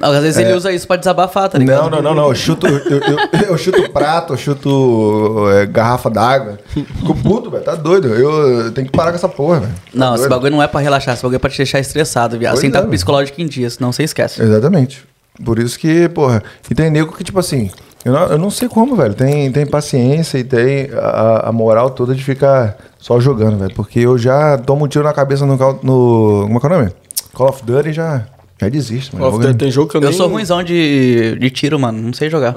Às 0.02 0.22
vezes 0.24 0.38
ele 0.40 0.54
usa 0.54 0.72
isso 0.72 0.88
pra 0.88 0.96
desabafar, 0.96 1.48
tá 1.48 1.60
ligado? 1.60 1.84
Não, 1.84 1.90
não, 1.90 2.02
não, 2.02 2.16
não. 2.16 2.28
Eu 2.30 2.36
chuto, 2.36 2.66
eu, 2.66 2.80
eu- 2.80 3.18
eu 3.50 3.58
chuto 3.58 3.88
prato, 3.92 4.34
eu 4.34 4.38
chuto 4.38 5.46
é, 5.52 5.68
garrafa 5.68 6.10
d'água. 6.10 6.58
Fico 6.68 7.14
puto, 7.16 7.52
velho. 7.52 7.64
Tá 7.64 7.76
doido. 7.76 8.08
Eu, 8.08 8.32
eu 8.66 8.72
tenho 8.72 8.88
que 8.88 8.92
parar 8.98 9.12
com 9.12 9.18
essa 9.18 9.30
porra, 9.30 9.60
velho. 9.60 9.74
Tá 9.74 9.80
Não, 9.94 10.10
esse 10.16 10.24
doido? 10.24 10.30
bagulho 10.32 10.52
não 10.56 10.64
é 10.64 10.68
pra 10.68 10.80
relaxar, 10.80 11.14
esse 11.14 11.22
bagulho 11.22 11.36
é 11.36 11.40
pra 11.40 11.50
te 11.52 11.58
deixar 11.58 11.80
estressado, 11.80 12.40
viado. 12.40 12.56
Assim 12.58 12.68
é, 12.68 12.72
tá 12.72 12.80
com 12.80 12.86
o 12.86 12.90
velho. 12.90 12.98
psicológico 12.98 13.42
em 13.42 13.46
dia, 13.48 13.70
senão 13.70 13.92
você 13.92 14.04
esquece. 14.04 14.42
Exatamente. 14.42 15.04
Por 15.46 15.60
isso 15.60 15.78
que, 15.78 16.10
porra. 16.10 16.42
E 16.70 16.74
tem 16.74 16.90
nego 16.90 17.12
que, 17.16 17.24
tipo 17.24 17.38
assim, 17.40 17.70
eu 18.06 18.12
não, 18.12 18.22
eu 18.28 18.38
não 18.38 18.50
sei 18.50 18.68
como, 18.68 18.96
velho. 18.96 19.14
Tem, 19.14 19.52
tem 19.52 19.66
paciência 19.66 20.38
e 20.38 20.44
tem 20.44 20.90
a, 20.94 21.50
a 21.50 21.52
moral 21.52 21.90
toda 21.90 22.14
de 22.14 22.24
ficar 22.24 22.78
só 22.98 23.20
jogando, 23.20 23.58
velho. 23.58 23.74
Porque 23.74 24.00
eu 24.00 24.18
já 24.18 24.58
tomo 24.58 24.86
um 24.86 24.88
tiro 24.88 25.04
na 25.04 25.14
cabeça 25.14 25.46
no. 25.46 25.56
no 25.56 26.44
como 26.44 26.58
é 26.58 26.60
que 26.60 26.66
é 26.66 26.70
o 26.70 26.74
nome? 26.80 26.92
Call 27.34 27.50
of 27.50 27.64
Duty 27.64 27.90
e 27.90 27.94
já, 27.94 28.26
já 28.60 28.70
desisto, 28.70 29.18
mano. 29.18 29.36
Ó, 29.36 29.40
tem, 29.40 29.54
tem 29.54 29.72
jogo 29.72 29.90
que 29.90 29.98
eu, 29.98 30.02
Eu 30.02 30.10
nem... 30.10 30.18
sou 30.18 30.28
ruimzão 30.28 30.64
de, 30.64 31.38
de 31.40 31.50
tiro, 31.50 31.80
mano. 31.80 32.02
Não 32.02 32.14
sei 32.14 32.30
jogar. 32.30 32.54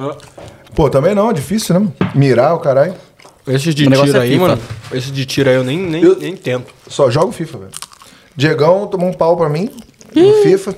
Pô, 0.74 0.90
também 0.90 1.14
não, 1.14 1.30
é 1.30 1.32
difícil, 1.32 1.78
né? 1.78 1.88
Mirar 2.14 2.54
o 2.54 2.58
caralho. 2.58 2.94
Esses 3.46 3.74
de 3.74 3.86
tiro 3.88 4.16
é 4.16 4.20
aí, 4.20 4.32
FIFA. 4.32 4.40
mano. 4.48 4.62
Esses 4.92 5.12
de 5.12 5.24
tiro 5.24 5.48
aí 5.48 5.54
eu 5.54 5.62
nem, 5.64 5.78
nem, 5.78 6.02
Eu- 6.02 6.18
nem 6.18 6.36
tento. 6.36 6.74
Só 6.88 7.08
jogo 7.08 7.30
FIFA, 7.30 7.58
velho. 7.58 7.70
Diegão 8.34 8.86
tomou 8.88 9.08
um 9.08 9.12
pau 9.12 9.36
pra 9.36 9.48
mim 9.48 9.70
no 10.14 10.32
FIFA. 10.42 10.74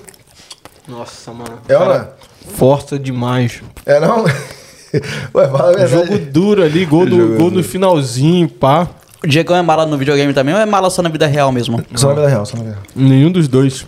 Nossa, 0.87 1.33
mano. 1.33 1.59
É 1.69 1.75
é? 1.75 2.09
Força 2.47 2.99
demais. 2.99 3.63
É 3.87 4.01
não? 4.01 4.25
Ué, 5.35 5.49
fala 5.49 5.71
a 5.71 5.77
verdade. 5.77 5.91
Jogo 5.91 6.19
duro 6.19 6.63
ali, 6.63 6.85
gol, 6.87 7.05
do, 7.07 7.17
Jogo 7.17 7.29
gol 7.37 7.51
duro. 7.51 7.57
no 7.57 7.63
finalzinho, 7.63 8.49
pá. 8.49 8.89
O 9.23 9.27
Diegão 9.27 9.57
é 9.57 9.63
mala 9.63 9.85
no 9.85 9.99
videogame 9.99 10.33
também 10.33 10.55
ou 10.55 10.61
é 10.61 10.65
mala 10.67 10.89
só 10.91 11.03
na 11.03 11.09
vida 11.09 11.27
real 11.27 11.51
mesmo? 11.53 11.83
Só 11.95 12.09
na 12.09 12.15
vida 12.15 12.29
real, 12.29 12.47
só 12.47 12.57
na 12.57 12.63
vida 12.63 12.75
real. 12.77 12.85
Nenhum 12.95 13.31
dos 13.33 13.49
dois. 13.49 13.85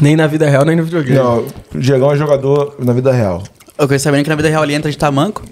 Nem 0.00 0.16
na 0.16 0.26
vida 0.26 0.48
real, 0.48 0.64
nem 0.64 0.76
no 0.76 0.84
videogame. 0.84 1.18
Não, 1.18 1.46
o 1.74 1.78
Diegão 1.78 2.10
é 2.12 2.16
jogador 2.16 2.76
na 2.78 2.92
vida 2.92 3.12
real. 3.12 3.42
Eu 3.76 3.86
queria 3.86 3.98
sabendo 3.98 4.24
que 4.24 4.30
na 4.30 4.36
vida 4.36 4.48
real 4.48 4.64
ele 4.64 4.74
entra 4.74 4.90
de 4.90 4.96
tamanco. 4.96 5.42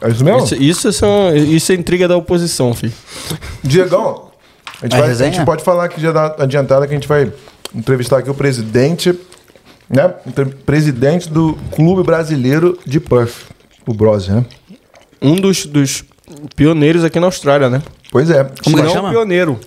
É 0.00 0.08
isso 0.08 0.24
mesmo? 0.24 0.40
Isso, 0.44 0.54
isso, 0.56 0.92
são, 0.92 1.34
isso 1.34 1.72
é 1.72 1.74
intriga 1.74 2.06
da 2.06 2.16
oposição, 2.16 2.74
filho. 2.74 2.92
Diegão, 3.62 4.28
a 4.80 4.84
gente, 4.86 4.90
Vai 4.92 5.00
vai- 5.00 5.00
a 5.00 5.06
resenha? 5.06 5.32
gente 5.32 5.44
pode 5.44 5.62
falar 5.64 5.84
aqui 5.84 6.00
já 6.00 6.12
da 6.12 6.34
adiantada 6.38 6.86
que 6.86 6.92
a 6.92 6.96
gente 6.96 7.08
vai 7.08 7.32
entrevistar 7.74 8.18
aqui 8.18 8.30
o 8.30 8.34
presidente, 8.34 9.18
né? 9.88 10.08
Presidente 10.66 11.28
do 11.28 11.54
Clube 11.72 12.02
Brasileiro 12.02 12.78
de 12.86 12.98
Perth, 13.00 13.34
o 13.86 13.92
Brose, 13.94 14.30
né? 14.32 14.44
Um 15.20 15.36
dos, 15.36 15.66
dos 15.66 16.04
pioneiros 16.56 17.04
aqui 17.04 17.18
na 17.20 17.26
Austrália, 17.26 17.68
né? 17.70 17.82
Pois 18.10 18.30
é. 18.30 18.44
Como 18.62 18.76
que 18.82 18.88
chama? 18.90 19.08
o 19.08 19.12
pioneiro. 19.12 19.58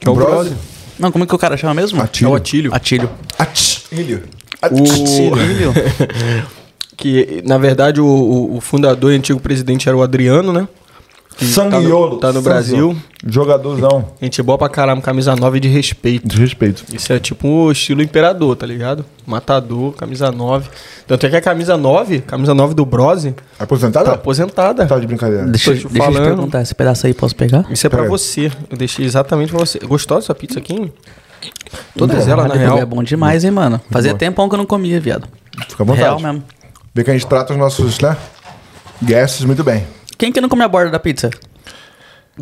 Que 0.00 0.08
é 0.08 0.10
o 0.10 0.14
Brose? 0.14 0.50
Brose. 0.50 0.54
Não, 0.98 1.10
como 1.10 1.24
é 1.24 1.26
que 1.26 1.34
o 1.34 1.38
cara 1.38 1.56
chama 1.56 1.74
mesmo? 1.74 2.00
Atílio. 2.02 2.28
É 2.28 2.32
o 2.32 2.34
Atílio. 2.36 2.72
Atílio. 2.72 3.10
Atílio. 3.38 4.22
Atílio. 4.60 5.72
Que, 6.96 7.42
na 7.44 7.58
verdade, 7.58 8.00
o, 8.00 8.06
o- 8.06 8.56
o 8.56 8.60
fundador 8.60 9.12
e 9.12 9.16
antigo 9.16 9.40
presidente 9.40 9.88
era 9.88 9.96
o 9.96 10.02
Adriano, 10.02 10.52
né? 10.52 10.68
Que 11.36 11.46
Sanguiolo. 11.46 12.18
Tá 12.18 12.28
no, 12.28 12.32
tá 12.32 12.32
no. 12.32 12.42
Brasil. 12.42 12.96
Jogadorzão. 13.26 14.04
Gente 14.20 14.42
boa 14.42 14.58
pra 14.58 14.68
caramba, 14.68 15.00
camisa 15.00 15.34
9 15.34 15.60
de 15.60 15.68
respeito. 15.68 16.26
Desrespeito. 16.26 16.84
Isso 16.92 17.12
é 17.12 17.18
tipo 17.18 17.46
o 17.48 17.72
estilo 17.72 18.02
imperador, 18.02 18.54
tá 18.56 18.66
ligado? 18.66 19.04
Matador, 19.26 19.92
camisa 19.92 20.30
9. 20.30 20.68
Tanto 21.06 21.26
é 21.26 21.30
que 21.30 21.36
a 21.36 21.40
camisa 21.40 21.76
9, 21.76 22.20
camisa 22.20 22.52
9 22.54 22.74
do 22.74 22.84
Brose, 22.84 23.34
Aposentada? 23.58 24.06
tá 24.06 24.12
aposentada. 24.14 24.86
Tá 24.86 24.98
de 24.98 25.06
brincadeira. 25.06 25.46
Deixa, 25.46 25.70
Tô 25.72 25.76
te 25.76 25.82
deixa 25.84 25.88
eu 25.88 25.92
te 25.92 25.98
falando. 25.98 26.24
perguntar, 26.24 26.62
esse 26.62 26.74
pedaço 26.74 27.06
aí 27.06 27.14
posso 27.14 27.34
pegar? 27.36 27.64
Isso 27.70 27.86
é 27.86 27.90
pra 27.90 27.98
Pera 28.00 28.08
aí. 28.08 28.10
você. 28.10 28.50
Eu 28.70 28.76
deixei 28.76 29.04
exatamente 29.04 29.50
pra 29.50 29.60
você. 29.60 29.78
Gostou 29.80 30.18
dessa 30.18 30.34
pizza 30.34 30.58
aqui? 30.58 30.74
hein? 30.74 30.92
Todas 31.96 32.28
elas, 32.28 32.46
na 32.48 32.54
real. 32.54 32.78
É 32.78 32.84
bom 32.84 33.02
demais, 33.02 33.44
hein, 33.44 33.50
mano? 33.50 33.80
Fazia 33.90 34.10
Boa. 34.12 34.18
tempão 34.18 34.48
que 34.48 34.54
eu 34.54 34.58
não 34.58 34.66
comia, 34.66 35.00
viado. 35.00 35.28
Fica 35.68 35.82
à 35.82 35.86
vontade. 35.86 36.00
Real 36.06 36.20
mesmo. 36.20 36.42
Vê 36.94 37.02
que 37.04 37.10
a 37.10 37.12
gente 37.14 37.26
trata 37.26 37.52
os 37.52 37.58
nossos, 37.58 37.98
né? 38.00 38.16
Guests 39.02 39.44
muito 39.44 39.64
bem. 39.64 39.84
Quem 40.22 40.30
que 40.30 40.40
não 40.40 40.48
come 40.48 40.62
a 40.62 40.68
borda 40.68 40.88
da 40.88 41.00
pizza? 41.00 41.30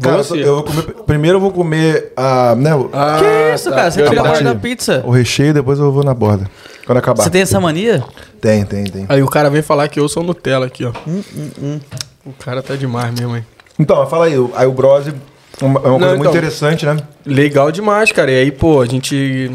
Cara, 0.03 0.19
eu, 0.19 0.23
Você. 0.25 0.43
eu 0.43 0.55
vou 0.57 0.65
comer, 0.65 0.83
primeiro 1.07 1.37
eu 1.39 1.41
vou 1.41 1.51
comer 1.51 2.13
a, 2.15 2.55
né, 2.55 2.75
o- 2.75 2.91
Ah, 2.93 3.17
que 3.19 3.55
isso, 3.55 3.71
cara? 3.71 3.91
Você 3.91 4.03
tira 4.07 4.21
a 4.21 4.25
borda 4.25 4.45
da 4.45 4.55
pizza. 4.55 5.03
o 5.07 5.11
recheio, 5.11 5.55
depois 5.55 5.79
eu 5.79 5.91
vou 5.91 6.05
na 6.05 6.13
borda. 6.13 6.47
Quando 6.85 6.99
acabar. 6.99 7.23
Você 7.23 7.31
tem 7.31 7.41
essa 7.41 7.59
mania? 7.59 8.05
Tem, 8.39 8.67
tem, 8.67 8.85
tem. 8.85 9.07
Aí 9.09 9.23
o 9.23 9.27
cara 9.27 9.49
vem 9.49 9.63
falar 9.63 9.89
que 9.89 9.99
eu 9.99 10.07
sou 10.11 10.23
Nutella 10.23 10.67
aqui, 10.67 10.85
ó. 10.85 10.93
Hum, 11.09 11.81
O 12.27 12.33
cara 12.35 12.63
tá 12.63 12.77
demais 12.77 13.19
mesmo, 13.19 13.35
hein? 13.35 13.47
Então, 13.79 14.07
fala 14.07 14.27
aí, 14.27 14.37
o- 14.39 14.53
aí 14.55 14.67
o 14.67 14.73
Brose 14.73 15.15
é 15.59 15.65
uma, 15.65 15.81
coisa 15.81 15.97
muito 16.09 16.21
então. 16.21 16.33
interessante, 16.33 16.85
né? 16.85 16.99
Legal 17.25 17.73
demais, 17.73 18.13
cara. 18.13 18.31
E 18.31 18.41
aí, 18.43 18.53
pô, 18.53 18.83
a 18.83 18.87
gente 18.87 19.51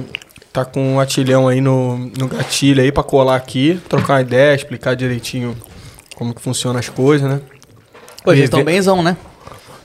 tá 0.52 0.66
com 0.66 0.96
um 0.96 1.00
atilhão 1.00 1.48
aí 1.48 1.62
no, 1.62 1.96
no 2.18 2.28
gatilho 2.28 2.82
aí 2.82 2.92
pra 2.92 3.04
colar 3.04 3.36
aqui, 3.36 3.80
trocar 3.88 4.14
uma 4.16 4.22
ideia, 4.22 4.56
explicar 4.56 4.96
direitinho 4.96 5.56
como 6.16 6.34
que 6.34 6.42
funciona 6.42 6.80
as 6.80 6.90
coisas, 6.90 7.30
né? 7.30 7.40
Pô, 8.26 8.32
eles 8.34 8.46
estão 8.46 8.60
benzão, 8.66 9.02
né? 9.04 9.16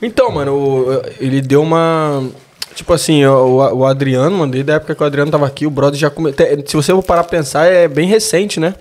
Então, 0.01 0.31
mano, 0.31 0.53
o- 0.55 1.01
ele 1.19 1.41
deu 1.41 1.61
uma. 1.61 2.27
Tipo 2.75 2.93
assim, 2.93 3.23
o, 3.25 3.57
o 3.75 3.85
Adriano, 3.85 4.37
mano, 4.39 4.51
desde 4.51 4.71
a 4.71 4.75
época 4.75 4.95
que 4.95 5.03
o 5.03 5.05
Adriano 5.05 5.29
tava 5.31 5.45
aqui, 5.45 5.67
o 5.67 5.69
Brother 5.71 5.99
já 5.99 6.09
come... 6.09 6.31
te- 6.31 6.63
Se 6.65 6.75
você 6.75 6.91
for 6.93 7.03
parar 7.03 7.23
pra 7.23 7.37
pensar, 7.37 7.65
é 7.67 7.87
bem 7.87 8.07
recente, 8.07 8.59
né? 8.59 8.73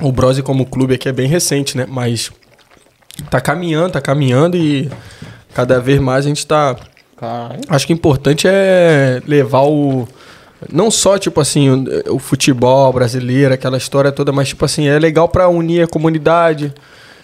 O, 0.00 0.08
o 0.08 0.12
Brose 0.12 0.42
como 0.42 0.66
clube 0.66 0.94
aqui 0.94 1.08
é 1.08 1.12
bem 1.12 1.28
recente, 1.28 1.76
né? 1.76 1.86
Mas 1.88 2.30
tá 3.30 3.40
caminhando, 3.40 3.92
tá 3.92 4.00
caminhando 4.00 4.56
e 4.56 4.90
cada 5.54 5.80
vez 5.80 6.00
mais 6.00 6.24
a 6.26 6.28
gente 6.28 6.46
tá. 6.46 6.76
Acho 7.68 7.86
que 7.86 7.92
o 7.92 7.94
importante 7.94 8.46
é 8.48 9.22
levar 9.26 9.62
o. 9.62 10.06
Não 10.70 10.90
só, 10.90 11.16
tipo 11.18 11.40
assim, 11.40 11.70
o, 11.70 12.14
o 12.16 12.18
futebol 12.18 12.92
brasileiro, 12.92 13.54
aquela 13.54 13.78
história 13.78 14.12
toda, 14.12 14.30
mas, 14.32 14.48
tipo 14.48 14.64
assim, 14.64 14.88
é 14.88 14.98
legal 14.98 15.26
pra 15.28 15.48
unir 15.48 15.84
a 15.84 15.86
comunidade. 15.88 16.72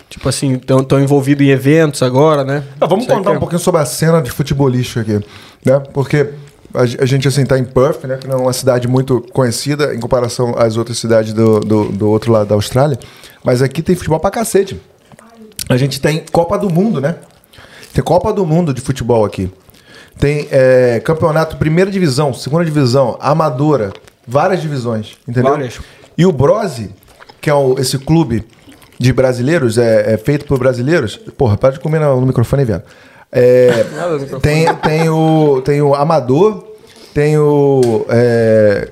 Tipo 0.08 0.28
assim, 0.28 0.54
estão 0.54 1.00
envolvidos 1.00 1.44
em 1.44 1.50
eventos 1.50 2.02
agora, 2.02 2.44
né? 2.44 2.62
Ah, 2.80 2.86
vamos 2.86 3.06
contar 3.06 3.22
que 3.22 3.28
é- 3.28 3.36
um 3.36 3.40
pouquinho 3.40 3.58
sobre 3.58 3.80
a 3.80 3.84
cena 3.84 4.22
de 4.22 4.30
futebolista 4.30 5.00
aqui, 5.00 5.20
né? 5.64 5.80
Porque 5.92 6.30
a, 6.72 6.82
a 6.82 7.06
gente, 7.06 7.26
assim, 7.26 7.44
tá 7.44 7.58
em 7.58 7.64
Perth, 7.64 8.04
né? 8.04 8.16
Que 8.16 8.26
não 8.28 8.38
é 8.38 8.40
uma 8.42 8.52
cidade 8.52 8.86
muito 8.86 9.20
conhecida 9.32 9.94
em 9.94 9.98
comparação 10.00 10.54
às 10.56 10.76
outras 10.76 10.98
cidades 10.98 11.32
do, 11.32 11.58
do, 11.60 11.84
do 11.90 12.08
outro 12.08 12.30
lado 12.32 12.46
da 12.48 12.54
Austrália. 12.54 12.98
Mas 13.44 13.62
aqui 13.62 13.82
tem 13.82 13.96
futebol 13.96 14.20
pra 14.20 14.30
cacete. 14.30 14.80
A 15.68 15.76
gente 15.76 16.00
tem 16.00 16.24
Copa 16.30 16.56
do 16.56 16.70
Mundo, 16.70 17.00
né? 17.00 17.16
Tem 17.92 18.02
Copa 18.02 18.32
do 18.32 18.46
Mundo 18.46 18.72
de 18.72 18.80
futebol 18.80 19.24
aqui. 19.24 19.50
Tem 20.18 20.46
é, 20.50 21.00
campeonato 21.04 21.56
primeira 21.56 21.90
divisão, 21.90 22.32
segunda 22.32 22.64
divisão, 22.64 23.16
amadora, 23.20 23.92
várias 24.26 24.62
divisões, 24.62 25.16
entendeu? 25.28 25.50
Várias. 25.50 25.78
E 26.16 26.24
o 26.24 26.32
Brose, 26.32 26.90
que 27.40 27.50
é 27.50 27.54
o- 27.54 27.78
esse 27.78 27.98
clube 27.98 28.44
de 28.98 29.12
brasileiros, 29.12 29.78
é, 29.78 30.14
é 30.14 30.16
feito 30.16 30.44
por 30.46 30.58
brasileiros. 30.58 31.16
Porra, 31.36 31.56
para 31.56 31.74
de 31.74 31.80
comer 31.80 32.00
no, 32.00 32.20
no 32.20 32.26
microfone, 32.26 32.64
velho. 32.64 32.82
É, 33.30 33.84
microfone. 34.18 34.40
tem, 34.40 34.74
tem, 34.76 35.08
o, 35.08 35.60
tem 35.62 35.82
o 35.82 35.94
Amador, 35.94 36.64
tem 37.12 37.38
o. 37.38 38.06
é, 38.08 38.90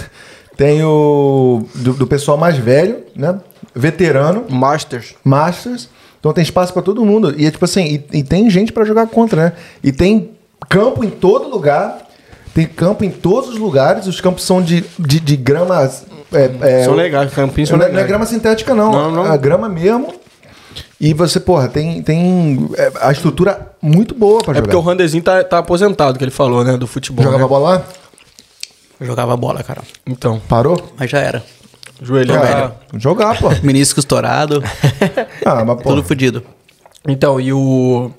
tem 0.56 0.82
o. 0.84 1.64
Do, 1.74 1.94
do 1.94 2.06
pessoal 2.06 2.36
mais 2.36 2.56
velho, 2.56 2.98
né? 3.14 3.38
Veterano. 3.74 4.44
Masters. 4.48 5.14
Masters. 5.24 5.88
Então 6.20 6.32
tem 6.32 6.42
espaço 6.42 6.72
pra 6.72 6.82
todo 6.82 7.04
mundo. 7.04 7.34
E 7.36 7.46
é 7.46 7.50
tipo 7.50 7.64
assim, 7.64 8.04
e, 8.12 8.18
e 8.18 8.22
tem 8.22 8.48
gente 8.48 8.72
pra 8.72 8.84
jogar 8.84 9.06
contra, 9.08 9.44
né? 9.46 9.52
E 9.82 9.90
tem 9.90 10.30
campo 10.68 11.04
em 11.04 11.10
todo 11.10 11.48
lugar. 11.48 12.06
Tem 12.54 12.66
campo 12.66 13.04
em 13.04 13.10
todos 13.10 13.50
os 13.50 13.58
lugares. 13.58 14.06
Os 14.06 14.20
campos 14.20 14.44
são 14.44 14.62
de, 14.62 14.84
de, 14.98 15.18
de 15.18 15.36
grama. 15.36 15.90
É, 16.32 16.80
é, 16.80 16.84
São 16.84 16.94
legais, 16.94 17.32
campinhos 17.32 17.68
são 17.68 17.78
não, 17.78 17.84
é- 17.84 17.88
não 17.88 17.94
é 17.94 18.02
legais. 18.02 18.08
grama 18.08 18.26
sintética, 18.26 18.74
não. 18.74 18.90
Não, 18.92 19.10
não. 19.10 19.24
A 19.24 19.36
grama 19.36 19.68
mesmo. 19.68 20.14
E 21.00 21.12
você, 21.12 21.40
porra, 21.40 21.68
tem, 21.68 22.00
tem 22.02 22.68
é, 22.76 22.92
a 23.00 23.10
estrutura 23.12 23.72
muito 23.82 24.14
boa 24.14 24.38
pra 24.40 24.52
É 24.52 24.54
jogar. 24.56 24.62
porque 24.62 24.76
o 24.76 24.80
Randezinho 24.80 25.22
tá, 25.22 25.42
tá 25.42 25.58
aposentado, 25.58 26.16
que 26.16 26.24
ele 26.24 26.30
falou, 26.30 26.62
né? 26.64 26.76
Do 26.76 26.86
futebol. 26.86 27.24
Jogava 27.24 27.42
né? 27.42 27.48
bola 27.48 27.70
lá? 27.70 27.84
Jogava 29.00 29.36
bola, 29.36 29.62
cara. 29.62 29.82
Então, 30.06 30.40
Parou? 30.48 30.92
Mas 30.96 31.10
já 31.10 31.18
era. 31.18 31.42
joelhão. 32.00 32.40
Cara, 32.40 32.68
tá- 32.68 32.98
jogar, 32.98 33.36
pô. 33.38 33.48
Menisco 33.62 33.98
estourado, 33.98 34.62
Ah, 35.44 35.64
mas, 35.64 35.76
pô. 35.82 35.90
tudo 35.90 36.02
fudido. 36.04 36.42
Então, 37.06 37.40
e 37.40 37.52
o. 37.52 38.10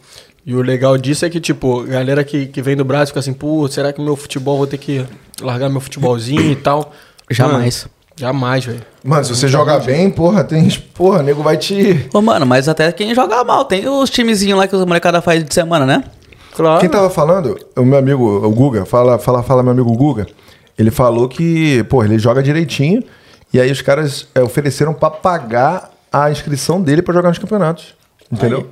E 0.46 0.54
o 0.54 0.62
legal 0.62 0.98
disso 0.98 1.26
é 1.26 1.30
que, 1.30 1.40
tipo, 1.40 1.84
galera 1.84 2.22
que, 2.22 2.48
que 2.48 2.62
vem 2.62 2.76
do 2.76 2.84
Brasil 2.84 3.08
fica 3.08 3.22
assim, 3.22 3.32
pô, 3.34 3.66
será 3.70 3.94
que 3.94 4.02
meu 4.02 4.18
futebol 4.18 4.58
vou 4.58 4.68
ter 4.68 4.78
que 4.78 5.06
largar 5.42 5.70
meu 5.70 5.80
futebolzinho 5.80 6.52
e 6.52 6.56
tal? 6.58 6.92
Jamais. 7.32 7.84
Mano, 7.86 7.94
jamais, 8.16 8.66
velho. 8.66 8.82
Mano, 9.04 9.24
se 9.24 9.36
você 9.36 9.48
jogar 9.48 9.80
bem, 9.80 10.10
porra, 10.10 10.44
tem. 10.44 10.70
Porra, 10.94 11.24
nego 11.24 11.44
vai 11.44 11.58
te. 11.58 12.10
Ô, 12.14 12.22
mano, 12.22 12.46
mas 12.46 12.70
até 12.70 12.92
quem 12.92 13.14
joga 13.14 13.44
mal. 13.44 13.66
Tem 13.66 13.88
os 13.88 14.10
timezinhos 14.10 14.58
lá 14.58 14.68
que 14.68 14.76
os 14.76 14.86
molecada 14.86 15.22
faz 15.22 15.44
de 15.44 15.54
semana, 15.54 15.86
né? 15.86 16.04
Claro. 16.56 16.80
Quem 16.80 16.90
tava 16.90 17.10
falando, 17.10 17.58
o 17.76 17.84
meu 17.84 17.98
amigo, 17.98 18.24
o 18.24 18.52
Guga, 18.52 18.86
fala, 18.86 19.18
fala, 19.18 19.42
fala 19.42 19.64
meu 19.64 19.72
amigo 19.72 19.92
Guga, 19.94 20.28
ele 20.78 20.92
falou 20.92 21.28
que, 21.28 21.84
pô, 21.86 22.04
ele 22.04 22.20
joga 22.20 22.44
direitinho, 22.44 23.04
e 23.52 23.60
aí 23.60 23.72
os 23.72 23.82
caras 23.82 24.28
é, 24.36 24.42
ofereceram 24.42 24.94
pra 24.94 25.10
pagar 25.10 25.92
a 26.12 26.30
inscrição 26.30 26.80
dele 26.80 27.02
pra 27.02 27.14
jogar 27.14 27.30
nos 27.30 27.40
campeonatos. 27.40 27.96
Entendeu? 28.32 28.68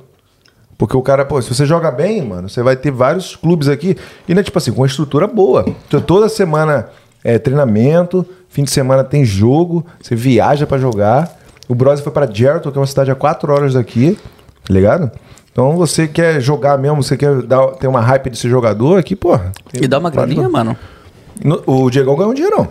Porque 0.78 0.96
o 0.96 1.02
cara, 1.02 1.24
pô, 1.24 1.40
se 1.42 1.52
você 1.52 1.66
joga 1.66 1.90
bem, 1.90 2.22
mano, 2.22 2.48
você 2.48 2.62
vai 2.62 2.76
ter 2.76 2.90
vários 2.90 3.36
clubes 3.36 3.68
aqui, 3.68 3.96
e 4.28 4.34
né, 4.34 4.42
tipo 4.42 4.58
assim, 4.58 4.72
com 4.72 4.80
uma 4.80 4.86
estrutura 4.86 5.26
boa. 5.26 5.64
Então, 5.86 6.00
toda 6.00 6.28
semana 6.28 6.88
é 7.24 7.38
treinamento, 7.38 8.26
fim 8.48 8.64
de 8.64 8.70
semana 8.70 9.04
tem 9.04 9.24
jogo, 9.24 9.84
você 10.02 10.14
viaja 10.14 10.66
pra 10.66 10.78
jogar. 10.78 11.38
O 11.68 11.74
Brose 11.74 12.02
foi 12.02 12.12
pra 12.12 12.26
Geraldton, 12.30 12.70
que 12.70 12.78
é 12.78 12.80
uma 12.80 12.86
cidade 12.86 13.10
a 13.10 13.14
4 13.14 13.52
horas 13.52 13.74
daqui, 13.74 14.18
tá 14.64 14.74
ligado? 14.74 15.10
Então 15.52 15.76
você 15.76 16.08
quer 16.08 16.40
jogar 16.40 16.78
mesmo, 16.78 17.02
você 17.02 17.16
quer 17.16 17.42
dar, 17.42 17.66
ter 17.72 17.86
uma 17.86 18.00
hype 18.00 18.30
desse 18.30 18.48
jogador 18.48 18.98
aqui, 18.98 19.14
porra. 19.14 19.52
E 19.74 19.86
dá 19.86 19.98
uma 19.98 20.10
graninha, 20.10 20.48
mano. 20.48 20.76
No- 21.44 21.62
O 21.66 21.90
Diegão 21.90 22.14
ganhou 22.16 22.30
um 22.32 22.34
dinheirão. 22.34 22.68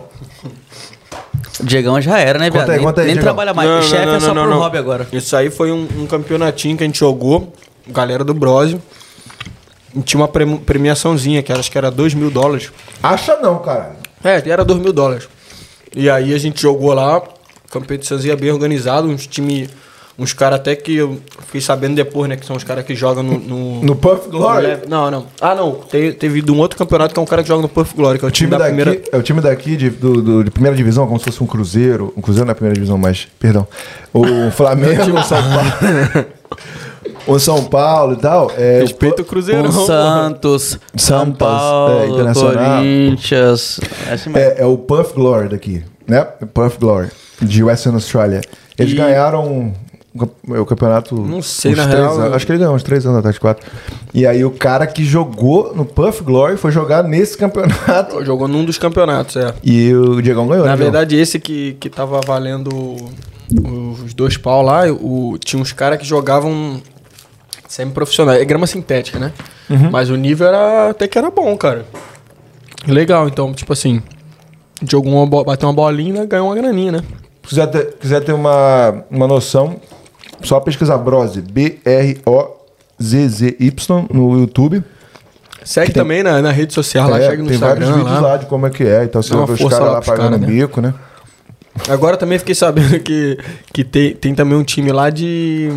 O 1.60 1.64
Diegão 1.64 2.00
já 2.00 2.18
era, 2.18 2.38
né, 2.38 2.46
Conta 2.50 2.58
viado? 2.64 2.70
aí, 2.70 2.76
Nem, 2.78 2.86
conta 2.86 3.00
aí, 3.02 3.06
nem 3.08 3.14
Diegão. 3.14 3.34
trabalha 3.34 3.54
mais. 3.54 3.68
o 3.70 3.82
chefe 3.88 4.08
é 4.08 4.20
só 4.20 4.32
pro 4.32 4.58
hobby 4.58 4.78
agora. 4.78 5.06
Isso 5.12 5.36
aí 5.36 5.50
foi 5.50 5.70
um, 5.70 5.86
um 5.98 6.06
campeonatinho 6.06 6.76
que 6.76 6.82
a 6.82 6.86
gente 6.86 6.98
jogou, 6.98 7.52
galera 7.88 8.24
do 8.24 8.34
Brose. 8.34 8.78
E 9.94 10.00
tinha 10.00 10.20
uma 10.20 10.28
premi- 10.28 10.58
premiaçãozinha, 10.58 11.42
que 11.42 11.52
acho 11.52 11.70
que 11.70 11.76
era 11.76 11.90
2 11.90 12.14
mil 12.14 12.30
dólares. 12.30 12.72
Acha 13.02 13.36
não, 13.36 13.58
cara. 13.58 13.96
É, 14.24 14.42
era 14.48 14.64
2 14.64 14.80
mil 14.80 14.92
dólares. 14.92 15.28
E 15.94 16.08
aí 16.08 16.32
a 16.34 16.38
gente 16.38 16.60
jogou 16.62 16.92
lá, 16.94 17.22
competiçãozinha 17.70 18.36
bem 18.36 18.50
organizado, 18.50 19.08
uns 19.08 19.26
time. 19.26 19.68
Uns 20.18 20.34
caras 20.34 20.60
até 20.60 20.76
que 20.76 20.94
eu 20.94 21.18
fiquei 21.46 21.60
sabendo 21.62 21.94
depois, 21.94 22.28
né? 22.28 22.36
Que 22.36 22.44
são 22.44 22.54
os 22.54 22.62
caras 22.62 22.84
que 22.84 22.94
jogam 22.94 23.22
no. 23.22 23.38
No, 23.38 23.82
No 23.82 23.96
Puff 23.96 24.28
Glory. 24.28 24.62
Leve- 24.66 24.86
Não, 24.86 25.10
não. 25.10 25.26
Ah, 25.40 25.54
não. 25.54 25.72
Teve, 25.72 26.12
teve 26.12 26.42
de 26.42 26.52
um 26.52 26.58
outro 26.58 26.76
campeonato 26.78 27.14
que 27.14 27.18
é 27.18 27.22
um 27.22 27.26
cara 27.26 27.42
que 27.42 27.48
joga 27.48 27.62
no 27.62 27.68
Puff 27.68 27.94
Glory, 27.96 28.18
que 28.18 28.24
é 28.24 28.26
o 28.26 28.28
O 28.28 28.30
time 28.30 28.50
time, 28.50 28.58
da 28.58 28.64
daqui, 28.68 28.76
primeira. 28.82 29.02
é 29.10 29.16
o 29.16 29.22
time 29.22 29.40
daqui 29.40 29.74
de, 29.74 29.88
do, 29.88 30.20
do- 30.22 30.44
de 30.44 30.50
primeira 30.50 30.76
divisão, 30.76 31.06
como 31.06 31.18
se 31.18 31.24
fosse 31.24 31.42
um 31.42 31.46
Cruzeiro. 31.46 32.12
Um 32.14 32.20
Cruzeiro 32.20 32.44
não 32.44 32.52
é 32.52 32.54
primeira 32.54 32.74
divisão, 32.74 32.98
mas, 32.98 33.26
perdão. 33.40 33.66
O 34.12 34.50
Flamengo, 34.52 35.02
o 35.18 35.22
São 35.24 35.38
Paulo. 35.42 36.26
o 37.26 37.38
São 37.38 37.64
Paulo 37.64 38.14
e 38.14 38.16
tal. 38.16 38.50
É, 38.56 38.80
Respeita 38.80 39.22
o 39.22 39.24
Cruzeiro. 39.24 39.68
O 39.68 39.72
Santos, 39.72 40.78
São 40.96 41.18
Santos, 41.26 41.38
Paulo, 41.38 42.00
é, 42.00 42.06
Internacional. 42.08 42.76
Corinthians. 42.82 43.80
É 44.08 44.12
assim. 44.14 44.30
É, 44.34 44.62
é 44.62 44.66
o 44.66 44.76
Puff 44.78 45.14
Glory 45.14 45.48
daqui, 45.48 45.82
né? 46.06 46.22
Puff 46.54 46.78
Glory, 46.78 47.08
de 47.40 47.62
Western 47.62 47.96
Australia. 47.96 48.40
Eles 48.78 48.92
E- 48.92 48.96
ganharam 48.96 49.72
o 50.14 50.18
camp- 50.18 50.60
o 50.60 50.66
campeonato. 50.66 51.14
Não 51.14 51.40
sei, 51.42 51.74
na 51.74 51.86
real, 51.86 52.18
anos. 52.18 52.34
Acho 52.34 52.46
que 52.46 52.52
ele 52.52 52.58
ganhou 52.58 52.74
uns 52.74 52.82
três 52.82 53.04
anos 53.06 53.18
atrás, 53.18 53.38
quatro. 53.38 53.66
E 54.12 54.26
aí 54.26 54.44
o 54.44 54.50
cara 54.50 54.86
que 54.86 55.04
jogou 55.04 55.72
no 55.74 55.84
Puff 55.84 56.22
Glory 56.22 56.56
foi 56.56 56.70
jogar 56.72 57.02
nesse 57.04 57.36
campeonato. 57.38 58.24
Jogou 58.24 58.48
num 58.48 58.64
dos 58.64 58.78
campeonatos, 58.78 59.36
é. 59.36 59.54
E 59.62 59.94
o 59.94 60.20
Diegão 60.20 60.46
ganhou, 60.46 60.64
Na 60.66 60.72
né? 60.72 60.76
Verdade, 60.76 61.16
esse 61.16 61.38
que, 61.38 61.74
que 61.80 61.88
tava 61.88 62.20
valendo 62.26 62.70
os 64.02 64.14
dois 64.14 64.36
pau 64.36 64.62
lá, 64.62 64.90
o, 64.90 65.36
tinha 65.38 65.60
uns 65.60 65.72
caras 65.72 65.98
que 65.98 66.04
jogavam 66.06 66.80
semi-profissional. 67.72 68.34
É 68.34 68.44
grama 68.44 68.66
sintética, 68.66 69.18
né? 69.18 69.32
Uhum. 69.70 69.90
Mas 69.90 70.10
o 70.10 70.16
nível 70.16 70.46
era 70.48 70.90
até 70.90 71.08
que 71.08 71.16
era 71.18 71.30
bom, 71.30 71.56
cara. 71.56 71.84
Legal, 72.86 73.28
então, 73.28 73.52
tipo 73.54 73.72
assim, 73.72 74.02
jogou 74.88 75.12
uma, 75.14 75.26
bo- 75.26 75.44
bateu 75.44 75.68
uma 75.68 75.74
bolinha, 75.74 76.24
ganhou 76.26 76.48
uma 76.48 76.54
graninha, 76.54 76.92
né? 76.92 77.00
Se 77.44 77.48
quiser 77.50 77.66
ter, 77.68 77.94
quiser 77.94 78.20
ter 78.20 78.32
uma, 78.32 79.04
uma 79.10 79.26
noção, 79.26 79.76
só 80.42 80.58
pesquisar 80.60 80.98
Brose, 80.98 81.40
B-R-O-Z-Z-Y 82.98 84.06
no 84.12 84.38
YouTube. 84.40 84.82
Segue 85.64 85.92
também 85.92 86.22
na, 86.24 86.42
na 86.42 86.50
rede 86.50 86.72
social 86.74 87.08
lá, 87.08 87.18
É, 87.20 87.28
segue 87.30 87.42
no 87.42 87.48
tem 87.48 87.56
vários 87.58 87.84
Instagram 87.88 88.04
vídeos 88.04 88.22
lá. 88.22 88.30
lá. 88.32 88.36
de 88.36 88.46
como 88.46 88.66
é 88.66 88.70
que 88.70 88.82
é. 88.84 89.04
Então 89.04 89.22
você 89.22 89.32
uma 89.34 89.46
vê 89.46 89.52
os 89.52 89.60
caras 89.60 89.78
lá 89.86 89.92
lá 89.92 90.00
pagando 90.02 90.30
caras, 90.30 90.40
né? 90.40 90.46
bico, 90.46 90.80
né? 90.80 90.92
Agora 91.88 92.16
também 92.16 92.38
fiquei 92.38 92.54
sabendo 92.54 92.98
que, 93.00 93.38
que 93.72 93.84
tem, 93.84 94.12
tem 94.14 94.34
também 94.34 94.58
um 94.58 94.64
time 94.64 94.90
lá 94.92 95.08
de. 95.08 95.70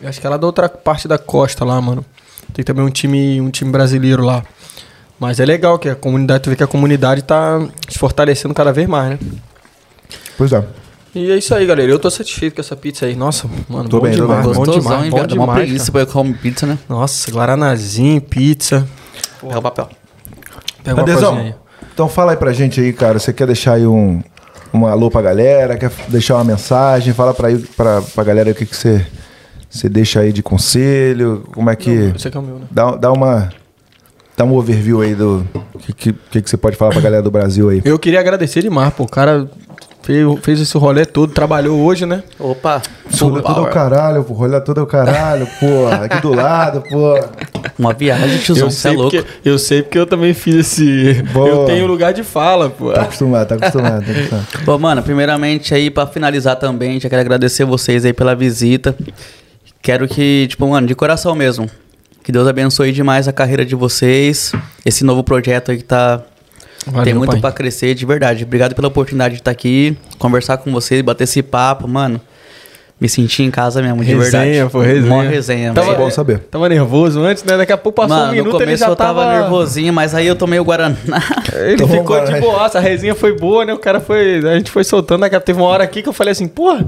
Eu 0.00 0.08
Acho 0.08 0.20
que 0.20 0.26
é 0.26 0.30
lá 0.30 0.36
da 0.36 0.46
outra 0.46 0.68
parte 0.68 1.06
da 1.06 1.18
costa 1.18 1.64
lá, 1.64 1.80
mano. 1.80 2.04
Tem 2.52 2.64
também 2.64 2.84
um 2.84 2.90
time, 2.90 3.40
um 3.40 3.50
time 3.50 3.70
brasileiro 3.70 4.24
lá. 4.24 4.42
Mas 5.18 5.38
é 5.38 5.44
legal 5.44 5.78
que 5.78 5.88
a 5.88 5.94
comunidade, 5.94 6.44
tu 6.44 6.50
vê 6.50 6.56
que 6.56 6.62
a 6.62 6.66
comunidade 6.66 7.22
tá 7.22 7.60
se 7.88 7.98
fortalecendo 7.98 8.54
cada 8.54 8.72
vez 8.72 8.88
mais, 8.88 9.10
né? 9.10 9.18
Pois 10.38 10.52
é. 10.52 10.64
E 11.14 11.30
é 11.30 11.36
isso 11.36 11.54
aí, 11.54 11.66
galera. 11.66 11.90
Eu 11.90 11.98
tô 11.98 12.10
satisfeito 12.10 12.54
com 12.54 12.60
essa 12.60 12.76
pizza 12.76 13.04
aí. 13.04 13.16
Nossa, 13.16 13.48
mano, 13.68 13.88
Tô 13.88 13.98
bom 13.98 14.04
bem, 14.04 14.14
demais, 14.14 14.46
bom 14.46 14.64
demais, 14.64 15.04
hein, 15.04 15.10
bom 15.10 15.16
viado? 15.16 15.32
Uma 15.32 15.44
demais, 15.46 15.58
preguiça 15.58 15.92
pra 15.92 16.06
comer 16.06 16.38
pizza, 16.38 16.66
né? 16.66 16.78
Nossa, 16.88 17.30
guaranazinho, 17.30 18.20
pizza. 18.20 18.86
Pega 19.40 19.58
o 19.58 19.62
papel. 19.62 19.88
Pega 20.82 21.02
coisinha 21.02 21.30
aí. 21.30 21.54
então 21.92 22.08
fala 22.08 22.32
aí 22.32 22.36
pra 22.38 22.52
gente 22.52 22.80
aí, 22.80 22.92
cara. 22.92 23.18
Você 23.18 23.32
quer 23.32 23.46
deixar 23.46 23.74
aí 23.74 23.86
um, 23.86 24.22
um 24.72 24.86
alô 24.86 25.10
pra 25.10 25.20
galera? 25.20 25.76
Quer 25.76 25.90
deixar 26.08 26.36
uma 26.36 26.44
mensagem? 26.44 27.12
Fala 27.12 27.34
pra, 27.34 27.48
aí, 27.48 27.58
pra, 27.58 28.00
pra 28.00 28.24
galera 28.24 28.48
aí 28.48 28.52
o 28.52 28.56
que, 28.56 28.64
que 28.64 28.76
você, 28.76 29.04
você 29.70 29.88
deixa 29.88 30.20
aí 30.20 30.32
de 30.32 30.42
conselho. 30.42 31.44
Como 31.54 31.70
é 31.70 31.76
que. 31.76 31.90
Esse 31.90 32.28
aqui 32.28 32.36
é 32.36 32.40
o 32.40 32.42
meu, 32.42 32.56
né? 32.56 32.66
Dá, 32.70 32.96
dá 32.96 33.12
uma. 33.12 33.48
Dá 34.36 34.44
um 34.44 34.54
overview 34.54 35.00
aí 35.02 35.14
do 35.14 35.46
que, 35.78 35.92
que, 35.92 36.12
que, 36.12 36.42
que 36.42 36.50
você 36.50 36.56
pode 36.56 36.74
falar 36.74 36.92
pra 36.92 37.00
galera 37.00 37.22
do 37.22 37.30
Brasil 37.30 37.68
aí. 37.68 37.82
Eu 37.84 37.98
queria 37.98 38.18
agradecer 38.20 38.62
demais, 38.62 38.92
pô. 38.94 39.04
O 39.04 39.08
cara 39.08 39.48
fez, 40.02 40.26
fez 40.42 40.60
esse 40.60 40.76
rolê 40.78 41.04
todo, 41.04 41.32
trabalhou 41.32 41.78
hoje, 41.78 42.06
né? 42.06 42.22
Opa, 42.38 42.80
Esse 43.12 43.22
rolê 43.22 43.42
todo 43.42 43.60
é 43.60 43.62
o 43.62 43.70
caralho, 43.70 44.24
pô. 44.24 44.32
Rolê 44.32 44.60
todo 44.60 44.80
é 44.80 44.82
o 44.82 44.86
caralho, 44.86 45.46
pô. 45.60 45.86
Aqui 46.04 46.22
do 46.22 46.34
lado, 46.34 46.82
pô. 46.88 47.20
uma 47.78 47.92
viagem, 47.92 48.38
tiozão, 48.38 48.66
Eu 48.66 48.70
você 48.70 48.88
é 48.88 48.92
louco. 48.92 49.10
porque, 49.10 49.26
eu 49.44 49.58
sei 49.58 49.82
porque 49.82 49.98
eu 49.98 50.06
também 50.06 50.32
fiz 50.32 50.54
esse. 50.54 51.22
Boa. 51.34 51.46
Eu 51.48 51.64
tenho 51.66 51.86
lugar 51.86 52.12
de 52.14 52.24
fala, 52.24 52.70
pô. 52.70 52.92
Tá 52.92 53.02
acostumado, 53.02 53.46
tá 53.48 53.54
acostumado. 53.56 54.06
Tá 54.06 54.12
acostumado. 54.12 54.46
Bom, 54.64 54.78
mano, 54.78 55.02
primeiramente 55.02 55.74
aí 55.74 55.90
pra 55.90 56.06
finalizar 56.06 56.56
também, 56.56 56.98
já 56.98 57.08
quero 57.10 57.20
agradecer 57.20 57.64
vocês 57.66 58.04
aí 58.06 58.12
pela 58.12 58.34
visita. 58.34 58.96
Quero 59.82 60.06
que, 60.06 60.46
tipo, 60.48 60.66
mano, 60.68 60.86
de 60.86 60.94
coração 60.94 61.34
mesmo. 61.34 61.70
Que 62.22 62.30
Deus 62.30 62.46
abençoe 62.46 62.92
demais 62.92 63.26
a 63.26 63.32
carreira 63.32 63.64
de 63.64 63.74
vocês. 63.74 64.52
Esse 64.84 65.04
novo 65.04 65.24
projeto 65.24 65.70
aí 65.70 65.78
que 65.78 65.84
tá. 65.84 66.22
Valeu, 66.86 67.04
tem 67.04 67.14
muito 67.14 67.32
pai. 67.32 67.40
pra 67.40 67.52
crescer, 67.52 67.94
de 67.94 68.04
verdade. 68.06 68.44
Obrigado 68.44 68.74
pela 68.74 68.88
oportunidade 68.88 69.34
de 69.34 69.40
estar 69.40 69.50
aqui, 69.50 69.96
conversar 70.18 70.58
com 70.58 70.72
vocês, 70.72 71.02
bater 71.02 71.24
esse 71.24 71.42
papo, 71.42 71.86
mano. 71.88 72.20
Me 73.00 73.08
senti 73.08 73.42
em 73.42 73.50
casa 73.50 73.80
mesmo, 73.80 74.04
de 74.04 74.14
Resenha, 74.14 74.44
verdade. 74.44 74.70
pô, 74.72 74.80
resenha. 74.80 75.06
Mó 75.08 75.20
resenha, 75.22 75.72
Tava- 75.72 75.92
É 75.92 75.96
bom 75.96 76.10
saber. 76.10 76.40
Tava 76.50 76.68
nervoso 76.68 77.20
antes, 77.20 77.42
né? 77.44 77.56
Daqui 77.56 77.72
a 77.72 77.78
pouco 77.78 77.96
passou 77.96 78.14
Mano, 78.14 78.28
um 78.28 78.34
minuto 78.34 78.52
no 78.52 78.58
ele 78.58 78.64
começo 78.66 78.84
já 78.84 78.90
eu 78.90 78.96
tava, 78.96 79.24
tava 79.24 79.40
nervosinho, 79.40 79.90
mas 79.90 80.14
aí 80.14 80.26
eu 80.26 80.36
tomei 80.36 80.60
o 80.60 80.64
Guaraná. 80.64 80.96
Ele 81.56 81.86
ficou 81.86 82.22
de 82.24 82.38
boaça, 82.40 82.78
a 82.78 82.80
resenha 82.80 83.14
foi 83.14 83.36
boa, 83.36 83.64
né? 83.64 83.72
O 83.72 83.78
cara 83.78 84.00
foi. 84.00 84.38
A 84.46 84.54
gente 84.56 84.70
foi 84.70 84.84
soltando, 84.84 85.22
daqui 85.22 85.34
a 85.34 85.38
pouco 85.40 85.46
teve 85.46 85.58
uma 85.60 85.68
hora 85.68 85.82
aqui 85.82 86.02
que 86.02 86.08
eu 86.08 86.12
falei 86.12 86.32
assim, 86.32 86.46
porra, 86.46 86.86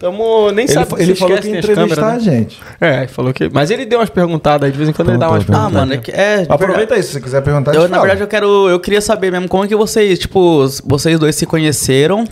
tamo. 0.00 0.50
Nem 0.50 0.64
Ele, 0.64 0.72
sabe 0.72 0.94
ele 0.98 1.14
falou 1.14 1.38
que 1.38 1.48
ia 1.48 1.58
entrevistar 1.58 2.08
a 2.08 2.12
né? 2.14 2.20
gente. 2.20 2.60
É, 2.80 2.98
ele 2.98 3.08
falou 3.08 3.32
que. 3.32 3.48
Mas 3.48 3.70
ele 3.70 3.86
deu 3.86 4.00
umas 4.00 4.10
perguntadas 4.10 4.66
aí, 4.66 4.72
de 4.72 4.76
vez 4.76 4.88
em 4.90 4.92
quando 4.92 5.10
ele 5.10 5.18
dá 5.18 5.28
umas 5.30 5.44
ah, 5.44 5.46
perguntas. 5.46 5.72
mano, 5.72 5.94
é 5.94 5.96
que 5.98 6.10
é. 6.10 6.44
Aproveita 6.48 6.94
aí, 6.94 7.02
se 7.02 7.12
você 7.12 7.20
quiser 7.20 7.40
perguntar. 7.40 7.72
Eu, 7.72 7.82
a 7.82 7.84
na 7.84 7.88
fala. 7.90 8.02
verdade, 8.02 8.20
eu 8.22 8.28
quero. 8.28 8.68
Eu 8.68 8.80
queria 8.80 9.00
saber 9.00 9.30
mesmo 9.30 9.48
como 9.48 9.64
é 9.64 9.68
que 9.68 9.76
vocês, 9.76 10.18
tipo, 10.18 10.66
vocês 10.84 11.18
dois 11.20 11.36
se 11.36 11.46
conheceram. 11.46 12.26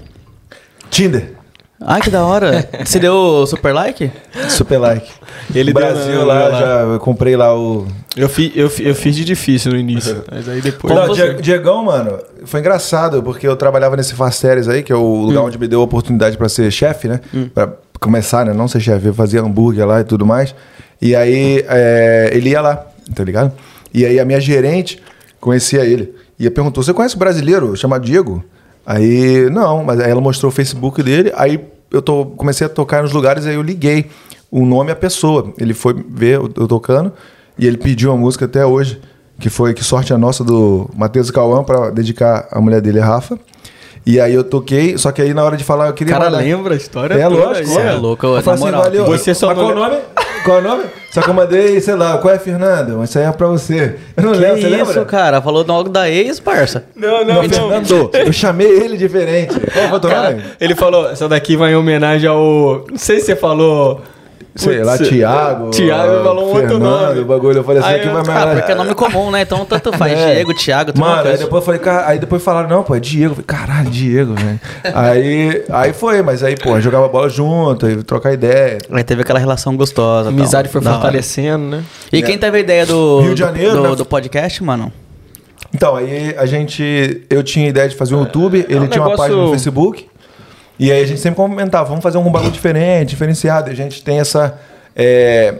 Tinder. 0.91 1.40
Ai, 1.83 2.01
que 2.03 2.11
da 2.11 2.25
hora. 2.25 2.69
Você 2.85 2.99
deu 2.99 3.47
super 3.47 3.73
like? 3.73 4.11
Super 4.49 4.79
like. 4.79 5.11
Ele 5.55 5.73
deu 5.73 5.83
Brasil 5.83 6.19
na- 6.19 6.25
lá, 6.25 6.49
lá. 6.49 6.61
já 6.61 6.67
eu 6.83 7.01
comprei 7.01 7.37
lá 7.37 7.57
o. 7.59 7.87
Eu, 8.17 8.29
fi, 8.29 8.53
eu, 8.55 8.69
fi- 8.69 8.87
eu 8.87 8.95
fiz 8.95 9.17
de 9.17 9.25
difícil 9.25 9.73
no 9.73 9.79
início, 9.79 10.23
mas 10.31 10.49
aí 10.49 10.61
depois. 10.61 10.95
Não, 10.95 11.07
você? 11.07 11.35
Diegão, 11.35 11.85
mano, 11.85 12.19
foi 12.45 12.61
engraçado, 12.61 13.23
porque 13.23 13.49
eu 13.49 13.57
trabalhava 13.57 13.97
nesse 13.97 14.15
Fast 14.15 14.41
Series 14.41 14.69
aí, 14.69 14.83
que 14.83 14.93
é 14.93 14.97
o 14.97 15.23
lugar 15.23 15.41
onde 15.43 15.59
me 15.59 15.67
deu 15.67 15.81
a 15.81 15.85
oportunidade 15.85 16.37
pra 16.37 16.49
ser 16.49 16.71
chefe, 16.71 17.09
né? 17.09 17.21
Pra 17.55 17.73
começar, 17.99 18.45
né? 18.45 18.53
Não 18.53 18.69
ser 18.69 18.81
chefe, 18.81 19.07
eu 19.07 19.15
fazia 19.15 19.41
hambúrguer 19.41 19.87
lá 19.87 20.01
e 20.01 20.05
tudo 20.05 20.27
mais. 20.27 20.55
E 21.01 21.17
aí 21.17 21.65
é, 21.67 22.31
ele 22.35 22.51
ia 22.51 22.61
lá, 22.61 22.85
tá 23.15 23.25
ligado? 23.25 23.53
E 23.95 24.05
aí 24.05 24.21
a 24.21 24.25
minha 24.27 24.41
gerente 24.41 25.01
conhecia 25.41 25.81
ele. 25.85 26.15
E 26.39 26.49
perguntou: 26.51 26.83
Você 26.85 26.93
conhece 26.93 27.17
o 27.17 27.19
brasileiro 27.19 27.75
chamado 27.75 28.05
Diego? 28.05 28.45
Aí, 28.85 29.49
não, 29.51 29.85
mas 29.85 30.01
aí 30.01 30.11
ela 30.11 30.21
mostrou 30.21 30.51
o 30.51 30.55
Facebook 30.55 31.03
dele, 31.03 31.33
aí 31.37 31.61
eu 31.91 32.01
tô, 32.03 32.27
comecei 32.27 32.67
a 32.67 32.71
tocar 32.71 33.03
nos 33.03 33.13
lugares, 33.13 33.47
aí 33.47 33.55
eu 33.55 33.63
liguei 33.63 34.07
o 34.51 34.65
nome 34.65 34.91
à 34.91 34.97
pessoa. 34.97 35.53
Ele 35.59 35.75
foi 35.75 35.95
ver 36.09 36.37
eu, 36.37 36.51
eu 36.57 36.67
tocando 36.67 37.13
e 37.59 37.67
ele 37.67 37.77
pediu 37.77 38.11
uma 38.11 38.17
música 38.19 38.45
até 38.47 38.65
hoje, 38.65 39.01
que 39.39 39.49
foi 39.51 39.75
Que 39.75 39.85
Sorte 39.85 40.13
a 40.13 40.19
Nossa, 40.19 40.43
do 40.43 40.89
Matheus 40.97 41.31
Cauã, 41.31 41.63
pra 41.63 41.91
dedicar 41.91 42.49
a 42.51 42.61
mulher 42.61 42.81
dele, 42.81 43.01
a 43.01 43.05
Rafa. 43.05 43.39
E 44.07 44.19
aí 44.19 44.33
eu 44.35 44.43
toquei, 44.43 44.97
só 44.97 45.13
que 45.13 45.21
aí 45.21 45.35
na 45.35 45.45
hora 45.45 45.57
de 45.59 45.63
falar 45.65 45.87
eu 45.87 45.91
O 45.91 45.95
queria 45.95 46.15
cara 46.15 46.25
mandar- 46.31 46.39
lembra 46.43 46.73
a 46.75 46.77
história 46.77 47.15
É, 47.15 47.29
toda 47.29 47.37
lógico. 47.45 47.69
aí, 47.69 47.75
Cê 47.75 47.81
é 47.83 47.93
louco, 47.93 48.27
Eu 48.27 48.43
falei 48.43 48.65
assim, 48.65 48.77
valeu. 48.79 49.05
Você 49.07 49.35
só 49.35 49.49
Mas 49.49 49.59
qual 49.59 49.71
o 49.71 49.75
nome? 49.75 49.97
Qual 50.45 50.59
o 50.59 50.63
nome? 50.63 50.85
Só 51.11 51.21
que 51.21 51.29
eu 51.29 51.35
mandei, 51.35 51.81
sei 51.81 51.95
lá, 51.97 52.19
qual 52.19 52.33
é 52.33 52.39
Fernanda? 52.39 52.95
Mas 52.97 53.11
isso 53.11 53.19
aí 53.19 53.25
é 53.25 53.33
pra 53.33 53.49
você. 53.49 53.97
Eu 54.17 54.23
não 54.23 54.33
Que 54.33 54.39
lembro, 54.39 54.61
você 54.61 54.69
isso, 54.69 54.77
lembra? 54.87 55.05
cara? 55.07 55.43
Falou 55.43 55.65
logo 55.67 55.89
da 55.89 56.09
ex, 56.09 56.39
parça. 56.39 56.85
Não, 56.95 57.25
Não, 57.25 57.43
não. 57.43 57.49
Fernando. 57.49 58.11
Eu 58.15 58.33
chamei 58.33 58.69
ele 58.69 58.97
diferente. 58.97 59.59
Qual 59.59 59.89
foi 60.01 60.11
o 60.11 60.13
nome? 60.15 60.43
Ele 60.61 60.75
falou, 60.77 61.11
essa 61.11 61.29
daqui 61.29 61.57
vai 61.57 61.73
em 61.73 61.77
homenagem 61.77 62.29
ao. 62.29 62.85
Não 62.89 62.97
sei 62.99 63.19
se 63.19 63.27
você 63.27 63.37
falou. 63.37 64.01
Sei 64.55 64.83
lá, 64.83 64.97
Putz, 64.97 65.09
Thiago. 65.09 65.71
Thiago 65.71 66.25
falou 66.25 66.45
um 66.45 66.49
outro 66.55 66.69
Fernando, 66.69 67.09
nome. 67.09 67.21
o 67.21 67.25
bagulho. 67.25 67.59
Eu 67.59 67.65
falei 67.65 67.81
assim, 67.83 67.95
aqui 67.95 68.09
vai 68.09 68.23
me 68.23 68.29
Ah, 68.31 68.55
porque 68.57 68.73
é 68.73 68.75
nome 68.75 68.95
comum, 68.95 69.31
né? 69.31 69.43
Então 69.43 69.65
tanto 69.65 69.93
faz. 69.97 70.13
É. 70.13 70.35
Diego, 70.35 70.55
Thiago, 70.55 70.93
tudo 70.93 71.05
uma 71.05 71.17
Mano, 71.17 71.29
aí 71.31 71.39
depois 71.39 71.61
eu 71.63 71.67
falei, 71.67 71.81
cara, 71.81 72.09
aí 72.09 72.19
depois 72.19 72.43
falaram, 72.43 72.69
não, 72.69 72.83
pô, 72.83 72.95
é 72.95 73.01
Diego. 73.01 73.31
Eu 73.39 73.45
falei, 73.45 73.47
caralho, 73.47 73.91
Diego, 73.91 74.35
velho. 74.35 74.61
aí, 74.95 75.65
aí 75.71 75.93
foi, 75.93 76.21
mas 76.23 76.43
aí, 76.43 76.57
pô, 76.57 76.81
jogava 76.81 77.09
bola 77.09 77.29
junto, 77.29 77.87
aí 77.87 78.03
trocar 78.03 78.33
ideia. 78.33 78.79
Aí 78.91 79.05
teve 79.05 79.23
aquela 79.23 79.39
relação 79.39 79.77
gostosa. 79.77 80.29
A 80.29 80.33
tal. 80.33 80.41
amizade 80.41 80.69
foi 80.69 80.81
Da 80.81 80.91
hora. 80.91 81.01
fortalecendo, 81.01 81.65
né? 81.67 81.85
E 82.13 82.23
quem 82.23 82.37
teve 82.37 82.57
a 82.57 82.61
ideia 82.61 82.85
do, 82.87 83.21
Rio 83.21 83.35
de 83.35 83.41
Janeiro, 83.41 83.77
do, 83.77 83.83
né? 83.91 83.95
do 83.97 84.05
podcast, 84.05 84.63
mano? 84.65 84.93
Então, 85.73 85.95
aí 85.95 86.35
a 86.37 86.47
gente. 86.47 87.23
Eu 87.31 87.45
tinha 87.45 87.69
ideia 87.69 87.89
de 87.89 87.95
fazer 87.95 88.17
um 88.17 88.21
YouTube, 88.23 88.67
ele 88.69 88.81
um 88.81 88.89
tinha 88.89 89.01
uma 89.03 89.11
negócio- 89.11 89.17
página 89.17 89.37
no 89.41 89.51
Facebook. 89.53 90.10
E 90.81 90.91
aí 90.91 91.03
a 91.03 91.07
gente 91.07 91.21
sempre 91.21 91.37
comentava, 91.37 91.87
vamos 91.87 92.03
fazer 92.03 92.17
algum 92.17 92.33
bagulho 92.33 92.51
diferente, 92.51 93.11
diferenciado. 93.11 93.69
E 93.69 93.73
a 93.73 93.77
gente 93.77 94.03
tem 94.03 94.19
essa 94.19 94.59
é, 94.97 95.57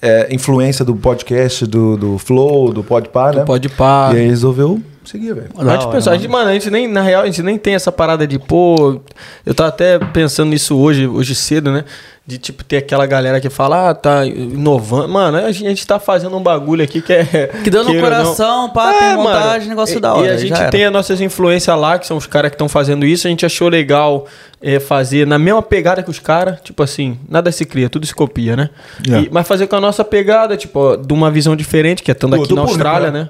é, 0.00 0.28
influência 0.32 0.84
do 0.84 0.94
podcast, 0.94 1.66
do, 1.66 1.96
do 1.96 2.16
Flow, 2.16 2.72
do 2.72 2.84
Podpah, 2.84 3.32
né? 3.32 3.44
Pode 3.44 3.68
pá. 3.68 4.12
E 4.14 4.18
aí 4.18 4.28
resolveu 4.28 4.80
seguir, 5.08 5.34
velho. 5.34 5.48
A 5.58 5.72
gente 5.76 5.90
pensou, 5.90 6.12
a 6.12 6.16
gente, 6.16 6.28
mano, 6.28 6.50
a 6.50 6.52
gente 6.52 6.70
nem, 6.70 6.86
na 6.88 7.02
real, 7.02 7.22
a 7.22 7.26
gente 7.26 7.42
nem 7.42 7.58
tem 7.58 7.74
essa 7.74 7.90
parada 7.92 8.26
de, 8.26 8.38
pô. 8.38 9.00
Eu 9.44 9.54
tava 9.54 9.68
até 9.68 9.98
pensando 9.98 10.50
nisso 10.50 10.76
hoje, 10.78 11.06
hoje 11.06 11.34
cedo, 11.34 11.70
né? 11.72 11.84
De 12.24 12.38
tipo, 12.38 12.62
ter 12.62 12.76
aquela 12.76 13.04
galera 13.04 13.40
que 13.40 13.50
fala, 13.50 13.90
ah, 13.90 13.94
tá 13.94 14.24
inovando. 14.24 15.08
Mano, 15.08 15.38
a 15.38 15.50
gente, 15.50 15.66
a 15.66 15.68
gente 15.70 15.84
tá 15.84 15.98
fazendo 15.98 16.36
um 16.36 16.42
bagulho 16.42 16.84
aqui 16.84 17.02
que 17.02 17.12
é. 17.12 17.48
Que 17.64 17.68
deu 17.68 17.82
no 17.82 17.92
não- 17.92 18.00
coração, 18.00 18.70
pá, 18.70 18.92
tem 18.94 19.16
vontade, 19.16 19.68
negócio 19.68 19.96
e, 19.96 20.00
da 20.00 20.14
hora, 20.14 20.26
E 20.28 20.30
a 20.30 20.36
gente 20.36 20.70
tem 20.70 20.84
as 20.84 20.92
nossas 20.92 21.20
influências 21.20 21.76
lá, 21.76 21.98
que 21.98 22.06
são 22.06 22.16
os 22.16 22.26
caras 22.26 22.50
que 22.50 22.54
estão 22.54 22.68
fazendo 22.68 23.04
isso. 23.04 23.26
A 23.26 23.30
gente 23.30 23.44
achou 23.44 23.68
legal 23.68 24.26
é, 24.62 24.78
fazer 24.78 25.26
na 25.26 25.36
mesma 25.36 25.60
pegada 25.62 26.00
que 26.00 26.10
os 26.10 26.20
caras. 26.20 26.60
Tipo 26.62 26.84
assim, 26.84 27.18
nada 27.28 27.50
se 27.50 27.64
cria, 27.64 27.90
tudo 27.90 28.06
se 28.06 28.14
copia, 28.14 28.54
né? 28.54 28.70
Yeah. 29.04 29.26
E- 29.26 29.30
mas 29.32 29.48
fazer 29.48 29.66
com 29.66 29.74
a 29.74 29.80
nossa 29.80 30.04
pegada, 30.04 30.56
tipo, 30.56 30.78
ó, 30.78 30.94
de 30.96 31.12
uma 31.12 31.28
visão 31.28 31.56
diferente, 31.56 32.04
que 32.04 32.10
é 32.10 32.14
estando 32.14 32.34
aqui 32.34 32.42
na 32.42 32.48
público, 32.48 32.68
Austrália, 32.70 33.10
né? 33.10 33.28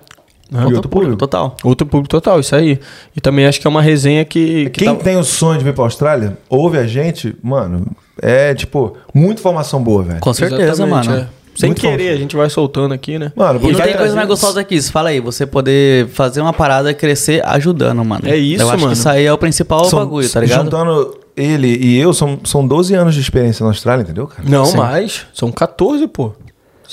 E 0.52 0.74
outro 0.74 0.88
público. 0.88 1.16
Total. 1.16 1.56
Outro 1.64 1.86
público 1.86 2.08
total, 2.08 2.38
isso 2.40 2.54
aí. 2.54 2.78
E 3.16 3.20
também 3.20 3.46
acho 3.46 3.60
que 3.60 3.66
é 3.66 3.70
uma 3.70 3.82
resenha 3.82 4.24
que. 4.24 4.70
que 4.70 4.84
Quem 4.84 4.94
tá- 4.96 5.02
tem 5.02 5.16
o 5.16 5.24
sonho 5.24 5.58
de 5.58 5.64
vir 5.64 5.72
pra 5.74 5.84
Austrália, 5.84 6.36
ouve 6.48 6.76
a 6.78 6.86
gente, 6.86 7.34
mano, 7.42 7.86
é 8.20 8.54
tipo, 8.54 8.96
muita 9.14 9.40
informação 9.40 9.82
boa, 9.82 10.02
velho. 10.02 10.20
Com 10.20 10.32
certeza, 10.34 10.62
Exatamente, 10.84 11.08
mano. 11.08 11.20
é. 11.22 11.42
Sem 11.54 11.68
Muito 11.68 11.80
querer, 11.82 12.08
bom. 12.12 12.14
a 12.14 12.18
gente 12.18 12.34
vai 12.34 12.48
soltando 12.48 12.94
aqui, 12.94 13.18
né? 13.18 13.30
Mano, 13.36 13.60
E 13.70 13.74
tem 13.74 13.94
coisa 13.94 14.16
mais 14.16 14.26
gostosa 14.26 14.64
que 14.64 14.74
isso. 14.74 14.90
Fala 14.90 15.10
aí, 15.10 15.20
você 15.20 15.44
poder 15.44 16.08
fazer 16.08 16.40
uma 16.40 16.52
parada 16.52 16.94
crescer 16.94 17.42
ajudando, 17.46 18.02
mano. 18.02 18.22
É 18.26 18.34
isso, 18.36 18.62
Eu 18.62 18.68
acho 18.70 18.78
mano. 18.78 18.92
que 18.92 18.98
isso 18.98 19.06
aí 19.08 19.26
é 19.26 19.32
o 19.32 19.36
principal 19.36 19.84
são- 19.84 19.98
bagulho, 19.98 20.26
tá 20.30 20.40
ligado? 20.40 20.64
Juntando 20.64 21.14
ele 21.36 21.76
e 21.76 21.98
eu, 21.98 22.14
são, 22.14 22.38
são 22.42 22.66
12 22.66 22.94
anos 22.94 23.14
de 23.14 23.20
experiência 23.20 23.62
na 23.64 23.70
Austrália, 23.70 24.02
entendeu, 24.02 24.26
cara? 24.26 24.48
Não, 24.48 24.64
Sim. 24.64 24.78
mais. 24.78 25.26
São 25.34 25.52
14, 25.52 26.06
pô. 26.08 26.32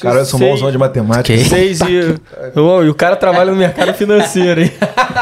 Cara, 0.02 0.20
eu 0.20 0.26
sou 0.26 0.40
Seis- 0.40 0.52
bonzão 0.52 0.72
de 0.72 0.78
matemática. 0.78 1.24
Que? 1.24 1.44
Seis 1.44 1.80
e. 1.82 2.16
Ô, 2.60 2.84
e 2.84 2.90
o 2.90 2.96
cara 2.96 3.16
trabalha 3.16 3.52
no 3.52 3.58
mercado 3.58 3.94
financeiro, 3.94 4.62
hein? 4.62 4.72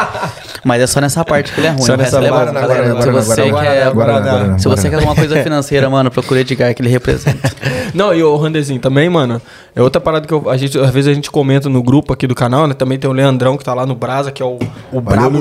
Mas 0.63 0.81
é 0.81 0.87
só 0.87 0.99
nessa 0.99 1.23
parte 1.23 1.51
que 1.53 1.59
ele 1.59 1.67
é 1.67 1.69
ruim. 1.71 1.81
Só 1.81 1.95
nessa 1.95 2.17
é 2.17 2.29
parte, 2.29 2.51
Guaraná. 2.51 2.67
Guaraná, 2.67 3.01
Se 3.01 3.09
você 3.11 3.41
quer... 3.43 3.51
Guaraná, 3.51 3.91
Guaraná, 3.93 4.57
Se 4.59 4.67
você 4.67 4.67
Guaraná. 4.67 4.89
quer 4.89 4.95
alguma 4.95 5.15
coisa 5.15 5.43
financeira, 5.43 5.89
mano, 5.89 6.11
procure 6.11 6.41
Edgar 6.41 6.73
que 6.75 6.81
ele 6.81 6.89
representa. 6.89 7.49
Não, 7.93 8.13
e 8.13 8.21
o 8.21 8.35
Randezinho 8.35 8.79
também, 8.79 9.09
mano. 9.09 9.41
É 9.75 9.81
outra 9.81 10.01
parada 10.01 10.27
que 10.27 10.33
eu- 10.33 10.49
a 10.49 10.57
gente, 10.57 10.77
às 10.77 10.89
vezes 10.91 11.09
a 11.09 11.13
gente 11.13 11.31
comenta 11.31 11.69
no 11.69 11.81
grupo 11.81 12.11
aqui 12.11 12.27
do 12.27 12.35
canal, 12.35 12.67
né? 12.67 12.73
Também 12.73 12.97
tem 12.97 13.09
o 13.09 13.13
Leandrão 13.13 13.55
que 13.57 13.63
tá 13.63 13.73
lá 13.73 13.85
no 13.85 13.95
Brasa, 13.95 14.31
que 14.31 14.41
é 14.41 14.45
o, 14.45 14.59
o 14.91 14.99
brabo. 14.99 15.37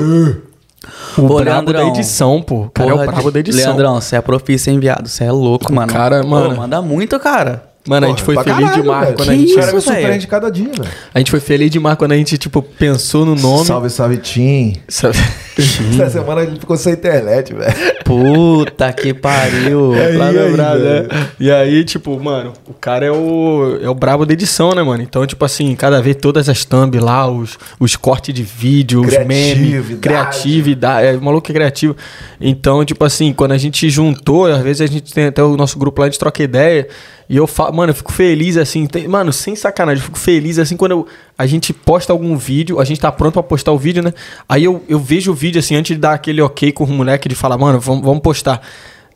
O 1.17 1.27
Pô, 1.27 1.39
brabo 1.41 1.73
da 1.73 1.79
Leandrão. 1.79 1.87
edição, 1.89 2.41
pô. 2.41 2.61
O 2.65 2.69
cara 2.69 2.89
é 2.89 2.93
o 2.93 2.97
Porra, 2.97 3.11
brabo 3.11 3.31
da 3.31 3.39
edição. 3.39 3.65
Leandrão, 3.65 3.99
você 3.99 4.15
é 4.15 4.21
profício 4.21 4.71
enviado. 4.71 5.09
Você 5.09 5.25
é 5.25 5.31
louco, 5.31 5.73
mano. 5.73 5.91
cara, 5.91 6.21
Pô, 6.21 6.27
mano. 6.27 6.55
manda 6.55 6.81
muito, 6.81 7.19
cara. 7.19 7.63
Mano, 7.87 8.07
a 8.07 8.09
gente 8.09 8.21
foi 8.23 8.33
Pra 8.35 8.43
feliz 8.43 8.59
caralho, 8.59 8.81
demais 8.81 9.05
velho. 9.05 9.17
quando 9.17 9.29
a 9.29 9.33
Que 9.33 9.39
gente. 9.39 9.51
O 9.53 9.55
cara 9.55 9.71
me 9.71 9.77
Isso, 9.77 9.87
surpreende 9.87 10.27
cada 10.27 10.51
dia, 10.51 10.65
velho. 10.77 10.89
A 11.13 11.17
gente 11.19 11.31
foi 11.31 11.39
feliz 11.39 11.71
demais 11.71 11.97
quando 11.97 12.11
a 12.11 12.17
gente, 12.17 12.37
tipo, 12.37 12.61
pensou 12.61 13.25
no 13.25 13.33
nome. 13.35 13.65
Salve, 13.65 13.89
salve, 13.89 14.17
Tim. 14.17 14.73
Sabe? 14.89 15.17
Essa 15.57 16.09
semana 16.09 16.41
ele 16.43 16.59
ficou 16.59 16.75
sem 16.77 16.93
internet, 16.93 17.53
velho. 17.53 17.73
Puta 18.03 18.91
que 18.93 19.13
pariu. 19.13 19.93
Aí, 19.99 20.15
Brabo, 20.17 20.33
velho? 20.33 21.07
né? 21.07 21.07
E 21.39 21.51
aí, 21.51 21.83
tipo, 21.83 22.19
mano, 22.19 22.53
o 22.67 22.73
cara 22.73 23.05
é 23.05 23.11
o, 23.11 23.79
é 23.81 23.89
o 23.89 23.93
brabo 23.95 24.25
da 24.25 24.33
edição, 24.33 24.71
né, 24.73 24.81
mano? 24.83 25.01
Então, 25.01 25.25
tipo 25.25 25.43
assim, 25.43 25.75
cada 25.75 26.01
vez 26.01 26.15
todas 26.15 26.47
as 26.49 26.63
thumb 26.65 26.97
lá, 26.99 27.27
os, 27.29 27.57
os 27.79 27.95
cortes 27.95 28.33
de 28.33 28.43
vídeo, 28.43 29.01
os 29.01 29.17
memes, 29.25 29.97
Criatividade. 29.97 29.99
criatividade. 30.01 31.07
É, 31.07 31.13
o 31.17 31.21
maluco 31.21 31.49
é 31.51 31.53
criativo. 31.53 31.95
Então, 32.39 32.83
tipo 32.85 33.03
assim, 33.03 33.33
quando 33.33 33.51
a 33.53 33.57
gente 33.57 33.89
juntou, 33.89 34.45
às 34.45 34.61
vezes 34.61 34.81
a 34.81 34.87
gente 34.87 35.13
tem 35.13 35.25
até 35.25 35.43
o 35.43 35.57
nosso 35.57 35.77
grupo 35.79 36.01
lá, 36.01 36.07
a 36.07 36.09
gente 36.09 36.19
troca 36.19 36.41
ideia. 36.43 36.87
E 37.29 37.35
eu 37.35 37.45
falo, 37.45 37.73
mano, 37.75 37.91
eu 37.91 37.95
fico 37.95 38.11
feliz 38.11 38.55
assim, 38.55 38.85
tem- 38.87 39.07
mano, 39.07 39.33
sem 39.33 39.55
sacanagem, 39.55 39.99
eu 40.01 40.05
fico 40.05 40.17
feliz 40.17 40.57
assim 40.59 40.77
quando 40.77 40.91
eu- 40.91 41.07
a 41.37 41.45
gente 41.45 41.73
posta 41.73 42.13
algum 42.13 42.37
vídeo, 42.37 42.79
a 42.79 42.85
gente 42.85 43.01
tá 43.01 43.11
pronto 43.11 43.33
pra 43.33 43.43
postar 43.43 43.71
o 43.73 43.77
vídeo, 43.77 44.01
né? 44.01 44.13
Aí 44.47 44.63
eu, 44.63 44.81
eu 44.87 44.97
vejo 44.99 45.31
o 45.31 45.35
vídeo 45.35 45.59
assim, 45.59 45.75
antes 45.75 45.95
de 45.95 46.01
dar 46.01 46.13
aquele 46.13 46.41
ok 46.41 46.71
com 46.71 46.85
o 46.85 46.87
moleque 46.87 47.27
de 47.27 47.35
falar, 47.35 47.57
mano, 47.57 47.79
vamos, 47.79 48.03
vamos 48.03 48.21
postar. 48.21 48.61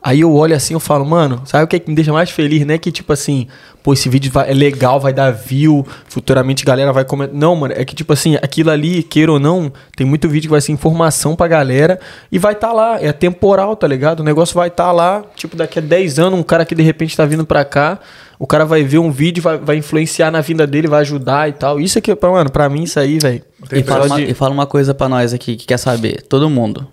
Aí 0.03 0.21
eu 0.21 0.33
olho 0.33 0.55
assim, 0.55 0.73
eu 0.73 0.79
falo, 0.79 1.05
mano, 1.05 1.43
sabe 1.45 1.63
o 1.63 1.67
que, 1.67 1.75
é 1.75 1.79
que 1.79 1.87
me 1.87 1.95
deixa 1.95 2.11
mais 2.11 2.31
feliz, 2.31 2.65
né? 2.65 2.79
Que 2.79 2.91
tipo 2.91 3.13
assim, 3.13 3.45
pô, 3.83 3.93
esse 3.93 4.09
vídeo 4.09 4.31
vai- 4.31 4.49
é 4.49 4.53
legal, 4.53 4.99
vai 4.99 5.13
dar 5.13 5.29
view, 5.31 5.85
futuramente 6.09 6.63
a 6.63 6.65
galera 6.65 6.91
vai 6.91 7.05
comentar. 7.05 7.35
Não, 7.35 7.55
mano, 7.55 7.75
é 7.77 7.85
que 7.85 7.93
tipo 7.93 8.11
assim, 8.11 8.35
aquilo 8.35 8.71
ali, 8.71 9.03
queira 9.03 9.31
ou 9.31 9.39
não, 9.39 9.71
tem 9.95 10.05
muito 10.07 10.27
vídeo 10.27 10.47
que 10.47 10.51
vai 10.51 10.61
ser 10.61 10.71
informação 10.71 11.35
pra 11.35 11.47
galera 11.47 11.99
e 12.31 12.39
vai 12.39 12.55
tá 12.55 12.73
lá, 12.73 12.99
é 12.99 13.11
temporal, 13.13 13.75
tá 13.75 13.87
ligado? 13.87 14.21
O 14.21 14.23
negócio 14.23 14.55
vai 14.55 14.71
tá 14.71 14.91
lá, 14.91 15.23
tipo, 15.35 15.55
daqui 15.55 15.77
a 15.77 15.81
10 15.83 16.17
anos, 16.17 16.39
um 16.39 16.43
cara 16.43 16.65
que 16.65 16.73
de 16.73 16.81
repente 16.81 17.15
tá 17.15 17.23
vindo 17.23 17.45
pra 17.45 17.63
cá, 17.63 17.99
o 18.39 18.47
cara 18.47 18.65
vai 18.65 18.83
ver 18.83 18.97
um 18.97 19.11
vídeo, 19.11 19.43
vai, 19.43 19.59
vai 19.59 19.75
influenciar 19.77 20.31
na 20.31 20.41
vinda 20.41 20.65
dele, 20.65 20.87
vai 20.87 21.01
ajudar 21.01 21.47
e 21.47 21.53
tal. 21.53 21.79
Isso 21.79 21.99
aqui, 21.99 22.11
mano, 22.23 22.49
pra 22.49 22.67
mim, 22.69 22.81
isso 22.83 22.99
aí, 22.99 23.19
velho. 23.19 23.43
E 23.71 23.83
fala, 23.83 23.99
uma, 23.99 24.15
Episódio- 24.15 24.31
e 24.31 24.33
fala 24.33 24.51
uma 24.51 24.65
coisa 24.65 24.95
pra 24.95 25.07
nós 25.07 25.31
aqui 25.31 25.55
que 25.55 25.67
quer 25.67 25.77
saber. 25.77 26.23
Todo 26.23 26.49
mundo. 26.49 26.87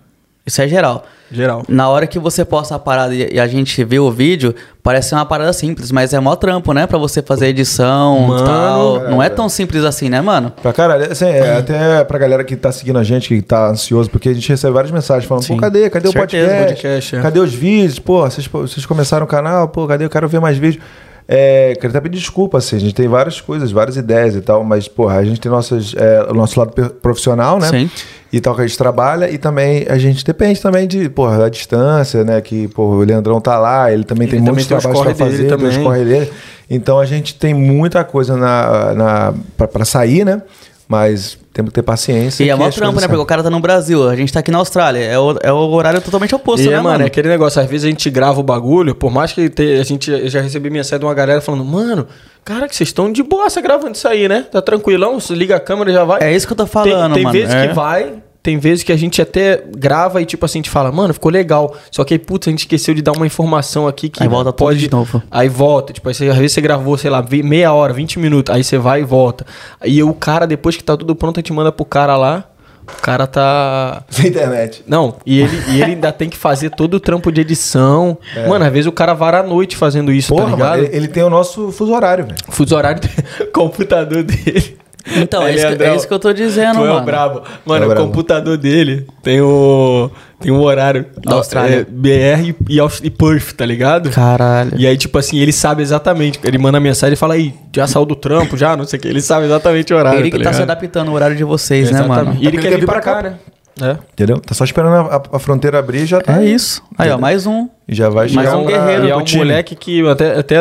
Isso 0.48 0.62
é 0.62 0.66
geral. 0.66 1.04
Geral. 1.30 1.62
Na 1.68 1.90
hora 1.90 2.06
que 2.06 2.18
você 2.18 2.42
posta 2.42 2.74
a 2.74 2.78
parada 2.78 3.14
e 3.14 3.38
a 3.38 3.46
gente 3.46 3.84
vê 3.84 3.98
o 3.98 4.10
vídeo, 4.10 4.54
parece 4.82 5.10
ser 5.10 5.14
uma 5.14 5.26
parada 5.26 5.52
simples, 5.52 5.92
mas 5.92 6.14
é 6.14 6.18
mó 6.18 6.34
trampo, 6.34 6.72
né? 6.72 6.86
Pra 6.86 6.96
você 6.96 7.20
fazer 7.20 7.48
edição 7.48 8.34
e 8.34 8.44
tal. 8.46 8.98
cara. 9.00 9.10
Não 9.10 9.22
é 9.22 9.28
tão 9.28 9.46
simples 9.46 9.84
assim, 9.84 10.08
né, 10.08 10.22
mano? 10.22 10.50
Pra 10.62 10.72
caralho, 10.72 11.12
assim, 11.12 11.26
é, 11.26 11.58
até 11.58 12.02
pra 12.04 12.18
galera 12.18 12.42
que 12.42 12.56
tá 12.56 12.72
seguindo 12.72 12.98
a 12.98 13.04
gente, 13.04 13.28
que 13.28 13.42
tá 13.42 13.68
ansioso, 13.68 14.08
porque 14.08 14.30
a 14.30 14.32
gente 14.32 14.48
recebe 14.48 14.72
várias 14.72 14.90
mensagens 14.90 15.28
falando, 15.28 15.44
Sim. 15.44 15.56
pô, 15.56 15.60
cadê? 15.60 15.90
Cadê 15.90 16.08
o 16.08 16.12
Certeza, 16.12 16.46
podcast? 16.48 16.74
podcast, 16.82 17.16
é. 17.16 17.20
Cadê 17.20 17.40
os 17.40 17.52
vídeos? 17.54 17.98
Pô, 17.98 18.22
vocês, 18.22 18.48
pô, 18.48 18.62
vocês 18.62 18.86
começaram 18.86 19.26
o 19.26 19.28
canal, 19.28 19.68
pô, 19.68 19.86
cadê? 19.86 20.06
Eu 20.06 20.10
quero 20.10 20.26
ver 20.28 20.40
mais 20.40 20.56
vídeos. 20.56 20.82
É, 21.30 21.74
queria 21.74 21.90
até 21.90 22.00
pedir 22.00 22.18
desculpa, 22.18 22.56
assim, 22.56 22.76
a 22.76 22.80
gente 22.80 22.94
tem 22.94 23.06
várias 23.06 23.38
coisas, 23.38 23.70
várias 23.70 23.98
ideias 23.98 24.34
e 24.34 24.40
tal, 24.40 24.64
mas, 24.64 24.88
porra, 24.88 25.16
a 25.18 25.24
gente 25.24 25.38
tem 25.38 25.52
nossas, 25.52 25.94
é, 25.94 26.26
o 26.30 26.32
nosso 26.32 26.58
lado 26.58 26.72
profissional, 27.02 27.58
né? 27.58 27.68
Sim. 27.68 27.90
E 28.32 28.40
tal, 28.40 28.54
que 28.54 28.62
a 28.62 28.66
gente 28.66 28.78
trabalha, 28.78 29.30
e 29.30 29.36
também 29.36 29.86
a 29.90 29.98
gente 29.98 30.24
depende 30.24 30.58
também 30.58 30.88
de, 30.88 31.06
porra, 31.10 31.36
da 31.36 31.48
distância, 31.50 32.24
né? 32.24 32.40
Que, 32.40 32.66
porra, 32.68 32.96
o 32.96 33.00
Leandrão 33.04 33.42
tá 33.42 33.58
lá, 33.58 33.92
ele 33.92 34.04
também 34.04 34.26
Ele 34.26 34.36
tem 34.36 34.40
muitos 34.40 34.66
tem 34.66 34.76
os 34.78 34.82
trabalhos 34.82 35.02
pra 35.16 35.26
dele 35.26 35.30
fazer, 35.30 35.48
tem 35.48 35.68
os 35.68 35.74
também. 35.74 35.84
corre 35.84 36.04
dele. 36.04 36.32
Então 36.70 36.98
a 36.98 37.04
gente 37.04 37.34
tem 37.34 37.52
muita 37.52 38.02
coisa 38.04 38.34
na, 38.34 38.94
na, 38.94 39.34
pra, 39.56 39.68
pra 39.68 39.84
sair, 39.84 40.24
né? 40.24 40.40
Mas 40.88 41.38
temos 41.52 41.68
que 41.68 41.74
ter 41.74 41.82
paciência. 41.82 42.42
E 42.42 42.48
é 42.48 42.54
mó 42.54 42.70
trampo, 42.70 42.98
né? 42.98 43.06
Porque 43.06 43.20
o 43.20 43.26
cara 43.26 43.42
tá 43.42 43.50
no 43.50 43.60
Brasil, 43.60 44.08
a 44.08 44.16
gente 44.16 44.32
tá 44.32 44.40
aqui 44.40 44.50
na 44.50 44.56
Austrália. 44.56 45.00
É 45.00 45.18
o, 45.18 45.36
é 45.42 45.52
o 45.52 45.56
horário 45.70 46.00
totalmente 46.00 46.34
oposto, 46.34 46.64
E 46.64 46.70
né, 46.70 46.76
é, 46.76 46.80
mano, 46.80 47.04
é 47.04 47.06
aquele 47.06 47.28
negócio, 47.28 47.60
às 47.60 47.68
vezes 47.68 47.84
a 47.84 47.90
gente 47.90 48.08
grava 48.08 48.40
o 48.40 48.42
bagulho, 48.42 48.94
por 48.94 49.10
mais 49.12 49.30
que 49.32 49.50
te- 49.50 49.78
a 49.78 49.82
gente 49.84 50.10
eu 50.10 50.28
já 50.28 50.40
recebi 50.40 50.70
mensagem 50.70 50.98
de 51.00 51.04
uma 51.04 51.12
galera 51.12 51.42
falando, 51.42 51.62
mano, 51.64 52.06
cara, 52.42 52.66
que 52.66 52.74
vocês 52.74 52.88
estão 52.88 53.12
de 53.12 53.22
boassa 53.22 53.60
gravando 53.60 53.92
isso 53.96 54.08
aí, 54.08 54.26
né? 54.28 54.46
Tá 54.50 54.62
tranquilão, 54.62 55.20
você 55.20 55.34
liga 55.34 55.56
a 55.56 55.60
câmera 55.60 55.90
e 55.90 55.92
já 55.92 56.04
vai. 56.04 56.22
É 56.22 56.34
isso 56.34 56.46
que 56.46 56.54
eu 56.54 56.56
tô 56.56 56.64
tem, 56.64 56.72
falando, 56.72 57.12
tem 57.14 57.22
mano. 57.24 57.38
vezes 57.38 57.54
É. 57.54 57.68
que 57.68 57.74
vai, 57.74 58.14
tem 58.48 58.56
vezes 58.56 58.82
que 58.82 58.90
a 58.90 58.96
gente 58.96 59.20
até 59.20 59.62
grava 59.76 60.22
e 60.22 60.24
tipo 60.24 60.42
assim, 60.46 60.60
a 60.60 60.60
gente 60.60 60.70
fala, 60.70 60.90
mano, 60.90 61.12
ficou 61.12 61.30
legal. 61.30 61.76
Só 61.90 62.02
que 62.02 62.14
aí, 62.14 62.18
putz, 62.18 62.48
a 62.48 62.50
gente 62.50 62.60
esqueceu 62.60 62.94
de 62.94 63.02
dar 63.02 63.12
uma 63.12 63.26
informação 63.26 63.86
aqui 63.86 64.08
que 64.08 64.22
Aí 64.22 64.28
volta 64.28 64.50
tudo 64.50 64.58
pode 64.58 64.78
de 64.78 64.90
novo. 64.90 65.22
Aí 65.30 65.50
volta, 65.50 65.92
tipo, 65.92 66.08
aí 66.08 66.14
você, 66.14 66.30
às 66.30 66.38
vezes 66.38 66.52
você 66.52 66.62
gravou, 66.62 66.96
sei 66.96 67.10
lá, 67.10 67.22
meia 67.44 67.74
hora, 67.74 67.92
20 67.92 68.18
minutos, 68.18 68.54
aí 68.54 68.64
você 68.64 68.78
vai 68.78 69.02
e 69.02 69.04
volta. 69.04 69.44
Aí 69.78 70.02
o 70.02 70.14
cara, 70.14 70.46
depois 70.46 70.78
que 70.78 70.82
tá 70.82 70.96
tudo 70.96 71.14
pronto, 71.14 71.38
a 71.38 71.42
gente 71.42 71.52
manda 71.52 71.70
pro 71.70 71.84
cara 71.84 72.16
lá. 72.16 72.48
O 72.86 73.02
cara 73.02 73.26
tá. 73.26 74.02
Sem 74.08 74.28
internet. 74.28 74.82
Não, 74.86 75.16
e 75.26 75.42
ele, 75.42 75.62
e 75.68 75.82
ele 75.82 75.92
ainda 75.92 76.10
tem 76.10 76.30
que 76.30 76.38
fazer 76.38 76.70
todo 76.70 76.94
o 76.94 77.00
trampo 77.00 77.30
de 77.30 77.42
edição. 77.42 78.16
Mano, 78.48 78.64
às 78.64 78.72
vezes 78.72 78.86
o 78.86 78.92
cara 78.92 79.12
vara 79.12 79.40
a 79.40 79.42
noite 79.42 79.76
fazendo 79.76 80.10
isso, 80.10 80.28
Porra, 80.28 80.44
tá 80.44 80.50
ligado? 80.52 80.70
mano, 80.70 80.84
ele, 80.84 80.96
ele 80.96 81.08
tem 81.08 81.22
o 81.22 81.28
nosso 81.28 81.70
fuso 81.70 81.92
horário, 81.92 82.24
velho. 82.24 82.38
Fuso 82.48 82.74
horário 82.74 83.02
do 83.02 83.08
computador 83.52 84.22
dele. 84.22 84.78
Então, 85.16 85.42
é 85.46 85.50
isso, 85.54 85.62
que, 85.62 85.68
Leandrão, 85.68 85.92
é 85.92 85.96
isso 85.96 86.08
que 86.08 86.12
eu 86.14 86.18
tô 86.18 86.32
dizendo, 86.32 86.74
tu 86.80 86.84
é 86.84 86.90
o 86.90 86.94
mano. 86.94 87.06
brabo. 87.06 87.42
Mano, 87.64 87.84
É 87.84 87.88
o 87.88 87.92
o 87.92 88.06
computador 88.06 88.56
dele 88.58 89.06
tem 89.22 89.40
o. 89.40 90.10
Tem 90.40 90.52
um 90.52 90.60
horário. 90.60 91.06
Da 91.24 91.34
Austrália. 91.36 91.80
é, 91.80 91.84
BR 91.84 92.54
e, 92.68 92.78
Aus- 92.78 93.00
e 93.02 93.10
Perth, 93.10 93.52
tá 93.56 93.64
ligado? 93.66 94.10
Caralho. 94.10 94.72
E 94.76 94.86
aí, 94.86 94.96
tipo 94.96 95.18
assim, 95.18 95.38
ele 95.38 95.52
sabe 95.52 95.82
exatamente. 95.82 96.38
Ele 96.44 96.58
manda 96.58 96.78
mensagem 96.78 97.14
e 97.14 97.16
fala 97.16 97.34
aí, 97.34 97.52
já 97.74 97.86
saiu 97.86 98.04
do 98.04 98.14
trampo, 98.14 98.56
já, 98.56 98.76
não 98.76 98.84
sei 98.84 98.98
o 98.98 99.02
que. 99.02 99.08
Ele 99.08 99.20
sabe 99.20 99.46
exatamente 99.46 99.92
o 99.92 99.96
horário. 99.96 100.20
Ele 100.20 100.26
que 100.26 100.32
tá, 100.32 100.38
ligado? 100.38 100.54
se 100.54 100.62
adaptando 100.62 101.08
ao 101.08 101.14
horário 101.14 101.34
de 101.36 101.42
vocês, 101.44 101.90
né, 101.90 102.02
mano? 102.02 102.36
E 102.38 102.46
ele 102.46 102.58
quer 102.58 102.78
vir 102.78 102.86
pra 102.86 103.00
cá, 103.00 103.22
né? 103.22 103.34
É. 103.80 103.96
Entendeu? 104.12 104.38
Tá 104.40 104.54
só 104.54 104.64
esperando 104.64 104.94
a, 105.08 105.22
a 105.32 105.38
fronteira 105.38 105.78
abrir 105.78 106.02
e 106.02 106.06
já 106.06 106.20
tá. 106.20 106.40
É 106.40 106.44
isso. 106.44 106.82
Aí, 106.98 107.10
ó, 107.10 107.18
mais 107.18 107.46
um. 107.46 107.68
E 107.88 107.94
já 107.94 108.10
vai 108.10 108.28
chegar 108.28 108.56
um 108.58 108.64
pra- 108.64 108.72
guerreiro 108.78 109.06
E 109.06 109.10
é 109.10 109.16
um 109.16 109.24
time. 109.24 109.44
moleque 109.44 109.74
que 109.74 110.06
até, 110.06 110.38
até, 110.38 110.56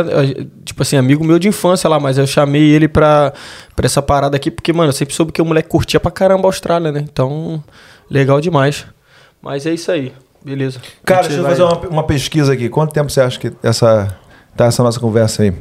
tipo 0.63 0.81
assim, 0.81 0.95
amigo 0.95 1.25
meu 1.25 1.37
de 1.37 1.47
infância 1.49 1.89
lá, 1.89 1.99
mas 1.99 2.17
eu 2.17 2.25
chamei 2.25 2.61
ele 2.69 2.87
pra, 2.87 3.33
pra 3.75 3.85
essa 3.85 4.01
parada 4.01 4.37
aqui, 4.37 4.49
porque, 4.49 4.71
mano, 4.71 4.89
eu 4.89 4.93
sempre 4.93 5.13
soube 5.13 5.31
que 5.33 5.41
o 5.41 5.45
moleque 5.45 5.67
curtia 5.67 5.99
pra 5.99 6.09
caramba 6.09 6.45
a 6.45 6.47
Austrália, 6.47 6.89
né? 6.91 7.01
Então, 7.03 7.61
legal 8.09 8.39
demais. 8.39 8.85
Mas 9.41 9.65
é 9.65 9.73
isso 9.73 9.91
aí. 9.91 10.13
Beleza. 10.45 10.79
Cara, 11.03 11.23
deixa 11.23 11.37
eu 11.37 11.43
vai- 11.43 11.51
fazer 11.51 11.63
uma, 11.63 11.77
uma 11.89 12.03
pesquisa 12.03 12.53
aqui. 12.53 12.69
Quanto 12.69 12.93
tempo 12.93 13.09
você 13.11 13.19
acha 13.19 13.37
que 13.37 13.51
essa, 13.61 14.07
tá 14.55 14.65
essa 14.65 14.81
nossa 14.81 14.99
conversa 14.99 15.43
aí? 15.43 15.51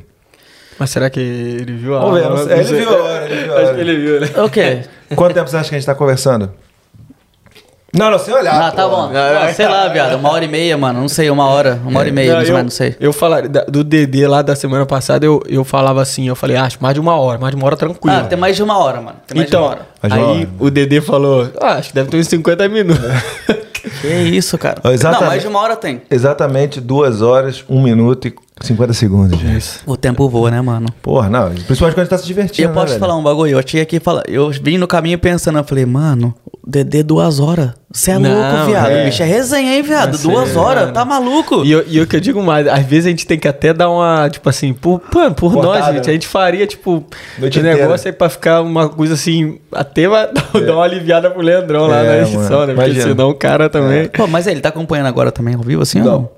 Mas 0.78 0.90
será 0.90 1.10
que 1.10 1.18
ele 1.18 1.72
viu 1.72 1.96
a 1.96 2.00
Vamos 2.00 2.44
ver. 2.46 2.58
Ele 2.58 2.64
viu 2.78 2.90
a 2.90 3.02
hora, 3.02 3.24
ele 3.24 3.42
viu 3.42 3.52
a 3.52 3.56
Acho 3.56 3.66
hora. 3.66 3.74
que 3.74 3.80
ele 3.80 3.96
viu, 3.96 4.20
né? 4.20 4.28
O 4.44 4.48
quê? 4.50 4.82
Quanto 5.16 5.34
tempo 5.34 5.48
você 5.50 5.56
acha 5.56 5.68
que 5.70 5.74
a 5.74 5.78
gente 5.78 5.86
tá 5.86 5.94
conversando? 5.96 6.52
Não, 7.96 8.10
não, 8.10 8.18
sem 8.18 8.34
olhar. 8.34 8.54
Ah, 8.54 8.70
tá 8.70 8.88
porra. 8.88 9.08
bom. 9.08 9.12
Ah, 9.16 9.52
sei 9.52 9.66
lá, 9.66 9.88
viado. 9.88 10.16
Uma 10.16 10.32
hora 10.32 10.44
e 10.44 10.48
meia, 10.48 10.76
mano. 10.76 11.00
Não 11.00 11.08
sei, 11.08 11.30
uma 11.30 11.46
hora. 11.46 11.80
Uma 11.84 12.00
hora 12.00 12.08
e 12.08 12.12
meia, 12.12 12.30
Não, 12.30 12.36
mais 12.36 12.48
eu, 12.48 12.54
menos, 12.54 12.72
não 12.72 12.76
sei. 12.76 12.96
Eu 13.00 13.12
falar 13.12 13.48
do 13.48 13.82
DD 13.82 14.26
lá 14.26 14.42
da 14.42 14.54
semana 14.54 14.84
passada, 14.84 15.24
eu, 15.24 15.42
eu 15.48 15.64
falava 15.64 16.02
assim, 16.02 16.28
eu 16.28 16.36
falei, 16.36 16.56
acho 16.56 16.78
mais 16.80 16.94
de 16.94 17.00
uma 17.00 17.16
hora, 17.16 17.38
mais 17.38 17.52
de 17.52 17.56
uma 17.56 17.66
hora 17.66 17.76
tranquilo. 17.76 18.16
Ah, 18.16 18.24
tem 18.24 18.38
mais 18.38 18.56
de 18.56 18.62
uma 18.62 18.78
hora, 18.78 19.00
mano. 19.00 19.16
Tem 19.26 19.36
mais 19.36 19.48
então, 19.48 19.60
de 19.60 19.66
uma 19.66 19.70
hora. 19.72 19.86
Mais 20.02 20.12
de 20.14 20.18
uma 20.20 20.32
aí 20.32 20.38
hora. 20.40 20.48
o 20.58 20.70
DD 20.70 21.00
falou, 21.00 21.50
ah, 21.60 21.72
acho 21.74 21.88
que 21.88 21.94
deve 21.94 22.10
ter 22.10 22.16
uns 22.18 22.28
50 22.28 22.68
minutos. 22.68 23.04
Que 24.00 24.08
isso, 24.08 24.58
cara. 24.58 24.80
Exatamente. 24.92 25.20
Não, 25.20 25.28
mais 25.28 25.42
de 25.42 25.48
uma 25.48 25.60
hora 25.60 25.76
tem. 25.76 26.02
Exatamente 26.10 26.80
2 26.80 27.22
horas, 27.22 27.64
1 27.68 27.80
minuto 27.80 28.28
e 28.28 28.34
50 28.60 28.92
segundos. 28.94 29.38
gente. 29.38 29.56
Isso. 29.58 29.80
O 29.86 29.96
tempo 29.96 30.28
voa, 30.30 30.50
né, 30.50 30.60
mano? 30.62 30.86
Porra, 31.02 31.28
não. 31.28 31.50
Principalmente 31.50 31.94
quando 31.94 31.98
a 31.98 32.02
gente 32.04 32.08
tá 32.10 32.18
se 32.18 32.24
E 32.24 32.26
divertindo. 32.26 32.68
eu 32.68 32.72
posso 32.72 32.86
né, 32.86 32.86
te 32.86 32.90
velho? 32.92 33.00
falar 33.00 33.16
um 33.16 33.22
bagulho? 33.22 33.50
Eu 33.58 33.62
tinha 33.62 33.84
que 33.84 34.00
falar. 34.00 34.22
Eu 34.26 34.50
vim 34.50 34.78
no 34.78 34.86
caminho 34.88 35.18
pensando, 35.18 35.58
eu 35.58 35.64
falei, 35.64 35.84
mano, 35.84 36.34
o 36.44 36.56
Dedê 36.68 37.02
duas 37.02 37.38
horas. 37.38 37.70
Você 37.92 38.12
é 38.12 38.18
Não, 38.18 38.30
louco, 38.30 38.66
viado. 38.70 38.90
é. 38.90 39.04
Bicho, 39.04 39.22
é 39.22 39.26
resenha, 39.26 39.76
hein, 39.76 39.82
viado? 39.82 40.16
Ser, 40.16 40.22
duas 40.28 40.56
horas, 40.56 40.82
mano. 40.82 40.94
tá 40.94 41.04
maluco? 41.04 41.64
E 41.64 41.70
eu, 41.70 41.84
e 41.86 41.98
eu 41.98 42.06
que 42.06 42.16
eu 42.16 42.20
digo 42.20 42.42
mais, 42.42 42.66
às 42.66 42.84
vezes 42.84 43.06
a 43.06 43.10
gente 43.10 43.26
tem 43.26 43.38
que 43.38 43.46
até 43.46 43.72
dar 43.74 43.90
uma, 43.90 44.28
tipo 44.30 44.48
assim, 44.48 44.72
por, 44.72 45.00
por 45.00 45.52
Cortada, 45.52 45.62
nós, 45.62 45.86
gente, 45.94 46.06
né? 46.06 46.10
a 46.10 46.12
gente 46.14 46.26
faria, 46.26 46.66
tipo, 46.66 47.04
Noite 47.38 47.60
o 47.60 47.62
negócio 47.62 48.08
aí 48.08 48.12
pra 48.12 48.28
ficar 48.30 48.62
uma 48.62 48.88
coisa 48.88 49.14
assim, 49.14 49.58
até 49.70 50.08
vai 50.08 50.28
dar, 50.32 50.60
dar 50.60 50.72
uma 50.74 50.82
aliviada 50.84 51.30
pro 51.30 51.42
Leandrão 51.42 51.86
lá 51.86 51.98
É, 52.02 52.06
na 52.08 52.18
edição, 52.22 52.40
mano, 52.60 52.66
né? 52.68 52.74
Porque 52.74 52.90
imagina. 52.90 53.02
senão 53.08 53.28
o 53.30 53.34
cara 53.34 53.68
também... 53.68 54.08
Pô, 54.08 54.26
mas 54.26 54.46
ele 54.46 54.60
tá 54.60 54.70
acompanhando 54.70 55.06
agora 55.06 55.30
também 55.30 55.54
ao 55.54 55.60
vivo, 55.62 55.82
assim? 55.82 56.00
ou 56.00 56.32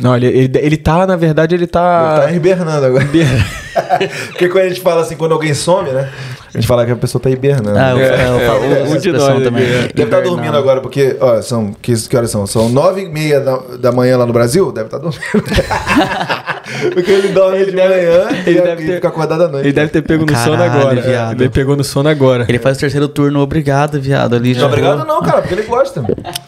Não. 0.00 0.16
Ele, 0.16 0.26
ele, 0.26 0.58
ele 0.58 0.76
tá, 0.76 1.06
na 1.06 1.16
verdade, 1.16 1.54
ele 1.54 1.66
tá... 1.66 2.20
Tá 2.20 2.32
hibernando 2.32 2.86
agora. 2.86 3.06
Porque 4.28 4.48
quando 4.48 4.64
a 4.64 4.68
gente 4.68 4.80
fala 4.80 5.02
assim, 5.02 5.16
quando 5.16 5.32
alguém 5.32 5.54
some, 5.54 5.90
né? 5.90 6.10
A 6.52 6.58
gente 6.58 6.66
fala 6.66 6.84
que 6.84 6.92
a 6.92 6.96
pessoa 6.96 7.22
tá 7.22 7.30
hibernando. 7.30 7.78
Ah, 7.78 7.90
eu, 7.90 7.96
né? 7.96 8.04
eu, 8.28 8.38
eu 8.40 8.46
falo 8.46 8.64
é, 8.64 8.82
essa 8.82 8.98
de 8.98 9.12
nós 9.12 9.42
também. 9.44 9.62
é. 9.64 9.88
Deve 9.94 10.02
estar 10.04 10.20
dormindo 10.22 10.56
agora, 10.56 10.80
porque, 10.80 11.16
ó, 11.20 11.40
são. 11.40 11.72
Que, 11.80 11.94
que 12.08 12.16
horas 12.16 12.30
são? 12.30 12.46
São 12.46 12.68
nove 12.68 13.02
e 13.02 13.08
meia 13.08 13.40
da, 13.40 13.56
da 13.78 13.92
manhã 13.92 14.16
lá 14.18 14.26
no 14.26 14.32
Brasil? 14.32 14.72
Deve 14.72 14.86
estar 14.86 14.98
dormindo. 14.98 15.20
porque 16.94 17.10
ele 17.10 17.28
dorme 17.28 17.64
de 17.64 17.72
manhã 17.72 18.28
ele 18.46 18.58
e, 18.58 18.62
deve 18.62 18.86
ter- 18.86 18.94
fica 18.96 19.08
acordado 19.08 19.42
à 19.44 19.48
noite. 19.48 19.66
Ele 19.66 19.72
deve 19.72 19.90
ter 19.90 20.02
pego 20.02 20.24
no 20.26 20.36
sono 20.36 20.56
Caralho, 20.58 20.80
agora. 20.80 21.00
viado. 21.00 21.40
Ele 21.40 21.50
pegou 21.50 21.76
no 21.76 21.84
sono 21.84 22.08
agora. 22.08 22.46
Ele 22.48 22.58
faz 22.58 22.76
o 22.76 22.80
terceiro 22.80 23.08
turno, 23.08 23.40
obrigado, 23.40 24.00
viado. 24.00 24.34
Ali 24.36 24.54
Não, 24.54 24.66
obrigado 24.66 25.04
não, 25.06 25.20
cara, 25.22 25.40
porque 25.42 25.54
ele 25.54 25.62
gosta. 25.62 26.04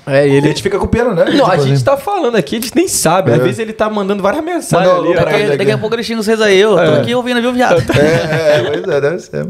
É, 0.06 0.26
E 0.26 0.30
a 0.30 0.34
ele... 0.34 0.48
gente 0.48 0.62
fica 0.62 0.78
com 0.78 0.86
pena, 0.86 1.12
né? 1.14 1.24
Não, 1.34 1.46
a 1.46 1.50
Tipo 1.52 1.62
gente 1.64 1.74
assim. 1.74 1.84
tá 1.84 1.96
falando 1.96 2.36
aqui, 2.36 2.56
a 2.56 2.60
gente 2.60 2.74
nem 2.74 2.88
sabe. 2.88 3.32
Às 3.32 3.38
É. 3.40 3.42
vezes 3.42 3.58
ele 3.58 3.72
tá 3.72 3.88
mandando 3.90 4.22
várias 4.22 4.44
mensagens 4.44 4.92
Manda 4.92 5.08
ali. 5.08 5.14
Daqui, 5.14 5.34
ele. 5.34 5.56
daqui 5.56 5.70
a 5.70 5.78
pouco 5.78 5.94
ele 5.94 6.02
xinga 6.02 6.22
vocês 6.22 6.40
aí, 6.40 6.58
eu 6.60 6.74
tô 6.76 6.80
É. 6.82 7.00
aqui 7.00 7.14
ouvindo, 7.14 7.40
viu, 7.40 7.52
viado? 7.52 7.82
É, 7.98 8.56
é, 8.58 8.62
pois 8.70 8.88
é, 8.96 9.00
deve 9.00 9.18
ser. 9.18 9.46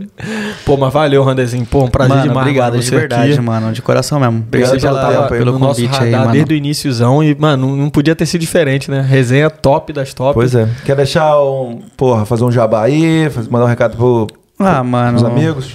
Pô, 0.64 0.76
mas 0.76 0.92
valeu, 0.92 1.22
Randezinho. 1.22 1.64
Pô, 1.66 1.84
um 1.84 1.88
prazer 1.88 2.10
mano, 2.16 2.28
demais. 2.28 2.46
obrigado 2.46 2.72
mano, 2.72 2.82
de 2.82 2.90
verdade, 2.90 3.32
aqui. 3.32 3.40
mano. 3.40 3.72
De 3.72 3.82
coração 3.82 4.18
mesmo. 4.20 4.38
Obrigado 4.38 4.80
pela- 4.80 5.00
tava 5.00 5.28
pelo 5.28 5.58
nosso 5.58 5.80
convite 5.82 6.02
aí, 6.02 6.10
mano. 6.12 6.32
desde 6.32 6.54
o 6.54 6.56
iníciozão 6.56 7.22
e, 7.22 7.34
mano, 7.38 7.76
não, 7.76 7.90
podia 7.90 8.14
ter 8.16 8.26
sido 8.26 8.40
diferente, 8.40 8.90
né? 8.90 9.00
Resenha 9.00 9.50
top 9.50 9.92
das 9.92 10.12
top. 10.14 10.34
Pois 10.34 10.54
é. 10.54 10.68
Quer 10.84 10.96
deixar 10.96 11.38
um. 11.42 11.80
Porra, 11.96 12.24
fazer 12.24 12.44
um 12.44 12.50
jabá 12.52 12.82
aí, 12.84 13.28
faz- 13.30 13.48
mandar 13.48 13.64
um 13.66 13.68
recado 13.68 13.96
pro, 13.96 14.26
Ah, 14.58 14.82
mano. 14.82 15.18
pros 15.18 15.24
amigos? 15.30 15.70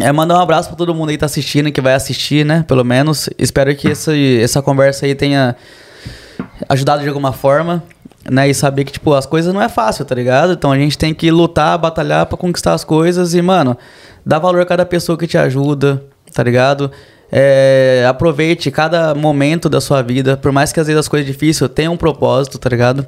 É, 0.00 0.10
mandar 0.10 0.36
um 0.38 0.40
abraço 0.40 0.68
pra 0.70 0.76
todo 0.76 0.94
mundo 0.94 1.10
aí 1.10 1.16
que 1.16 1.20
tá 1.20 1.26
assistindo, 1.26 1.70
que 1.70 1.80
vai 1.80 1.92
assistir, 1.94 2.46
né? 2.46 2.64
Pelo 2.66 2.82
menos. 2.84 3.28
Espero 3.38 3.74
que 3.76 3.90
essa, 3.90 4.16
essa 4.16 4.62
conversa 4.62 5.04
aí 5.04 5.14
tenha 5.14 5.54
ajudado 6.68 7.02
de 7.02 7.08
alguma 7.08 7.32
forma, 7.32 7.82
né? 8.30 8.48
E 8.48 8.54
saber 8.54 8.84
que, 8.84 8.92
tipo, 8.92 9.12
as 9.14 9.26
coisas 9.26 9.52
não 9.52 9.60
é 9.62 9.68
fácil, 9.68 10.04
tá 10.04 10.14
ligado? 10.14 10.52
Então 10.52 10.70
a 10.72 10.78
gente 10.78 10.96
tem 10.98 11.12
que 11.14 11.30
lutar, 11.30 11.76
batalhar 11.78 12.26
pra 12.26 12.36
conquistar 12.36 12.72
as 12.74 12.84
coisas 12.84 13.34
e, 13.34 13.42
mano, 13.42 13.76
dá 14.24 14.38
valor 14.38 14.60
a 14.62 14.66
cada 14.66 14.84
pessoa 14.86 15.16
que 15.18 15.26
te 15.26 15.36
ajuda, 15.38 16.02
tá 16.32 16.42
ligado? 16.42 16.90
É, 17.34 18.04
aproveite 18.08 18.70
cada 18.70 19.14
momento 19.14 19.68
da 19.68 19.80
sua 19.80 20.02
vida, 20.02 20.36
por 20.36 20.52
mais 20.52 20.70
que 20.72 20.78
às 20.78 20.86
vezes 20.86 21.00
as 21.00 21.08
coisas 21.08 21.26
difíceis 21.26 21.70
tenham 21.74 21.94
um 21.94 21.96
propósito, 21.96 22.58
tá 22.58 22.68
ligado? 22.68 23.06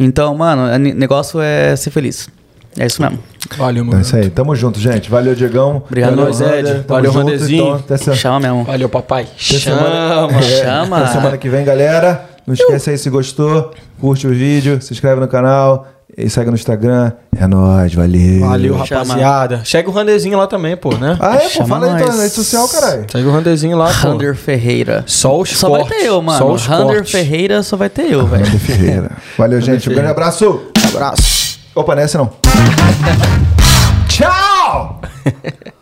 Então, 0.00 0.34
mano, 0.34 0.62
o 0.74 0.78
negócio 0.78 1.40
é 1.40 1.76
ser 1.76 1.90
feliz. 1.90 2.28
É 2.76 2.86
isso 2.86 3.00
mesmo. 3.00 3.20
Valeu, 3.56 3.82
Então 3.84 3.86
mano. 3.92 3.98
é 3.98 4.02
isso 4.02 4.16
aí. 4.16 4.30
Tamo 4.30 4.56
junto, 4.56 4.80
gente. 4.80 5.08
Valeu, 5.08 5.32
Diegão. 5.34 5.82
Obrigado, 5.86 6.10
Valeu, 6.16 6.24
nós, 6.24 6.40
Ed. 6.40 6.48
Rander. 6.50 6.74
Tamo 6.82 6.84
Valeu, 6.88 7.12
junto, 7.12 7.26
Randezinho. 7.30 7.62
Então, 7.64 7.74
até 7.76 7.96
se- 7.96 8.14
Chama 8.16 8.40
mesmo. 8.40 8.64
Valeu, 8.64 8.88
papai. 8.88 9.28
Chama. 9.36 9.60
semana, 9.78 10.28
é, 10.40 10.42
Chama. 10.64 10.98
até 10.98 11.12
semana 11.12 11.38
que 11.38 11.48
vem, 11.48 11.64
galera. 11.64 12.30
Não 12.46 12.54
esquece 12.54 12.90
aí 12.90 12.98
se 12.98 13.08
gostou, 13.10 13.72
curte 14.00 14.26
o 14.26 14.30
vídeo, 14.30 14.80
se 14.82 14.92
inscreve 14.92 15.20
no 15.20 15.28
canal 15.28 15.86
e 16.16 16.28
segue 16.28 16.50
no 16.50 16.54
Instagram. 16.56 17.12
É 17.36 17.46
nóis, 17.46 17.92
valeu. 17.94 18.40
Valeu, 18.40 18.76
rapaziada. 18.76 19.62
Segue 19.64 19.88
o 19.88 19.92
Randezinho 19.92 20.36
lá 20.38 20.46
também, 20.46 20.76
pô, 20.76 20.94
né? 20.96 21.16
Ah, 21.18 21.36
é, 21.36 21.38
pô, 21.40 21.48
Chama 21.50 21.68
fala 21.68 21.86
aí 21.96 22.02
tua 22.02 22.12
nós. 22.12 22.20
rede 22.22 22.34
social, 22.34 22.68
caralho. 22.68 23.06
Segue 23.10 23.26
o 23.26 23.32
Randezinho 23.32 23.76
lá, 23.76 23.86
pô. 23.86 24.08
Rander 24.08 24.34
Ferreira. 24.36 25.02
Só 25.06 25.40
os 25.40 25.56
Só 25.56 25.68
vai 25.70 25.80
cortes. 25.80 25.98
ter 25.98 26.06
eu, 26.06 26.20
mano. 26.22 26.38
Só 26.38 26.52
os 26.52 26.66
Rander 26.66 26.96
cortes. 26.96 27.12
Ferreira 27.12 27.62
só 27.62 27.76
vai 27.76 27.88
ter 27.88 28.12
eu, 28.12 28.26
velho. 28.26 28.44
Rander 28.44 28.60
Ferreira. 28.60 29.10
Valeu, 29.38 29.60
gente. 29.60 29.88
Um 29.90 29.94
grande 29.94 30.10
abraço. 30.10 30.62
Abraço. 30.88 31.58
Opa, 31.74 31.94
nessa 31.96 32.18
não. 32.18 32.30
Tchau! 34.06 35.00